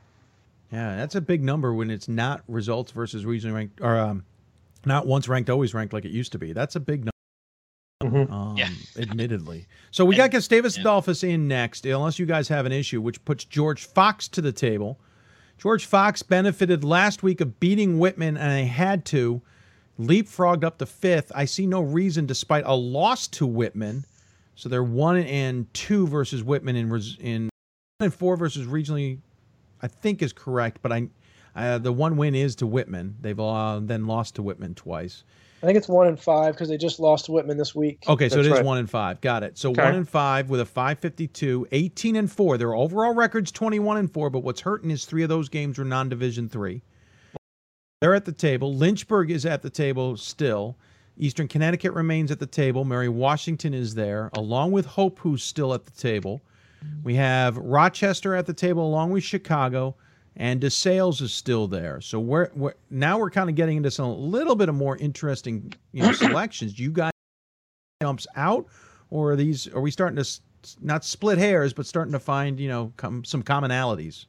Yeah, 0.71 0.95
that's 0.95 1.15
a 1.15 1.21
big 1.21 1.43
number 1.43 1.73
when 1.73 1.89
it's 1.89 2.07
not 2.07 2.43
results 2.47 2.91
versus 2.91 3.25
regionally 3.25 3.53
ranked, 3.53 3.81
or 3.81 3.97
um, 3.97 4.25
not 4.85 5.07
once 5.07 5.27
ranked, 5.27 5.49
always 5.49 5.73
ranked 5.73 5.93
like 5.93 6.05
it 6.05 6.11
used 6.11 6.31
to 6.33 6.39
be. 6.39 6.53
That's 6.53 6.75
a 6.75 6.79
big 6.79 7.05
number. 8.01 8.31
Um, 8.31 8.55
Yeah. 8.57 8.69
admittedly. 8.99 9.67
So 9.91 10.05
we 10.05 10.15
got 10.15 10.31
Gustavus 10.31 10.77
Adolphus 10.77 11.23
in 11.23 11.47
next, 11.47 11.85
unless 11.85 12.19
you 12.19 12.25
guys 12.25 12.49
have 12.49 12.65
an 12.65 12.71
issue, 12.71 13.01
which 13.01 13.23
puts 13.25 13.45
George 13.45 13.85
Fox 13.85 14.27
to 14.29 14.41
the 14.41 14.51
table. 14.51 14.99
George 15.57 15.85
Fox 15.85 16.21
benefited 16.21 16.83
last 16.83 17.23
week 17.23 17.41
of 17.41 17.59
beating 17.59 17.97
Whitman, 17.97 18.37
and 18.37 18.51
they 18.51 18.65
had 18.65 19.05
to 19.05 19.41
leapfrogged 19.99 20.63
up 20.63 20.77
to 20.79 20.85
fifth. 20.85 21.31
I 21.33 21.45
see 21.45 21.65
no 21.65 21.81
reason, 21.81 22.25
despite 22.25 22.65
a 22.65 22.75
loss 22.75 23.27
to 23.29 23.45
Whitman. 23.47 24.05
So 24.55 24.69
they're 24.69 24.83
one 24.83 25.17
and 25.17 25.73
two 25.73 26.07
versus 26.07 26.43
Whitman 26.43 26.75
in 26.75 27.01
in 27.19 27.49
and 27.99 28.13
four 28.13 28.37
versus 28.37 28.67
regionally. 28.67 29.19
I 29.81 29.87
think 29.87 30.21
is 30.21 30.33
correct, 30.33 30.79
but 30.81 30.91
I 30.91 31.09
uh, 31.55 31.77
the 31.77 31.91
one 31.91 32.17
win 32.17 32.35
is 32.35 32.55
to 32.57 32.67
Whitman. 32.67 33.15
They've 33.21 33.39
uh, 33.39 33.79
then 33.81 34.07
lost 34.07 34.35
to 34.35 34.41
Whitman 34.41 34.75
twice. 34.75 35.23
I 35.63 35.65
think 35.65 35.77
it's 35.77 35.87
one 35.87 36.07
and 36.07 36.19
five 36.19 36.53
because 36.53 36.69
they 36.69 36.77
just 36.77 36.99
lost 36.99 37.25
to 37.25 37.31
Whitman 37.31 37.57
this 37.57 37.73
week. 37.73 38.03
Okay, 38.07 38.29
so 38.29 38.39
it 38.39 38.45
is 38.45 38.51
right. 38.51 38.65
one 38.65 38.77
and 38.77 38.89
five. 38.89 39.19
Got 39.21 39.43
it. 39.43 39.57
So 39.57 39.71
Okay. 39.71 39.83
one 39.83 39.95
and 39.95 40.07
five 40.07 40.49
with 40.49 40.59
a 40.59 40.65
552, 40.65 41.67
18 41.71 42.15
and 42.17 42.31
four. 42.31 42.57
Their 42.57 42.75
overall 42.75 43.13
record's 43.15 43.51
21 43.51 43.97
and 43.97 44.11
four, 44.11 44.29
but 44.29 44.39
what's 44.43 44.61
hurting 44.61 44.91
is 44.91 45.05
three 45.05 45.23
of 45.23 45.29
those 45.29 45.49
games 45.49 45.77
were 45.77 45.85
non-division 45.85 46.49
three. 46.49 46.83
they're 48.01 48.13
at 48.13 48.25
the 48.25 48.31
table. 48.31 48.75
Lynchburg 48.75 49.31
is 49.31 49.45
at 49.45 49.61
the 49.63 49.69
table 49.69 50.15
still. 50.17 50.77
Eastern 51.17 51.47
Connecticut 51.47 51.93
remains 51.93 52.29
at 52.29 52.39
the 52.39 52.45
table. 52.45 52.83
Mary 52.83 53.09
Washington 53.09 53.73
is 53.73 53.95
there, 53.95 54.29
along 54.33 54.73
with 54.73 54.85
Hope, 54.85 55.17
who's 55.19 55.41
still 55.41 55.73
at 55.73 55.85
the 55.85 55.91
table. 55.91 56.41
We 57.03 57.15
have 57.15 57.57
Rochester 57.57 58.35
at 58.35 58.45
the 58.45 58.53
table, 58.53 58.85
along 58.85 59.11
with 59.11 59.23
Chicago, 59.23 59.95
and 60.37 60.61
DeSales 60.61 61.21
is 61.21 61.33
still 61.33 61.67
there. 61.67 62.01
So 62.01 62.19
we're, 62.19 62.49
we're 62.55 62.73
now 62.89 63.17
we're 63.17 63.29
kind 63.29 63.49
of 63.49 63.55
getting 63.55 63.77
into 63.77 63.91
some 63.91 64.05
a 64.05 64.13
little 64.13 64.55
bit 64.55 64.69
of 64.69 64.75
more 64.75 64.97
interesting 64.97 65.73
you 65.91 66.03
know 66.03 66.11
selections. 66.13 66.73
Do 66.73 66.83
you 66.83 66.91
guys 66.91 67.11
jumps 68.01 68.27
out, 68.35 68.67
or 69.09 69.31
are 69.31 69.35
these 69.35 69.67
are 69.67 69.81
we 69.81 69.91
starting 69.91 70.21
to 70.21 70.41
not 70.81 71.05
split 71.05 71.37
hairs, 71.37 71.73
but 71.73 71.85
starting 71.85 72.13
to 72.13 72.19
find 72.19 72.59
you 72.59 72.67
know 72.67 72.93
com- 72.97 73.23
some 73.23 73.43
commonalities? 73.43 74.25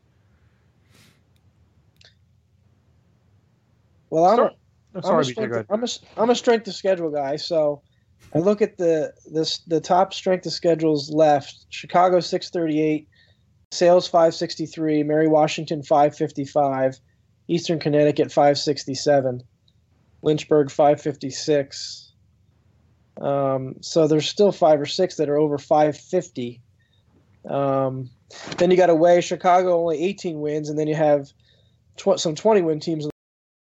Well, 4.11 4.25
I'm, 4.27 4.39
a, 4.39 4.43
oh, 4.43 4.47
I'm 4.47 4.53
I'm, 4.95 5.03
sorry, 5.03 5.23
a 5.23 5.25
BJ, 5.25 5.33
strength, 5.33 5.51
go 5.51 5.55
ahead. 5.55 5.67
I'm 5.71 5.85
a 5.85 5.89
I'm 6.17 6.31
a 6.31 6.35
strength 6.35 6.69
of 6.69 6.75
schedule 6.75 7.11
guy. 7.11 7.37
So 7.37 7.83
I 8.35 8.39
look 8.39 8.63
at 8.63 8.77
the 8.77 9.13
this 9.27 9.59
the 9.67 9.81
top 9.81 10.15
strength 10.15 10.47
of 10.47 10.53
schedules 10.53 11.11
left: 11.11 11.67
Chicago 11.71 12.21
638, 12.21 13.09
Sales 13.73 14.07
563, 14.07 15.03
Mary 15.03 15.29
Washington 15.29 15.83
555, 15.83 16.99
Eastern 17.49 17.79
Connecticut 17.79 18.33
567, 18.33 19.43
Lynchburg 20.23 20.71
556. 20.71 22.13
Um, 23.21 23.77
so 23.81 24.07
there's 24.07 24.29
still 24.29 24.53
five 24.53 24.81
or 24.81 24.87
six 24.87 25.17
that 25.17 25.29
are 25.29 25.37
over 25.37 25.59
550. 25.59 26.61
Um, 27.49 28.11
then 28.59 28.71
you 28.71 28.77
got 28.77 28.91
away 28.91 29.21
Chicago 29.21 29.81
only 29.81 30.03
18 30.03 30.41
wins, 30.41 30.69
and 30.69 30.79
then 30.79 30.89
you 30.89 30.95
have 30.95 31.33
tw- 31.97 32.19
some 32.19 32.35
20 32.35 32.63
win 32.63 32.81
teams. 32.81 33.09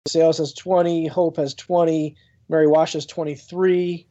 Sales 0.07 0.37
has 0.37 0.53
20, 0.53 1.07
Hope 1.07 1.37
has 1.37 1.53
20, 1.53 2.15
Mary 2.47 2.67
Wash 2.67 2.93
has 2.93 3.05
23, 3.05 4.07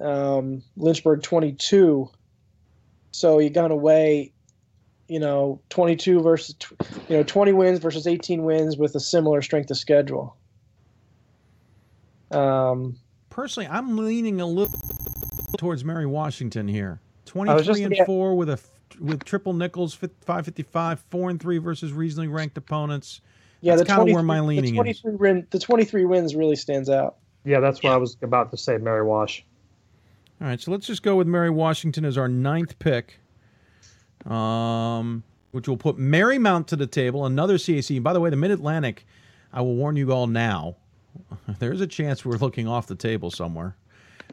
um, 0.00 0.62
Lynchburg 0.76 1.22
22. 1.22 2.10
So 3.10 3.38
you 3.38 3.50
got 3.50 3.70
away, 3.70 4.32
you 5.08 5.18
know, 5.20 5.60
22 5.70 6.20
versus, 6.20 6.54
you 7.08 7.16
know, 7.18 7.22
20 7.22 7.52
wins 7.52 7.78
versus 7.78 8.06
18 8.06 8.42
wins 8.44 8.76
with 8.76 8.94
a 8.94 9.00
similar 9.00 9.42
strength 9.42 9.70
of 9.70 9.76
schedule. 9.76 10.36
Um, 12.30 12.96
Personally, 13.30 13.68
I'm 13.70 13.96
leaning 13.96 14.40
a 14.40 14.46
little 14.46 14.74
towards 15.58 15.84
Mary 15.84 16.06
Washington 16.06 16.68
here. 16.68 17.00
I 17.36 17.54
was 17.54 17.66
just 17.66 17.80
23 17.80 17.82
and 17.84 17.90
looking 17.90 18.00
at- 18.00 18.06
4 18.06 18.34
with 18.36 18.48
a 18.50 18.60
with 19.00 19.24
triple 19.24 19.52
nickels, 19.54 19.92
555, 19.92 21.00
4 21.10 21.30
and 21.30 21.40
3 21.40 21.58
versus 21.58 21.92
reasonably 21.92 22.28
ranked 22.28 22.56
opponents. 22.56 23.20
yeah, 23.60 23.74
That's 23.74 23.88
kind 23.88 24.02
of 24.02 24.04
where 24.14 24.22
23 24.22 24.26
my 24.26 24.36
the 24.36 24.42
leaning 24.46 24.86
is. 24.86 25.02
win, 25.04 25.46
the 25.50 25.58
23 25.58 26.04
wins 26.04 26.36
really 26.36 26.54
stands 26.54 26.88
out. 26.88 27.16
Yeah, 27.44 27.58
that's 27.58 27.82
what 27.82 27.92
I 27.92 27.96
was 27.96 28.16
about 28.22 28.52
to 28.52 28.56
say. 28.56 28.76
Mary 28.78 29.02
Wash. 29.04 29.44
All 30.40 30.46
right, 30.46 30.60
so 30.60 30.70
let's 30.70 30.86
just 30.86 31.02
go 31.02 31.16
with 31.16 31.26
Mary 31.26 31.50
Washington 31.50 32.04
as 32.04 32.16
our 32.16 32.28
ninth 32.28 32.78
pick, 32.78 33.18
um, 34.26 35.22
which 35.52 35.68
will 35.68 35.76
put 35.76 35.96
Marymount 35.98 36.66
to 36.68 36.76
the 36.76 36.86
table, 36.86 37.26
another 37.26 37.56
CAC. 37.56 38.02
By 38.02 38.12
the 38.12 38.20
way, 38.20 38.30
the 38.30 38.36
Mid 38.36 38.50
Atlantic, 38.50 39.06
I 39.52 39.60
will 39.60 39.76
warn 39.76 39.96
you 39.96 40.12
all 40.12 40.26
now, 40.26 40.76
there's 41.58 41.80
a 41.80 41.86
chance 41.86 42.24
we're 42.24 42.36
looking 42.36 42.66
off 42.66 42.86
the 42.86 42.94
table 42.96 43.30
somewhere. 43.30 43.76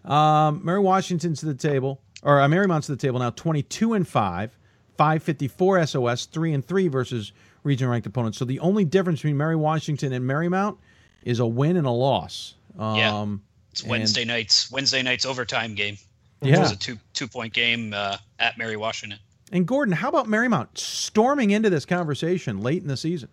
Um, 0.05 0.61
Mary 0.63 0.79
Washington's 0.79 1.41
to 1.41 1.45
the 1.45 1.53
table, 1.53 2.01
or 2.23 2.41
uh, 2.41 2.47
Marymount's 2.47 2.87
to 2.87 2.93
the 2.93 2.97
table 2.97 3.19
now, 3.19 3.29
22 3.31 3.93
and 3.93 4.07
5, 4.07 4.57
554 4.97 5.85
SOS, 5.85 6.25
3 6.25 6.53
and 6.53 6.65
3 6.65 6.87
versus 6.87 7.31
region 7.63 7.87
ranked 7.87 8.07
opponents. 8.07 8.37
So 8.39 8.45
the 8.45 8.59
only 8.59 8.83
difference 8.85 9.19
between 9.19 9.37
Mary 9.37 9.55
Washington 9.55 10.13
and 10.13 10.27
Marymount 10.27 10.77
is 11.23 11.39
a 11.39 11.45
win 11.45 11.77
and 11.77 11.85
a 11.85 11.91
loss. 11.91 12.55
Um, 12.79 12.95
Yeah. 12.97 13.25
It's 13.71 13.81
and- 13.81 13.91
Wednesday 13.91 14.25
nights. 14.25 14.71
Wednesday 14.71 15.01
nights 15.03 15.25
overtime 15.25 15.75
game. 15.75 15.97
Yeah. 16.41 16.57
It 16.57 16.59
was 16.59 16.71
a 16.71 16.75
two 16.77 16.97
two 17.13 17.27
point 17.27 17.53
game 17.53 17.93
uh, 17.93 18.17
at 18.39 18.57
Mary 18.57 18.75
Washington. 18.75 19.19
And 19.52 19.68
Gordon, 19.68 19.94
how 19.94 20.10
about 20.10 20.28
Marymount 20.28 20.78
storming 20.78 21.52
into 21.52 21.69
this 21.69 21.86
conversation 21.86 22.61
late 22.61 22.82
in 22.82 22.88
the 22.88 22.98
season? 22.98 23.30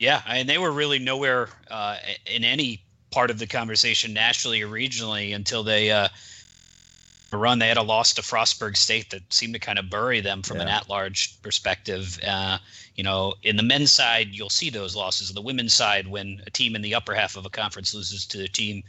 Yeah, 0.00 0.22
and 0.26 0.48
they 0.48 0.58
were 0.58 0.72
really 0.72 0.98
nowhere 0.98 1.48
uh, 1.70 1.96
in 2.26 2.42
any 2.42 2.82
part 3.12 3.30
of 3.30 3.38
the 3.38 3.46
conversation 3.46 4.12
nationally 4.12 4.60
or 4.62 4.68
regionally 4.68 5.34
until 5.34 5.62
they 5.62 5.92
uh, 5.92 6.08
run. 7.30 7.60
They 7.60 7.68
had 7.68 7.76
a 7.76 7.82
loss 7.82 8.12
to 8.14 8.22
Frostburg 8.22 8.76
State 8.76 9.10
that 9.10 9.32
seemed 9.32 9.54
to 9.54 9.60
kind 9.60 9.78
of 9.78 9.88
bury 9.88 10.20
them 10.20 10.42
from 10.42 10.60
an 10.60 10.66
at-large 10.68 11.40
perspective. 11.42 12.18
Uh, 12.26 12.58
you 12.96 13.04
know, 13.04 13.34
in 13.44 13.56
the 13.56 13.62
men's 13.62 13.92
side, 13.92 14.28
you'll 14.32 14.50
see 14.50 14.70
those 14.70 14.96
losses. 14.96 15.30
On 15.30 15.34
the 15.34 15.42
women's 15.42 15.74
side, 15.74 16.08
when 16.08 16.42
a 16.46 16.50
team 16.50 16.74
in 16.74 16.82
the 16.82 16.94
upper 16.94 17.14
half 17.14 17.36
of 17.36 17.46
a 17.46 17.50
conference 17.50 17.94
loses 17.94 18.26
to 18.26 18.42
a 18.42 18.48
team 18.48 18.82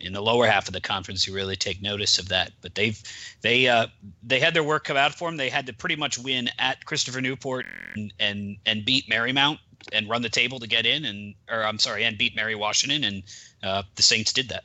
in 0.00 0.12
the 0.12 0.22
lower 0.22 0.46
half 0.46 0.68
of 0.68 0.74
the 0.74 0.80
conference, 0.80 1.26
you 1.26 1.34
really 1.34 1.56
take 1.56 1.80
notice 1.80 2.18
of 2.18 2.28
that. 2.28 2.52
But 2.60 2.74
they've 2.74 3.00
they 3.40 3.68
uh, 3.68 3.86
they 4.22 4.40
had 4.40 4.54
their 4.54 4.64
work 4.64 4.84
come 4.84 4.96
out 4.96 5.14
for 5.14 5.28
them. 5.28 5.36
They 5.36 5.50
had 5.50 5.66
to 5.66 5.72
pretty 5.72 5.96
much 5.96 6.18
win 6.18 6.50
at 6.58 6.84
Christopher 6.84 7.20
Newport 7.20 7.66
and 7.94 8.12
and, 8.18 8.56
and 8.66 8.84
beat 8.84 9.08
Marymount 9.08 9.58
and 9.92 10.08
run 10.08 10.22
the 10.22 10.28
table 10.28 10.58
to 10.60 10.66
get 10.66 10.86
in, 10.86 11.04
and 11.04 11.34
or 11.50 11.64
I'm 11.64 11.78
sorry, 11.78 12.04
and 12.04 12.18
beat 12.18 12.36
Mary 12.36 12.54
Washington, 12.54 13.04
and 13.04 13.22
uh, 13.62 13.82
the 13.94 14.02
Saints 14.02 14.32
did 14.32 14.48
that. 14.50 14.64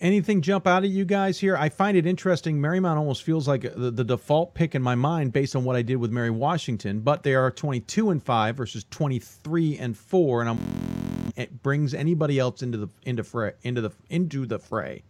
Anything 0.00 0.42
jump 0.42 0.66
out 0.66 0.84
at 0.84 0.90
you 0.90 1.04
guys 1.04 1.40
here? 1.40 1.56
I 1.56 1.68
find 1.68 1.96
it 1.96 2.06
interesting. 2.06 2.60
Marymount 2.60 2.96
almost 2.96 3.24
feels 3.24 3.48
like 3.48 3.62
the, 3.62 3.90
the 3.90 4.04
default 4.04 4.54
pick 4.54 4.76
in 4.76 4.82
my 4.82 4.94
mind 4.94 5.32
based 5.32 5.56
on 5.56 5.64
what 5.64 5.74
I 5.74 5.82
did 5.82 5.96
with 5.96 6.12
Mary 6.12 6.30
Washington, 6.30 7.00
but 7.00 7.24
they 7.24 7.34
are 7.34 7.50
22 7.50 8.10
and 8.10 8.22
5 8.22 8.56
versus 8.56 8.84
23 8.90 9.76
and 9.78 9.96
4 9.96 10.40
and 10.42 10.50
I'm, 10.50 11.32
it 11.36 11.62
brings 11.64 11.94
anybody 11.94 12.38
else 12.38 12.62
into 12.62 12.78
the 12.78 12.88
into 13.04 13.24
fray 13.24 13.52
into 13.62 13.80
the 13.80 13.90
into 14.08 14.46
the 14.46 14.58
fray. 14.58 15.02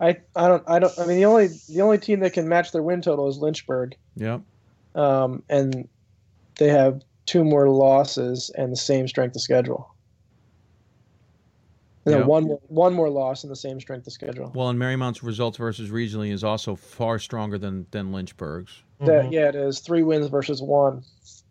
I, 0.00 0.16
I 0.34 0.48
don't 0.48 0.62
I 0.68 0.78
don't 0.78 0.98
I 0.98 1.06
mean 1.06 1.18
the 1.18 1.24
only 1.24 1.48
the 1.68 1.80
only 1.82 1.98
team 1.98 2.20
that 2.20 2.32
can 2.32 2.48
match 2.48 2.72
their 2.72 2.82
win 2.82 3.02
total 3.02 3.28
is 3.28 3.38
Lynchburg. 3.38 3.96
Yep. 4.16 4.42
um, 4.96 5.42
and 5.48 5.88
they 6.58 6.68
have 6.68 7.02
two 7.26 7.44
more 7.44 7.68
losses 7.68 8.50
and 8.56 8.72
the 8.72 8.76
same 8.76 9.06
strength 9.06 9.36
of 9.36 9.42
schedule. 9.42 9.94
And 12.12 12.22
then 12.22 12.26
one 12.28 12.44
more, 12.44 12.60
one 12.68 12.94
more 12.94 13.08
loss 13.10 13.44
in 13.44 13.50
the 13.50 13.56
same 13.56 13.80
strength 13.80 14.06
of 14.06 14.12
schedule. 14.12 14.52
Well, 14.54 14.68
and 14.68 14.78
Marymount's 14.78 15.22
results 15.22 15.58
versus 15.58 15.90
regionally 15.90 16.32
is 16.32 16.44
also 16.44 16.74
far 16.76 17.18
stronger 17.18 17.58
than 17.58 17.86
than 17.90 18.12
Lynchburg's. 18.12 18.82
That, 19.00 19.30
yeah, 19.32 19.48
it 19.48 19.54
is 19.54 19.78
three 19.80 20.02
wins 20.02 20.26
versus 20.26 20.60
one. 20.60 21.04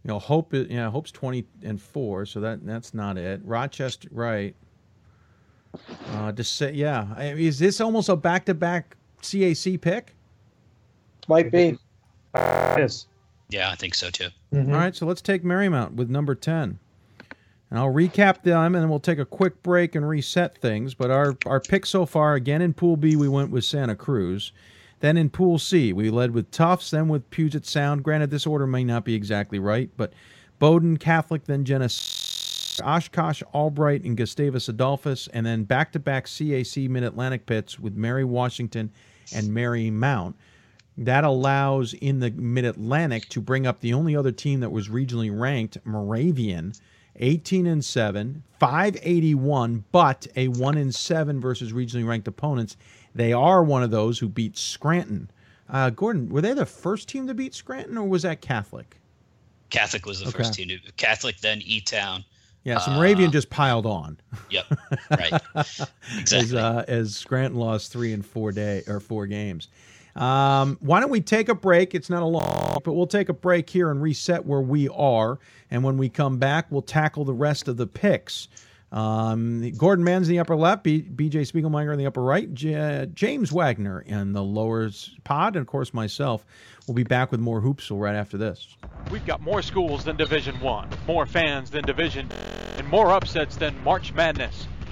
You 0.03 0.09
know, 0.09 0.19
Hope 0.19 0.53
is 0.53 0.67
yeah, 0.69 0.89
Hope's 0.89 1.11
20 1.11 1.45
and 1.63 1.81
4, 1.81 2.25
so 2.25 2.39
that 2.41 2.65
that's 2.65 2.93
not 2.93 3.17
it. 3.17 3.41
Rochester 3.43 4.09
right. 4.11 4.55
Uh 6.13 6.31
to 6.31 6.43
say 6.43 6.71
yeah, 6.73 7.07
I- 7.15 7.33
is 7.33 7.59
this 7.59 7.79
almost 7.81 8.09
a 8.09 8.15
back-to-back 8.15 8.95
CAC 9.21 9.79
pick? 9.81 10.15
Might 11.27 11.51
be. 11.51 11.77
Yes. 12.35 13.07
Yeah, 13.49 13.69
I 13.71 13.75
think 13.75 13.95
so 13.95 14.09
too. 14.09 14.27
All 14.53 14.61
right, 14.63 14.95
so 14.95 15.05
let's 15.05 15.21
take 15.21 15.43
Marymount 15.43 15.93
with 15.93 16.09
number 16.09 16.35
10. 16.35 16.79
And 17.69 17.77
I'll 17.77 17.93
recap 17.93 18.43
them 18.43 18.75
and 18.75 18.81
then 18.81 18.89
we'll 18.89 18.99
take 18.99 19.19
a 19.19 19.25
quick 19.25 19.61
break 19.61 19.95
and 19.95 20.07
reset 20.07 20.57
things. 20.57 20.93
But 20.93 21.11
our, 21.11 21.35
our 21.45 21.59
pick 21.59 21.85
so 21.85 22.05
far, 22.05 22.35
again 22.35 22.61
in 22.61 22.73
Pool 22.73 22.95
B, 22.95 23.15
we 23.15 23.27
went 23.27 23.51
with 23.51 23.65
Santa 23.65 23.95
Cruz. 23.95 24.53
Then 24.99 25.17
in 25.17 25.29
Pool 25.29 25.59
C, 25.59 25.93
we 25.93 26.09
led 26.09 26.31
with 26.31 26.49
Tufts, 26.49 26.89
then 26.91 27.07
with 27.07 27.29
Puget 27.29 27.65
Sound. 27.65 28.03
Granted, 28.03 28.31
this 28.31 28.47
order 28.47 28.65
may 28.65 28.83
not 28.83 29.05
be 29.05 29.13
exactly 29.13 29.59
right, 29.59 29.89
but 29.95 30.13
Bowdoin, 30.59 30.97
Catholic, 30.97 31.45
then 31.45 31.65
Geneseo, 31.65 32.83
Oshkosh, 32.83 33.43
Albright, 33.53 34.03
and 34.03 34.17
Gustavus 34.17 34.69
Adolphus, 34.69 35.27
and 35.33 35.45
then 35.45 35.63
back 35.65 35.91
to 35.91 35.99
back 35.99 36.25
CAC 36.25 36.89
Mid 36.89 37.03
Atlantic 37.03 37.45
pits 37.45 37.79
with 37.79 37.95
Mary 37.95 38.23
Washington 38.23 38.91
and 39.35 39.49
Marymount. 39.49 40.33
That 40.97 41.23
allows 41.23 41.93
in 41.93 42.19
the 42.19 42.31
Mid 42.31 42.65
Atlantic 42.65 43.29
to 43.29 43.41
bring 43.41 43.67
up 43.67 43.81
the 43.81 43.93
only 43.93 44.15
other 44.15 44.31
team 44.31 44.61
that 44.61 44.71
was 44.71 44.89
regionally 44.89 45.29
ranked, 45.37 45.77
Moravian, 45.85 46.73
18 47.17 47.65
and 47.67 47.83
7, 47.83 48.43
581, 48.59 49.83
but 49.91 50.27
a 50.35 50.47
1 50.49 50.77
and 50.77 50.93
7 50.93 51.39
versus 51.39 51.71
regionally 51.73 52.07
ranked 52.07 52.27
opponents. 52.27 52.77
They 53.15 53.33
are 53.33 53.63
one 53.63 53.83
of 53.83 53.91
those 53.91 54.19
who 54.19 54.29
beat 54.29 54.57
Scranton. 54.57 55.29
Uh, 55.69 55.89
Gordon, 55.89 56.29
were 56.29 56.41
they 56.41 56.53
the 56.53 56.65
first 56.65 57.09
team 57.09 57.27
to 57.27 57.33
beat 57.33 57.53
Scranton, 57.53 57.97
or 57.97 58.07
was 58.07 58.21
that 58.23 58.41
Catholic? 58.41 58.97
Catholic 59.69 60.05
was 60.05 60.19
the 60.21 60.27
Okay. 60.27 60.37
first 60.37 60.53
team. 60.53 60.67
To, 60.69 60.79
Catholic, 60.93 61.39
then 61.39 61.61
E 61.65 61.81
Town. 61.81 62.23
Yeah, 62.63 62.79
so 62.79 62.91
Uh, 62.91 63.27
just 63.27 63.49
piled 63.49 63.85
on. 63.85 64.17
Yep. 64.49 64.65
Right. 65.11 65.33
as, 65.55 65.89
Exactly. 66.19 66.57
uh, 66.59 66.83
as 66.87 67.15
Scranton 67.15 67.59
lost 67.59 67.91
three 67.91 68.13
and 68.13 68.25
four 68.25 68.51
day 68.51 68.83
or 68.87 68.99
four 68.99 69.25
games. 69.27 69.67
Um, 70.17 70.77
why 70.81 70.99
don't 70.99 71.11
we 71.11 71.21
take 71.21 71.47
a 71.47 71.55
break? 71.55 71.93
It's 71.93 72.09
not 72.09 72.23
a 72.23 72.25
long, 72.25 72.79
but 72.83 72.93
we'll 72.93 73.07
take 73.07 73.29
a 73.29 73.33
break 73.33 73.69
here 73.69 73.91
and 73.91 74.01
reset 74.01 74.45
where 74.45 74.61
we 74.61 74.89
are. 74.89 75.39
And 75.69 75.83
when 75.83 75.97
we 75.97 76.09
come 76.09 76.37
back, 76.37 76.65
we'll 76.71 76.81
tackle 76.81 77.23
the 77.23 77.33
rest 77.33 77.67
of 77.67 77.77
the 77.77 77.87
picks. 77.87 78.47
Um, 78.91 79.69
Gordon 79.71 80.05
Mann's 80.05 80.29
in 80.29 80.35
the 80.35 80.39
upper 80.39 80.55
left, 80.55 80.85
BJ 80.85 81.11
Spiegelmeyer 81.15 81.91
in 81.91 81.99
the 81.99 82.05
upper 82.05 82.23
right, 82.23 82.53
J- 82.53 83.07
James 83.13 83.51
Wagner 83.51 83.99
in 83.99 84.31
the 84.31 84.41
lower 84.41 84.89
pod, 85.25 85.55
and 85.57 85.61
of 85.61 85.67
course 85.67 85.93
myself. 85.93 86.45
We'll 86.87 86.95
be 86.95 87.03
back 87.03 87.31
with 87.31 87.41
more 87.41 87.59
hoops 87.59 87.91
right 87.91 88.15
after 88.15 88.37
this. 88.37 88.77
We've 89.11 89.25
got 89.25 89.41
more 89.41 89.61
schools 89.61 90.05
than 90.05 90.15
Division 90.15 90.57
One, 90.61 90.89
more 91.05 91.25
fans 91.25 91.69
than 91.69 91.83
Division, 91.83 92.29
and 92.77 92.87
more 92.87 93.11
upsets 93.11 93.57
than 93.57 93.75
March 93.83 94.13
Madness. 94.13 94.67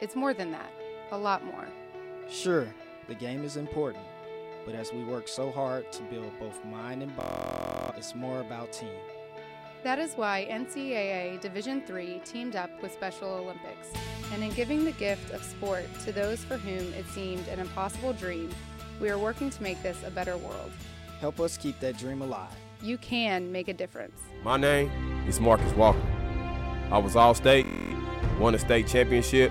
it's 0.00 0.16
more 0.16 0.34
than 0.34 0.50
that. 0.52 0.72
A 1.12 1.18
lot 1.18 1.44
more. 1.44 1.66
Sure, 2.28 2.66
the 3.08 3.14
game 3.14 3.44
is 3.44 3.56
important, 3.56 4.04
but 4.64 4.74
as 4.74 4.92
we 4.92 5.04
work 5.04 5.28
so 5.28 5.50
hard 5.50 5.90
to 5.92 6.02
build 6.04 6.30
both 6.38 6.64
mind 6.64 7.02
and 7.02 7.14
body, 7.16 7.98
it's 7.98 8.14
more 8.14 8.40
about 8.40 8.72
team. 8.72 8.88
That 9.82 9.98
is 9.98 10.14
why 10.14 10.46
NCAA 10.50 11.40
Division 11.40 11.82
III 11.88 12.20
teamed 12.24 12.54
up 12.54 12.70
with 12.82 12.92
Special 12.92 13.28
Olympics. 13.28 13.88
And 14.32 14.44
in 14.44 14.50
giving 14.52 14.84
the 14.84 14.92
gift 14.92 15.32
of 15.32 15.42
sport 15.42 15.86
to 16.04 16.12
those 16.12 16.44
for 16.44 16.56
whom 16.56 16.92
it 16.92 17.06
seemed 17.08 17.48
an 17.48 17.58
impossible 17.58 18.12
dream, 18.12 18.50
we 19.00 19.08
are 19.08 19.18
working 19.18 19.48
to 19.50 19.62
make 19.62 19.82
this 19.82 19.96
a 20.06 20.10
better 20.10 20.36
world. 20.36 20.70
Help 21.18 21.40
us 21.40 21.56
keep 21.56 21.80
that 21.80 21.96
dream 21.96 22.22
alive. 22.22 22.52
You 22.82 22.98
can 22.98 23.50
make 23.50 23.68
a 23.68 23.74
difference. 23.74 24.20
My 24.44 24.56
name 24.56 24.90
is 25.26 25.40
Marcus 25.40 25.72
Walker. 25.72 26.00
I 26.90 26.98
was 26.98 27.16
All 27.16 27.34
State, 27.34 27.66
won 28.38 28.54
a 28.54 28.58
state 28.58 28.86
championship, 28.86 29.50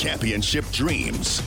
Championship 0.00 0.64
dreams. 0.72 1.42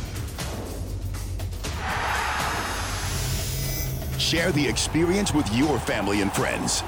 Share 4.19 4.51
the 4.51 4.63
experience 4.67 5.33
with 5.33 5.51
your 5.55 5.79
family 5.79 6.21
and 6.21 6.31
friends. 6.31 6.83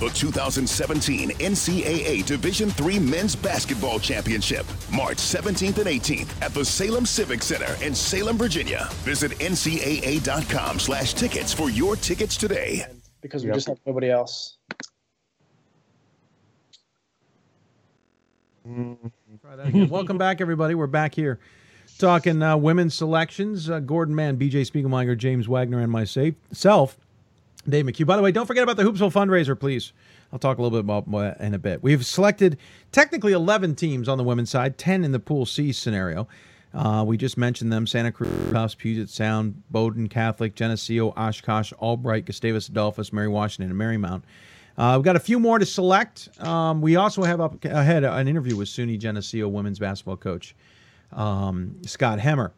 The 0.00 0.08
2017 0.14 1.32
NCAA 1.32 2.24
Division 2.24 2.72
III 2.82 3.00
Men's 3.00 3.36
Basketball 3.36 4.00
Championship, 4.00 4.64
March 4.90 5.18
17th 5.18 5.76
and 5.76 5.86
18th 5.86 6.40
at 6.40 6.54
the 6.54 6.64
Salem 6.64 7.04
Civic 7.04 7.42
Center 7.42 7.76
in 7.84 7.94
Salem, 7.94 8.38
Virginia. 8.38 8.88
Visit 9.04 9.32
ncaa.com 9.40 10.78
slash 10.78 11.12
tickets 11.12 11.52
for 11.52 11.68
your 11.68 11.96
tickets 11.96 12.38
today. 12.38 12.86
because 13.20 13.44
we 13.44 13.52
just 13.52 13.68
have 13.68 13.78
nobody 13.86 14.10
else. 14.10 14.56
Mm. 18.66 19.12
That. 19.56 19.90
Welcome 19.90 20.16
back, 20.16 20.40
everybody. 20.40 20.74
We're 20.74 20.86
back 20.86 21.14
here 21.14 21.38
talking 21.98 22.42
uh, 22.42 22.56
women's 22.56 22.94
selections. 22.94 23.68
Uh, 23.68 23.80
Gordon 23.80 24.14
Mann, 24.14 24.38
BJ 24.38 24.66
Spiegelmeyer, 24.66 25.16
James 25.16 25.46
Wagner, 25.46 25.78
and 25.80 25.92
myself, 25.92 26.96
Dave 27.68 27.84
McHugh. 27.84 28.06
By 28.06 28.16
the 28.16 28.22
way, 28.22 28.32
don't 28.32 28.46
forget 28.46 28.62
about 28.62 28.78
the 28.78 28.82
Hoopsville 28.82 29.12
fundraiser, 29.12 29.58
please. 29.58 29.92
I'll 30.32 30.38
talk 30.38 30.56
a 30.56 30.62
little 30.62 30.78
bit 30.78 30.84
about 30.86 31.06
more 31.06 31.36
in 31.38 31.52
a 31.52 31.58
bit. 31.58 31.82
We've 31.82 32.06
selected 32.06 32.56
technically 32.92 33.34
11 33.34 33.74
teams 33.74 34.08
on 34.08 34.16
the 34.16 34.24
women's 34.24 34.48
side, 34.48 34.78
10 34.78 35.04
in 35.04 35.12
the 35.12 35.20
Pool 35.20 35.44
C 35.44 35.70
scenario. 35.70 36.26
Uh, 36.72 37.04
we 37.06 37.18
just 37.18 37.36
mentioned 37.36 37.70
them 37.70 37.86
Santa 37.86 38.10
Cruz, 38.10 38.30
Tufts, 38.50 38.74
Puget 38.74 39.10
Sound, 39.10 39.62
Bowdoin 39.70 40.08
Catholic, 40.08 40.54
Geneseo, 40.54 41.10
Oshkosh, 41.10 41.74
Albright, 41.74 42.24
Gustavus 42.24 42.70
Adolphus, 42.70 43.12
Mary 43.12 43.28
Washington, 43.28 43.70
and 43.70 43.78
Marymount. 43.78 44.22
Uh, 44.76 44.94
we've 44.96 45.04
got 45.04 45.16
a 45.16 45.20
few 45.20 45.38
more 45.38 45.58
to 45.58 45.66
select. 45.66 46.28
Um, 46.40 46.80
we 46.80 46.96
also 46.96 47.22
have 47.22 47.40
up 47.40 47.64
ahead 47.64 48.04
an 48.04 48.28
interview 48.28 48.56
with 48.56 48.68
SUNY 48.68 48.98
Geneseo 48.98 49.48
women's 49.48 49.78
basketball 49.78 50.16
coach 50.16 50.54
um, 51.12 51.76
Scott 51.84 52.18
Hemer. 52.18 52.52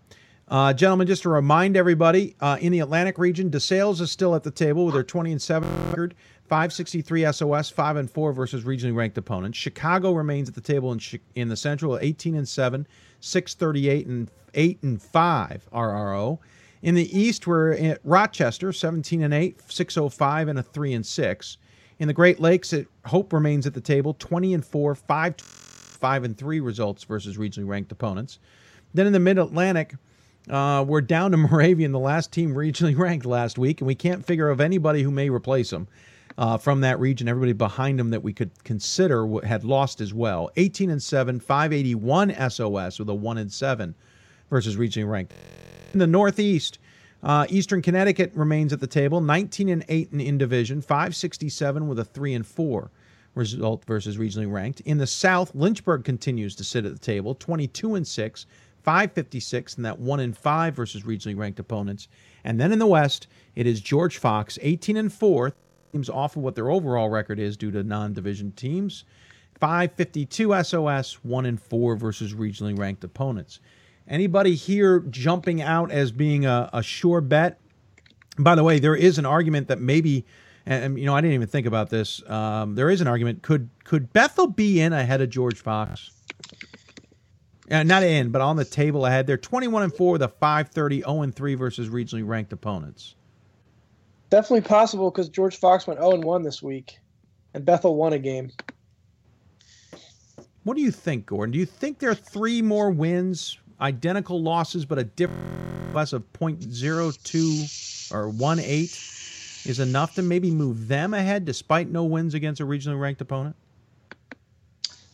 Uh, 0.46 0.72
gentlemen, 0.72 1.06
just 1.06 1.22
to 1.22 1.30
remind 1.30 1.76
everybody, 1.76 2.36
uh, 2.40 2.58
in 2.60 2.70
the 2.70 2.80
Atlantic 2.80 3.18
region, 3.18 3.50
DeSales 3.50 4.00
is 4.00 4.10
still 4.10 4.34
at 4.34 4.42
the 4.42 4.50
table 4.50 4.84
with 4.84 4.94
their 4.94 5.02
20 5.02 5.32
and 5.32 5.40
7 5.40 5.86
record, 5.86 6.14
563 6.44 7.32
SOS, 7.32 7.70
5 7.70 7.96
and 7.96 8.10
4 8.10 8.32
versus 8.32 8.64
regionally 8.64 8.94
ranked 8.94 9.16
opponents. 9.16 9.56
Chicago 9.56 10.12
remains 10.12 10.48
at 10.48 10.54
the 10.54 10.60
table 10.60 10.92
in 10.92 11.00
in 11.34 11.48
the 11.48 11.56
Central, 11.56 11.98
18 11.98 12.34
and 12.34 12.46
7, 12.46 12.86
638 13.20 14.06
and 14.06 14.30
8 14.52 14.82
and 14.82 15.02
5 15.02 15.68
RRO. 15.72 16.38
In 16.82 16.94
the 16.94 17.18
East, 17.18 17.46
we're 17.46 17.72
at 17.72 18.00
Rochester, 18.04 18.70
17 18.70 19.22
and 19.22 19.32
8, 19.32 19.58
605 19.66 20.48
and 20.48 20.58
a 20.58 20.62
3 20.62 20.92
and 20.92 21.06
6. 21.06 21.56
In 21.98 22.08
the 22.08 22.14
Great 22.14 22.40
Lakes, 22.40 22.72
it, 22.72 22.88
Hope 23.04 23.32
remains 23.32 23.66
at 23.66 23.74
the 23.74 23.80
table, 23.80 24.14
20 24.14 24.54
and 24.54 24.64
4, 24.64 24.94
5 24.94 25.34
5 25.40 26.24
and 26.24 26.36
3 26.36 26.60
results 26.60 27.04
versus 27.04 27.36
regionally 27.38 27.66
ranked 27.66 27.92
opponents. 27.92 28.38
Then 28.92 29.06
in 29.06 29.12
the 29.12 29.20
Mid 29.20 29.38
Atlantic, 29.38 29.94
uh, 30.50 30.84
we're 30.86 31.00
down 31.00 31.30
to 31.30 31.36
Moravian, 31.38 31.92
the 31.92 31.98
last 31.98 32.32
team 32.32 32.54
regionally 32.54 32.96
ranked 32.98 33.26
last 33.26 33.58
week, 33.58 33.80
and 33.80 33.86
we 33.86 33.94
can't 33.94 34.24
figure 34.24 34.50
of 34.50 34.60
anybody 34.60 35.02
who 35.02 35.10
may 35.10 35.30
replace 35.30 35.70
them 35.70 35.88
uh, 36.36 36.58
from 36.58 36.80
that 36.80 36.98
region. 36.98 37.28
Everybody 37.28 37.52
behind 37.52 37.98
them 37.98 38.10
that 38.10 38.22
we 38.22 38.32
could 38.32 38.50
consider 38.64 39.26
had 39.44 39.64
lost 39.64 40.00
as 40.00 40.12
well. 40.12 40.50
18 40.56 40.90
and 40.90 41.02
7, 41.02 41.40
581 41.40 42.50
SOS 42.50 42.98
with 42.98 43.08
a 43.08 43.14
1 43.14 43.38
and 43.38 43.52
7 43.52 43.94
versus 44.50 44.76
regionally 44.76 45.08
ranked. 45.08 45.32
In 45.92 46.00
the 46.00 46.06
Northeast, 46.06 46.78
uh, 47.24 47.46
Eastern 47.48 47.80
Connecticut 47.80 48.32
remains 48.34 48.72
at 48.72 48.80
the 48.80 48.86
table, 48.86 49.20
19 49.20 49.68
and 49.70 49.84
8 49.88 50.12
in, 50.12 50.20
in 50.20 50.38
division, 50.38 50.80
567 50.80 51.88
with 51.88 51.98
a 51.98 52.04
3 52.04 52.34
and 52.34 52.46
4 52.46 52.90
result 53.34 53.84
versus 53.86 54.18
regionally 54.18 54.50
ranked. 54.50 54.80
In 54.80 54.98
the 54.98 55.06
South, 55.06 55.54
Lynchburg 55.54 56.04
continues 56.04 56.54
to 56.56 56.64
sit 56.64 56.84
at 56.84 56.92
the 56.92 56.98
table, 56.98 57.34
22 57.34 57.94
and 57.94 58.06
6, 58.06 58.46
556 58.82 59.76
and 59.76 59.84
that 59.86 59.98
1 59.98 60.20
and 60.20 60.36
5 60.36 60.74
versus 60.74 61.02
regionally 61.02 61.36
ranked 61.36 61.58
opponents. 61.58 62.08
And 62.44 62.60
then 62.60 62.72
in 62.72 62.78
the 62.78 62.86
West, 62.86 63.26
it 63.56 63.66
is 63.66 63.80
George 63.80 64.18
Fox, 64.18 64.58
18 64.60 64.98
and 64.98 65.12
4, 65.12 65.54
teams 65.92 66.10
off 66.10 66.36
of 66.36 66.42
what 66.42 66.54
their 66.54 66.70
overall 66.70 67.08
record 67.08 67.38
is 67.38 67.56
due 67.56 67.70
to 67.70 67.82
non-division 67.82 68.52
teams. 68.52 69.04
552 69.60 70.62
SOS, 70.62 71.24
1 71.24 71.46
and 71.46 71.62
4 71.62 71.96
versus 71.96 72.34
regionally 72.34 72.78
ranked 72.78 73.04
opponents. 73.04 73.60
Anybody 74.08 74.54
here 74.54 75.00
jumping 75.00 75.62
out 75.62 75.90
as 75.90 76.12
being 76.12 76.44
a, 76.44 76.68
a 76.72 76.82
sure 76.82 77.20
bet? 77.20 77.58
By 78.38 78.54
the 78.54 78.64
way, 78.64 78.78
there 78.78 78.96
is 78.96 79.18
an 79.18 79.24
argument 79.24 79.68
that 79.68 79.80
maybe, 79.80 80.26
and, 80.66 80.98
you 80.98 81.06
know, 81.06 81.14
I 81.14 81.20
didn't 81.20 81.34
even 81.34 81.48
think 81.48 81.66
about 81.66 81.88
this. 81.88 82.22
Um, 82.28 82.74
there 82.74 82.90
is 82.90 83.00
an 83.00 83.08
argument: 83.08 83.42
could 83.42 83.70
could 83.84 84.12
Bethel 84.12 84.46
be 84.46 84.80
in 84.80 84.92
ahead 84.92 85.20
of 85.20 85.30
George 85.30 85.60
Fox? 85.60 86.10
Uh, 87.70 87.82
not 87.82 88.02
in, 88.02 88.30
but 88.30 88.42
on 88.42 88.56
the 88.56 88.64
table 88.64 89.06
ahead. 89.06 89.26
They're 89.26 89.38
21 89.38 89.84
and 89.84 89.94
four 89.94 90.12
with 90.12 90.22
a 90.22 90.28
530, 90.28 91.00
0 91.00 91.22
and 91.22 91.34
three 91.34 91.54
versus 91.54 91.88
regionally 91.88 92.26
ranked 92.26 92.52
opponents. 92.52 93.14
Definitely 94.28 94.62
possible 94.62 95.10
because 95.10 95.30
George 95.30 95.56
Fox 95.56 95.86
went 95.86 95.98
0 95.98 96.12
and 96.12 96.24
1 96.24 96.42
this 96.42 96.62
week, 96.62 96.98
and 97.54 97.64
Bethel 97.64 97.96
won 97.96 98.12
a 98.12 98.18
game. 98.18 98.50
What 100.64 100.76
do 100.76 100.82
you 100.82 100.90
think, 100.90 101.26
Gordon? 101.26 101.52
Do 101.52 101.58
you 101.58 101.66
think 101.66 101.98
there 101.98 102.10
are 102.10 102.14
three 102.14 102.60
more 102.60 102.90
wins, 102.90 103.58
identical 103.80 104.40
losses, 104.42 104.84
but 104.84 104.98
a 104.98 105.04
difference 105.04 105.50
less 105.94 106.12
of 106.12 106.24
0.02 106.32 108.12
or 108.12 108.30
1.8 108.30 109.66
is 109.66 109.78
enough 109.78 110.14
to 110.16 110.22
maybe 110.22 110.50
move 110.50 110.88
them 110.88 111.14
ahead 111.14 111.44
despite 111.44 111.88
no 111.88 112.04
wins 112.04 112.34
against 112.34 112.60
a 112.60 112.66
regionally 112.66 113.00
ranked 113.00 113.20
opponent? 113.20 113.54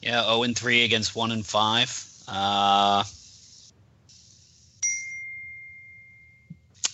Yeah, 0.00 0.24
0 0.24 0.44
and 0.44 0.56
3 0.56 0.84
against 0.84 1.14
1 1.14 1.32
and 1.32 1.44
5. 1.44 2.06
Uh, 2.28 3.04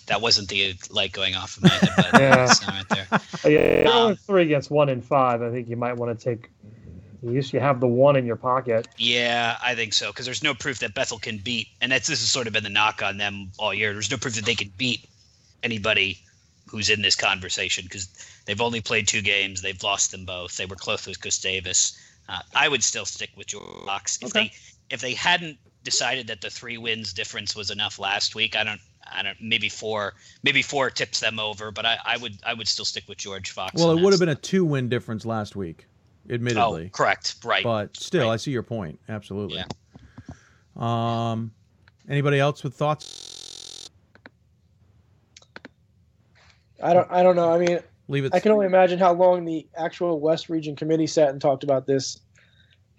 that 0.07 0.21
wasn't 0.21 0.49
the 0.49 0.75
light 0.91 1.13
going 1.13 1.35
off 1.35 1.57
of 1.57 1.63
my 1.65 1.69
head, 1.71 1.91
but 1.97 2.15
Yeah. 2.21 2.45
it's 2.45 2.63
not 2.63 2.71
right 2.71 2.89
there. 2.89 3.07
Oh, 3.45 3.49
yeah, 3.49 3.91
Um, 3.91 3.97
only 4.03 4.19
three 4.27 4.43
against 4.43 4.71
one 4.71 4.89
and 4.89 5.05
five. 5.05 5.43
I 5.43 5.51
think 5.51 5.69
you 5.69 5.77
might 5.77 5.97
want 5.97 6.19
to 6.19 6.25
take 6.25 6.51
At 7.27 7.33
least 7.33 7.53
you 7.53 7.59
have 7.61 7.81
the 7.81 7.89
one 7.89 8.15
in 8.15 8.25
your 8.25 8.37
pocket. 8.37 8.87
Yeah, 8.99 9.57
I 9.63 9.75
think 9.75 9.93
so 9.93 10.13
because 10.13 10.27
there's 10.27 10.45
no 10.45 10.55
proof 10.55 10.79
that 10.79 10.95
Bethel 10.95 11.19
can 11.19 11.39
beat, 11.39 11.69
and 11.81 11.91
that's 11.91 12.07
this 12.07 12.21
has 12.21 12.31
sort 12.31 12.47
of 12.47 12.53
been 12.53 12.63
the 12.63 12.71
knock 12.71 13.03
on 13.03 13.17
them 13.17 13.51
all 13.59 13.75
year. 13.75 13.93
There's 13.93 14.11
no 14.11 14.17
proof 14.17 14.35
that 14.37 14.45
they 14.45 14.55
can 14.55 14.71
beat 14.77 15.07
anybody 15.63 16.19
who's 16.69 16.89
in 16.89 17.03
this 17.03 17.17
conversation 17.17 17.85
because 17.85 18.09
they've 18.45 18.61
only 18.61 18.81
played 18.81 19.09
two 19.09 19.23
games. 19.23 19.63
They've 19.63 19.83
lost 19.83 20.13
them 20.13 20.25
both. 20.25 20.57
They 20.57 20.67
were 20.67 20.77
close 20.77 21.07
with 21.07 21.21
Gustavus. 21.21 21.99
Uh, 22.29 22.41
I 22.55 22.69
would 22.69 22.83
still 22.85 23.05
stick 23.05 23.31
with 23.37 23.49
George 23.49 23.85
Fox 23.87 24.19
if 24.23 24.29
Okay. 24.29 24.49
they 24.49 24.95
if 24.95 25.01
they 25.01 25.15
hadn't 25.15 25.59
decided 25.83 26.29
that 26.29 26.41
the 26.41 26.51
three 26.51 26.79
wins 26.79 27.13
difference 27.13 27.57
was 27.57 27.71
enough 27.71 27.99
last 27.99 28.35
week. 28.37 28.55
I 28.55 28.63
don't. 28.63 28.81
I 29.13 29.23
don't. 29.23 29.37
Maybe 29.41 29.69
four. 29.69 30.15
Maybe 30.45 30.63
four 30.63 30.91
tips 30.91 31.21
them 31.21 31.41
over, 31.41 31.73
but 31.73 31.87
I, 31.87 31.99
I 32.05 32.17
would. 32.19 32.39
I 32.45 32.55
would 32.55 32.69
still 32.69 32.85
stick 32.85 33.05
with 33.09 33.19
George 33.19 33.51
Fox. 33.51 33.75
Well, 33.75 33.97
it 33.97 34.01
would 34.03 34.13
have 34.13 34.21
been 34.21 34.29
a 34.29 34.35
two-win 34.37 34.89
difference 34.89 35.25
last 35.25 35.57
week, 35.57 35.87
admittedly. 36.31 36.87
Oh, 36.87 36.91
correct. 36.97 37.37
Right. 37.45 37.63
But 37.65 37.97
still, 37.97 38.31
I 38.31 38.37
see 38.37 38.51
your 38.51 38.63
point. 38.63 38.99
Absolutely. 39.09 39.59
Yeah. 39.59 39.67
Um, 40.77 41.53
anybody 42.09 42.39
else 42.39 42.63
with 42.63 42.75
thoughts? 42.75 43.91
I 46.83 46.93
don't. 46.93 47.11
I 47.11 47.23
don't 47.23 47.37
know. 47.37 47.51
I 47.53 47.59
mean, 47.59 47.81
Leave 48.09 48.25
it. 48.25 48.35
I 48.35 48.41
can 48.41 48.53
only 48.53 48.67
imagine 48.67 48.99
how 48.99 49.13
long 49.13 49.45
the 49.45 49.67
actual 49.77 50.21
West 50.21 50.49
Region 50.49 50.77
Committee 50.77 51.07
sat 51.07 51.31
and 51.31 51.41
talked 51.41 51.65
about 51.65 51.87
this, 51.87 52.21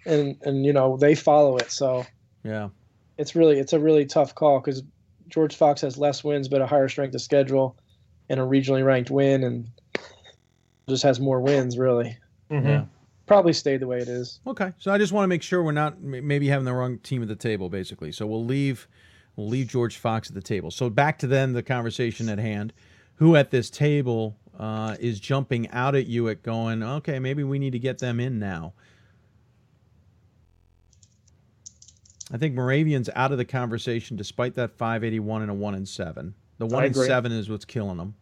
and 0.04 0.36
and 0.42 0.66
you 0.66 0.72
know 0.72 0.96
they 0.96 1.14
follow 1.14 1.56
it. 1.56 1.70
So 1.70 2.04
Yeah. 2.44 2.68
it's 3.16 3.34
really 3.34 3.58
it's 3.58 3.72
a 3.72 3.78
really 3.78 4.04
tough 4.04 4.34
call 4.34 4.60
because 4.60 4.82
George 5.28 5.54
Fox 5.54 5.80
has 5.80 5.96
less 5.96 6.22
wins 6.24 6.48
but 6.48 6.60
a 6.60 6.66
higher 6.66 6.88
strength 6.88 7.14
of 7.14 7.22
schedule, 7.22 7.76
and 8.28 8.38
a 8.40 8.42
regionally 8.42 8.84
ranked 8.84 9.10
win, 9.10 9.44
and 9.44 9.68
just 10.88 11.04
has 11.04 11.20
more 11.20 11.40
wins 11.40 11.78
really. 11.78 12.18
Yeah. 12.50 12.84
Probably 13.28 13.52
stayed 13.52 13.80
the 13.80 13.86
way 13.86 13.98
it 13.98 14.08
is. 14.08 14.40
Okay, 14.46 14.72
so 14.78 14.90
I 14.90 14.96
just 14.96 15.12
want 15.12 15.24
to 15.24 15.28
make 15.28 15.42
sure 15.42 15.62
we're 15.62 15.70
not 15.72 16.00
maybe 16.00 16.48
having 16.48 16.64
the 16.64 16.72
wrong 16.72 16.98
team 16.98 17.20
at 17.20 17.28
the 17.28 17.36
table, 17.36 17.68
basically. 17.68 18.10
So 18.10 18.26
we'll 18.26 18.44
leave, 18.44 18.88
we'll 19.36 19.48
leave 19.48 19.68
George 19.68 19.98
Fox 19.98 20.28
at 20.28 20.34
the 20.34 20.40
table. 20.40 20.70
So 20.70 20.88
back 20.88 21.18
to 21.18 21.26
then 21.26 21.52
the 21.52 21.62
conversation 21.62 22.30
at 22.30 22.38
hand. 22.38 22.72
Who 23.16 23.36
at 23.36 23.50
this 23.50 23.68
table 23.68 24.38
uh, 24.58 24.96
is 24.98 25.20
jumping 25.20 25.68
out 25.70 25.94
at 25.94 26.06
you 26.06 26.28
at 26.30 26.42
going? 26.42 26.82
Okay, 26.82 27.18
maybe 27.18 27.44
we 27.44 27.58
need 27.58 27.72
to 27.72 27.78
get 27.78 27.98
them 27.98 28.18
in 28.18 28.38
now. 28.38 28.72
I 32.32 32.38
think 32.38 32.54
Moravian's 32.54 33.10
out 33.14 33.32
of 33.32 33.38
the 33.38 33.44
conversation 33.44 34.16
despite 34.16 34.54
that 34.54 34.70
581 34.70 35.42
and 35.42 35.50
a 35.50 35.54
one 35.54 35.74
and 35.74 35.88
seven. 35.88 36.34
The 36.58 36.66
one 36.66 36.84
and 36.84 36.96
seven 36.96 37.32
is 37.32 37.50
what's 37.50 37.64
killing 37.64 37.98
them. 37.98 38.14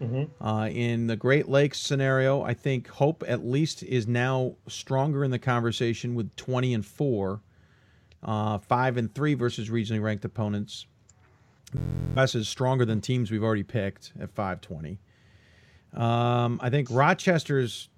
Mhm. 0.00 0.28
Uh, 0.40 0.68
in 0.70 1.06
the 1.06 1.16
Great 1.16 1.48
Lakes 1.48 1.78
scenario, 1.80 2.42
I 2.42 2.52
think 2.54 2.88
Hope 2.88 3.24
at 3.26 3.46
least 3.46 3.82
is 3.82 4.06
now 4.06 4.56
stronger 4.68 5.24
in 5.24 5.30
the 5.30 5.38
conversation 5.38 6.14
with 6.14 6.34
20 6.36 6.74
and 6.74 6.84
4, 6.84 7.40
uh, 8.22 8.58
5 8.58 8.96
and 8.96 9.14
3 9.14 9.34
versus 9.34 9.70
regionally 9.70 10.02
ranked 10.02 10.24
opponents. 10.24 10.86
Wes 12.14 12.34
is 12.34 12.48
stronger 12.48 12.84
than 12.84 13.00
teams 13.00 13.30
we've 13.30 13.42
already 13.42 13.62
picked 13.62 14.12
at 14.20 14.30
520. 14.30 14.98
Um, 15.94 16.60
I 16.62 16.70
think 16.70 16.88
Rochester's. 16.90 17.88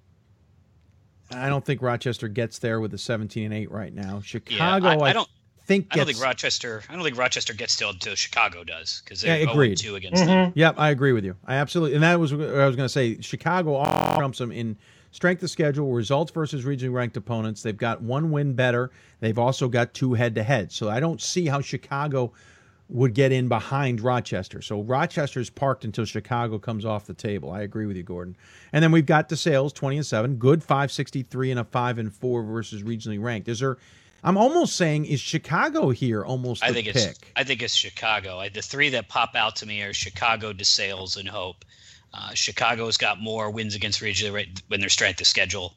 I 1.30 1.48
don't 1.50 1.64
think 1.64 1.82
Rochester 1.82 2.26
gets 2.28 2.58
there 2.58 2.80
with 2.80 2.90
the 2.90 2.98
17 2.98 3.44
and 3.44 3.52
8 3.54 3.70
right 3.70 3.92
now. 3.92 4.14
Yeah, 4.14 4.20
Chicago, 4.22 4.86
I, 4.86 4.94
I, 4.94 5.10
I 5.10 5.12
don't. 5.12 5.28
Think 5.68 5.88
I 5.92 5.96
don't 5.96 6.06
think 6.06 6.20
Rochester. 6.20 6.82
I 6.88 6.94
don't 6.94 7.04
think 7.04 7.18
Rochester 7.18 7.52
gets 7.52 7.76
to 7.76 7.90
until 7.90 8.14
Chicago 8.14 8.64
does 8.64 9.02
because 9.04 9.20
they're 9.20 9.38
0 9.38 9.52
agreed. 9.52 9.76
2 9.76 9.94
against 9.94 10.22
mm-hmm. 10.22 10.30
them. 10.30 10.52
Yep, 10.56 10.74
I 10.78 10.90
agree 10.90 11.12
with 11.12 11.24
you. 11.24 11.36
I 11.46 11.56
absolutely, 11.56 11.94
and 11.94 12.02
that 12.02 12.18
was 12.18 12.34
what 12.34 12.48
I 12.48 12.66
was 12.66 12.74
going 12.74 12.86
to 12.86 12.92
say. 12.92 13.20
Chicago 13.20 13.74
all 13.74 14.16
trumps 14.16 14.38
them 14.38 14.50
in 14.50 14.76
strength 15.12 15.42
of 15.42 15.50
schedule, 15.50 15.92
results 15.92 16.32
versus 16.32 16.64
regionally 16.64 16.92
ranked 16.92 17.16
opponents. 17.16 17.62
They've 17.62 17.76
got 17.76 18.02
one 18.02 18.30
win 18.30 18.54
better. 18.54 18.90
They've 19.20 19.38
also 19.38 19.68
got 19.68 19.94
two 19.94 20.14
head 20.14 20.34
to 20.36 20.42
head. 20.42 20.72
So 20.72 20.88
I 20.88 21.00
don't 21.00 21.20
see 21.20 21.46
how 21.46 21.60
Chicago 21.60 22.32
would 22.88 23.12
get 23.12 23.30
in 23.30 23.48
behind 23.48 24.00
Rochester. 24.00 24.62
So 24.62 24.80
Rochester's 24.80 25.50
parked 25.50 25.84
until 25.84 26.06
Chicago 26.06 26.58
comes 26.58 26.86
off 26.86 27.04
the 27.04 27.12
table. 27.12 27.50
I 27.50 27.60
agree 27.60 27.84
with 27.84 27.98
you, 27.98 28.02
Gordon. 28.02 28.34
And 28.72 28.82
then 28.82 28.90
we've 28.90 29.04
got 29.04 29.28
DeSales, 29.28 29.74
twenty 29.74 29.98
and 29.98 30.06
seven, 30.06 30.36
good 30.36 30.64
five 30.64 30.90
sixty 30.90 31.22
three 31.22 31.50
and 31.50 31.60
a 31.60 31.64
five 31.64 31.98
and 31.98 32.10
four 32.10 32.42
versus 32.42 32.82
regionally 32.82 33.22
ranked. 33.22 33.48
Is 33.48 33.60
there? 33.60 33.76
I'm 34.24 34.36
almost 34.36 34.76
saying 34.76 35.04
is 35.06 35.20
Chicago 35.20 35.90
here 35.90 36.24
almost 36.24 36.62
I 36.64 36.68
the 36.68 36.74
think 36.74 36.86
pick? 36.88 36.96
it's. 36.96 37.20
I 37.36 37.44
think 37.44 37.62
it's 37.62 37.74
Chicago. 37.74 38.38
I, 38.38 38.48
the 38.48 38.62
three 38.62 38.88
that 38.90 39.08
pop 39.08 39.34
out 39.34 39.56
to 39.56 39.66
me 39.66 39.82
are 39.82 39.92
Chicago, 39.92 40.52
DeSales, 40.52 41.16
and 41.16 41.28
Hope. 41.28 41.64
Uh, 42.12 42.32
Chicago's 42.34 42.96
got 42.96 43.20
more 43.20 43.50
wins 43.50 43.74
against 43.74 44.00
regionally 44.00 44.32
ranked 44.32 44.62
when 44.68 44.80
their 44.80 44.88
strength 44.88 45.20
of 45.20 45.26
schedule. 45.26 45.74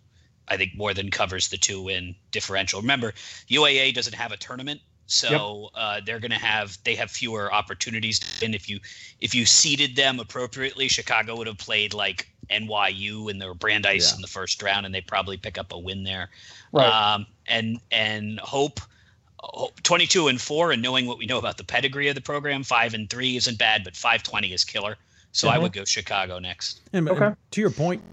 I 0.47 0.57
think 0.57 0.72
more 0.76 0.93
than 0.93 1.11
covers 1.11 1.49
the 1.49 1.57
two 1.57 1.81
win 1.84 2.15
differential. 2.31 2.81
Remember, 2.81 3.13
UAA 3.49 3.93
doesn't 3.93 4.15
have 4.15 4.31
a 4.31 4.38
tournament, 4.38 4.81
so 5.05 5.69
uh, 5.76 6.01
they're 6.05 6.19
going 6.19 6.31
to 6.31 6.38
have 6.38 6.77
they 6.84 6.95
have 6.95 7.11
fewer 7.11 7.53
opportunities. 7.53 8.19
And 8.41 8.55
if 8.55 8.68
you 8.69 8.80
if 9.19 9.35
you 9.35 9.45
seeded 9.45 9.95
them 9.95 10.19
appropriately, 10.19 10.88
Chicago 10.88 11.35
would 11.38 11.47
have 11.47 11.57
played 11.57 11.93
like 11.93 12.27
NYU 12.49 13.30
and 13.30 13.41
their 13.41 13.53
Brandeis 13.53 14.09
Yeah. 14.11 14.15
in 14.15 14.22
the 14.22 14.27
first 14.27 14.61
round, 14.63 14.85
and 14.85 14.93
they 14.95 15.01
probably 15.01 15.38
pick 15.38 15.57
up 15.57 15.72
a 15.72 15.77
win 15.80 16.03
there. 16.03 16.30
Right. 16.72 16.88
Um, 16.88 17.27
and 17.51 17.79
and 17.91 18.39
Hope. 18.39 18.79
Hope- 19.43 19.81
22 19.81 20.27
and 20.27 20.39
4 20.39 20.71
and 20.71 20.83
knowing 20.83 21.07
what 21.07 21.17
we 21.17 21.25
know 21.25 21.39
about 21.39 21.57
the 21.57 21.63
pedigree 21.63 22.07
of 22.07 22.13
the 22.13 22.21
program 22.21 22.61
5 22.63 22.93
and 22.93 23.09
3 23.09 23.37
isn't 23.37 23.57
bad 23.57 23.83
but 23.83 23.95
520 23.95 24.53
is 24.53 24.63
killer 24.63 24.97
so 25.31 25.49
i 25.49 25.57
Mhm. 25.57 25.61
would 25.63 25.73
go 25.73 25.83
chicago 25.83 26.37
next 26.37 26.81
And, 26.93 27.09
and 27.09 27.35
to 27.49 27.59
your 27.61 27.71
point, 27.71 28.03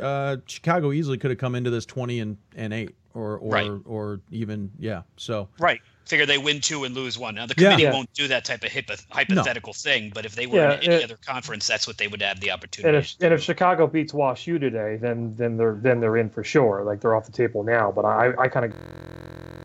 uh, 0.00 0.38
Chicago 0.46 0.90
easily 0.92 1.18
could 1.18 1.30
have 1.30 1.38
come 1.38 1.54
into 1.54 1.68
this 1.68 1.84
twenty 1.84 2.20
and, 2.20 2.38
and 2.56 2.72
eight, 2.72 2.94
or 3.12 3.36
or 3.38 3.50
Right. 3.52 3.70
or 3.84 4.20
even 4.30 4.70
yeah. 4.78 5.02
So 5.18 5.48
right 5.58 5.80
figure 6.06 6.26
they 6.26 6.38
win 6.38 6.60
two 6.60 6.84
and 6.84 6.94
lose 6.94 7.18
one 7.18 7.34
now 7.34 7.46
the 7.46 7.54
committee 7.54 7.82
Yeah. 7.84 7.92
won't 7.92 8.12
do 8.12 8.28
that 8.28 8.44
type 8.44 8.62
of 8.64 8.70
hypo- 8.72 8.94
hypothetical 9.10 9.72
thing 9.72 10.10
but 10.14 10.24
if 10.26 10.34
they 10.34 10.46
were 10.46 10.56
Yeah, 10.58 10.72
in 10.74 10.84
any 10.84 10.94
it- 10.96 11.04
other 11.04 11.16
conference 11.24 11.66
that's 11.66 11.86
what 11.86 11.96
they 11.98 12.08
would 12.08 12.20
have 12.22 12.40
the 12.40 12.48
And 12.50 12.54
opportunity 12.58 12.98
if 12.98 13.14
and 13.20 13.32
if 13.34 13.42
Chicago 13.42 13.86
beats 13.86 14.12
Wash 14.14 14.46
U 14.46 14.58
today, 14.58 14.96
then 15.00 15.34
then 15.36 15.56
they're 15.56 15.78
then 15.80 16.00
they're 16.00 16.16
in 16.16 16.28
for 16.30 16.44
sure. 16.44 16.84
Like 16.84 17.00
they're 17.00 17.14
off 17.14 17.26
the 17.26 17.32
table 17.32 17.62
now. 17.62 17.90
But 17.90 18.04
I 18.04 18.32
I 18.38 18.48
kind 18.48 18.66
of 18.66 18.72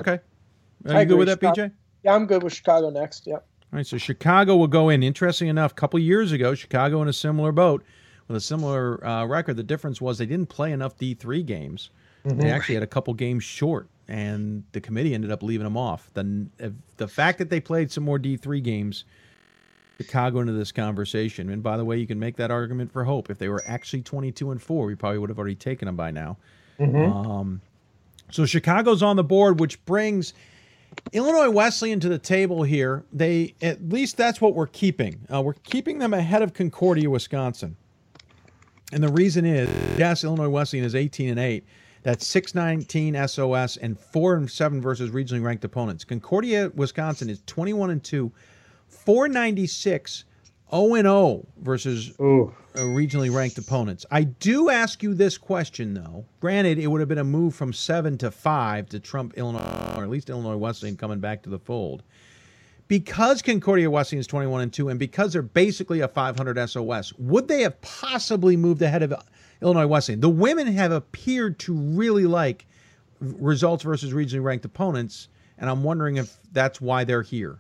okay. 0.02 0.20
Are 0.88 0.96
I 0.96 1.02
you 1.02 1.06
good 1.08 1.18
with 1.18 1.28
that, 1.28 1.40
Chicago- 1.40 1.68
PJ? 1.68 1.72
Yeah, 2.04 2.14
I'm 2.16 2.26
good 2.26 2.44
with 2.44 2.54
Chicago 2.54 2.90
next. 2.90 3.28
Yep. 3.28 3.46
All 3.72 3.78
right, 3.78 3.86
so 3.86 3.98
Chicago 3.98 4.56
will 4.56 4.68
go 4.68 4.90
in. 4.90 5.04
Interesting 5.04 5.48
enough, 5.50 5.74
a 5.74 5.76
couple 5.76 6.00
years 6.00 6.32
ago, 6.32 6.56
Chicago 6.56 7.02
in 7.02 7.08
a 7.08 7.14
similar 7.14 7.52
boat 7.52 7.84
with 8.28 8.38
a 8.38 8.42
similar 8.42 9.06
uh, 9.06 9.26
record. 9.26 9.58
The 9.58 9.64
difference 9.64 10.00
was 10.02 10.18
they 10.18 10.26
didn't 10.26 10.48
play 10.50 10.72
enough 10.72 10.98
D 10.98 11.14
three 11.14 11.44
games. 11.44 11.90
Mhm. 12.26 12.42
They 12.42 12.50
actually 12.50 12.76
had 12.76 12.84
a 12.84 12.88
couple 12.88 13.14
games 13.14 13.44
short, 13.44 13.88
and 14.10 14.64
the 14.72 14.82
committee 14.82 15.14
ended 15.14 15.32
up 15.32 15.44
leaving 15.44 15.64
them 15.64 15.78
off. 15.78 16.10
The 16.16 16.48
the 16.98 17.08
fact 17.08 17.38
that 17.38 17.50
they 17.50 17.62
played 17.62 17.92
some 17.92 18.04
more 18.04 18.20
D 18.20 18.36
three 18.36 18.60
games, 18.60 19.06
Chicago 19.98 20.40
into 20.40 20.52
this 20.54 20.72
conversation. 20.72 21.50
And 21.50 21.62
by 21.64 21.78
the 21.78 21.86
way, 21.86 21.98
you 21.98 22.08
can 22.08 22.20
make 22.20 22.36
that 22.38 22.52
argument 22.52 22.92
for 22.92 23.04
Hope. 23.04 23.30
If 23.30 23.38
they 23.38 23.48
were 23.48 23.64
actually 23.68 24.02
twenty 24.02 24.32
two 24.32 24.52
and 24.52 24.62
four, 24.62 24.88
we 24.88 24.96
probably 24.96 25.20
would 25.20 25.30
have 25.30 25.38
already 25.40 25.56
taken 25.56 25.86
them 25.86 25.96
by 25.96 26.12
now. 26.12 26.38
Mhm. 26.80 27.26
Um, 27.26 27.62
so 28.32 28.46
Chicago's 28.46 29.04
on 29.04 29.16
the 29.16 29.24
board, 29.24 29.60
which 29.60 29.84
brings 29.86 30.34
Illinois 31.14 31.50
Wesleyan 31.52 32.00
to 32.00 32.10
the 32.10 32.18
table 32.18 32.64
here. 32.64 33.04
They 33.14 33.54
at 33.62 33.90
least 33.90 34.18
that's 34.18 34.42
what 34.42 34.56
we're 34.56 34.68
keeping. 34.68 35.20
Uh, 35.32 35.42
we're 35.44 35.54
keeping 35.54 36.00
them 36.00 36.16
ahead 36.16 36.42
of 36.42 36.54
Concordia, 36.54 37.10
Wisconsin. 37.10 37.76
And 38.92 39.04
the 39.04 39.12
reason 39.12 39.46
is, 39.46 39.70
yes, 40.00 40.24
Illinois 40.24 40.50
Wesleyan 40.50 40.84
is 40.84 40.96
18 40.96 41.30
and 41.30 41.40
8. 41.40 41.64
That's 42.04 42.26
619 42.28 43.28
SOS 43.28 43.78
and 43.78 44.00
4 44.00 44.36
and 44.36 44.50
7 44.50 44.82
versus 44.82 45.12
regionally 45.12 45.44
ranked 45.44 45.66
opponents. 45.66 46.04
Concordia, 46.04 46.72
Wisconsin 46.76 47.30
is 47.30 47.42
21 47.46 47.90
and 47.90 48.04
2, 48.04 48.32
496, 48.88 50.24
0 50.72 50.94
and 50.96 51.06
0 51.06 51.48
versus 51.58 52.12
uh, 52.20 52.84
regionally 52.84 53.34
ranked 53.34 53.58
opponents. 53.58 54.06
I 54.12 54.24
do 54.24 54.70
ask 54.70 55.04
you 55.04 55.14
this 55.14 55.38
question 55.38 55.94
though. 55.94 56.26
Granted, 56.40 56.80
it 56.80 56.88
would 56.88 57.02
have 57.02 57.10
been 57.10 57.18
a 57.18 57.24
move 57.24 57.54
from 57.56 57.74
7 57.74 58.18
to 58.20 58.32
5 58.32 58.90
to 58.90 59.00
trump 59.00 59.34
Illinois 59.36 59.94
or 59.96 60.04
at 60.04 60.10
least 60.10 60.30
Illinois 60.30 60.58
Wesleyan 60.58 60.96
coming 60.96 61.20
back 61.20 61.44
to 61.44 61.50
the 61.50 61.60
fold 61.60 62.04
because 62.90 63.44
Concordia 63.44 63.90
Wesleyan 63.90 64.20
is 64.20 64.28
21 64.28 64.62
and 64.62 64.74
2 64.74 64.90
and 64.90 65.00
because 65.00 65.32
they're 65.32 65.42
basically 65.42 66.02
a 66.02 66.08
500 66.08 66.70
SOS, 66.70 67.14
would 67.18 67.48
they 67.48 67.62
have 67.62 67.80
possibly 67.82 68.58
moved 68.58 68.82
ahead 68.82 69.04
of 69.04 69.14
Illinois 69.62 69.88
Wesleyan? 69.88 70.22
The 70.22 70.30
women 70.30 70.68
have 70.68 70.92
appeared 70.92 71.60
to 71.60 71.74
really 71.74 72.26
like 72.26 72.66
results 73.20 73.84
versus 73.84 74.14
regionally 74.14 74.44
ranked 74.44 74.66
opponents, 74.66 75.28
and 75.58 75.70
I'm 75.70 75.84
wondering 75.84 76.18
if 76.18 76.38
that's 76.52 76.80
why 76.80 77.04
they're 77.04 77.22
here. 77.22 77.60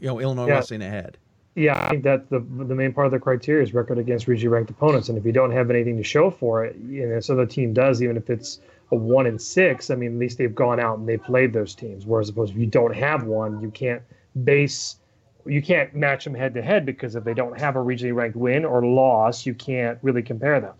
You 0.00 0.08
know, 0.08 0.20
Illinois 0.20 0.46
Yeah. 0.46 0.54
Wesleyan 0.56 0.82
ahead. 0.82 1.18
Yeah, 1.56 1.84
I 1.84 1.88
think 1.90 2.04
that 2.04 2.30
the 2.30 2.38
the 2.38 2.76
main 2.76 2.92
part 2.92 3.06
of 3.06 3.12
the 3.12 3.18
criteria 3.18 3.62
is 3.62 3.74
record 3.74 3.98
against 3.98 4.26
regionally 4.26 4.50
ranked 4.50 4.70
opponents, 4.70 5.08
and 5.08 5.18
if 5.18 5.26
you 5.26 5.32
don't 5.32 5.50
have 5.50 5.68
anything 5.68 5.96
to 5.96 6.04
show 6.04 6.30
for 6.30 6.64
it, 6.64 6.76
you 6.76 7.06
know, 7.06 7.18
so 7.20 7.34
the 7.34 7.44
team 7.44 7.72
does, 7.72 8.00
even 8.02 8.16
if 8.16 8.30
it's 8.30 8.60
a 8.92 8.96
one 8.96 9.26
and 9.26 9.40
six, 9.40 9.90
I 9.90 9.96
mean, 9.96 10.14
at 10.14 10.18
least 10.18 10.38
they've 10.38 10.54
gone 10.54 10.78
out 10.80 10.98
and 10.98 11.08
they 11.08 11.16
played 11.16 11.52
those 11.52 11.74
teams. 11.74 12.06
Whereas, 12.06 12.28
opposed 12.28 12.52
if 12.52 12.58
you 12.58 12.66
don't 12.66 12.94
have 12.94 13.24
one, 13.24 13.60
you 13.60 13.70
can't 13.70 14.02
base, 14.44 14.96
you 15.44 15.60
can't 15.60 15.94
match 15.94 16.24
them 16.24 16.34
head 16.34 16.54
to 16.54 16.62
head 16.62 16.86
because 16.86 17.16
if 17.16 17.24
they 17.24 17.34
don't 17.34 17.58
have 17.58 17.74
a 17.76 17.80
regionally 17.80 18.14
ranked 18.14 18.36
win 18.36 18.64
or 18.64 18.84
loss, 18.84 19.44
you 19.44 19.54
can't 19.54 19.98
really 20.02 20.22
compare 20.22 20.60
them. 20.60 20.74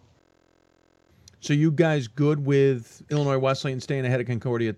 So 1.41 1.55
you 1.55 1.71
guys 1.71 2.07
good 2.07 2.45
with 2.45 3.03
Illinois 3.11 3.39
Wesleyan 3.39 3.81
staying 3.81 4.05
ahead 4.05 4.21
of 4.21 4.27
Concordia, 4.27 4.75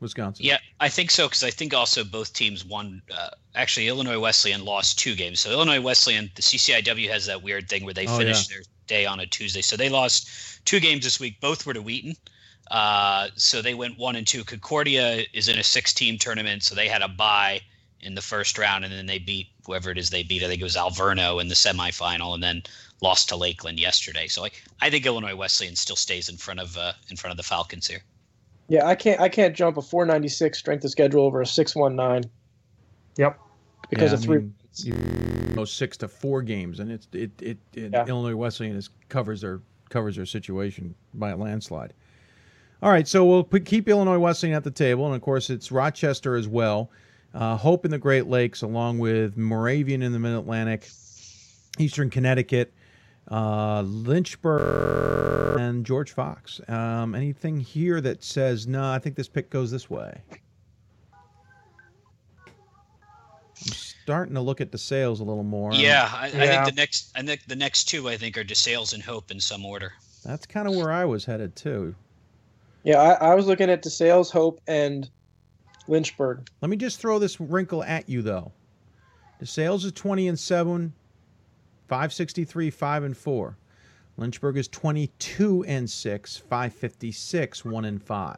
Wisconsin? 0.00 0.44
Yeah, 0.44 0.58
I 0.80 0.88
think 0.88 1.10
so 1.10 1.26
because 1.26 1.44
I 1.44 1.50
think 1.50 1.72
also 1.72 2.02
both 2.04 2.32
teams 2.32 2.64
won. 2.64 3.00
Uh, 3.16 3.28
actually, 3.54 3.88
Illinois 3.88 4.18
Wesleyan 4.18 4.64
lost 4.64 4.98
two 4.98 5.14
games. 5.14 5.40
So 5.40 5.50
Illinois 5.50 5.80
Wesleyan, 5.80 6.30
the 6.34 6.42
CCIW 6.42 7.08
has 7.10 7.26
that 7.26 7.42
weird 7.42 7.68
thing 7.68 7.84
where 7.84 7.94
they 7.94 8.06
Oh, 8.06 8.18
finish 8.18 8.48
yeah. 8.48 8.56
their 8.56 8.64
day 8.88 9.06
on 9.06 9.20
a 9.20 9.26
Tuesday. 9.26 9.62
So 9.62 9.76
they 9.76 9.88
lost 9.88 10.28
two 10.64 10.80
games 10.80 11.04
this 11.04 11.20
week. 11.20 11.40
Both 11.40 11.64
were 11.66 11.74
to 11.74 11.82
Wheaton. 11.82 12.16
Uh, 12.70 13.28
so 13.36 13.62
they 13.62 13.74
went 13.74 13.96
one 13.96 14.16
and 14.16 14.26
two. 14.26 14.42
Concordia 14.42 15.24
is 15.32 15.48
in 15.48 15.56
a 15.56 15.62
six-team 15.62 16.18
tournament, 16.18 16.64
so 16.64 16.74
they 16.74 16.88
had 16.88 17.00
a 17.00 17.08
bye 17.08 17.60
in 18.00 18.16
the 18.16 18.22
first 18.22 18.58
round, 18.58 18.84
and 18.84 18.92
then 18.92 19.06
they 19.06 19.18
beat 19.18 19.46
whoever 19.64 19.90
it 19.90 19.98
is 19.98 20.10
they 20.10 20.24
beat. 20.24 20.42
I 20.42 20.48
think 20.48 20.60
it 20.60 20.64
was 20.64 20.76
Alverno 20.76 21.40
in 21.40 21.46
the 21.48 21.54
semifinal, 21.54 22.34
and 22.34 22.42
then 22.42 22.62
lost 23.02 23.28
to 23.28 23.36
Lakeland 23.36 23.78
yesterday. 23.78 24.26
So 24.26 24.44
I, 24.44 24.50
I 24.80 24.90
think 24.90 25.04
Illinois 25.06 25.34
Wesleyan 25.36 25.76
still 25.76 25.96
stays 25.96 26.28
in 26.28 26.36
front 26.36 26.60
of 26.60 26.76
uh, 26.76 26.92
in 27.10 27.16
front 27.16 27.32
of 27.32 27.36
the 27.36 27.42
Falcons 27.42 27.86
here. 27.86 28.00
Yeah, 28.68 28.86
I 28.86 28.94
can't 28.94 29.20
I 29.20 29.28
can't 29.28 29.54
jump 29.54 29.76
a 29.76 29.82
496 29.82 30.58
strength 30.58 30.84
of 30.84 30.90
schedule 30.90 31.24
over 31.24 31.40
a 31.40 31.46
619 31.46 32.30
Yep. 33.16 33.38
because 33.90 34.10
Yeah, 34.10 34.14
of 34.14 34.22
I 34.22 34.24
three. 34.24 34.38
mean, 34.38 34.54
you 34.78 35.54
know, 35.54 35.64
six 35.64 35.96
to 35.98 36.08
four 36.08 36.42
games, 36.42 36.80
and 36.80 36.90
it's 36.90 37.08
it 37.12 37.30
it, 37.40 37.58
it 37.74 37.94
Illinois 37.94 38.34
Wesleyan 38.36 38.76
is 38.76 38.90
covers 39.08 39.40
their 39.40 39.60
covers 39.88 40.16
their 40.16 40.26
situation 40.26 40.94
by 41.14 41.30
a 41.30 41.36
landslide. 41.36 41.94
All 42.82 42.90
right, 42.90 43.08
so 43.08 43.24
we'll 43.24 43.42
put, 43.44 43.64
keep 43.64 43.88
Illinois 43.88 44.18
Wesleyan 44.18 44.54
at 44.54 44.64
the 44.64 44.70
table, 44.70 45.06
and 45.06 45.14
of 45.14 45.22
course 45.22 45.48
it's 45.48 45.72
Rochester 45.72 46.36
as 46.36 46.46
well. 46.46 46.90
Uh, 47.32 47.56
Hope 47.56 47.84
in 47.86 47.90
the 47.90 47.98
Great 47.98 48.26
Lakes, 48.26 48.60
along 48.62 48.98
with 48.98 49.36
Moravian 49.38 50.02
in 50.02 50.12
the 50.12 50.18
Mid 50.18 50.34
Atlantic, 50.34 50.86
Eastern 51.78 52.10
Connecticut, 52.10 52.72
uh, 53.30 53.82
Lynchburg, 53.82 55.58
and 55.58 55.84
George 55.84 56.12
Fox. 56.12 56.60
Um, 56.68 57.14
anything 57.14 57.60
here 57.60 58.00
that 58.00 58.22
says 58.22 58.66
no? 58.66 58.90
I 58.90 58.98
think 58.98 59.16
this 59.16 59.28
pick 59.28 59.50
goes 59.50 59.70
this 59.70 59.90
way. 59.90 60.20
I'm 63.58 63.72
starting 63.72 64.34
to 64.34 64.40
look 64.40 64.60
at 64.60 64.70
DeSales 64.70 65.20
a 65.20 65.24
little 65.24 65.42
more. 65.42 65.72
Yeah, 65.72 66.08
I, 66.12 66.26
I 66.26 66.30
think 66.30 66.66
the 66.66 66.72
next 66.72 67.12
I 67.16 67.22
think 67.22 67.46
the 67.46 67.56
next 67.56 67.84
two 67.84 68.08
I 68.08 68.16
think 68.16 68.36
are 68.36 68.44
DeSales 68.44 68.94
and 68.94 69.02
Hope 69.02 69.30
in 69.30 69.40
some 69.40 69.64
order. 69.64 69.92
That's 70.24 70.46
kind 70.46 70.68
of 70.68 70.74
where 70.74 70.92
I 70.92 71.04
was 71.04 71.24
headed 71.24 71.56
too. 71.56 71.94
Yeah, 72.84 73.00
I, 73.00 73.30
I 73.30 73.34
was 73.34 73.46
looking 73.46 73.70
at 73.70 73.82
DeSales, 73.82 74.30
Hope, 74.30 74.60
and 74.68 75.10
Lynchburg. 75.88 76.48
Let 76.60 76.70
me 76.70 76.76
just 76.76 77.00
throw 77.00 77.18
this 77.18 77.40
wrinkle 77.40 77.82
at 77.82 78.08
you 78.08 78.22
though. 78.22 78.52
DeSales 79.42 79.84
is 79.84 79.92
20 79.92 80.28
and 80.28 80.38
7, 80.38 80.92
563, 81.88 82.70
5 82.70 83.02
and 83.04 83.16
4. 83.16 83.56
Lynchburg 84.16 84.56
is 84.56 84.68
22 84.68 85.64
and 85.68 85.88
6, 85.88 86.36
556, 86.38 87.64
1 87.64 87.84
and 87.84 88.02
5. 88.02 88.36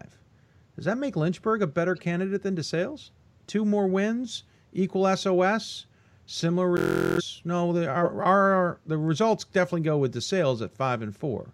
Does 0.76 0.84
that 0.84 0.98
make 0.98 1.16
Lynchburg 1.16 1.62
a 1.62 1.66
better 1.66 1.94
candidate 1.94 2.42
than 2.42 2.56
DeSales? 2.56 3.10
Two 3.46 3.64
more 3.64 3.86
wins, 3.86 4.44
equal 4.72 5.16
SOS, 5.16 5.86
similar. 6.26 6.68
res- 6.70 7.40
No, 7.44 7.72
the, 7.72 7.88
our, 7.88 8.22
our, 8.22 8.80
the 8.86 8.98
results 8.98 9.44
definitely 9.44 9.82
go 9.82 9.98
with 9.98 10.14
DeSales 10.14 10.62
at 10.62 10.72
5 10.72 11.02
and 11.02 11.16
4. 11.16 11.46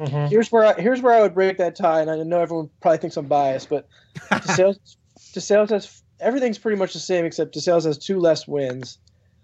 Mm-hmm. 0.00 0.26
Here's 0.26 0.50
where 0.50 0.64
I, 0.64 0.80
here's 0.80 1.00
where 1.02 1.14
I 1.14 1.20
would 1.20 1.34
break 1.34 1.58
that 1.58 1.76
tie, 1.76 2.00
and 2.00 2.10
I 2.10 2.16
know 2.22 2.40
everyone 2.40 2.70
probably 2.80 2.98
thinks 2.98 3.16
I'm 3.16 3.26
biased, 3.26 3.68
but 3.68 3.88
DeSales, 4.30 4.96
DeSales 5.18 5.70
has 5.70 6.02
everything's 6.20 6.58
pretty 6.58 6.78
much 6.78 6.92
the 6.92 6.98
same 6.98 7.24
except 7.24 7.54
DeSales 7.54 7.84
has 7.84 7.98
two 7.98 8.18
less 8.18 8.48
wins. 8.48 8.98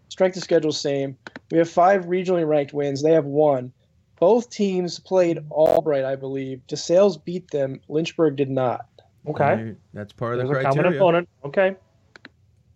Strength 0.08 0.36
of 0.38 0.42
schedule 0.42 0.72
same. 0.72 1.16
We 1.50 1.58
have 1.58 1.68
five 1.70 2.06
regionally 2.06 2.46
ranked 2.46 2.72
wins. 2.72 3.02
They 3.02 3.12
have 3.12 3.24
one. 3.26 3.72
Both 4.20 4.50
teams 4.50 4.98
played 4.98 5.38
Albright, 5.50 6.04
I 6.04 6.16
believe. 6.16 6.60
DeSales 6.68 7.22
beat 7.24 7.50
them. 7.50 7.80
Lynchburg 7.88 8.36
did 8.36 8.50
not. 8.50 8.86
Okay. 9.28 9.74
That's 9.94 10.12
part 10.12 10.34
of 10.34 10.38
There's 10.38 10.48
the 10.50 10.58
a 10.58 10.62
common 10.62 10.74
criteria. 10.76 10.98
opponent. 10.98 11.28
Okay. 11.44 11.76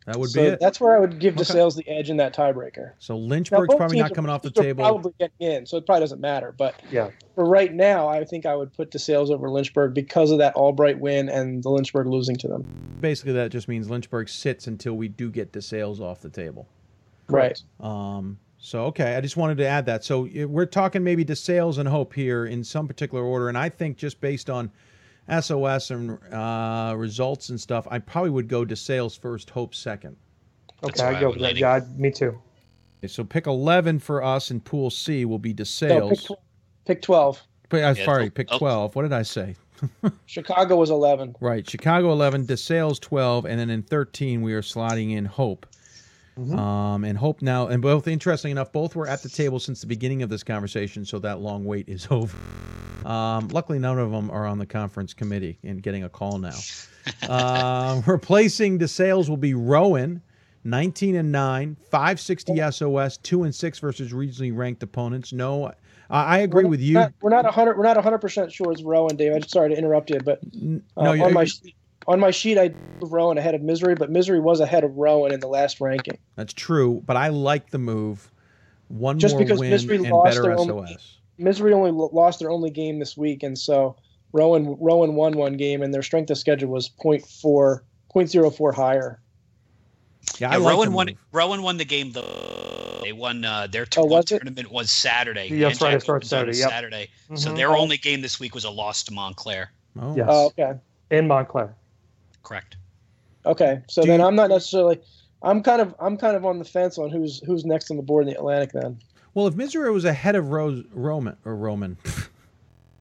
That 0.07 0.17
would 0.17 0.31
so 0.31 0.41
be 0.41 0.47
it. 0.49 0.61
That's 0.61 0.81
where 0.81 0.97
I 0.97 1.01
would 1.01 1.19
give 1.21 1.35
Okay. 1.35 1.45
DeSales 1.45 1.77
the 1.77 1.89
edge 1.89 2.11
in 2.11 2.17
that 2.19 2.35
tiebreaker. 2.35 2.93
So 2.99 3.15
Now, 3.17 3.21
Lynchburg's 3.21 3.69
both 3.69 3.77
probably 3.79 3.97
teams 3.97 4.03
not 4.03 4.11
are- 4.13 4.15
coming 4.15 4.31
off 4.31 4.43
the 4.43 4.51
table. 4.51 4.83
Probably 4.85 5.13
getting 5.19 5.35
in, 5.49 5.67
so 5.67 5.77
it 5.77 5.87
probably 5.87 6.01
doesn't 6.01 6.21
matter. 6.21 6.53
But 6.57 6.75
Yeah. 6.91 7.11
for 7.37 7.45
right 7.45 7.73
now, 7.73 8.09
I 8.09 8.25
think 8.25 8.45
I 8.45 8.55
would 8.57 8.73
put 8.73 8.91
DeSales 8.91 9.31
over 9.31 9.49
Lynchburg 9.49 9.95
because 9.95 10.31
of 10.33 10.39
that 10.39 10.55
Albright 10.57 10.99
win 11.01 11.29
and 11.29 11.63
the 11.63 11.71
Lynchburg 11.71 12.09
losing 12.09 12.37
to 12.37 12.49
them. 12.49 12.65
Basically, 13.01 13.33
that 13.35 13.51
just 13.53 13.69
means 13.69 13.89
Lynchburg 13.89 14.29
sits 14.29 14.67
until 14.67 14.95
we 14.95 15.09
do 15.09 15.31
get 15.31 15.53
DeSales 15.53 16.01
off 16.01 16.21
the 16.21 16.29
table. 16.31 16.67
Right. 17.33 17.61
Um, 17.81 18.39
so 18.59 18.85
okay, 18.87 19.17
I 19.17 19.21
just 19.21 19.37
wanted 19.37 19.59
to 19.59 19.67
add 19.67 19.87
that. 19.87 20.05
So 20.05 20.29
we're 20.47 20.67
talking 20.67 21.03
maybe 21.03 21.25
DeSales 21.25 21.79
and 21.79 21.89
Hope 21.89 22.13
here 22.15 22.47
in 22.47 22.63
some 22.63 22.87
particular 22.87 23.25
order, 23.25 23.49
and 23.49 23.59
I 23.59 23.69
think 23.69 23.97
just 23.97 24.21
based 24.21 24.49
on 24.49 24.71
SOS 25.41 25.91
and 25.91 26.19
uh, 26.33 26.95
results 26.97 27.49
and 27.49 27.61
stuff, 27.61 27.89
I 27.91 27.99
probably 27.99 28.31
would 28.31 28.49
go 28.49 28.65
DeSales 28.65 29.19
first, 29.19 29.51
Hope 29.51 29.75
second. 29.75 30.17
Okay, 30.85 31.03
I 31.03 31.21
go 31.21 31.31
with 31.31 31.41
that. 31.41 31.57
Yeah, 31.57 31.81
me 31.97 32.11
too. 32.11 32.39
Okay, 33.01 33.09
so 33.09 33.25
pick 33.25 33.47
eleven 33.47 33.99
for 33.99 34.23
us 34.23 34.51
in 34.51 34.61
Pool 34.61 34.91
C 34.91 35.25
will 35.25 35.39
be 35.39 35.55
No, 35.55 36.11
pick, 36.11 36.21
tw- 36.21 36.33
pick 36.85 37.03
12. 37.03 37.43
Pick- 37.69 37.83
uh, 37.83 37.95
Yeah, 37.97 38.05
sorry, 38.05 38.31
pick 38.31 38.49
oh. 38.53 38.59
twelve. 38.59 38.95
What 38.95 39.03
did 39.03 39.13
I 39.13 39.23
say? 39.23 39.57
Chicago 40.27 40.77
was 40.77 40.91
11. 40.91 41.35
Right, 41.41 41.69
Chicago 41.69 42.13
eleven, 42.13 42.47
DeSales 42.47 43.01
twelve, 43.01 43.45
and 43.45 43.59
then 43.59 43.71
in 43.71 43.83
thirteen 43.83 44.43
we 44.43 44.53
are 44.55 44.63
sliding 44.63 45.11
in 45.11 45.25
Hope. 45.25 45.67
Mm-hmm. 46.39 46.59
Um, 46.59 47.05
and 47.05 47.19
Hope 47.19 47.43
now, 47.43 47.67
and 47.67 47.83
both 47.83 48.09
interesting 48.09 48.51
enough, 48.53 48.73
both 48.73 48.97
were 48.97 49.07
at 49.07 49.23
the 49.23 49.29
table 49.29 49.61
since 49.61 49.83
the 49.83 49.87
beginning 49.87 50.23
of 50.23 50.31
this 50.31 50.43
conversation, 50.43 51.05
so 51.05 51.19
that 51.19 51.41
long 51.41 51.65
wait 51.65 51.89
is 51.89 52.07
over. 52.11 52.37
Um, 53.05 53.49
luckily, 53.49 53.79
none 53.79 53.99
of 53.99 54.11
them 54.11 54.31
are 54.31 54.47
on 54.47 54.59
the 54.59 54.67
conference 54.67 55.13
committee 55.13 55.59
and 55.63 55.83
getting 55.83 56.05
a 56.05 56.09
call 56.09 56.39
now. 56.39 56.59
uh, 57.29 58.01
replacing 58.07 58.79
DeSales 58.79 59.29
will 59.29 59.37
be 59.37 59.55
Rowan, 59.55 60.23
19 60.65 61.17
and 61.17 61.33
9, 61.33 61.77
560 61.91 62.71
SOS, 62.71 63.17
2 63.19 63.43
and 63.43 63.55
6 63.55 63.79
versus 63.81 64.13
regionally 64.13 64.57
ranked 64.57 64.83
opponents. 64.83 65.33
No, 65.33 65.67
I, 65.67 65.75
I 66.09 66.39
agree 66.39 66.65
with 66.65 66.81
you. 66.81 66.95
We're 66.95 67.01
not, 67.01 67.13
we're 67.21 67.31
not 67.31 67.45
100 67.45 67.77
we're 67.77 67.85
not 67.85 67.97
100% 67.97 68.53
sure 68.53 68.73
it's 68.73 68.83
Rowan, 68.83 69.17
Dave. 69.17 69.35
I'm 69.35 69.43
sorry 69.43 69.71
to 69.71 69.77
interrupt 69.77 70.11
you, 70.11 70.21
but 70.25 70.39
uh, 70.97 71.15
no, 71.15 71.25
on 71.25 71.35
my 71.35 71.45
sheet, 71.45 71.75
on 72.07 72.21
my 72.21 72.31
sheet 72.31 72.59
I 72.59 72.65
have 73.01 73.13
Rowan 73.13 73.39
ahead 73.39 73.55
of 73.55 73.63
Misery, 73.63 73.95
but 73.95 74.11
Misery 74.11 74.41
was 74.41 74.61
ahead 74.61 74.85
of 74.85 74.97
Rowan 74.97 75.33
in 75.33 75.41
the 75.41 75.49
last 75.49 75.81
ranking. 75.81 76.19
That's 76.37 76.53
true, 76.53 77.03
but 77.07 77.17
I 77.17 77.29
like 77.29 77.71
the 77.71 77.79
move. 77.79 78.31
One 78.89 79.19
Just 79.19 79.35
more 79.35 79.45
because 79.45 79.61
win 79.61 79.71
Misery 79.71 79.97
and 79.97 80.11
lost 80.11 80.25
better 80.27 80.43
their 80.43 80.59
SOS. 80.59 80.69
only 80.69 80.99
Misery 81.39 81.73
only 81.73 81.91
lost 81.91 82.39
their 82.41 82.51
only 82.51 82.71
game 82.71 82.99
this 82.99 83.17
week, 83.17 83.43
and 83.43 83.57
so 83.59 83.97
Rowan 84.33 84.77
Rowan 84.81 85.15
won 85.15 85.35
one 85.37 85.57
game, 85.57 85.83
and 85.83 85.93
their 85.93 86.03
strength 86.03 86.31
of 86.31 86.39
schedule 86.39 86.71
was 86.71 86.91
0.4, 87.03 87.81
0.04 88.15 88.75
higher. 88.75 89.21
Yeah, 90.39 90.57
Yeah, 90.59 90.69
Rowan 90.69 90.93
won. 90.93 91.11
Rowan 91.33 91.63
won 91.63 91.77
the 91.79 91.85
game 91.85 92.13
though. 92.13 93.01
They 93.03 93.13
won 93.13 93.45
uh, 93.45 93.67
their 93.67 93.87
Oh, 93.97 94.05
was 94.05 94.27
it? 94.31 94.39
tournament 94.39 94.71
was 94.71 94.91
Saturday. 94.91 95.49
Yeah, 95.49 95.69
that's 95.69 95.81
right, 95.83 95.95
it 95.95 96.03
starts 96.03 96.29
Saturday, 96.29 96.57
yep. 96.59 96.69
Saturday. 96.71 97.09
So 97.35 97.51
Mhm. 97.51 97.57
their 97.57 97.71
only 97.71 97.97
game 97.97 98.21
this 98.21 98.39
week 98.39 98.55
was 98.55 98.65
a 98.65 98.71
loss 98.71 99.03
to 99.05 99.13
Montclair. 99.13 99.73
Oh, 100.01 100.15
Yes. 100.17 100.29
Oh, 100.31 100.47
okay. 100.57 100.79
In 101.11 101.27
Montclair. 101.27 101.75
Correct. 102.43 102.77
Okay, 103.45 103.81
so 103.89 104.03
then 104.03 104.21
I'm 104.21 104.35
not 104.37 104.51
necessarily. 104.51 105.01
I'm 105.43 105.63
kind 105.63 105.81
of 105.83 105.95
I'm 105.99 106.17
kind 106.17 106.37
of 106.37 106.45
on 106.47 106.59
the 106.59 106.65
fence 106.65 106.99
on 106.99 107.11
who's 107.11 107.41
who's 107.45 107.65
next 107.65 107.91
on 107.91 107.97
the 107.97 108.03
board 108.03 108.27
in 108.27 108.33
the 108.33 108.39
Atlantic. 108.39 108.73
Then 108.73 108.99
Well, 109.35 109.47
if 109.47 109.55
Missouri 109.57 109.91
was 109.91 110.05
ahead 110.05 110.37
of 110.37 110.51
Rose, 110.51 110.85
Roman 110.93 111.37
or 111.45 111.57
Roman, 111.57 111.97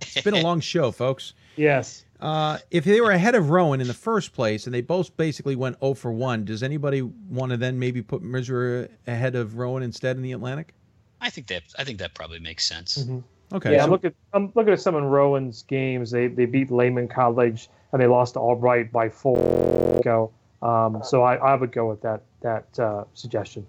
it's 0.01 0.21
been 0.21 0.33
a 0.33 0.41
long 0.43 0.59
show, 0.59 0.91
folks. 0.91 1.33
Yes. 1.55 2.05
Uh, 2.19 2.59
if 2.69 2.83
they 2.83 3.01
were 3.01 3.11
ahead 3.11 3.33
of 3.35 3.49
Rowan 3.49 3.81
in 3.81 3.87
the 3.87 3.93
first 3.95 4.33
place, 4.33 4.65
and 4.65 4.73
they 4.75 4.81
both 4.81 5.15
basically 5.17 5.55
went 5.55 5.79
0 5.79 5.95
for 5.95 6.11
1, 6.11 6.45
does 6.45 6.61
anybody 6.61 7.01
want 7.01 7.49
to 7.51 7.57
then 7.57 7.79
maybe 7.79 8.03
put 8.03 8.21
Missouri 8.21 8.87
ahead 9.07 9.35
of 9.35 9.57
Rowan 9.57 9.81
instead 9.81 10.17
in 10.17 10.21
the 10.21 10.31
Atlantic? 10.31 10.73
I 11.19 11.29
think 11.31 11.47
that 11.47 11.63
I 11.77 11.83
think 11.83 11.99
that 11.99 12.13
probably 12.15 12.39
makes 12.39 12.63
sense. 12.67 12.97
Mhm. 12.97 13.23
Okay. 13.53 13.73
Yeah, 13.73 13.79
so- 13.79 13.83
I'm 13.85 13.91
looking. 13.91 14.13
I'm 14.33 14.51
looking 14.55 14.73
at 14.73 14.79
some 14.81 14.95
of 14.95 15.03
Rowan's 15.03 15.63
games. 15.63 16.11
They 16.11 16.27
they 16.27 16.45
beat 16.45 16.71
Lehman 16.71 17.07
College 17.07 17.69
and 17.91 18.01
they 18.01 18.07
lost 18.07 18.33
to 18.35 18.39
Albright 18.39 18.91
by 18.91 19.09
four. 19.09 19.99
Go. 20.03 20.31
Um, 20.61 21.01
so 21.03 21.23
I, 21.23 21.35
I 21.35 21.55
would 21.55 21.71
go 21.71 21.89
with 21.89 22.01
that 22.01 22.21
that 22.41 22.79
uh, 22.79 23.03
suggestion. 23.13 23.65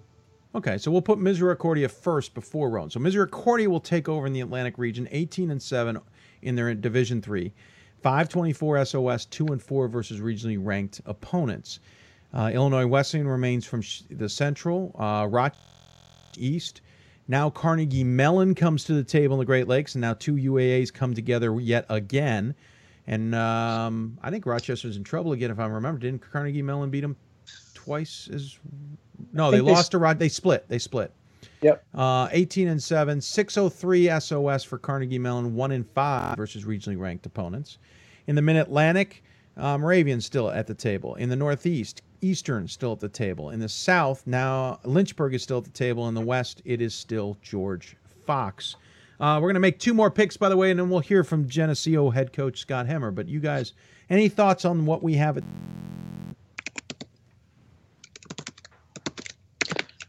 Okay, 0.55 0.77
so 0.77 0.91
we'll 0.91 1.01
put 1.01 1.17
Misericordia 1.17 1.89
first 1.89 2.35
before 2.35 2.69
Rowan. 2.69 2.89
So 2.91 2.99
Misericordia 2.99 3.67
will 3.67 3.79
take 3.79 4.07
over 4.07 4.27
in 4.27 4.33
the 4.33 4.41
Atlantic 4.41 4.77
region, 4.77 5.07
18 5.11 5.49
and 5.49 5.59
7 5.59 5.99
in 6.43 6.53
their 6.55 6.75
Division 6.75 7.23
3. 7.23 7.51
524 8.03 8.85
SOS, 8.85 9.25
2 9.25 9.47
and 9.47 9.59
4 9.63 9.87
versus 9.87 10.19
regionally 10.19 10.59
ranked 10.63 11.01
opponents. 11.07 11.79
Uh, 12.35 12.51
Illinois 12.53 12.85
Wesleyan 12.85 13.27
remains 13.27 13.65
from 13.65 13.81
sh- 13.81 14.03
the 14.11 14.29
Central, 14.29 14.95
uh, 14.99 15.25
Rock 15.27 15.55
East. 16.37 16.81
Now 17.27 17.49
Carnegie 17.49 18.03
Mellon 18.03 18.53
comes 18.55 18.83
to 18.85 18.93
the 18.93 19.03
table 19.03 19.35
in 19.35 19.39
the 19.39 19.45
Great 19.45 19.67
Lakes, 19.67 19.95
and 19.95 20.01
now 20.01 20.13
two 20.13 20.33
UAAs 20.33 20.93
come 20.93 21.13
together 21.13 21.59
yet 21.59 21.85
again. 21.89 22.53
And 23.07 23.35
um, 23.35 24.17
I 24.21 24.29
think 24.29 24.45
Rochester's 24.45 24.97
in 24.97 25.03
trouble 25.03 25.33
again, 25.33 25.51
if 25.51 25.59
I 25.59 25.65
remember. 25.65 25.99
Didn't 25.99 26.21
Carnegie 26.21 26.61
Mellon 26.61 26.89
beat 26.89 27.01
them 27.01 27.15
twice 27.73 28.29
as? 28.31 28.57
No, 29.31 29.51
they 29.51 29.57
they 29.57 29.61
lost 29.61 29.91
to 29.91 29.97
Rod. 29.97 30.19
They 30.19 30.29
split. 30.29 30.67
They 30.67 30.79
split. 30.79 31.13
Yep. 31.61 31.83
Uh, 31.95 32.27
18 32.31 32.67
and 32.67 32.81
7, 32.81 33.21
603 33.21 34.19
SOS 34.19 34.63
for 34.63 34.77
Carnegie 34.77 35.19
Mellon, 35.19 35.55
1 35.55 35.71
and 35.71 35.89
5 35.91 36.35
versus 36.35 36.65
regionally 36.65 36.99
ranked 36.99 37.25
opponents. 37.25 37.77
In 38.27 38.35
the 38.35 38.41
Mid 38.41 38.57
Atlantic, 38.57 39.23
uh, 39.55 39.77
Moravian's 39.77 40.25
still 40.25 40.49
at 40.49 40.67
the 40.67 40.73
table. 40.73 41.15
In 41.15 41.29
the 41.29 41.35
Northeast, 41.35 42.01
Eastern 42.23 42.67
still 42.67 42.93
at 42.93 42.99
the 42.99 43.09
table. 43.09 43.49
In 43.49 43.59
the 43.59 43.69
South, 43.69 44.25
now 44.25 44.79
Lynchburg 44.85 45.33
is 45.33 45.43
still 45.43 45.57
at 45.59 45.65
the 45.65 45.69
table. 45.71 46.07
In 46.07 46.13
the 46.15 46.21
West, 46.21 46.61
it 46.65 46.81
is 46.81 46.95
still 46.95 47.37
George 47.41 47.95
Fox. 48.25 48.75
Uh, 49.19 49.35
we're 49.41 49.47
going 49.47 49.53
to 49.55 49.59
make 49.59 49.79
two 49.79 49.93
more 49.93 50.09
picks, 50.09 50.35
by 50.37 50.49
the 50.49 50.57
way, 50.57 50.71
and 50.71 50.79
then 50.79 50.89
we'll 50.89 50.99
hear 50.99 51.23
from 51.23 51.47
Geneseo 51.47 52.09
head 52.09 52.33
coach 52.33 52.59
Scott 52.59 52.87
Hemer. 52.87 53.13
But 53.13 53.27
you 53.27 53.39
guys, 53.39 53.73
any 54.09 54.29
thoughts 54.29 54.65
on 54.65 54.85
what 54.85 55.03
we 55.03 55.13
have? 55.15 55.37
At- 55.37 55.43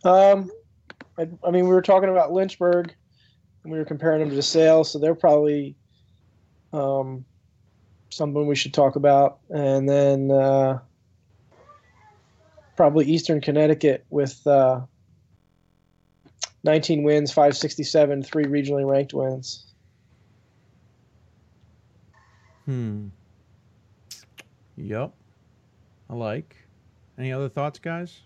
Um, 0.05 0.51
I, 1.19 1.29
I 1.47 1.51
mean, 1.51 1.65
we 1.67 1.75
were 1.75 1.81
talking 1.83 2.11
about 2.11 2.31
Lynchburg, 2.33 2.95
and 3.63 3.73
we 3.73 3.79
were 3.79 3.85
comparing 3.87 4.21
them 4.21 4.31
to 4.31 4.37
DeSale, 4.37 4.85
so 4.85 4.99
they're 4.99 5.15
probably 5.15 5.77
um, 6.75 7.25
someone 8.11 8.47
we 8.47 8.55
should 8.55 8.75
talk 8.75 8.97
about. 8.97 9.39
And 9.49 9.89
then 9.89 10.31
uh, 10.31 10.81
probably 12.77 13.07
Eastern 13.07 13.41
Connecticut 13.41 14.05
with 14.11 14.47
uh, 14.47 14.81
19 16.65 17.03
wins, 17.03 17.33
567, 17.33 18.23
three 18.23 18.45
regionally 18.45 18.89
ranked 18.89 19.15
wins. 19.15 19.67
Hmm. 22.65 23.09
Yep. 24.77 25.13
I 26.11 26.15
like. 26.15 26.57
Any 27.19 27.33
other 27.33 27.49
thoughts, 27.49 27.79
guys? 27.79 28.21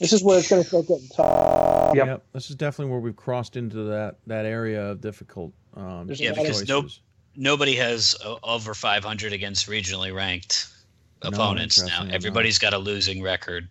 This 0.00 0.12
is 0.12 0.24
where 0.24 0.38
it's 0.38 0.48
going 0.48 0.62
to 0.62 0.68
start 0.68 0.88
getting 0.88 1.08
tough. 1.08 1.94
Yep. 1.94 2.24
This 2.32 2.50
is 2.50 2.56
definitely 2.56 2.90
where 2.90 3.00
we've 3.00 3.14
crossed 3.14 3.56
into 3.56 3.84
that 3.84 4.16
that 4.26 4.46
area 4.46 4.90
of 4.90 5.00
difficult. 5.00 5.52
Um, 5.76 6.10
yeah, 6.10 6.32
because 6.32 6.66
no, 6.66 6.82
choices. 6.82 7.00
Nobody 7.36 7.74
has 7.76 8.14
o- 8.24 8.38
over 8.42 8.74
500 8.74 9.32
against 9.32 9.68
regionally 9.68 10.14
ranked 10.14 10.68
No, 11.22 11.30
opponents 11.30 11.78
now. 11.78 11.84
interestingly 11.84 12.14
Everybody's 12.14 12.58
got 12.58 12.74
a 12.74 12.78
losing 12.78 13.22
record. 13.22 13.68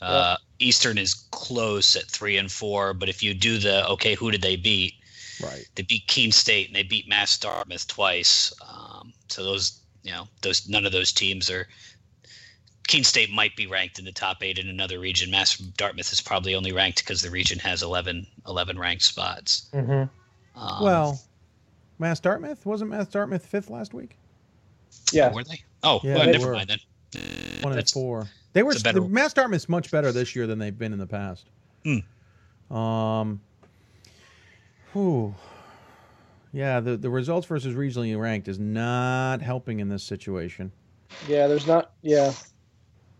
Uh, 0.00 0.36
Eastern 0.58 0.98
is 0.98 1.14
close 1.30 1.94
at 1.94 2.04
three 2.06 2.36
and 2.36 2.50
four, 2.50 2.92
but 2.92 3.08
if 3.08 3.22
you 3.22 3.34
do 3.34 3.58
the 3.58 3.86
okay, 3.88 4.14
who 4.14 4.30
did 4.32 4.42
they 4.42 4.56
beat? 4.56 4.94
Right. 5.42 5.64
They 5.76 5.82
beat 5.84 6.06
Keene 6.08 6.32
State 6.32 6.66
and 6.66 6.74
they 6.76 6.82
beat 6.82 7.08
Mass 7.08 7.38
Dartmouth 7.38 7.86
twice. 7.86 8.52
Um, 8.68 9.12
so 9.28 9.44
those, 9.44 9.80
you 10.02 10.10
know, 10.10 10.26
those 10.42 10.68
none 10.68 10.86
of 10.86 10.92
those 10.92 11.12
teams 11.12 11.48
are. 11.50 11.68
Keene 12.88 13.04
State 13.04 13.30
might 13.30 13.54
be 13.54 13.68
ranked 13.68 14.00
in 14.00 14.04
the 14.04 14.12
top 14.12 14.42
eight 14.42 14.58
in 14.58 14.68
another 14.68 14.98
region. 14.98 15.30
Mass 15.30 15.56
Dartmouth 15.56 16.12
is 16.12 16.20
probably 16.20 16.56
only 16.56 16.72
ranked 16.72 16.98
because 16.98 17.22
the 17.22 17.30
region 17.30 17.60
has 17.60 17.80
11, 17.80 18.26
11 18.48 18.76
ranked 18.76 19.04
spots. 19.04 19.68
Mm-hmm. 19.72 20.60
Um, 20.60 20.82
well, 20.82 21.20
Mass 22.02 22.18
Dartmouth 22.18 22.66
wasn't 22.66 22.90
Mass 22.90 23.06
Dartmouth 23.06 23.46
fifth 23.46 23.70
last 23.70 23.94
week. 23.94 24.18
Yeah. 25.12 25.32
Were 25.32 25.44
they? 25.44 25.62
Oh, 25.84 26.00
Yeah, 26.02 26.16
well, 26.16 26.26
they 26.26 26.32
never 26.32 26.46
were. 26.48 26.52
mind 26.54 26.68
then. 26.70 26.78
One 27.62 27.78
and 27.78 27.88
four. 27.90 28.26
They 28.54 28.64
were 28.64 28.74
better- 28.82 28.98
the 29.00 29.08
Mass 29.08 29.32
Dartmouth's 29.32 29.68
much 29.68 29.88
better 29.92 30.10
this 30.10 30.34
year 30.34 30.48
than 30.48 30.58
they've 30.58 30.76
been 30.76 30.92
in 30.92 30.98
the 30.98 31.06
past. 31.06 31.46
Hmm. 31.84 32.76
Um. 32.76 33.40
Whew. 34.92 35.34
Yeah, 36.52 36.80
the 36.80 36.96
the 36.96 37.08
results 37.08 37.46
versus 37.46 37.74
regionally 37.76 38.18
ranked 38.18 38.48
is 38.48 38.58
not 38.58 39.40
helping 39.40 39.78
in 39.80 39.88
this 39.88 40.02
situation. 40.02 40.72
Yeah, 41.28 41.46
there's 41.46 41.66
not. 41.68 41.92
Yeah. 42.02 42.32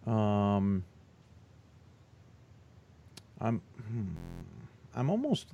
Um. 0.09 0.83
I'm. 3.41 3.61
hmm, 3.89 4.05
I'm 4.97 5.09
almost. 5.09 5.47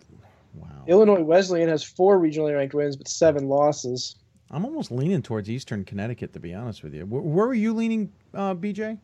Illinois 0.87 1.23
Wesleyan 1.23 1.69
has 1.69 1.83
four 1.85 2.19
regionally 2.19 2.55
ranked 2.55 2.75
wins, 2.75 2.97
but 2.97 3.09
seven 3.09 3.49
losses. 3.49 4.17
I'm 4.51 4.65
almost 4.65 4.91
leaning 4.91 5.21
towards 5.23 5.51
Eastern 5.51 5.85
Connecticut, 5.85 6.33
to 6.33 6.41
be 6.41 6.55
honest 6.55 6.83
with 6.83 6.95
you. 6.95 7.05
Where, 7.05 7.21
where 7.21 7.47
were 7.47 7.55
you 7.55 7.75
leaning, 7.75 8.11
uh, 8.35 8.55
BJ? 8.55 8.99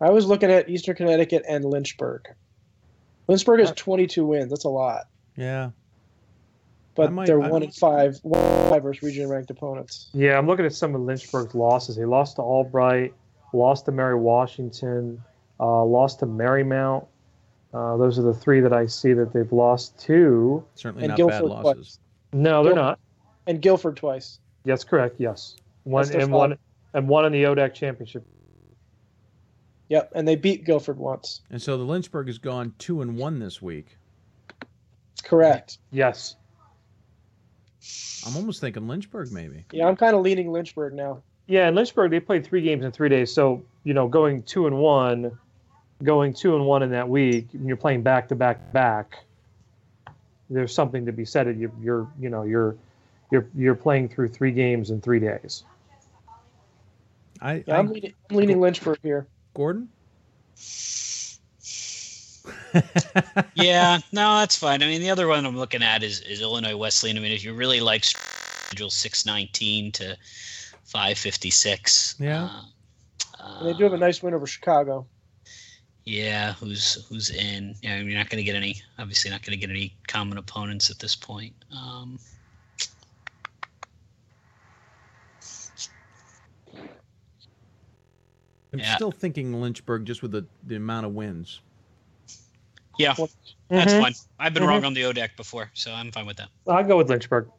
I 0.00 0.10
was 0.10 0.26
looking 0.26 0.50
at 0.50 0.68
Eastern 0.70 0.96
Connecticut 0.96 1.44
and 1.48 1.64
Lynchburg. 1.64 2.26
Lynchburg 3.28 3.60
has 3.60 3.72
22 3.72 4.24
wins. 4.24 4.50
That's 4.50 4.64
a 4.64 4.70
lot. 4.70 5.02
Yeah. 5.36 5.70
But 6.94 7.12
might- 7.12 7.26
they're 7.26 7.42
I- 7.42 7.48
one 7.50 7.62
and 7.62 7.74
five, 7.74 8.18
one 8.22 8.40
and 8.40 8.70
five 8.70 8.82
versus 8.82 9.02
regionally 9.08 9.30
ranked 9.30 9.50
opponents. 9.50 10.10
Yeah, 10.12 10.38
I'm 10.38 10.46
looking 10.46 10.64
at 10.66 10.74
some 10.74 10.94
of 10.94 11.02
Lynchburg's 11.02 11.54
losses. 11.54 11.96
He 11.96 12.04
lost 12.04 12.36
to 12.36 12.42
Albright, 12.42 13.14
lost 13.52 13.84
to 13.86 13.92
Mary 13.92 14.16
Washington, 14.18 15.22
uh, 15.60 15.84
lost 15.84 16.18
to 16.20 16.26
Marymount. 16.26 17.06
Uh, 17.72 17.96
those 17.96 18.18
are 18.18 18.22
the 18.22 18.34
three 18.34 18.60
that 18.60 18.72
I 18.72 18.86
see 18.86 19.12
that 19.14 19.32
they've 19.32 19.50
lost 19.52 19.98
to. 20.00 20.62
Certainly 20.74 21.04
And 21.04 21.10
not 21.10 21.16
Guilford 21.16 21.40
bad 21.42 21.48
losses. 21.48 21.62
twice. 21.74 21.98
No, 22.32 22.62
they're 22.64 22.72
Guil- 22.72 22.76
not. 22.76 23.00
And 23.46 23.60
Guilford 23.62 23.96
twice. 23.96 24.38
That's 24.64 24.84
correct. 24.84 25.16
Yes, 25.18 25.56
one 25.84 26.02
That's 26.02 26.10
their 26.12 26.20
and 26.22 26.32
one 26.32 26.50
fault. 26.50 26.60
and 26.94 27.08
one 27.08 27.24
in 27.24 27.32
the 27.32 27.42
ODAC 27.44 27.74
championship. 27.74 28.24
Yep, 29.88 30.12
and 30.14 30.26
they 30.28 30.36
beat 30.36 30.64
Guilford 30.64 30.96
once. 30.98 31.40
And 31.50 31.60
so 31.60 31.76
the 31.76 31.82
Lynchburg 31.84 32.28
has 32.28 32.38
gone 32.38 32.74
two 32.78 33.02
and 33.02 33.16
one 33.16 33.38
this 33.38 33.60
week. 33.60 33.96
Correct. 35.24 35.78
Yes. 35.90 36.36
I'm 38.26 38.36
almost 38.36 38.60
thinking 38.60 38.86
Lynchburg, 38.86 39.32
maybe. 39.32 39.64
Yeah, 39.72 39.86
I'm 39.88 39.96
kind 39.96 40.14
of 40.14 40.22
leaning 40.22 40.52
Lynchburg 40.52 40.94
now. 40.94 41.20
Yeah, 41.48 41.68
in 41.68 41.74
Lynchburg 41.74 42.10
they 42.12 42.20
played 42.20 42.46
three 42.46 42.62
games 42.62 42.84
in 42.84 42.92
three 42.92 43.08
days. 43.08 43.32
So 43.32 43.62
you 43.84 43.92
know, 43.94 44.06
going 44.06 44.42
two 44.44 44.66
and 44.68 44.78
one, 44.78 45.36
going 46.02 46.32
two 46.32 46.54
and 46.56 46.66
one 46.66 46.82
in 46.82 46.90
that 46.90 47.08
week, 47.08 47.48
and 47.52 47.66
you're 47.66 47.76
playing 47.76 48.02
back 48.02 48.28
to 48.28 48.34
back 48.34 48.72
back. 48.72 49.18
There's 50.50 50.74
something 50.74 51.06
to 51.06 51.12
be 51.12 51.24
said. 51.24 51.46
you're, 51.58 51.72
you're 51.80 52.08
you 52.20 52.28
know 52.28 52.42
you're 52.42 52.76
you're 53.30 53.46
you're 53.54 53.74
playing 53.74 54.08
through 54.08 54.28
three 54.28 54.52
games 54.52 54.90
in 54.90 55.00
three 55.00 55.20
days. 55.20 55.64
I, 57.40 57.64
Yeah, 57.66 57.78
I'm 57.78 57.88
leaning, 57.88 58.12
I'm 58.30 58.36
leaning 58.36 58.60
Lynchburg 58.60 58.98
here. 59.02 59.26
Gordon? 59.54 59.88
yeah, 63.54 63.98
no, 64.12 64.38
that's 64.38 64.56
fine. 64.56 64.82
I 64.82 64.86
mean, 64.86 65.00
the 65.00 65.10
other 65.10 65.28
one 65.28 65.44
I'm 65.44 65.56
looking 65.56 65.82
at 65.82 66.02
is, 66.02 66.20
is 66.20 66.40
Illinois 66.40 66.76
Wesleyan. 66.76 67.16
I 67.16 67.20
mean, 67.20 67.32
if 67.32 67.44
you 67.44 67.54
really 67.54 67.80
like 67.80 68.04
schedule 68.04 68.90
619 68.90 69.92
to 69.92 70.16
556, 70.84 72.16
Yeah. 72.18 72.48
Uh, 73.38 73.58
and 73.58 73.68
they 73.68 73.72
do 73.74 73.84
have 73.84 73.92
a 73.92 73.98
nice 73.98 74.22
win 74.22 74.34
over 74.34 74.46
Chicago. 74.46 75.06
Yeah, 76.04 76.54
who's 76.54 77.04
who's 77.08 77.30
in? 77.30 77.74
Yeah, 77.80 77.94
I 77.94 77.98
mean, 77.98 78.10
you're 78.10 78.18
not 78.18 78.28
going 78.28 78.42
to 78.42 78.44
get 78.44 78.56
any. 78.56 78.80
Obviously, 78.98 79.30
not 79.30 79.42
going 79.42 79.58
to 79.58 79.60
get 79.60 79.70
any 79.70 79.96
common 80.08 80.36
opponents 80.36 80.90
at 80.90 80.98
this 80.98 81.14
point. 81.14 81.54
Um, 81.70 82.18
I'm 88.72 88.80
Yeah. 88.80 88.94
still 88.94 89.12
thinking 89.12 89.60
Lynchburg 89.60 90.06
just 90.06 90.22
with 90.22 90.32
the, 90.32 90.46
the 90.62 90.76
amount 90.76 91.06
of 91.06 91.12
wins. 91.12 91.60
yeah, 92.98 93.14
that's 93.70 93.92
Mhm. 93.92 94.00
fine. 94.00 94.14
I've 94.38 94.54
been 94.54 94.62
Mhm. 94.62 94.68
wrong 94.68 94.84
on 94.84 94.94
the 94.94 95.02
ODAC 95.04 95.36
before, 95.36 95.70
so 95.74 95.92
I'm 95.92 96.10
fine 96.12 96.26
with 96.26 96.36
that. 96.36 96.50
I'll 96.68 96.84
go 96.84 96.96
with 96.98 97.08
Lynchburg. 97.10 97.50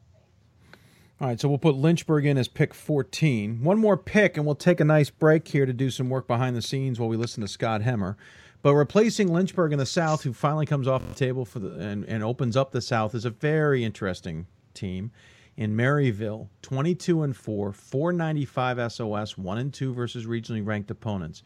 All 1.22 1.28
right, 1.28 1.40
so 1.40 1.48
we'll 1.48 1.60
put 1.60 1.76
Lynchburg 1.76 2.26
in 2.26 2.38
as 2.40 2.48
pick 2.48 2.74
14. 2.74 3.64
One 3.64 3.78
more 3.78 3.98
pick, 3.98 4.36
and 4.36 4.46
we'll 4.46 4.56
take 4.56 4.80
a 4.80 4.86
nice 4.86 5.12
break 5.12 5.48
here 5.48 5.66
to 5.66 5.72
do 5.72 5.92
some 5.92 6.10
work 6.10 6.28
behind 6.28 6.56
the 6.56 6.62
scenes 6.62 7.00
while 7.00 7.08
we 7.08 7.18
listen 7.18 7.42
to 7.42 7.48
Scott 7.48 7.82
Hemer. 7.82 8.16
But 8.64 8.74
replacing 8.74 9.32
Lynchburg 9.32 9.74
in 9.74 9.80
the 9.80 9.86
South, 9.86 10.24
who 10.24 10.34
finally 10.34 10.66
comes 10.66 10.88
off 10.88 11.08
the 11.08 11.14
table 11.14 11.46
for 11.46 11.60
the 11.60 11.80
and, 11.80 12.04
and 12.06 12.24
opens 12.24 12.58
up 12.58 12.72
the 12.72 12.82
South, 12.82 13.14
is 13.14 13.26
a 13.26 13.30
very 13.30 13.84
interesting 13.84 14.48
team. 14.74 15.12
In 15.56 15.78
Maryville, 15.78 16.48
22 16.64 17.22
and 17.22 17.38
4, 17.38 17.74
495 17.74 18.92
SOS, 18.92 19.38
1 19.38 19.58
and 19.60 19.72
2 19.72 19.94
versus 19.94 20.26
regionally 20.26 20.66
ranked 20.66 20.90
opponents. 20.90 21.44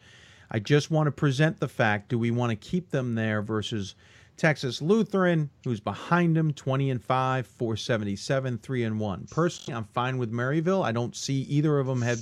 I 0.50 0.60
just 0.60 0.90
want 0.90 1.08
to 1.08 1.12
present 1.12 1.60
the 1.60 1.68
fact 1.68 2.08
do 2.08 2.18
we 2.18 2.30
want 2.30 2.50
to 2.50 2.56
keep 2.56 2.90
them 2.90 3.16
there 3.16 3.42
versus 3.42 3.94
Texas 4.38 4.80
Lutheran, 4.80 5.50
who's 5.64 5.80
behind 5.80 6.36
them, 6.36 6.52
20 6.52 6.90
and 6.90 7.02
5, 7.02 7.46
477, 7.46 8.58
3 8.58 8.84
and 8.84 9.00
1. 9.00 9.28
Personally, 9.30 9.76
I'm 9.76 9.84
fine 9.84 10.16
with 10.16 10.32
Maryville. 10.32 10.84
I 10.84 10.92
don't 10.92 11.14
see 11.14 11.42
either 11.42 11.78
of 11.78 11.86
them 11.86 12.00
have 12.02 12.20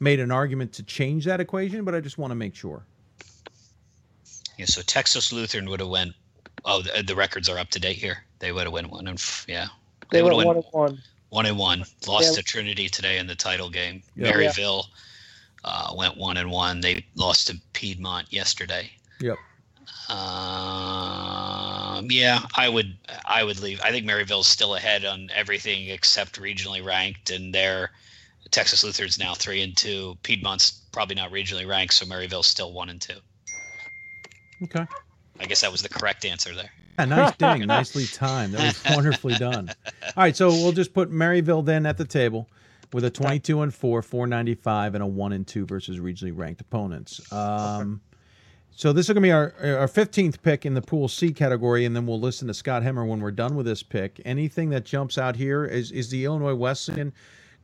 made 0.00 0.18
an 0.18 0.30
argument 0.30 0.72
to 0.74 0.82
change 0.82 1.26
that 1.26 1.40
equation, 1.40 1.84
but 1.84 1.94
I 1.94 2.00
just 2.00 2.18
want 2.18 2.30
to 2.30 2.34
make 2.34 2.54
sure. 2.54 2.84
Yeah, 4.56 4.64
so 4.66 4.82
Texas 4.82 5.32
Lutheran 5.32 5.68
would 5.68 5.80
have 5.80 5.88
went. 5.90 6.14
Oh, 6.64 6.82
the, 6.82 7.02
the 7.02 7.14
records 7.14 7.48
are 7.48 7.58
up 7.58 7.68
to 7.70 7.78
date 7.78 7.96
here. 7.96 8.24
They 8.40 8.50
would 8.50 8.64
have 8.64 8.72
went 8.72 8.90
one 8.90 9.06
and 9.06 9.22
yeah. 9.46 9.68
They 10.10 10.22
would've 10.22 10.36
won 10.36 10.46
one 10.46 10.64
one. 10.72 11.02
One 11.28 11.46
and 11.46 11.58
one. 11.58 11.84
Lost 12.06 12.30
Yeah. 12.30 12.36
to 12.36 12.42
Trinity 12.42 12.88
today 12.88 13.18
in 13.18 13.26
the 13.26 13.34
title 13.34 13.68
game. 13.68 14.02
Yeah. 14.16 14.32
Maryville 14.32 14.84
uh, 15.64 15.92
went 15.94 16.16
one 16.16 16.38
and 16.38 16.50
one. 16.50 16.80
They 16.80 17.04
lost 17.14 17.48
to 17.48 17.60
Piedmont 17.74 18.32
yesterday. 18.32 18.90
Yep. 19.20 19.36
Um, 20.08 20.18
yeah, 22.10 22.40
I 22.54 22.68
would. 22.68 22.96
I 23.26 23.44
would 23.44 23.60
leave. 23.60 23.80
I 23.82 23.90
think 23.90 24.06
Maryville's 24.06 24.46
still 24.46 24.74
ahead 24.74 25.04
on 25.04 25.28
everything 25.34 25.88
except 25.88 26.40
regionally 26.40 26.84
ranked, 26.84 27.30
and 27.30 27.54
they're 27.54 27.90
Texas 28.50 28.82
Lutheran's 28.84 29.18
now 29.18 29.34
three 29.34 29.62
and 29.62 29.76
two. 29.76 30.16
Piedmont's 30.22 30.70
probably 30.92 31.14
not 31.14 31.30
regionally 31.30 31.68
ranked, 31.68 31.94
so 31.94 32.06
Maryville's 32.06 32.46
still 32.46 32.72
one 32.72 32.88
and 32.88 33.00
two. 33.00 33.18
Okay. 34.64 34.86
I 35.40 35.44
guess 35.44 35.60
that 35.60 35.70
was 35.70 35.82
the 35.82 35.88
correct 35.88 36.24
answer 36.24 36.54
there. 36.54 36.70
Yeah, 36.98 37.04
nice 37.04 37.36
ding. 37.38 37.66
Nicely 37.66 38.06
timed. 38.06 38.54
That 38.54 38.74
was 38.74 38.82
wonderfully 38.96 39.34
done. 39.34 39.70
All 40.02 40.12
right, 40.16 40.36
so 40.36 40.48
we'll 40.48 40.72
just 40.72 40.92
put 40.94 41.12
Maryville 41.12 41.64
then 41.64 41.86
at 41.86 41.96
the 41.96 42.04
table 42.04 42.48
with 42.92 43.04
a 43.04 43.10
22 43.10 43.62
and 43.62 43.72
4, 43.74 44.02
495, 44.02 44.94
and 44.94 45.04
a 45.04 45.06
1 45.06 45.32
and 45.32 45.46
2 45.46 45.66
versus 45.66 45.98
regionally 45.98 46.36
ranked 46.36 46.60
opponents. 46.60 47.32
Um, 47.32 48.00
So 48.78 48.92
this 48.92 49.06
is 49.06 49.12
going 49.12 49.16
to 49.16 49.26
be 49.26 49.32
our, 49.32 49.52
our 49.60 49.88
15th 49.88 50.40
pick 50.40 50.64
in 50.64 50.74
the 50.74 50.80
Pool 50.80 51.08
C 51.08 51.32
category, 51.32 51.84
and 51.84 51.96
then 51.96 52.06
we'll 52.06 52.20
listen 52.20 52.46
to 52.46 52.54
Scott 52.54 52.84
Hemer 52.84 53.04
when 53.04 53.20
we're 53.20 53.32
done 53.32 53.56
with 53.56 53.66
this 53.66 53.82
pick. 53.82 54.20
Anything 54.24 54.70
that 54.70 54.84
jumps 54.84 55.18
out 55.18 55.34
here 55.34 55.64
is, 55.64 55.90
is 55.90 56.10
the 56.10 56.24
Illinois 56.24 56.54
Wesleyan 56.54 57.12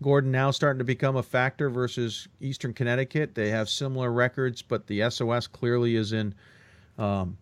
Gordon 0.02 0.32
now 0.32 0.50
starting 0.50 0.78
to 0.78 0.84
become 0.84 1.14
a 1.14 1.22
factor 1.22 1.70
versus 1.70 2.26
Eastern 2.40 2.74
Connecticut. 2.74 3.36
They 3.36 3.48
have 3.50 3.68
similar 3.68 4.10
records, 4.10 4.60
but 4.60 4.88
the 4.88 5.08
SOS 5.08 5.46
clearly 5.46 5.94
is 5.94 6.12
in 6.12 6.34
um, 6.98 7.38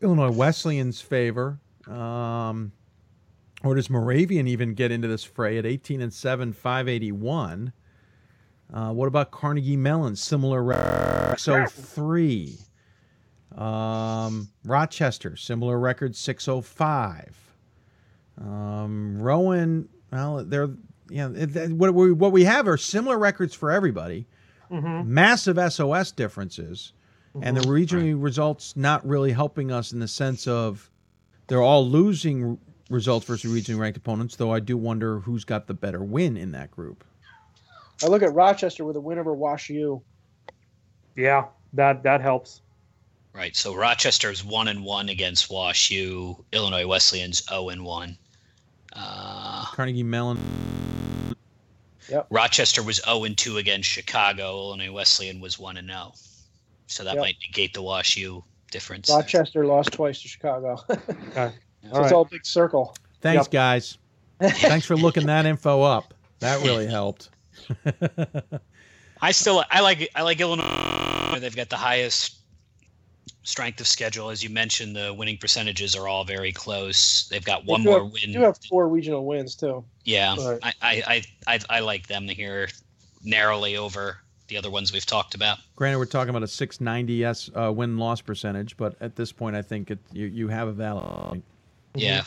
Illinois 0.00 0.30
Wesleyan's 0.30 1.02
favor. 1.02 1.60
Um, 1.88 2.72
or 3.62 3.74
does 3.74 3.90
Moravian 3.90 4.48
even 4.48 4.72
get 4.72 4.90
into 4.90 5.06
this 5.06 5.22
fray 5.22 5.58
at 5.58 5.66
18 5.66 6.00
and 6.00 6.14
7, 6.14 6.54
581? 6.54 7.74
Uh, 8.72 8.90
what 8.94 9.06
about 9.06 9.32
Carnegie 9.32 9.76
Mellon? 9.76 10.16
Similar 10.16 10.62
record, 10.62 11.38
so 11.38 11.66
three. 11.66 12.56
Um, 13.58 14.48
Rochester, 14.64 15.36
similar 15.36 15.78
record, 15.78 16.14
605. 16.16 17.54
Um, 18.40 19.20
Rowan, 19.20 19.88
well, 20.10 20.44
they're 20.44 20.70
yeah. 21.10 21.28
it- 21.30 21.54
it- 21.56 21.72
what 21.72 21.92
we 21.94 22.12
what 22.12 22.32
we 22.32 22.44
have 22.44 22.66
are 22.66 22.76
similar 22.78 23.18
records 23.18 23.54
for 23.54 23.70
everybody. 23.70 24.26
Mhm. 24.70 25.06
Massive 25.06 25.58
SOS 25.58 26.12
differences, 26.12 26.92
and 27.42 27.56
the 27.56 27.68
regional 27.68 28.18
results 28.18 28.74
not 28.76 29.06
really 29.06 29.32
helping 29.32 29.70
us 29.70 29.92
in 29.92 29.98
the 30.00 30.08
sense 30.08 30.46
of 30.46 30.90
they're 31.48 31.60
all 31.62 31.86
losing 31.86 32.58
results 32.88 33.26
versus 33.26 33.52
regionally 33.52 33.78
ranked 33.80 33.98
opponents. 33.98 34.36
Though 34.36 34.52
I 34.52 34.60
do 34.60 34.78
wonder 34.78 35.20
who's 35.20 35.44
got 35.44 35.66
the 35.66 35.74
better 35.74 36.02
win 36.02 36.36
in 36.38 36.52
that 36.52 36.70
group. 36.70 37.04
I 38.02 38.06
look 38.06 38.22
at 38.22 38.32
Rochester 38.34 38.84
with 38.86 38.96
a 38.96 39.00
win 39.00 39.18
over 39.18 39.34
Wash 39.34 39.68
U. 39.68 40.02
Yeah, 41.16 41.46
that 41.74 42.02
that 42.04 42.22
helps. 42.22 42.61
Right. 43.34 43.56
So 43.56 43.74
Rochester's 43.74 44.44
one 44.44 44.68
and 44.68 44.84
one 44.84 45.08
against 45.08 45.50
Wash 45.50 45.90
U. 45.90 46.44
Illinois 46.52 46.86
Wesleyan's 46.86 47.42
zero 47.48 47.70
and 47.70 47.84
one. 47.84 48.16
Uh, 48.94 49.64
Carnegie 49.66 50.02
Mellon. 50.02 50.38
Yep. 52.10 52.26
Rochester 52.30 52.82
was 52.82 52.96
zero 53.02 53.24
and 53.24 53.36
two 53.38 53.56
against 53.56 53.88
Chicago. 53.88 54.58
Illinois 54.58 54.92
Wesleyan 54.92 55.40
was 55.40 55.58
one 55.58 55.78
and 55.78 55.88
zero. 55.88 56.12
So 56.88 57.04
that 57.04 57.14
Yep. 57.14 57.22
might 57.22 57.36
negate 57.46 57.72
the 57.72 57.80
Wash 57.82 58.16
U 58.18 58.44
difference. 58.70 59.08
Rochester 59.08 59.64
lost 59.66 59.92
twice 59.92 60.20
to 60.22 60.28
Chicago. 60.28 60.76
so 60.88 60.94
All 61.36 61.52
it's 61.84 61.98
right. 61.98 62.12
all 62.12 62.22
a 62.22 62.28
big 62.28 62.44
circle. 62.44 62.94
Thanks, 63.22 63.46
Yep. 63.46 63.50
guys. 63.50 63.98
Thanks 64.42 64.84
for 64.84 64.96
looking 64.96 65.26
that 65.26 65.46
info 65.46 65.80
up. 65.82 66.12
That 66.40 66.62
really 66.62 66.86
helped. 66.86 67.30
I 69.22 69.30
still 69.32 69.64
I 69.70 69.80
like 69.80 70.10
I 70.14 70.22
like 70.22 70.40
Illinois. 70.40 71.38
They've 71.38 71.54
got 71.54 71.70
the 71.70 71.76
highest 71.76 72.40
strength 73.42 73.80
of 73.80 73.86
schedule, 73.86 74.30
as 74.30 74.42
you 74.42 74.50
mentioned. 74.50 74.94
The 74.96 75.12
winning 75.12 75.38
percentages 75.38 75.94
are 75.94 76.08
all 76.08 76.24
very 76.24 76.52
close. 76.52 77.28
They've 77.28 77.44
got 77.44 77.64
one 77.64 77.82
more 77.82 78.04
have, 78.04 78.12
win. 78.12 78.32
do 78.32 78.40
have 78.40 78.58
four 78.68 78.88
regional 78.88 79.26
wins 79.26 79.54
too. 79.54 79.84
Yeah, 80.04 80.36
Right. 80.36 80.60
I, 80.62 80.72
I, 80.82 81.02
I, 81.06 81.54
I, 81.54 81.60
I 81.70 81.80
like 81.80 82.06
them 82.06 82.26
to 82.28 82.34
here 82.34 82.68
narrowly 83.24 83.76
over 83.76 84.18
the 84.48 84.56
other 84.56 84.70
ones 84.70 84.92
we've 84.92 85.06
talked 85.06 85.34
about. 85.34 85.58
Granted, 85.76 85.98
we're 85.98 86.06
talking 86.06 86.30
about 86.30 86.42
a 86.42 86.48
690 86.48 87.24
s 87.24 87.50
uh, 87.54 87.72
win 87.72 87.96
loss 87.98 88.20
percentage, 88.20 88.76
but 88.76 88.96
at 89.00 89.16
this 89.16 89.32
point, 89.32 89.56
I 89.56 89.62
think 89.62 89.90
it, 89.90 89.98
you 90.12 90.26
you 90.26 90.48
have 90.48 90.68
a 90.68 90.72
valid. 90.72 91.04
point. 91.04 91.44
Yeah. 91.94 92.24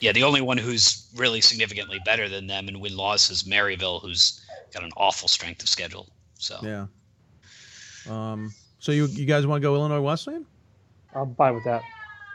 Yeah, 0.00 0.10
the 0.10 0.24
only 0.24 0.40
one 0.40 0.58
who's 0.58 1.08
really 1.14 1.40
significantly 1.40 2.00
better 2.04 2.28
than 2.28 2.48
them 2.48 2.68
in 2.68 2.80
win 2.80 2.96
loss 2.96 3.30
is 3.30 3.44
Maryville, 3.44 4.02
who's 4.02 4.44
got 4.72 4.82
an 4.82 4.90
awful 4.96 5.28
strength 5.28 5.62
of 5.62 5.68
schedule. 5.68 6.08
So 6.34 6.58
Yeah. 6.62 6.86
Um. 8.10 8.52
So 8.84 8.92
you 8.92 9.06
you 9.06 9.24
guys 9.24 9.46
want 9.46 9.62
to 9.62 9.66
go 9.66 9.74
Illinois 9.76 10.02
Wesleyan? 10.02 10.44
I'm 11.14 11.34
fine 11.36 11.54
with 11.54 11.64
that. 11.64 11.80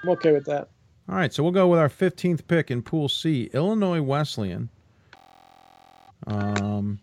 I'm 0.02 0.10
okay 0.10 0.32
with 0.32 0.46
that. 0.46 0.70
All 1.08 1.14
right, 1.16 1.32
so 1.32 1.44
we'll 1.44 1.52
go 1.52 1.68
with 1.68 1.80
our 1.80 1.90
15th 1.90 2.48
pick 2.48 2.72
in 2.72 2.82
Pool 2.82 3.08
C, 3.08 3.52
Illinois 3.54 4.02
Wesleyan. 4.02 4.68
Um, 6.26 7.00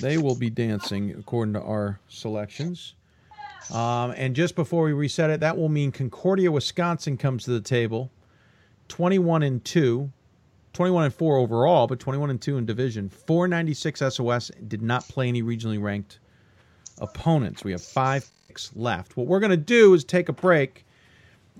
they 0.00 0.16
will 0.16 0.36
be 0.36 0.48
dancing 0.48 1.14
according 1.18 1.52
to 1.52 1.60
our 1.60 2.00
selections. 2.08 2.94
Um, 3.70 4.14
and 4.16 4.34
just 4.34 4.56
before 4.56 4.84
we 4.84 4.94
reset 4.94 5.28
it, 5.28 5.40
that 5.40 5.58
will 5.58 5.68
mean 5.68 5.92
Concordia, 5.92 6.50
Wisconsin 6.50 7.18
comes 7.18 7.44
to 7.44 7.50
the 7.50 7.60
table, 7.60 8.10
21 8.88 9.42
and 9.42 9.62
2, 9.66 10.10
21 10.72 11.04
and 11.04 11.12
4 11.12 11.36
overall, 11.36 11.86
but 11.88 12.00
21 12.00 12.30
and 12.30 12.40
2 12.40 12.56
in 12.56 12.64
division. 12.64 13.10
496 13.10 14.00
SOS 14.14 14.50
did 14.66 14.80
not 14.80 15.06
play 15.08 15.28
any 15.28 15.42
regionally 15.42 15.82
ranked 15.82 16.20
opponents. 16.98 17.64
We 17.64 17.72
have 17.72 17.82
five 17.82 18.26
left. 18.74 19.16
What 19.16 19.26
we're 19.26 19.40
going 19.40 19.50
to 19.50 19.56
do 19.56 19.94
is 19.94 20.04
take 20.04 20.28
a 20.28 20.32
break 20.32 20.84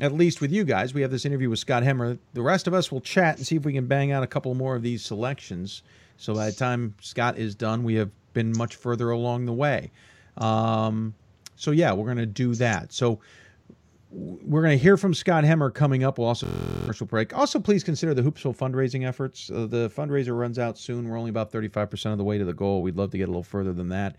at 0.01 0.13
least 0.13 0.41
with 0.41 0.53
you 0.53 0.65
guys. 0.65 0.95
We 0.95 1.03
have 1.03 1.11
this 1.11 1.25
interview 1.25 1.51
with 1.51 1.59
Scott 1.59 1.83
Hemer. 1.83 2.19
The 2.33 2.43
rest 2.43 2.67
of 2.67 2.75
us 2.75 2.93
will 2.93 3.01
chat 3.01 3.37
and 3.37 3.47
see 3.47 3.57
if 3.57 3.65
we 3.65 3.73
can 3.73 3.87
bang 3.87 4.13
out 4.13 4.23
a 4.23 4.27
couple 4.27 4.55
more 4.55 4.77
of 4.77 4.83
these 4.83 5.05
selections. 5.05 5.83
So 6.17 6.35
by 6.35 6.47
the 6.47 6.53
time 6.53 6.95
Scott 7.01 7.37
is 7.37 7.55
done, 7.55 7.83
we 7.83 7.95
have 7.95 8.11
been 8.33 8.57
much 8.57 8.77
further 8.77 9.11
along 9.11 9.47
the 9.47 9.53
way. 9.53 9.91
Um, 10.37 11.15
so 11.57 11.73
yeah, 11.73 11.93
we're 11.93 12.05
going 12.05 12.19
to 12.19 12.27
do 12.27 12.55
that. 12.57 12.93
So 12.93 13.19
we're 14.11 14.63
going 14.63 14.79
to 14.79 14.83
hear 14.83 14.97
from 14.97 15.15
Scott 15.15 15.45
Hemer 15.45 15.73
coming 15.73 16.05
up. 16.05 16.19
We'll 16.19 16.29
also 16.29 16.47
commercial 16.81 17.07
break. 17.07 17.37
Also, 17.37 17.59
please 17.59 17.85
consider 17.85 18.15
the 18.15 18.23
Hoopsville 18.23 18.57
fundraising 18.57 19.07
efforts. 19.07 19.51
Uh, 19.51 19.67
the 19.67 19.91
fundraiser 19.91 20.39
runs 20.39 20.59
out 20.59 20.79
soon. 20.79 21.09
We're 21.09 21.19
only 21.19 21.31
about 21.31 21.53
35% 21.53 22.13
of 22.13 22.19
the 22.19 22.25
way 22.25 22.39
to 22.39 22.45
the 22.45 22.55
goal. 22.55 22.83
We'd 22.83 22.97
love 22.97 23.11
to 23.11 23.19
get 23.19 23.25
a 23.25 23.33
little 23.33 23.43
further 23.43 23.73
than 23.73 23.89
that. 23.91 24.17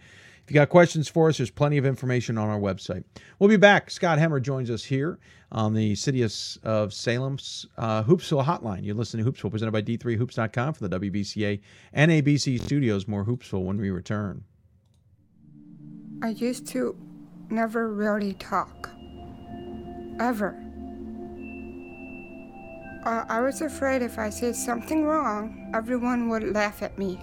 If 0.49 0.53
you 0.53 0.61
got 0.61 0.69
questions 0.69 1.07
for 1.07 1.29
us, 1.29 1.37
there's 1.37 1.51
plenty 1.51 1.77
of 1.77 1.85
information 1.85 2.35
on 2.35 2.49
our 2.49 2.59
website. 2.59 3.03
We'll 3.37 3.49
be 3.49 3.55
back. 3.55 3.91
Scott 3.91 4.17
Hemer 4.17 4.41
joins 4.41 4.71
us 4.71 4.83
here 4.83 5.19
on 5.51 5.75
the 5.75 5.93
City 5.93 6.23
of, 6.23 6.31
Salem's 6.91 7.67
uh, 7.77 8.01
Hoopsville 8.01 8.43
Hotline. 8.43 8.83
You're 8.83 8.95
listening 8.95 9.23
to 9.23 9.31
Hoopsville, 9.31 9.51
presented 9.51 9.73
by 9.73 9.83
D3Hoops.com 9.83 10.73
for 10.73 10.87
the 10.87 10.99
WBCA 10.99 11.61
and 11.93 12.09
NABC 12.09 12.63
studios. 12.63 13.07
More 13.07 13.23
Hoopsville 13.23 13.63
when 13.63 13.77
we 13.77 13.91
return. 13.91 14.43
I 16.23 16.29
used 16.29 16.65
to 16.69 16.97
never 17.51 17.93
really 17.93 18.33
talk. 18.33 18.89
Ever. 20.19 20.59
Uh, 23.05 23.23
I 23.29 23.39
was 23.41 23.61
afraid 23.61 24.01
if 24.01 24.17
I 24.17 24.31
said 24.31 24.55
something 24.55 25.03
wrong, 25.03 25.71
everyone 25.75 26.27
would 26.29 26.55
laugh 26.55 26.81
at 26.81 26.97
me. 26.97 27.19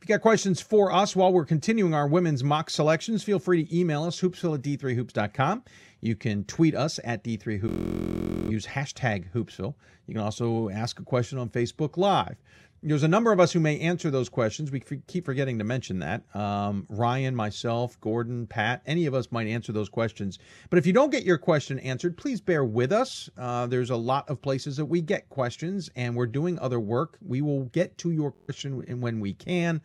If 0.00 0.08
you 0.08 0.14
got 0.14 0.22
questions 0.22 0.60
for 0.60 0.92
us 0.92 1.16
while 1.16 1.32
we're 1.32 1.44
continuing 1.44 1.92
our 1.92 2.06
women's 2.06 2.44
mock 2.44 2.70
selections, 2.70 3.24
feel 3.24 3.40
free 3.40 3.64
to 3.64 3.76
email 3.76 4.04
us, 4.04 4.20
hoopsville 4.20 4.54
at 4.54 4.62
d3hoops.com. 4.62 5.64
You 6.00 6.14
can 6.14 6.44
tweet 6.44 6.76
us 6.76 7.00
at 7.02 7.24
d3hoops, 7.24 8.50
use 8.50 8.66
hashtag 8.66 9.32
hoopsville. 9.32 9.74
You 10.06 10.14
can 10.14 10.22
also 10.22 10.70
ask 10.70 11.00
a 11.00 11.02
question 11.02 11.38
on 11.38 11.48
Facebook 11.48 11.96
Live. 11.96 12.36
There's 12.80 13.02
a 13.02 13.08
number 13.08 13.32
of 13.32 13.40
us 13.40 13.52
who 13.52 13.58
may 13.58 13.80
answer 13.80 14.08
those 14.08 14.28
questions. 14.28 14.70
We 14.70 14.80
keep 14.80 15.24
forgetting 15.24 15.58
to 15.58 15.64
mention 15.64 15.98
that. 15.98 16.22
Um, 16.34 16.86
Ryan, 16.88 17.34
myself, 17.34 18.00
Gordon, 18.00 18.46
Pat, 18.46 18.82
any 18.86 19.06
of 19.06 19.14
us 19.14 19.32
might 19.32 19.48
answer 19.48 19.72
those 19.72 19.88
questions. 19.88 20.38
But 20.70 20.78
if 20.78 20.86
you 20.86 20.92
don't 20.92 21.10
get 21.10 21.24
your 21.24 21.38
question 21.38 21.80
answered, 21.80 22.16
please 22.16 22.40
bear 22.40 22.64
with 22.64 22.92
us. 22.92 23.28
Uh, 23.36 23.66
there's 23.66 23.90
a 23.90 23.96
lot 23.96 24.28
of 24.28 24.40
places 24.40 24.76
that 24.76 24.84
we 24.84 25.00
get 25.00 25.28
questions, 25.28 25.90
and 25.96 26.14
we're 26.14 26.26
doing 26.26 26.56
other 26.60 26.78
work. 26.78 27.18
We 27.20 27.42
will 27.42 27.64
get 27.64 27.98
to 27.98 28.12
your 28.12 28.30
question 28.30 29.00
when 29.00 29.18
we 29.18 29.34
can. 29.34 29.80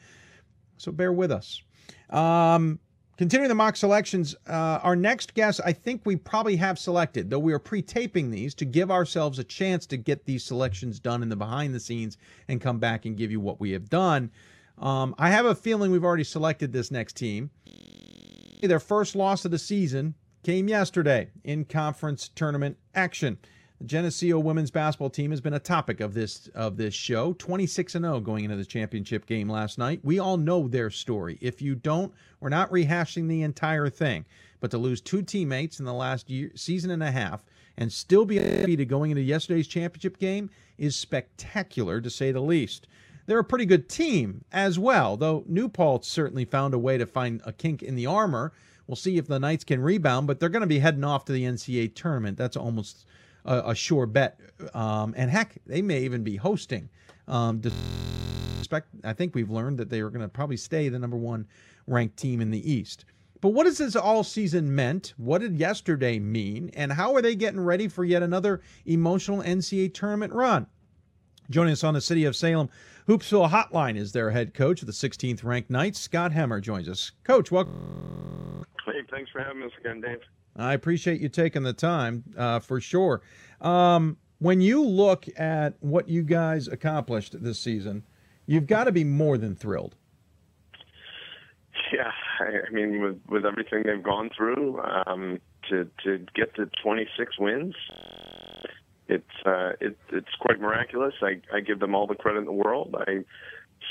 So 0.78 0.92
bear 0.92 1.14
with 1.14 1.32
us. 1.32 1.64
Um, 2.12 2.80
Continuing 3.16 3.48
the 3.48 3.56
mock 3.56 3.76
selections, 3.76 4.36
uh, 4.48 4.80
our 4.82 4.96
next 4.96 5.36
guest, 5.36 5.62
I 5.64 5.72
think 5.72 6.02
we 6.04 6.16
probably 6.16 6.56
have 6.56 6.80
selected, 6.80 7.30
though 7.30 7.38
we 7.38 7.54
are 7.54 7.60
pre 7.60 7.84
taping 7.84 8.32
these 8.32 8.56
to 8.56 8.66
give 8.66 8.90
ourselves 8.90 9.38
a 9.38 9.44
chance 9.44 9.86
to 9.88 9.98
get 9.98 10.26
these 10.26 10.44
selections 10.44 11.00
done 11.00 11.22
in 11.22 11.30
the 11.30 11.36
behind 11.36 11.76
the 11.76 11.80
scenes 11.80 12.18
and 12.48 12.60
come 12.60 12.80
back 12.80 13.06
and 13.06 13.16
give 13.16 13.30
you 13.30 13.40
what 13.40 13.60
we 13.60 13.72
have 13.72 13.88
done. 13.88 14.32
Um, 14.80 15.14
I 15.20 15.30
have 15.30 15.46
a 15.46 15.54
feeling 15.54 15.92
we've 15.92 16.04
already 16.04 16.24
selected 16.24 16.74
this 16.74 16.90
next 16.90 17.16
team. 17.16 17.52
Their 18.64 18.80
first 18.80 19.16
loss 19.16 19.46
of 19.46 19.52
the 19.52 19.60
season 19.60 20.16
came 20.42 20.68
yesterday 20.68 21.30
in 21.44 21.66
conference 21.66 22.32
tournament 22.34 22.78
action. 22.96 23.38
The 23.80 23.86
Geneseo 23.86 24.40
women's 24.40 24.72
basketball 24.72 25.10
team 25.10 25.32
has 25.32 25.42
been 25.42 25.54
a 25.54 25.60
topic 25.60 26.00
of 26.00 26.14
this 26.14 26.48
of 26.56 26.78
this 26.78 26.94
show. 26.94 27.34
26 27.34 27.96
and 27.96 28.06
0 28.06 28.20
going 28.22 28.46
into 28.46 28.56
the 28.56 28.66
championship 28.66 29.26
game 29.26 29.50
last 29.50 29.78
night. 29.78 30.00
We 30.04 30.20
all 30.20 30.38
know 30.38 30.68
their 30.68 30.90
story. 30.90 31.38
If 31.42 31.62
you 31.62 31.76
don't, 31.76 32.14
we're 32.40 32.50
not 32.50 32.72
rehashing 32.72 33.28
the 33.28 33.42
entire 33.42 33.90
thing. 33.90 34.26
But 34.60 34.72
to 34.72 34.78
lose 34.78 35.02
two 35.02 35.22
teammates 35.22 35.80
in 35.80 35.86
the 35.86 35.94
last 35.94 36.30
year, 36.30 36.52
season 36.56 36.92
and 36.92 37.04
a 37.04 37.12
half 37.12 37.44
and 37.78 37.92
still 37.92 38.26
be 38.26 38.40
undefeated 38.40 38.88
going 38.88 39.12
into 39.12 39.22
yesterday's 39.22 39.68
championship 39.68 40.20
game 40.20 40.50
is 40.78 40.96
spectacular 40.96 42.00
to 42.00 42.10
say 42.10 42.32
the 42.32 42.42
least. 42.42 42.88
They're 43.26 43.40
a 43.40 43.44
pretty 43.44 43.66
good 43.66 43.90
team 43.90 44.44
as 44.52 44.78
well, 44.78 45.16
though 45.18 45.44
New 45.48 45.70
Paltz 45.70 46.08
certainly 46.08 46.46
found 46.46 46.74
a 46.74 46.80
way 46.80 46.98
to 46.98 47.06
find 47.06 47.42
a 47.46 47.54
kink 47.54 47.82
in 47.82 47.96
the 47.96 48.06
armor. 48.06 48.52
We'll 48.86 48.96
see 48.98 49.18
if 49.18 49.28
the 49.28 49.40
Knights 49.40 49.64
can 49.64 49.82
rebound, 49.82 50.28
but 50.28 50.40
they're 50.40 50.50
going 50.50 50.62
to 50.62 50.68
be 50.68 50.80
heading 50.80 51.06
off 51.06 51.26
to 51.26 51.32
the 51.32 51.46
NCAA 51.46 51.96
tournament. 51.96 52.38
That's 52.38 52.58
almost 52.58 53.06
a, 53.46 53.70
a 53.72 53.76
sure 53.76 54.06
bet. 54.06 54.40
Um, 54.74 55.14
and 55.18 55.30
heck, 55.30 55.58
they 55.66 55.82
may 55.82 56.02
even 56.04 56.24
be 56.24 56.36
hosting. 56.36 56.90
Um, 57.28 57.60
despite, 57.60 58.84
I 59.04 59.14
think 59.14 59.36
we've 59.36 59.50
learned 59.50 59.78
that 59.80 59.90
they 59.90 60.02
are 60.02 60.10
going 60.10 60.22
to 60.22 60.30
probably 60.30 60.58
stay 60.58 60.90
the 60.90 61.00
number 61.00 61.18
one 61.18 61.48
ranked 61.88 62.18
team 62.18 62.42
in 62.42 62.52
the 62.52 62.72
East. 62.72 63.06
But 63.42 63.50
what 63.50 63.66
has 63.66 63.78
this 63.78 63.96
all 63.96 64.24
season 64.24 64.74
meant? 64.74 65.14
What 65.18 65.42
did 65.42 65.58
yesterday 65.58 66.18
mean? 66.18 66.72
And 66.76 66.94
how 66.94 67.14
are 67.14 67.22
they 67.22 67.36
getting 67.36 67.60
ready 67.60 67.90
for 67.90 68.06
yet 68.06 68.24
another 68.24 68.62
emotional 68.86 69.42
NCAA 69.42 69.94
tournament 69.94 70.32
run? 70.32 70.68
Joining 71.50 71.74
us 71.74 71.84
on 71.84 71.94
the 71.94 72.00
City 72.00 72.24
of 72.24 72.38
Salem 72.38 72.70
Hoopsville 73.08 73.50
Hotline 73.50 73.98
is 73.98 74.14
their 74.14 74.32
head 74.32 74.54
coach 74.54 74.82
of 74.82 74.86
the 74.86 74.94
16th 74.94 75.44
ranked 75.44 75.70
Knights. 75.70 76.00
Scott 76.00 76.32
Hemer 76.32 76.62
joins 76.62 76.88
us. 76.88 77.12
Coach, 77.26 77.52
welcome. 77.52 78.66
Hey, 78.86 79.02
thanks 79.12 79.30
for 79.30 79.44
having 79.44 79.64
us 79.64 79.72
again, 79.80 80.00
Dave. 80.00 80.20
I 80.56 80.74
appreciate 80.74 81.22
you 81.22 81.30
taking 81.30 81.64
the 81.64 81.74
time 81.74 82.24
uh, 82.38 82.60
for 82.60 82.80
sure. 82.80 83.22
Um, 83.62 84.18
when 84.40 84.62
you 84.62 84.84
look 84.86 85.26
at 85.38 85.76
what 85.80 86.10
you 86.10 86.22
guys 86.24 86.68
accomplished 86.68 87.42
this 87.42 87.60
season, 87.60 88.04
you've 88.46 88.68
got 88.68 88.86
to 88.86 88.92
be 88.92 89.04
more 89.04 89.38
than 89.38 89.56
thrilled. 89.56 89.96
Yeah, 91.92 92.12
I, 92.40 92.68
I 92.68 92.70
mean, 92.72 93.02
with 93.02 93.20
with 93.30 93.46
everything 93.46 93.84
they've 93.86 94.04
gone 94.04 94.30
through, 94.36 94.82
um, 95.06 95.40
to 95.70 95.90
to 96.04 96.26
get 96.36 96.56
to 96.56 96.70
26 96.84 97.40
wins, 97.40 97.76
it's 99.08 99.24
uh, 99.46 99.72
it, 99.80 99.98
it's 100.12 100.36
quite 100.40 100.60
miraculous. 100.60 101.14
I, 101.22 101.42
I 101.54 101.60
give 101.60 101.80
them 101.80 101.96
all 101.96 102.08
the 102.08 102.16
credit 102.16 102.40
in 102.40 102.46
the 102.46 102.52
world. 102.52 102.96
I 103.08 103.24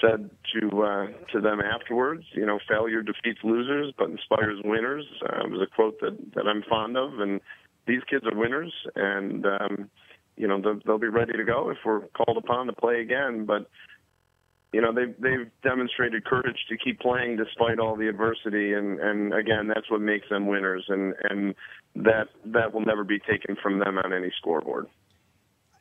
said 0.02 0.30
to 0.54 0.82
uh, 0.82 1.06
to 1.32 1.40
them 1.40 1.60
afterwards, 1.60 2.24
you 2.32 2.44
know, 2.44 2.58
failure 2.68 3.02
defeats 3.02 3.40
losers, 3.44 3.92
but 3.96 4.10
inspires 4.10 4.58
winners. 4.64 5.04
Uh, 5.22 5.44
it 5.44 5.50
was 5.50 5.60
a 5.62 5.74
quote 5.74 6.00
that 6.00 6.16
that 6.34 6.46
I'm 6.46 6.62
fond 6.68 6.96
of, 6.96 7.20
and 7.20 7.40
these 7.86 8.02
kids 8.10 8.24
are 8.26 8.36
winners, 8.36 8.72
and 8.96 9.46
um, 9.46 9.90
you 10.36 10.48
know 10.48 10.60
they'll, 10.60 10.80
they'll 10.84 10.98
be 10.98 11.08
ready 11.08 11.32
to 11.34 11.44
go 11.44 11.70
if 11.70 11.78
we're 11.84 12.00
called 12.08 12.36
upon 12.36 12.66
to 12.66 12.72
play 12.72 13.00
again. 13.00 13.46
But 13.46 13.68
you 14.72 14.80
know 14.80 14.92
they've 14.92 15.14
they've 15.20 15.50
demonstrated 15.62 16.24
courage 16.24 16.58
to 16.68 16.76
keep 16.76 17.00
playing 17.00 17.36
despite 17.36 17.78
all 17.78 17.96
the 17.96 18.08
adversity, 18.08 18.72
and 18.74 18.98
and 19.00 19.32
again 19.32 19.68
that's 19.68 19.90
what 19.90 20.00
makes 20.00 20.28
them 20.28 20.46
winners, 20.46 20.84
and 20.88 21.14
and 21.30 21.54
that 21.94 22.28
that 22.46 22.74
will 22.74 22.84
never 22.84 23.04
be 23.04 23.18
taken 23.18 23.56
from 23.62 23.78
them 23.78 23.98
on 23.98 24.12
any 24.12 24.32
scoreboard 24.38 24.86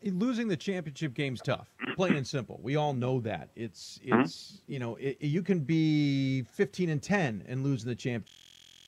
losing 0.04 0.48
the 0.48 0.58
championship 0.58 1.14
game's 1.14 1.42
tough, 1.42 1.68
plain 1.96 2.16
and 2.16 2.26
simple. 2.28 2.60
We 2.64 2.76
all 2.76 2.94
know 2.94 3.20
that. 3.22 3.50
It's 3.56 4.00
mm-hmm. 4.06 4.22
it's 4.22 4.62
you 4.68 4.80
know 4.80 4.96
it, 4.96 5.18
you 5.22 5.42
can 5.44 5.60
be 5.60 6.44
15 6.44 6.90
and 6.90 7.02
10 7.02 7.46
and 7.48 7.64
losing 7.64 7.90
the 7.90 7.96
champ. 7.96 8.26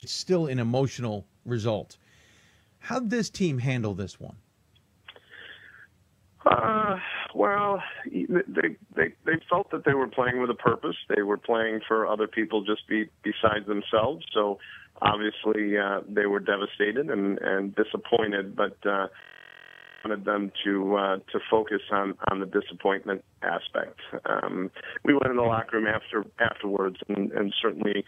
It's 0.02 0.14
still 0.14 0.48
an 0.48 0.60
emotional 0.60 1.26
result. 1.46 1.98
How 2.80 3.00
did 3.00 3.10
this 3.10 3.30
team 3.30 3.58
handle 3.58 3.94
this 3.94 4.20
one? 4.20 4.36
Uh, 6.46 6.98
well, 7.34 7.82
they, 8.06 8.76
they 8.96 9.14
they 9.26 9.40
felt 9.50 9.72
that 9.72 9.86
they 9.86 9.94
were 9.94 10.10
playing 10.10 10.42
with 10.42 10.50
a 10.50 10.56
purpose. 10.56 10.96
They 11.16 11.22
were 11.22 11.38
playing 11.38 11.82
for 11.88 12.06
other 12.06 12.28
people 12.28 12.64
just 12.64 12.88
be 12.88 13.10
besides 13.24 13.66
themselves. 13.66 14.26
So 14.34 14.60
obviously 15.02 15.78
uh, 15.78 16.02
they 16.10 16.26
were 16.26 16.40
devastated 16.40 17.10
and 17.10 17.38
and 17.40 17.76
disappointed, 17.76 18.56
but. 18.56 18.78
Uh, 18.86 19.08
wanted 20.04 20.26
them 20.26 20.52
to 20.64 20.96
uh, 20.96 21.18
to 21.32 21.40
focus 21.50 21.82
on 21.92 22.16
on 22.30 22.40
the 22.40 22.46
disappointment 22.46 23.24
aspect. 23.42 24.00
Um, 24.26 24.72
we 25.04 25.14
went 25.14 25.28
in 25.28 25.36
the 25.36 25.44
locker 25.44 25.78
room 25.78 25.88
after 25.88 26.26
afterwards, 26.40 26.98
and, 27.08 27.32
and 27.32 27.54
certainly 27.62 28.06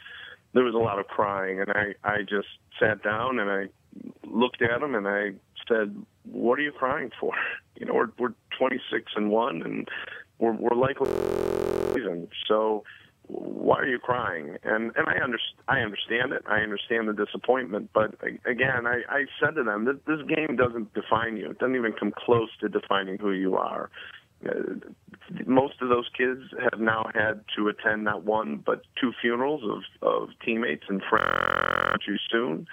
there 0.53 0.64
was 0.64 0.74
a 0.74 0.80
lot 0.80 0.99
of 0.99 1.07
crying. 1.07 1.61
And 1.61 1.72
I 1.72 1.93
I 2.03 2.22
just 2.22 2.48
sat 2.80 3.03
down 3.03 3.40
and 3.40 3.49
I 3.49 3.65
looked 4.25 4.61
at 4.61 4.80
them 4.80 4.95
and 4.95 5.07
I 5.07 5.32
said, 5.67 5.95
"What 6.32 6.59
are 6.59 6.64
you 6.64 6.72
crying 6.72 7.11
for? 7.19 7.33
You 7.77 7.85
know, 7.85 7.93
we're 7.93 8.07
we're 8.17 8.33
26 8.57 9.11
and 9.17 9.30
one, 9.30 9.61
and 9.61 9.90
we're 10.40 10.53
we're 10.53 10.77
likely 10.77 11.09
so." 12.48 12.85
Why 13.28 13.80
are 13.80 13.88
you 13.88 14.00
crying? 14.00 14.58
And 14.64 14.92
and 14.95 15.08
I 15.08 15.24
understand 15.24 15.64
I 15.68 15.80
understand 15.80 16.32
it. 16.34 16.44
I 16.48 16.60
understand 16.60 17.08
the 17.08 17.14
disappointment. 17.14 17.90
But 17.94 18.16
again, 18.45 18.86
I, 18.86 19.02
I 19.10 19.26
said 19.40 19.56
to 19.56 19.64
them 19.64 19.86
that 19.86 20.06
this 20.06 20.20
game 20.28 20.56
doesn't 20.56 20.94
define 20.94 21.38
you. 21.38 21.52
It 21.52 21.60
doesn't 21.60 21.76
even 21.76 21.94
come 21.94 22.14
close 22.16 22.50
to 22.62 22.70
defining 22.70 23.18
who 23.18 23.32
you 23.32 23.56
are. 23.56 23.90
Uh, 24.45 24.52
most 25.48 25.82
of 25.82 25.90
those 25.90 26.08
kids 26.16 26.42
have 26.72 26.80
now 26.80 27.06
had 27.14 27.42
to 27.56 27.68
attend 27.68 28.04
not 28.04 28.24
one 28.24 28.62
but 28.64 28.82
two 29.00 29.12
funerals 29.22 29.64
of 29.64 30.08
of 30.08 30.30
teammates 30.44 30.84
and 30.88 31.02
friends 31.10 32.04
too 32.06 32.18
soon. 32.32 32.68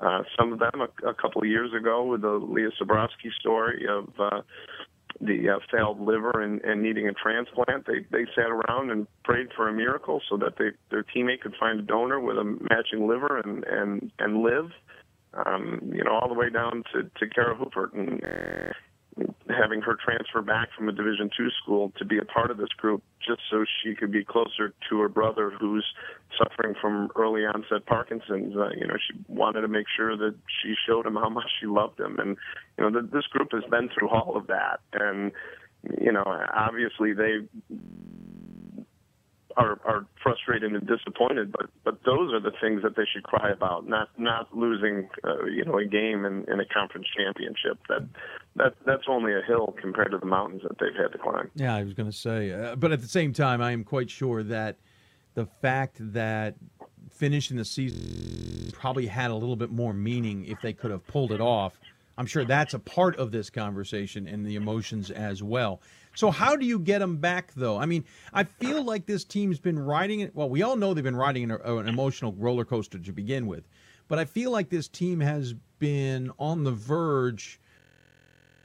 Uh, 0.00 0.22
some 0.38 0.52
of 0.52 0.58
them 0.60 0.80
a, 0.80 1.08
a 1.08 1.14
couple 1.14 1.42
of 1.42 1.48
years 1.48 1.72
ago 1.74 2.04
with 2.04 2.22
the 2.22 2.30
Leah 2.30 2.70
Sobrowski 2.80 3.30
story 3.38 3.86
of 3.86 4.08
uh, 4.18 4.40
the 5.20 5.48
uh, 5.48 5.58
failed 5.70 6.00
liver 6.00 6.42
and, 6.42 6.60
and 6.62 6.82
needing 6.82 7.08
a 7.08 7.12
transplant, 7.12 7.86
they 7.86 8.06
they 8.10 8.26
sat 8.34 8.50
around 8.50 8.90
and 8.90 9.06
prayed 9.24 9.48
for 9.54 9.68
a 9.68 9.72
miracle 9.72 10.20
so 10.28 10.36
that 10.38 10.54
they, 10.58 10.70
their 10.90 11.04
teammate 11.04 11.40
could 11.40 11.54
find 11.58 11.80
a 11.80 11.82
donor 11.82 12.20
with 12.20 12.36
a 12.38 12.44
matching 12.44 13.08
liver 13.08 13.38
and 13.38 13.64
and 13.64 14.10
and 14.18 14.42
live. 14.42 14.70
Um, 15.46 15.92
you 15.94 16.02
know, 16.02 16.12
all 16.12 16.28
the 16.28 16.34
way 16.34 16.50
down 16.50 16.82
to 16.92 17.02
to 17.02 17.32
Kara 17.32 17.56
Hoopert 17.56 17.94
and 17.94 18.22
having 19.48 19.80
her 19.82 19.96
transfer 20.02 20.42
back 20.42 20.68
from 20.76 20.88
a 20.88 20.92
Division 20.92 21.30
two 21.36 21.48
school 21.62 21.92
to 21.98 22.04
be 22.04 22.18
a 22.18 22.24
part 22.24 22.50
of 22.50 22.56
this 22.56 22.68
group, 22.76 23.02
just 23.26 23.40
so 23.50 23.64
she 23.82 23.94
could 23.94 24.12
be 24.12 24.24
closer 24.24 24.72
to 24.88 25.00
her 25.00 25.08
brother, 25.08 25.50
who's 25.58 25.84
suffering 26.38 26.74
from 26.80 27.10
early 27.16 27.42
onset 27.42 27.86
Parkinson's. 27.86 28.56
Uh, 28.56 28.70
you 28.70 28.86
know, 28.86 28.96
she 28.96 29.18
wanted 29.28 29.62
to 29.62 29.68
make 29.68 29.86
sure 29.94 30.16
that 30.16 30.34
she 30.62 30.74
showed 30.86 31.06
him 31.06 31.14
how 31.14 31.28
much 31.28 31.46
she 31.60 31.66
loved 31.66 31.98
him, 31.98 32.18
and 32.18 32.36
you 32.78 32.90
know, 32.90 33.00
this 33.02 33.26
group 33.26 33.48
has 33.52 33.64
been 33.70 33.88
through 33.88 34.08
all 34.08 34.36
of 34.36 34.46
that, 34.46 34.80
and 34.92 35.32
you 36.00 36.12
know, 36.12 36.24
obviously 36.52 37.12
they 37.12 37.38
are 39.60 39.78
are 39.84 40.06
frustrated 40.22 40.72
and 40.72 40.86
disappointed, 40.86 41.52
but 41.52 41.66
but 41.84 41.98
those 42.04 42.32
are 42.32 42.40
the 42.40 42.52
things 42.60 42.82
that 42.82 42.96
they 42.96 43.04
should 43.12 43.22
cry 43.22 43.50
about, 43.50 43.86
not 43.86 44.08
not 44.18 44.48
losing 44.56 45.08
uh, 45.24 45.44
you 45.44 45.64
know 45.64 45.78
a 45.78 45.84
game 45.84 46.24
in, 46.24 46.44
in 46.50 46.60
a 46.60 46.66
conference 46.66 47.06
championship. 47.16 47.78
That 47.88 48.08
that 48.56 48.74
that's 48.86 49.04
only 49.08 49.32
a 49.32 49.42
hill 49.46 49.74
compared 49.80 50.12
to 50.12 50.18
the 50.18 50.26
mountains 50.26 50.62
that 50.62 50.78
they've 50.80 50.96
had 50.96 51.12
to 51.12 51.18
climb. 51.18 51.50
Yeah, 51.54 51.74
I 51.74 51.84
was 51.84 51.94
going 51.94 52.10
to 52.10 52.16
say, 52.16 52.52
uh, 52.52 52.76
but 52.76 52.92
at 52.92 53.02
the 53.02 53.08
same 53.08 53.32
time, 53.32 53.60
I 53.60 53.72
am 53.72 53.84
quite 53.84 54.10
sure 54.10 54.42
that 54.44 54.78
the 55.34 55.46
fact 55.46 55.96
that 56.12 56.56
finishing 57.10 57.56
the 57.56 57.64
season 57.64 58.70
probably 58.72 59.06
had 59.06 59.30
a 59.30 59.34
little 59.34 59.56
bit 59.56 59.70
more 59.70 59.92
meaning 59.92 60.46
if 60.46 60.60
they 60.62 60.72
could 60.72 60.90
have 60.90 61.06
pulled 61.06 61.32
it 61.32 61.40
off. 61.40 61.78
I'm 62.16 62.26
sure 62.26 62.44
that's 62.44 62.74
a 62.74 62.78
part 62.78 63.16
of 63.16 63.30
this 63.30 63.48
conversation 63.48 64.26
and 64.26 64.44
the 64.44 64.56
emotions 64.56 65.10
as 65.10 65.42
well. 65.42 65.80
So 66.14 66.30
how 66.30 66.56
do 66.56 66.66
you 66.66 66.78
get 66.78 66.98
them 66.98 67.18
back, 67.18 67.52
though? 67.54 67.78
I 67.78 67.86
mean, 67.86 68.04
I 68.32 68.44
feel 68.44 68.82
like 68.82 69.06
this 69.06 69.24
team's 69.24 69.58
been 69.58 69.78
riding 69.78 70.20
it. 70.20 70.34
Well, 70.34 70.48
we 70.48 70.62
all 70.62 70.76
know 70.76 70.92
they've 70.92 71.04
been 71.04 71.16
riding 71.16 71.50
an, 71.50 71.60
an 71.64 71.88
emotional 71.88 72.32
roller 72.32 72.64
coaster 72.64 72.98
to 72.98 73.12
begin 73.12 73.46
with, 73.46 73.68
but 74.08 74.18
I 74.18 74.24
feel 74.24 74.50
like 74.50 74.70
this 74.70 74.88
team 74.88 75.20
has 75.20 75.54
been 75.78 76.30
on 76.38 76.64
the 76.64 76.72
verge. 76.72 77.60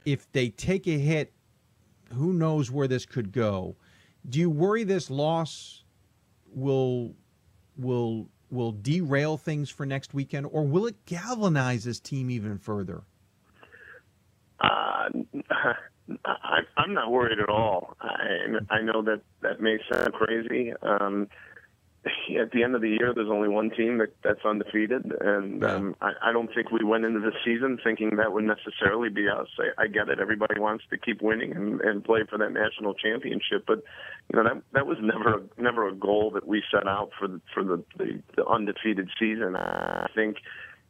If 0.04 0.30
they 0.32 0.50
take 0.50 0.86
a 0.86 0.98
hit, 0.98 1.32
who 2.12 2.32
knows 2.32 2.70
where 2.70 2.88
this 2.88 3.06
could 3.06 3.32
go? 3.32 3.76
Do 4.28 4.38
you 4.38 4.50
worry 4.50 4.84
this 4.84 5.10
loss 5.10 5.84
will 6.52 7.14
will 7.76 8.28
will 8.50 8.72
derail 8.72 9.36
things 9.36 9.70
for 9.70 9.86
next 9.86 10.14
weekend, 10.14 10.46
or 10.50 10.64
will 10.64 10.86
it 10.86 11.04
galvanize 11.06 11.84
this 11.84 12.00
team 12.00 12.30
even 12.30 12.58
further? 12.58 13.02
Uh, 14.60 15.08
I, 16.24 16.60
I'm 16.76 16.94
not 16.94 17.10
worried 17.10 17.40
at 17.40 17.48
all. 17.48 17.96
I, 18.00 18.16
I 18.70 18.82
know 18.82 19.02
that 19.02 19.22
that 19.42 19.60
may 19.60 19.78
sound 19.90 20.12
crazy. 20.12 20.72
Um, 20.82 21.28
at 22.38 22.52
the 22.52 22.62
end 22.62 22.74
of 22.74 22.80
the 22.80 22.90
year, 22.90 23.12
there's 23.14 23.30
only 23.30 23.48
one 23.48 23.70
team 23.70 23.98
that, 23.98 24.14
that's 24.22 24.44
undefeated, 24.44 25.12
and 25.20 25.64
um, 25.64 25.96
I, 26.00 26.12
I 26.22 26.32
don't 26.32 26.52
think 26.54 26.70
we 26.70 26.84
went 26.84 27.04
into 27.04 27.18
the 27.18 27.32
season 27.44 27.78
thinking 27.82 28.16
that 28.16 28.32
would 28.32 28.44
necessarily 28.44 29.08
be 29.08 29.28
us. 29.28 29.48
I, 29.58 29.82
I 29.82 29.86
get 29.88 30.08
it; 30.08 30.20
everybody 30.20 30.60
wants 30.60 30.84
to 30.90 30.98
keep 30.98 31.20
winning 31.20 31.56
and, 31.56 31.80
and 31.80 32.04
play 32.04 32.20
for 32.28 32.38
that 32.38 32.52
national 32.52 32.94
championship, 32.94 33.64
but 33.66 33.82
you 34.32 34.36
know 34.36 34.44
that 34.44 34.62
that 34.72 34.86
was 34.86 34.98
never 35.00 35.42
never 35.58 35.88
a 35.88 35.94
goal 35.94 36.30
that 36.34 36.46
we 36.46 36.62
set 36.72 36.86
out 36.86 37.10
for 37.18 37.26
the, 37.26 37.40
for 37.52 37.64
the, 37.64 37.82
the 37.98 38.22
the 38.36 38.46
undefeated 38.46 39.08
season. 39.18 39.56
I 39.56 40.08
think 40.14 40.36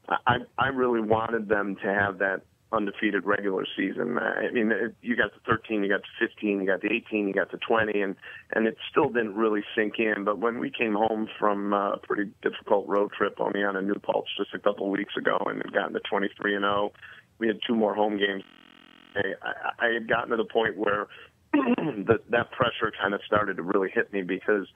I 0.09 0.39
I 0.59 0.69
really 0.69 1.01
wanted 1.01 1.49
them 1.49 1.77
to 1.77 1.87
have 1.87 2.19
that 2.19 2.43
undefeated 2.73 3.25
regular 3.25 3.65
season. 3.77 4.19
I 4.19 4.51
mean, 4.51 4.73
you 5.01 5.17
got 5.17 5.33
the 5.33 5.41
13, 5.47 5.83
you 5.83 5.89
got 5.89 6.03
the 6.03 6.27
15, 6.27 6.61
you 6.61 6.67
got 6.67 6.81
the 6.81 6.93
18, 6.93 7.29
you 7.29 7.35
got 7.35 7.51
the 7.51 7.59
20, 7.59 8.01
and 8.01 8.17
and 8.53 8.67
it 8.67 8.77
still 8.91 9.09
didn't 9.09 9.35
really 9.35 9.63
sink 9.77 9.95
in. 9.99 10.25
But 10.25 10.39
when 10.39 10.59
we 10.59 10.71
came 10.71 10.95
home 10.95 11.29
from 11.39 11.73
uh, 11.73 11.93
a 11.93 11.99
pretty 11.99 12.31
difficult 12.43 12.89
road 12.89 13.13
trip, 13.17 13.39
Oneonta 13.39 13.85
New 13.85 13.95
Paltz 13.95 14.29
just 14.37 14.53
a 14.55 14.59
couple 14.59 14.91
weeks 14.91 15.15
ago, 15.17 15.39
and 15.47 15.59
had 15.59 15.73
gotten 15.73 15.93
to 15.95 16.01
23 16.01 16.57
and 16.57 16.63
0, 16.63 16.93
we 17.39 17.47
had 17.47 17.59
two 17.67 17.75
more 17.75 17.95
home 17.95 18.19
games. 18.19 18.43
I, 19.15 19.87
I 19.87 19.93
had 19.95 20.09
gotten 20.09 20.31
to 20.31 20.37
the 20.37 20.45
point 20.45 20.77
where 20.77 21.07
that 21.53 22.21
that 22.31 22.51
pressure 22.51 22.93
kind 23.01 23.15
of 23.15 23.21
started 23.25 23.57
to 23.59 23.63
really 23.63 23.91
hit 23.95 24.13
me 24.13 24.23
because 24.23 24.67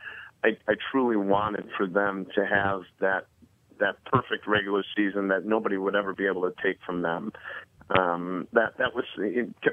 I, 0.45 0.51
I 0.69 0.75
truly 0.91 1.17
wanted 1.17 1.69
for 1.77 1.87
them 1.87 2.27
to 2.35 2.47
have 2.47 2.83
that 3.01 3.27
that 3.81 3.97
perfect 4.05 4.47
regular 4.47 4.85
season 4.95 5.29
that 5.29 5.47
nobody 5.47 5.77
would 5.77 5.97
ever 5.97 6.13
be 6.13 6.27
able 6.27 6.43
to 6.43 6.55
take 6.63 6.79
from 6.85 7.03
them 7.03 7.33
um, 7.99 8.47
that 8.53 8.79
that 8.79 8.95
was 8.95 9.05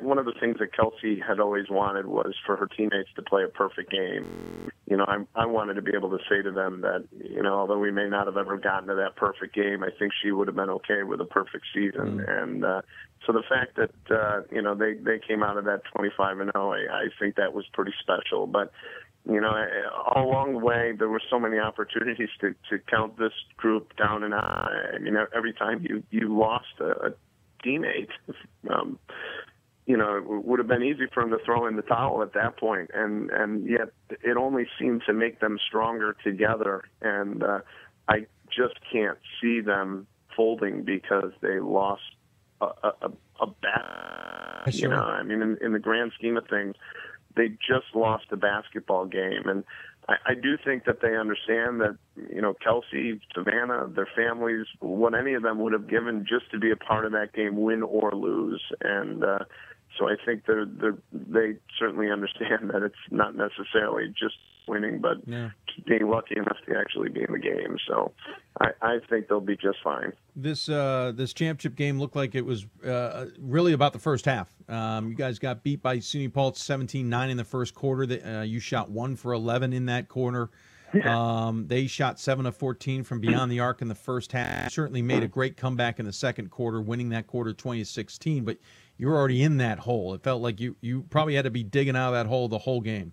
one 0.01 0.17
of 0.17 0.25
the 0.25 0.33
things 0.39 0.57
that 0.59 0.73
Kelsey 0.73 1.19
had 1.19 1.39
always 1.39 1.69
wanted 1.69 2.07
was 2.07 2.33
for 2.45 2.55
her 2.55 2.67
teammates 2.67 3.09
to 3.15 3.21
play 3.21 3.43
a 3.43 3.47
perfect 3.47 3.91
game. 3.91 4.71
You 4.89 4.97
know, 4.97 5.05
I, 5.07 5.17
I 5.35 5.45
wanted 5.45 5.75
to 5.75 5.81
be 5.83 5.91
able 5.95 6.09
to 6.09 6.17
say 6.29 6.41
to 6.41 6.51
them 6.51 6.81
that 6.81 7.05
you 7.23 7.43
know, 7.43 7.53
although 7.53 7.77
we 7.77 7.91
may 7.91 8.09
not 8.09 8.25
have 8.25 8.37
ever 8.37 8.57
gotten 8.57 8.87
to 8.87 8.95
that 8.95 9.15
perfect 9.17 9.53
game, 9.53 9.83
I 9.83 9.89
think 9.99 10.13
she 10.23 10.31
would 10.31 10.47
have 10.47 10.55
been 10.55 10.69
okay 10.69 11.03
with 11.03 11.21
a 11.21 11.25
perfect 11.25 11.65
season. 11.73 12.25
Mm. 12.25 12.41
And 12.41 12.65
uh, 12.65 12.81
so 13.25 13.33
the 13.33 13.43
fact 13.47 13.77
that 13.77 14.15
uh, 14.15 14.41
you 14.51 14.63
know 14.63 14.73
they 14.73 14.95
they 14.95 15.19
came 15.19 15.43
out 15.43 15.57
of 15.57 15.65
that 15.65 15.81
25 15.93 16.39
and 16.39 16.51
0, 16.55 16.71
I, 16.71 16.75
I 16.75 17.05
think 17.19 17.35
that 17.35 17.53
was 17.53 17.65
pretty 17.73 17.93
special. 18.01 18.47
But 18.47 18.71
you 19.29 19.41
know, 19.41 19.53
all 20.15 20.27
along 20.27 20.53
the 20.53 20.59
way, 20.59 20.93
there 20.97 21.09
were 21.09 21.21
so 21.29 21.39
many 21.39 21.59
opportunities 21.59 22.29
to 22.41 22.55
to 22.71 22.79
count 22.89 23.19
this 23.19 23.33
group 23.57 23.95
down 23.95 24.23
and 24.23 24.33
out. 24.33 24.71
I 24.95 24.97
mean, 24.97 25.15
every 25.35 25.53
time 25.53 25.85
you 25.87 26.01
you 26.09 26.35
lost 26.35 26.79
a 26.79 27.13
teammate. 27.65 28.09
Um, 28.69 28.99
you 29.85 29.95
know, 29.95 30.17
it 30.17 30.25
would 30.27 30.59
have 30.59 30.67
been 30.67 30.83
easy 30.83 31.05
for 31.13 31.23
him 31.23 31.29
to 31.29 31.37
throw 31.45 31.65
in 31.65 31.77
the 31.77 31.81
towel 31.81 32.21
at 32.21 32.33
that 32.33 32.57
point, 32.57 32.91
and 32.93 33.29
and 33.31 33.67
yet 33.69 33.93
it 34.09 34.35
only 34.35 34.67
seemed 34.77 35.03
to 35.05 35.13
make 35.13 35.39
them 35.39 35.57
stronger 35.65 36.15
together. 36.23 36.83
And 37.01 37.41
uh, 37.41 37.59
I 38.09 38.25
just 38.49 38.75
can't 38.91 39.17
see 39.41 39.61
them 39.61 40.05
folding 40.35 40.83
because 40.83 41.31
they 41.41 41.59
lost 41.59 42.01
a 42.59 42.65
a, 42.65 43.11
a 43.39 43.47
bat. 43.47 44.73
Sure. 44.73 44.81
You 44.81 44.87
know, 44.89 45.03
I 45.03 45.23
mean, 45.23 45.41
in, 45.41 45.57
in 45.61 45.71
the 45.71 45.79
grand 45.79 46.11
scheme 46.17 46.35
of 46.35 46.45
things, 46.47 46.75
they 47.37 47.49
just 47.49 47.95
lost 47.95 48.25
a 48.31 48.37
basketball 48.37 49.05
game, 49.05 49.43
and 49.45 49.63
I, 50.07 50.15
I 50.27 50.33
do 50.35 50.57
think 50.63 50.85
that 50.85 51.01
they 51.01 51.15
understand 51.15 51.81
that 51.81 51.97
you 52.15 52.41
know 52.41 52.53
Kelsey, 52.53 53.19
Savannah, 53.33 53.87
their 53.87 54.07
families, 54.15 54.65
what 54.79 55.13
any 55.13 55.33
of 55.33 55.43
them 55.43 55.59
would 55.59 55.73
have 55.73 55.89
given 55.89 56.25
just 56.27 56.49
to 56.51 56.59
be 56.59 56.71
a 56.71 56.75
part 56.75 57.05
of 57.05 57.11
that 57.11 57.33
game, 57.33 57.61
win 57.61 57.83
or 57.83 58.11
lose, 58.11 58.61
and 58.81 59.23
uh, 59.23 59.39
so 59.97 60.07
I 60.07 60.15
think 60.23 60.45
they're 60.45 60.65
they 61.11 61.57
certainly 61.79 62.11
understand 62.11 62.71
that 62.73 62.83
it's 62.83 62.95
not 63.11 63.35
necessarily 63.35 64.07
just 64.09 64.35
winning, 64.67 64.99
but 64.99 65.17
Yeah. 65.25 65.49
being 65.85 66.07
lucky 66.09 66.35
enough 66.35 66.57
to 66.67 66.77
actually 66.77 67.09
be 67.09 67.21
in 67.21 67.31
the 67.31 67.39
game. 67.39 67.77
So 67.87 68.11
I, 68.59 68.69
I 68.81 68.99
think 69.09 69.27
they'll 69.27 69.39
be 69.39 69.55
just 69.57 69.77
fine. 69.83 70.13
This 70.35 70.69
uh, 70.69 71.11
this 71.15 71.33
championship 71.33 71.75
game 71.75 71.99
looked 71.99 72.15
like 72.15 72.35
it 72.35 72.45
was 72.45 72.65
uh, 72.85 73.27
really 73.39 73.73
about 73.73 73.93
the 73.93 73.99
first 73.99 74.25
half. 74.25 74.49
Um, 74.69 75.09
you 75.09 75.15
guys 75.15 75.39
got 75.39 75.63
beat 75.63 75.81
by 75.81 75.97
SUNY 75.97 76.31
Paltz 76.33 76.61
17-9 76.67 77.29
in 77.29 77.37
the 77.37 77.43
first 77.43 77.73
quarter. 77.73 78.05
That 78.05 78.39
uh, 78.39 78.41
you 78.41 78.59
shot 78.59 78.89
one 78.89 79.15
for 79.15 79.33
11 79.33 79.73
in 79.73 79.85
that 79.85 80.07
corner. 80.09 80.49
Um, 81.03 81.67
they 81.67 81.85
shot 81.85 82.17
seven 82.17 82.45
of 82.45 82.55
14 82.55 83.03
from 83.03 83.19
beyond 83.19 83.51
the 83.51 83.59
arc 83.59 83.81
in 83.81 83.89
the 83.89 83.93
first 83.95 84.31
half. 84.31 84.71
Certainly 84.71 85.01
made 85.01 85.21
a 85.21 85.27
great 85.27 85.57
comeback 85.57 85.99
in 85.99 86.05
the 86.05 86.13
second 86.13 86.49
quarter, 86.49 86.81
winning 86.81 87.09
that 87.09 87.27
quarter 87.27 87.51
20 87.53 87.83
16. 87.83 88.45
But 88.45 88.57
you 88.97 89.07
were 89.07 89.17
already 89.17 89.43
in 89.43 89.57
that 89.57 89.79
hole. 89.79 90.13
It 90.13 90.23
felt 90.23 90.41
like 90.41 90.59
you 90.59 90.75
you 90.81 91.03
probably 91.09 91.35
had 91.35 91.43
to 91.43 91.51
be 91.51 91.63
digging 91.63 91.95
out 91.95 92.09
of 92.09 92.13
that 92.13 92.25
hole 92.27 92.47
the 92.47 92.57
whole 92.57 92.81
game. 92.81 93.11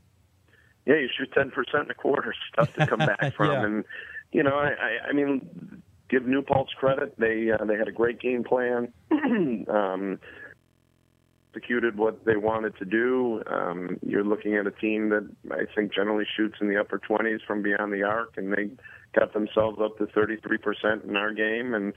Yeah, 0.86 0.96
you 0.96 1.08
shoot 1.16 1.32
ten 1.32 1.50
percent 1.50 1.84
in 1.84 1.90
a 1.90 1.94
quarter. 1.94 2.30
It's 2.30 2.38
tough 2.56 2.74
to 2.74 2.86
come 2.86 2.98
back 2.98 3.34
from, 3.36 3.50
Yeah. 3.50 3.64
and 3.64 3.84
you 4.32 4.42
know, 4.42 4.56
I, 4.56 4.68
I, 4.70 5.08
I 5.08 5.12
mean, 5.12 5.82
give 6.08 6.26
New 6.26 6.42
Paltz 6.42 6.72
credit. 6.74 7.18
They 7.18 7.50
uh, 7.50 7.64
they 7.64 7.76
had 7.76 7.88
a 7.88 7.92
great 7.92 8.20
game 8.20 8.44
plan. 8.44 8.92
um, 9.68 10.18
executed 11.54 11.96
what 11.96 12.24
they 12.24 12.36
wanted 12.36 12.76
to 12.78 12.84
do. 12.84 13.42
Um, 13.46 13.98
you're 14.04 14.24
looking 14.24 14.56
at 14.56 14.66
a 14.66 14.72
team 14.72 15.10
that 15.10 15.28
I 15.52 15.62
think 15.74 15.94
generally 15.94 16.26
shoots 16.36 16.56
in 16.60 16.68
the 16.68 16.78
upper 16.80 16.98
20s 16.98 17.44
from 17.46 17.62
beyond 17.62 17.92
the 17.92 18.02
arc, 18.02 18.36
and 18.36 18.52
they 18.52 18.70
got 19.18 19.32
themselves 19.32 19.78
up 19.80 19.96
to 19.98 20.06
33% 20.06 21.04
in 21.08 21.16
our 21.16 21.32
game. 21.32 21.74
And 21.74 21.92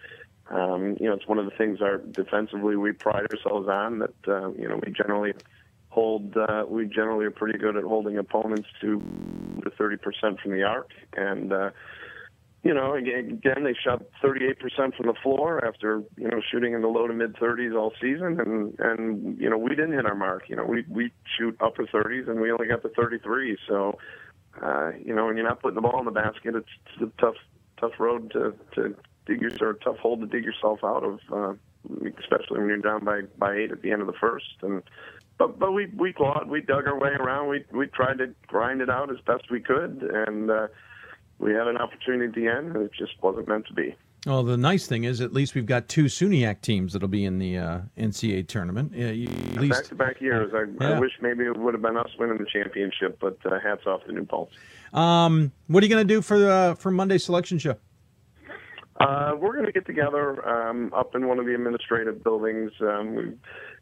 um, 0.50 0.96
you 1.00 1.08
know, 1.08 1.14
it's 1.14 1.28
one 1.28 1.40
of 1.40 1.46
the 1.46 1.52
things 1.58 1.82
our 1.82 1.98
defensively 1.98 2.76
we 2.78 2.92
pride 2.94 3.26
ourselves 3.32 3.68
on 3.68 4.00
that 4.00 4.14
uh, 4.28 4.50
you 4.52 4.68
know 4.70 4.80
we 4.86 4.94
generally 4.94 5.34
hold 5.98 6.38
uh, 6.38 6.64
we 6.70 6.86
generally 6.86 7.26
are 7.26 7.32
pretty 7.32 7.58
good 7.58 7.76
at 7.76 7.84
holding 7.84 8.20
opponents 8.20 8.70
to 8.80 9.02
to 9.64 9.72
30% 9.72 10.40
from 10.40 10.52
the 10.52 10.62
arc. 10.62 10.92
And 11.14 11.52
uh, 11.52 11.72
you 12.62 12.72
know 12.72 12.94
again 12.94 13.64
they 13.64 13.76
shot 13.84 14.04
38% 14.24 14.96
from 14.96 15.08
the 15.08 15.16
floor 15.24 15.66
after 15.66 16.04
you 16.16 16.28
know 16.28 16.40
shooting 16.52 16.74
in 16.74 16.82
the 16.82 16.88
low 16.88 17.08
to 17.08 17.14
mid 17.14 17.34
30s 17.38 17.76
all 17.76 17.94
season. 18.00 18.40
And 18.40 18.80
and 18.80 19.42
you 19.42 19.50
know 19.50 19.58
we 19.58 19.72
didn't 19.72 19.94
hit 19.94 20.06
our 20.06 20.14
mark. 20.14 20.44
You 20.50 20.56
know 20.58 20.66
we 20.66 20.86
we 20.88 21.12
shoot 21.36 21.58
upper 21.60 21.86
30s 21.86 22.30
and 22.30 22.40
we 22.40 22.52
only 22.52 22.68
got 22.68 22.84
to 22.84 22.90
33 22.90 23.58
so 23.68 23.98
uh, 24.62 24.92
you 25.04 25.16
know 25.16 25.26
when 25.26 25.36
you're 25.36 25.50
not 25.50 25.62
putting 25.64 25.76
the 25.76 25.82
ball 25.82 25.98
in 25.98 26.06
the 26.06 26.12
basket 26.12 26.54
it's, 26.56 26.74
it's 26.86 27.02
a 27.02 27.22
tough 27.22 27.40
tough 27.82 28.00
road 28.00 28.30
to 28.34 28.54
to 28.76 28.96
dig 29.26 29.42
your 29.42 29.52
or 29.62 29.72
a 29.72 29.80
tough 29.80 29.98
hole 29.98 30.18
to 30.18 30.28
dig 30.28 30.44
yourself 30.44 30.80
out 30.84 31.04
of 31.04 31.20
uh, 31.34 31.54
especially 32.20 32.60
when 32.60 32.68
you're 32.68 32.78
down 32.78 33.04
by 33.04 33.22
by 33.38 33.56
eight 33.56 33.72
at 33.72 33.82
the 33.82 33.92
end 33.92 34.02
of 34.02 34.08
the 34.08 34.20
first. 34.20 34.58
And 34.62 34.84
but 35.38 35.60
but 35.60 35.72
we 35.72 35.88
we 35.96 36.14
clawed, 36.14 36.50
we 36.50 36.62
dug 36.62 36.88
our 36.88 37.00
way 37.00 37.10
around. 37.10 37.50
We 37.50 37.66
we 37.72 37.88
tried 37.88 38.18
to 38.20 38.34
grind 38.48 38.82
it 38.82 38.90
out 38.90 39.12
as 39.12 39.18
best 39.26 39.50
we 39.52 39.60
could, 39.60 40.02
and 40.28 40.50
uh, 40.50 40.68
we 41.40 41.54
had 41.54 41.68
an 41.68 41.78
opportunity 41.78 42.28
at 42.28 42.36
the 42.36 42.48
end, 42.48 42.76
and 42.76 42.86
it 42.86 42.92
just 42.98 43.14
wasn't 43.22 43.48
meant 43.48 43.68
to 43.68 43.74
be. 43.74 43.96
Well, 44.26 44.44
the 44.44 44.58
nice 44.58 44.88
thing 44.88 45.06
is, 45.06 45.22
at 45.22 45.32
least 45.32 45.56
we've 45.56 45.66
got 45.66 45.88
two 45.88 46.06
SUNYAC 46.06 46.62
teams 46.62 46.92
that'll 46.92 47.08
be 47.08 47.24
in 47.24 47.40
the 47.40 47.58
uh, 47.58 47.80
NCAA 47.98 48.48
tournament. 48.48 48.92
Yeah, 48.94 49.12
you, 49.12 49.28
at 49.28 49.62
least 49.62 49.74
Back 49.74 49.86
to 49.86 49.96
back 49.96 50.22
years. 50.22 50.52
I, 50.54 50.66
Yeah. 50.84 50.98
I 50.98 51.00
wish 51.00 51.12
maybe 51.22 51.46
it 51.46 51.56
would 51.56 51.74
have 51.74 51.82
been 51.82 51.96
us 51.96 52.10
winning 52.20 52.38
the 52.38 52.46
championship, 52.46 53.20
but 53.22 53.38
uh, 53.46 53.60
hats 53.60 53.86
off 53.86 54.04
to 54.06 54.12
New 54.12 54.26
Paltz. 54.26 54.54
Um, 54.92 55.52
what 55.68 55.84
are 55.84 55.86
you 55.86 55.94
going 55.94 56.06
to 56.06 56.14
do 56.14 56.22
for 56.22 56.50
uh, 56.50 56.76
for 56.76 56.92
Monday 56.92 57.18
selection 57.20 57.60
show? 57.60 57.76
Uh, 59.00 59.34
we're 59.40 59.54
going 59.54 59.66
to 59.66 59.72
get 59.72 59.86
together 59.86 60.46
um, 60.48 60.92
up 60.94 61.14
in 61.14 61.28
one 61.28 61.38
of 61.38 61.46
the 61.46 61.54
administrative 61.54 62.24
buildings. 62.24 62.72
Um, 62.82 63.16
we've 63.16 63.38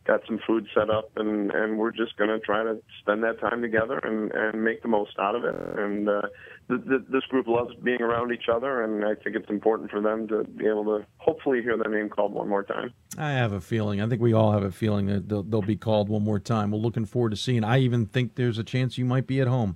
got 0.06 0.22
some 0.28 0.40
food 0.46 0.68
set 0.74 0.90
up, 0.90 1.10
and, 1.16 1.52
and 1.52 1.78
we're 1.78 1.92
just 1.92 2.16
going 2.18 2.30
to 2.30 2.40
try 2.40 2.64
to 2.64 2.78
spend 3.02 3.24
that 3.24 3.40
time 3.40 3.62
together 3.62 3.98
and, 4.04 4.32
and 4.32 4.64
make 4.64 4.82
the 4.82 4.88
most 4.88 5.18
out 5.20 5.36
of 5.36 5.44
it. 5.44 5.56
And 5.80 6.08
uh, 6.08 6.22
th- 6.70 6.82
th- 6.88 7.02
this 7.10 7.24
group 7.24 7.48
loves 7.48 7.74
being 7.84 8.02
around 8.02 8.32
each 8.32 8.48
other, 8.52 8.84
and 8.84 9.04
I 9.04 9.16
think 9.16 9.36
it's 9.36 9.50
important 9.50 9.90
for 9.90 10.02
them 10.02 10.28
to 10.28 10.44
be 10.44 10.68
able 10.68 10.86
to 10.86 11.06
hopefully 11.18 11.62
hear 11.64 11.76
their 11.78 11.92
name 11.92 12.10
called 12.10 12.34
one 12.34 12.48
more 12.48 12.64
time. 12.64 12.94
I 13.18 13.32
have 13.32 13.52
a 13.54 13.62
feeling. 13.62 14.00
I 14.02 14.08
think 14.08 14.22
we 14.22 14.34
all 14.34 14.52
have 14.52 14.64
a 14.64 14.72
feeling 14.72 15.08
that 15.08 15.28
they'll, 15.28 15.44
they'll 15.44 15.62
be 15.62 15.76
called 15.76 16.08
one 16.08 16.24
more 16.24 16.40
time. 16.40 16.72
We're 16.72 16.78
looking 16.78 17.06
forward 17.06 17.32
to 17.32 17.38
seeing. 17.38 17.64
I 17.64 17.80
even 17.80 18.06
think 18.06 18.36
there's 18.36 18.60
a 18.60 18.64
chance 18.64 18.98
you 18.98 19.06
might 19.06 19.26
be 19.26 19.42
at 19.42 19.48
home. 19.48 19.76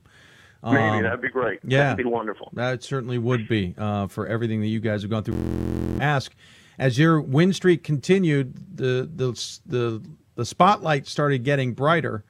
Maybe 0.62 0.78
Um, 0.78 1.04
that'd 1.04 1.22
be 1.22 1.30
great. 1.30 1.60
Yeah, 1.64 1.86
that'd 1.86 1.98
be 1.98 2.04
wonderful. 2.04 2.50
That 2.54 2.84
certainly 2.84 3.18
would 3.18 3.48
be 3.48 3.74
uh, 3.78 4.08
for 4.08 4.28
everything 4.28 4.60
that 4.62 4.68
you 4.68 4.82
guys 4.82 5.02
have 5.04 5.10
gone 5.10 5.24
through. 5.24 5.38
Ask 6.02 6.36
as 6.78 6.98
your 7.00 7.22
win 7.22 7.54
streak 7.54 7.84
continued, 7.84 8.78
the 8.78 9.10
the 9.14 9.32
the 9.66 10.02
the 10.40 10.46
spotlight 10.46 11.06
started 11.06 11.44
getting 11.44 11.74
brighter. 11.74 12.24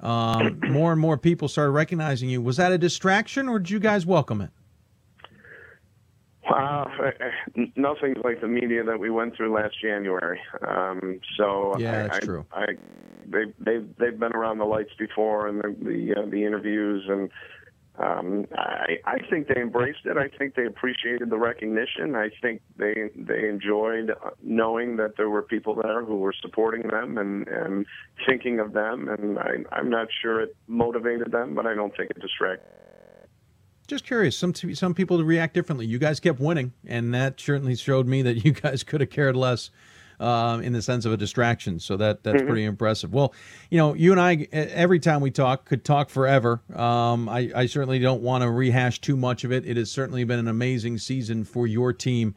Um, 0.00 0.60
more 0.68 0.92
and 0.92 1.00
more 1.00 1.16
people 1.16 1.48
started 1.48 1.70
recognizing 1.70 2.28
you. 2.28 2.42
Was 2.42 2.58
that 2.58 2.72
a 2.72 2.78
distraction, 2.78 3.48
or 3.48 3.58
did 3.58 3.70
you 3.70 3.80
guys 3.80 4.04
welcome 4.04 4.42
it? 4.42 4.50
Uh, 6.46 6.84
nothing 7.74 8.16
like 8.22 8.42
the 8.42 8.48
media 8.48 8.84
that 8.84 9.00
we 9.00 9.08
went 9.08 9.34
through 9.34 9.54
last 9.54 9.80
January. 9.80 10.38
Um, 10.68 11.20
so 11.38 11.74
Yeah, 11.78 11.90
I, 11.90 12.02
that's 12.02 12.16
I, 12.18 12.20
true. 12.20 12.46
I, 12.52 12.66
they 13.26 13.44
they 13.58 13.78
they've 13.98 14.18
been 14.18 14.34
around 14.34 14.58
the 14.58 14.66
lights 14.66 14.92
before 14.98 15.48
and 15.48 15.60
the 15.60 15.74
the, 15.82 16.20
uh, 16.20 16.26
the 16.26 16.44
interviews 16.44 17.06
and 17.08 17.30
um, 17.96 18.46
I 18.56 18.96
I 19.04 19.18
think 19.30 19.46
they 19.46 19.60
embraced 19.60 20.04
it. 20.04 20.16
I 20.16 20.28
think 20.36 20.56
they 20.56 20.66
appreciated 20.66 21.30
the 21.30 21.38
recognition. 21.38 22.16
I 22.16 22.30
think 22.42 22.60
they 22.76 23.10
they 23.14 23.48
enjoyed 23.48 24.12
knowing 24.42 24.96
that 24.96 25.16
there 25.16 25.30
were 25.30 25.42
people 25.42 25.76
there 25.80 26.04
who 26.04 26.16
were 26.16 26.34
supporting 26.42 26.88
them 26.88 27.18
and 27.18 27.46
and 27.46 27.86
thinking 28.26 28.58
of 28.58 28.72
them. 28.72 29.08
And 29.08 29.38
I 29.38 29.58
I'm 29.70 29.90
not 29.90 30.08
sure 30.22 30.40
it 30.40 30.56
motivated 30.66 31.30
them, 31.30 31.54
but 31.54 31.66
I 31.66 31.74
don't 31.74 31.96
think 31.96 32.10
it 32.10 32.20
distracted. 32.20 32.66
Just 33.86 34.04
curious. 34.04 34.36
Some 34.36 34.54
some 34.54 34.94
people 34.94 35.22
react 35.22 35.54
differently. 35.54 35.86
You 35.86 36.00
guys 36.00 36.18
kept 36.18 36.40
winning, 36.40 36.72
and 36.86 37.14
that 37.14 37.40
certainly 37.40 37.76
showed 37.76 38.08
me 38.08 38.22
that 38.22 38.44
you 38.44 38.52
guys 38.52 38.82
could 38.82 39.02
have 39.02 39.10
cared 39.10 39.36
less. 39.36 39.70
Um, 40.20 40.62
in 40.62 40.72
the 40.72 40.80
sense 40.80 41.04
of 41.04 41.12
a 41.12 41.16
distraction, 41.16 41.80
so 41.80 41.96
that 41.96 42.22
that's 42.22 42.40
Mhm. 42.42 42.46
pretty 42.46 42.64
impressive. 42.64 43.12
Well, 43.12 43.34
you 43.68 43.78
know, 43.78 43.94
you 43.94 44.12
and 44.12 44.20
I 44.20 44.46
every 44.52 45.00
time 45.00 45.20
we 45.20 45.32
talk, 45.32 45.64
could 45.64 45.84
talk 45.84 46.08
forever. 46.08 46.60
Um, 46.74 47.28
I, 47.28 47.50
I 47.54 47.66
certainly 47.66 47.98
don't 47.98 48.22
want 48.22 48.42
to 48.42 48.50
rehash 48.50 49.00
too 49.00 49.16
much 49.16 49.42
of 49.42 49.50
it. 49.50 49.66
It 49.66 49.76
has 49.76 49.90
certainly 49.90 50.22
been 50.22 50.38
an 50.38 50.46
amazing 50.46 50.98
season 50.98 51.42
for 51.44 51.66
your 51.66 51.92
team 51.92 52.34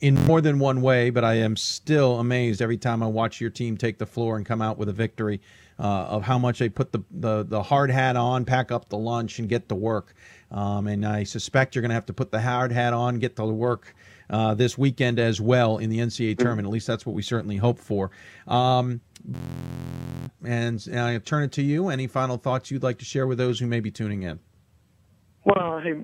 in 0.00 0.14
more 0.26 0.40
than 0.40 0.60
one 0.60 0.80
way, 0.80 1.10
but 1.10 1.24
I 1.24 1.34
am 1.34 1.56
still 1.56 2.20
amazed 2.20 2.62
every 2.62 2.76
time 2.76 3.02
I 3.02 3.06
watch 3.08 3.40
your 3.40 3.50
team 3.50 3.76
take 3.76 3.98
the 3.98 4.06
floor 4.06 4.36
and 4.36 4.46
come 4.46 4.62
out 4.62 4.78
with 4.78 4.88
a 4.88 4.92
victory 4.92 5.40
uh, 5.80 5.82
of 6.06 6.22
how 6.22 6.38
much 6.38 6.60
they 6.60 6.68
put 6.68 6.92
the, 6.92 7.00
the, 7.10 7.44
the 7.44 7.62
hard 7.64 7.90
hat 7.90 8.14
on, 8.14 8.44
pack 8.44 8.70
up 8.70 8.88
the 8.90 8.98
lunch, 8.98 9.40
and 9.40 9.48
get 9.48 9.68
to 9.70 9.74
work. 9.74 10.14
Um, 10.52 10.86
and 10.86 11.04
I 11.04 11.24
suspect 11.24 11.74
you're 11.74 11.82
going 11.82 11.90
to 11.90 11.94
have 11.96 12.06
to 12.06 12.12
put 12.12 12.30
the 12.30 12.40
hard 12.40 12.70
hat 12.70 12.92
on, 12.92 13.18
get 13.18 13.34
to 13.36 13.44
work 13.44 13.94
uh, 14.30 14.54
this 14.54 14.76
weekend 14.76 15.18
as 15.18 15.40
well 15.40 15.78
in 15.78 15.90
the 15.90 15.98
NCAA 15.98 16.38
tournament. 16.38 16.66
At 16.66 16.72
least 16.72 16.86
that's 16.86 17.06
what 17.06 17.14
we 17.14 17.22
certainly 17.22 17.56
hope 17.56 17.78
for. 17.78 18.10
Um, 18.46 19.00
and, 20.44 20.86
and 20.86 21.00
I 21.00 21.18
turn 21.18 21.44
it 21.44 21.52
to 21.52 21.62
you. 21.62 21.88
Any 21.88 22.06
final 22.06 22.36
thoughts 22.36 22.70
you'd 22.70 22.82
like 22.82 22.98
to 22.98 23.04
share 23.04 23.26
with 23.26 23.38
those 23.38 23.58
who 23.58 23.66
may 23.66 23.80
be 23.80 23.90
tuning 23.90 24.22
in? 24.22 24.40
Well, 25.44 25.80
hey, 25.82 25.94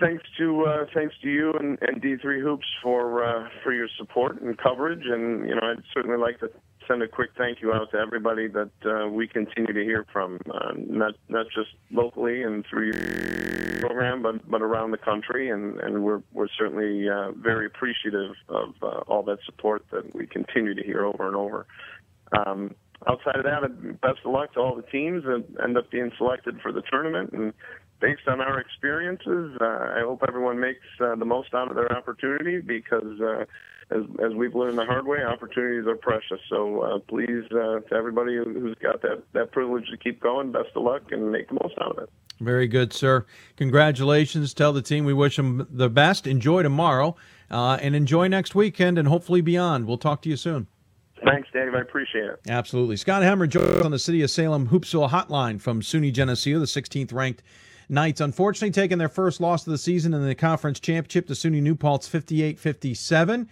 thanks 0.00 0.22
to 0.38 0.64
uh, 0.64 0.86
thanks 0.94 1.14
to 1.22 1.28
you 1.28 1.52
and, 1.54 1.76
and 1.80 2.00
D3 2.00 2.40
Hoops 2.40 2.66
for 2.82 3.24
uh, 3.24 3.48
for 3.64 3.72
your 3.72 3.88
support 3.98 4.40
and 4.40 4.56
coverage, 4.56 5.02
and 5.04 5.48
you 5.48 5.56
know 5.56 5.60
I'd 5.62 5.82
certainly 5.92 6.18
like 6.18 6.38
to 6.38 6.50
send 6.92 7.02
a 7.02 7.08
quick 7.08 7.30
thank 7.38 7.62
you 7.62 7.72
out 7.72 7.90
to 7.90 7.96
everybody 7.96 8.48
that 8.48 8.70
uh, 8.84 9.08
we 9.08 9.26
continue 9.26 9.72
to 9.72 9.82
hear 9.82 10.04
from, 10.12 10.38
uh, 10.52 10.72
not 10.76 11.14
not 11.28 11.46
just 11.54 11.70
locally 11.90 12.42
and 12.42 12.66
through 12.68 12.92
your 12.92 13.80
program, 13.80 14.22
but 14.22 14.48
but 14.50 14.60
around 14.60 14.90
the 14.90 14.98
country, 14.98 15.50
and, 15.50 15.80
and 15.80 16.04
we're 16.04 16.22
we're 16.32 16.48
certainly 16.58 17.08
uh, 17.08 17.32
very 17.32 17.66
appreciative 17.66 18.34
of 18.48 18.74
uh, 18.82 19.00
all 19.08 19.22
that 19.22 19.38
support 19.46 19.84
that 19.90 20.14
we 20.14 20.26
continue 20.26 20.74
to 20.74 20.82
hear 20.82 21.04
over 21.04 21.26
and 21.26 21.36
over. 21.36 21.66
Um, 22.36 22.74
outside 23.08 23.36
of 23.36 23.44
that, 23.44 24.00
best 24.00 24.18
of 24.24 24.32
luck 24.32 24.52
to 24.54 24.60
all 24.60 24.76
the 24.76 24.82
teams 24.82 25.24
that 25.24 25.44
end 25.64 25.78
up 25.78 25.90
being 25.90 26.12
selected 26.18 26.60
for 26.60 26.72
the 26.72 26.82
tournament. 26.82 27.32
And 27.32 27.54
based 28.00 28.26
on 28.26 28.40
our 28.40 28.60
experiences, 28.60 29.56
uh, 29.60 29.64
I 29.64 30.00
hope 30.00 30.24
everyone 30.28 30.60
makes 30.60 30.84
uh, 31.00 31.14
the 31.14 31.24
most 31.24 31.54
out 31.54 31.70
of 31.70 31.76
their 31.76 31.92
opportunity 31.96 32.60
because, 32.60 33.20
as, 33.94 34.02
as 34.24 34.34
we've 34.34 34.54
learned 34.54 34.78
the 34.78 34.84
hard 34.84 35.06
way, 35.06 35.18
opportunities 35.22 35.86
are 35.86 35.96
precious. 35.96 36.38
So 36.48 36.80
uh, 36.82 36.98
please, 37.00 37.44
uh, 37.52 37.80
to 37.80 37.94
everybody 37.94 38.36
who- 38.36 38.58
who's 38.60 38.76
got 38.82 39.02
that, 39.02 39.22
that 39.32 39.52
privilege 39.52 39.84
to 39.90 39.96
keep 39.96 40.20
going, 40.20 40.52
best 40.52 40.70
of 40.74 40.82
luck 40.82 41.02
and 41.12 41.30
make 41.30 41.48
the 41.48 41.54
most 41.54 41.74
out 41.80 41.96
of 41.96 42.02
it. 42.04 42.10
Very 42.40 42.66
good, 42.66 42.92
sir. 42.92 43.24
Congratulations. 43.56 44.52
Tell 44.54 44.72
the 44.72 44.82
team 44.82 45.04
we 45.04 45.12
wish 45.14 45.36
them 45.36 45.66
the 45.70 45.88
best. 45.88 46.26
Enjoy 46.26 46.62
tomorrow 46.62 47.14
uh, 47.50 47.78
and 47.80 47.94
enjoy 47.94 48.26
next 48.28 48.54
weekend 48.54 48.98
and 48.98 49.06
hopefully 49.08 49.40
beyond. 49.40 49.86
We'll 49.86 49.98
talk 49.98 50.22
to 50.22 50.28
you 50.28 50.36
soon. 50.36 50.66
Thanks, 51.24 51.48
Dave. 51.52 51.72
I 51.74 51.80
appreciate 51.80 52.24
it. 52.24 52.40
Absolutely. 52.48 52.96
Scott 52.96 53.22
Hemer 53.22 53.48
joins 53.48 53.68
us 53.78 53.84
on 53.84 53.92
the 53.92 53.98
City 53.98 54.22
of 54.22 54.30
Salem 54.30 54.68
Hoopsville 54.68 55.10
hotline 55.10 55.60
from 55.60 55.80
SUNY 55.80 56.12
Geneseo, 56.12 56.58
the 56.58 56.64
16th 56.66 57.12
ranked 57.12 57.42
Knights. 57.88 58.20
Unfortunately, 58.20 58.72
taking 58.72 58.98
their 58.98 59.08
first 59.08 59.40
loss 59.40 59.66
of 59.66 59.70
the 59.70 59.78
season 59.78 60.14
in 60.14 60.26
the 60.26 60.34
conference 60.34 60.80
championship 60.80 61.26
to 61.28 61.34
SUNY 61.34 61.60
New 61.62 61.74
Paltz 61.76 62.08
58 62.08 62.58
57. 62.58 63.48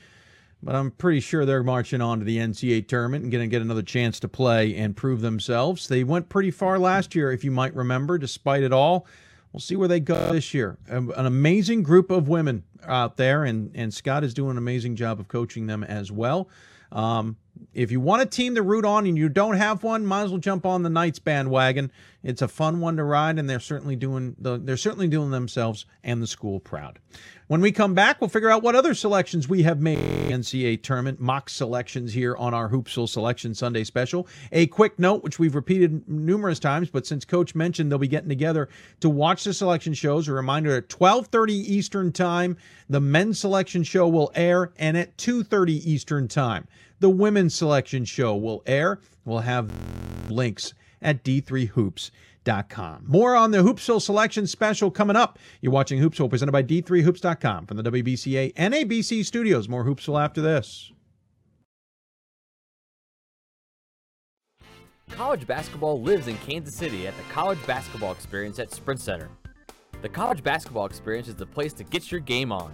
But 0.62 0.74
I'm 0.74 0.90
pretty 0.90 1.20
sure 1.20 1.46
they're 1.46 1.62
marching 1.62 2.02
on 2.02 2.18
to 2.18 2.24
the 2.24 2.36
NCAA 2.36 2.86
tournament 2.86 3.22
and 3.22 3.32
going 3.32 3.48
to 3.48 3.50
get 3.50 3.62
another 3.62 3.82
chance 3.82 4.20
to 4.20 4.28
play 4.28 4.76
and 4.76 4.94
prove 4.94 5.22
themselves. 5.22 5.88
They 5.88 6.04
went 6.04 6.28
pretty 6.28 6.50
far 6.50 6.78
last 6.78 7.14
year, 7.14 7.32
if 7.32 7.44
you 7.44 7.50
might 7.50 7.74
remember, 7.74 8.18
despite 8.18 8.62
it 8.62 8.72
all. 8.72 9.06
We'll 9.52 9.60
see 9.60 9.74
where 9.74 9.88
they 9.88 10.00
go 10.00 10.32
this 10.32 10.54
year. 10.54 10.78
Um, 10.88 11.12
An 11.16 11.26
amazing 11.26 11.82
group 11.82 12.10
of 12.10 12.28
women 12.28 12.64
out 12.86 13.16
there, 13.16 13.44
and, 13.44 13.70
and 13.74 13.92
Scott 13.92 14.22
is 14.22 14.34
doing 14.34 14.52
an 14.52 14.58
amazing 14.58 14.96
job 14.96 15.18
of 15.18 15.28
coaching 15.28 15.66
them 15.66 15.82
as 15.82 16.12
well. 16.12 16.48
Um, 16.92 17.36
if 17.72 17.90
you 17.90 18.00
want 18.00 18.22
a 18.22 18.26
team 18.26 18.54
to 18.54 18.62
root 18.62 18.84
on 18.84 19.06
and 19.06 19.16
you 19.16 19.28
don't 19.28 19.56
have 19.56 19.82
one, 19.82 20.04
might 20.06 20.22
as 20.22 20.30
well 20.30 20.38
jump 20.38 20.66
on 20.66 20.82
the 20.82 20.90
Knights 20.90 21.18
bandwagon. 21.18 21.90
It's 22.22 22.42
a 22.42 22.48
fun 22.48 22.80
one 22.80 22.96
to 22.96 23.04
ride, 23.04 23.38
and 23.38 23.48
they're 23.48 23.60
certainly 23.60 23.96
doing 23.96 24.36
the, 24.38 24.58
they're 24.58 24.76
certainly 24.76 25.08
doing 25.08 25.30
themselves 25.30 25.86
and 26.04 26.20
the 26.20 26.26
school 26.26 26.60
proud. 26.60 26.98
When 27.46 27.60
we 27.60 27.72
come 27.72 27.94
back, 27.94 28.20
we'll 28.20 28.28
figure 28.28 28.50
out 28.50 28.62
what 28.62 28.76
other 28.76 28.94
selections 28.94 29.48
we 29.48 29.62
have 29.62 29.80
made 29.80 29.98
NCAA 29.98 30.82
tournament 30.82 31.18
mock 31.18 31.48
selections 31.48 32.12
here 32.12 32.36
on 32.36 32.54
our 32.54 32.68
Hoopsville 32.68 33.08
Selection 33.08 33.54
Sunday 33.54 33.84
special. 33.84 34.28
A 34.52 34.66
quick 34.66 34.98
note, 34.98 35.24
which 35.24 35.38
we've 35.38 35.54
repeated 35.54 36.08
numerous 36.08 36.58
times, 36.58 36.90
but 36.90 37.06
since 37.06 37.24
Coach 37.24 37.54
mentioned 37.54 37.90
they'll 37.90 37.98
be 37.98 38.06
getting 38.06 38.28
together 38.28 38.68
to 39.00 39.08
watch 39.08 39.42
the 39.44 39.54
selection 39.54 39.94
shows, 39.94 40.28
a 40.28 40.32
reminder 40.32 40.76
at 40.76 40.88
12:30 40.88 41.52
Eastern 41.52 42.12
Time, 42.12 42.56
the 42.88 43.00
men's 43.00 43.40
selection 43.40 43.82
show 43.82 44.06
will 44.06 44.30
air, 44.34 44.72
and 44.78 44.96
at 44.96 45.16
2:30 45.16 45.72
Eastern 45.84 46.28
Time, 46.28 46.68
the 47.00 47.10
women's 47.10 47.54
selection 47.54 48.04
show 48.04 48.36
will 48.36 48.62
air. 48.66 49.00
We'll 49.24 49.40
have 49.40 49.72
links 50.28 50.74
at 51.02 51.24
d3hoops.com. 51.24 53.04
More 53.06 53.36
on 53.36 53.50
the 53.50 53.58
Hoopsville 53.58 54.02
selection 54.02 54.46
special 54.46 54.90
coming 54.90 55.16
up. 55.16 55.38
You're 55.60 55.72
watching 55.72 56.00
Hoopsville 56.00 56.30
presented 56.30 56.52
by 56.52 56.62
d3hoops.com 56.62 57.66
from 57.66 57.76
the 57.76 57.82
WBCA 57.84 58.52
and 58.56 58.74
NABC 58.74 59.24
studios. 59.24 59.68
More 59.68 59.84
Hoopsville 59.84 60.22
after 60.22 60.40
this. 60.40 60.92
College 65.10 65.46
basketball 65.46 66.00
lives 66.00 66.28
in 66.28 66.36
Kansas 66.38 66.74
City 66.74 67.06
at 67.06 67.16
the 67.16 67.22
College 67.24 67.58
Basketball 67.66 68.12
Experience 68.12 68.58
at 68.58 68.72
Sprint 68.72 69.00
Center. 69.00 69.28
The 70.02 70.08
College 70.08 70.42
Basketball 70.42 70.86
Experience 70.86 71.28
is 71.28 71.34
the 71.34 71.46
place 71.46 71.72
to 71.74 71.84
get 71.84 72.10
your 72.10 72.20
game 72.20 72.52
on. 72.52 72.72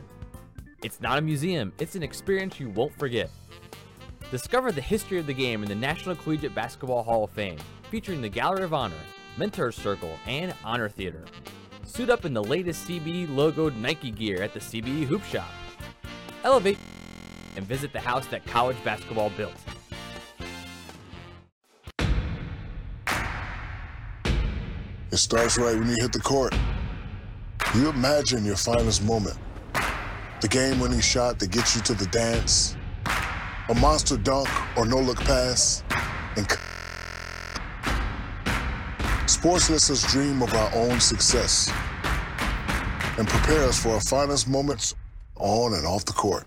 It's 0.84 1.00
not 1.00 1.18
a 1.18 1.22
museum, 1.22 1.72
it's 1.78 1.96
an 1.96 2.02
experience 2.02 2.60
you 2.60 2.68
won't 2.70 2.96
forget. 2.96 3.30
Discover 4.30 4.72
the 4.72 4.80
history 4.80 5.18
of 5.18 5.26
the 5.26 5.32
game 5.32 5.62
in 5.62 5.68
the 5.68 5.74
National 5.74 6.14
Collegiate 6.14 6.55
Basketball 6.55 7.02
Hall 7.02 7.24
of 7.24 7.30
Fame, 7.30 7.58
featuring 7.90 8.20
the 8.20 8.28
Gallery 8.28 8.65
of 8.65 8.74
Honor, 8.74 8.94
Mentor 9.36 9.70
Circle, 9.73 10.18
and 10.26 10.55
Honor 10.65 10.89
Theater. 10.89 11.24
Suit 11.84 12.10
up 12.10 12.24
in 12.24 12.34
the 12.34 12.42
latest 12.42 12.89
CBE 12.89 13.28
logoed 13.28 13.76
Nike 13.76 14.10
gear 14.10 14.42
at 14.42 14.52
the 14.52 14.60
CBE 14.60 15.05
Hoop 15.05 15.23
Shop. 15.24 15.48
Elevate 16.42 16.78
and 17.56 17.65
visit 17.65 17.92
the 17.92 18.00
house 18.00 18.26
that 18.26 18.44
college 18.47 18.76
basketball 18.84 19.31
built. 19.36 19.55
It 25.12 25.18
starts 25.18 25.56
right 25.56 25.78
when 25.78 25.89
you 25.89 25.97
hit 26.00 26.12
the 26.12 26.20
court. 26.20 26.55
You 27.74 27.89
imagine 27.89 28.44
your 28.44 28.56
finest 28.56 29.02
moment. 29.05 29.39
The 30.40 30.48
game 30.48 30.81
winning 30.81 31.00
shot 31.00 31.39
that 31.39 31.50
gets 31.50 31.74
you 31.74 31.82
to 31.82 31.94
the 31.94 32.06
dance, 32.06 32.76
a 33.68 33.74
monster 33.74 34.16
dunk 34.16 34.48
or 34.76 34.84
no 34.84 34.98
look 34.98 35.18
pass, 35.18 35.82
and 36.36 36.47
sports 39.36 39.68
lets 39.68 39.90
us 39.90 40.10
dream 40.10 40.42
of 40.42 40.52
our 40.55 40.74
own 40.74 40.98
success 40.98 41.70
and 43.18 43.28
prepare 43.28 43.65
us 43.65 43.78
for 43.78 43.90
our 43.90 44.00
finest 44.00 44.48
moments 44.48 44.94
on 45.34 45.74
and 45.74 45.86
off 45.86 46.06
the 46.06 46.12
court. 46.15 46.47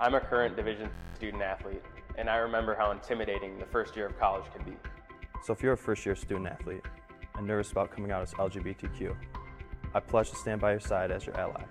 I'm 0.00 0.14
a 0.14 0.20
current 0.20 0.54
Division 0.54 0.88
student 1.16 1.42
athlete, 1.42 1.82
and 2.16 2.30
I 2.30 2.36
remember 2.36 2.76
how 2.76 2.92
intimidating 2.92 3.58
the 3.58 3.66
first 3.66 3.96
year 3.96 4.06
of 4.06 4.16
college 4.20 4.44
can 4.54 4.64
be. 4.64 4.76
So 5.42 5.52
if 5.52 5.64
you're 5.64 5.72
a 5.72 5.76
first 5.76 6.06
year 6.06 6.14
student 6.14 6.46
athlete 6.46 6.82
and 7.36 7.44
nervous 7.44 7.72
about 7.72 7.90
coming 7.90 8.12
out 8.12 8.22
as 8.22 8.32
LGBTQ, 8.34 9.16
I 9.94 9.98
pledge 9.98 10.30
to 10.30 10.36
stand 10.36 10.60
by 10.60 10.70
your 10.70 10.80
side 10.80 11.10
as 11.10 11.26
your 11.26 11.36
ally. 11.36 11.64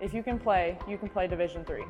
If 0.00 0.14
you 0.14 0.22
can 0.22 0.38
play, 0.38 0.78
you 0.88 0.96
can 0.96 1.10
play 1.10 1.26
Division 1.26 1.62
3. 1.62 1.82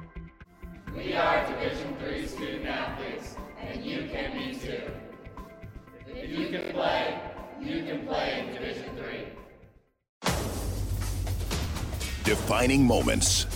We 0.97 1.15
are 1.15 1.47
Division 1.47 1.95
3 2.01 2.27
student 2.27 2.67
athletes, 2.67 3.37
and 3.61 3.85
you 3.85 4.09
can 4.09 4.37
be 4.37 4.53
too. 4.59 4.91
If 6.09 6.29
you 6.29 6.49
can 6.49 6.73
play, 6.73 7.21
you 7.61 7.85
can 7.85 8.05
play 8.09 8.41
in 8.41 8.53
Division 8.53 8.97
3. 8.97 9.29
Defining 12.25 12.85
moments. 12.85 13.47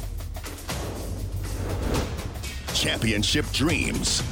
Championship 2.75 3.47
dreams. 3.51 4.23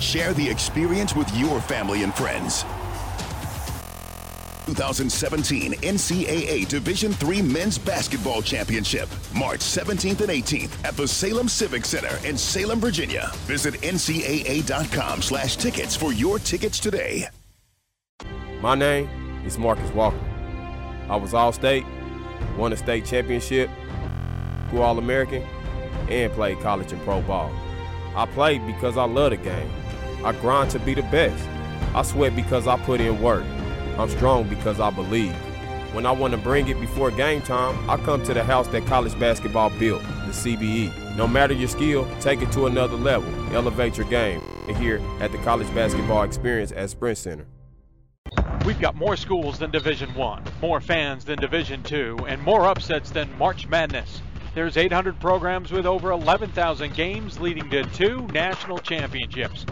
Share 0.00 0.32
the 0.32 0.48
experience 0.48 1.14
with 1.14 1.30
your 1.36 1.60
family 1.60 2.02
and 2.02 2.14
friends. 2.14 2.64
2017 4.68 5.72
NCAA 5.72 6.68
Division 6.68 7.14
III 7.24 7.40
Men's 7.40 7.78
Basketball 7.78 8.42
Championship, 8.42 9.08
March 9.34 9.60
17th 9.60 10.20
and 10.20 10.30
18th 10.30 10.84
at 10.84 10.94
the 10.94 11.08
Salem 11.08 11.48
Civic 11.48 11.86
Center 11.86 12.18
in 12.26 12.36
Salem, 12.36 12.78
Virginia. 12.78 13.30
Visit 13.46 13.74
ncaa.com 13.80 15.22
slash 15.22 15.56
tickets 15.56 15.96
for 15.96 16.12
your 16.12 16.38
tickets 16.38 16.78
today. 16.78 17.26
My 18.60 18.74
name 18.74 19.08
is 19.46 19.56
Marcus 19.56 19.90
Walker. 19.92 20.20
I 21.08 21.16
was 21.16 21.32
All-State, 21.32 21.86
won 22.58 22.74
a 22.74 22.76
state 22.76 23.06
championship, 23.06 23.70
grew 24.68 24.82
All-American, 24.82 25.42
and 26.10 26.30
played 26.32 26.60
college 26.60 26.92
and 26.92 27.00
pro 27.02 27.22
ball. 27.22 27.50
I 28.14 28.26
played 28.26 28.66
because 28.66 28.98
I 28.98 29.04
love 29.04 29.30
the 29.30 29.38
game. 29.38 29.70
I 30.24 30.32
grind 30.32 30.70
to 30.72 30.78
be 30.78 30.92
the 30.92 31.02
best. 31.02 31.48
I 31.94 32.02
sweat 32.02 32.36
because 32.36 32.66
I 32.66 32.76
put 32.78 33.00
in 33.00 33.22
work. 33.22 33.44
I'm 33.98 34.08
strong 34.08 34.48
because 34.48 34.78
I 34.78 34.90
believe. 34.90 35.34
When 35.92 36.06
I 36.06 36.12
want 36.12 36.32
to 36.32 36.38
bring 36.38 36.68
it 36.68 36.78
before 36.78 37.10
game 37.10 37.42
time, 37.42 37.90
I 37.90 37.96
come 37.96 38.22
to 38.24 38.34
the 38.34 38.44
house 38.44 38.68
that 38.68 38.86
college 38.86 39.18
basketball 39.18 39.70
built, 39.70 40.02
the 40.02 40.32
CBE. 40.32 41.16
No 41.16 41.26
matter 41.26 41.52
your 41.52 41.68
skill, 41.68 42.08
take 42.20 42.40
it 42.40 42.52
to 42.52 42.66
another 42.66 42.96
level. 42.96 43.28
Elevate 43.54 43.96
your 43.96 44.08
game. 44.08 44.40
Here 44.76 45.00
at 45.20 45.32
the 45.32 45.38
College 45.38 45.72
Basketball 45.74 46.22
Experience 46.24 46.72
at 46.72 46.90
Sprint 46.90 47.18
Center. 47.18 47.46
We've 48.66 48.78
got 48.78 48.94
more 48.94 49.16
schools 49.16 49.58
than 49.58 49.70
Division 49.70 50.14
1, 50.14 50.44
more 50.60 50.80
fans 50.80 51.24
than 51.24 51.38
Division 51.38 51.82
2, 51.82 52.18
and 52.28 52.42
more 52.42 52.66
upsets 52.66 53.10
than 53.10 53.36
March 53.38 53.66
Madness. 53.66 54.20
There's 54.54 54.76
800 54.76 55.18
programs 55.20 55.72
with 55.72 55.86
over 55.86 56.10
11,000 56.10 56.94
games 56.94 57.40
leading 57.40 57.70
to 57.70 57.82
two 57.84 58.26
national 58.28 58.78
championships. 58.78 59.64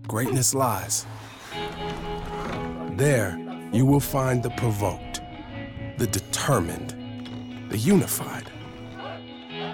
greatness 0.06 0.54
lies. 0.54 1.06
There, 2.92 3.38
you 3.72 3.84
will 3.84 4.00
find 4.00 4.42
the 4.42 4.50
provoked, 4.50 5.20
the 5.98 6.06
determined, 6.06 6.94
the 7.70 7.78
unified. 7.78 8.50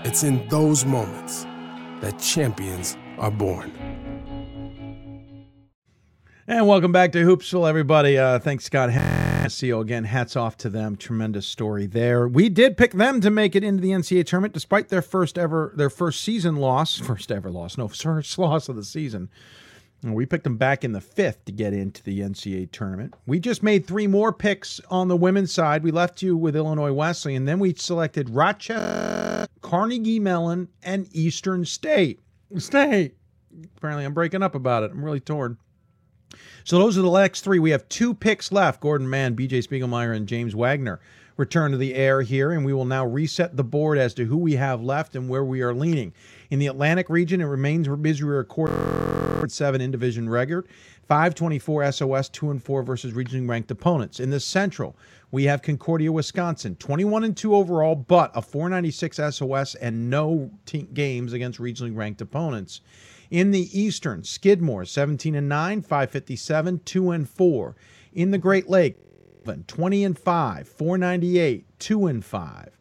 It's 0.05 0.23
in 0.23 0.49
those 0.49 0.85
moments 0.85 1.47
that 2.01 2.19
champions 2.19 2.97
are 3.19 3.31
born. 3.31 3.73
And 6.47 6.69
welcome 6.69 6.93
back 6.93 7.13
to 7.13 7.25
Hoopsville, 7.25 7.67
everybody. 7.67 8.19
Uh, 8.19 8.39
thanks, 8.39 8.67
Scott 8.67 8.91
Hassio. 8.91 9.81
Again, 9.81 10.05
hats 10.05 10.37
off 10.37 10.59
to 10.59 10.69
them. 10.69 10.95
Tremendous 10.95 11.47
story 11.47 11.87
there. 11.87 12.29
We 12.29 12.51
did 12.51 12.77
pick 12.77 12.93
them 12.93 13.23
to 13.23 13.31
make 13.31 13.57
it 13.57 13.65
into 13.65 13.81
the 13.81 13.93
NCAA 13.93 14.27
tournament, 14.27 14.53
despite 14.53 14.91
their 14.91 15.01
first 15.01 15.39
ever, 15.39 15.73
their 15.75 15.89
first 15.89 16.21
season 16.21 16.57
loss, 16.57 16.99
first 16.99 17.33
ever 17.33 17.51
loss, 17.51 17.79
no, 17.79 17.89
first 17.89 18.37
loss 18.39 18.69
of 18.69 18.77
the 18.77 18.85
season. 18.85 19.31
We 20.03 20.27
picked 20.27 20.45
them 20.45 20.59
back 20.59 20.85
in 20.85 20.93
the 20.93 21.01
fifth 21.01 21.47
to 21.47 21.53
get 21.53 21.73
into 21.73 22.03
the 22.03 22.21
NCAA 22.21 22.71
tournament. 22.73 23.15
We 23.27 23.41
just 23.41 23.63
made 23.63 23.87
three 23.87 24.07
more 24.07 24.31
picks 24.31 24.79
on 24.91 25.09
the 25.09 25.17
women's 25.17 25.51
side. 25.51 25.83
We 25.83 25.93
left 25.93 26.21
you 26.21 26.37
with 26.37 26.57
Illinois 26.57 26.93
Wesleyan, 26.93 27.39
and 27.39 27.49
then 27.49 27.59
we 27.59 27.73
selected 27.73 28.29
Rochester, 28.29 29.47
Carnegie 29.63 30.21
Mellon, 30.21 30.69
and 30.83 31.09
Eastern 31.17 31.65
State. 31.65 32.21
State. 32.59 33.17
Apparently, 33.79 34.05
I'm 34.05 34.13
breaking 34.13 34.43
up 34.43 34.55
about 34.55 34.83
it. 34.83 34.91
I'm 34.91 35.03
really 35.03 35.21
torn. 35.21 35.57
So 36.65 36.79
those 36.79 36.99
are 36.99 37.03
the 37.03 37.11
next 37.11 37.43
three. 37.43 37.59
We 37.59 37.71
have 37.71 37.89
two 37.89 38.15
picks 38.15 38.53
left. 38.53 38.81
Gordon 38.81 39.09
Mann, 39.09 39.37
BJ 39.37 39.67
Spiegelmeyer, 39.67 40.15
and 40.15 40.27
James 40.27 40.55
Wagner 40.55 41.01
return 41.37 41.73
to 41.73 41.77
the 41.77 41.95
air 41.95 42.23
here, 42.23 42.53
and 42.53 42.65
we 42.65 42.73
will 42.73 42.85
now 42.85 43.05
reset 43.05 43.57
the 43.57 43.65
board 43.65 43.99
as 43.99 44.15
to 44.15 44.25
who 44.25 44.37
we 44.37 44.55
have 44.55 44.83
left 44.83 45.17
and 45.17 45.29
where 45.29 45.45
we 45.45 45.63
are 45.63 45.75
leaning. 45.75 46.13
In 46.51 46.59
the 46.59 46.69
Atlantic 46.69 47.11
region, 47.11 47.41
it 47.41 47.47
remains 47.47 47.89
Misericordia 47.89 49.45
seven 49.49 49.81
in 49.81 49.91
division 49.91 50.29
record, 50.29 50.67
524 51.09 51.93
SOS, 51.93 52.29
two 52.29 52.51
and 52.51 52.63
four 52.63 52.83
versus 52.83 53.13
regionally 53.13 53.49
ranked 53.49 53.71
opponents. 53.71 54.21
In 54.21 54.31
the 54.31 54.41
Central, 54.41 54.97
we 55.33 55.45
have 55.45 55.63
Concordia, 55.63 56.11
Wisconsin, 56.11 56.77
21 56.77 57.25
and 57.25 57.37
two 57.37 57.55
overall, 57.55 57.95
but 57.95 58.31
a 58.35 58.41
496 58.41 59.37
SOS 59.37 59.75
and 59.75 60.09
no 60.09 60.51
te- 60.65 60.89
games 60.95 61.33
against 61.33 61.59
regionally 61.59 61.95
ranked 61.95 62.21
opponents. 62.21 62.81
In 63.31 63.51
the 63.51 63.79
Eastern, 63.79 64.23
Skidmore 64.25 64.85
17 64.85 65.35
and 65.35 65.49
9, 65.49 65.83
557, 65.83 66.81
2 66.85 67.11
and 67.11 67.29
4. 67.29 67.77
In 68.13 68.31
the 68.31 68.39
Great 68.39 68.69
Lake, 68.69 68.97
20 69.67 70.05
and 70.05 70.19
5, 70.19 70.69
498, 70.69 71.79
2 71.79 72.07
and 72.07 72.25
5. 72.25 72.79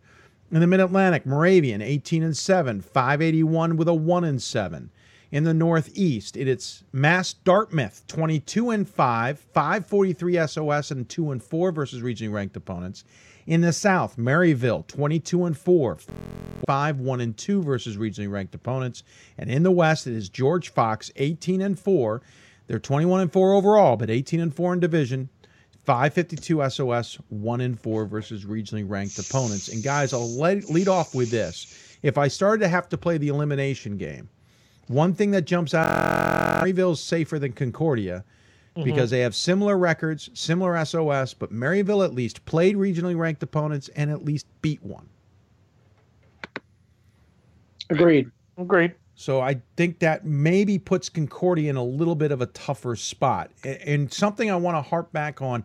In 0.52 0.60
the 0.60 0.68
Mid 0.68 0.80
Atlantic, 0.80 1.26
Moravian 1.26 1.82
18 1.82 2.24
and 2.24 2.38
7, 2.38 2.82
581 2.82 3.76
with 3.76 3.88
a 3.88 3.94
1 3.94 4.24
and 4.24 4.42
7. 4.42 4.92
In 5.32 5.46
the 5.46 5.54
Northeast, 5.54 6.38
it's 6.38 6.84
Mass 6.92 7.34
Dartmouth 7.34 8.06
22 8.06 8.70
and 8.70 8.88
5, 8.88 9.40
543 9.40 10.46
SOS 10.46 10.92
and 10.92 11.10
2 11.10 11.32
and 11.32 11.44
4 11.44 11.72
versus 11.72 12.04
regionally 12.04 12.32
ranked 12.32 12.56
opponents. 12.56 13.04
In 13.46 13.62
the 13.62 13.74
South, 13.74 14.16
Maryville 14.16 14.88
22 14.88 15.46
and 15.46 15.58
4, 15.58 15.98
5 16.66 17.00
1 17.00 17.22
and 17.22 17.36
2 17.36 17.64
versus 17.64 17.98
regionally 17.98 18.32
ranked 18.32 18.56
opponents. 18.56 19.04
And 19.38 19.50
in 19.50 19.64
the 19.64 19.72
West, 19.72 20.08
it 20.08 20.14
is 20.14 20.30
George 20.30 20.70
Fox 20.70 21.12
18 21.18 21.62
and 21.62 21.78
4. 21.78 22.22
They're 22.68 22.80
21 22.80 23.20
and 23.20 23.34
4 23.34 23.54
overall, 23.54 23.98
but 23.98 24.10
18 24.10 24.40
and 24.40 24.56
4 24.56 24.74
in 24.74 24.80
division. 24.80 25.30
552 25.84 26.70
SOS, 26.70 27.16
one 27.28 27.60
and 27.60 27.78
four 27.78 28.06
versus 28.06 28.46
regionally 28.46 28.90
ranked 28.90 29.20
opponents. 29.20 29.68
And 29.68 29.84
guys, 29.84 30.14
I'll 30.14 30.30
let, 30.30 30.70
lead 30.70 30.88
off 30.88 31.14
with 31.14 31.30
this. 31.30 31.98
If 32.02 32.18
I 32.18 32.30
started 32.30 32.62
to 32.62 32.70
have 32.70 32.88
to 32.90 32.98
play 32.98 33.18
the 33.18 33.28
elimination 33.28 33.98
game, 33.98 34.30
one 34.88 35.14
thing 35.14 35.32
that 35.32 35.42
jumps 35.42 35.74
out, 35.74 36.64
Maryville's 36.64 37.04
safer 37.04 37.38
than 37.38 37.52
Concordia 37.52 38.24
Mhm. 38.76 38.84
because 38.85 39.10
they 39.10 39.19
have 39.19 39.35
similar 39.35 39.77
records, 39.77 40.30
similar 40.34 40.76
SOS, 40.76 41.34
but 41.34 41.52
Maryville 41.52 42.03
at 42.03 42.14
least 42.14 42.43
played 42.45 42.76
regionally 42.76 43.18
ranked 43.18 43.43
opponents 43.43 43.90
and 43.95 44.10
at 44.10 44.26
least 44.26 44.48
beat 44.61 44.82
one. 44.84 45.08
Agreed. 47.90 48.30
Agreed. 48.58 48.93
So 49.16 49.42
I 49.42 49.61
think 49.77 50.00
that 50.00 50.25
maybe 50.25 50.80
puts 50.80 51.08
Concordia 51.08 51.69
in 51.69 51.75
a 51.75 51.83
little 51.83 52.16
bit 52.16 52.32
of 52.32 52.42
a 52.42 52.48
tougher 52.48 52.95
spot. 52.95 53.51
And 53.64 54.11
something 54.11 54.50
I 54.50 54.56
want 54.56 54.75
to 54.75 54.82
harp 54.82 55.11
back 55.11 55.42
on, 55.42 55.64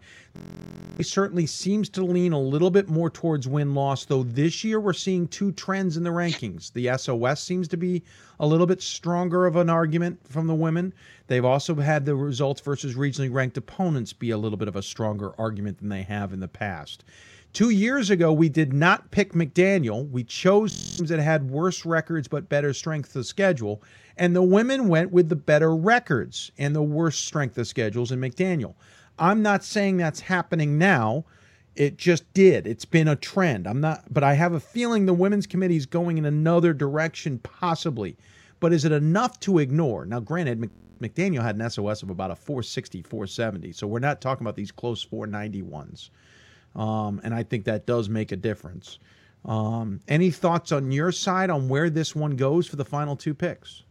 it 0.98 1.06
certainly 1.06 1.46
seems 1.46 1.88
to 1.90 2.04
lean 2.04 2.32
a 2.32 2.40
little 2.40 2.70
bit 2.70 2.88
more 2.88 3.08
towards 3.08 3.48
win 3.48 3.74
loss, 3.74 4.04
though 4.04 4.22
this 4.22 4.64
year 4.64 4.78
we're 4.78 4.92
seeing 4.92 5.26
two 5.28 5.52
trends 5.52 5.96
in 5.96 6.04
the 6.04 6.10
rankings. 6.10 6.72
The 6.72 6.96
SOS 6.98 7.42
seems 7.42 7.68
to 7.68 7.78
be 7.78 8.02
a 8.38 8.46
little 8.46 8.66
bit 8.66 8.82
stronger 8.82 9.46
of 9.46 9.56
an 9.56 9.70
argument 9.70 10.20
from 10.28 10.46
the 10.46 10.54
women. 10.54 10.92
They've 11.26 11.44
also 11.44 11.74
had 11.74 12.04
the 12.04 12.14
results 12.14 12.60
versus 12.60 12.96
regionally 12.96 13.32
ranked 13.32 13.56
opponents 13.56 14.12
be 14.12 14.30
a 14.30 14.38
little 14.38 14.58
bit 14.58 14.68
of 14.68 14.76
a 14.76 14.82
stronger 14.82 15.32
argument 15.38 15.78
than 15.78 15.88
they 15.88 16.02
have 16.02 16.32
in 16.32 16.40
the 16.40 16.48
past. 16.48 17.02
Two 17.52 17.70
years 17.70 18.10
ago, 18.10 18.32
we 18.32 18.48
did 18.48 18.72
not 18.72 19.10
pick 19.10 19.32
McDaniel. 19.32 20.08
We 20.10 20.22
chose 20.22 20.96
teams 20.96 21.08
that 21.08 21.18
had 21.18 21.50
worse 21.50 21.84
records 21.84 22.28
but 22.28 22.48
better 22.48 22.72
strength 22.72 23.16
of 23.16 23.26
schedule. 23.26 23.82
And 24.16 24.36
the 24.36 24.42
women 24.42 24.88
went 24.88 25.12
with 25.12 25.28
the 25.28 25.36
better 25.36 25.74
records 25.74 26.52
and 26.58 26.74
the 26.74 26.82
worse 26.82 27.16
strength 27.16 27.56
of 27.58 27.66
schedules 27.66 28.12
in 28.12 28.20
McDaniel. 28.20 28.74
I'm 29.18 29.42
not 29.42 29.64
saying 29.64 29.96
that's 29.96 30.20
happening 30.20 30.78
now. 30.78 31.24
It 31.74 31.96
just 31.96 32.32
did. 32.34 32.66
It's 32.66 32.84
been 32.84 33.08
a 33.08 33.16
trend. 33.16 33.66
I'm 33.66 33.80
not, 33.80 34.04
but 34.12 34.24
I 34.24 34.34
have 34.34 34.52
a 34.52 34.60
feeling 34.60 35.06
the 35.06 35.14
women's 35.14 35.46
committee 35.46 35.76
is 35.76 35.86
going 35.86 36.18
in 36.18 36.24
another 36.24 36.72
direction, 36.72 37.38
possibly. 37.38 38.16
But 38.60 38.72
is 38.72 38.84
it 38.84 38.92
enough 38.92 39.38
to 39.40 39.58
ignore? 39.58 40.04
Now, 40.04 40.20
granted, 40.20 40.58
Mc- 40.58 40.70
McDaniel 41.00 41.42
had 41.42 41.56
an 41.56 41.70
SOS 41.70 42.02
of 42.02 42.10
about 42.10 42.32
a 42.32 42.36
460, 42.36 43.02
470. 43.02 43.72
So 43.72 43.86
we're 43.86 44.00
not 44.00 44.20
talking 44.20 44.44
about 44.44 44.56
these 44.56 44.72
close 44.72 45.02
490 45.02 45.62
ones. 45.62 46.10
Um, 46.78 47.20
and 47.24 47.34
I 47.34 47.42
think 47.42 47.64
that 47.64 47.86
does 47.86 48.08
make 48.08 48.30
a 48.30 48.36
difference. 48.36 49.00
Um, 49.44 50.00
any 50.08 50.30
thoughts 50.30 50.70
on 50.72 50.92
your 50.92 51.10
side 51.10 51.50
on 51.50 51.68
where 51.68 51.90
this 51.90 52.14
one 52.14 52.36
goes 52.36 52.66
for 52.66 52.76
the 52.76 52.84
final 52.84 53.16
two 53.16 53.34
picks? 53.34 53.82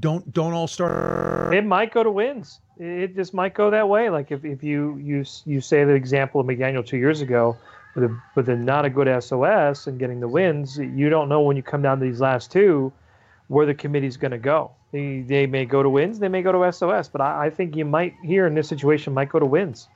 Don't 0.00 0.32
don't 0.32 0.54
all 0.54 0.66
start. 0.66 1.54
It 1.54 1.64
might 1.64 1.92
go 1.92 2.02
to 2.02 2.10
wins. 2.10 2.60
It 2.78 3.14
just 3.14 3.34
might 3.34 3.54
go 3.54 3.70
that 3.70 3.88
way. 3.88 4.08
Like 4.08 4.32
if, 4.32 4.44
if 4.44 4.64
you 4.64 4.96
you 4.96 5.24
you 5.44 5.60
say 5.60 5.84
the 5.84 5.92
example 5.92 6.40
of 6.40 6.46
McDaniel 6.46 6.84
two 6.84 6.96
years 6.96 7.20
ago 7.20 7.56
with 7.94 8.04
a 8.04 8.20
with 8.34 8.48
a 8.48 8.56
not 8.56 8.86
a 8.86 8.90
good 8.90 9.22
SOS 9.22 9.86
and 9.86 9.98
getting 9.98 10.18
the 10.18 10.28
wins, 10.28 10.78
you 10.78 11.10
don't 11.10 11.28
know 11.28 11.42
when 11.42 11.56
you 11.56 11.62
come 11.62 11.82
down 11.82 11.98
to 11.98 12.04
these 12.04 12.20
last 12.20 12.50
two 12.50 12.90
where 13.48 13.66
the 13.66 13.74
committee's 13.74 14.16
going 14.16 14.30
to 14.30 14.38
go. 14.38 14.70
They, 14.92 15.20
they 15.20 15.46
may 15.46 15.66
go 15.66 15.82
to 15.82 15.90
wins, 15.90 16.18
they 16.18 16.28
may 16.28 16.42
go 16.42 16.52
to 16.52 16.72
SOS, 16.72 17.08
but 17.08 17.20
I, 17.20 17.46
I 17.46 17.50
think 17.50 17.76
you 17.76 17.84
might 17.84 18.16
here 18.22 18.46
in 18.46 18.54
this 18.54 18.68
situation 18.68 19.14
might 19.14 19.28
go 19.28 19.38
to 19.38 19.46
wins. 19.46 19.88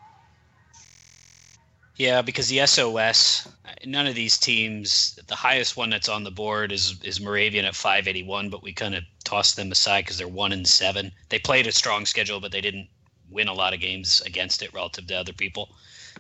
Yeah, 1.97 2.23
because 2.23 2.49
the 2.49 2.67
SOS, 2.67 3.47
none 3.87 4.09
of 4.09 4.17
these 4.17 4.37
teams, 4.37 5.17
the 5.29 5.37
highest 5.37 5.77
one 5.77 5.91
that's 5.91 6.09
on 6.09 6.25
the 6.25 6.31
board 6.31 6.73
is 6.73 7.01
is 7.03 7.21
Moravian 7.21 7.65
at 7.65 7.77
581, 7.77 8.51
but 8.51 8.65
we 8.65 8.73
kind 8.73 8.97
of 8.97 9.05
tossed 9.25 9.55
them 9.57 9.71
aside 9.71 10.05
because 10.05 10.19
they're 10.19 10.27
one 10.29 10.53
and 10.53 10.67
seven. 10.67 11.13
They 11.29 11.39
played 11.39 11.69
a 11.69 11.73
strong 11.73 12.05
schedule, 12.05 12.41
but 12.41 12.51
they 12.51 12.61
didn't 12.61 12.89
win 13.31 13.47
a 13.49 13.55
lot 13.55 13.75
of 13.75 13.81
games 13.81 14.21
against 14.27 14.61
it 14.63 14.75
relative 14.75 15.07
to 15.07 15.15
other 15.15 15.33
people. 15.33 15.71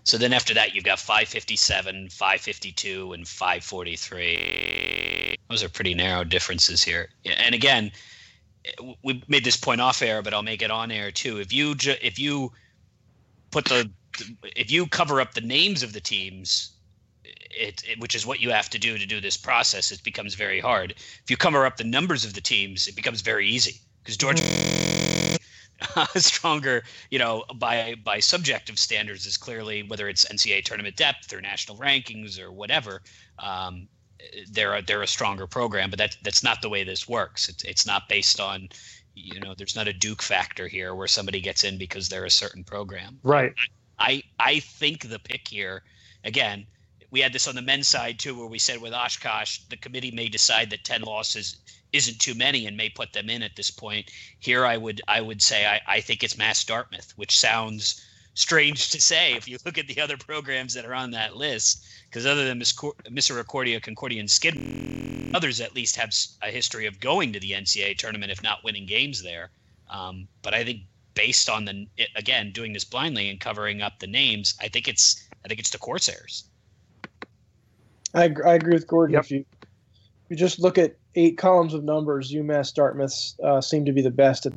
So 0.05 0.17
then 0.19 0.33
after 0.33 0.55
that, 0.55 0.75
you've 0.75 0.85
got 0.85 1.01
557, 1.01 2.11
552, 2.11 3.13
and 3.13 3.27
543. 3.27 5.37
Those 5.49 5.63
are 5.63 5.69
pretty 5.69 5.95
narrow 5.95 6.25
differences 6.25 6.83
here. 6.85 7.09
And 7.25 7.55
again, 7.55 7.91
we 9.03 9.23
made 9.29 9.45
this 9.45 9.57
point 9.57 9.81
off 9.81 10.03
air, 10.03 10.23
but 10.23 10.33
I'll 10.33 10.43
make 10.43 10.63
it 10.63 10.71
on 10.71 10.91
air 10.91 11.11
too. 11.11 11.39
If 11.39 11.53
you 11.53 11.75
ju- 11.75 11.97
if 12.03 12.19
you 12.19 12.53
put 13.51 13.67
the 13.67 13.91
if 14.57 14.71
you 14.71 14.87
cover 14.87 15.21
up 15.21 15.35
the 15.35 15.41
names 15.41 15.83
of 15.83 15.93
the 15.93 16.01
teams, 16.01 16.77
it, 17.25 17.83
it, 17.87 18.01
which 18.01 18.15
is 18.15 18.27
what 18.27 18.41
you 18.41 18.51
have 18.51 18.71
to 18.71 18.79
do 18.79 18.99
to 18.99 19.07
do 19.07 19.21
this 19.21 19.37
process, 19.37 19.91
it 19.91 20.03
becomes 20.03 20.35
very 20.35 20.61
hard. 20.61 20.93
If 20.93 21.31
you 21.31 21.37
cover 21.37 21.67
up 21.67 21.77
the 21.77 21.85
numbers 21.85 22.25
of 22.25 22.35
the 22.35 22.41
teams, 22.41 22.87
it 22.87 22.97
becomes 22.97 23.21
very 23.21 23.47
easy 23.49 23.81
because 24.03 24.17
Georgia 24.17 24.43
stronger, 26.17 26.83
you 27.11 27.19
know, 27.19 27.45
by 27.57 27.95
by 28.05 28.21
subjective 28.21 28.79
standards 28.79 29.27
is 29.27 29.37
clearly 29.37 29.83
whether 29.83 30.09
it's 30.09 30.25
NCAA 30.25 30.65
tournament 30.65 30.97
depth 30.97 31.33
or 31.33 31.41
national 31.41 31.79
rankings 31.79 32.41
or 32.41 32.53
whatever. 32.53 33.03
Um, 33.39 33.89
they're 34.51 34.77
a, 34.77 34.83
they're 34.83 35.03
a 35.03 35.07
stronger 35.07 35.47
program, 35.47 35.91
but 35.91 35.99
that 35.99 36.17
that's 36.23 36.43
not 36.43 36.63
the 36.63 36.69
way 36.69 36.85
this 36.85 37.09
works. 37.09 37.49
It's 37.49 37.65
it's 37.65 37.87
not 37.87 38.09
based 38.09 38.41
on, 38.41 38.69
you 39.15 39.41
know, 39.41 39.55
there's 39.55 39.77
not 39.77 39.89
a 39.89 39.93
Duke 39.93 40.23
factor 40.23 40.69
here 40.69 40.95
where 40.95 41.09
somebody 41.09 41.41
gets 41.41 41.65
in 41.65 41.79
because 41.79 42.09
they're 42.09 42.25
a 42.25 42.31
certain 42.31 42.65
program. 42.65 43.19
Right. 43.23 43.55
I 43.99 44.23
I 44.39 44.61
think 44.61 45.09
the 45.09 45.19
pick 45.19 45.49
here, 45.49 45.83
again, 46.25 46.67
we 47.11 47.21
had 47.21 47.33
this 47.33 47.49
on 47.49 47.55
the 47.55 47.63
men's 47.63 47.89
side 47.89 48.19
too, 48.19 48.37
where 48.37 48.49
we 48.49 48.59
said 48.59 48.81
with 48.81 48.93
Oshkosh, 48.93 49.59
the 49.69 49.77
committee 49.77 50.11
may 50.11 50.29
decide 50.29 50.71
that 50.71 50.85
ten 50.85 51.03
losses 51.03 51.57
isn't 51.93 52.19
too 52.19 52.35
many 52.35 52.67
and 52.67 52.77
may 52.77 52.89
put 52.89 53.13
them 53.13 53.31
in 53.31 53.43
at 53.43 53.55
this 53.55 53.71
point. 53.71 54.11
Here, 54.41 54.67
I 54.67 54.77
would 54.77 55.01
I 55.07 55.21
would 55.21 55.41
say 55.41 55.65
I, 55.65 55.81
I 55.87 56.01
think 56.01 56.23
it's 56.23 56.37
Mass 56.37 56.65
Dartmouth, 56.65 57.13
which 57.17 57.39
sounds 57.39 58.05
strange 58.35 58.91
to 58.91 59.01
say 59.01 59.35
if 59.35 59.47
you 59.47 59.59
look 59.65 59.79
at 59.79 59.87
the 59.87 60.01
other 60.01 60.17
programs 60.17 60.75
that 60.75 60.85
are 60.85 60.95
on 60.95 61.13
that 61.13 61.37
list, 61.37 61.87
because 62.15 62.27
other 62.27 62.45
than 62.45 62.63
Misericordia, 63.11 63.81
Concordia, 63.81 64.21
and 64.21 64.31
Skid, 64.31 64.57
others 65.35 65.61
at 65.61 65.75
least 65.75 65.97
have 65.97 66.15
a 66.43 66.47
history 66.53 66.87
of 66.87 67.01
going 67.01 67.33
to 67.33 67.41
the 67.41 67.51
NCAA 67.51 67.99
tournament, 67.99 68.31
if 68.31 68.41
not 68.41 68.63
winning 68.63 68.87
games 68.87 69.21
there. 69.21 69.51
Um, 69.91 70.29
but 70.41 70.55
I 70.55 70.63
think 70.63 70.83
based 71.15 71.51
on 71.51 71.65
the 71.65 71.89
again 72.15 72.53
doing 72.53 72.73
this 72.73 72.85
blindly 72.85 73.29
and 73.31 73.41
covering 73.41 73.83
up 73.83 73.99
the 73.99 74.07
names, 74.07 74.55
I 74.61 74.69
think 74.69 74.87
it's 74.87 75.29
I 75.45 75.49
think 75.49 75.59
it's 75.59 75.71
the 75.71 75.79
Corsairs. 75.79 76.45
I, 78.15 78.27
ag- 78.27 78.43
I 78.47 78.55
agree 78.55 78.75
with 78.75 78.87
Gordon. 78.87 79.19
If 79.19 79.33
you 79.33 79.45
if 79.63 80.31
you 80.31 80.37
just 80.37 80.61
look 80.61 80.79
at 80.79 80.95
eight 81.17 81.37
columns 81.37 81.75
of 81.75 81.83
numbers, 81.83 82.33
UMass 82.33 82.73
Dartmouth 82.73 83.35
uh, 83.43 83.61
seem 83.61 83.85
to 83.87 83.93
be 83.93 84.03
the 84.03 84.13
best. 84.13 84.47
At, 84.47 84.53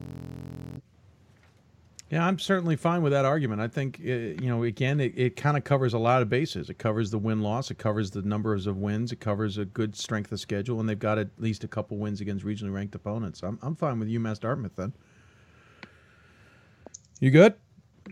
Yeah, 2.10 2.26
I'm 2.26 2.40
certainly 2.40 2.78
fine 2.78 3.02
with 3.02 3.12
that 3.12 3.26
argument. 3.26 3.60
I 3.60 3.68
think, 3.68 4.00
uh, 4.02 4.08
you 4.08 4.48
know, 4.48 4.64
again, 4.64 5.02
it, 5.02 5.14
it 5.18 5.36
kind 5.36 5.58
of 5.58 5.66
covers 5.66 5.94
a 5.94 5.98
lot 5.98 6.22
of 6.22 6.30
bases. 6.30 6.70
It 6.70 6.78
covers 6.78 7.12
the 7.12 7.18
win 7.18 7.42
loss, 7.42 7.70
it 7.70 7.78
covers 7.78 8.12
the 8.12 8.22
numbers 8.22 8.66
of 8.66 8.78
wins, 8.78 9.12
it 9.12 9.20
covers 9.20 9.58
a 9.58 9.66
good 9.66 9.96
strength 9.96 10.32
of 10.32 10.40
schedule, 10.40 10.80
and 10.80 10.88
they've 10.88 10.98
got 10.98 11.18
at 11.18 11.30
least 11.38 11.66
a 11.66 11.68
couple 11.68 11.98
wins 11.98 12.22
against 12.22 12.46
regionally 12.46 12.74
ranked 12.74 12.96
opponents. 12.96 13.44
I'm, 13.44 13.60
I'm 13.62 13.76
fine 13.76 14.00
with 14.00 14.08
UMass 14.08 14.40
Dartmouth 14.40 14.76
then. 14.78 14.94
You 17.20 17.32
good? 17.32 17.56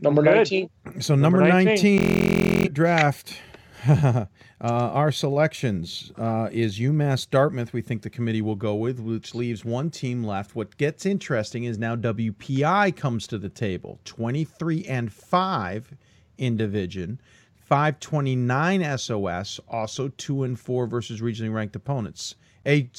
Number 0.01 0.23
Good. 0.23 0.35
19. 0.35 0.69
So 0.99 1.15
number, 1.15 1.39
Number 1.39 1.53
19. 1.53 2.01
19. 2.01 2.73
draft. 2.73 3.37
uh, 3.87 4.25
our 4.61 5.11
selections 5.11 6.11
uh, 6.17 6.49
is 6.51 6.79
UMass 6.79 7.29
Dartmouth. 7.29 7.73
We 7.73 7.81
think 7.81 8.01
the 8.01 8.09
committee 8.09 8.41
will 8.41 8.55
go 8.55 8.75
with, 8.75 8.99
which 8.99 9.35
leaves 9.35 9.65
one 9.65 9.89
team 9.89 10.23
left. 10.23 10.55
What 10.55 10.77
gets 10.77 11.05
interesting 11.05 11.65
is 11.65 11.77
now 11.77 11.95
WPI 11.95 12.95
comes 12.95 13.27
to 13.27 13.37
the 13.37 13.49
table, 13.49 13.99
twenty 14.05 14.43
three 14.43 14.85
and 14.85 15.11
five 15.11 15.93
in 16.37 16.57
division, 16.57 17.19
five 17.55 17.99
twenty 17.99 18.35
nine 18.35 18.97
SOS, 18.97 19.59
also 19.67 20.07
two 20.09 20.43
and 20.43 20.59
four 20.59 20.87
versus 20.87 21.21
regionally 21.21 21.53
ranked 21.53 21.75
opponents. 21.75 22.35
A 22.65 22.89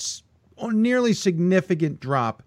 nearly 0.73 1.13
significant 1.13 2.01
drop 2.01 2.43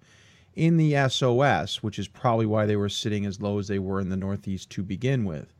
in 0.55 0.77
the 0.77 0.95
SOS, 1.09 1.81
which 1.83 1.99
is 1.99 2.07
probably 2.07 2.45
why 2.45 2.65
they 2.65 2.75
were 2.75 2.89
sitting 2.89 3.25
as 3.25 3.41
low 3.41 3.59
as 3.59 3.67
they 3.67 3.79
were 3.79 3.99
in 3.99 4.09
the 4.09 4.17
Northeast 4.17 4.69
to 4.71 4.83
begin 4.83 5.25
with. 5.25 5.53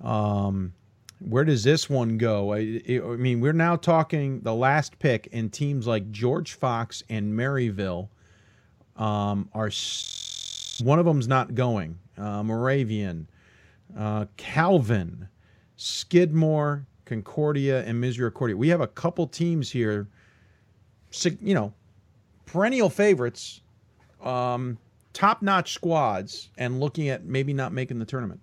Um, 0.00 0.72
where 1.20 1.44
does 1.44 1.64
this 1.64 1.90
one 1.90 2.16
go? 2.18 2.52
I, 2.54 2.82
I 2.88 3.16
mean, 3.16 3.40
we're 3.40 3.52
now 3.52 3.76
talking 3.76 4.40
the 4.40 4.54
last 4.54 4.98
pick, 4.98 5.28
and 5.32 5.52
teams 5.52 5.86
like 5.86 6.10
George 6.10 6.54
Fox 6.54 7.02
and 7.08 7.32
Maryville 7.32 8.08
um, 8.96 9.48
are 9.52 9.70
one 10.82 10.98
of 10.98 11.04
them's 11.04 11.28
not 11.28 11.54
going. 11.54 11.98
Uh, 12.16 12.42
Moravian, 12.42 13.28
uh, 13.96 14.26
Calvin, 14.36 15.28
Skidmore, 15.76 16.86
Concordia, 17.04 17.84
and 17.84 18.00
Misericordia. 18.00 18.56
We 18.56 18.68
have 18.68 18.80
a 18.80 18.86
couple 18.86 19.26
teams 19.26 19.70
here, 19.70 20.08
you 21.40 21.54
know, 21.54 21.72
perennial 22.46 22.90
favorites, 22.90 23.60
um, 24.22 24.78
top-notch 25.12 25.72
squads, 25.74 26.50
and 26.58 26.80
looking 26.80 27.08
at 27.08 27.24
maybe 27.24 27.52
not 27.52 27.72
making 27.72 27.98
the 27.98 28.04
tournament. 28.04 28.40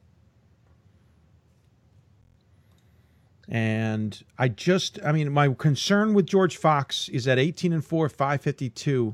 And 3.48 4.24
I 4.40 4.48
just, 4.48 4.99
I 5.06 5.11
mean, 5.11 5.32
my 5.32 5.49
concern 5.49 6.14
with 6.14 6.25
George 6.25 6.57
Fox 6.57 7.09
is 7.09 7.25
that 7.25 7.38
18 7.40 7.74
and 7.74 7.85
4, 7.85 8.09
552. 8.09 9.14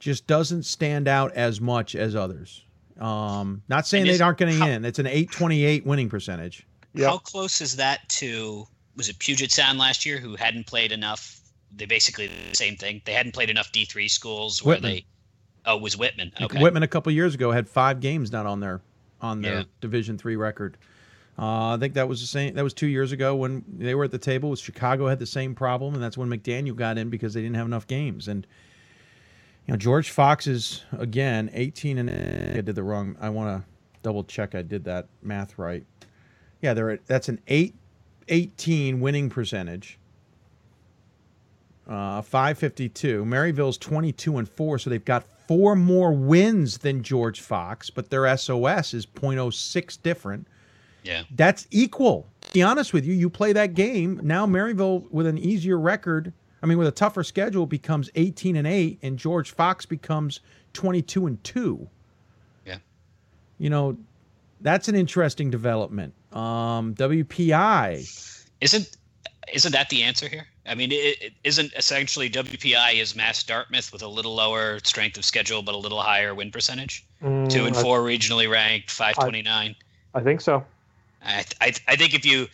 just 0.00 0.26
doesn't 0.26 0.64
stand 0.64 1.08
out 1.08 1.32
as 1.32 1.60
much 1.62 1.94
as 1.94 2.14
others. 2.14 2.64
Um, 3.00 3.62
not 3.68 3.86
saying 3.86 4.04
they 4.04 4.20
aren't 4.20 4.38
getting 4.38 4.58
how- 4.58 4.66
in. 4.68 4.84
It's 4.84 4.98
an 4.98 5.06
828 5.06 5.86
winning 5.86 6.08
percentage. 6.10 6.66
How 6.98 7.18
close 7.18 7.60
is 7.60 7.76
that 7.76 8.08
to 8.10 8.66
was 8.96 9.08
it 9.08 9.18
Puget 9.18 9.50
Sound 9.50 9.78
last 9.78 10.06
year 10.06 10.18
who 10.18 10.36
hadn't 10.36 10.66
played 10.66 10.92
enough? 10.92 11.40
They 11.74 11.86
basically 11.86 12.28
did 12.28 12.36
the 12.52 12.56
same 12.56 12.76
thing. 12.76 13.02
They 13.04 13.12
hadn't 13.14 13.32
played 13.32 13.50
enough 13.50 13.72
D 13.72 13.84
three 13.84 14.06
schools 14.06 14.62
where 14.62 14.76
Whitman. 14.76 14.92
they. 14.92 15.06
Oh, 15.66 15.76
it 15.76 15.82
was 15.82 15.96
Whitman. 15.96 16.30
Okay. 16.40 16.60
Whitman 16.62 16.84
a 16.84 16.88
couple 16.88 17.10
years 17.10 17.34
ago 17.34 17.50
had 17.50 17.68
five 17.68 17.98
games 17.98 18.30
not 18.30 18.46
on 18.46 18.60
their 18.60 18.80
on 19.20 19.40
their 19.42 19.60
Yeah. 19.60 19.64
Division 19.80 20.18
three 20.18 20.36
record. 20.36 20.76
Uh, 21.36 21.74
I 21.74 21.76
think 21.78 21.94
that 21.94 22.08
was 22.08 22.20
the 22.20 22.26
same. 22.26 22.54
That 22.54 22.62
was 22.62 22.74
two 22.74 22.86
years 22.86 23.12
ago 23.12 23.34
when 23.34 23.64
they 23.68 23.94
were 23.94 24.04
at 24.04 24.12
the 24.12 24.18
table. 24.18 24.50
With 24.50 24.60
Chicago 24.60 25.08
had 25.08 25.18
the 25.18 25.26
same 25.26 25.54
problem, 25.54 25.94
and 25.94 26.02
that's 26.02 26.16
when 26.16 26.28
McDaniel 26.28 26.76
got 26.76 26.96
in 26.96 27.10
because 27.10 27.34
they 27.34 27.42
didn't 27.42 27.56
have 27.56 27.66
enough 27.66 27.86
games. 27.86 28.28
And 28.28 28.46
you 29.66 29.72
know 29.72 29.76
George 29.76 30.10
Fox 30.10 30.46
is 30.46 30.82
again 30.92 31.50
18 31.52 31.98
and 31.98 32.10
I 32.10 32.60
did 32.60 32.74
the 32.74 32.84
wrong. 32.84 33.16
I 33.20 33.30
want 33.30 33.62
to 33.62 33.68
double 34.02 34.22
check 34.22 34.54
I 34.54 34.62
did 34.62 34.84
that 34.84 35.08
math 35.22 35.58
right. 35.58 35.84
Yeah, 36.60 36.72
they're 36.72 36.90
at, 36.90 37.06
that's 37.06 37.28
an 37.28 37.40
eight 37.48 37.74
18 38.28 39.00
winning 39.00 39.28
percentage. 39.28 39.98
Uh, 41.86 42.22
552. 42.22 43.24
Maryville's 43.26 43.76
22 43.76 44.38
and 44.38 44.48
4, 44.48 44.78
so 44.78 44.88
they've 44.88 45.04
got 45.04 45.24
four 45.46 45.76
more 45.76 46.12
wins 46.12 46.78
than 46.78 47.02
George 47.02 47.40
Fox, 47.40 47.90
but 47.90 48.08
their 48.08 48.34
SOS 48.36 48.94
is 48.94 49.04
0.06 49.04 50.02
different. 50.02 50.48
Yeah. 51.04 51.22
That's 51.30 51.68
equal. 51.70 52.26
To 52.40 52.52
be 52.52 52.62
honest 52.62 52.92
with 52.92 53.04
you, 53.04 53.14
you 53.14 53.30
play 53.30 53.52
that 53.52 53.74
game. 53.74 54.18
Now 54.22 54.46
Maryville 54.46 55.08
with 55.10 55.26
an 55.26 55.38
easier 55.38 55.78
record, 55.78 56.32
I 56.62 56.66
mean 56.66 56.78
with 56.78 56.88
a 56.88 56.92
tougher 56.92 57.22
schedule 57.22 57.66
becomes 57.66 58.10
18 58.16 58.56
and 58.56 58.66
8 58.66 58.98
and 59.02 59.18
George 59.18 59.52
Fox 59.52 59.86
becomes 59.86 60.40
22 60.72 61.26
and 61.26 61.44
2. 61.44 61.86
Yeah. 62.66 62.78
You 63.58 63.70
know, 63.70 63.96
that's 64.62 64.88
an 64.88 64.94
interesting 64.96 65.50
development. 65.50 66.14
Um 66.32 66.94
WPI 66.94 68.44
Isn't 68.60 68.96
isn't 69.52 69.72
that 69.72 69.90
the 69.90 70.02
answer 70.02 70.26
here? 70.26 70.46
I 70.66 70.74
mean, 70.74 70.90
it, 70.90 71.20
it 71.20 71.32
isn't 71.44 71.74
essentially 71.74 72.30
WPI 72.30 72.94
is 72.94 73.14
Mass 73.14 73.44
Dartmouth 73.44 73.92
with 73.92 74.02
a 74.02 74.08
little 74.08 74.34
lower 74.34 74.78
strength 74.84 75.18
of 75.18 75.24
schedule 75.26 75.60
but 75.62 75.74
a 75.74 75.78
little 75.78 76.00
higher 76.00 76.34
win 76.34 76.50
percentage. 76.50 77.04
Mm, 77.22 77.50
Two 77.50 77.66
and 77.66 77.76
I- 77.76 77.82
four 77.82 78.00
regionally 78.00 78.50
ranked, 78.50 78.90
five 78.90 79.16
twenty 79.16 79.42
nine. 79.42 79.76
I 80.14 80.20
think 80.20 80.40
so. 80.40 80.64
I, 81.24 81.44
I 81.60 81.72
I 81.88 81.96
think 81.96 82.14
if 82.14 82.24
you 82.24 82.48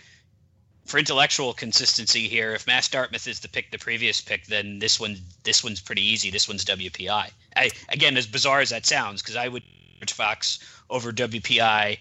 for 0.86 0.99
intellectual 0.99 1.52
consistency 1.55 2.28
here, 2.28 2.52
if 2.55 2.66
Mass 2.66 2.89
Dartmouth 2.89 3.28
is 3.28 3.40
the 3.40 3.49
pick, 3.49 3.70
the 3.70 3.78
previous 3.78 4.20
pick, 4.20 4.47
then 4.47 4.78
this 4.78 4.99
one 4.99 5.18
this 5.44 5.62
one's 5.62 5.81
pretty 5.81 6.02
easy. 6.02 6.31
This 6.31 6.49
one's 6.49 6.65
WPI. 6.65 7.31
I 7.57 7.70
again, 7.89 8.16
as 8.16 8.26
bizarre 8.26 8.60
as 8.60 8.70
that 8.70 8.86
sounds, 8.86 9.23
because 9.23 9.36
I 9.36 9.49
would 9.49 9.62
Fox 10.08 10.58
over 10.89 11.12
WPI 11.12 11.99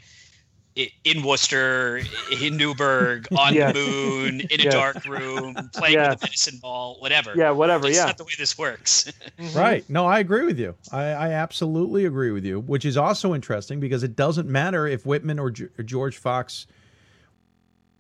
in 0.76 1.24
Worcester, 1.24 2.02
in 2.42 2.56
Newberg, 2.56 3.28
on 3.38 3.54
Yes. 3.54 3.74
the 3.74 3.80
moon, 3.80 4.42
in 4.42 4.62
a 4.62 4.64
Yes. 4.64 4.74
dark 4.74 5.06
room, 5.06 5.56
playing 5.74 5.96
Yes. 5.96 6.10
with 6.12 6.22
a 6.24 6.26
medicine 6.28 6.58
ball, 6.62 6.96
whatever. 7.00 7.34
Yeah, 7.36 7.52
whatever, 7.52 7.84
That's 7.86 7.98
yeah. 7.98 8.06
not 8.06 8.18
the 8.18 8.24
way 8.24 8.32
this 8.38 8.58
works. 8.58 9.12
Mhm. 9.40 9.56
Right. 9.56 9.90
No, 9.90 10.06
I 10.06 10.20
agree 10.20 10.46
with 10.46 10.60
you. 10.60 10.76
I, 10.92 11.04
I 11.06 11.30
absolutely 11.32 12.06
agree 12.06 12.32
with 12.32 12.46
you, 12.46 12.60
which 12.62 12.86
is 12.86 12.96
also 12.98 13.34
interesting 13.34 13.80
because 13.80 14.04
it 14.04 14.16
doesn't 14.16 14.48
matter 14.48 14.88
if 14.88 15.06
Whitman 15.06 15.40
or, 15.40 15.50
Ge- 15.52 15.70
or 15.78 15.84
George 15.84 16.18
Fox. 16.18 16.68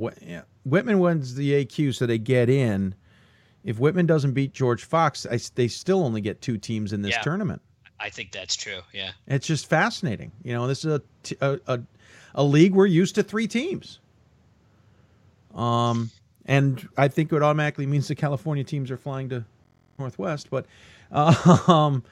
Wh- 0.01 0.09
yeah, 0.22 0.41
Whitman 0.65 0.99
wins 0.99 1.35
the 1.35 1.51
AQ, 1.65 1.95
so 1.95 2.06
they 2.06 2.17
get 2.17 2.49
in. 2.49 2.95
If 3.64 3.77
Whitman 3.80 4.06
doesn't 4.06 4.31
beat 4.33 4.53
George 4.53 4.83
Fox, 4.85 5.25
I 5.30 5.33
s 5.35 5.49
they 5.49 5.67
still 5.67 6.03
only 6.03 6.22
get 6.22 6.41
two 6.41 6.57
teams 6.57 6.93
in 6.93 7.01
this 7.01 7.11
Yeah. 7.11 7.22
tournament. 7.22 7.61
I 7.99 8.09
think 8.09 8.31
that's 8.31 8.56
true. 8.56 8.80
Yeah. 8.93 9.11
It's 9.27 9.45
just 9.45 9.67
fascinating. 9.67 10.31
You 10.43 10.53
know, 10.53 10.67
this 10.67 10.85
is 10.85 10.93
a, 10.93 11.01
t- 11.23 11.35
a, 11.41 11.59
a, 11.67 11.80
a 12.35 12.43
league 12.43 12.74
we're 12.74 12.85
used 12.85 13.16
to 13.16 13.24
three 13.24 13.48
teams. 13.48 13.99
Um, 15.56 16.09
and 16.45 16.88
I 16.98 17.08
think 17.08 17.32
it 17.33 17.41
automatically 17.41 17.85
means 17.85 18.08
the 18.08 18.16
California 18.16 18.64
teams 18.64 18.91
are 18.91 18.98
flying 18.98 19.30
to 19.30 19.43
Northwest, 19.98 20.49
but 20.49 20.66
um, 21.11 22.03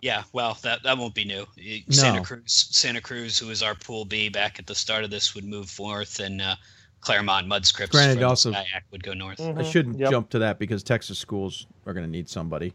Yeah, 0.00 0.22
well, 0.32 0.56
that 0.62 0.82
that 0.84 0.96
won't 0.96 1.14
be 1.14 1.24
new. 1.24 1.46
Santa 1.90 2.18
No. 2.18 2.24
Cruz, 2.24 2.42
Santa 2.70 3.00
Cruz, 3.00 3.38
who 3.38 3.50
is 3.50 3.62
our 3.62 3.74
Pool 3.74 4.04
B 4.04 4.28
back 4.28 4.58
at 4.58 4.66
the 4.66 4.74
start 4.74 5.04
of 5.04 5.10
this, 5.10 5.34
would 5.34 5.44
move 5.44 5.72
north, 5.78 6.18
and 6.20 6.40
uh, 6.40 6.54
Claremont-Mudd-Scripps 7.00 7.92
Granted, 7.92 8.22
also- 8.22 8.52
SCIAC 8.52 8.82
would 8.90 9.02
go 9.02 9.12
north. 9.12 9.40
I 9.40 9.62
shouldn't 9.62 9.98
jump 9.98 10.30
to 10.30 10.38
that 10.40 10.58
because 10.58 10.82
Texas 10.82 11.18
schools 11.18 11.66
are 11.86 11.92
going 11.94 12.06
to 12.06 12.10
need 12.10 12.28
somebody. 12.28 12.72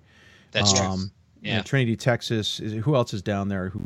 That's 0.51 0.71
true. 0.71 0.81
you 0.83 0.87
know, 0.89 0.97
Yeah. 1.41 1.61
Trinity, 1.63 1.95
Texas. 1.97 2.59
Is, 2.59 2.73
who 2.83 2.95
else 2.95 3.13
is 3.13 3.21
down 3.21 3.49
there? 3.49 3.69
Who, 3.69 3.81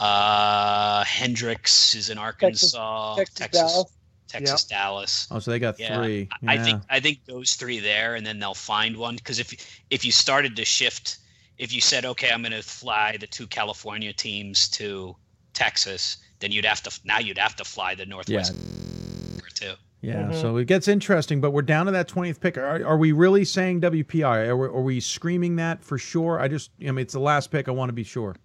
Uh, 0.00 1.04
Hendrix 1.04 1.94
is 1.94 2.10
in 2.10 2.18
Arkansas, 2.18 3.16
Texas 3.16 3.36
Texas, 3.36 3.60
Dallas. 3.60 3.92
Texas, 4.28 4.64
Dallas. 4.64 5.28
oh, 5.30 5.38
so 5.38 5.50
they 5.50 5.58
got 5.58 5.78
Yeah, 5.78 5.96
three. 5.96 6.28
I 6.46 6.54
I 6.54 6.58
think 6.58 6.82
I 6.90 7.00
think 7.00 7.24
those 7.24 7.54
three 7.54 7.80
there, 7.80 8.14
and 8.14 8.24
then 8.24 8.38
they'll 8.38 8.54
find 8.54 8.96
one. 8.96 9.16
Because 9.16 9.38
if 9.38 9.54
if 9.90 10.04
you 10.04 10.12
started 10.12 10.54
to 10.56 10.64
shift, 10.64 11.18
if 11.56 11.72
you 11.72 11.80
said, 11.80 12.04
okay, 12.04 12.30
I'm 12.30 12.42
going 12.42 12.52
to 12.52 12.62
fly 12.62 13.16
the 13.18 13.26
two 13.26 13.46
California 13.46 14.12
teams 14.12 14.68
to 14.70 15.16
Texas, 15.52 16.18
then 16.38 16.52
you'd 16.52 16.64
have 16.64 16.82
to 16.84 17.00
now 17.04 17.18
you'd 17.18 17.38
have 17.38 17.56
to 17.56 17.64
fly 17.64 17.94
the 17.94 18.06
Northwest 18.06 18.54
yeah. 18.54 19.42
too. 19.54 19.74
Yeah, 20.00 20.30
so 20.30 20.58
it 20.58 20.66
gets 20.66 20.86
interesting, 20.86 21.40
but 21.40 21.50
we're 21.50 21.62
down 21.62 21.86
to 21.86 21.92
that 21.92 22.08
20th 22.08 22.38
pick. 22.38 22.56
Are, 22.56 22.86
are 22.86 22.96
we 22.96 23.10
really 23.10 23.44
saying 23.44 23.80
WPI? 23.80 24.46
Are 24.46 24.56
we, 24.56 24.66
are 24.68 24.82
we 24.82 25.00
screaming 25.00 25.56
that 25.56 25.82
for 25.82 25.98
sure? 25.98 26.38
I 26.38 26.46
just, 26.46 26.70
I 26.80 26.84
mean, 26.84 26.98
it's 26.98 27.14
the 27.14 27.20
last 27.20 27.50
pick. 27.50 27.66
I 27.66 27.72
want 27.72 27.88
to 27.88 27.94
be 27.94 28.04
sure. 28.04 28.36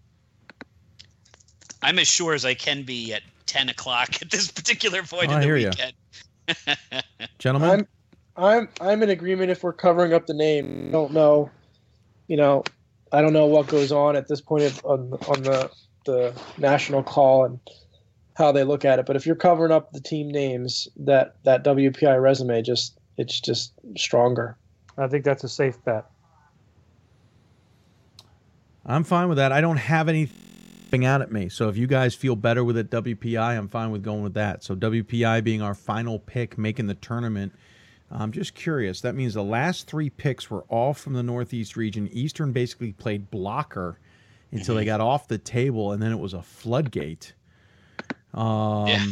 I'm 1.84 2.00
as 2.00 2.08
sure 2.08 2.34
as 2.34 2.46
I 2.46 2.54
can 2.54 2.84
be 2.84 3.14
at 3.14 3.24
10 3.46 3.70
o'clock 3.70 4.22
at 4.22 4.32
this 4.32 4.52
particular 4.52 5.04
point 5.04 5.30
oh, 5.30 5.34
I 5.34 5.36
in 5.36 5.40
the 5.42 5.46
hear 5.46 5.58
ya. 5.58 5.70
weekend. 5.70 7.04
Gentlemen? 7.40 7.70
I'm 7.70 7.88
I'm 8.36 8.70
I'm 8.82 9.04
in 9.04 9.10
agreement 9.10 9.52
if 9.52 9.64
we're 9.64 9.74
covering 9.74 10.14
up 10.14 10.26
the 10.26 10.34
name. 10.34 10.88
I 10.90 10.92
don't 10.92 11.14
know, 11.14 11.52
you 12.28 12.36
know, 12.36 12.64
I 13.12 13.22
don't 13.22 13.34
know 13.34 13.46
what 13.46 13.68
goes 13.68 13.92
on 13.92 14.16
at 14.16 14.28
this 14.28 14.42
point 14.42 14.64
of, 14.64 14.84
on 14.86 15.14
on 15.28 15.44
the 15.44 15.70
the 16.06 16.34
national 16.58 17.04
call 17.04 17.46
and 17.46 17.60
how 18.36 18.52
they 18.52 18.64
look 18.64 18.86
at 18.86 19.00
it. 19.00 19.06
But 19.06 19.16
if 19.16 19.26
you're 19.26 19.36
covering 19.36 19.72
up 19.72 19.92
the 19.92 20.02
team 20.02 20.30
names, 20.30 20.88
that 20.98 21.36
that 21.44 21.64
WPI 21.64 22.22
resume 22.22 22.62
just 22.64 22.98
it's 23.18 23.40
just 23.40 23.74
stronger. 23.96 24.58
I 24.98 25.08
think 25.08 25.26
that's 25.26 25.44
a 25.44 25.50
safe 25.50 25.84
bet. 25.86 26.06
I'm 28.86 29.04
fine 29.04 29.30
with 29.30 29.38
that. 29.38 29.52
I 29.52 29.62
don't 29.62 29.78
have 29.78 30.10
anything 30.10 30.43
out 31.04 31.22
at 31.24 31.32
me. 31.32 31.50
So 31.50 31.70
if 31.70 31.78
you 31.78 31.88
guys 31.88 32.14
feel 32.14 32.36
better 32.36 32.64
with 32.64 32.78
it, 32.78 32.92
WPI, 32.92 33.58
I'm 33.58 33.68
fine 33.68 33.90
with 33.90 34.04
going 34.04 34.22
with 34.22 34.36
that. 34.36 34.64
So 34.64 34.76
WPI 34.76 35.44
being 35.44 35.62
our 35.64 35.74
final 35.74 36.20
pick, 36.20 36.58
making 36.58 36.86
the 36.86 36.94
tournament. 36.94 37.54
I'm 38.12 38.32
just 38.32 38.54
curious. 38.54 39.02
That 39.02 39.16
means 39.16 39.34
the 39.34 39.44
last 39.44 39.88
three 39.88 40.12
picks 40.12 40.52
were 40.52 40.62
all 40.70 40.94
from 40.94 41.14
the 41.14 41.24
Northeast 41.24 41.76
region. 41.76 42.08
Eastern 42.12 42.52
basically 42.52 42.92
played 42.94 43.32
blocker 43.32 43.98
until 44.52 44.76
they 44.76 44.86
got 44.86 45.02
off 45.02 45.28
the 45.28 45.40
table, 45.40 45.92
and 45.94 46.02
then 46.04 46.12
it 46.12 46.20
was 46.20 46.36
a 46.36 46.44
floodgate. 46.44 47.34
Um, 48.36 48.88
Yeah. 48.88 49.06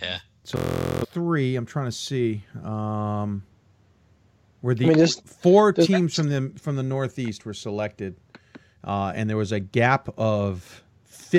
Yeah. 0.00 0.18
So 0.44 0.58
three. 1.08 1.56
I'm 1.56 1.66
trying 1.66 1.86
to 1.86 1.92
see. 1.92 2.44
Um, 2.62 3.42
where 4.60 4.74
the 4.76 4.84
I 4.84 4.88
mean, 4.90 4.98
this- 4.98 5.18
four 5.20 5.72
this- 5.72 5.86
teams 5.88 6.14
from 6.14 6.28
the 6.28 6.52
from 6.60 6.76
the 6.76 6.82
Northeast 6.84 7.44
were 7.44 7.54
selected, 7.54 8.14
uh, 8.84 9.12
and 9.16 9.28
there 9.28 9.36
was 9.36 9.50
a 9.52 9.58
gap 9.60 10.08
of 10.16 10.81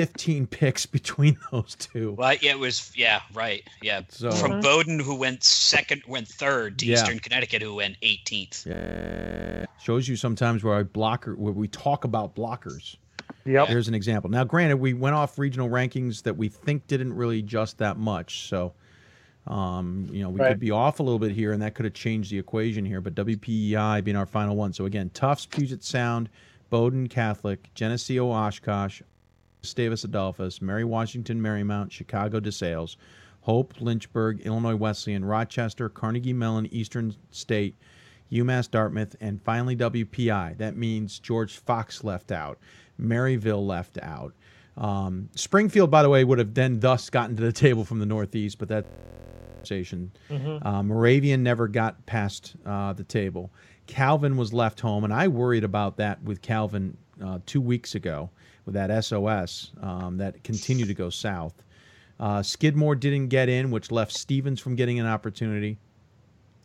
15 0.04 0.48
picks 0.48 0.86
between 0.86 1.36
those 1.52 1.76
two. 1.76 2.14
Well, 2.18 2.34
yeah, 2.42 2.50
it 2.50 2.58
was, 2.58 2.90
yeah, 2.96 3.20
right. 3.32 3.62
Yeah. 3.80 4.00
So- 4.08 4.32
From 4.32 4.54
Mhm. 4.54 4.62
Bowdoin, 4.64 4.98
who 4.98 5.14
went 5.14 5.44
second, 5.44 6.02
went 6.08 6.26
third, 6.26 6.80
to 6.80 6.86
Yeah. 6.86 6.94
Eastern 6.94 7.20
Connecticut, 7.20 7.62
who 7.62 7.76
went 7.76 7.96
18th. 8.02 8.66
Yeah. 8.66 9.66
Shows 9.80 10.08
you 10.08 10.16
sometimes 10.16 10.64
where 10.64 10.74
I 10.74 10.82
blocker 10.82 11.36
where 11.36 11.52
we 11.52 11.68
talk 11.68 12.02
about 12.02 12.34
blockers. 12.34 12.96
Yep. 13.46 13.68
Here's 13.68 13.86
an 13.86 13.94
example. 13.94 14.28
Now, 14.28 14.42
granted, 14.42 14.78
we 14.78 14.94
went 14.94 15.14
off 15.14 15.38
regional 15.38 15.68
rankings 15.68 16.24
that 16.24 16.36
we 16.36 16.48
think 16.48 16.88
didn't 16.88 17.14
really 17.14 17.38
adjust 17.38 17.78
that 17.78 17.96
much. 17.96 18.48
So, 18.48 18.72
um, 19.46 20.08
you 20.10 20.22
know, 20.24 20.30
we 20.30 20.40
Right. 20.40 20.48
could 20.48 20.58
be 20.60 20.72
off 20.72 20.98
a 20.98 21.04
little 21.04 21.20
bit 21.20 21.30
here, 21.30 21.52
and 21.52 21.62
that 21.62 21.74
could 21.76 21.84
have 21.84 21.94
changed 21.94 22.32
the 22.32 22.38
equation 22.38 22.84
here. 22.84 23.00
But 23.00 23.14
WPI 23.14 24.00
being 24.00 24.16
our 24.16 24.26
final 24.26 24.56
one. 24.56 24.72
So 24.72 24.86
again, 24.86 25.10
Tufts, 25.14 25.46
Puget 25.46 25.84
Sound, 25.84 26.28
Bowdoin 26.68 27.06
Catholic, 27.06 27.70
Geneseo 27.74 28.28
Oshkosh, 28.32 29.00
Gustavus 29.64 30.04
Adolphus, 30.04 30.60
Mary 30.60 30.84
Washington 30.84 31.40
Marymount, 31.40 31.90
Chicago 31.90 32.38
DeSales, 32.38 32.96
Hope, 33.40 33.80
Lynchburg, 33.80 34.42
Illinois 34.42 34.76
Wesleyan, 34.76 35.24
Rochester, 35.24 35.88
Carnegie 35.88 36.34
Mellon, 36.34 36.66
Eastern 36.70 37.16
State, 37.30 37.74
UMass 38.30 38.70
Dartmouth, 38.70 39.16
and 39.22 39.40
finally 39.42 39.74
WPI. 39.74 40.58
That 40.58 40.76
means 40.76 41.18
George 41.18 41.56
Fox 41.56 42.04
left 42.04 42.30
out, 42.30 42.58
Maryville 43.00 43.66
left 43.66 43.96
out. 44.02 44.34
Um, 44.76 45.30
Springfield, 45.34 45.90
by 45.90 46.02
the 46.02 46.10
way, 46.10 46.24
would 46.24 46.38
have 46.38 46.52
then 46.52 46.80
thus 46.80 47.08
gotten 47.08 47.34
to 47.36 47.42
the 47.42 47.52
table 47.66 47.86
from 47.86 48.00
the 48.00 48.06
Northeast, 48.06 48.58
but 48.58 48.68
that 48.68 48.84
conversation. 49.54 50.12
Mhm. 50.28 50.66
Uh, 50.66 50.82
Moravian 50.82 51.42
never 51.42 51.68
got 51.68 52.04
past 52.04 52.54
uh, 52.66 52.92
the 52.92 53.04
table. 53.04 53.50
Calvin 53.86 54.36
was 54.36 54.52
left 54.52 54.80
home, 54.80 55.04
and 55.04 55.12
I 55.14 55.28
worried 55.28 55.64
about 55.64 55.96
that 55.96 56.22
with 56.22 56.42
Calvin 56.42 56.98
uh, 57.24 57.38
two 57.46 57.62
weeks 57.62 57.94
ago 57.94 58.28
with 58.64 58.74
that 58.74 59.04
SOS 59.04 59.72
um, 59.82 60.16
that 60.18 60.42
continued 60.44 60.88
to 60.88 60.94
go 60.94 61.10
south. 61.10 61.54
Uh, 62.18 62.42
Skidmore 62.42 62.94
didn't 62.94 63.28
get 63.28 63.48
in, 63.48 63.70
which 63.70 63.90
left 63.90 64.12
Stevens 64.12 64.60
from 64.60 64.74
getting 64.76 65.00
an 65.00 65.06
opportunity. 65.06 65.78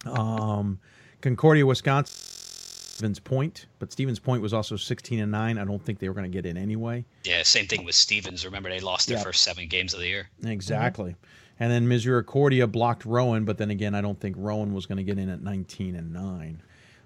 Um, 0.06 0.80
Concordia, 1.22 1.66
Wisconsin, 1.66 2.14
Stevens 2.16 3.20
Point, 3.20 3.66
but 3.80 3.92
Stevens 3.92 4.20
Point 4.20 4.42
was 4.42 4.54
also 4.54 4.76
16 4.76 5.20
and 5.20 5.32
9. 5.32 5.58
I 5.58 5.66
don't 5.66 5.84
think 5.84 6.00
they 6.00 6.08
were 6.08 6.14
going 6.14 6.30
to 6.30 6.36
get 6.36 6.46
in 6.46 6.56
anyway. 6.58 7.04
Yeah, 7.24 7.44
same 7.44 7.66
thing 7.66 7.84
with 7.84 7.96
Stevens. 7.96 8.46
Remember, 8.46 8.70
they 8.70 8.80
lost 8.80 9.08
their 9.08 9.18
Yep. 9.18 9.26
first 9.26 9.44
seven 9.44 9.68
games 9.68 9.94
of 9.94 10.00
the 10.00 10.08
year. 10.08 10.30
Exactly. 10.46 11.16
And 11.60 11.72
then 11.72 11.88
Misericordia 11.88 12.68
blocked 12.68 13.04
Rowan, 13.06 13.44
but 13.44 13.58
then 13.58 13.70
again, 13.72 13.94
I 13.96 14.02
don't 14.02 14.20
think 14.20 14.36
Rowan 14.38 14.74
was 14.74 14.86
going 14.86 14.98
to 14.98 15.04
get 15.04 15.18
in 15.18 15.30
at 15.30 15.42
19 15.42 15.96
and 15.96 16.14
9 16.14 16.62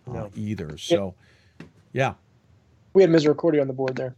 uh, 0.07 0.11
No. 0.13 0.31
either. 0.35 0.77
So, 0.77 1.15
yeah. 1.91 2.13
We 2.93 3.01
had 3.01 3.09
Misericordia 3.09 3.61
on 3.61 3.67
the 3.67 3.73
board 3.73 3.95
there. 3.95 4.15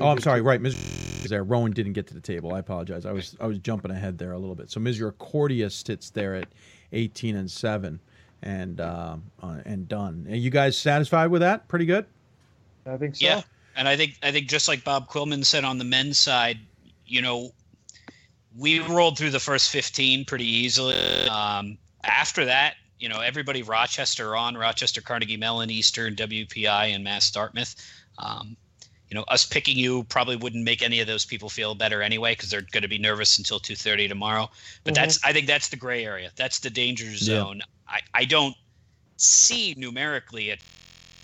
Oh, 0.00 0.08
I'm 0.08 0.20
sorry. 0.20 0.40
Right, 0.40 0.60
Misericordia 0.60 1.06
is 1.24 1.30
there. 1.30 1.44
Rowan 1.44 1.72
didn't 1.72 1.92
get 1.92 2.06
to 2.08 2.14
the 2.14 2.20
table. 2.20 2.54
I 2.54 2.58
apologize. 2.58 3.06
I 3.06 3.12
was 3.12 3.36
I 3.40 3.46
was 3.46 3.58
jumping 3.58 3.90
ahead 3.90 4.18
there 4.18 4.32
a 4.32 4.38
little 4.38 4.54
bit. 4.54 4.70
So 4.70 4.80
Misericordia 4.80 5.70
sits 5.70 6.10
there 6.10 6.34
at 6.34 6.48
18 6.92 7.36
and 7.36 7.50
seven, 7.50 8.00
and 8.42 8.80
um, 8.80 9.24
uh, 9.42 9.58
and 9.64 9.88
done. 9.88 10.26
Are 10.28 10.36
you 10.36 10.50
guys 10.50 10.76
satisfied 10.76 11.30
with 11.30 11.40
that? 11.40 11.68
Pretty 11.68 11.86
good. 11.86 12.06
I 12.86 12.96
think 12.96 13.16
so. 13.16 13.26
Yeah, 13.26 13.42
and 13.74 13.88
I 13.88 13.96
think 13.96 14.18
I 14.22 14.32
think 14.32 14.48
just 14.48 14.68
like 14.68 14.84
Bob 14.84 15.08
Quillman 15.08 15.44
said 15.44 15.64
on 15.64 15.78
the 15.78 15.84
men's 15.84 16.18
side, 16.18 16.58
you 17.06 17.22
know, 17.22 17.52
we 18.56 18.80
rolled 18.80 19.18
through 19.18 19.30
the 19.30 19.40
first 19.40 19.70
15 19.70 20.24
pretty 20.24 20.46
easily. 20.46 20.94
Um, 21.28 21.78
after 22.04 22.44
that, 22.44 22.74
you 22.98 23.08
know, 23.08 23.20
everybody 23.20 23.62
Rochester 23.62 24.36
on 24.36 24.56
Rochester, 24.56 25.00
Carnegie 25.00 25.36
Mellon, 25.36 25.70
Eastern, 25.70 26.14
WPI, 26.14 26.94
and 26.94 27.02
Mass 27.02 27.30
Dartmouth. 27.30 27.74
Um, 28.18 28.56
you 29.08 29.14
know, 29.14 29.24
us 29.28 29.44
picking 29.46 29.76
you 29.78 30.04
probably 30.04 30.36
wouldn't 30.36 30.64
make 30.64 30.82
any 30.82 31.00
of 31.00 31.06
those 31.06 31.24
people 31.24 31.48
feel 31.48 31.74
better 31.74 32.02
anyway 32.02 32.32
because 32.32 32.50
they're 32.50 32.66
going 32.72 32.82
to 32.82 32.88
be 32.88 32.98
nervous 32.98 33.38
until 33.38 33.60
2:30 33.60 34.08
tomorrow. 34.08 34.50
But 34.84 34.94
Mhm. 34.94 34.96
that's 34.96 35.24
I 35.24 35.32
think 35.32 35.46
that's 35.46 35.68
the 35.68 35.76
gray 35.76 36.04
area. 36.04 36.32
That's 36.36 36.58
the 36.60 36.70
danger 36.70 37.16
zone. 37.16 37.62
I, 37.88 38.00
I 38.14 38.24
don't 38.24 38.56
see 39.18 39.74
numerically 39.76 40.50
at 40.50 40.60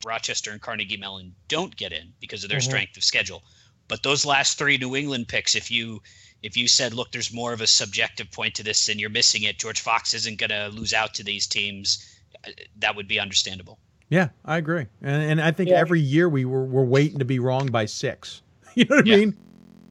Rochester 0.04 0.50
and 0.52 0.60
Carnegie 0.60 0.96
Mellon 0.96 1.34
don't 1.48 1.76
get 1.76 1.92
in 1.92 2.14
because 2.20 2.44
of 2.44 2.50
their 2.50 2.58
Mhm. 2.58 2.62
strength 2.62 2.96
of 2.96 3.04
schedule. 3.04 3.42
But 3.88 4.02
those 4.02 4.24
last 4.24 4.58
three 4.58 4.78
New 4.78 4.96
England 4.96 5.28
picks, 5.28 5.54
if 5.54 5.70
you 5.70 6.02
if 6.42 6.56
you 6.56 6.66
said, 6.68 6.92
look, 6.94 7.12
there's 7.12 7.32
more 7.32 7.52
of 7.52 7.60
a 7.60 7.66
subjective 7.68 8.30
point 8.32 8.54
to 8.56 8.62
this 8.64 8.88
and 8.88 9.00
you're 9.00 9.10
missing 9.10 9.42
it, 9.44 9.58
George 9.60 9.80
Fox 9.80 10.12
isn't 10.14 10.38
going 10.38 10.50
to 10.50 10.68
lose 10.68 10.92
out 10.92 11.14
to 11.14 11.22
these 11.24 11.46
teams. 11.46 11.98
uh, 12.46 12.50
That 12.76 12.96
would 12.96 13.06
be 13.08 13.20
understandable. 13.20 13.80
Yeah, 14.12 14.28
I 14.44 14.58
agree. 14.58 14.86
And, 15.00 15.22
and 15.22 15.40
I 15.40 15.52
think 15.52 15.70
Yeah. 15.70 15.76
every 15.76 16.00
year 16.00 16.28
we 16.28 16.44
were 16.44 16.64
we're 16.66 16.84
waiting 16.84 17.18
to 17.20 17.24
be 17.24 17.38
wrong 17.38 17.68
by 17.68 17.86
six. 17.86 18.42
You 18.74 18.84
know 18.86 18.96
what 18.96 19.08
I 19.08 19.16
mean? 19.16 19.36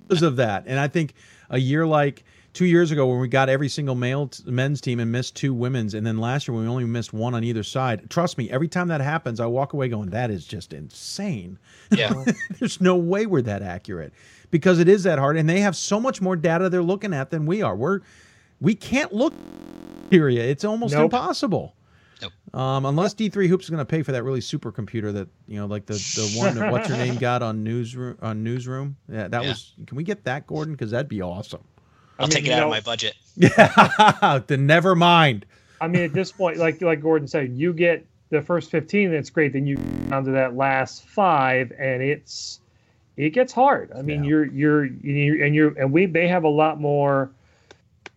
Because 0.07 0.21
of 0.23 0.35
that. 0.37 0.63
And 0.67 0.79
I 0.79 0.87
think 0.87 1.13
a 1.49 1.57
year 1.59 1.85
like 1.87 2.23
two 2.53 2.65
years 2.65 2.91
ago 2.91 3.07
when 3.07 3.19
we 3.19 3.27
got 3.27 3.47
every 3.49 3.69
single 3.69 3.95
male 3.95 4.27
t- 4.27 4.43
men's 4.49 4.81
team 4.81 4.99
and 4.99 5.11
missed 5.11 5.35
two 5.35 5.53
women's, 5.53 5.93
and 5.93 6.05
then 6.05 6.17
last 6.17 6.47
year 6.47 6.53
when 6.55 6.63
we 6.65 6.69
only 6.69 6.85
missed 6.85 7.13
one 7.13 7.33
on 7.35 7.43
either 7.43 7.63
side. 7.63 8.09
Trust 8.09 8.37
me, 8.37 8.49
every 8.51 8.67
time 8.67 8.87
that 8.89 8.99
happens, 9.01 9.39
I 9.39 9.45
walk 9.47 9.73
away 9.73 9.87
going, 9.87 10.09
"That 10.11 10.29
is 10.31 10.45
just 10.45 10.71
insane." 10.73 11.57
Yeah. 11.91 12.23
There's 12.59 12.79
no 12.81 12.95
way 12.95 13.25
we're 13.25 13.41
that 13.43 13.61
accurate 13.63 14.13
because 14.51 14.79
it 14.79 14.87
is 14.89 15.03
that 15.03 15.17
hard, 15.19 15.35
and 15.37 15.47
they 15.49 15.59
have 15.61 15.75
so 15.75 15.99
much 15.99 16.21
more 16.21 16.35
data 16.35 16.69
they're 16.69 16.81
looking 16.83 17.13
at 17.13 17.29
than 17.31 17.45
we 17.47 17.61
are. 17.63 17.75
We're 17.75 17.99
we 18.61 18.75
can't 18.75 19.11
look 19.13 19.33
area. 20.11 20.43
It's 20.43 20.63
almost 20.65 20.93
Nope. 20.93 21.05
impossible. 21.13 21.73
Um, 22.53 22.85
unless 22.85 23.13
D3 23.13 23.47
Hoops 23.47 23.65
is 23.65 23.69
going 23.69 23.79
to 23.79 23.85
pay 23.85 24.03
for 24.03 24.11
that 24.11 24.23
really 24.23 24.41
super 24.41 24.71
computer 24.71 25.11
that 25.13 25.27
you 25.47 25.57
know, 25.59 25.65
like 25.65 25.85
the 25.85 25.93
the 25.93 26.33
one 26.39 26.55
that 26.55 26.71
what's 26.71 26.87
her 26.89 26.97
name 26.97 27.15
got 27.15 27.41
on 27.41 27.63
newsroom 27.63 28.17
on 28.21 28.43
newsroom. 28.43 28.97
Yeah, 29.11 29.27
that 29.29 29.43
Yeah. 29.43 29.49
was. 29.49 29.73
Can 29.87 29.95
we 29.97 30.03
get 30.03 30.23
that, 30.25 30.47
Gordon? 30.47 30.73
Because 30.73 30.91
that'd 30.91 31.07
be 31.09 31.21
awesome. 31.21 31.63
I'll 32.19 32.27
mean, 32.27 32.35
take 32.35 32.45
it 32.47 32.51
out 32.51 32.59
know- 32.59 32.65
of 32.65 32.71
my 32.71 32.79
budget. 32.81 33.15
Yeah, 33.37 34.39
then 34.45 34.67
never 34.67 34.93
mind. 34.95 35.45
I 35.79 35.87
mean, 35.87 36.03
at 36.03 36.13
this 36.13 36.31
point, 36.31 36.57
like 36.57 36.81
like 36.81 37.01
Gordon 37.01 37.27
said, 37.27 37.53
you 37.55 37.73
get 37.73 38.05
the 38.29 38.41
first 38.41 38.69
fifteen, 38.69 39.11
that's 39.11 39.29
great. 39.29 39.53
Then 39.53 39.65
you 39.65 39.77
get 39.77 40.09
down 40.09 40.25
to 40.25 40.31
that 40.31 40.55
last 40.55 41.05
five, 41.07 41.71
and 41.79 42.01
it's 42.03 42.59
it 43.17 43.31
gets 43.31 43.51
hard. 43.53 43.91
I 43.95 44.01
mean, 44.01 44.23
you're 44.23 44.45
you're 44.45 44.85
you 44.85 45.43
and 45.43 45.55
you're 45.55 45.77
and 45.79 45.91
we 45.91 46.05
may 46.07 46.27
have 46.27 46.43
a 46.43 46.49
lot 46.49 46.79
more 46.79 47.31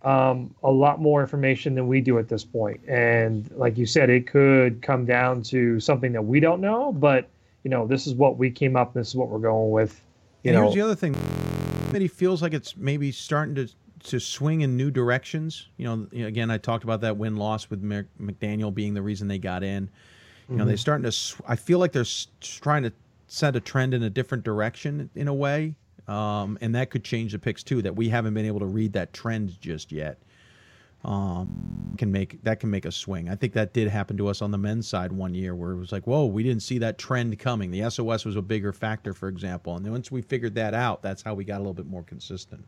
um, 0.05 0.55
a 0.63 0.71
lot 0.71 1.01
more 1.01 1.21
information 1.23 1.75
than 1.75 1.89
we 1.89 2.01
do 2.01 2.19
at 2.19 2.29
this 2.29 2.45
point. 2.45 2.81
And 2.87 3.51
like 3.57 3.79
you 3.79 3.87
said, 3.87 4.11
it 4.11 4.27
could 4.27 4.83
come 4.83 5.05
down 5.07 5.43
to 5.45 5.81
something 5.81 6.13
that 6.13 6.23
we 6.23 6.41
don't 6.41 6.61
know, 6.61 6.93
but 6.93 7.29
you 7.63 7.71
know, 7.71 7.87
this 7.87 8.07
is 8.07 8.15
what 8.15 8.37
we 8.37 8.51
came 8.51 8.77
up. 8.77 8.93
This 8.93 9.09
is 9.09 9.15
what 9.15 9.29
we're 9.29 9.39
going 9.39 9.71
with. 9.71 10.01
You 10.43 10.51
and 10.51 10.57
know, 10.57 10.63
here's 10.65 10.75
the 10.75 10.81
other 10.83 10.95
thing. 10.95 11.15
Committee 11.87 12.09
feels 12.09 12.43
like 12.43 12.53
it's 12.53 12.77
maybe 12.77 13.11
starting 13.11 13.55
to 13.55 13.69
to 14.11 14.21
swing 14.21 14.61
in 14.61 14.77
new 14.77 14.91
directions. 14.91 15.69
You 15.79 15.87
know, 15.87 16.27
again, 16.27 16.51
I 16.51 16.59
talked 16.59 16.85
about 16.85 17.01
that 17.01 17.17
win 17.17 17.37
loss 17.37 17.71
with 17.71 17.83
Mc- 17.83 18.05
McDaniel 18.21 18.75
being 18.75 18.93
the 18.93 19.01
reason 19.01 19.29
they 19.29 19.39
got 19.39 19.63
in. 19.63 19.89
You 20.51 20.57
know, 20.57 20.65
Mhm. 20.65 20.67
they're 20.69 20.77
starting 20.77 21.11
to. 21.11 21.17
I 21.49 21.57
feel 21.57 21.79
like 21.79 21.93
they're 21.93 22.03
s- 22.03 22.27
trying 22.43 22.83
to 22.83 22.93
set 23.29 23.57
a 23.57 23.61
trend 23.61 23.95
in 23.95 24.03
a 24.03 24.11
different 24.11 24.45
direction 24.45 25.09
in 25.15 25.27
a 25.27 25.33
way, 25.33 25.75
um, 26.09 26.59
and 26.61 26.75
that 26.75 26.91
could 26.91 27.05
change 27.05 27.33
the 27.33 27.39
picks 27.39 27.63
too. 27.63 27.83
That 27.83 27.97
we 27.97 28.09
haven't 28.09 28.35
been 28.35 28.47
able 28.47 28.61
to 28.61 28.67
read 28.67 28.93
that 28.95 29.13
trend 29.13 29.61
just 29.61 29.93
yet. 29.93 30.19
Um, 31.05 31.95
can 31.99 32.11
make 32.11 32.43
that 32.45 32.61
can 32.61 32.71
make 32.71 32.87
a 32.87 32.93
swing. 32.93 33.29
I 33.29 33.37
think 33.37 33.53
that 33.53 33.75
did 33.75 33.89
happen 33.89 34.17
to 34.17 34.29
us 34.29 34.41
on 34.41 34.51
the 34.51 34.59
men's 34.59 34.89
side 34.89 35.13
one 35.13 35.35
year, 35.35 35.55
where 35.55 35.73
it 35.73 35.77
was 35.77 35.93
like, 35.93 36.07
whoa, 36.07 36.25
we 36.25 36.43
didn't 36.43 36.63
see 36.63 36.79
that 36.79 36.97
trend 36.97 37.39
coming. 37.39 37.71
The 37.71 37.91
SOS 37.91 38.25
was 38.25 38.37
a 38.37 38.43
bigger 38.43 38.73
factor, 38.73 39.13
for 39.13 39.29
example, 39.29 39.77
and 39.77 39.85
then 39.85 39.93
once 39.93 40.11
we 40.11 40.23
figured 40.23 40.55
that 40.55 40.73
out, 40.73 41.03
that's 41.03 41.21
how 41.21 41.35
we 41.35 41.45
got 41.45 41.57
a 41.57 41.59
little 41.59 41.75
bit 41.75 41.87
more 41.87 42.03
consistent. 42.03 42.65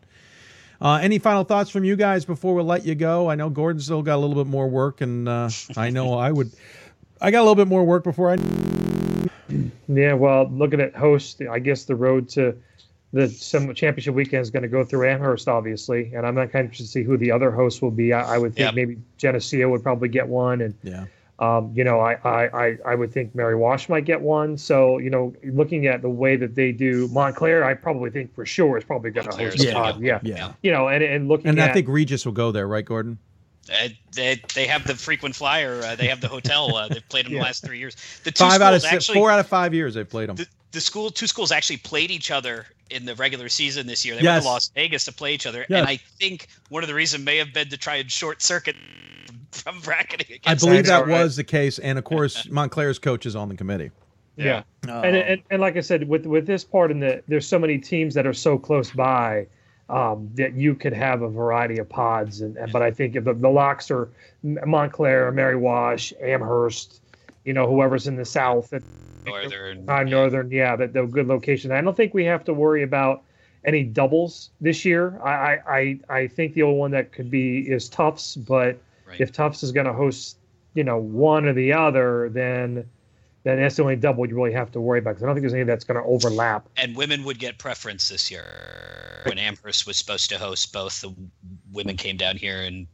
Uh, 0.80 0.98
any 1.00 1.18
final 1.18 1.44
thoughts 1.44 1.70
from 1.70 1.84
you 1.84 1.96
guys 1.96 2.24
before 2.24 2.54
we 2.54 2.62
let 2.62 2.84
you 2.84 2.94
go? 2.94 3.30
I 3.30 3.34
know 3.34 3.48
Gordon 3.48 3.80
still 3.80 4.02
got 4.02 4.16
a 4.16 4.18
little 4.18 4.36
bit 4.36 4.50
more 4.50 4.68
work, 4.68 5.00
and 5.00 5.28
uh, 5.28 5.48
I 5.76 5.90
know 5.90 6.14
I 6.14 6.30
would. 6.30 6.52
I 7.20 7.30
got 7.30 7.38
a 7.38 7.44
little 7.44 7.54
bit 7.54 7.68
more 7.68 7.84
work 7.84 8.04
before 8.04 8.32
I. 8.32 8.36
Yeah, 9.88 10.12
well, 10.14 10.50
looking 10.50 10.80
at 10.80 10.94
host, 10.94 11.40
I 11.50 11.60
guess 11.60 11.84
the 11.84 11.96
road 11.96 12.28
to 12.30 12.56
the 13.16 13.28
some 13.28 13.72
championship 13.74 14.14
weekend 14.14 14.42
is 14.42 14.50
going 14.50 14.62
to 14.62 14.68
go 14.68 14.84
through 14.84 15.08
Amherst, 15.08 15.48
obviously, 15.48 16.12
and 16.14 16.26
I'm 16.26 16.34
not 16.34 16.52
kind 16.52 16.64
of 16.64 16.70
interested 16.72 16.84
to 16.84 16.90
see 16.90 17.02
who 17.02 17.16
the 17.16 17.30
other 17.32 17.50
hosts 17.50 17.80
will 17.82 17.90
be. 17.90 18.12
I, 18.12 18.34
I 18.34 18.38
would 18.38 18.54
think 18.54 18.66
Yep. 18.66 18.74
maybe 18.74 18.96
Geneseo 19.18 19.68
would 19.70 19.82
probably 19.82 20.08
get 20.08 20.28
one, 20.28 20.60
and 20.60 20.74
Yeah. 20.82 21.06
um, 21.38 21.72
you 21.74 21.82
know, 21.84 22.00
I, 22.00 22.14
I, 22.24 22.66
I, 22.66 22.78
I 22.86 22.94
would 22.94 23.12
think 23.12 23.34
Mary 23.34 23.54
Wash 23.56 23.88
might 23.88 24.04
get 24.04 24.20
one. 24.20 24.56
So, 24.58 24.98
you 24.98 25.10
know, 25.10 25.34
looking 25.44 25.86
at 25.86 26.02
the 26.02 26.08
way 26.10 26.36
that 26.36 26.54
they 26.54 26.72
do 26.72 27.08
Montclair, 27.08 27.64
I 27.64 27.74
probably 27.74 28.10
think 28.10 28.34
for 28.34 28.44
sure 28.46 28.76
is 28.78 28.84
probably 28.84 29.10
going 29.10 29.26
to 29.26 29.36
host 29.36 29.40
Montclair's 29.58 29.64
a 29.70 29.72
gonna 29.72 29.92
pod. 29.92 30.00
go. 30.00 30.06
Yeah. 30.06 30.20
Yeah. 30.22 30.52
You 30.62 30.72
know, 30.72 30.88
and, 30.88 31.02
and 31.02 31.28
looking 31.28 31.48
And 31.48 31.58
at 31.58 31.70
I 31.70 31.72
think 31.72 31.88
Regis 31.88 32.24
will 32.24 32.32
go 32.32 32.52
there, 32.52 32.68
right, 32.68 32.84
Gordon? 32.84 33.18
Uh, 33.72 33.88
they, 34.14 34.40
they 34.54 34.66
have 34.66 34.86
the 34.86 34.94
frequent 34.94 35.34
flyer. 35.34 35.80
Uh, 35.82 35.96
they 35.96 36.06
have 36.06 36.20
the 36.20 36.28
hotel. 36.28 36.76
Uh, 36.76 36.86
they've 36.88 37.08
played 37.08 37.26
them 37.26 37.32
Yeah. 37.34 37.40
the 37.40 37.44
last 37.46 37.64
three 37.64 37.78
years. 37.78 37.96
The 38.24 38.30
two 38.30 38.44
Five 38.44 38.60
out 38.62 38.74
of 38.74 38.80
schools 38.80 38.90
six, 38.92 39.04
actually, 39.08 39.20
four 39.20 39.30
out 39.30 39.40
of 39.40 39.46
five 39.48 39.74
years 39.74 39.94
they've 39.94 40.08
played 40.08 40.28
them. 40.28 40.36
the, 40.36 40.46
the 40.72 40.80
school 40.80 41.10
two 41.10 41.26
schools 41.26 41.50
actually 41.50 41.78
played 41.78 42.10
each 42.10 42.30
other 42.30 42.66
in 42.90 43.04
the 43.04 43.14
regular 43.16 43.48
season 43.48 43.86
this 43.86 44.04
year. 44.04 44.14
They 44.16 44.22
Yes. 44.22 44.34
went 44.34 44.42
to 44.44 44.48
Las 44.50 44.70
Vegas 44.74 45.04
to 45.04 45.12
play 45.12 45.34
each 45.34 45.46
other, 45.46 45.66
Yes. 45.68 45.80
and 45.80 45.88
I 45.88 45.96
think 45.96 46.48
one 46.68 46.82
of 46.82 46.88
the 46.88 46.94
reasons 46.94 47.24
may 47.24 47.36
have 47.38 47.52
been 47.52 47.68
to 47.70 47.76
try 47.76 47.96
and 47.96 48.10
short 48.10 48.42
circuit 48.42 48.76
from 49.52 49.80
bracketing. 49.80 50.36
Against. 50.36 50.48
I 50.48 50.54
believe 50.68 50.86
them. 50.86 51.08
that 51.08 51.12
was 51.12 51.36
the 51.36 51.44
case, 51.44 51.78
and 51.78 51.98
of 51.98 52.04
course, 52.04 52.46
Montclair's 52.50 52.98
coach 52.98 53.26
is 53.26 53.34
on 53.36 53.48
the 53.48 53.56
committee. 53.56 53.90
Yeah. 54.36 54.62
Oh. 54.86 55.00
And, 55.00 55.16
and 55.16 55.42
and 55.50 55.62
like 55.62 55.76
I 55.76 55.80
said, 55.80 56.06
with 56.08 56.26
with 56.26 56.46
this 56.46 56.62
part 56.62 56.90
in 56.90 57.00
the 57.00 57.22
there's 57.26 57.46
so 57.46 57.58
many 57.58 57.78
teams 57.78 58.12
that 58.14 58.26
are 58.26 58.34
so 58.34 58.58
close 58.58 58.90
by 58.90 59.46
um, 59.88 60.28
that 60.34 60.52
you 60.54 60.74
could 60.74 60.92
have 60.92 61.22
a 61.22 61.28
variety 61.28 61.78
of 61.78 61.88
pods. 61.88 62.42
And, 62.42 62.56
and 62.58 62.70
but 62.70 62.82
I 62.82 62.90
think 62.90 63.16
if 63.16 63.24
the, 63.24 63.32
the 63.32 63.48
locks 63.48 63.90
are 63.90 64.10
Montclair, 64.42 65.30
Mary 65.32 65.56
Wash, 65.56 66.12
Amherst, 66.20 67.00
you 67.44 67.52
know, 67.54 67.66
whoever's 67.66 68.06
in 68.06 68.16
the 68.16 68.24
south 68.26 68.70
that 68.70 68.82
Northern. 69.26 69.88
uh, 69.88 70.02
northern, 70.02 70.50
yeah, 70.50 70.76
that 70.76 70.92
the 70.92 71.04
good 71.04 71.26
location. 71.26 71.72
I 71.72 71.80
don't 71.80 71.96
think 71.96 72.14
we 72.14 72.24
have 72.24 72.44
to 72.44 72.54
worry 72.54 72.82
about 72.82 73.22
any 73.64 73.82
doubles 73.82 74.50
this 74.60 74.84
year. 74.84 75.20
I 75.22 75.58
I 75.66 76.00
I, 76.08 76.26
think 76.28 76.54
the 76.54 76.62
only 76.62 76.78
one 76.78 76.90
that 76.92 77.12
could 77.12 77.30
be 77.30 77.60
is 77.60 77.88
Tufts, 77.88 78.36
but 78.36 78.78
if 79.18 79.32
Tufts 79.32 79.62
is 79.62 79.72
going 79.72 79.86
to 79.86 79.92
host, 79.92 80.38
you 80.74 80.84
know, 80.84 80.98
one 80.98 81.46
or 81.46 81.52
the 81.52 81.72
other, 81.72 82.28
then 82.30 82.88
then 83.42 83.60
that's 83.60 83.76
the 83.76 83.82
only 83.82 83.96
double 83.96 84.26
you 84.26 84.34
really 84.34 84.52
have 84.52 84.72
to 84.72 84.80
worry 84.80 84.98
about 84.98 85.10
because 85.10 85.22
I 85.22 85.26
don't 85.26 85.36
think 85.36 85.42
there's 85.42 85.54
any 85.54 85.64
that's 85.64 85.84
going 85.84 86.02
to 86.02 86.08
overlap. 86.08 86.68
and 86.76 86.96
women 86.96 87.22
would 87.24 87.38
get 87.38 87.58
preference 87.58 88.08
this 88.08 88.30
year. 88.30 89.22
When 89.24 89.38
Amherst 89.38 89.86
was 89.86 89.96
supposed 89.96 90.30
to 90.30 90.38
host 90.38 90.72
both, 90.72 91.00
the 91.00 91.14
women 91.72 91.96
came 91.96 92.16
down 92.16 92.36
here 92.36 92.62
and 92.62 92.86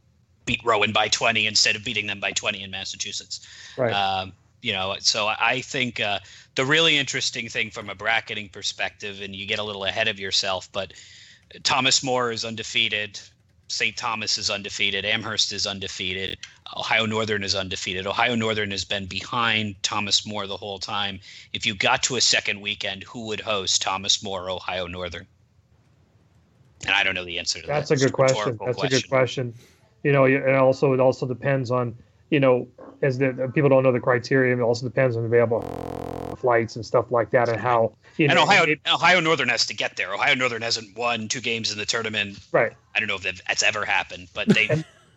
beat 0.45 0.61
Rowan 0.63 0.91
by 0.91 1.07
20 1.07 1.47
instead 1.47 1.75
of 1.75 1.83
beating 1.83 2.07
them 2.07 2.19
by 2.19 2.31
20 2.31 2.61
in 2.61 2.71
Massachusetts. 2.71 3.47
Right. 3.77 3.93
Um, 3.93 4.33
you 4.63 4.71
know, 4.71 4.95
so 4.99 5.27
I 5.27 5.61
think 5.61 5.99
uh, 5.99 6.19
the 6.55 6.65
really 6.65 6.97
interesting 6.97 7.49
thing 7.49 7.69
from 7.69 7.89
a 7.89 7.95
bracketing 7.95 8.47
perspective, 8.47 9.21
and 9.21 9.35
you 9.35 9.45
get 9.45 9.59
a 9.59 9.63
little 9.63 9.83
ahead 9.83 10.07
of 10.07 10.19
yourself, 10.19 10.69
but 10.71 10.93
Thomas 11.63 12.01
More 12.01 12.31
is 12.31 12.45
undefeated. 12.45 13.19
St. 13.67 13.97
Thomas 13.97 14.37
is 14.37 14.49
undefeated. 14.49 15.03
Amherst 15.03 15.51
is 15.51 15.67
undefeated. 15.67 16.37
Ohio 16.77 17.05
Northern 17.05 17.43
is 17.43 17.55
undefeated. 17.55 18.07
Ohio 18.07 18.35
Northern 18.35 18.71
has 18.71 18.85
been 18.85 19.05
behind 19.05 19.75
Thomas 19.83 20.25
More 20.25 20.47
the 20.47 20.57
whole 20.57 20.79
time. 20.79 21.19
If 21.51 21.65
you 21.65 21.75
got 21.75 22.01
to 22.03 22.15
a 22.15 22.21
second 22.21 22.61
weekend, 22.61 23.03
who 23.03 23.25
would 23.27 23.41
host 23.41 23.81
Thomas 23.81 24.23
More, 24.23 24.49
Ohio 24.49 24.87
Northern? 24.87 25.27
And 26.85 26.95
I 26.95 27.03
don't 27.03 27.15
know 27.15 27.25
the 27.25 27.37
answer 27.37 27.59
to 27.59 27.67
That's 27.67 27.89
that. 27.89 27.95
That's 27.95 28.03
a 28.03 28.05
good 28.05 28.13
question. 28.13 28.59
That's 28.65 28.83
a 28.83 28.87
good 28.87 29.09
question. 29.09 29.53
You 30.03 30.13
know, 30.13 30.25
and 30.25 30.55
also 30.55 30.93
it 30.93 30.99
also 31.01 31.25
depends 31.25 31.69
on, 31.69 31.97
you 32.33 32.39
know, 32.39 32.67
as 33.03 33.19
the 33.19 33.51
people 33.53 33.69
don't 33.69 33.83
know 33.83 33.91
the 33.91 33.99
criteria. 33.99 34.57
It 34.57 34.59
also 34.61 34.87
depends 34.87 35.15
on 35.15 35.23
available 35.23 35.61
flights 36.39 36.75
and 36.75 36.83
stuff 36.83 37.11
like 37.11 37.29
that, 37.29 37.47
and 37.47 37.59
how 37.61 37.93
you 38.17 38.25
and 38.25 38.35
know. 38.35 38.43
Ohio 38.43 38.63
it- 38.63 38.79
Ohio 38.91 39.19
Northern 39.19 39.49
has 39.49 39.67
to 39.67 39.75
get 39.75 39.95
there. 39.97 40.11
Ohio 40.13 40.33
Northern 40.33 40.63
hasn't 40.63 40.97
won 40.97 41.27
two 41.27 41.41
games 41.41 41.71
in 41.71 41.77
the 41.77 41.85
tournament. 41.85 42.39
Right. 42.51 42.73
I 42.95 42.99
don't 42.99 43.07
know 43.07 43.15
if 43.15 43.21
that's 43.47 43.61
ever 43.61 43.85
happened, 43.85 44.29
but 44.33 44.47
they 44.49 44.65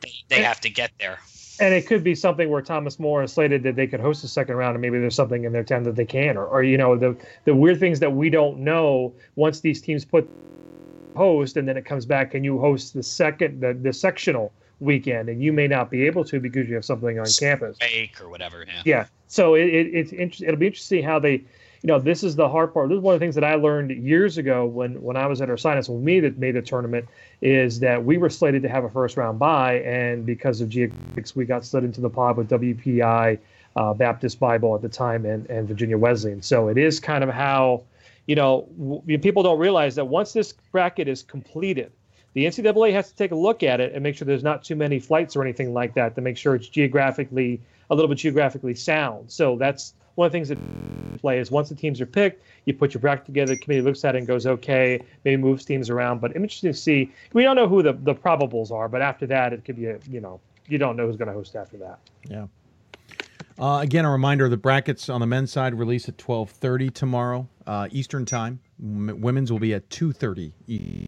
they, 0.02 0.12
they 0.28 0.42
have 0.42 0.60
to 0.60 0.70
get 0.70 0.92
there. 1.00 1.18
and 1.58 1.72
it 1.72 1.86
could 1.86 2.04
be 2.04 2.14
something 2.14 2.50
where 2.50 2.60
Thomas 2.60 2.98
More 2.98 3.22
is 3.22 3.32
slated 3.32 3.62
that 3.62 3.76
they 3.76 3.86
could 3.86 4.00
host 4.00 4.20
the 4.20 4.28
second 4.28 4.56
round, 4.56 4.74
and 4.76 4.82
maybe 4.82 4.98
there's 4.98 5.14
something 5.14 5.44
in 5.44 5.52
their 5.52 5.64
ten 5.64 5.84
that 5.84 5.96
they 5.96 6.04
can, 6.04 6.36
or, 6.36 6.44
or 6.46 6.62
you 6.62 6.76
know, 6.76 6.96
the 6.98 7.16
the 7.46 7.54
weird 7.56 7.80
things 7.80 7.98
that 8.00 8.12
we 8.12 8.28
don't 8.28 8.58
know 8.58 9.14
once 9.36 9.60
these 9.60 9.80
teams 9.80 10.04
put 10.04 10.28
host, 11.16 11.56
and 11.56 11.66
then 11.66 11.78
it 11.78 11.86
comes 11.86 12.04
back 12.04 12.34
and 12.34 12.44
you 12.44 12.58
host 12.58 12.92
the 12.92 13.02
second 13.02 13.60
the, 13.62 13.72
the 13.72 13.92
sectional 13.94 14.52
weekend, 14.80 15.28
and 15.28 15.42
you 15.42 15.52
may 15.52 15.66
not 15.66 15.90
be 15.90 16.06
able 16.06 16.24
to 16.24 16.40
because 16.40 16.68
you 16.68 16.74
have 16.74 16.84
something 16.84 17.18
on 17.18 17.26
campus. 17.38 17.78
Fake 17.78 18.20
or 18.20 18.28
whatever. 18.28 18.64
Yeah. 18.66 18.82
Yeah. 18.84 19.06
So 19.28 19.54
it, 19.54 19.66
it, 19.66 19.86
it's 19.94 20.12
interesting. 20.12 20.48
It'll 20.48 20.60
be 20.60 20.66
interesting 20.66 21.02
how 21.02 21.18
they, 21.18 21.32
you 21.32 21.88
know, 21.88 21.98
this 21.98 22.22
is 22.22 22.36
the 22.36 22.48
hard 22.48 22.72
part. 22.72 22.88
This 22.88 22.96
is 22.96 23.02
one 23.02 23.14
of 23.14 23.20
the 23.20 23.24
things 23.24 23.34
that 23.34 23.44
I 23.44 23.54
learned 23.54 23.90
years 23.90 24.38
ago 24.38 24.66
when 24.66 25.00
when 25.02 25.16
I 25.16 25.26
was 25.26 25.40
at 25.40 25.48
Ursinus 25.48 25.88
when 25.88 26.04
we 26.04 26.20
that 26.20 26.38
made 26.38 26.54
the 26.54 26.62
tournament 26.62 27.06
is 27.40 27.80
that 27.80 28.04
we 28.04 28.18
were 28.18 28.30
slated 28.30 28.62
to 28.62 28.68
have 28.68 28.84
a 28.84 28.90
first 28.90 29.16
round 29.16 29.38
bye, 29.38 29.80
and 29.80 30.24
because 30.26 30.60
of 30.60 30.68
geographics, 30.68 31.34
we 31.34 31.44
got 31.44 31.64
slid 31.64 31.84
into 31.84 32.00
the 32.00 32.10
pod 32.10 32.36
with 32.36 32.48
WPI, 32.50 33.38
uh, 33.76 33.94
Baptist 33.94 34.38
Bible 34.40 34.74
at 34.74 34.82
the 34.82 34.88
time, 34.88 35.24
and 35.24 35.48
and 35.50 35.68
Virginia 35.68 35.98
Wesleyan. 35.98 36.42
So 36.42 36.68
it 36.68 36.78
is 36.78 37.00
kind 37.00 37.24
of 37.24 37.30
how, 37.30 37.82
you 38.26 38.34
know, 38.34 38.68
w- 38.78 39.18
people 39.18 39.42
don't 39.42 39.58
realize 39.58 39.94
that 39.96 40.06
once 40.06 40.32
this 40.32 40.52
bracket 40.72 41.08
is 41.08 41.22
completed. 41.22 41.92
The 42.36 42.44
NCAA 42.44 42.92
has 42.92 43.08
to 43.08 43.16
take 43.16 43.30
a 43.30 43.34
look 43.34 43.62
at 43.62 43.80
it 43.80 43.94
and 43.94 44.02
make 44.02 44.14
sure 44.14 44.26
there's 44.26 44.42
not 44.42 44.62
too 44.62 44.76
many 44.76 44.98
flights 44.98 45.36
or 45.36 45.42
anything 45.42 45.72
like 45.72 45.94
that 45.94 46.14
to 46.16 46.20
make 46.20 46.36
sure 46.36 46.54
it's 46.54 46.68
geographically 46.68 47.62
a 47.88 47.94
little 47.94 48.10
bit 48.10 48.18
geographically 48.18 48.74
sound. 48.74 49.32
So 49.32 49.56
that's 49.56 49.94
one 50.16 50.26
of 50.26 50.32
the 50.32 50.36
things 50.36 50.50
that 50.50 50.58
play 51.18 51.38
is 51.38 51.50
once 51.50 51.70
the 51.70 51.74
teams 51.74 51.98
are 51.98 52.04
picked, 52.04 52.44
you 52.66 52.74
put 52.74 52.92
your 52.92 53.00
bracket 53.00 53.24
together, 53.24 53.54
the 53.54 53.58
committee 53.58 53.80
looks 53.80 54.04
at 54.04 54.14
it 54.14 54.18
and 54.18 54.26
goes, 54.26 54.46
okay, 54.46 55.00
maybe 55.24 55.40
moves 55.40 55.64
teams 55.64 55.88
around. 55.88 56.20
But 56.20 56.36
interesting 56.36 56.70
to 56.70 56.76
see. 56.76 57.10
We 57.32 57.42
don't 57.42 57.56
know 57.56 57.68
who 57.68 57.82
the, 57.82 57.94
the 57.94 58.14
probables 58.14 58.70
are, 58.70 58.86
but 58.86 59.00
after 59.00 59.26
that, 59.28 59.54
it 59.54 59.64
could 59.64 59.76
be 59.76 59.86
a, 59.86 59.98
you 60.06 60.20
know, 60.20 60.38
you 60.68 60.76
don't 60.76 60.94
know 60.94 61.06
who's 61.06 61.16
going 61.16 61.28
to 61.28 61.34
host 61.34 61.56
after 61.56 61.78
that. 61.78 62.00
Yeah. 62.28 62.48
Uh, 63.58 63.78
again, 63.80 64.04
a 64.04 64.10
reminder: 64.10 64.50
the 64.50 64.58
brackets 64.58 65.08
on 65.08 65.20
the 65.20 65.26
men's 65.26 65.50
side 65.50 65.74
release 65.74 66.06
at 66.06 66.18
twelve 66.18 66.50
thirty 66.50 66.90
tomorrow 66.90 67.48
uh, 67.66 67.88
Eastern 67.90 68.26
time. 68.26 68.60
M- 68.78 69.22
women's 69.22 69.50
will 69.50 69.58
be 69.58 69.72
at 69.72 69.88
two 69.88 70.12
thirty 70.12 70.52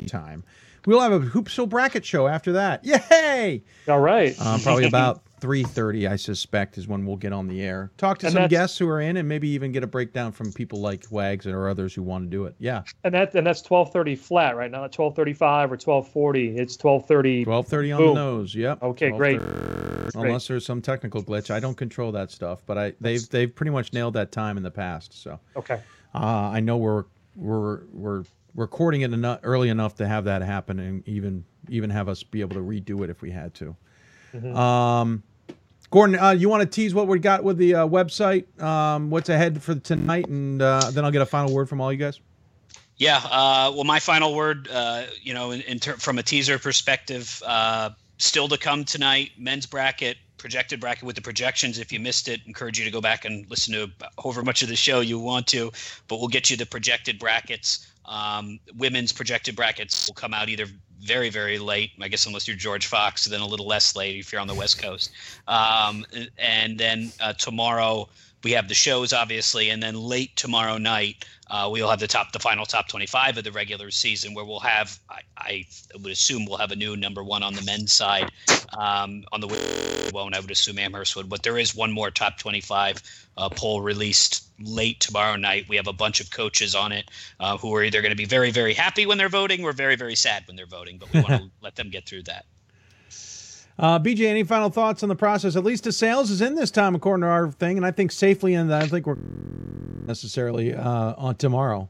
time. 0.06 0.42
We'll 0.88 1.00
have 1.02 1.12
a 1.12 1.20
Hoopsville 1.20 1.68
bracket 1.68 2.02
show 2.02 2.26
after 2.28 2.52
that. 2.52 2.82
Yay! 2.82 3.62
All 3.86 4.00
right. 4.00 4.34
Uh, 4.40 4.58
probably 4.62 4.84
about 4.86 5.20
three 5.38 5.62
thirty, 5.62 6.06
I 6.06 6.16
suspect, 6.16 6.78
is 6.78 6.88
when 6.88 7.04
we'll 7.04 7.18
get 7.18 7.30
on 7.34 7.46
the 7.46 7.60
air. 7.60 7.90
Talk 7.98 8.20
to 8.20 8.26
And 8.26 8.32
some 8.32 8.48
guests 8.48 8.78
who 8.78 8.88
are 8.88 8.98
in, 8.98 9.18
and 9.18 9.28
maybe 9.28 9.50
even 9.50 9.70
get 9.70 9.84
a 9.84 9.86
breakdown 9.86 10.32
from 10.32 10.50
people 10.50 10.80
like 10.80 11.04
Wags 11.10 11.46
or 11.46 11.68
others 11.68 11.92
who 11.92 12.02
want 12.02 12.24
to 12.24 12.30
do 12.30 12.46
it. 12.46 12.54
Yeah, 12.58 12.84
And 13.04 13.12
that 13.12 13.34
and 13.34 13.46
that's 13.46 13.60
twelve 13.60 13.92
thirty 13.92 14.16
flat, 14.16 14.56
right? 14.56 14.72
Thirty 15.14 15.34
five 15.34 15.70
or 15.70 15.76
twelve 15.76 16.08
forty. 16.08 16.56
It's 16.56 16.74
twelve 16.74 17.06
thirty. 17.06 17.44
twelve 17.44 17.66
thirty 17.66 17.92
on 17.92 17.98
Boom. 17.98 18.08
the 18.08 18.14
nose. 18.14 18.54
Yep. 18.54 18.82
Okay, 18.82 19.10
great. 19.10 19.40
Great. 19.40 20.14
Unless 20.14 20.48
there's 20.48 20.64
some 20.64 20.80
technical 20.80 21.22
glitch, 21.22 21.50
I 21.50 21.60
don't 21.60 21.76
control 21.76 22.12
that 22.12 22.30
stuff, 22.30 22.62
but 22.64 22.78
I 22.78 22.94
they've 22.98 23.28
they've 23.28 23.54
pretty 23.54 23.72
much 23.72 23.92
nailed 23.92 24.14
that 24.14 24.32
time 24.32 24.56
in 24.56 24.62
the 24.62 24.70
past. 24.70 25.22
So 25.22 25.38
Okay. 25.54 25.80
uh, 26.14 26.18
I 26.18 26.60
know 26.60 26.78
we're 26.78 27.04
we're 27.36 27.80
we're 27.92 28.24
recording 28.54 29.02
it 29.02 29.12
enough 29.12 29.40
early 29.42 29.68
enough 29.68 29.94
to 29.96 30.06
have 30.06 30.24
that 30.24 30.42
happen, 30.42 30.78
and 30.78 31.06
even 31.08 31.44
even 31.68 31.90
have 31.90 32.08
us 32.08 32.22
be 32.22 32.40
able 32.40 32.56
to 32.56 32.62
redo 32.62 33.04
it 33.04 33.10
if 33.10 33.22
we 33.22 33.30
had 33.30 33.54
to. 33.54 33.76
Mhm. 34.34 34.56
Um, 34.56 35.22
Gordon, 35.90 36.18
uh, 36.18 36.30
you 36.30 36.48
want 36.48 36.60
to 36.60 36.66
tease 36.66 36.94
what 36.94 37.06
we 37.06 37.18
got 37.18 37.42
with 37.44 37.56
the 37.56 37.74
uh, 37.74 37.86
website? 37.86 38.60
Um, 38.62 39.10
what's 39.10 39.28
ahead 39.30 39.62
for 39.62 39.74
tonight, 39.74 40.28
and 40.28 40.60
uh, 40.60 40.90
then 40.92 41.04
I'll 41.04 41.10
get 41.10 41.22
a 41.22 41.26
final 41.26 41.52
word 41.52 41.68
from 41.68 41.80
all 41.80 41.90
you 41.90 41.98
guys. 41.98 42.20
Yeah. 42.98 43.18
Uh, 43.24 43.72
well, 43.74 43.84
my 43.84 44.00
final 44.00 44.34
word, 44.34 44.68
uh, 44.70 45.04
you 45.22 45.32
know, 45.32 45.52
in, 45.52 45.62
in 45.62 45.78
ter- 45.78 45.96
from 45.96 46.18
a 46.18 46.22
teaser 46.22 46.58
perspective, 46.58 47.42
uh, 47.46 47.90
still 48.18 48.48
to 48.48 48.58
come 48.58 48.84
tonight. 48.84 49.30
Men's 49.38 49.66
bracket, 49.66 50.18
projected 50.36 50.80
bracket 50.80 51.04
with 51.04 51.16
the 51.16 51.22
projections. 51.22 51.78
If 51.78 51.92
you 51.92 52.00
missed 52.00 52.28
it, 52.28 52.40
encourage 52.46 52.78
you 52.78 52.84
to 52.84 52.90
go 52.90 53.00
back 53.00 53.24
and 53.24 53.48
listen 53.48 53.72
to 53.74 53.90
however 54.22 54.42
much 54.42 54.62
of 54.62 54.68
the 54.68 54.76
show 54.76 55.00
you 55.00 55.18
want 55.18 55.46
to. 55.48 55.70
But 56.08 56.18
we'll 56.18 56.28
get 56.28 56.50
you 56.50 56.56
the 56.56 56.66
projected 56.66 57.18
brackets. 57.18 57.86
Um, 58.08 58.58
women's 58.76 59.12
projected 59.12 59.54
brackets 59.54 60.08
will 60.08 60.14
come 60.14 60.32
out 60.32 60.48
either 60.48 60.66
very 61.00 61.30
very 61.30 61.60
late 61.60 61.92
i 62.00 62.08
guess 62.08 62.26
unless 62.26 62.48
you're 62.48 62.56
george 62.56 62.88
fox 62.88 63.24
then 63.26 63.40
a 63.40 63.46
little 63.46 63.68
less 63.68 63.94
late 63.94 64.16
if 64.18 64.32
you're 64.32 64.40
on 64.40 64.48
the 64.48 64.54
west 64.54 64.82
coast. 64.82 65.12
Um, 65.46 66.04
and 66.36 66.76
then 66.78 67.12
uh, 67.20 67.34
tomorrow 67.34 68.08
we 68.44 68.52
have 68.52 68.68
the 68.68 68.74
shows 68.74 69.12
obviously 69.12 69.70
and 69.70 69.82
then 69.82 69.94
late 69.94 70.34
tomorrow 70.36 70.78
night 70.78 71.24
uh, 71.50 71.68
we'll 71.70 71.88
have 71.88 72.00
the 72.00 72.06
top 72.06 72.32
the 72.32 72.38
final 72.38 72.66
top 72.66 72.88
25 72.88 73.38
of 73.38 73.44
the 73.44 73.52
regular 73.52 73.90
season 73.90 74.34
where 74.34 74.44
we'll 74.44 74.60
have 74.60 74.98
i, 75.10 75.20
I 75.36 75.64
would 76.00 76.12
assume 76.12 76.46
we'll 76.46 76.58
have 76.58 76.72
a 76.72 76.76
new 76.76 76.96
number 76.96 77.22
one 77.22 77.42
on 77.42 77.54
the 77.54 77.62
men's 77.62 77.92
side 77.92 78.30
um, 78.76 79.24
on 79.32 79.40
the 79.40 79.46
women's 79.46 80.12
won't 80.12 80.34
i 80.34 80.40
would 80.40 80.50
assume 80.50 80.78
amherst 80.78 81.16
would 81.16 81.28
but 81.28 81.42
there 81.42 81.58
is 81.58 81.74
one 81.74 81.92
more 81.92 82.10
top 82.10 82.38
25 82.38 83.02
uh, 83.36 83.48
poll 83.48 83.80
released 83.80 84.48
late 84.60 85.00
tomorrow 85.00 85.36
night. 85.36 85.68
We 85.68 85.76
have 85.76 85.86
a 85.86 85.92
bunch 85.92 86.20
of 86.20 86.30
coaches 86.30 86.74
on 86.74 86.92
it 86.92 87.10
uh, 87.38 87.56
who 87.56 87.72
are 87.74 87.84
either 87.84 88.02
going 88.02 88.10
to 88.10 88.16
be 88.16 88.24
very 88.24 88.50
very 88.50 88.74
happy 88.74 89.06
when 89.06 89.18
they're 89.18 89.28
voting 89.28 89.64
or 89.64 89.72
very 89.72 89.96
very 89.96 90.16
sad 90.16 90.44
when 90.46 90.56
they're 90.56 90.66
voting 90.66 90.98
but 90.98 91.12
we 91.12 91.20
want 91.20 91.42
to 91.42 91.50
let 91.62 91.76
them 91.76 91.90
get 91.90 92.06
through 92.06 92.24
that 92.24 92.44
Uh, 93.78 93.98
BJ, 93.98 94.26
any 94.26 94.42
final 94.42 94.70
thoughts 94.70 95.02
on 95.02 95.08
the 95.08 95.14
process? 95.14 95.54
At 95.54 95.62
least 95.62 95.84
DeSales 95.84 96.30
is 96.30 96.40
in 96.40 96.56
this 96.56 96.70
time, 96.70 96.94
according 96.96 97.22
to 97.22 97.28
our 97.28 97.50
thing, 97.52 97.76
and 97.76 97.86
I 97.86 97.92
think 97.92 98.10
safely 98.10 98.54
in 98.54 98.68
that. 98.68 98.82
I 98.82 98.86
think 98.88 99.06
we're 99.06 99.16
necessarily 100.06 100.74
uh, 100.74 101.14
on 101.16 101.36
tomorrow. 101.36 101.88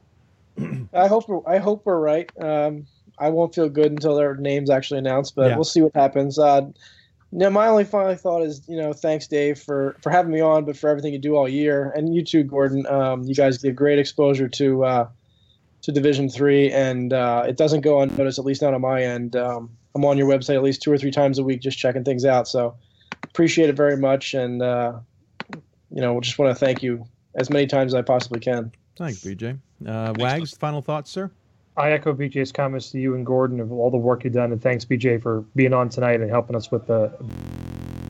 I 0.93 1.07
hope 1.07 1.27
we're, 1.27 1.41
I 1.47 1.57
hope 1.57 1.85
we're 1.85 1.99
right. 1.99 2.29
Um, 2.39 2.85
I 3.17 3.29
won't 3.29 3.55
feel 3.55 3.69
good 3.69 3.91
until 3.91 4.15
their 4.15 4.35
names 4.35 4.69
actually 4.69 4.99
announced, 4.99 5.35
but 5.35 5.47
Yeah. 5.49 5.55
we'll 5.55 5.63
see 5.63 5.81
what 5.81 5.93
happens. 5.95 6.37
Uh, 6.37 6.67
no, 7.31 7.49
my 7.49 7.67
only 7.67 7.85
final 7.85 8.15
thought 8.15 8.43
is, 8.43 8.61
you 8.67 8.77
know, 8.77 8.91
thanks 8.93 9.27
Dave 9.27 9.59
for 9.59 9.95
for 10.01 10.09
having 10.09 10.31
me 10.31 10.41
on, 10.41 10.65
but 10.65 10.75
for 10.77 10.89
everything 10.89 11.13
you 11.13 11.19
do 11.19 11.35
all 11.35 11.47
year, 11.47 11.91
and 11.95 12.13
you 12.15 12.23
too, 12.23 12.43
Gordon. 12.43 12.85
Um, 12.87 13.23
you 13.23 13.35
guys 13.35 13.57
give 13.59 13.75
great 13.75 13.99
exposure 13.99 14.47
to 14.49 14.83
uh, 14.83 15.07
to 15.83 15.91
Division 15.91 16.29
Three, 16.29 16.71
and 16.71 17.13
uh, 17.13 17.45
it 17.47 17.55
doesn't 17.55 17.81
go 17.81 18.01
unnoticed, 18.01 18.39
at 18.39 18.45
least 18.45 18.61
not 18.63 18.73
on 18.73 18.81
my 18.81 19.03
end. 19.03 19.35
Um, 19.35 19.69
I'm 19.99 20.05
on 20.05 20.17
your 20.17 20.27
website 20.29 20.55
at 20.55 20.63
least 20.63 20.81
two 20.81 20.91
or 20.91 20.97
three 20.97 21.11
times 21.11 21.39
a 21.39 21.43
week, 21.43 21.59
just 21.59 21.77
checking 21.77 22.05
things 22.05 22.23
out. 22.23 22.47
So 22.47 22.75
appreciate 23.23 23.69
it 23.69 23.75
very 23.75 23.97
much, 23.97 24.33
and 24.33 24.61
uh, 24.61 24.93
you 25.91 26.01
know, 26.01 26.19
just 26.21 26.39
want 26.39 26.55
to 26.55 26.65
thank 26.65 26.81
you 26.81 27.05
as 27.35 27.49
many 27.49 27.67
times 27.67 27.93
as 27.93 27.99
I 27.99 28.01
possibly 28.01 28.39
can. 28.39 28.71
Thanks, 28.95 29.19
BJ. 29.19 29.59
Uh, 29.85 30.13
Wags, 30.17 30.55
final 30.55 30.81
thoughts, 30.81 31.11
sir? 31.11 31.29
I 31.75 31.91
echo 31.91 32.13
BJ's 32.13 32.51
comments 32.51 32.91
to 32.91 32.99
you 32.99 33.15
and 33.15 33.25
Gordon 33.25 33.59
of 33.59 33.71
all 33.71 33.91
the 33.91 33.97
work 33.97 34.23
you've 34.23 34.33
done, 34.33 34.53
and 34.53 34.61
thanks 34.61 34.85
BJ 34.85 35.21
for 35.21 35.41
being 35.55 35.73
on 35.73 35.89
tonight 35.89 36.21
and 36.21 36.29
helping 36.29 36.55
us 36.55 36.71
with 36.71 36.87
the 36.87 37.11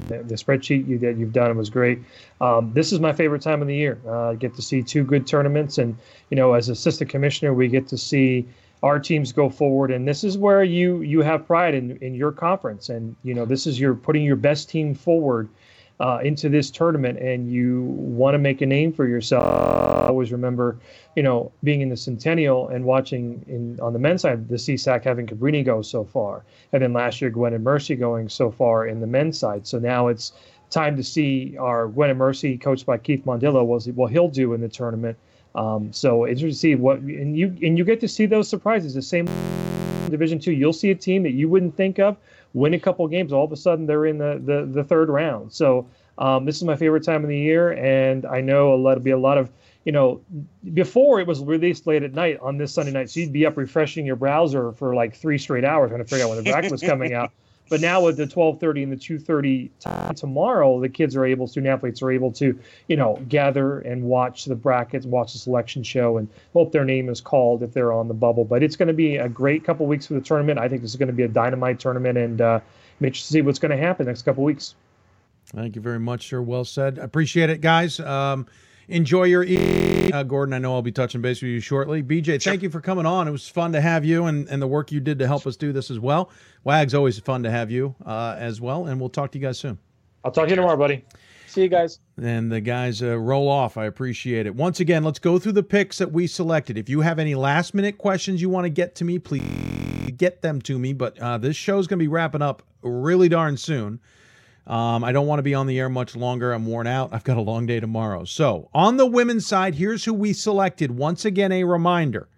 the, 0.08 0.24
the 0.24 0.36
spreadsheet 0.36 0.88
you 0.88 1.00
that 1.00 1.18
you've 1.18 1.34
done. 1.34 1.52
It 1.52 1.56
was 1.56 1.70
great. 1.70 2.00
Um, 2.42 2.72
this 2.74 2.92
is 2.92 3.00
my 3.00 3.14
favorite 3.14 3.42
time 3.42 3.62
of 3.62 3.68
the 3.68 3.76
year. 3.76 4.00
Uh, 4.06 4.30
I 4.30 4.36
get 4.36 4.56
to 4.56 4.62
see 4.62 4.84
two 4.84 5.04
good 5.04 5.26
tournaments, 5.26 5.80
and 5.80 5.98
you 6.30 6.38
know, 6.38 6.54
as 6.54 6.70
assistant 6.70 7.10
commissioner, 7.10 7.52
we 7.52 7.68
get 7.68 7.88
to 7.88 7.98
see 7.98 8.48
our 8.84 9.00
teams 9.00 9.32
go 9.32 9.50
forward, 9.50 9.92
and 9.92 10.08
this 10.08 10.24
is 10.24 10.38
where 10.38 10.64
you 10.64 11.02
you 11.02 11.22
have 11.22 11.46
pride 11.46 11.74
in 11.74 11.98
in 11.98 12.14
your 12.14 12.32
conference, 12.32 12.90
and 12.90 13.16
you 13.24 13.34
know, 13.34 13.46
this 13.46 13.68
is 13.68 13.80
your 13.80 13.94
putting 13.94 14.24
your 14.24 14.36
best 14.36 14.70
team 14.70 14.94
forward. 14.94 15.50
Uh, 16.02 16.18
into 16.24 16.48
this 16.48 16.72
tournament, 16.72 17.20
and 17.20 17.52
you 17.52 17.82
want 17.82 18.34
to 18.34 18.38
make 18.38 18.62
a 18.62 18.66
name 18.66 18.94
for 18.94 19.06
yourself. 19.06 19.44
I 19.44 20.08
always 20.08 20.32
remember, 20.32 20.78
you 21.18 21.22
know, 21.22 21.52
being 21.62 21.82
in 21.82 21.90
the 21.90 21.98
Centennial 21.98 22.70
and 22.70 22.86
watching 22.86 23.44
in 23.50 23.78
on 23.82 23.92
the 23.92 24.00
men's 24.00 24.22
side 24.22 24.48
the 24.48 24.56
CSAC 24.56 25.04
having 25.04 25.28
Cabrini 25.28 25.62
go 25.62 25.82
so 25.82 26.06
far, 26.06 26.46
and 26.72 26.82
then 26.82 26.94
last 26.94 27.20
year 27.20 27.30
Gwynedd 27.30 27.64
Mercy 27.64 27.98
going 27.98 28.30
so 28.30 28.50
far 28.50 28.88
in 28.88 29.02
the 29.02 29.08
men's 29.08 29.38
side. 29.38 29.68
So 29.68 29.78
now 29.78 30.08
it's 30.08 30.32
time 30.70 30.96
to 30.96 31.04
see 31.04 31.58
our 31.58 31.90
Gwynedd 31.90 32.16
Mercy, 32.16 32.58
coached 32.58 32.86
by 32.86 32.98
Keith 32.98 33.26
Mondillo, 33.26 33.66
was 33.66 33.90
what 33.90 34.10
he'll 34.10 34.30
do 34.30 34.54
in 34.54 34.62
the 34.62 34.70
tournament. 34.70 35.18
Um, 35.56 35.92
so 35.92 36.26
it's 36.26 36.42
interesting 36.42 36.72
to 36.72 36.78
see 36.78 36.82
what 36.82 37.00
and 37.00 37.38
you 37.38 37.48
and 37.62 37.78
you 37.78 37.84
get 37.84 38.00
to 38.02 38.08
see 38.08 38.26
those 38.26 38.48
surprises. 38.48 38.94
The 38.94 39.02
same 39.02 39.26
Division 40.10 40.40
Two, 40.40 40.52
you'll 40.52 40.74
see 40.74 40.92
a 40.92 40.96
team 40.96 41.24
that 41.24 41.32
you 41.32 41.50
wouldn't 41.50 41.76
think 41.76 42.00
of 42.00 42.18
win 42.54 42.74
a 42.74 42.80
couple 42.80 43.08
games. 43.08 43.32
All 43.32 43.46
of 43.46 43.52
a 43.52 43.58
sudden, 43.58 43.86
they're 43.86 44.06
in 44.06 44.18
the 44.18 44.42
the, 44.44 44.66
the 44.66 44.84
third 44.84 45.10
round. 45.10 45.52
So 45.52 45.88
um, 46.18 46.46
this 46.46 46.58
is 46.58 46.64
my 46.64 46.76
favorite 46.76 47.04
time 47.04 47.24
of 47.24 47.30
the 47.30 47.38
year, 47.38 47.72
and 47.74 48.26
I 48.26 48.42
know 48.42 48.74
a 48.74 48.76
lot, 48.76 48.98
will 48.98 49.04
be 49.04 49.12
a 49.12 49.18
lot 49.18 49.38
of 49.38 49.48
you 49.48 49.54
you 49.86 49.92
know, 49.94 50.22
before 50.74 51.20
it 51.20 51.26
was 51.26 51.42
released 51.42 51.88
late 51.88 52.04
at 52.04 52.14
night 52.14 52.38
on 52.42 52.58
this 52.58 52.74
Sunday 52.74 52.92
night, 52.92 53.10
so 53.10 53.22
you'd 53.22 53.32
be 53.32 53.46
up 53.46 53.58
refreshing 53.58 54.06
your 54.06 54.18
browser 54.18 54.72
for 54.74 54.94
like 54.94 55.16
three 55.16 55.38
straight 55.38 55.66
hours 55.66 55.90
trying 55.90 56.04
to 56.04 56.08
figure 56.08 56.26
out 56.26 56.30
when 56.30 56.44
the 56.44 56.52
bracket 56.52 56.72
was 56.72 56.82
coming 56.82 57.14
out. 57.14 57.32
But 57.70 57.82
now 57.82 58.04
with 58.04 58.18
the 58.18 58.26
12:30 58.26 58.84
and 58.84 58.92
the 58.92 58.98
2:30 58.98 59.70
time 59.80 60.16
tomorrow, 60.16 60.80
the 60.80 60.90
kids 60.90 61.16
are 61.16 61.24
able, 61.24 61.48
student 61.48 61.72
athletes 61.72 62.02
are 62.02 62.12
able 62.12 62.32
to, 62.34 62.58
you 62.88 62.98
know, 62.98 63.20
gather 63.30 63.80
and 63.80 64.04
watch 64.04 64.46
the 64.46 64.56
brackets, 64.56 65.06
watch 65.06 65.34
the 65.34 65.40
selection 65.40 65.84
show, 65.84 66.18
and 66.18 66.28
hope 66.54 66.72
their 66.72 66.86
name 66.86 67.10
is 67.10 67.22
called 67.22 67.62
if 67.62 67.74
they're 67.74 67.94
on 67.94 68.08
the 68.08 68.14
bubble. 68.14 68.44
But 68.44 68.64
it's 68.64 68.76
going 68.76 68.88
to 68.88 68.94
be 68.94 69.18
a 69.18 69.30
great 69.30 69.64
couple 69.64 69.86
weeks 69.86 70.08
for 70.08 70.16
the 70.16 70.22
tournament. 70.22 70.60
I 70.60 70.68
think 70.68 70.82
this 70.82 70.92
is 70.92 70.98
going 70.98 71.08
to 71.08 71.14
be 71.14 71.24
a 71.24 71.28
dynamite 71.28 71.80
tournament, 71.80 72.18
and 72.18 72.42
uh, 72.42 72.60
I'm 73.00 73.06
interested 73.06 73.28
to 73.28 73.34
see 73.34 73.42
what's 73.42 73.60
going 73.60 73.72
to 73.72 73.78
happen 73.78 74.08
next 74.08 74.24
couple 74.24 74.44
weeks. 74.44 74.76
Thank 75.46 75.76
you 75.76 75.82
very 75.82 76.00
much, 76.00 76.28
sir. 76.28 76.42
Well 76.42 76.66
said. 76.66 76.98
Appreciate 76.98 77.50
it, 77.50 77.62
guys. 77.62 78.00
Um, 78.00 78.48
enjoy 78.90 79.26
your 79.26 79.44
evening. 79.44 80.14
Uh, 80.14 80.24
Gordon, 80.24 80.54
I 80.54 80.58
know 80.58 80.74
I'll 80.74 80.82
be 80.82 80.92
touching 80.92 81.22
base 81.22 81.42
with 81.42 81.52
you 81.52 81.60
shortly. 81.60 82.04
BJ, 82.04 82.44
thank 82.44 82.62
you 82.62 82.70
for 82.70 82.82
coming 82.82 83.06
on. 83.06 83.28
It 83.28 83.32
was 83.32 83.48
fun 83.48 83.72
to 83.74 83.82
have 83.82 84.04
you 84.04 84.26
and, 84.26 84.48
and 84.50 84.62
the 84.62 84.68
work 84.68 84.92
you 84.92 85.00
did 85.00 85.20
to 85.20 85.28
help 85.28 85.46
us 85.46 85.56
do 85.56 85.72
this 85.72 85.92
as 85.92 86.00
well. 86.00 86.32
Wags, 86.64 86.94
always 86.94 87.20
fun 87.20 87.44
to 87.44 87.52
have 87.52 87.72
you 87.72 87.96
uh, 88.06 88.36
as 88.38 88.60
well. 88.60 88.88
And 88.88 89.00
we'll 89.00 89.10
talk 89.10 89.32
to 89.32 89.40
you 89.40 89.46
guys 89.46 89.60
soon. 89.60 89.78
I'll 90.24 90.32
talk 90.32 90.46
to 90.46 90.50
you 90.50 90.56
tomorrow, 90.56 90.78
buddy. 90.78 91.06
See 91.48 91.62
you 91.62 91.70
guys. 91.70 92.00
And 92.22 92.52
the 92.52 92.62
guys 92.62 93.02
uh, 93.02 93.18
roll 93.18 93.48
off. 93.48 93.78
I 93.78 93.86
appreciate 93.86 94.46
it. 94.46 94.54
Once 94.54 94.80
again, 94.80 95.04
let's 95.04 95.20
go 95.20 95.40
through 95.40 95.54
the 95.54 95.64
picks 95.64 95.98
that 96.00 96.12
we 96.12 96.28
selected. 96.28 96.78
If 96.78 96.90
you 96.90 97.02
have 97.02 97.18
any 97.18 97.36
last 97.36 97.74
minute 97.74 97.98
questions 97.98 98.42
you 98.42 98.50
want 98.50 98.66
to 98.66 98.70
get 98.70 98.96
to 98.96 99.06
me, 99.06 99.18
please 99.18 99.42
get 100.18 100.42
them 100.42 100.62
to 100.64 100.78
me. 100.78 100.94
But 100.94 101.18
uh, 101.20 101.38
this 101.38 101.56
show's 101.56 101.88
going 101.88 101.98
to 101.98 102.04
be 102.04 102.08
wrapping 102.08 102.42
up 102.42 102.64
really 102.82 103.30
darn 103.30 103.58
soon. 103.58 104.00
Um, 104.70 105.04
I 105.04 105.12
don't 105.12 105.26
want 105.26 105.40
to 105.40 105.44
be 105.44 105.56
on 105.56 105.66
the 105.66 105.80
air 105.80 105.90
much 105.90 106.16
longer. 106.16 106.54
I'm 106.54 106.68
worn 106.68 106.86
out. 106.86 107.10
I've 107.12 107.24
got 107.24 107.38
a 107.38 107.42
long 107.42 107.66
day 107.66 107.80
tomorrow. 107.80 108.24
So, 108.24 108.70
on 108.72 108.98
the 108.98 109.08
women's 109.08 109.48
side, 109.48 109.74
here's 109.74 110.06
who 110.06 110.14
we 110.14 110.32
selected. 110.32 110.92
Once 110.92 111.26
again, 111.26 111.52
a 111.52 111.64
reminder. 111.64 112.30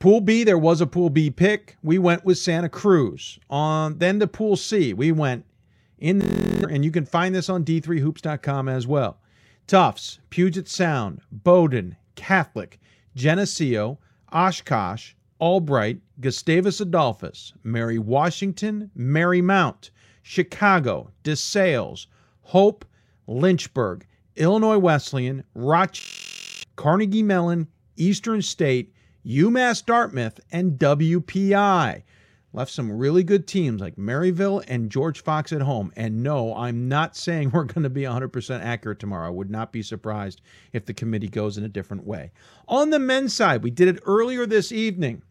Pool 0.00 0.20
B, 0.20 0.42
there 0.42 0.58
was 0.58 0.80
a 0.80 0.86
Pool 0.86 1.10
B 1.10 1.30
pick. 1.30 1.76
We 1.80 1.96
went 1.96 2.24
with 2.24 2.38
Santa 2.38 2.68
Cruz. 2.68 3.38
On 3.48 3.98
then 3.98 4.18
to 4.18 4.26
Pool 4.26 4.56
C, 4.56 4.92
we 4.92 5.12
went 5.12 5.44
in, 5.98 6.18
the, 6.18 6.66
and 6.66 6.84
you 6.84 6.90
can 6.90 7.06
find 7.06 7.32
this 7.32 7.48
on 7.48 7.64
d3hoops.com 7.64 8.68
as 8.68 8.88
well. 8.88 9.18
Tufts, 9.68 10.18
Puget 10.28 10.68
Sound, 10.68 11.20
Bowdoin, 11.30 11.96
Catholic, 12.16 12.80
Geneseo, 13.14 14.00
Oshkosh, 14.32 15.12
Albright, 15.40 16.00
Gustavus 16.18 16.80
Adolphus, 16.80 17.52
Mary 17.62 17.98
Washington, 18.00 18.90
Marymount, 18.98 19.90
Chicago, 20.22 21.10
DeSales, 21.24 22.06
Hope, 22.42 22.84
Lynchburg, 23.26 24.06
Illinois 24.36 24.78
Wesleyan, 24.78 25.44
Rochester, 25.54 26.66
Carnegie 26.76 27.22
Mellon, 27.22 27.68
Eastern 27.96 28.42
State, 28.42 28.94
UMass 29.26 29.84
Dartmouth, 29.84 30.40
and 30.50 30.78
WPI. 30.78 32.02
Left 32.54 32.70
some 32.70 32.92
really 32.92 33.24
good 33.24 33.46
teams 33.46 33.80
like 33.80 33.96
Maryville 33.96 34.62
and 34.68 34.90
George 34.90 35.22
Fox 35.22 35.52
at 35.52 35.62
home. 35.62 35.90
And 35.96 36.22
no, 36.22 36.54
I'm 36.54 36.86
not 36.86 37.16
saying 37.16 37.50
we're 37.50 37.64
going 37.64 37.84
to 37.84 37.90
be 37.90 38.02
100% 38.02 38.60
accurate 38.62 38.98
tomorrow. 38.98 39.26
I 39.26 39.30
would 39.30 39.50
not 39.50 39.72
be 39.72 39.82
surprised 39.82 40.42
if 40.72 40.84
the 40.84 40.92
committee 40.92 41.28
goes 41.28 41.56
in 41.56 41.64
a 41.64 41.68
different 41.68 42.06
way. 42.06 42.30
On 42.68 42.90
the 42.90 42.98
men's 42.98 43.34
side, 43.34 43.62
we 43.62 43.70
did 43.70 43.88
it 43.88 44.02
earlier 44.04 44.44
this 44.44 44.70
evening. 44.70 45.22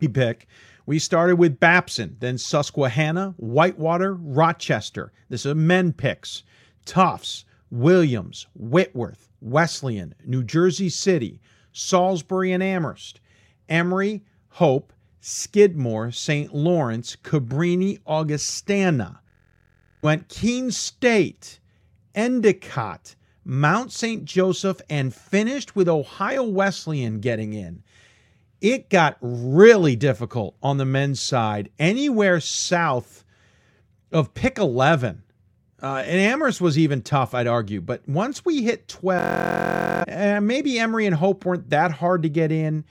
Pick. 0.00 0.48
We 0.84 0.98
started 0.98 1.36
with 1.36 1.60
Babson, 1.60 2.16
then 2.18 2.38
Susquehanna, 2.38 3.34
Whitewater, 3.36 4.14
Rochester. 4.14 5.12
This 5.28 5.46
is 5.46 5.54
men 5.54 5.92
picks. 5.92 6.42
Tufts, 6.84 7.44
Williams, 7.70 8.46
Whitworth, 8.54 9.28
Wesleyan, 9.40 10.14
New 10.24 10.42
Jersey 10.42 10.88
City, 10.88 11.40
Salisbury 11.72 12.52
and 12.52 12.62
Amherst, 12.62 13.20
Emory, 13.68 14.24
Hope, 14.48 14.92
Skidmore, 15.20 16.10
St. 16.10 16.52
Lawrence, 16.52 17.16
Cabrini, 17.22 18.00
Augustana. 18.04 19.20
Went 20.02 20.28
Keene 20.28 20.72
State, 20.72 21.60
Endicott, 22.14 23.14
Mount 23.44 23.92
St. 23.92 24.24
Joseph, 24.24 24.80
and 24.90 25.14
finished 25.14 25.76
with 25.76 25.88
Ohio 25.88 26.42
Wesleyan 26.42 27.20
getting 27.20 27.52
in. 27.52 27.82
It 28.62 28.88
got 28.90 29.18
really 29.20 29.96
difficult 29.96 30.54
on 30.62 30.76
the 30.78 30.84
men's 30.84 31.20
side, 31.20 31.68
anywhere 31.80 32.38
south 32.38 33.24
of 34.12 34.34
pick 34.34 34.56
11. 34.56 35.24
Uh, 35.82 36.04
and 36.06 36.20
Amherst 36.20 36.60
was 36.60 36.78
even 36.78 37.02
tough, 37.02 37.34
I'd 37.34 37.48
argue. 37.48 37.80
But 37.80 38.08
once 38.08 38.44
we 38.44 38.62
hit 38.62 38.86
12, 38.86 40.04
uh, 40.08 40.40
maybe 40.40 40.78
Emory 40.78 41.06
and 41.06 41.16
Hope 41.16 41.44
weren't 41.44 41.70
that 41.70 41.90
hard 41.90 42.22
to 42.22 42.28
get 42.28 42.52
in. 42.52 42.84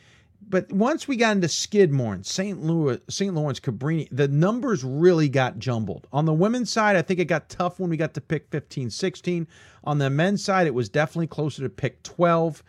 But 0.50 0.70
once 0.74 1.08
we 1.08 1.16
got 1.16 1.38
into 1.38 1.48
Skidmore 1.48 2.16
and 2.16 2.26
St. 2.26 2.62
Louis, 2.62 3.00
St. 3.08 3.34
Lawrence, 3.34 3.62
Cabrini, 3.62 4.10
the 4.12 4.28
numbers 4.28 4.84
really 4.84 5.30
got 5.30 5.58
jumbled. 5.58 6.06
On 6.12 6.26
the 6.26 6.34
women's 6.34 6.70
side, 6.70 6.98
I 6.98 7.02
think 7.02 7.22
it 7.22 7.26
got 7.26 7.48
tough 7.48 7.80
when 7.80 7.90
we 7.90 7.96
got 7.96 8.14
to 8.16 8.22
pick 8.22 8.50
15, 8.52 8.90
16. 8.90 9.48
On 9.86 9.98
the 10.00 10.10
men's 10.10 10.44
side, 10.44 10.68
it 10.68 10.74
was 10.74 10.90
definitely 10.90 11.28
closer 11.28 11.64
to 11.64 11.70
pick 11.70 12.04
12. 12.04 12.62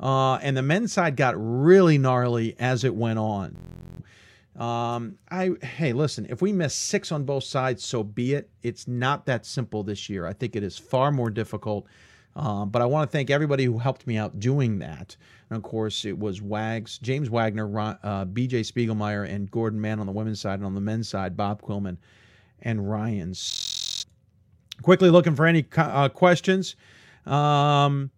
Uh, 0.00 0.36
and 0.36 0.56
the 0.56 0.62
men's 0.62 0.92
side 0.92 1.14
got 1.14 1.34
really 1.36 1.98
gnarly 1.98 2.56
as 2.58 2.84
it 2.84 2.94
went 2.94 3.18
on. 3.18 3.56
Um, 4.56 5.18
I 5.30 5.50
hey, 5.62 5.92
listen, 5.92 6.26
if 6.28 6.42
we 6.42 6.52
miss 6.52 6.74
six 6.74 7.12
on 7.12 7.24
both 7.24 7.44
sides, 7.44 7.84
so 7.84 8.02
be 8.02 8.34
it. 8.34 8.50
It's 8.62 8.88
not 8.88 9.26
that 9.26 9.46
simple 9.46 9.82
this 9.82 10.08
year. 10.08 10.26
I 10.26 10.32
think 10.32 10.56
it 10.56 10.62
is 10.62 10.76
far 10.76 11.12
more 11.12 11.30
difficult. 11.30 11.86
Uh, 12.36 12.64
but 12.64 12.80
I 12.80 12.86
want 12.86 13.10
to 13.10 13.12
thank 13.12 13.28
everybody 13.28 13.64
who 13.64 13.78
helped 13.78 14.06
me 14.06 14.16
out 14.16 14.38
doing 14.38 14.78
that. 14.78 15.16
And 15.48 15.56
of 15.56 15.62
course, 15.62 16.04
it 16.04 16.16
was 16.16 16.40
Wags, 16.40 16.98
James 16.98 17.28
Wagner, 17.28 17.66
uh, 17.78 18.24
BJ 18.24 18.60
Spiegelmeyer, 18.60 19.28
and 19.28 19.50
Gordon 19.50 19.80
Mann 19.80 19.98
on 19.98 20.06
the 20.06 20.12
women's 20.12 20.40
side, 20.40 20.54
and 20.54 20.64
on 20.64 20.74
the 20.74 20.80
men's 20.80 21.08
side, 21.08 21.36
Bob 21.36 21.60
Quillman 21.60 21.98
and 22.62 22.88
Ryan. 22.88 23.34
Quickly 24.82 25.10
looking 25.10 25.34
for 25.34 25.46
any 25.46 25.66
uh, 25.76 26.08
questions. 26.08 26.76
Um, 27.26 28.10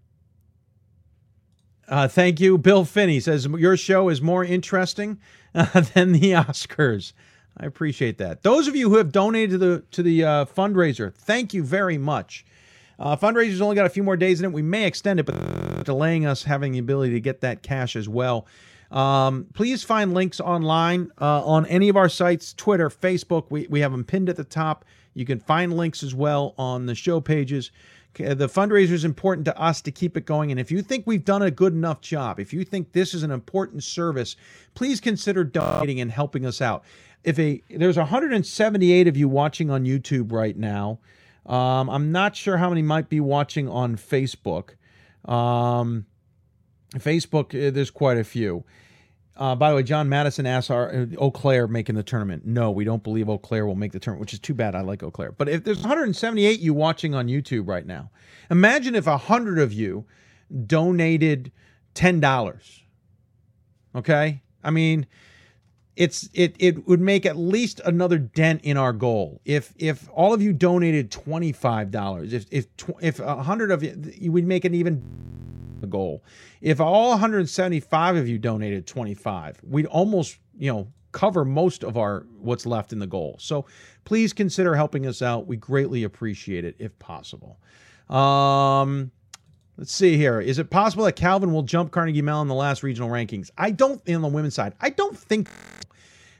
uh, 1.88 2.08
thank 2.08 2.40
you. 2.40 2.58
Bill 2.58 2.84
Finney 2.84 3.20
says 3.20 3.46
your 3.46 3.76
show 3.76 4.08
is 4.08 4.22
more 4.22 4.44
interesting 4.44 5.18
uh, 5.54 5.80
than 5.94 6.12
the 6.12 6.32
Oscars. 6.32 7.12
I 7.56 7.66
appreciate 7.66 8.18
that. 8.18 8.42
Those 8.42 8.66
of 8.66 8.74
you 8.74 8.88
who 8.88 8.96
have 8.96 9.12
donated 9.12 9.50
to 9.50 9.58
the 9.58 9.84
to 9.90 10.02
the 10.02 10.24
uh, 10.24 10.44
fundraiser, 10.46 11.12
thank 11.12 11.52
you 11.52 11.62
very 11.62 11.98
much. 11.98 12.44
Uh, 12.98 13.16
fundraiser's 13.16 13.60
only 13.60 13.74
got 13.74 13.86
a 13.86 13.90
few 13.90 14.02
more 14.02 14.16
days 14.16 14.40
in 14.40 14.46
it. 14.46 14.52
We 14.52 14.62
may 14.62 14.86
extend 14.86 15.20
it, 15.20 15.26
but 15.26 15.84
delaying 15.84 16.24
us 16.24 16.44
having 16.44 16.72
the 16.72 16.78
ability 16.78 17.12
to 17.14 17.20
get 17.20 17.40
that 17.40 17.62
cash 17.62 17.96
as 17.96 18.08
well. 18.08 18.46
Um, 18.90 19.46
please 19.54 19.82
find 19.82 20.12
links 20.14 20.38
online 20.38 21.10
uh, 21.20 21.44
on 21.44 21.66
any 21.66 21.88
of 21.88 21.96
our 21.96 22.08
sites 22.08 22.52
Twitter, 22.52 22.90
Facebook. 22.90 23.46
We, 23.48 23.66
we 23.68 23.80
have 23.80 23.92
them 23.92 24.04
pinned 24.04 24.28
at 24.28 24.36
the 24.36 24.44
top. 24.44 24.84
You 25.14 25.24
can 25.24 25.40
find 25.40 25.76
links 25.76 26.02
as 26.02 26.14
well 26.14 26.54
on 26.58 26.86
the 26.86 26.94
show 26.94 27.20
pages. 27.20 27.70
The 28.14 28.48
fundraiser 28.48 28.90
is 28.90 29.04
important 29.04 29.46
to 29.46 29.58
us 29.58 29.80
to 29.82 29.90
keep 29.90 30.16
it 30.16 30.26
going. 30.26 30.50
And 30.50 30.60
if 30.60 30.70
you 30.70 30.82
think 30.82 31.06
we've 31.06 31.24
done 31.24 31.42
a 31.42 31.50
good 31.50 31.72
enough 31.72 32.00
job, 32.00 32.38
if 32.38 32.52
you 32.52 32.64
think 32.64 32.92
this 32.92 33.14
is 33.14 33.22
an 33.22 33.30
important 33.30 33.84
service, 33.84 34.36
please 34.74 35.00
consider 35.00 35.44
donating 35.44 36.00
and 36.00 36.10
helping 36.10 36.44
us 36.44 36.60
out. 36.60 36.84
If 37.24 37.38
a 37.38 37.62
there's 37.70 37.96
178 37.96 39.08
of 39.08 39.16
you 39.16 39.28
watching 39.28 39.70
on 39.70 39.84
YouTube 39.84 40.32
right 40.32 40.56
now, 40.56 40.98
um, 41.46 41.88
I'm 41.88 42.12
not 42.12 42.36
sure 42.36 42.58
how 42.58 42.68
many 42.68 42.82
might 42.82 43.08
be 43.08 43.20
watching 43.20 43.68
on 43.68 43.96
Facebook. 43.96 44.70
Um, 45.24 46.06
Facebook, 46.94 47.54
uh, 47.54 47.70
there's 47.70 47.90
quite 47.90 48.18
a 48.18 48.24
few. 48.24 48.64
Uh, 49.36 49.54
by 49.54 49.70
the 49.70 49.76
way, 49.76 49.82
John 49.82 50.08
Madison 50.08 50.46
asks, 50.46 50.70
"Are 50.70 50.90
uh, 50.90 51.06
Eau 51.18 51.30
Claire 51.30 51.66
making 51.66 51.94
the 51.94 52.02
tournament?" 52.02 52.44
No, 52.44 52.70
we 52.70 52.84
don't 52.84 53.02
believe 53.02 53.28
Eau 53.28 53.38
Claire 53.38 53.66
will 53.66 53.74
make 53.74 53.92
the 53.92 53.98
tournament, 53.98 54.20
which 54.20 54.34
is 54.34 54.38
too 54.38 54.54
bad. 54.54 54.74
I 54.74 54.82
like 54.82 55.02
Eau 55.02 55.10
Claire, 55.10 55.32
but 55.32 55.48
if 55.48 55.64
there's 55.64 55.80
178 55.80 56.60
you 56.60 56.74
watching 56.74 57.14
on 57.14 57.28
YouTube 57.28 57.66
right 57.66 57.86
now, 57.86 58.10
imagine 58.50 58.94
if 58.94 59.06
hundred 59.06 59.58
of 59.58 59.72
you 59.72 60.04
donated 60.66 61.50
ten 61.94 62.20
dollars. 62.20 62.82
Okay, 63.94 64.42
I 64.62 64.70
mean, 64.70 65.06
it's 65.96 66.28
it 66.34 66.54
it 66.58 66.86
would 66.86 67.00
make 67.00 67.26
at 67.26 67.36
least 67.36 67.80
another 67.84 68.18
dent 68.18 68.62
in 68.64 68.76
our 68.76 68.92
goal. 68.92 69.40
If 69.44 69.72
if 69.76 70.08
all 70.12 70.32
of 70.32 70.42
you 70.42 70.52
donated 70.52 71.10
twenty 71.10 71.52
five 71.52 71.90
dollars, 71.90 72.32
if 72.32 72.46
if 72.50 72.66
if 73.00 73.18
hundred 73.18 73.70
of 73.70 73.82
you, 73.82 74.32
would 74.32 74.46
make 74.46 74.64
an 74.64 74.74
even 74.74 75.02
goal. 75.86 76.24
If 76.60 76.80
all 76.80 77.10
175 77.10 78.16
of 78.16 78.28
you 78.28 78.38
donated 78.38 78.86
25, 78.86 79.60
we'd 79.62 79.86
almost, 79.86 80.38
you 80.58 80.72
know, 80.72 80.88
cover 81.12 81.44
most 81.44 81.84
of 81.84 81.96
our 81.96 82.26
what's 82.38 82.66
left 82.66 82.92
in 82.92 82.98
the 82.98 83.06
goal. 83.06 83.36
So 83.38 83.66
please 84.04 84.32
consider 84.32 84.74
helping 84.74 85.06
us 85.06 85.22
out. 85.22 85.46
We 85.46 85.56
greatly 85.56 86.04
appreciate 86.04 86.64
it 86.64 86.76
if 86.78 86.98
possible. 86.98 87.58
Um, 88.08 89.10
let's 89.76 89.92
see 89.92 90.16
here. 90.16 90.40
Is 90.40 90.58
it 90.58 90.70
possible 90.70 91.04
that 91.04 91.16
Calvin 91.16 91.52
will 91.52 91.62
jump 91.62 91.92
Carnegie 91.92 92.22
Mellon 92.22 92.42
in 92.42 92.48
the 92.48 92.54
last 92.54 92.82
regional 92.82 93.10
rankings? 93.10 93.50
I 93.56 93.70
don't 93.70 94.02
in 94.06 94.22
the 94.22 94.28
women's 94.28 94.54
side. 94.54 94.74
I 94.80 94.90
don't 94.90 95.16
think. 95.16 95.48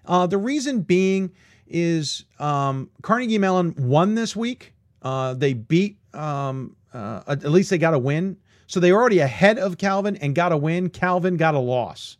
Uh, 0.04 0.26
the 0.26 0.38
reason 0.38 0.80
being 0.80 1.30
is 1.68 2.24
um, 2.40 2.90
Carnegie 3.02 3.38
Mellon 3.38 3.74
won 3.78 4.14
this 4.14 4.34
week. 4.34 4.74
Uh, 5.00 5.34
they 5.34 5.52
beat 5.52 5.98
um, 6.14 6.76
uh, 6.92 7.22
at 7.26 7.44
least 7.44 7.70
they 7.70 7.78
got 7.78 7.94
a 7.94 7.98
win 7.98 8.36
So 8.72 8.80
they're 8.80 8.94
already 8.94 9.18
ahead 9.18 9.58
of 9.58 9.76
Calvin 9.76 10.16
and 10.16 10.34
got 10.34 10.50
a 10.50 10.56
win. 10.56 10.88
Calvin 10.88 11.36
got 11.36 11.54
a 11.54 11.58
loss. 11.58 12.16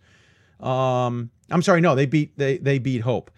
Um, 0.60 1.30
I'm 1.50 1.62
sorry, 1.62 1.80
no, 1.80 1.94
they 1.94 2.04
beat 2.04 2.36
they 2.36 2.58
they 2.58 2.78
beat 2.78 3.00
Hope. 3.00 3.30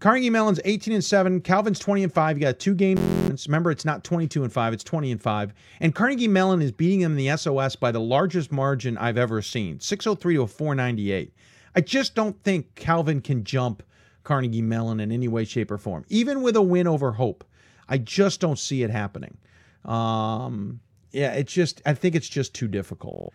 Carnegie 0.00 0.28
Mellon's 0.28 0.58
18 0.64 0.92
and 0.92 1.04
7. 1.04 1.40
Calvin's 1.42 1.78
20 1.78 2.02
and 2.02 2.12
5. 2.12 2.36
You 2.36 2.40
got 2.40 2.58
two 2.58 2.74
games. 2.74 3.46
Remember, 3.46 3.70
it's 3.70 3.84
not 3.84 4.02
22 4.02 4.42
and 4.42 4.52
5, 4.52 4.72
it's 4.72 4.82
20 4.82 5.12
and 5.12 5.22
5. 5.22 5.54
And 5.78 5.94
Carnegie 5.94 6.26
Mellon 6.26 6.60
is 6.60 6.72
beating 6.72 6.98
them 6.98 7.16
in 7.16 7.24
the 7.24 7.36
SOS 7.36 7.76
by 7.76 7.92
the 7.92 8.00
largest 8.00 8.50
margin 8.50 8.98
I've 8.98 9.18
ever 9.18 9.40
seen 9.40 9.78
603 9.78 10.34
to 10.34 10.42
a 10.42 10.46
498. 10.48 11.32
I 11.76 11.80
just 11.80 12.16
don't 12.16 12.42
think 12.42 12.74
Calvin 12.74 13.20
can 13.20 13.44
jump 13.44 13.84
Carnegie 14.24 14.62
Mellon 14.62 14.98
in 14.98 15.12
any 15.12 15.28
way, 15.28 15.44
shape, 15.44 15.70
or 15.70 15.78
form, 15.78 16.04
even 16.08 16.42
with 16.42 16.56
a 16.56 16.62
win 16.62 16.88
over 16.88 17.12
Hope. 17.12 17.44
I 17.88 17.98
just 17.98 18.40
don't 18.40 18.58
see 18.58 18.82
it 18.82 18.90
happening. 18.90 19.38
Um, 19.84 20.80
yeah, 21.10 21.32
it's 21.32 21.52
just, 21.52 21.82
I 21.86 21.94
think 21.94 22.14
it's 22.14 22.28
just 22.28 22.54
too 22.54 22.68
difficult. 22.68 23.32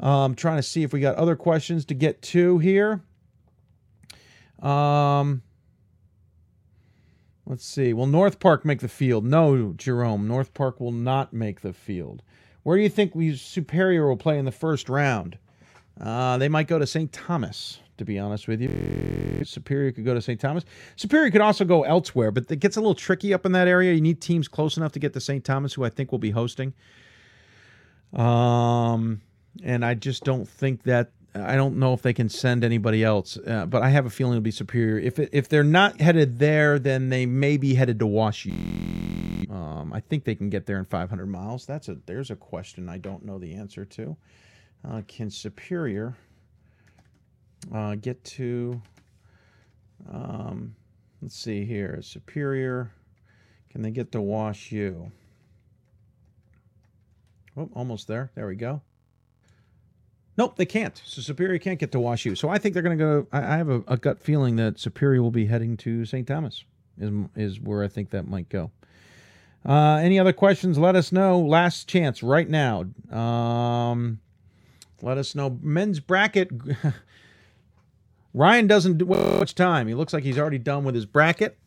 Um, 0.00 0.34
trying 0.34 0.56
to 0.56 0.62
see 0.62 0.82
if 0.82 0.92
we 0.92 1.00
got 1.00 1.16
other 1.16 1.36
questions 1.36 1.84
to 1.86 1.94
get 1.94 2.22
to 2.22 2.58
here. 2.58 3.02
Um, 4.60 5.42
let's 7.46 7.64
see. 7.64 7.92
Will 7.92 8.06
North 8.06 8.40
Park 8.40 8.64
make 8.64 8.80
the 8.80 8.88
field? 8.88 9.24
No, 9.24 9.72
Jerome. 9.76 10.26
North 10.26 10.54
Park 10.54 10.80
will 10.80 10.92
not 10.92 11.32
make 11.32 11.60
the 11.60 11.72
field. 11.72 12.22
Where 12.62 12.76
do 12.76 12.82
you 12.82 12.88
think 12.88 13.14
we 13.14 13.36
Superior 13.36 14.08
will 14.08 14.16
play 14.16 14.38
in 14.38 14.44
the 14.44 14.52
first 14.52 14.88
round? 14.88 15.36
Uh, 16.00 16.38
they 16.38 16.48
might 16.48 16.68
go 16.68 16.78
to 16.78 16.86
St. 16.86 17.12
Thomas, 17.12 17.80
to 17.98 18.04
be 18.04 18.18
honest 18.18 18.48
with 18.48 18.60
you. 18.60 19.44
Superior 19.44 19.92
could 19.92 20.04
go 20.04 20.14
to 20.14 20.22
St. 20.22 20.40
Thomas. 20.40 20.64
Superior 20.96 21.30
could 21.30 21.40
also 21.40 21.64
go 21.64 21.82
elsewhere, 21.82 22.30
but 22.30 22.50
it 22.50 22.60
gets 22.60 22.76
a 22.76 22.80
little 22.80 22.94
tricky 22.94 23.34
up 23.34 23.44
in 23.44 23.52
that 23.52 23.68
area. 23.68 23.92
You 23.92 24.00
need 24.00 24.20
teams 24.20 24.48
close 24.48 24.76
enough 24.76 24.92
to 24.92 24.98
get 24.98 25.12
to 25.12 25.20
St. 25.20 25.44
Thomas, 25.44 25.74
who 25.74 25.84
I 25.84 25.90
think 25.90 26.12
will 26.12 26.18
be 26.18 26.30
hosting. 26.30 26.72
Um, 28.12 29.20
and 29.62 29.84
I 29.84 29.94
just 29.94 30.24
don't 30.24 30.48
think 30.48 30.82
that 30.84 31.10
I 31.34 31.56
don't 31.56 31.78
know 31.78 31.94
if 31.94 32.02
they 32.02 32.12
can 32.12 32.28
send 32.28 32.62
anybody 32.62 33.02
else, 33.02 33.38
uh, 33.38 33.64
but 33.64 33.82
I 33.82 33.88
have 33.88 34.04
a 34.04 34.10
feeling 34.10 34.34
it'll 34.34 34.42
be 34.42 34.50
superior. 34.50 34.98
If 34.98 35.18
if 35.18 35.48
they're 35.48 35.64
not 35.64 36.00
headed 36.00 36.38
there, 36.38 36.78
then 36.78 37.08
they 37.08 37.24
may 37.24 37.56
be 37.56 37.74
headed 37.74 37.98
to 38.00 38.06
Washington. 38.06 39.46
Um, 39.50 39.92
I 39.92 40.00
think 40.00 40.24
they 40.24 40.34
can 40.34 40.50
get 40.50 40.66
there 40.66 40.78
in 40.78 40.84
500 40.84 41.26
miles. 41.26 41.64
That's 41.64 41.88
a 41.88 41.96
there's 42.06 42.30
a 42.30 42.36
question 42.36 42.88
I 42.88 42.98
don't 42.98 43.24
know 43.24 43.38
the 43.38 43.54
answer 43.54 43.84
to. 43.84 44.16
Uh, 44.86 45.02
can 45.08 45.30
Superior 45.30 46.16
uh, 47.72 47.94
get 47.94 48.22
to? 48.24 48.82
Um, 50.10 50.74
let's 51.22 51.36
see 51.36 51.64
here. 51.64 52.00
Superior, 52.02 52.90
can 53.70 53.82
they 53.82 53.90
get 53.90 54.12
to 54.12 54.20
Wash 54.20 54.72
U? 54.72 55.12
Oh, 57.56 57.70
almost 57.74 58.08
there. 58.08 58.30
There 58.34 58.46
we 58.46 58.56
go. 58.56 58.82
Nope, 60.38 60.56
they 60.56 60.64
can't. 60.64 61.00
So 61.04 61.20
Superior 61.20 61.58
can't 61.58 61.78
get 61.78 61.92
to 61.92 62.00
Wash 62.00 62.24
U. 62.24 62.34
So 62.34 62.48
I 62.48 62.58
think 62.58 62.72
they're 62.72 62.82
going 62.82 62.98
to 62.98 63.04
go. 63.04 63.26
I, 63.32 63.54
I 63.54 63.56
have 63.58 63.68
a, 63.68 63.82
a, 63.86 63.96
gut 63.98 64.18
feeling 64.18 64.56
that 64.56 64.78
Superior 64.78 65.22
will 65.22 65.30
be 65.30 65.46
heading 65.46 65.76
to 65.78 66.06
St. 66.06 66.26
Thomas. 66.26 66.64
Is 66.98 67.10
is 67.36 67.60
where 67.60 67.82
I 67.82 67.88
think 67.88 68.10
that 68.10 68.26
might 68.26 68.48
go. 68.48 68.70
Uh, 69.64 69.96
any 69.96 70.18
other 70.18 70.32
questions? 70.32 70.78
Let 70.78 70.96
us 70.96 71.12
know. 71.12 71.38
Last 71.38 71.88
chance 71.88 72.22
right 72.22 72.48
now. 72.48 72.86
Um, 73.10 74.20
let 75.02 75.18
us 75.18 75.34
know. 75.34 75.58
Men's 75.60 76.00
bracket. 76.00 76.50
Ryan 78.34 78.66
doesn't 78.66 78.98
do 78.98 79.04
much 79.04 79.54
time. 79.54 79.86
He 79.86 79.94
looks 79.94 80.12
like 80.12 80.24
he's 80.24 80.38
already 80.38 80.58
done 80.58 80.84
with 80.84 80.94
his 80.94 81.06
bracket. 81.06 81.58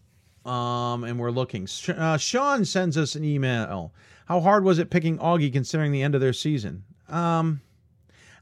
Um, 0.45 1.03
and 1.03 1.19
we're 1.19 1.31
looking. 1.31 1.67
Uh, 1.88 2.17
Sean 2.17 2.65
sends 2.65 2.97
us 2.97 3.15
an 3.15 3.23
email. 3.23 3.91
How 4.25 4.41
hard 4.41 4.63
was 4.63 4.79
it 4.79 4.89
picking 4.89 5.17
Augie 5.19 5.53
considering 5.53 5.91
the 5.91 6.01
end 6.01 6.15
of 6.15 6.21
their 6.21 6.33
season? 6.33 6.83
Um, 7.09 7.61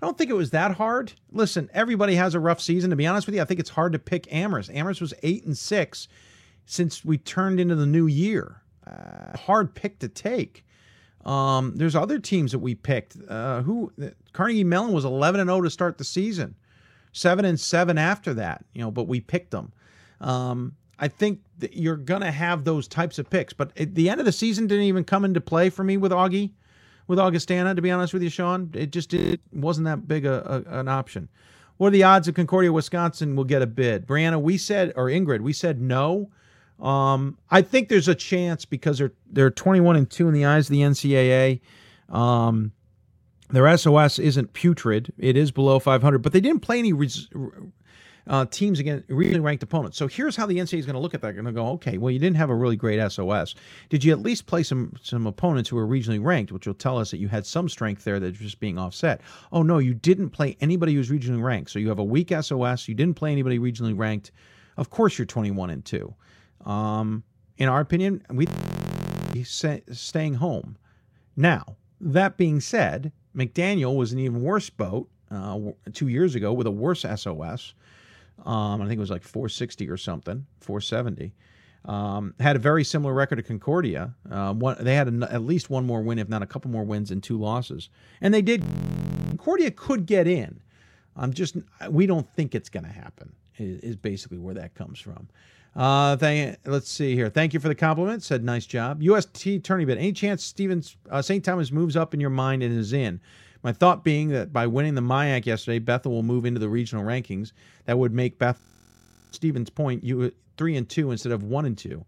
I 0.02 0.06
don't 0.06 0.18
think 0.18 0.30
it 0.30 0.36
was 0.36 0.52
that 0.52 0.76
hard. 0.76 1.14
Listen, 1.32 1.70
everybody 1.74 2.16
has 2.16 2.36
a 2.36 2.40
rough 2.40 2.60
season. 2.60 2.90
To 2.90 2.96
be 2.96 3.08
honest 3.08 3.28
with 3.28 3.36
you, 3.36 3.42
I 3.42 3.46
think 3.46 3.60
it's 3.60 3.70
hard 3.70 3.94
to 3.94 4.00
pick 4.00 4.32
Amherst. 4.34 4.70
Amherst 4.72 5.02
was 5.02 5.14
eight 5.24 5.46
and 5.46 5.58
six 5.58 6.08
since 6.66 7.06
we 7.06 7.18
turned 7.18 7.60
into 7.60 7.76
the 7.76 7.86
new 7.86 8.08
year. 8.08 8.62
Uh, 8.86 9.38
hard 9.38 9.76
pick 9.76 10.00
to 10.00 10.10
take. 10.10 10.66
Um, 11.26 11.76
there's 11.76 11.96
other 11.96 12.20
teams 12.20 12.52
that 12.52 12.60
we 12.60 12.76
picked. 12.76 13.18
Uh, 13.30 13.62
who 13.62 13.94
Carnegie 14.34 14.64
Mellon 14.64 14.92
was 14.92 15.06
11 15.06 15.40
and 15.40 15.50
0 15.50 15.62
to 15.62 15.70
start 15.70 15.98
the 15.98 16.04
season, 16.04 16.56
seven 17.14 17.46
and 17.46 17.60
seven 17.60 17.98
after 17.98 18.34
that. 18.34 18.66
You 18.74 18.82
know, 18.82 18.92
but 18.92 19.08
we 19.08 19.22
picked 19.22 19.52
them. 19.52 19.72
Um, 20.20 20.76
I 21.00 21.08
think 21.08 21.42
you're 21.72 21.98
gonna 21.98 22.32
have 22.32 22.64
those 22.64 22.88
types 22.88 23.20
of 23.20 23.30
picks, 23.30 23.54
but 23.54 23.76
the 23.76 24.10
end 24.10 24.20
of 24.20 24.26
the 24.26 24.32
season 24.32 24.68
didn't 24.68 24.86
even 24.86 25.04
come 25.04 25.26
into 25.26 25.42
play 25.42 25.70
for 25.70 25.84
me 25.84 25.98
with 25.98 26.12
Augie 26.12 26.52
with 27.08 27.20
Augustana, 27.20 27.76
to 27.76 27.82
be 27.82 27.92
honest 27.92 28.14
with 28.14 28.24
you, 28.24 28.30
Sean. 28.30 28.70
It 28.74 28.92
just 28.92 29.14
it 29.14 29.42
wasn't 29.52 29.86
that 29.86 30.08
big 30.08 30.26
a, 30.26 30.66
a, 30.68 30.80
an 30.80 30.88
option. 30.88 31.30
What 31.78 31.88
are 31.88 31.92
the 31.92 32.04
odds 32.04 32.28
of 32.28 32.36
Concordia, 32.36 32.72
Wisconsin 32.72 33.36
will 33.36 33.44
get 33.44 33.62
a 33.62 33.68
bid? 33.68 34.06
Brianna, 34.06 34.42
we 34.42 34.58
said, 34.58 34.94
or 34.96 35.08
Ingrid, 35.08 35.42
we 35.42 35.54
said 35.54 35.82
no. 35.82 36.30
Um, 36.80 37.38
I 37.50 37.62
think 37.62 37.90
there's 37.90 38.08
a 38.08 38.16
chance 38.16 38.66
because 38.66 38.98
they're 38.98 39.14
they're 39.32 39.52
21 39.52 39.96
and 39.96 40.10
two 40.10 40.28
in 40.28 40.34
the 40.34 40.46
eyes 40.46 40.68
of 40.68 40.72
the 40.72 40.82
NCAA. 40.82 41.62
Um, 42.10 42.72
their 43.50 43.78
SOS 43.78 44.20
isn't 44.20 44.54
putrid; 44.54 45.14
it 45.18 45.38
is 45.38 45.52
below 45.52 45.80
500, 45.80 46.20
but 46.20 46.34
they 46.34 46.42
didn't 46.42 46.62
play 46.62 46.80
any 46.80 46.94
res- 46.94 47.30
uh, 48.28 48.46
teams 48.46 48.80
against 48.80 49.10
really 49.10 49.40
ranked 49.40 49.64
opponents. 49.64 49.98
So 49.98 50.08
here's 50.08 50.36
how 50.36 50.46
the 50.46 50.58
NCAA 50.58 50.80
is 50.80 50.86
going 50.86 50.96
to 50.96 51.00
look 51.00 51.14
at 51.14 51.22
that. 51.22 51.28
They're 51.28 51.42
going 51.42 51.46
to 51.46 51.52
go, 51.52 51.68
okay, 51.72 51.98
well, 51.98 52.12
you 52.12 52.20
didn't 52.20 52.38
have 52.38 52.50
a 52.50 52.56
really 52.56 52.76
great 52.76 53.00
SOS. 53.12 53.56
Did 53.90 54.04
you 54.04 54.12
at 54.12 54.20
least 54.20 54.46
play 54.46 54.64
some 54.64 54.94
some 55.02 55.28
opponents 55.28 55.70
who 55.70 55.76
were 55.76 55.88
regionally 55.88 56.24
ranked, 56.24 56.52
which 56.52 56.68
will 56.68 56.74
tell 56.74 56.98
us 56.98 57.12
that 57.12 57.18
you 57.18 57.28
had 57.28 57.46
some 57.46 57.68
strength 57.68 58.04
there 58.04 58.20
that's 58.20 58.38
just 58.38 58.60
being 58.60 58.78
offset? 58.78 59.22
Oh 59.52 59.64
no, 59.64 59.78
you 59.78 59.94
didn't 59.94 60.30
play 60.30 60.58
anybody 60.62 60.94
who's 60.94 61.10
regionally 61.10 61.44
ranked. 61.44 61.72
So 61.72 61.80
you 61.80 61.90
have 61.90 62.00
a 62.00 62.04
weak 62.04 62.32
SOS. 62.32 62.88
You 62.88 62.96
didn't 62.96 63.16
play 63.16 63.32
anybody 63.32 63.60
regionally 63.60 63.98
ranked. 63.98 64.32
Of 64.78 64.90
course, 64.90 65.18
you're 65.18 65.26
21 65.26 65.70
and 65.70 65.86
two. 65.86 66.16
Um, 66.66 67.24
in 67.58 67.70
our 67.70 67.82
opinion, 67.82 68.24
we 68.30 68.48
staying 69.44 70.36
home. 70.36 70.78
Now 71.36 71.78
that 72.00 72.38
being 72.38 72.60
said, 72.60 73.12
McDaniel 73.36 73.96
was 73.96 74.14
an 74.14 74.20
even 74.20 74.42
worse 74.42 74.70
boat 74.70 75.10
uh, 75.32 75.60
two 75.94 76.08
years 76.08 76.36
ago 76.36 76.54
with 76.54 76.68
a 76.68 76.72
worse 76.72 77.02
SOS. 77.02 77.74
Um, 78.46 78.82
I 78.82 78.88
think 78.88 78.98
it 78.98 79.02
was 79.02 79.10
like 79.10 79.24
460 79.24 79.90
or 79.90 79.98
something, 79.98 80.46
470. 80.60 81.34
Um, 81.86 82.34
had 82.40 82.56
a 82.56 82.60
very 82.60 82.84
similar 82.84 83.14
record 83.14 83.38
to 83.38 83.44
Concordia. 83.44 84.14
Uh, 84.30 84.54
one, 84.54 84.78
they 84.80 84.96
had 84.96 85.24
at 85.24 85.42
least 85.42 85.70
one 85.70 85.86
more 85.86 86.02
win, 86.02 86.18
if 86.18 86.30
not 86.30 86.42
a 86.42 86.46
couple 86.46 86.72
more 86.72 86.84
wins, 86.84 87.12
and 87.12 87.22
two 87.22 87.38
losses. 87.38 87.90
And 88.22 88.34
they 88.34 88.42
did. 88.42 88.64
Concordia 89.28 89.72
could 89.72 90.06
get 90.06 90.28
in. 90.28 90.62
I'm 91.16 91.34
just 91.34 91.58
we 91.90 92.06
don't 92.06 92.30
think 92.36 92.56
it's 92.56 92.70
going 92.70 92.86
to 92.86 92.92
happen. 92.92 93.34
Is, 93.58 93.96
basically 93.96 94.40
where 94.40 94.56
that 94.56 94.74
comes 94.74 95.00
from. 95.00 95.28
Uh, 95.76 96.18
thank, 96.18 96.58
let's 96.66 96.90
see 96.90 97.14
here. 97.14 97.30
Thank 97.30 97.54
you 97.54 97.60
for 97.60 97.68
the 97.68 97.76
compliment. 97.76 98.24
Said 98.24 98.44
nice 98.44 98.66
job. 98.66 99.02
UST 99.04 99.64
tourney 99.64 99.86
bid. 99.86 99.98
Any 99.98 100.12
chance 100.12 100.44
Stevens 100.44 100.98
uh, 101.12 101.22
St. 101.22 101.44
Thomas 101.44 101.72
moves 101.72 101.96
up 101.96 102.14
in 102.14 102.20
your 102.20 102.32
mind 102.32 102.64
and 102.64 102.78
is 102.78 102.94
in? 102.94 103.20
My 103.64 103.72
thought 103.72 104.04
being 104.04 104.30
that 104.30 104.52
by 104.52 104.68
winning 104.68 104.96
the 104.96 105.02
MIAC 105.02 105.46
yesterday, 105.46 105.80
Bethel 105.80 106.12
will 106.12 106.24
move 106.24 106.46
into 106.46 106.60
the 106.60 106.70
regional 106.70 107.04
rankings. 107.04 107.54
That 107.86 107.98
would 107.98 108.14
make 108.14 108.38
Beth 108.38 108.60
Stevens 109.32 109.70
Point 109.70 110.04
you 110.04 110.32
three 110.58 110.76
and 110.76 110.88
two 110.88 111.12
instead 111.12 111.32
of 111.32 111.44
one 111.44 111.66
and 111.66 111.78
two. 111.78 112.06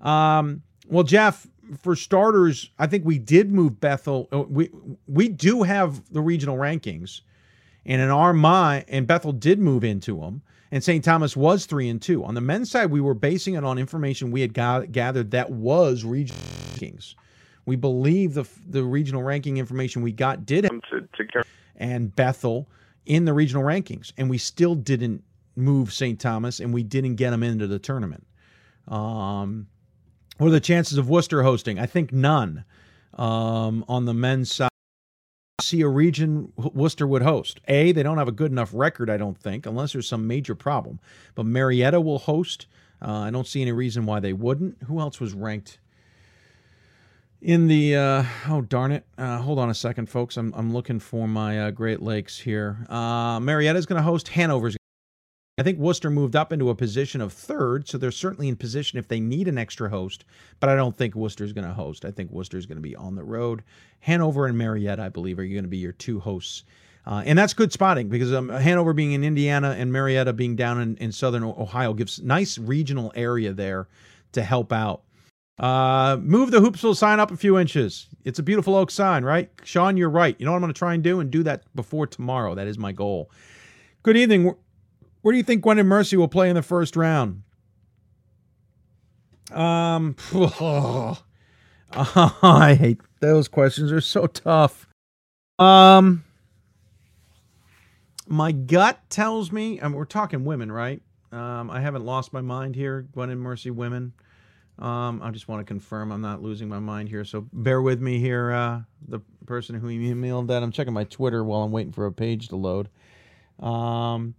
Um, 0.00 0.62
well, 0.86 1.04
Jeff, 1.04 1.46
for 1.82 1.96
starters, 1.96 2.70
I 2.78 2.86
think 2.86 3.04
we 3.04 3.18
did 3.18 3.50
move 3.50 3.80
Bethel. 3.80 4.28
Uh, 4.32 4.42
we 4.42 4.70
we 5.06 5.28
do 5.28 5.62
have 5.62 6.02
the 6.12 6.20
regional 6.20 6.56
rankings, 6.56 7.22
and 7.84 8.00
in 8.00 8.10
our 8.10 8.32
mind, 8.32 8.84
and 8.88 9.06
Bethel 9.06 9.32
did 9.32 9.58
move 9.58 9.84
into 9.84 10.20
them. 10.20 10.42
And 10.70 10.84
St. 10.84 11.02
Thomas 11.02 11.34
was 11.34 11.64
three 11.64 11.88
and 11.88 12.00
two. 12.00 12.22
On 12.24 12.34
the 12.34 12.42
men's 12.42 12.70
side, 12.70 12.90
we 12.90 13.00
were 13.00 13.14
basing 13.14 13.54
it 13.54 13.64
on 13.64 13.78
information 13.78 14.30
we 14.30 14.42
had 14.42 14.52
gathered 14.52 15.30
that 15.30 15.50
was 15.50 16.04
regional 16.04 16.42
rankings. 16.42 17.14
We 17.68 17.76
believe 17.76 18.32
the 18.32 18.48
the 18.66 18.82
regional 18.82 19.22
ranking 19.22 19.58
information 19.58 20.00
we 20.00 20.10
got 20.10 20.46
did 20.46 20.64
have 20.64 20.80
to, 20.90 21.00
to 21.02 21.44
and 21.76 22.14
Bethel 22.16 22.68
in 23.04 23.26
the 23.26 23.34
regional 23.34 23.62
rankings, 23.62 24.10
and 24.16 24.30
we 24.30 24.38
still 24.38 24.74
didn't 24.74 25.22
move 25.54 25.92
St. 25.92 26.18
Thomas, 26.18 26.60
and 26.60 26.72
we 26.72 26.82
didn't 26.82 27.16
get 27.16 27.30
them 27.30 27.42
into 27.42 27.66
the 27.66 27.78
tournament. 27.78 28.26
Um, 28.88 29.66
what 30.38 30.46
are 30.46 30.52
the 30.52 30.60
chances 30.60 30.96
of 30.96 31.10
Wooster 31.10 31.42
hosting? 31.42 31.78
I 31.78 31.84
think 31.84 32.10
none. 32.10 32.64
Um, 33.12 33.84
on 33.86 34.06
the 34.06 34.14
men's 34.14 34.50
side, 34.50 34.70
see 35.60 35.82
a 35.82 35.88
region 35.88 36.52
Wooster 36.56 37.06
would 37.06 37.22
host. 37.22 37.60
A, 37.68 37.92
they 37.92 38.02
don't 38.02 38.16
have 38.16 38.28
a 38.28 38.32
good 38.32 38.50
enough 38.50 38.70
record, 38.72 39.10
I 39.10 39.18
don't 39.18 39.36
think, 39.36 39.66
unless 39.66 39.92
there's 39.92 40.08
some 40.08 40.26
major 40.26 40.54
problem. 40.54 41.00
But 41.34 41.44
Marietta 41.44 42.00
will 42.00 42.20
host. 42.20 42.66
Uh, 43.02 43.12
I 43.12 43.30
don't 43.30 43.46
see 43.46 43.60
any 43.60 43.72
reason 43.72 44.06
why 44.06 44.20
they 44.20 44.32
wouldn't. 44.32 44.84
Who 44.84 45.00
else 45.00 45.20
was 45.20 45.34
ranked? 45.34 45.80
In 47.40 47.68
the 47.68 47.94
uh, 47.94 48.24
oh 48.48 48.62
darn 48.62 48.90
it 48.90 49.06
uh, 49.16 49.38
hold 49.38 49.60
on 49.60 49.70
a 49.70 49.74
second 49.74 50.10
folks 50.10 50.36
i'm, 50.36 50.52
I'm 50.56 50.72
looking 50.72 50.98
for 50.98 51.28
my 51.28 51.66
uh, 51.66 51.70
great 51.70 52.02
lakes 52.02 52.36
here 52.36 52.84
uh, 52.88 53.38
marietta's 53.38 53.86
going 53.86 53.98
to 53.98 54.02
host 54.02 54.26
hanover's 54.26 54.76
I 55.58 55.64
think 55.64 55.80
Wooster 55.80 56.08
moved 56.08 56.36
up 56.36 56.52
into 56.52 56.70
a 56.70 56.74
position 56.76 57.20
of 57.20 57.32
third, 57.32 57.88
so 57.88 57.98
they're 57.98 58.12
certainly 58.12 58.48
in 58.48 58.54
position 58.54 58.96
if 58.96 59.08
they 59.08 59.18
need 59.18 59.48
an 59.48 59.58
extra 59.58 59.90
host. 59.90 60.24
But 60.60 60.70
I 60.70 60.76
don't 60.76 60.96
think 60.96 61.16
Wooster's 61.16 61.52
going 61.52 61.66
to 61.66 61.74
host. 61.74 62.04
I 62.04 62.12
think 62.12 62.30
Wooster's 62.30 62.64
going 62.64 62.76
to 62.76 62.82
be 62.82 62.94
on 62.94 63.16
the 63.16 63.24
road. 63.24 63.64
Hanover 63.98 64.46
and 64.46 64.56
Marietta, 64.56 65.02
I 65.02 65.08
believe, 65.08 65.36
are 65.40 65.44
going 65.44 65.62
to 65.64 65.68
be 65.68 65.78
your 65.78 65.90
two 65.90 66.20
hosts. 66.20 66.62
Uh, 67.04 67.24
and 67.26 67.36
that's 67.36 67.54
good 67.54 67.72
spotting 67.72 68.08
because 68.08 68.32
um, 68.32 68.50
Hanover 68.50 68.92
being 68.92 69.12
in 69.12 69.24
Indiana 69.24 69.74
and 69.76 69.92
Marietta 69.92 70.32
being 70.32 70.54
down 70.54 70.80
in, 70.80 70.96
in 70.98 71.10
southern 71.10 71.42
Ohio 71.42 71.92
gives 71.92 72.22
nice 72.22 72.56
regional 72.58 73.10
area 73.16 73.52
there 73.52 73.88
to 74.32 74.44
help 74.44 74.72
out. 74.72 75.02
Uh, 75.58 76.18
move 76.20 76.52
the 76.52 76.58
hoopsville 76.60 76.96
sign 76.96 77.18
up 77.18 77.30
a 77.32 77.36
few 77.36 77.58
inches. 77.58 78.06
It's 78.24 78.38
a 78.38 78.42
beautiful 78.42 78.76
oak 78.76 78.90
sign, 78.90 79.24
right? 79.24 79.50
Sean, 79.64 79.96
you're 79.96 80.10
right. 80.10 80.36
You 80.38 80.46
know 80.46 80.52
what 80.52 80.56
I'm 80.56 80.62
going 80.62 80.72
to 80.72 80.78
try 80.78 80.94
and 80.94 81.02
do? 81.02 81.18
And 81.18 81.30
do 81.30 81.42
that 81.42 81.64
before 81.74 82.06
tomorrow. 82.06 82.54
That 82.54 82.68
is 82.68 82.78
my 82.78 82.92
goal. 82.92 83.30
Good 84.04 84.16
evening. 84.16 84.54
Where 85.22 85.32
do 85.32 85.36
you 85.36 85.42
think 85.42 85.64
Gwynedd 85.64 85.86
Mercy 85.86 86.16
will 86.16 86.28
play 86.28 86.48
in 86.48 86.54
the 86.54 86.62
first 86.62 86.94
round? 86.94 87.42
Um, 89.50 90.14
oh, 90.34 91.20
I 91.92 92.76
hate 92.78 93.00
those 93.20 93.48
questions. 93.48 93.90
They're 93.90 94.00
so 94.00 94.26
tough. 94.26 94.86
Um, 95.58 96.24
my 98.28 98.52
gut 98.52 99.00
tells 99.10 99.50
me, 99.50 99.80
and 99.80 99.94
we're 99.94 100.04
talking 100.04 100.44
women, 100.44 100.70
right? 100.70 101.02
Um, 101.32 101.70
I 101.70 101.80
haven't 101.80 102.04
lost 102.04 102.32
my 102.32 102.42
mind 102.42 102.76
here. 102.76 103.06
Gwynedd 103.12 103.38
Mercy 103.38 103.70
women. 103.70 104.12
Um, 104.78 105.20
I 105.22 105.30
just 105.32 105.48
want 105.48 105.60
to 105.60 105.64
confirm 105.64 106.12
I'm 106.12 106.20
not 106.20 106.40
losing 106.40 106.68
my 106.68 106.78
mind 106.78 107.08
here. 107.08 107.24
So 107.24 107.46
bear 107.52 107.82
with 107.82 108.00
me 108.00 108.20
here. 108.20 108.52
Uh, 108.52 108.80
the 109.08 109.20
person 109.46 109.74
who 109.74 109.88
emailed 109.88 110.48
that, 110.48 110.62
I'm 110.62 110.70
checking 110.70 110.92
my 110.92 111.04
Twitter 111.04 111.42
while 111.42 111.62
I'm 111.62 111.72
waiting 111.72 111.92
for 111.92 112.06
a 112.06 112.12
page 112.12 112.48
to 112.48 112.56
load. 112.56 112.88
Um, 113.58 114.34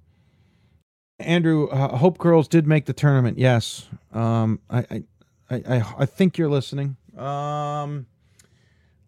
Andrew, 1.19 1.67
uh, 1.67 1.97
Hope 1.97 2.17
Girls 2.17 2.47
did 2.47 2.67
make 2.67 2.85
the 2.85 2.93
tournament. 2.93 3.37
Yes. 3.37 3.89
Um, 4.13 4.61
I, 4.69 4.85
I, 4.89 5.03
I, 5.51 5.93
I 5.99 6.05
think 6.05 6.37
you're 6.37 6.49
listening. 6.49 6.95
Um, 7.17 8.05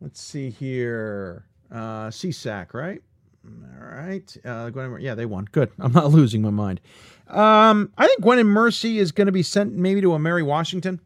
let's 0.01 0.19
see 0.19 0.49
here. 0.49 1.45
Uh, 1.71 2.09
CSAC, 2.09 2.73
right? 2.73 3.01
All 3.45 3.87
right. 3.87 4.37
Uh, 4.43 4.69
Gwen, 4.69 4.97
yeah, 4.99 5.15
they 5.15 5.25
won. 5.25 5.47
Good. 5.49 5.71
I'm 5.79 5.93
not 5.93 6.07
losing 6.11 6.41
my 6.41 6.49
mind. 6.49 6.81
Um, 7.29 7.93
I 7.97 8.07
think 8.07 8.21
Gwynedd 8.21 8.47
Mercy 8.47 8.99
is 8.99 9.13
going 9.13 9.27
to 9.27 9.31
be 9.31 9.43
sent 9.43 9.73
maybe 9.73 10.01
to 10.01 10.13
a 10.13 10.19
Mary 10.19 10.43
Washington 10.43 10.99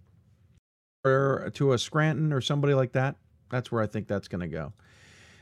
or 1.06 1.52
to 1.54 1.74
a 1.74 1.78
Scranton 1.78 2.34
or 2.34 2.42
somebody 2.42 2.74
like 2.74 2.92
that. 2.94 3.16
That's 3.50 3.72
where 3.72 3.82
I 3.82 3.88
think 3.88 4.08
that's 4.08 4.28
going 4.28 4.42
to 4.42 4.48
go. 4.48 4.74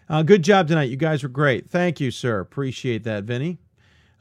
Uh, 0.09 0.21
good 0.21 0.43
job 0.43 0.67
tonight. 0.67 0.89
You 0.89 0.97
guys 0.97 1.23
were 1.23 1.29
great. 1.29 1.69
Thank 1.69 1.99
you, 1.99 2.11
sir. 2.11 2.39
Appreciate 2.39 3.03
that, 3.05 3.23
Vinny. 3.23 3.57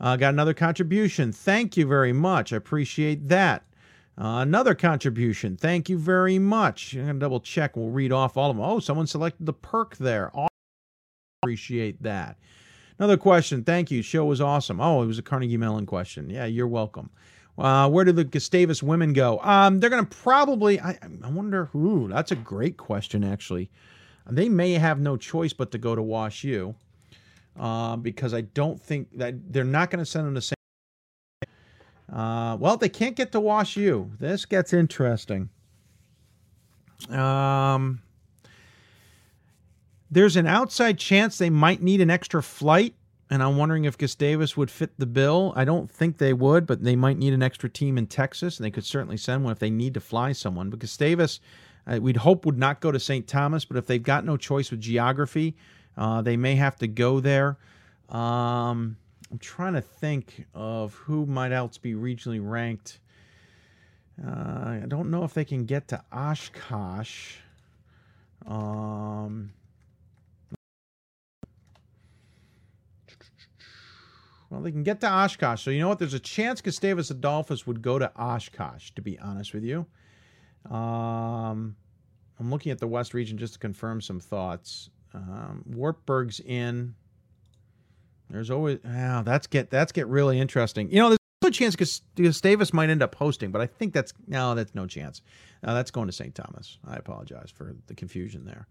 Uh, 0.01 0.17
got 0.17 0.33
another 0.33 0.55
contribution. 0.55 1.33
Thank 1.33 1.77
you 1.77 1.87
very 1.87 2.13
much. 2.13 2.53
I 2.53 2.57
appreciate 2.57 3.29
that. 3.29 3.65
Uh, 4.17 4.41
another 4.41 4.75
contribution. 4.75 5.57
Thank 5.57 5.89
you 5.89 5.99
very 5.99 6.39
much. 6.39 6.95
I'm 6.95 7.05
going 7.05 7.15
to 7.15 7.21
double 7.21 7.41
check. 7.41 7.77
We'll 7.77 7.89
read 7.89 8.13
off 8.13 8.37
all 8.37 8.51
of 8.51 8.57
them. 8.57 8.65
Oh, 8.65 8.79
someone 8.79 9.07
selected 9.07 9.47
the 9.47 9.53
perk 9.53 9.97
there. 9.97 10.31
Awesome. 10.35 10.49
Appreciate 11.43 12.03
that. 12.03 12.39
Another 12.99 13.17
question. 13.17 13.65
Thank 13.65 13.91
you. 13.91 14.03
Show 14.03 14.25
was 14.25 14.41
awesome. 14.41 14.81
Oh, 14.81 15.03
it 15.03 15.07
was 15.07 15.19
a 15.19 15.23
Carnegie 15.23 15.57
Mellon 15.57 15.87
question. 15.87 16.31
Yeah, 16.31 16.45
you're 16.45 16.69
welcome. 16.69 17.11
Uh, 17.59 17.89
where 17.89 18.05
do 18.05 18.13
the 18.13 18.25
Gustavus 18.25 18.83
women 18.83 19.13
go? 19.13 19.39
Um, 19.41 19.79
they're 19.81 19.91
going 19.91 20.07
to 20.07 20.17
probably. 20.17 20.81
I, 20.81 20.99
I 21.23 21.29
wonder. 21.29 21.71
Ooh, 21.75 22.09
that's 22.09 22.31
a 22.31 22.37
great 22.37 22.77
question. 22.77 23.23
Actually, 23.23 23.71
they 24.29 24.49
may 24.49 24.73
have 24.73 25.01
no 25.01 25.17
choice 25.17 25.53
but 25.53 25.71
to 25.73 25.79
go 25.79 25.95
to 25.95 26.03
Wash 26.03 26.45
U 26.45 26.75
uh, 27.59 27.97
because 27.97 28.33
I 28.35 28.43
don't 28.43 28.81
think 28.81 29.09
that 29.19 29.53
they're 29.53 29.65
not 29.65 29.91
going 29.91 29.99
to 29.99 30.07
send 30.07 30.27
them 30.27 30.35
to 30.35 30.41
St. 30.41 30.57
Uh, 32.13 32.57
well, 32.59 32.77
they 32.77 32.89
can't 32.89 33.17
get 33.17 33.33
to 33.33 33.41
Wash 33.41 33.77
U. 33.77 34.13
This 34.19 34.45
gets 34.45 34.73
interesting. 34.73 35.49
Um, 37.09 38.03
there's 40.11 40.37
an 40.37 40.47
outside 40.47 40.99
chance 40.99 41.39
they 41.39 41.51
might 41.51 41.83
need 41.83 42.01
an 42.01 42.11
extra 42.11 42.43
flight, 42.43 42.95
and 43.33 43.43
I'm 43.43 43.57
wondering 43.57 43.87
if 43.87 43.97
Gustavus 43.97 44.59
would 44.59 44.71
fit 44.71 44.91
the 44.99 45.07
bill. 45.07 45.55
I 45.57 45.65
don't 45.65 45.91
think 45.91 46.19
they 46.19 46.35
would, 46.35 46.67
but 46.67 46.85
they 46.85 46.95
might 46.95 47.17
need 47.17 47.33
an 47.33 47.43
extra 47.43 47.71
team 47.71 47.97
in 47.97 48.07
Texas, 48.07 48.59
and 48.59 48.67
they 48.67 48.71
could 48.71 48.85
certainly 48.85 49.17
send 49.17 49.43
one 49.43 49.53
if 49.53 49.59
they 49.59 49.71
need 49.71 49.95
to 49.95 50.01
fly 50.01 50.33
someone. 50.33 50.69
But 50.69 50.81
Gustavus, 50.81 51.41
uh, 51.87 51.99
we'd 51.99 52.19
hope 52.19 52.45
would 52.45 52.59
not 52.59 52.83
go 52.83 52.93
to 52.93 53.01
St. 53.01 53.27
Thomas, 53.27 53.65
but 53.65 53.79
if 53.79 53.87
they've 53.87 54.03
got 54.03 54.27
no 54.27 54.37
choice 54.37 54.71
with 54.71 54.83
geography, 54.83 55.57
uh, 55.97 56.21
they 56.21 56.37
may 56.37 56.57
have 56.57 56.77
to 56.77 56.87
go 56.87 57.21
there. 57.21 57.57
Um, 58.11 58.99
I'm 59.31 59.39
trying 59.41 59.73
to 59.73 59.81
think 59.81 60.45
of 60.53 60.93
who 60.93 61.25
might 61.25 61.53
else 61.53 61.79
be 61.79 61.95
regionally 61.95 62.41
ranked. 62.43 62.99
Uh, 64.23 64.29
I 64.29 64.85
don't 64.87 65.11
know 65.11 65.25
if 65.25 65.33
they 65.33 65.47
can 65.47 65.65
get 65.65 65.89
to 65.89 66.05
Oshkosh. 66.13 67.37
Um, 68.47 69.53
well, 74.53 74.61
they 74.61 74.71
can 74.71 74.83
get 74.83 75.01
to 75.01 75.11
Oshkosh. 75.11 75.63
So 75.63 75.71
you 75.71 75.81
know 75.81 75.89
what? 75.89 75.99
There's 75.99 76.13
a 76.13 76.21
chance 76.21 76.61
Gustavus 76.61 77.11
Adolphus 77.11 77.67
would 77.67 77.81
go 77.81 77.99
to 77.99 78.13
Oshkosh. 78.21 78.91
To 78.91 79.01
be 79.01 79.19
honest 79.19 79.55
with 79.55 79.65
you, 79.65 79.87
um, 80.71 81.75
I'm 82.39 82.51
looking 82.51 82.71
at 82.71 82.79
the 82.79 82.87
West 82.87 83.15
region 83.15 83.39
just 83.39 83.55
to 83.55 83.59
confirm 83.59 84.03
some 84.03 84.21
thoughts. 84.21 84.91
Um, 85.15 85.65
Wartburg's 85.67 86.39
in. 86.39 86.95
There's 88.29 88.51
always 88.51 88.79
wow, 88.85 89.23
that's 89.23 89.47
get 89.47 89.71
that's 89.71 89.91
get 89.91 90.07
really 90.07 90.39
interesting. 90.39 90.91
You 90.91 90.99
know, 90.99 91.09
there's 91.09 91.19
a 91.45 91.51
chance 91.51 91.75
Gustavus 92.15 92.75
might 92.75 92.91
end 92.91 93.03
up 93.03 93.15
hosting, 93.15 93.53
but 93.53 93.63
I 93.63 93.67
think 93.67 93.95
that's 93.95 94.13
no, 94.27 94.55
that's 94.55 94.75
no 94.75 94.87
chance. 94.87 95.23
Uh, 95.65 95.73
that's 95.73 95.91
going 95.91 96.09
to 96.09 96.13
St. 96.13 96.35
Thomas. 96.35 96.77
I 96.87 96.97
apologize 96.97 97.51
for 97.51 97.75
the 97.87 97.95
confusion 97.95 98.45
there. 98.45 98.69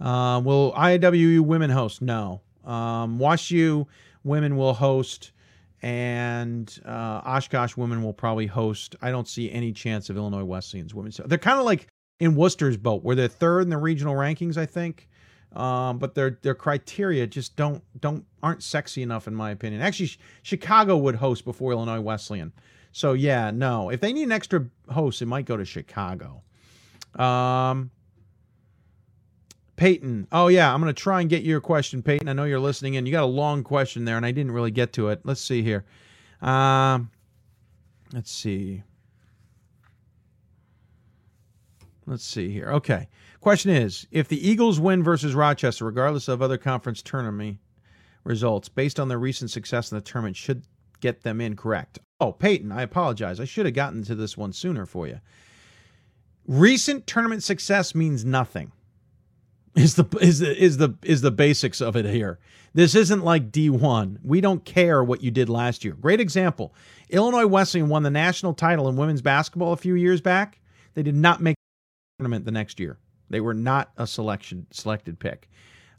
Uh, 0.00 0.40
will 0.40 0.72
IWU 0.72 1.42
women 1.42 1.70
host? 1.70 2.02
No. 2.02 2.40
Um, 2.64 3.18
WashU 3.18 3.86
women 4.24 4.56
will 4.56 4.74
host, 4.74 5.32
and 5.82 6.78
uh, 6.84 7.22
Oshkosh 7.24 7.76
women 7.76 8.02
will 8.02 8.12
probably 8.12 8.46
host. 8.46 8.96
I 9.00 9.10
don't 9.10 9.28
see 9.28 9.50
any 9.50 9.72
chance 9.72 10.10
of 10.10 10.16
Illinois 10.16 10.44
Wesleyan's 10.44 10.94
women. 10.94 11.12
So 11.12 11.24
they're 11.26 11.38
kind 11.38 11.58
of 11.58 11.64
like 11.64 11.86
in 12.18 12.36
Wooster's 12.36 12.76
boat, 12.76 13.02
where 13.02 13.16
they're 13.16 13.28
third 13.28 13.62
in 13.62 13.70
the 13.70 13.78
regional 13.78 14.14
rankings, 14.14 14.56
I 14.56 14.66
think 14.66 15.08
um, 15.52 15.98
but 15.98 16.14
their 16.14 16.38
their 16.42 16.54
criteria 16.54 17.26
just 17.26 17.56
don't 17.56 17.82
don't 18.00 18.24
aren't 18.42 18.62
sexy 18.62 19.02
enough 19.02 19.26
in 19.26 19.34
my 19.34 19.50
opinion. 19.50 19.82
Actually, 19.82 20.10
Chicago 20.42 20.96
would 20.96 21.16
host 21.16 21.44
before 21.44 21.72
Illinois 21.72 22.00
Wesleyan. 22.00 22.52
So 22.92 23.14
yeah, 23.14 23.50
no. 23.50 23.90
If 23.90 24.00
they 24.00 24.12
need 24.12 24.24
an 24.24 24.32
extra 24.32 24.66
host, 24.88 25.22
it 25.22 25.26
might 25.26 25.46
go 25.46 25.56
to 25.56 25.64
Chicago. 25.64 26.42
Um, 27.16 27.90
Peyton. 29.80 30.26
Oh 30.30 30.48
yeah, 30.48 30.74
I'm 30.74 30.78
gonna 30.78 30.92
try 30.92 31.22
and 31.22 31.30
get 31.30 31.42
your 31.42 31.62
question, 31.62 32.02
Peyton. 32.02 32.28
I 32.28 32.34
know 32.34 32.44
you're 32.44 32.60
listening 32.60 32.94
in. 32.94 33.06
You 33.06 33.12
got 33.12 33.22
a 33.22 33.24
long 33.24 33.64
question 33.64 34.04
there, 34.04 34.18
and 34.18 34.26
I 34.26 34.30
didn't 34.30 34.52
really 34.52 34.70
get 34.70 34.92
to 34.92 35.08
it. 35.08 35.22
Let's 35.24 35.40
see 35.40 35.62
here. 35.62 35.86
Um, 36.42 37.10
let's 38.12 38.30
see. 38.30 38.82
Let's 42.04 42.24
see 42.24 42.50
here. 42.50 42.68
Okay. 42.72 43.08
Question 43.40 43.70
is 43.70 44.06
if 44.10 44.28
the 44.28 44.46
Eagles 44.46 44.78
win 44.78 45.02
versus 45.02 45.34
Rochester, 45.34 45.86
regardless 45.86 46.28
of 46.28 46.42
other 46.42 46.58
conference 46.58 47.00
tournament 47.00 47.56
results, 48.22 48.68
based 48.68 49.00
on 49.00 49.08
their 49.08 49.18
recent 49.18 49.50
success 49.50 49.90
in 49.90 49.96
the 49.96 50.02
tournament, 50.02 50.36
should 50.36 50.62
get 51.00 51.22
them 51.22 51.40
in 51.40 51.56
correct. 51.56 51.98
Oh, 52.20 52.32
Peyton, 52.32 52.70
I 52.70 52.82
apologize. 52.82 53.40
I 53.40 53.46
should 53.46 53.64
have 53.64 53.74
gotten 53.74 54.02
to 54.02 54.14
this 54.14 54.36
one 54.36 54.52
sooner 54.52 54.84
for 54.84 55.06
you. 55.06 55.20
Recent 56.46 57.06
tournament 57.06 57.42
success 57.42 57.94
means 57.94 58.26
nothing. 58.26 58.72
Is 59.76 59.94
the 59.94 60.04
is 60.20 60.40
the 60.40 60.56
is 60.62 60.78
the 60.78 60.94
is 61.02 61.20
the 61.20 61.30
basics 61.30 61.80
of 61.80 61.94
it 61.94 62.04
here. 62.04 62.40
This 62.74 62.94
isn't 62.94 63.22
like 63.22 63.52
D1. 63.52 64.18
We 64.24 64.40
don't 64.40 64.64
care 64.64 65.02
what 65.02 65.22
you 65.22 65.30
did 65.30 65.48
last 65.48 65.84
year. 65.84 65.94
Great 65.94 66.20
example. 66.20 66.74
Illinois 67.08 67.46
Wesleyan 67.46 67.88
won 67.88 68.02
the 68.02 68.10
national 68.10 68.54
title 68.54 68.88
in 68.88 68.96
women's 68.96 69.22
basketball 69.22 69.72
a 69.72 69.76
few 69.76 69.94
years 69.94 70.20
back. 70.20 70.60
They 70.94 71.02
did 71.02 71.14
not 71.14 71.40
make 71.40 71.54
the 71.54 72.22
tournament 72.22 72.44
the 72.44 72.52
next 72.52 72.80
year. 72.80 72.98
They 73.28 73.40
were 73.40 73.54
not 73.54 73.90
a 73.96 74.06
selection 74.06 74.66
selected 74.72 75.18
pick. 75.18 75.48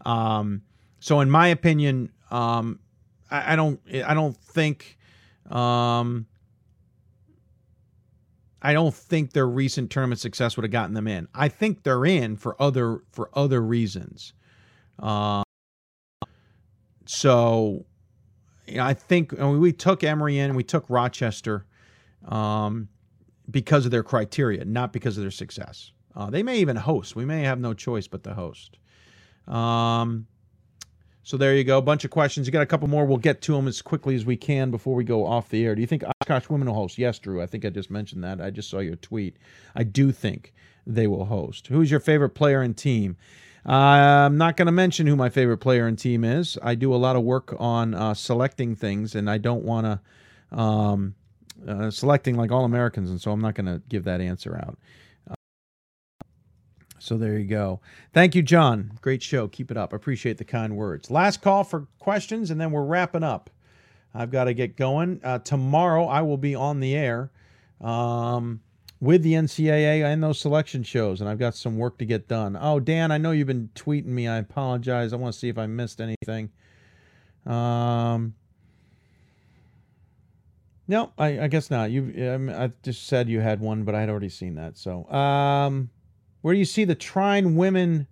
Um, 0.05 0.63
so 0.99 1.21
in 1.21 1.29
my 1.29 1.47
opinion, 1.47 2.11
um, 2.29 2.79
I, 3.29 3.53
I, 3.53 3.55
don't 3.55 3.79
I 4.05 4.13
don't 4.13 4.35
think 4.35 4.97
um, 5.49 6.25
I 8.61 8.73
don't 8.73 8.93
think 8.93 9.33
their 9.33 9.47
recent 9.47 9.89
tournament 9.89 10.19
success 10.19 10.55
would 10.55 10.63
have 10.63 10.71
gotten 10.71 10.93
them 10.93 11.07
in. 11.07 11.27
I 11.33 11.47
think 11.47 11.83
they're 11.83 12.05
in 12.05 12.35
for 12.35 12.61
other 12.61 13.01
for 13.11 13.29
other 13.33 13.61
reasons. 13.61 14.33
Uh, 14.99 15.43
so 17.05 17.85
you 18.67 18.77
know, 18.77 18.85
I 18.85 18.93
think 18.93 19.37
I 19.39 19.43
mean, 19.43 19.59
we 19.59 19.73
took 19.73 20.03
Emory 20.03 20.37
in, 20.37 20.55
we 20.55 20.63
took 20.63 20.85
Rochester 20.89 21.65
um, 22.27 22.87
because 23.49 23.85
of 23.85 23.91
their 23.91 24.03
criteria, 24.03 24.63
not 24.63 24.93
because 24.93 25.17
of 25.17 25.23
their 25.23 25.31
success. 25.31 25.91
Uh, 26.15 26.29
they 26.29 26.43
may 26.43 26.59
even 26.59 26.75
host. 26.75 27.15
We 27.15 27.25
may 27.25 27.43
have 27.43 27.59
no 27.59 27.73
choice 27.73 28.07
but 28.07 28.23
to 28.23 28.33
host. 28.33 28.77
Um, 29.47 30.27
So 31.23 31.37
there 31.37 31.55
you 31.55 31.63
go. 31.63 31.77
A 31.77 31.81
bunch 31.81 32.03
of 32.03 32.11
questions. 32.11 32.47
You 32.47 32.53
got 32.53 32.63
a 32.63 32.67
couple 32.67 32.87
more. 32.87 33.05
We'll 33.05 33.17
get 33.17 33.41
to 33.43 33.53
them 33.53 33.67
as 33.67 33.81
quickly 33.81 34.15
as 34.15 34.25
we 34.25 34.37
can 34.37 34.71
before 34.71 34.95
we 34.95 35.03
go 35.03 35.25
off 35.25 35.49
the 35.49 35.63
air. 35.65 35.75
Do 35.75 35.81
you 35.81 35.87
think 35.87 36.03
Oshkosh 36.03 36.49
women 36.49 36.67
will 36.67 36.75
host? 36.75 36.97
Yes, 36.97 37.19
Drew. 37.19 37.41
I 37.41 37.45
think 37.45 37.63
I 37.63 37.69
just 37.69 37.91
mentioned 37.91 38.23
that. 38.23 38.41
I 38.41 38.49
just 38.49 38.69
saw 38.69 38.79
your 38.79 38.95
tweet. 38.95 39.37
I 39.75 39.83
do 39.83 40.11
think 40.11 40.53
they 40.87 41.05
will 41.05 41.25
host. 41.25 41.67
Who's 41.67 41.91
your 41.91 41.99
favorite 41.99 42.31
player 42.31 42.61
and 42.61 42.75
team? 42.75 43.17
Uh, 43.67 44.25
I'm 44.25 44.37
not 44.37 44.57
going 44.57 44.65
to 44.65 44.71
mention 44.71 45.05
who 45.05 45.15
my 45.15 45.29
favorite 45.29 45.59
player 45.59 45.85
and 45.85 45.97
team 45.97 46.23
is. 46.23 46.57
I 46.63 46.73
do 46.73 46.93
a 46.93 46.97
lot 46.97 47.15
of 47.15 47.21
work 47.21 47.55
on 47.59 47.93
uh, 47.93 48.15
selecting 48.15 48.75
things, 48.75 49.13
and 49.13 49.29
I 49.29 49.37
don't 49.37 49.63
want 49.63 49.85
to 49.85 50.57
um, 50.57 51.13
uh, 51.67 51.91
selecting 51.91 52.35
like 52.35 52.51
all 52.51 52.65
Americans, 52.65 53.11
and 53.11 53.21
so 53.21 53.31
I'm 53.31 53.41
not 53.41 53.53
going 53.53 53.67
to 53.67 53.81
give 53.87 54.05
that 54.05 54.19
answer 54.19 54.57
out. 54.57 54.79
So 57.01 57.17
there 57.17 57.39
you 57.39 57.45
go. 57.45 57.79
Thank 58.13 58.35
you, 58.35 58.43
John. 58.43 58.91
Great 59.01 59.23
show. 59.23 59.47
Keep 59.47 59.71
it 59.71 59.77
up. 59.77 59.91
Appreciate 59.91 60.37
the 60.37 60.45
kind 60.45 60.77
words. 60.77 61.09
Last 61.09 61.41
call 61.41 61.63
for 61.63 61.87
questions, 61.97 62.51
and 62.51 62.61
then 62.61 62.69
we're 62.69 62.83
wrapping 62.83 63.23
up. 63.23 63.49
I've 64.13 64.29
got 64.29 64.43
to 64.43 64.53
get 64.53 64.77
going. 64.77 65.19
Uh, 65.23 65.39
tomorrow, 65.39 66.05
I 66.05 66.21
will 66.21 66.37
be 66.37 66.53
on 66.53 66.79
the 66.79 66.95
air 66.95 67.31
um, 67.81 68.61
with 68.99 69.23
the 69.23 69.33
NCAA 69.33 70.03
and 70.03 70.21
those 70.21 70.39
selection 70.39 70.83
shows, 70.83 71.21
and 71.21 71.29
I've 71.29 71.39
got 71.39 71.55
some 71.55 71.75
work 71.75 71.97
to 71.97 72.05
get 72.05 72.27
done. 72.27 72.55
Oh, 72.59 72.79
Dan, 72.79 73.11
I 73.11 73.17
know 73.17 73.31
you've 73.31 73.47
been 73.47 73.71
tweeting 73.73 74.05
me. 74.05 74.27
I 74.27 74.37
apologize. 74.37 75.11
I 75.11 75.15
want 75.15 75.33
to 75.33 75.39
see 75.39 75.49
if 75.49 75.57
I 75.57 75.65
missed 75.65 76.01
anything. 76.01 76.51
Um, 77.47 78.35
no, 80.87 81.13
I, 81.17 81.39
I 81.39 81.47
guess 81.47 81.71
not. 81.71 81.89
You, 81.89 82.51
I 82.55 82.71
just 82.83 83.07
said 83.07 83.27
you 83.27 83.39
had 83.39 83.59
one, 83.59 83.85
but 83.85 83.95
I 83.95 84.01
had 84.01 84.09
already 84.09 84.29
seen 84.29 84.53
that. 84.55 84.77
So, 84.77 85.09
um, 85.11 85.89
where 86.41 86.53
do 86.53 86.59
you 86.59 86.65
see 86.65 86.85
the 86.85 86.95
Trine 86.95 87.55
women 87.55 88.07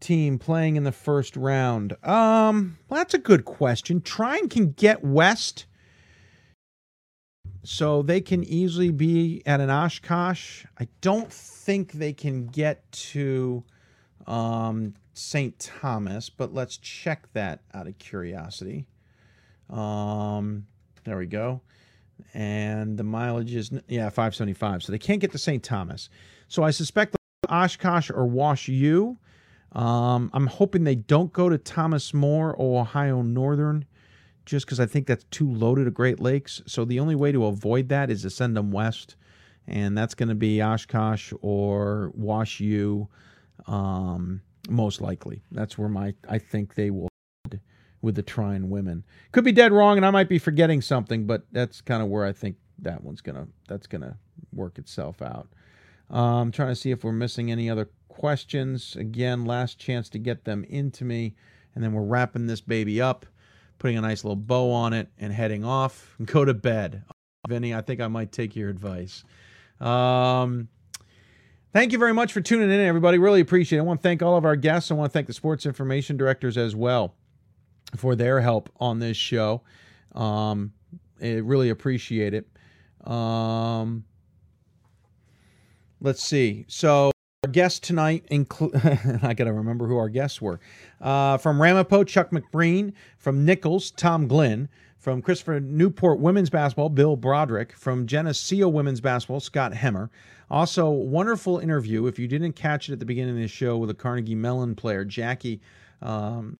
team 0.00 0.38
playing 0.38 0.76
in 0.76 0.84
the 0.84 0.92
first 0.92 1.36
round? 1.36 1.92
Um, 2.04 2.78
well, 2.88 2.98
that's 2.98 3.14
a 3.14 3.18
good 3.18 3.44
question. 3.44 4.00
Trine 4.00 4.48
can 4.48 4.72
get 4.72 5.02
west, 5.02 5.66
so 7.62 8.02
they 8.02 8.20
can 8.20 8.44
easily 8.44 8.90
be 8.90 9.42
at 9.46 9.60
an 9.60 9.70
Oshkosh. 9.70 10.66
I 10.78 10.88
don't 11.00 11.32
think 11.32 11.92
they 11.92 12.12
can 12.12 12.46
get 12.46 12.90
to 12.92 13.64
um, 14.26 14.94
St. 15.14 15.58
Thomas, 15.58 16.28
but 16.28 16.52
let's 16.52 16.76
check 16.76 17.26
that 17.32 17.60
out 17.72 17.86
of 17.86 17.98
curiosity. 17.98 18.86
Um, 19.70 20.66
there 21.04 21.16
we 21.16 21.26
go. 21.26 21.62
And 22.34 22.98
the 22.98 23.04
mileage 23.04 23.54
is 23.54 23.70
yeah 23.88 24.08
575, 24.08 24.82
so 24.82 24.92
they 24.92 24.98
can't 24.98 25.20
get 25.20 25.32
to 25.32 25.38
St. 25.38 25.62
Thomas. 25.62 26.10
So 26.48 26.62
I 26.62 26.70
suspect 26.70 27.16
Oshkosh 27.48 28.10
or 28.10 28.26
Wash 28.26 28.68
U. 28.68 29.18
Um, 29.72 30.30
I'm 30.32 30.46
hoping 30.46 30.84
they 30.84 30.94
don't 30.94 31.32
go 31.32 31.48
to 31.48 31.58
Thomas 31.58 32.14
More 32.14 32.54
or 32.54 32.82
Ohio 32.82 33.22
Northern 33.22 33.84
just 34.44 34.66
because 34.66 34.78
I 34.78 34.86
think 34.86 35.06
that's 35.06 35.24
too 35.30 35.50
loaded 35.50 35.86
of 35.86 35.94
Great 35.94 36.20
Lakes. 36.20 36.62
So 36.66 36.84
the 36.84 37.00
only 37.00 37.14
way 37.14 37.32
to 37.32 37.46
avoid 37.46 37.88
that 37.88 38.10
is 38.10 38.22
to 38.22 38.30
send 38.30 38.56
them 38.56 38.70
west. 38.70 39.16
And 39.66 39.96
that's 39.96 40.14
going 40.14 40.28
to 40.28 40.34
be 40.34 40.62
Oshkosh 40.62 41.32
or 41.40 42.12
Wash 42.14 42.60
U, 42.60 43.08
um, 43.66 44.42
most 44.68 45.00
likely. 45.00 45.42
That's 45.50 45.78
where 45.78 45.88
my 45.88 46.14
I 46.28 46.38
think 46.38 46.74
they 46.74 46.90
will 46.90 47.08
with 48.02 48.14
the 48.14 48.22
Trine 48.22 48.68
women. 48.68 49.02
Could 49.32 49.44
be 49.44 49.52
dead 49.52 49.72
wrong, 49.72 49.96
and 49.96 50.04
I 50.04 50.10
might 50.10 50.28
be 50.28 50.38
forgetting 50.38 50.82
something, 50.82 51.26
but 51.26 51.46
that's 51.50 51.80
kind 51.80 52.02
of 52.02 52.08
where 52.08 52.26
I 52.26 52.32
think 52.32 52.56
that 52.80 53.02
one's 53.02 53.22
gonna 53.22 53.48
that's 53.66 53.86
gonna 53.86 54.18
work 54.52 54.78
itself 54.78 55.22
out. 55.22 55.48
I'm 56.10 56.18
um, 56.18 56.52
trying 56.52 56.68
to 56.68 56.76
see 56.76 56.90
if 56.90 57.02
we're 57.02 57.12
missing 57.12 57.50
any 57.50 57.68
other 57.70 57.88
questions. 58.08 58.96
Again, 58.96 59.44
last 59.44 59.78
chance 59.78 60.08
to 60.10 60.18
get 60.18 60.44
them 60.44 60.64
into 60.64 61.04
me. 61.04 61.34
And 61.74 61.82
then 61.82 61.92
we're 61.92 62.02
wrapping 62.02 62.46
this 62.46 62.60
baby 62.60 63.00
up, 63.00 63.26
putting 63.78 63.96
a 63.96 64.00
nice 64.00 64.22
little 64.22 64.36
bow 64.36 64.70
on 64.70 64.92
it, 64.92 65.08
and 65.18 65.32
heading 65.32 65.64
off. 65.64 66.14
And 66.18 66.26
Go 66.32 66.44
to 66.44 66.54
bed. 66.54 67.02
Vinny, 67.48 67.74
I 67.74 67.80
think 67.80 68.00
I 68.00 68.08
might 68.08 68.32
take 68.32 68.56
your 68.56 68.70
advice. 68.70 69.24
Um, 69.80 70.68
thank 71.72 71.92
you 71.92 71.98
very 71.98 72.14
much 72.14 72.32
for 72.32 72.40
tuning 72.40 72.70
in, 72.70 72.80
everybody. 72.80 73.18
Really 73.18 73.40
appreciate 73.40 73.78
it. 73.78 73.82
I 73.82 73.84
want 73.84 74.00
to 74.00 74.02
thank 74.02 74.22
all 74.22 74.36
of 74.36 74.44
our 74.44 74.56
guests. 74.56 74.90
I 74.90 74.94
want 74.94 75.10
to 75.10 75.12
thank 75.12 75.26
the 75.26 75.34
sports 75.34 75.66
information 75.66 76.16
directors 76.16 76.56
as 76.56 76.74
well 76.74 77.14
for 77.96 78.14
their 78.14 78.40
help 78.40 78.70
on 78.78 78.98
this 78.98 79.16
show. 79.16 79.62
Um, 80.14 80.72
I 81.20 81.34
really 81.34 81.70
appreciate 81.70 82.34
it. 82.34 82.48
Um, 83.06 84.04
Let's 86.04 86.22
see. 86.22 86.66
So 86.68 87.12
our 87.44 87.50
guests 87.50 87.80
tonight 87.80 88.26
include. 88.30 88.76
I 89.22 89.32
got 89.32 89.44
to 89.44 89.54
remember 89.54 89.86
who 89.88 89.96
our 89.96 90.10
guests 90.10 90.40
were. 90.40 90.60
Uh, 91.00 91.38
from 91.38 91.60
Ramapo, 91.60 92.04
Chuck 92.04 92.30
McBreen. 92.30 92.92
From 93.16 93.46
Nichols, 93.46 93.90
Tom 93.90 94.28
Glenn. 94.28 94.68
From 94.98 95.22
Christopher 95.22 95.60
Newport 95.60 96.20
Women's 96.20 96.50
Basketball, 96.50 96.90
Bill 96.90 97.16
Broderick. 97.16 97.72
From 97.72 98.06
Geneseo 98.06 98.68
Women's 98.68 99.00
Basketball, 99.00 99.40
Scott 99.40 99.72
Hemer. 99.72 100.10
Also, 100.50 100.90
wonderful 100.90 101.58
interview. 101.58 102.06
If 102.06 102.18
you 102.18 102.28
didn't 102.28 102.52
catch 102.52 102.90
it 102.90 102.92
at 102.92 103.00
the 103.00 103.06
beginning 103.06 103.36
of 103.36 103.40
the 103.40 103.48
show 103.48 103.78
with 103.78 103.88
a 103.88 103.94
Carnegie 103.94 104.34
Mellon 104.34 104.74
player, 104.74 105.06
Jackie. 105.06 105.62
Um, 106.02 106.58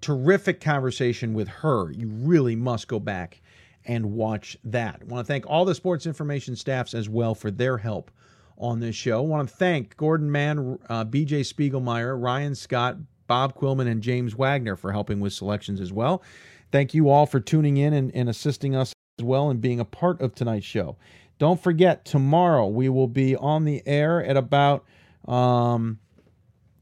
terrific 0.00 0.60
conversation 0.60 1.32
with 1.32 1.46
her. 1.46 1.92
You 1.92 2.08
really 2.08 2.56
must 2.56 2.88
go 2.88 2.98
back 2.98 3.40
and 3.88 4.12
watch 4.12 4.56
that. 4.64 5.00
I 5.00 5.04
want 5.06 5.26
to 5.26 5.32
thank 5.32 5.46
all 5.48 5.64
the 5.64 5.74
sports 5.74 6.06
information 6.06 6.54
staffs 6.54 6.94
as 6.94 7.08
well 7.08 7.34
for 7.34 7.50
their 7.50 7.78
help 7.78 8.10
on 8.58 8.80
this 8.80 8.94
show. 8.94 9.18
I 9.18 9.26
want 9.26 9.48
to 9.48 9.54
thank 9.54 9.96
Gordon 9.96 10.30
Mann, 10.30 10.78
uh, 10.88 11.04
BJ 11.04 11.40
Spiegelmeyer, 11.40 12.20
Ryan 12.20 12.54
Scott, 12.54 12.98
Bob 13.26 13.54
Quillman, 13.54 13.88
and 13.88 14.02
James 14.02 14.34
Wagner 14.34 14.76
for 14.76 14.92
helping 14.92 15.20
with 15.20 15.32
selections 15.32 15.80
as 15.80 15.92
well. 15.92 16.22
Thank 16.70 16.92
you 16.92 17.08
all 17.08 17.24
for 17.24 17.40
tuning 17.40 17.78
in 17.78 17.94
and, 17.94 18.14
and 18.14 18.28
assisting 18.28 18.76
us 18.76 18.92
as 19.18 19.24
well 19.24 19.48
and 19.48 19.60
being 19.60 19.80
a 19.80 19.84
part 19.84 20.20
of 20.20 20.34
tonight's 20.34 20.66
show. 20.66 20.98
Don't 21.38 21.60
forget, 21.60 22.04
tomorrow 22.04 22.66
we 22.66 22.88
will 22.88 23.08
be 23.08 23.36
on 23.36 23.64
the 23.64 23.82
air 23.86 24.22
at 24.22 24.36
about 24.36 24.84
um, 25.26 25.98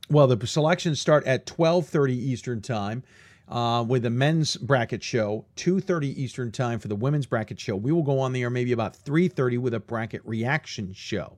well, 0.09 0.27
the 0.27 0.47
selections 0.47 1.01
start 1.01 1.27
at 1.27 1.47
12:30 1.47 2.11
Eastern 2.11 2.61
Time 2.63 3.03
uh, 3.49 3.85
with 3.87 4.03
the 4.03 4.11
men's 4.11 4.57
bracket 4.57 5.03
show, 5.03 5.45
2.30 5.57 6.17
Eastern 6.17 6.51
Time 6.51 6.79
for 6.79 6.89
the 6.89 6.97
women's 6.97 7.27
bracket 7.27 7.61
show. 7.61 7.77
We 7.77 7.93
will 7.93 8.03
go 8.03 8.19
on 8.19 8.33
the 8.33 8.43
air 8.43 8.51
maybe 8.51 8.73
about 8.73 8.97
3.30 8.97 9.59
with 9.59 9.75
a 9.75 9.81
bracket 9.81 10.23
reaction 10.25 10.93
show. 10.93 11.37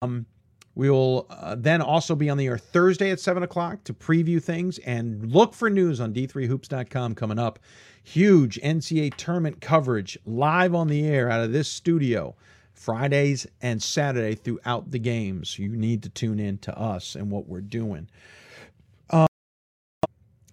Um, 0.00 0.26
we 0.74 0.88
will 0.88 1.26
uh, 1.28 1.54
then 1.58 1.82
also 1.82 2.14
be 2.14 2.30
on 2.30 2.38
the 2.38 2.46
air 2.46 2.56
Thursday 2.56 3.10
at 3.10 3.20
7 3.20 3.42
o'clock 3.42 3.84
to 3.84 3.92
preview 3.92 4.42
things 4.42 4.78
and 4.78 5.30
look 5.30 5.52
for 5.52 5.68
news 5.68 6.00
on 6.00 6.14
d3hoops.com 6.14 7.14
coming 7.14 7.38
up. 7.38 7.58
Huge 8.02 8.58
NCAA 8.62 9.14
tournament 9.16 9.60
coverage 9.60 10.18
live 10.24 10.74
on 10.74 10.88
the 10.88 11.06
air 11.06 11.30
out 11.30 11.42
of 11.42 11.52
this 11.52 11.68
studio. 11.68 12.34
Fridays 12.72 13.46
and 13.60 13.82
Saturday 13.82 14.34
throughout 14.34 14.90
the 14.90 14.98
games. 14.98 15.58
You 15.58 15.68
need 15.68 16.02
to 16.04 16.08
tune 16.08 16.40
in 16.40 16.58
to 16.58 16.76
us 16.76 17.14
and 17.14 17.30
what 17.30 17.46
we're 17.46 17.60
doing. 17.60 18.08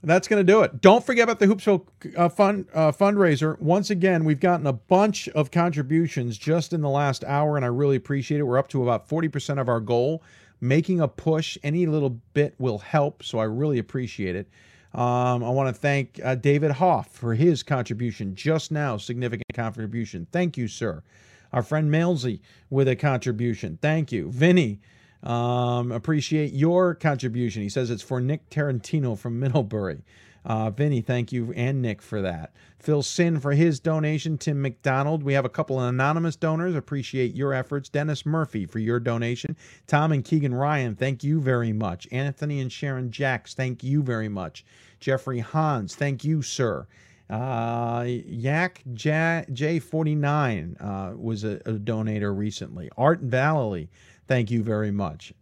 That's 0.01 0.29
going 0.29 0.45
to 0.45 0.49
do 0.49 0.61
it. 0.61 0.79
Don't 0.79 1.05
forget 1.05 1.23
about 1.23 1.39
the 1.39 1.47
Hoopsville 1.47 1.85
uh, 2.15 2.29
fund 2.29 2.67
uh, 2.73 2.91
fundraiser. 2.91 3.59
Once 3.59 3.89
again, 3.89 4.23
we've 4.23 4.39
gotten 4.39 4.65
a 4.65 4.73
bunch 4.73 5.27
of 5.29 5.51
contributions 5.51 6.37
just 6.37 6.71
in 6.71 6.81
the 6.81 6.89
last 6.89 7.23
hour, 7.25 7.57
and 7.57 7.65
I 7.65 7.67
really 7.67 7.97
appreciate 7.97 8.39
it. 8.39 8.43
We're 8.43 8.57
up 8.57 8.69
to 8.69 8.83
about 8.83 9.09
40% 9.09 9.59
of 9.59 9.67
our 9.67 9.81
goal. 9.81 10.23
Making 10.61 11.01
a 11.01 11.07
push, 11.07 11.57
any 11.63 11.85
little 11.85 12.19
bit 12.33 12.55
will 12.59 12.79
help, 12.79 13.23
so 13.23 13.39
I 13.39 13.45
really 13.45 13.79
appreciate 13.79 14.35
it. 14.35 14.49
Um, 14.93 15.43
I 15.43 15.49
want 15.49 15.73
to 15.73 15.79
thank 15.79 16.19
uh, 16.23 16.35
David 16.35 16.71
Hoff 16.71 17.11
for 17.11 17.35
his 17.35 17.61
contribution 17.61 18.35
just 18.35 18.71
now, 18.71 18.97
significant 18.97 19.45
contribution. 19.53 20.27
Thank 20.31 20.57
you, 20.57 20.67
sir. 20.67 21.03
Our 21.53 21.61
friend 21.61 21.91
Malesy 21.91 22.39
with 22.69 22.87
a 22.87 22.95
contribution. 22.95 23.77
Thank 23.81 24.11
you. 24.11 24.31
Vinny 24.31 24.79
um, 25.23 25.91
appreciate 25.91 26.53
your 26.53 26.95
contribution. 26.95 27.61
He 27.61 27.69
says 27.69 27.89
it's 27.89 28.03
for 28.03 28.21
Nick 28.21 28.49
Tarantino 28.49 29.17
from 29.17 29.39
Middlebury. 29.39 30.03
Uh, 30.45 30.69
Vinny, 30.69 31.01
thank 31.01 31.31
you, 31.31 31.51
and 31.53 31.81
Nick 31.81 32.01
for 32.01 32.21
that. 32.21 32.53
Phil 32.79 33.03
Sin 33.03 33.39
for 33.39 33.51
his 33.51 33.79
donation. 33.79 34.37
Tim 34.37 34.61
McDonald. 34.61 35.21
We 35.21 35.33
have 35.33 35.43
a 35.43 35.49
couple 35.49 35.79
of 35.79 35.89
anonymous 35.89 36.37
donors. 36.37 36.75
Appreciate 36.75 37.35
your 37.35 37.53
efforts. 37.53 37.89
Dennis 37.89 38.25
Murphy 38.25 38.65
for 38.65 38.79
your 38.79 38.99
donation. 39.01 39.57
Tom 39.85 40.13
and 40.13 40.23
Keegan 40.23 40.53
Ryan, 40.53 40.95
thank 40.95 41.23
you 41.23 41.41
very 41.41 41.73
much. 41.73 42.07
Anthony 42.11 42.61
and 42.61 42.71
Sharon 42.71 43.11
Jacks, 43.11 43.53
thank 43.53 43.83
you 43.83 44.01
very 44.01 44.29
much. 44.29 44.63
Jeffrey 44.99 45.39
Hans, 45.39 45.95
thank 45.95 46.23
you, 46.23 46.41
sir. 46.41 46.87
Uh, 47.29 48.05
Yak 48.07 48.81
J49 48.93 50.75
uh, 50.79 51.15
was 51.15 51.43
a, 51.43 51.57
a 51.65 51.73
donator 51.73 52.35
recently. 52.35 52.89
Art 52.97 53.19
Valley, 53.19 53.89
Thank 54.29 54.51
you 54.51 54.61
very 54.61 54.91
much. 54.91 55.33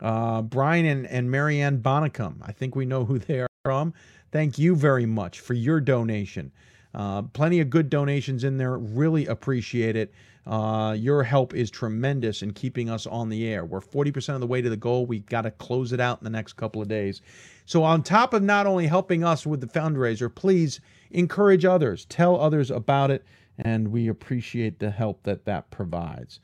Uh, 0.00 0.42
Brian 0.42 0.84
and, 0.84 1.06
and 1.06 1.30
Marianne 1.30 1.78
Bonnicum, 1.78 2.36
I 2.42 2.52
think 2.52 2.76
we 2.76 2.84
know 2.84 3.06
who 3.06 3.18
they 3.18 3.40
are 3.40 3.48
from. 3.64 3.94
Thank 4.32 4.58
you 4.58 4.76
very 4.76 5.06
much 5.06 5.40
for 5.40 5.54
your 5.54 5.80
donation. 5.80 6.52
Uh, 6.94 7.22
plenty 7.22 7.60
of 7.60 7.70
good 7.70 7.88
donations 7.88 8.44
in 8.44 8.58
there. 8.58 8.76
Really 8.76 9.24
appreciate 9.24 9.96
it. 9.96 10.12
Uh, 10.46 10.94
your 10.98 11.22
help 11.22 11.54
is 11.54 11.70
tremendous 11.70 12.42
in 12.42 12.52
keeping 12.52 12.90
us 12.90 13.06
on 13.06 13.30
the 13.30 13.46
air. 13.46 13.64
We're 13.64 13.80
40% 13.80 14.34
of 14.34 14.42
the 14.42 14.46
way 14.46 14.60
to 14.60 14.68
the 14.68 14.76
goal. 14.76 15.06
We've 15.06 15.24
got 15.24 15.42
to 15.42 15.50
close 15.50 15.94
it 15.94 16.00
out 16.00 16.18
in 16.20 16.24
the 16.24 16.30
next 16.30 16.52
couple 16.52 16.82
of 16.82 16.88
days. 16.88 17.22
So, 17.64 17.82
on 17.82 18.02
top 18.02 18.34
of 18.34 18.42
not 18.42 18.66
only 18.66 18.86
helping 18.86 19.24
us 19.24 19.46
with 19.46 19.62
the 19.62 19.66
fundraiser, 19.66 20.32
please 20.32 20.80
encourage 21.12 21.64
others, 21.64 22.04
tell 22.04 22.38
others 22.38 22.70
about 22.70 23.10
it, 23.10 23.24
and 23.56 23.88
we 23.88 24.06
appreciate 24.06 24.80
the 24.80 24.90
help 24.90 25.22
that 25.22 25.46
that 25.46 25.70
provides. 25.70 26.40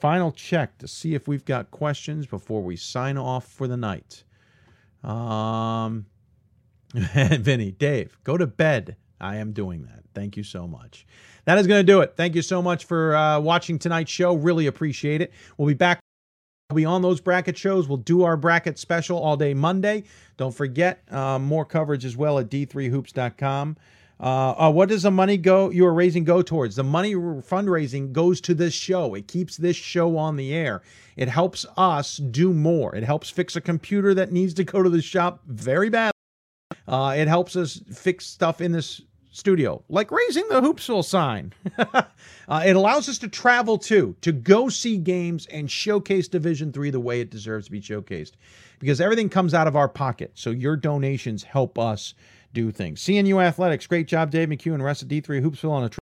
Final 0.00 0.32
check 0.32 0.78
to 0.78 0.88
see 0.88 1.14
if 1.14 1.28
we've 1.28 1.44
got 1.44 1.70
questions 1.70 2.26
before 2.26 2.62
we 2.62 2.74
sign 2.74 3.18
off 3.18 3.46
for 3.46 3.68
the 3.68 3.76
night. 3.76 4.24
Um, 5.04 6.06
Vinny, 6.94 7.70
Dave, 7.70 8.18
go 8.24 8.38
to 8.38 8.46
bed. 8.46 8.96
I 9.20 9.36
am 9.36 9.52
doing 9.52 9.82
that. 9.82 10.04
Thank 10.14 10.38
you 10.38 10.42
so 10.42 10.66
much. 10.66 11.06
That 11.44 11.58
is 11.58 11.66
going 11.66 11.80
to 11.84 11.92
do 11.92 12.00
it. 12.00 12.14
Thank 12.16 12.34
you 12.34 12.42
so 12.42 12.62
much 12.62 12.86
for 12.86 13.14
uh, 13.14 13.40
watching 13.40 13.78
tonight's 13.78 14.10
show. 14.10 14.34
Really 14.34 14.66
appreciate 14.66 15.20
it. 15.20 15.32
We'll 15.58 15.68
be 15.68 15.74
back. 15.74 16.00
We'll 16.70 16.76
be 16.76 16.84
on 16.86 17.02
those 17.02 17.20
bracket 17.20 17.58
shows. 17.58 17.86
We'll 17.86 17.98
do 17.98 18.24
our 18.24 18.36
bracket 18.36 18.78
special 18.78 19.18
all 19.18 19.36
day 19.36 19.52
Monday. 19.52 20.04
Don't 20.38 20.54
forget 20.54 21.02
uh, 21.10 21.38
more 21.38 21.64
coverage 21.64 22.04
as 22.04 22.16
well 22.16 22.38
at 22.38 22.48
d3hoops.com. 22.48 23.76
Uh, 24.20 24.54
uh, 24.58 24.70
what 24.70 24.90
does 24.90 25.02
the 25.04 25.10
money 25.10 25.38
go 25.38 25.70
you 25.70 25.86
are 25.86 25.94
raising 25.94 26.24
go 26.24 26.42
towards? 26.42 26.76
The 26.76 26.84
money 26.84 27.14
fundraising 27.14 28.12
goes 28.12 28.40
to 28.42 28.54
this 28.54 28.74
show. 28.74 29.14
It 29.14 29.26
keeps 29.26 29.56
this 29.56 29.76
show 29.76 30.16
on 30.18 30.36
the 30.36 30.52
air. 30.52 30.82
It 31.16 31.28
helps 31.28 31.64
us 31.76 32.18
do 32.18 32.52
more. 32.52 32.94
It 32.94 33.02
helps 33.02 33.30
fix 33.30 33.56
a 33.56 33.60
computer 33.60 34.12
that 34.14 34.30
needs 34.30 34.52
to 34.54 34.64
go 34.64 34.82
to 34.82 34.90
the 34.90 35.00
shop 35.00 35.40
very 35.46 35.88
badly. 35.88 36.12
Uh, 36.86 37.14
it 37.16 37.28
helps 37.28 37.56
us 37.56 37.80
fix 37.92 38.26
stuff 38.26 38.60
in 38.60 38.72
this 38.72 39.00
studio, 39.32 39.82
like 39.88 40.10
raising 40.10 40.46
the 40.48 40.60
Hoopsville 40.60 41.04
sign. 41.04 41.52
uh, 41.78 42.62
it 42.66 42.76
allows 42.76 43.08
us 43.08 43.18
to 43.18 43.28
travel 43.28 43.78
too, 43.78 44.16
to 44.20 44.32
go 44.32 44.68
see 44.68 44.96
games 44.96 45.46
and 45.46 45.70
showcase 45.70 46.28
Division 46.28 46.72
Three 46.72 46.90
the 46.90 47.00
way 47.00 47.20
it 47.20 47.30
deserves 47.30 47.66
to 47.66 47.72
be 47.72 47.80
showcased, 47.80 48.32
because 48.80 49.00
everything 49.00 49.28
comes 49.28 49.54
out 49.54 49.68
of 49.68 49.76
our 49.76 49.88
pocket. 49.88 50.32
So 50.34 50.50
your 50.50 50.76
donations 50.76 51.44
help 51.44 51.78
us 51.78 52.14
do 52.52 52.70
things. 52.70 53.00
CNU 53.02 53.42
Athletics, 53.42 53.86
great 53.86 54.06
job, 54.06 54.30
Dave 54.30 54.50
and 54.50 54.84
rest 54.84 55.02
of 55.02 55.08
D3 55.08 55.42
Hoopsville 55.42 55.70
on 55.70 55.84
a 55.84 55.88
trip. 55.88 56.00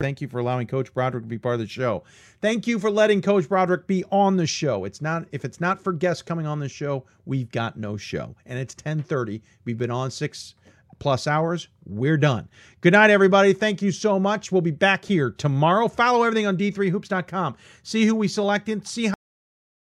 Thank 0.00 0.22
you 0.22 0.28
for 0.28 0.38
allowing 0.38 0.66
Coach 0.66 0.94
Broderick 0.94 1.24
to 1.24 1.28
be 1.28 1.38
part 1.38 1.54
of 1.54 1.60
the 1.60 1.66
show. 1.66 2.04
Thank 2.40 2.66
you 2.66 2.78
for 2.78 2.90
letting 2.90 3.20
Coach 3.20 3.48
Broderick 3.48 3.86
be 3.86 4.02
on 4.10 4.38
the 4.38 4.46
show. 4.46 4.86
It's 4.86 5.02
not 5.02 5.26
if 5.30 5.44
it's 5.44 5.60
not 5.60 5.78
for 5.78 5.92
guests 5.92 6.22
coming 6.22 6.46
on 6.46 6.58
the 6.58 6.70
show, 6.70 7.04
we've 7.26 7.50
got 7.50 7.76
no 7.76 7.98
show. 7.98 8.34
And 8.46 8.58
it's 8.58 8.74
10:30. 8.74 9.42
We've 9.66 9.76
been 9.76 9.90
on 9.90 10.10
6 10.10 10.54
plus 11.00 11.26
hours. 11.26 11.68
We're 11.84 12.16
done. 12.16 12.48
Good 12.80 12.94
night 12.94 13.10
everybody. 13.10 13.52
Thank 13.52 13.82
you 13.82 13.92
so 13.92 14.18
much. 14.18 14.50
We'll 14.50 14.62
be 14.62 14.70
back 14.70 15.04
here 15.04 15.30
tomorrow. 15.30 15.86
Follow 15.86 16.22
everything 16.22 16.46
on 16.46 16.56
d3hoops.com. 16.56 17.56
See 17.82 18.06
who 18.06 18.14
we 18.14 18.28
selected, 18.28 18.88
see 18.88 19.06
how 19.06 19.14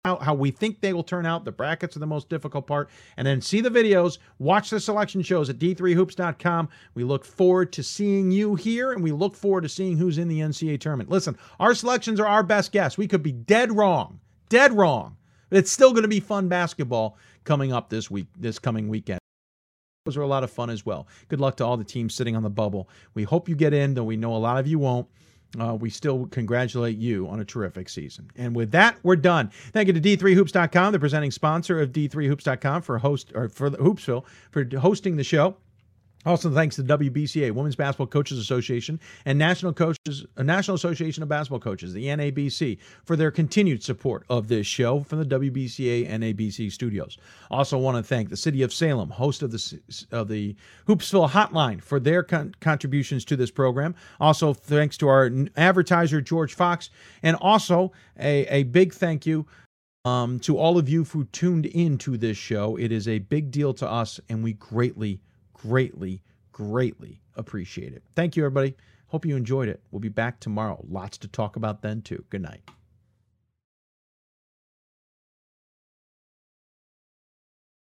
how, 0.06 0.18
how 0.18 0.36
we 0.36 0.52
think 0.52 0.80
they 0.80 0.94
will 0.94 1.04
turn 1.04 1.26
out. 1.26 1.46
The 1.46 1.52
brackets 1.52 1.96
are 1.96 2.00
the 2.00 2.06
most 2.06 2.30
difficult 2.30 2.68
part. 2.68 2.90
And 3.18 3.26
then 3.26 3.42
see 3.42 3.60
the 3.60 3.72
videos, 3.72 4.20
watch 4.38 4.70
the 4.70 4.80
selection 4.80 5.24
shows 5.24 5.50
at 5.50 5.58
d3hoops.com. 5.58 6.70
We 6.94 7.04
look 7.04 7.26
forward 7.26 7.74
to 7.74 7.84
seeing 7.84 8.30
you 8.30 8.54
here, 8.54 8.92
and 8.92 9.04
we 9.04 9.12
look 9.12 9.36
forward 9.36 9.62
to 9.62 9.70
seeing 9.70 9.98
who's 9.98 10.20
in 10.20 10.28
the 10.28 10.42
NCAA 10.42 10.80
tournament. 10.80 11.10
Listen, 11.10 11.36
our 11.60 11.74
selections 11.74 12.20
are 12.20 12.28
our 12.28 12.44
best 12.44 12.72
guess. 12.72 13.00
We 13.00 13.08
could 13.08 13.24
be 13.24 13.32
dead 13.32 13.72
wrong, 13.72 14.20
dead 14.48 14.74
wrong. 14.74 15.18
But 15.50 15.58
it's 15.58 15.72
still 15.72 15.92
going 15.92 16.04
to 16.04 16.08
be 16.08 16.20
fun 16.20 16.48
basketball 16.48 17.18
coming 17.44 17.74
up 17.74 17.90
this 17.90 18.10
week, 18.10 18.28
this 18.38 18.60
coming 18.60 18.88
weekend. 18.88 19.20
Those 20.06 20.18
are 20.18 20.22
a 20.22 20.28
lot 20.28 20.44
of 20.44 20.52
fun 20.52 20.70
as 20.70 20.86
well. 20.86 21.08
Good 21.30 21.40
luck 21.40 21.58
to 21.58 21.66
all 21.66 21.78
the 21.78 21.84
teams 21.84 22.14
sitting 22.14 22.36
on 22.36 22.44
the 22.44 22.50
bubble. 22.50 22.90
We 23.16 23.24
hope 23.24 23.50
you 23.50 23.56
get 23.56 23.74
in, 23.74 23.96
though 23.96 24.04
we 24.04 24.18
know 24.18 24.36
a 24.36 24.38
lot 24.38 24.60
of 24.60 24.68
you 24.68 24.78
won't 24.78 25.08
uh, 25.60 25.76
we 25.76 25.90
still 25.90 26.28
congratulate 26.28 26.98
you 26.98 27.28
on 27.28 27.40
a 27.40 27.46
terrific 27.46 27.90
season. 27.90 28.30
And 28.36 28.56
with 28.56 28.72
that, 28.72 28.98
we're 29.04 29.16
done. 29.16 29.52
Thank 29.72 29.88
you 29.88 29.94
to 29.94 30.02
D3Hoops.com, 30.02 30.94
the 30.94 31.00
presenting 31.00 31.32
sponsor 31.32 31.80
of 31.80 31.92
D3Hoops.com 31.92 32.82
for 32.82 32.98
host 32.98 33.32
or 33.36 33.50
for 33.50 33.72
Hoopsville 33.72 34.26
for 34.52 34.66
hosting 34.78 35.16
the 35.16 35.24
show. 35.24 35.58
Also, 36.26 36.50
thanks 36.50 36.76
to 36.76 36.84
WBCA, 36.84 37.52
Women's 37.52 37.76
Basketball 37.76 38.08
Coaches 38.08 38.40
Association, 38.40 39.00
and 39.26 39.38
National 39.38 39.74
Coaches, 39.74 40.26
uh, 40.38 40.44
National 40.44 40.76
Association 40.76 41.22
of 41.22 41.30
Basketball 41.30 41.60
Coaches, 41.60 41.94
the 41.94 42.06
NABC, 42.06 42.78
for 43.04 43.16
their 43.16 43.32
continued 43.32 43.84
support 43.84 44.26
of 44.30 44.48
this 44.48 44.66
show 44.66 45.02
from 45.02 45.20
the 45.20 45.26
WBCA 45.26 46.10
NABC 46.10 46.72
studios. 46.72 47.18
Also, 47.52 47.78
want 47.78 47.98
to 47.98 48.04
thank 48.04 48.30
the 48.30 48.38
City 48.38 48.64
of 48.64 48.74
Salem, 48.74 49.10
host 49.10 49.44
of 49.44 49.52
the 49.52 49.80
of 50.12 50.28
the 50.28 50.56
Hoopsville 50.88 51.30
Hotline, 51.30 51.82
for 51.82 52.00
their 52.00 52.24
con- 52.24 52.56
contributions 52.60 53.24
to 53.26 53.36
this 53.36 53.52
program. 53.52 53.94
Also, 54.20 54.54
thanks 54.54 54.98
to 54.98 55.08
our 55.08 55.32
advertiser 55.56 56.22
George 56.22 56.54
Fox, 56.54 56.90
and 57.22 57.36
also 57.38 57.92
a, 58.20 58.46
a 58.48 58.64
big 58.64 58.94
thank 58.94 59.26
you. 59.26 59.46
Um, 60.06 60.40
to 60.42 60.60
all 60.60 60.78
of 60.78 60.88
you 60.88 61.04
who 61.04 61.26
tuned 61.26 61.66
in 61.66 61.98
to 62.00 62.16
this 62.16 62.38
show, 62.38 62.76
it 62.76 62.92
is 62.92 63.08
a 63.08 63.20
big 63.20 63.50
deal 63.50 63.74
to 63.74 63.90
us, 63.90 64.20
and 64.30 64.44
we 64.44 64.54
greatly 64.54 65.20
greatly, 65.56 66.22
greatly 66.52 67.22
appreciate 67.36 67.94
it. 67.94 68.04
Thank 68.16 68.36
you, 68.36 68.44
everybody. 68.44 68.76
Hope 69.08 69.26
you 69.26 69.36
enjoyed 69.36 69.70
it. 69.70 69.82
We'll 69.92 70.00
be 70.00 70.10
back 70.10 70.40
tomorrow. 70.40 70.84
Lots 70.88 71.18
to 71.20 71.28
talk 71.28 71.56
about 71.56 71.82
then, 71.82 72.02
too. 72.02 72.24
Good 72.30 72.42
night. 72.42 72.62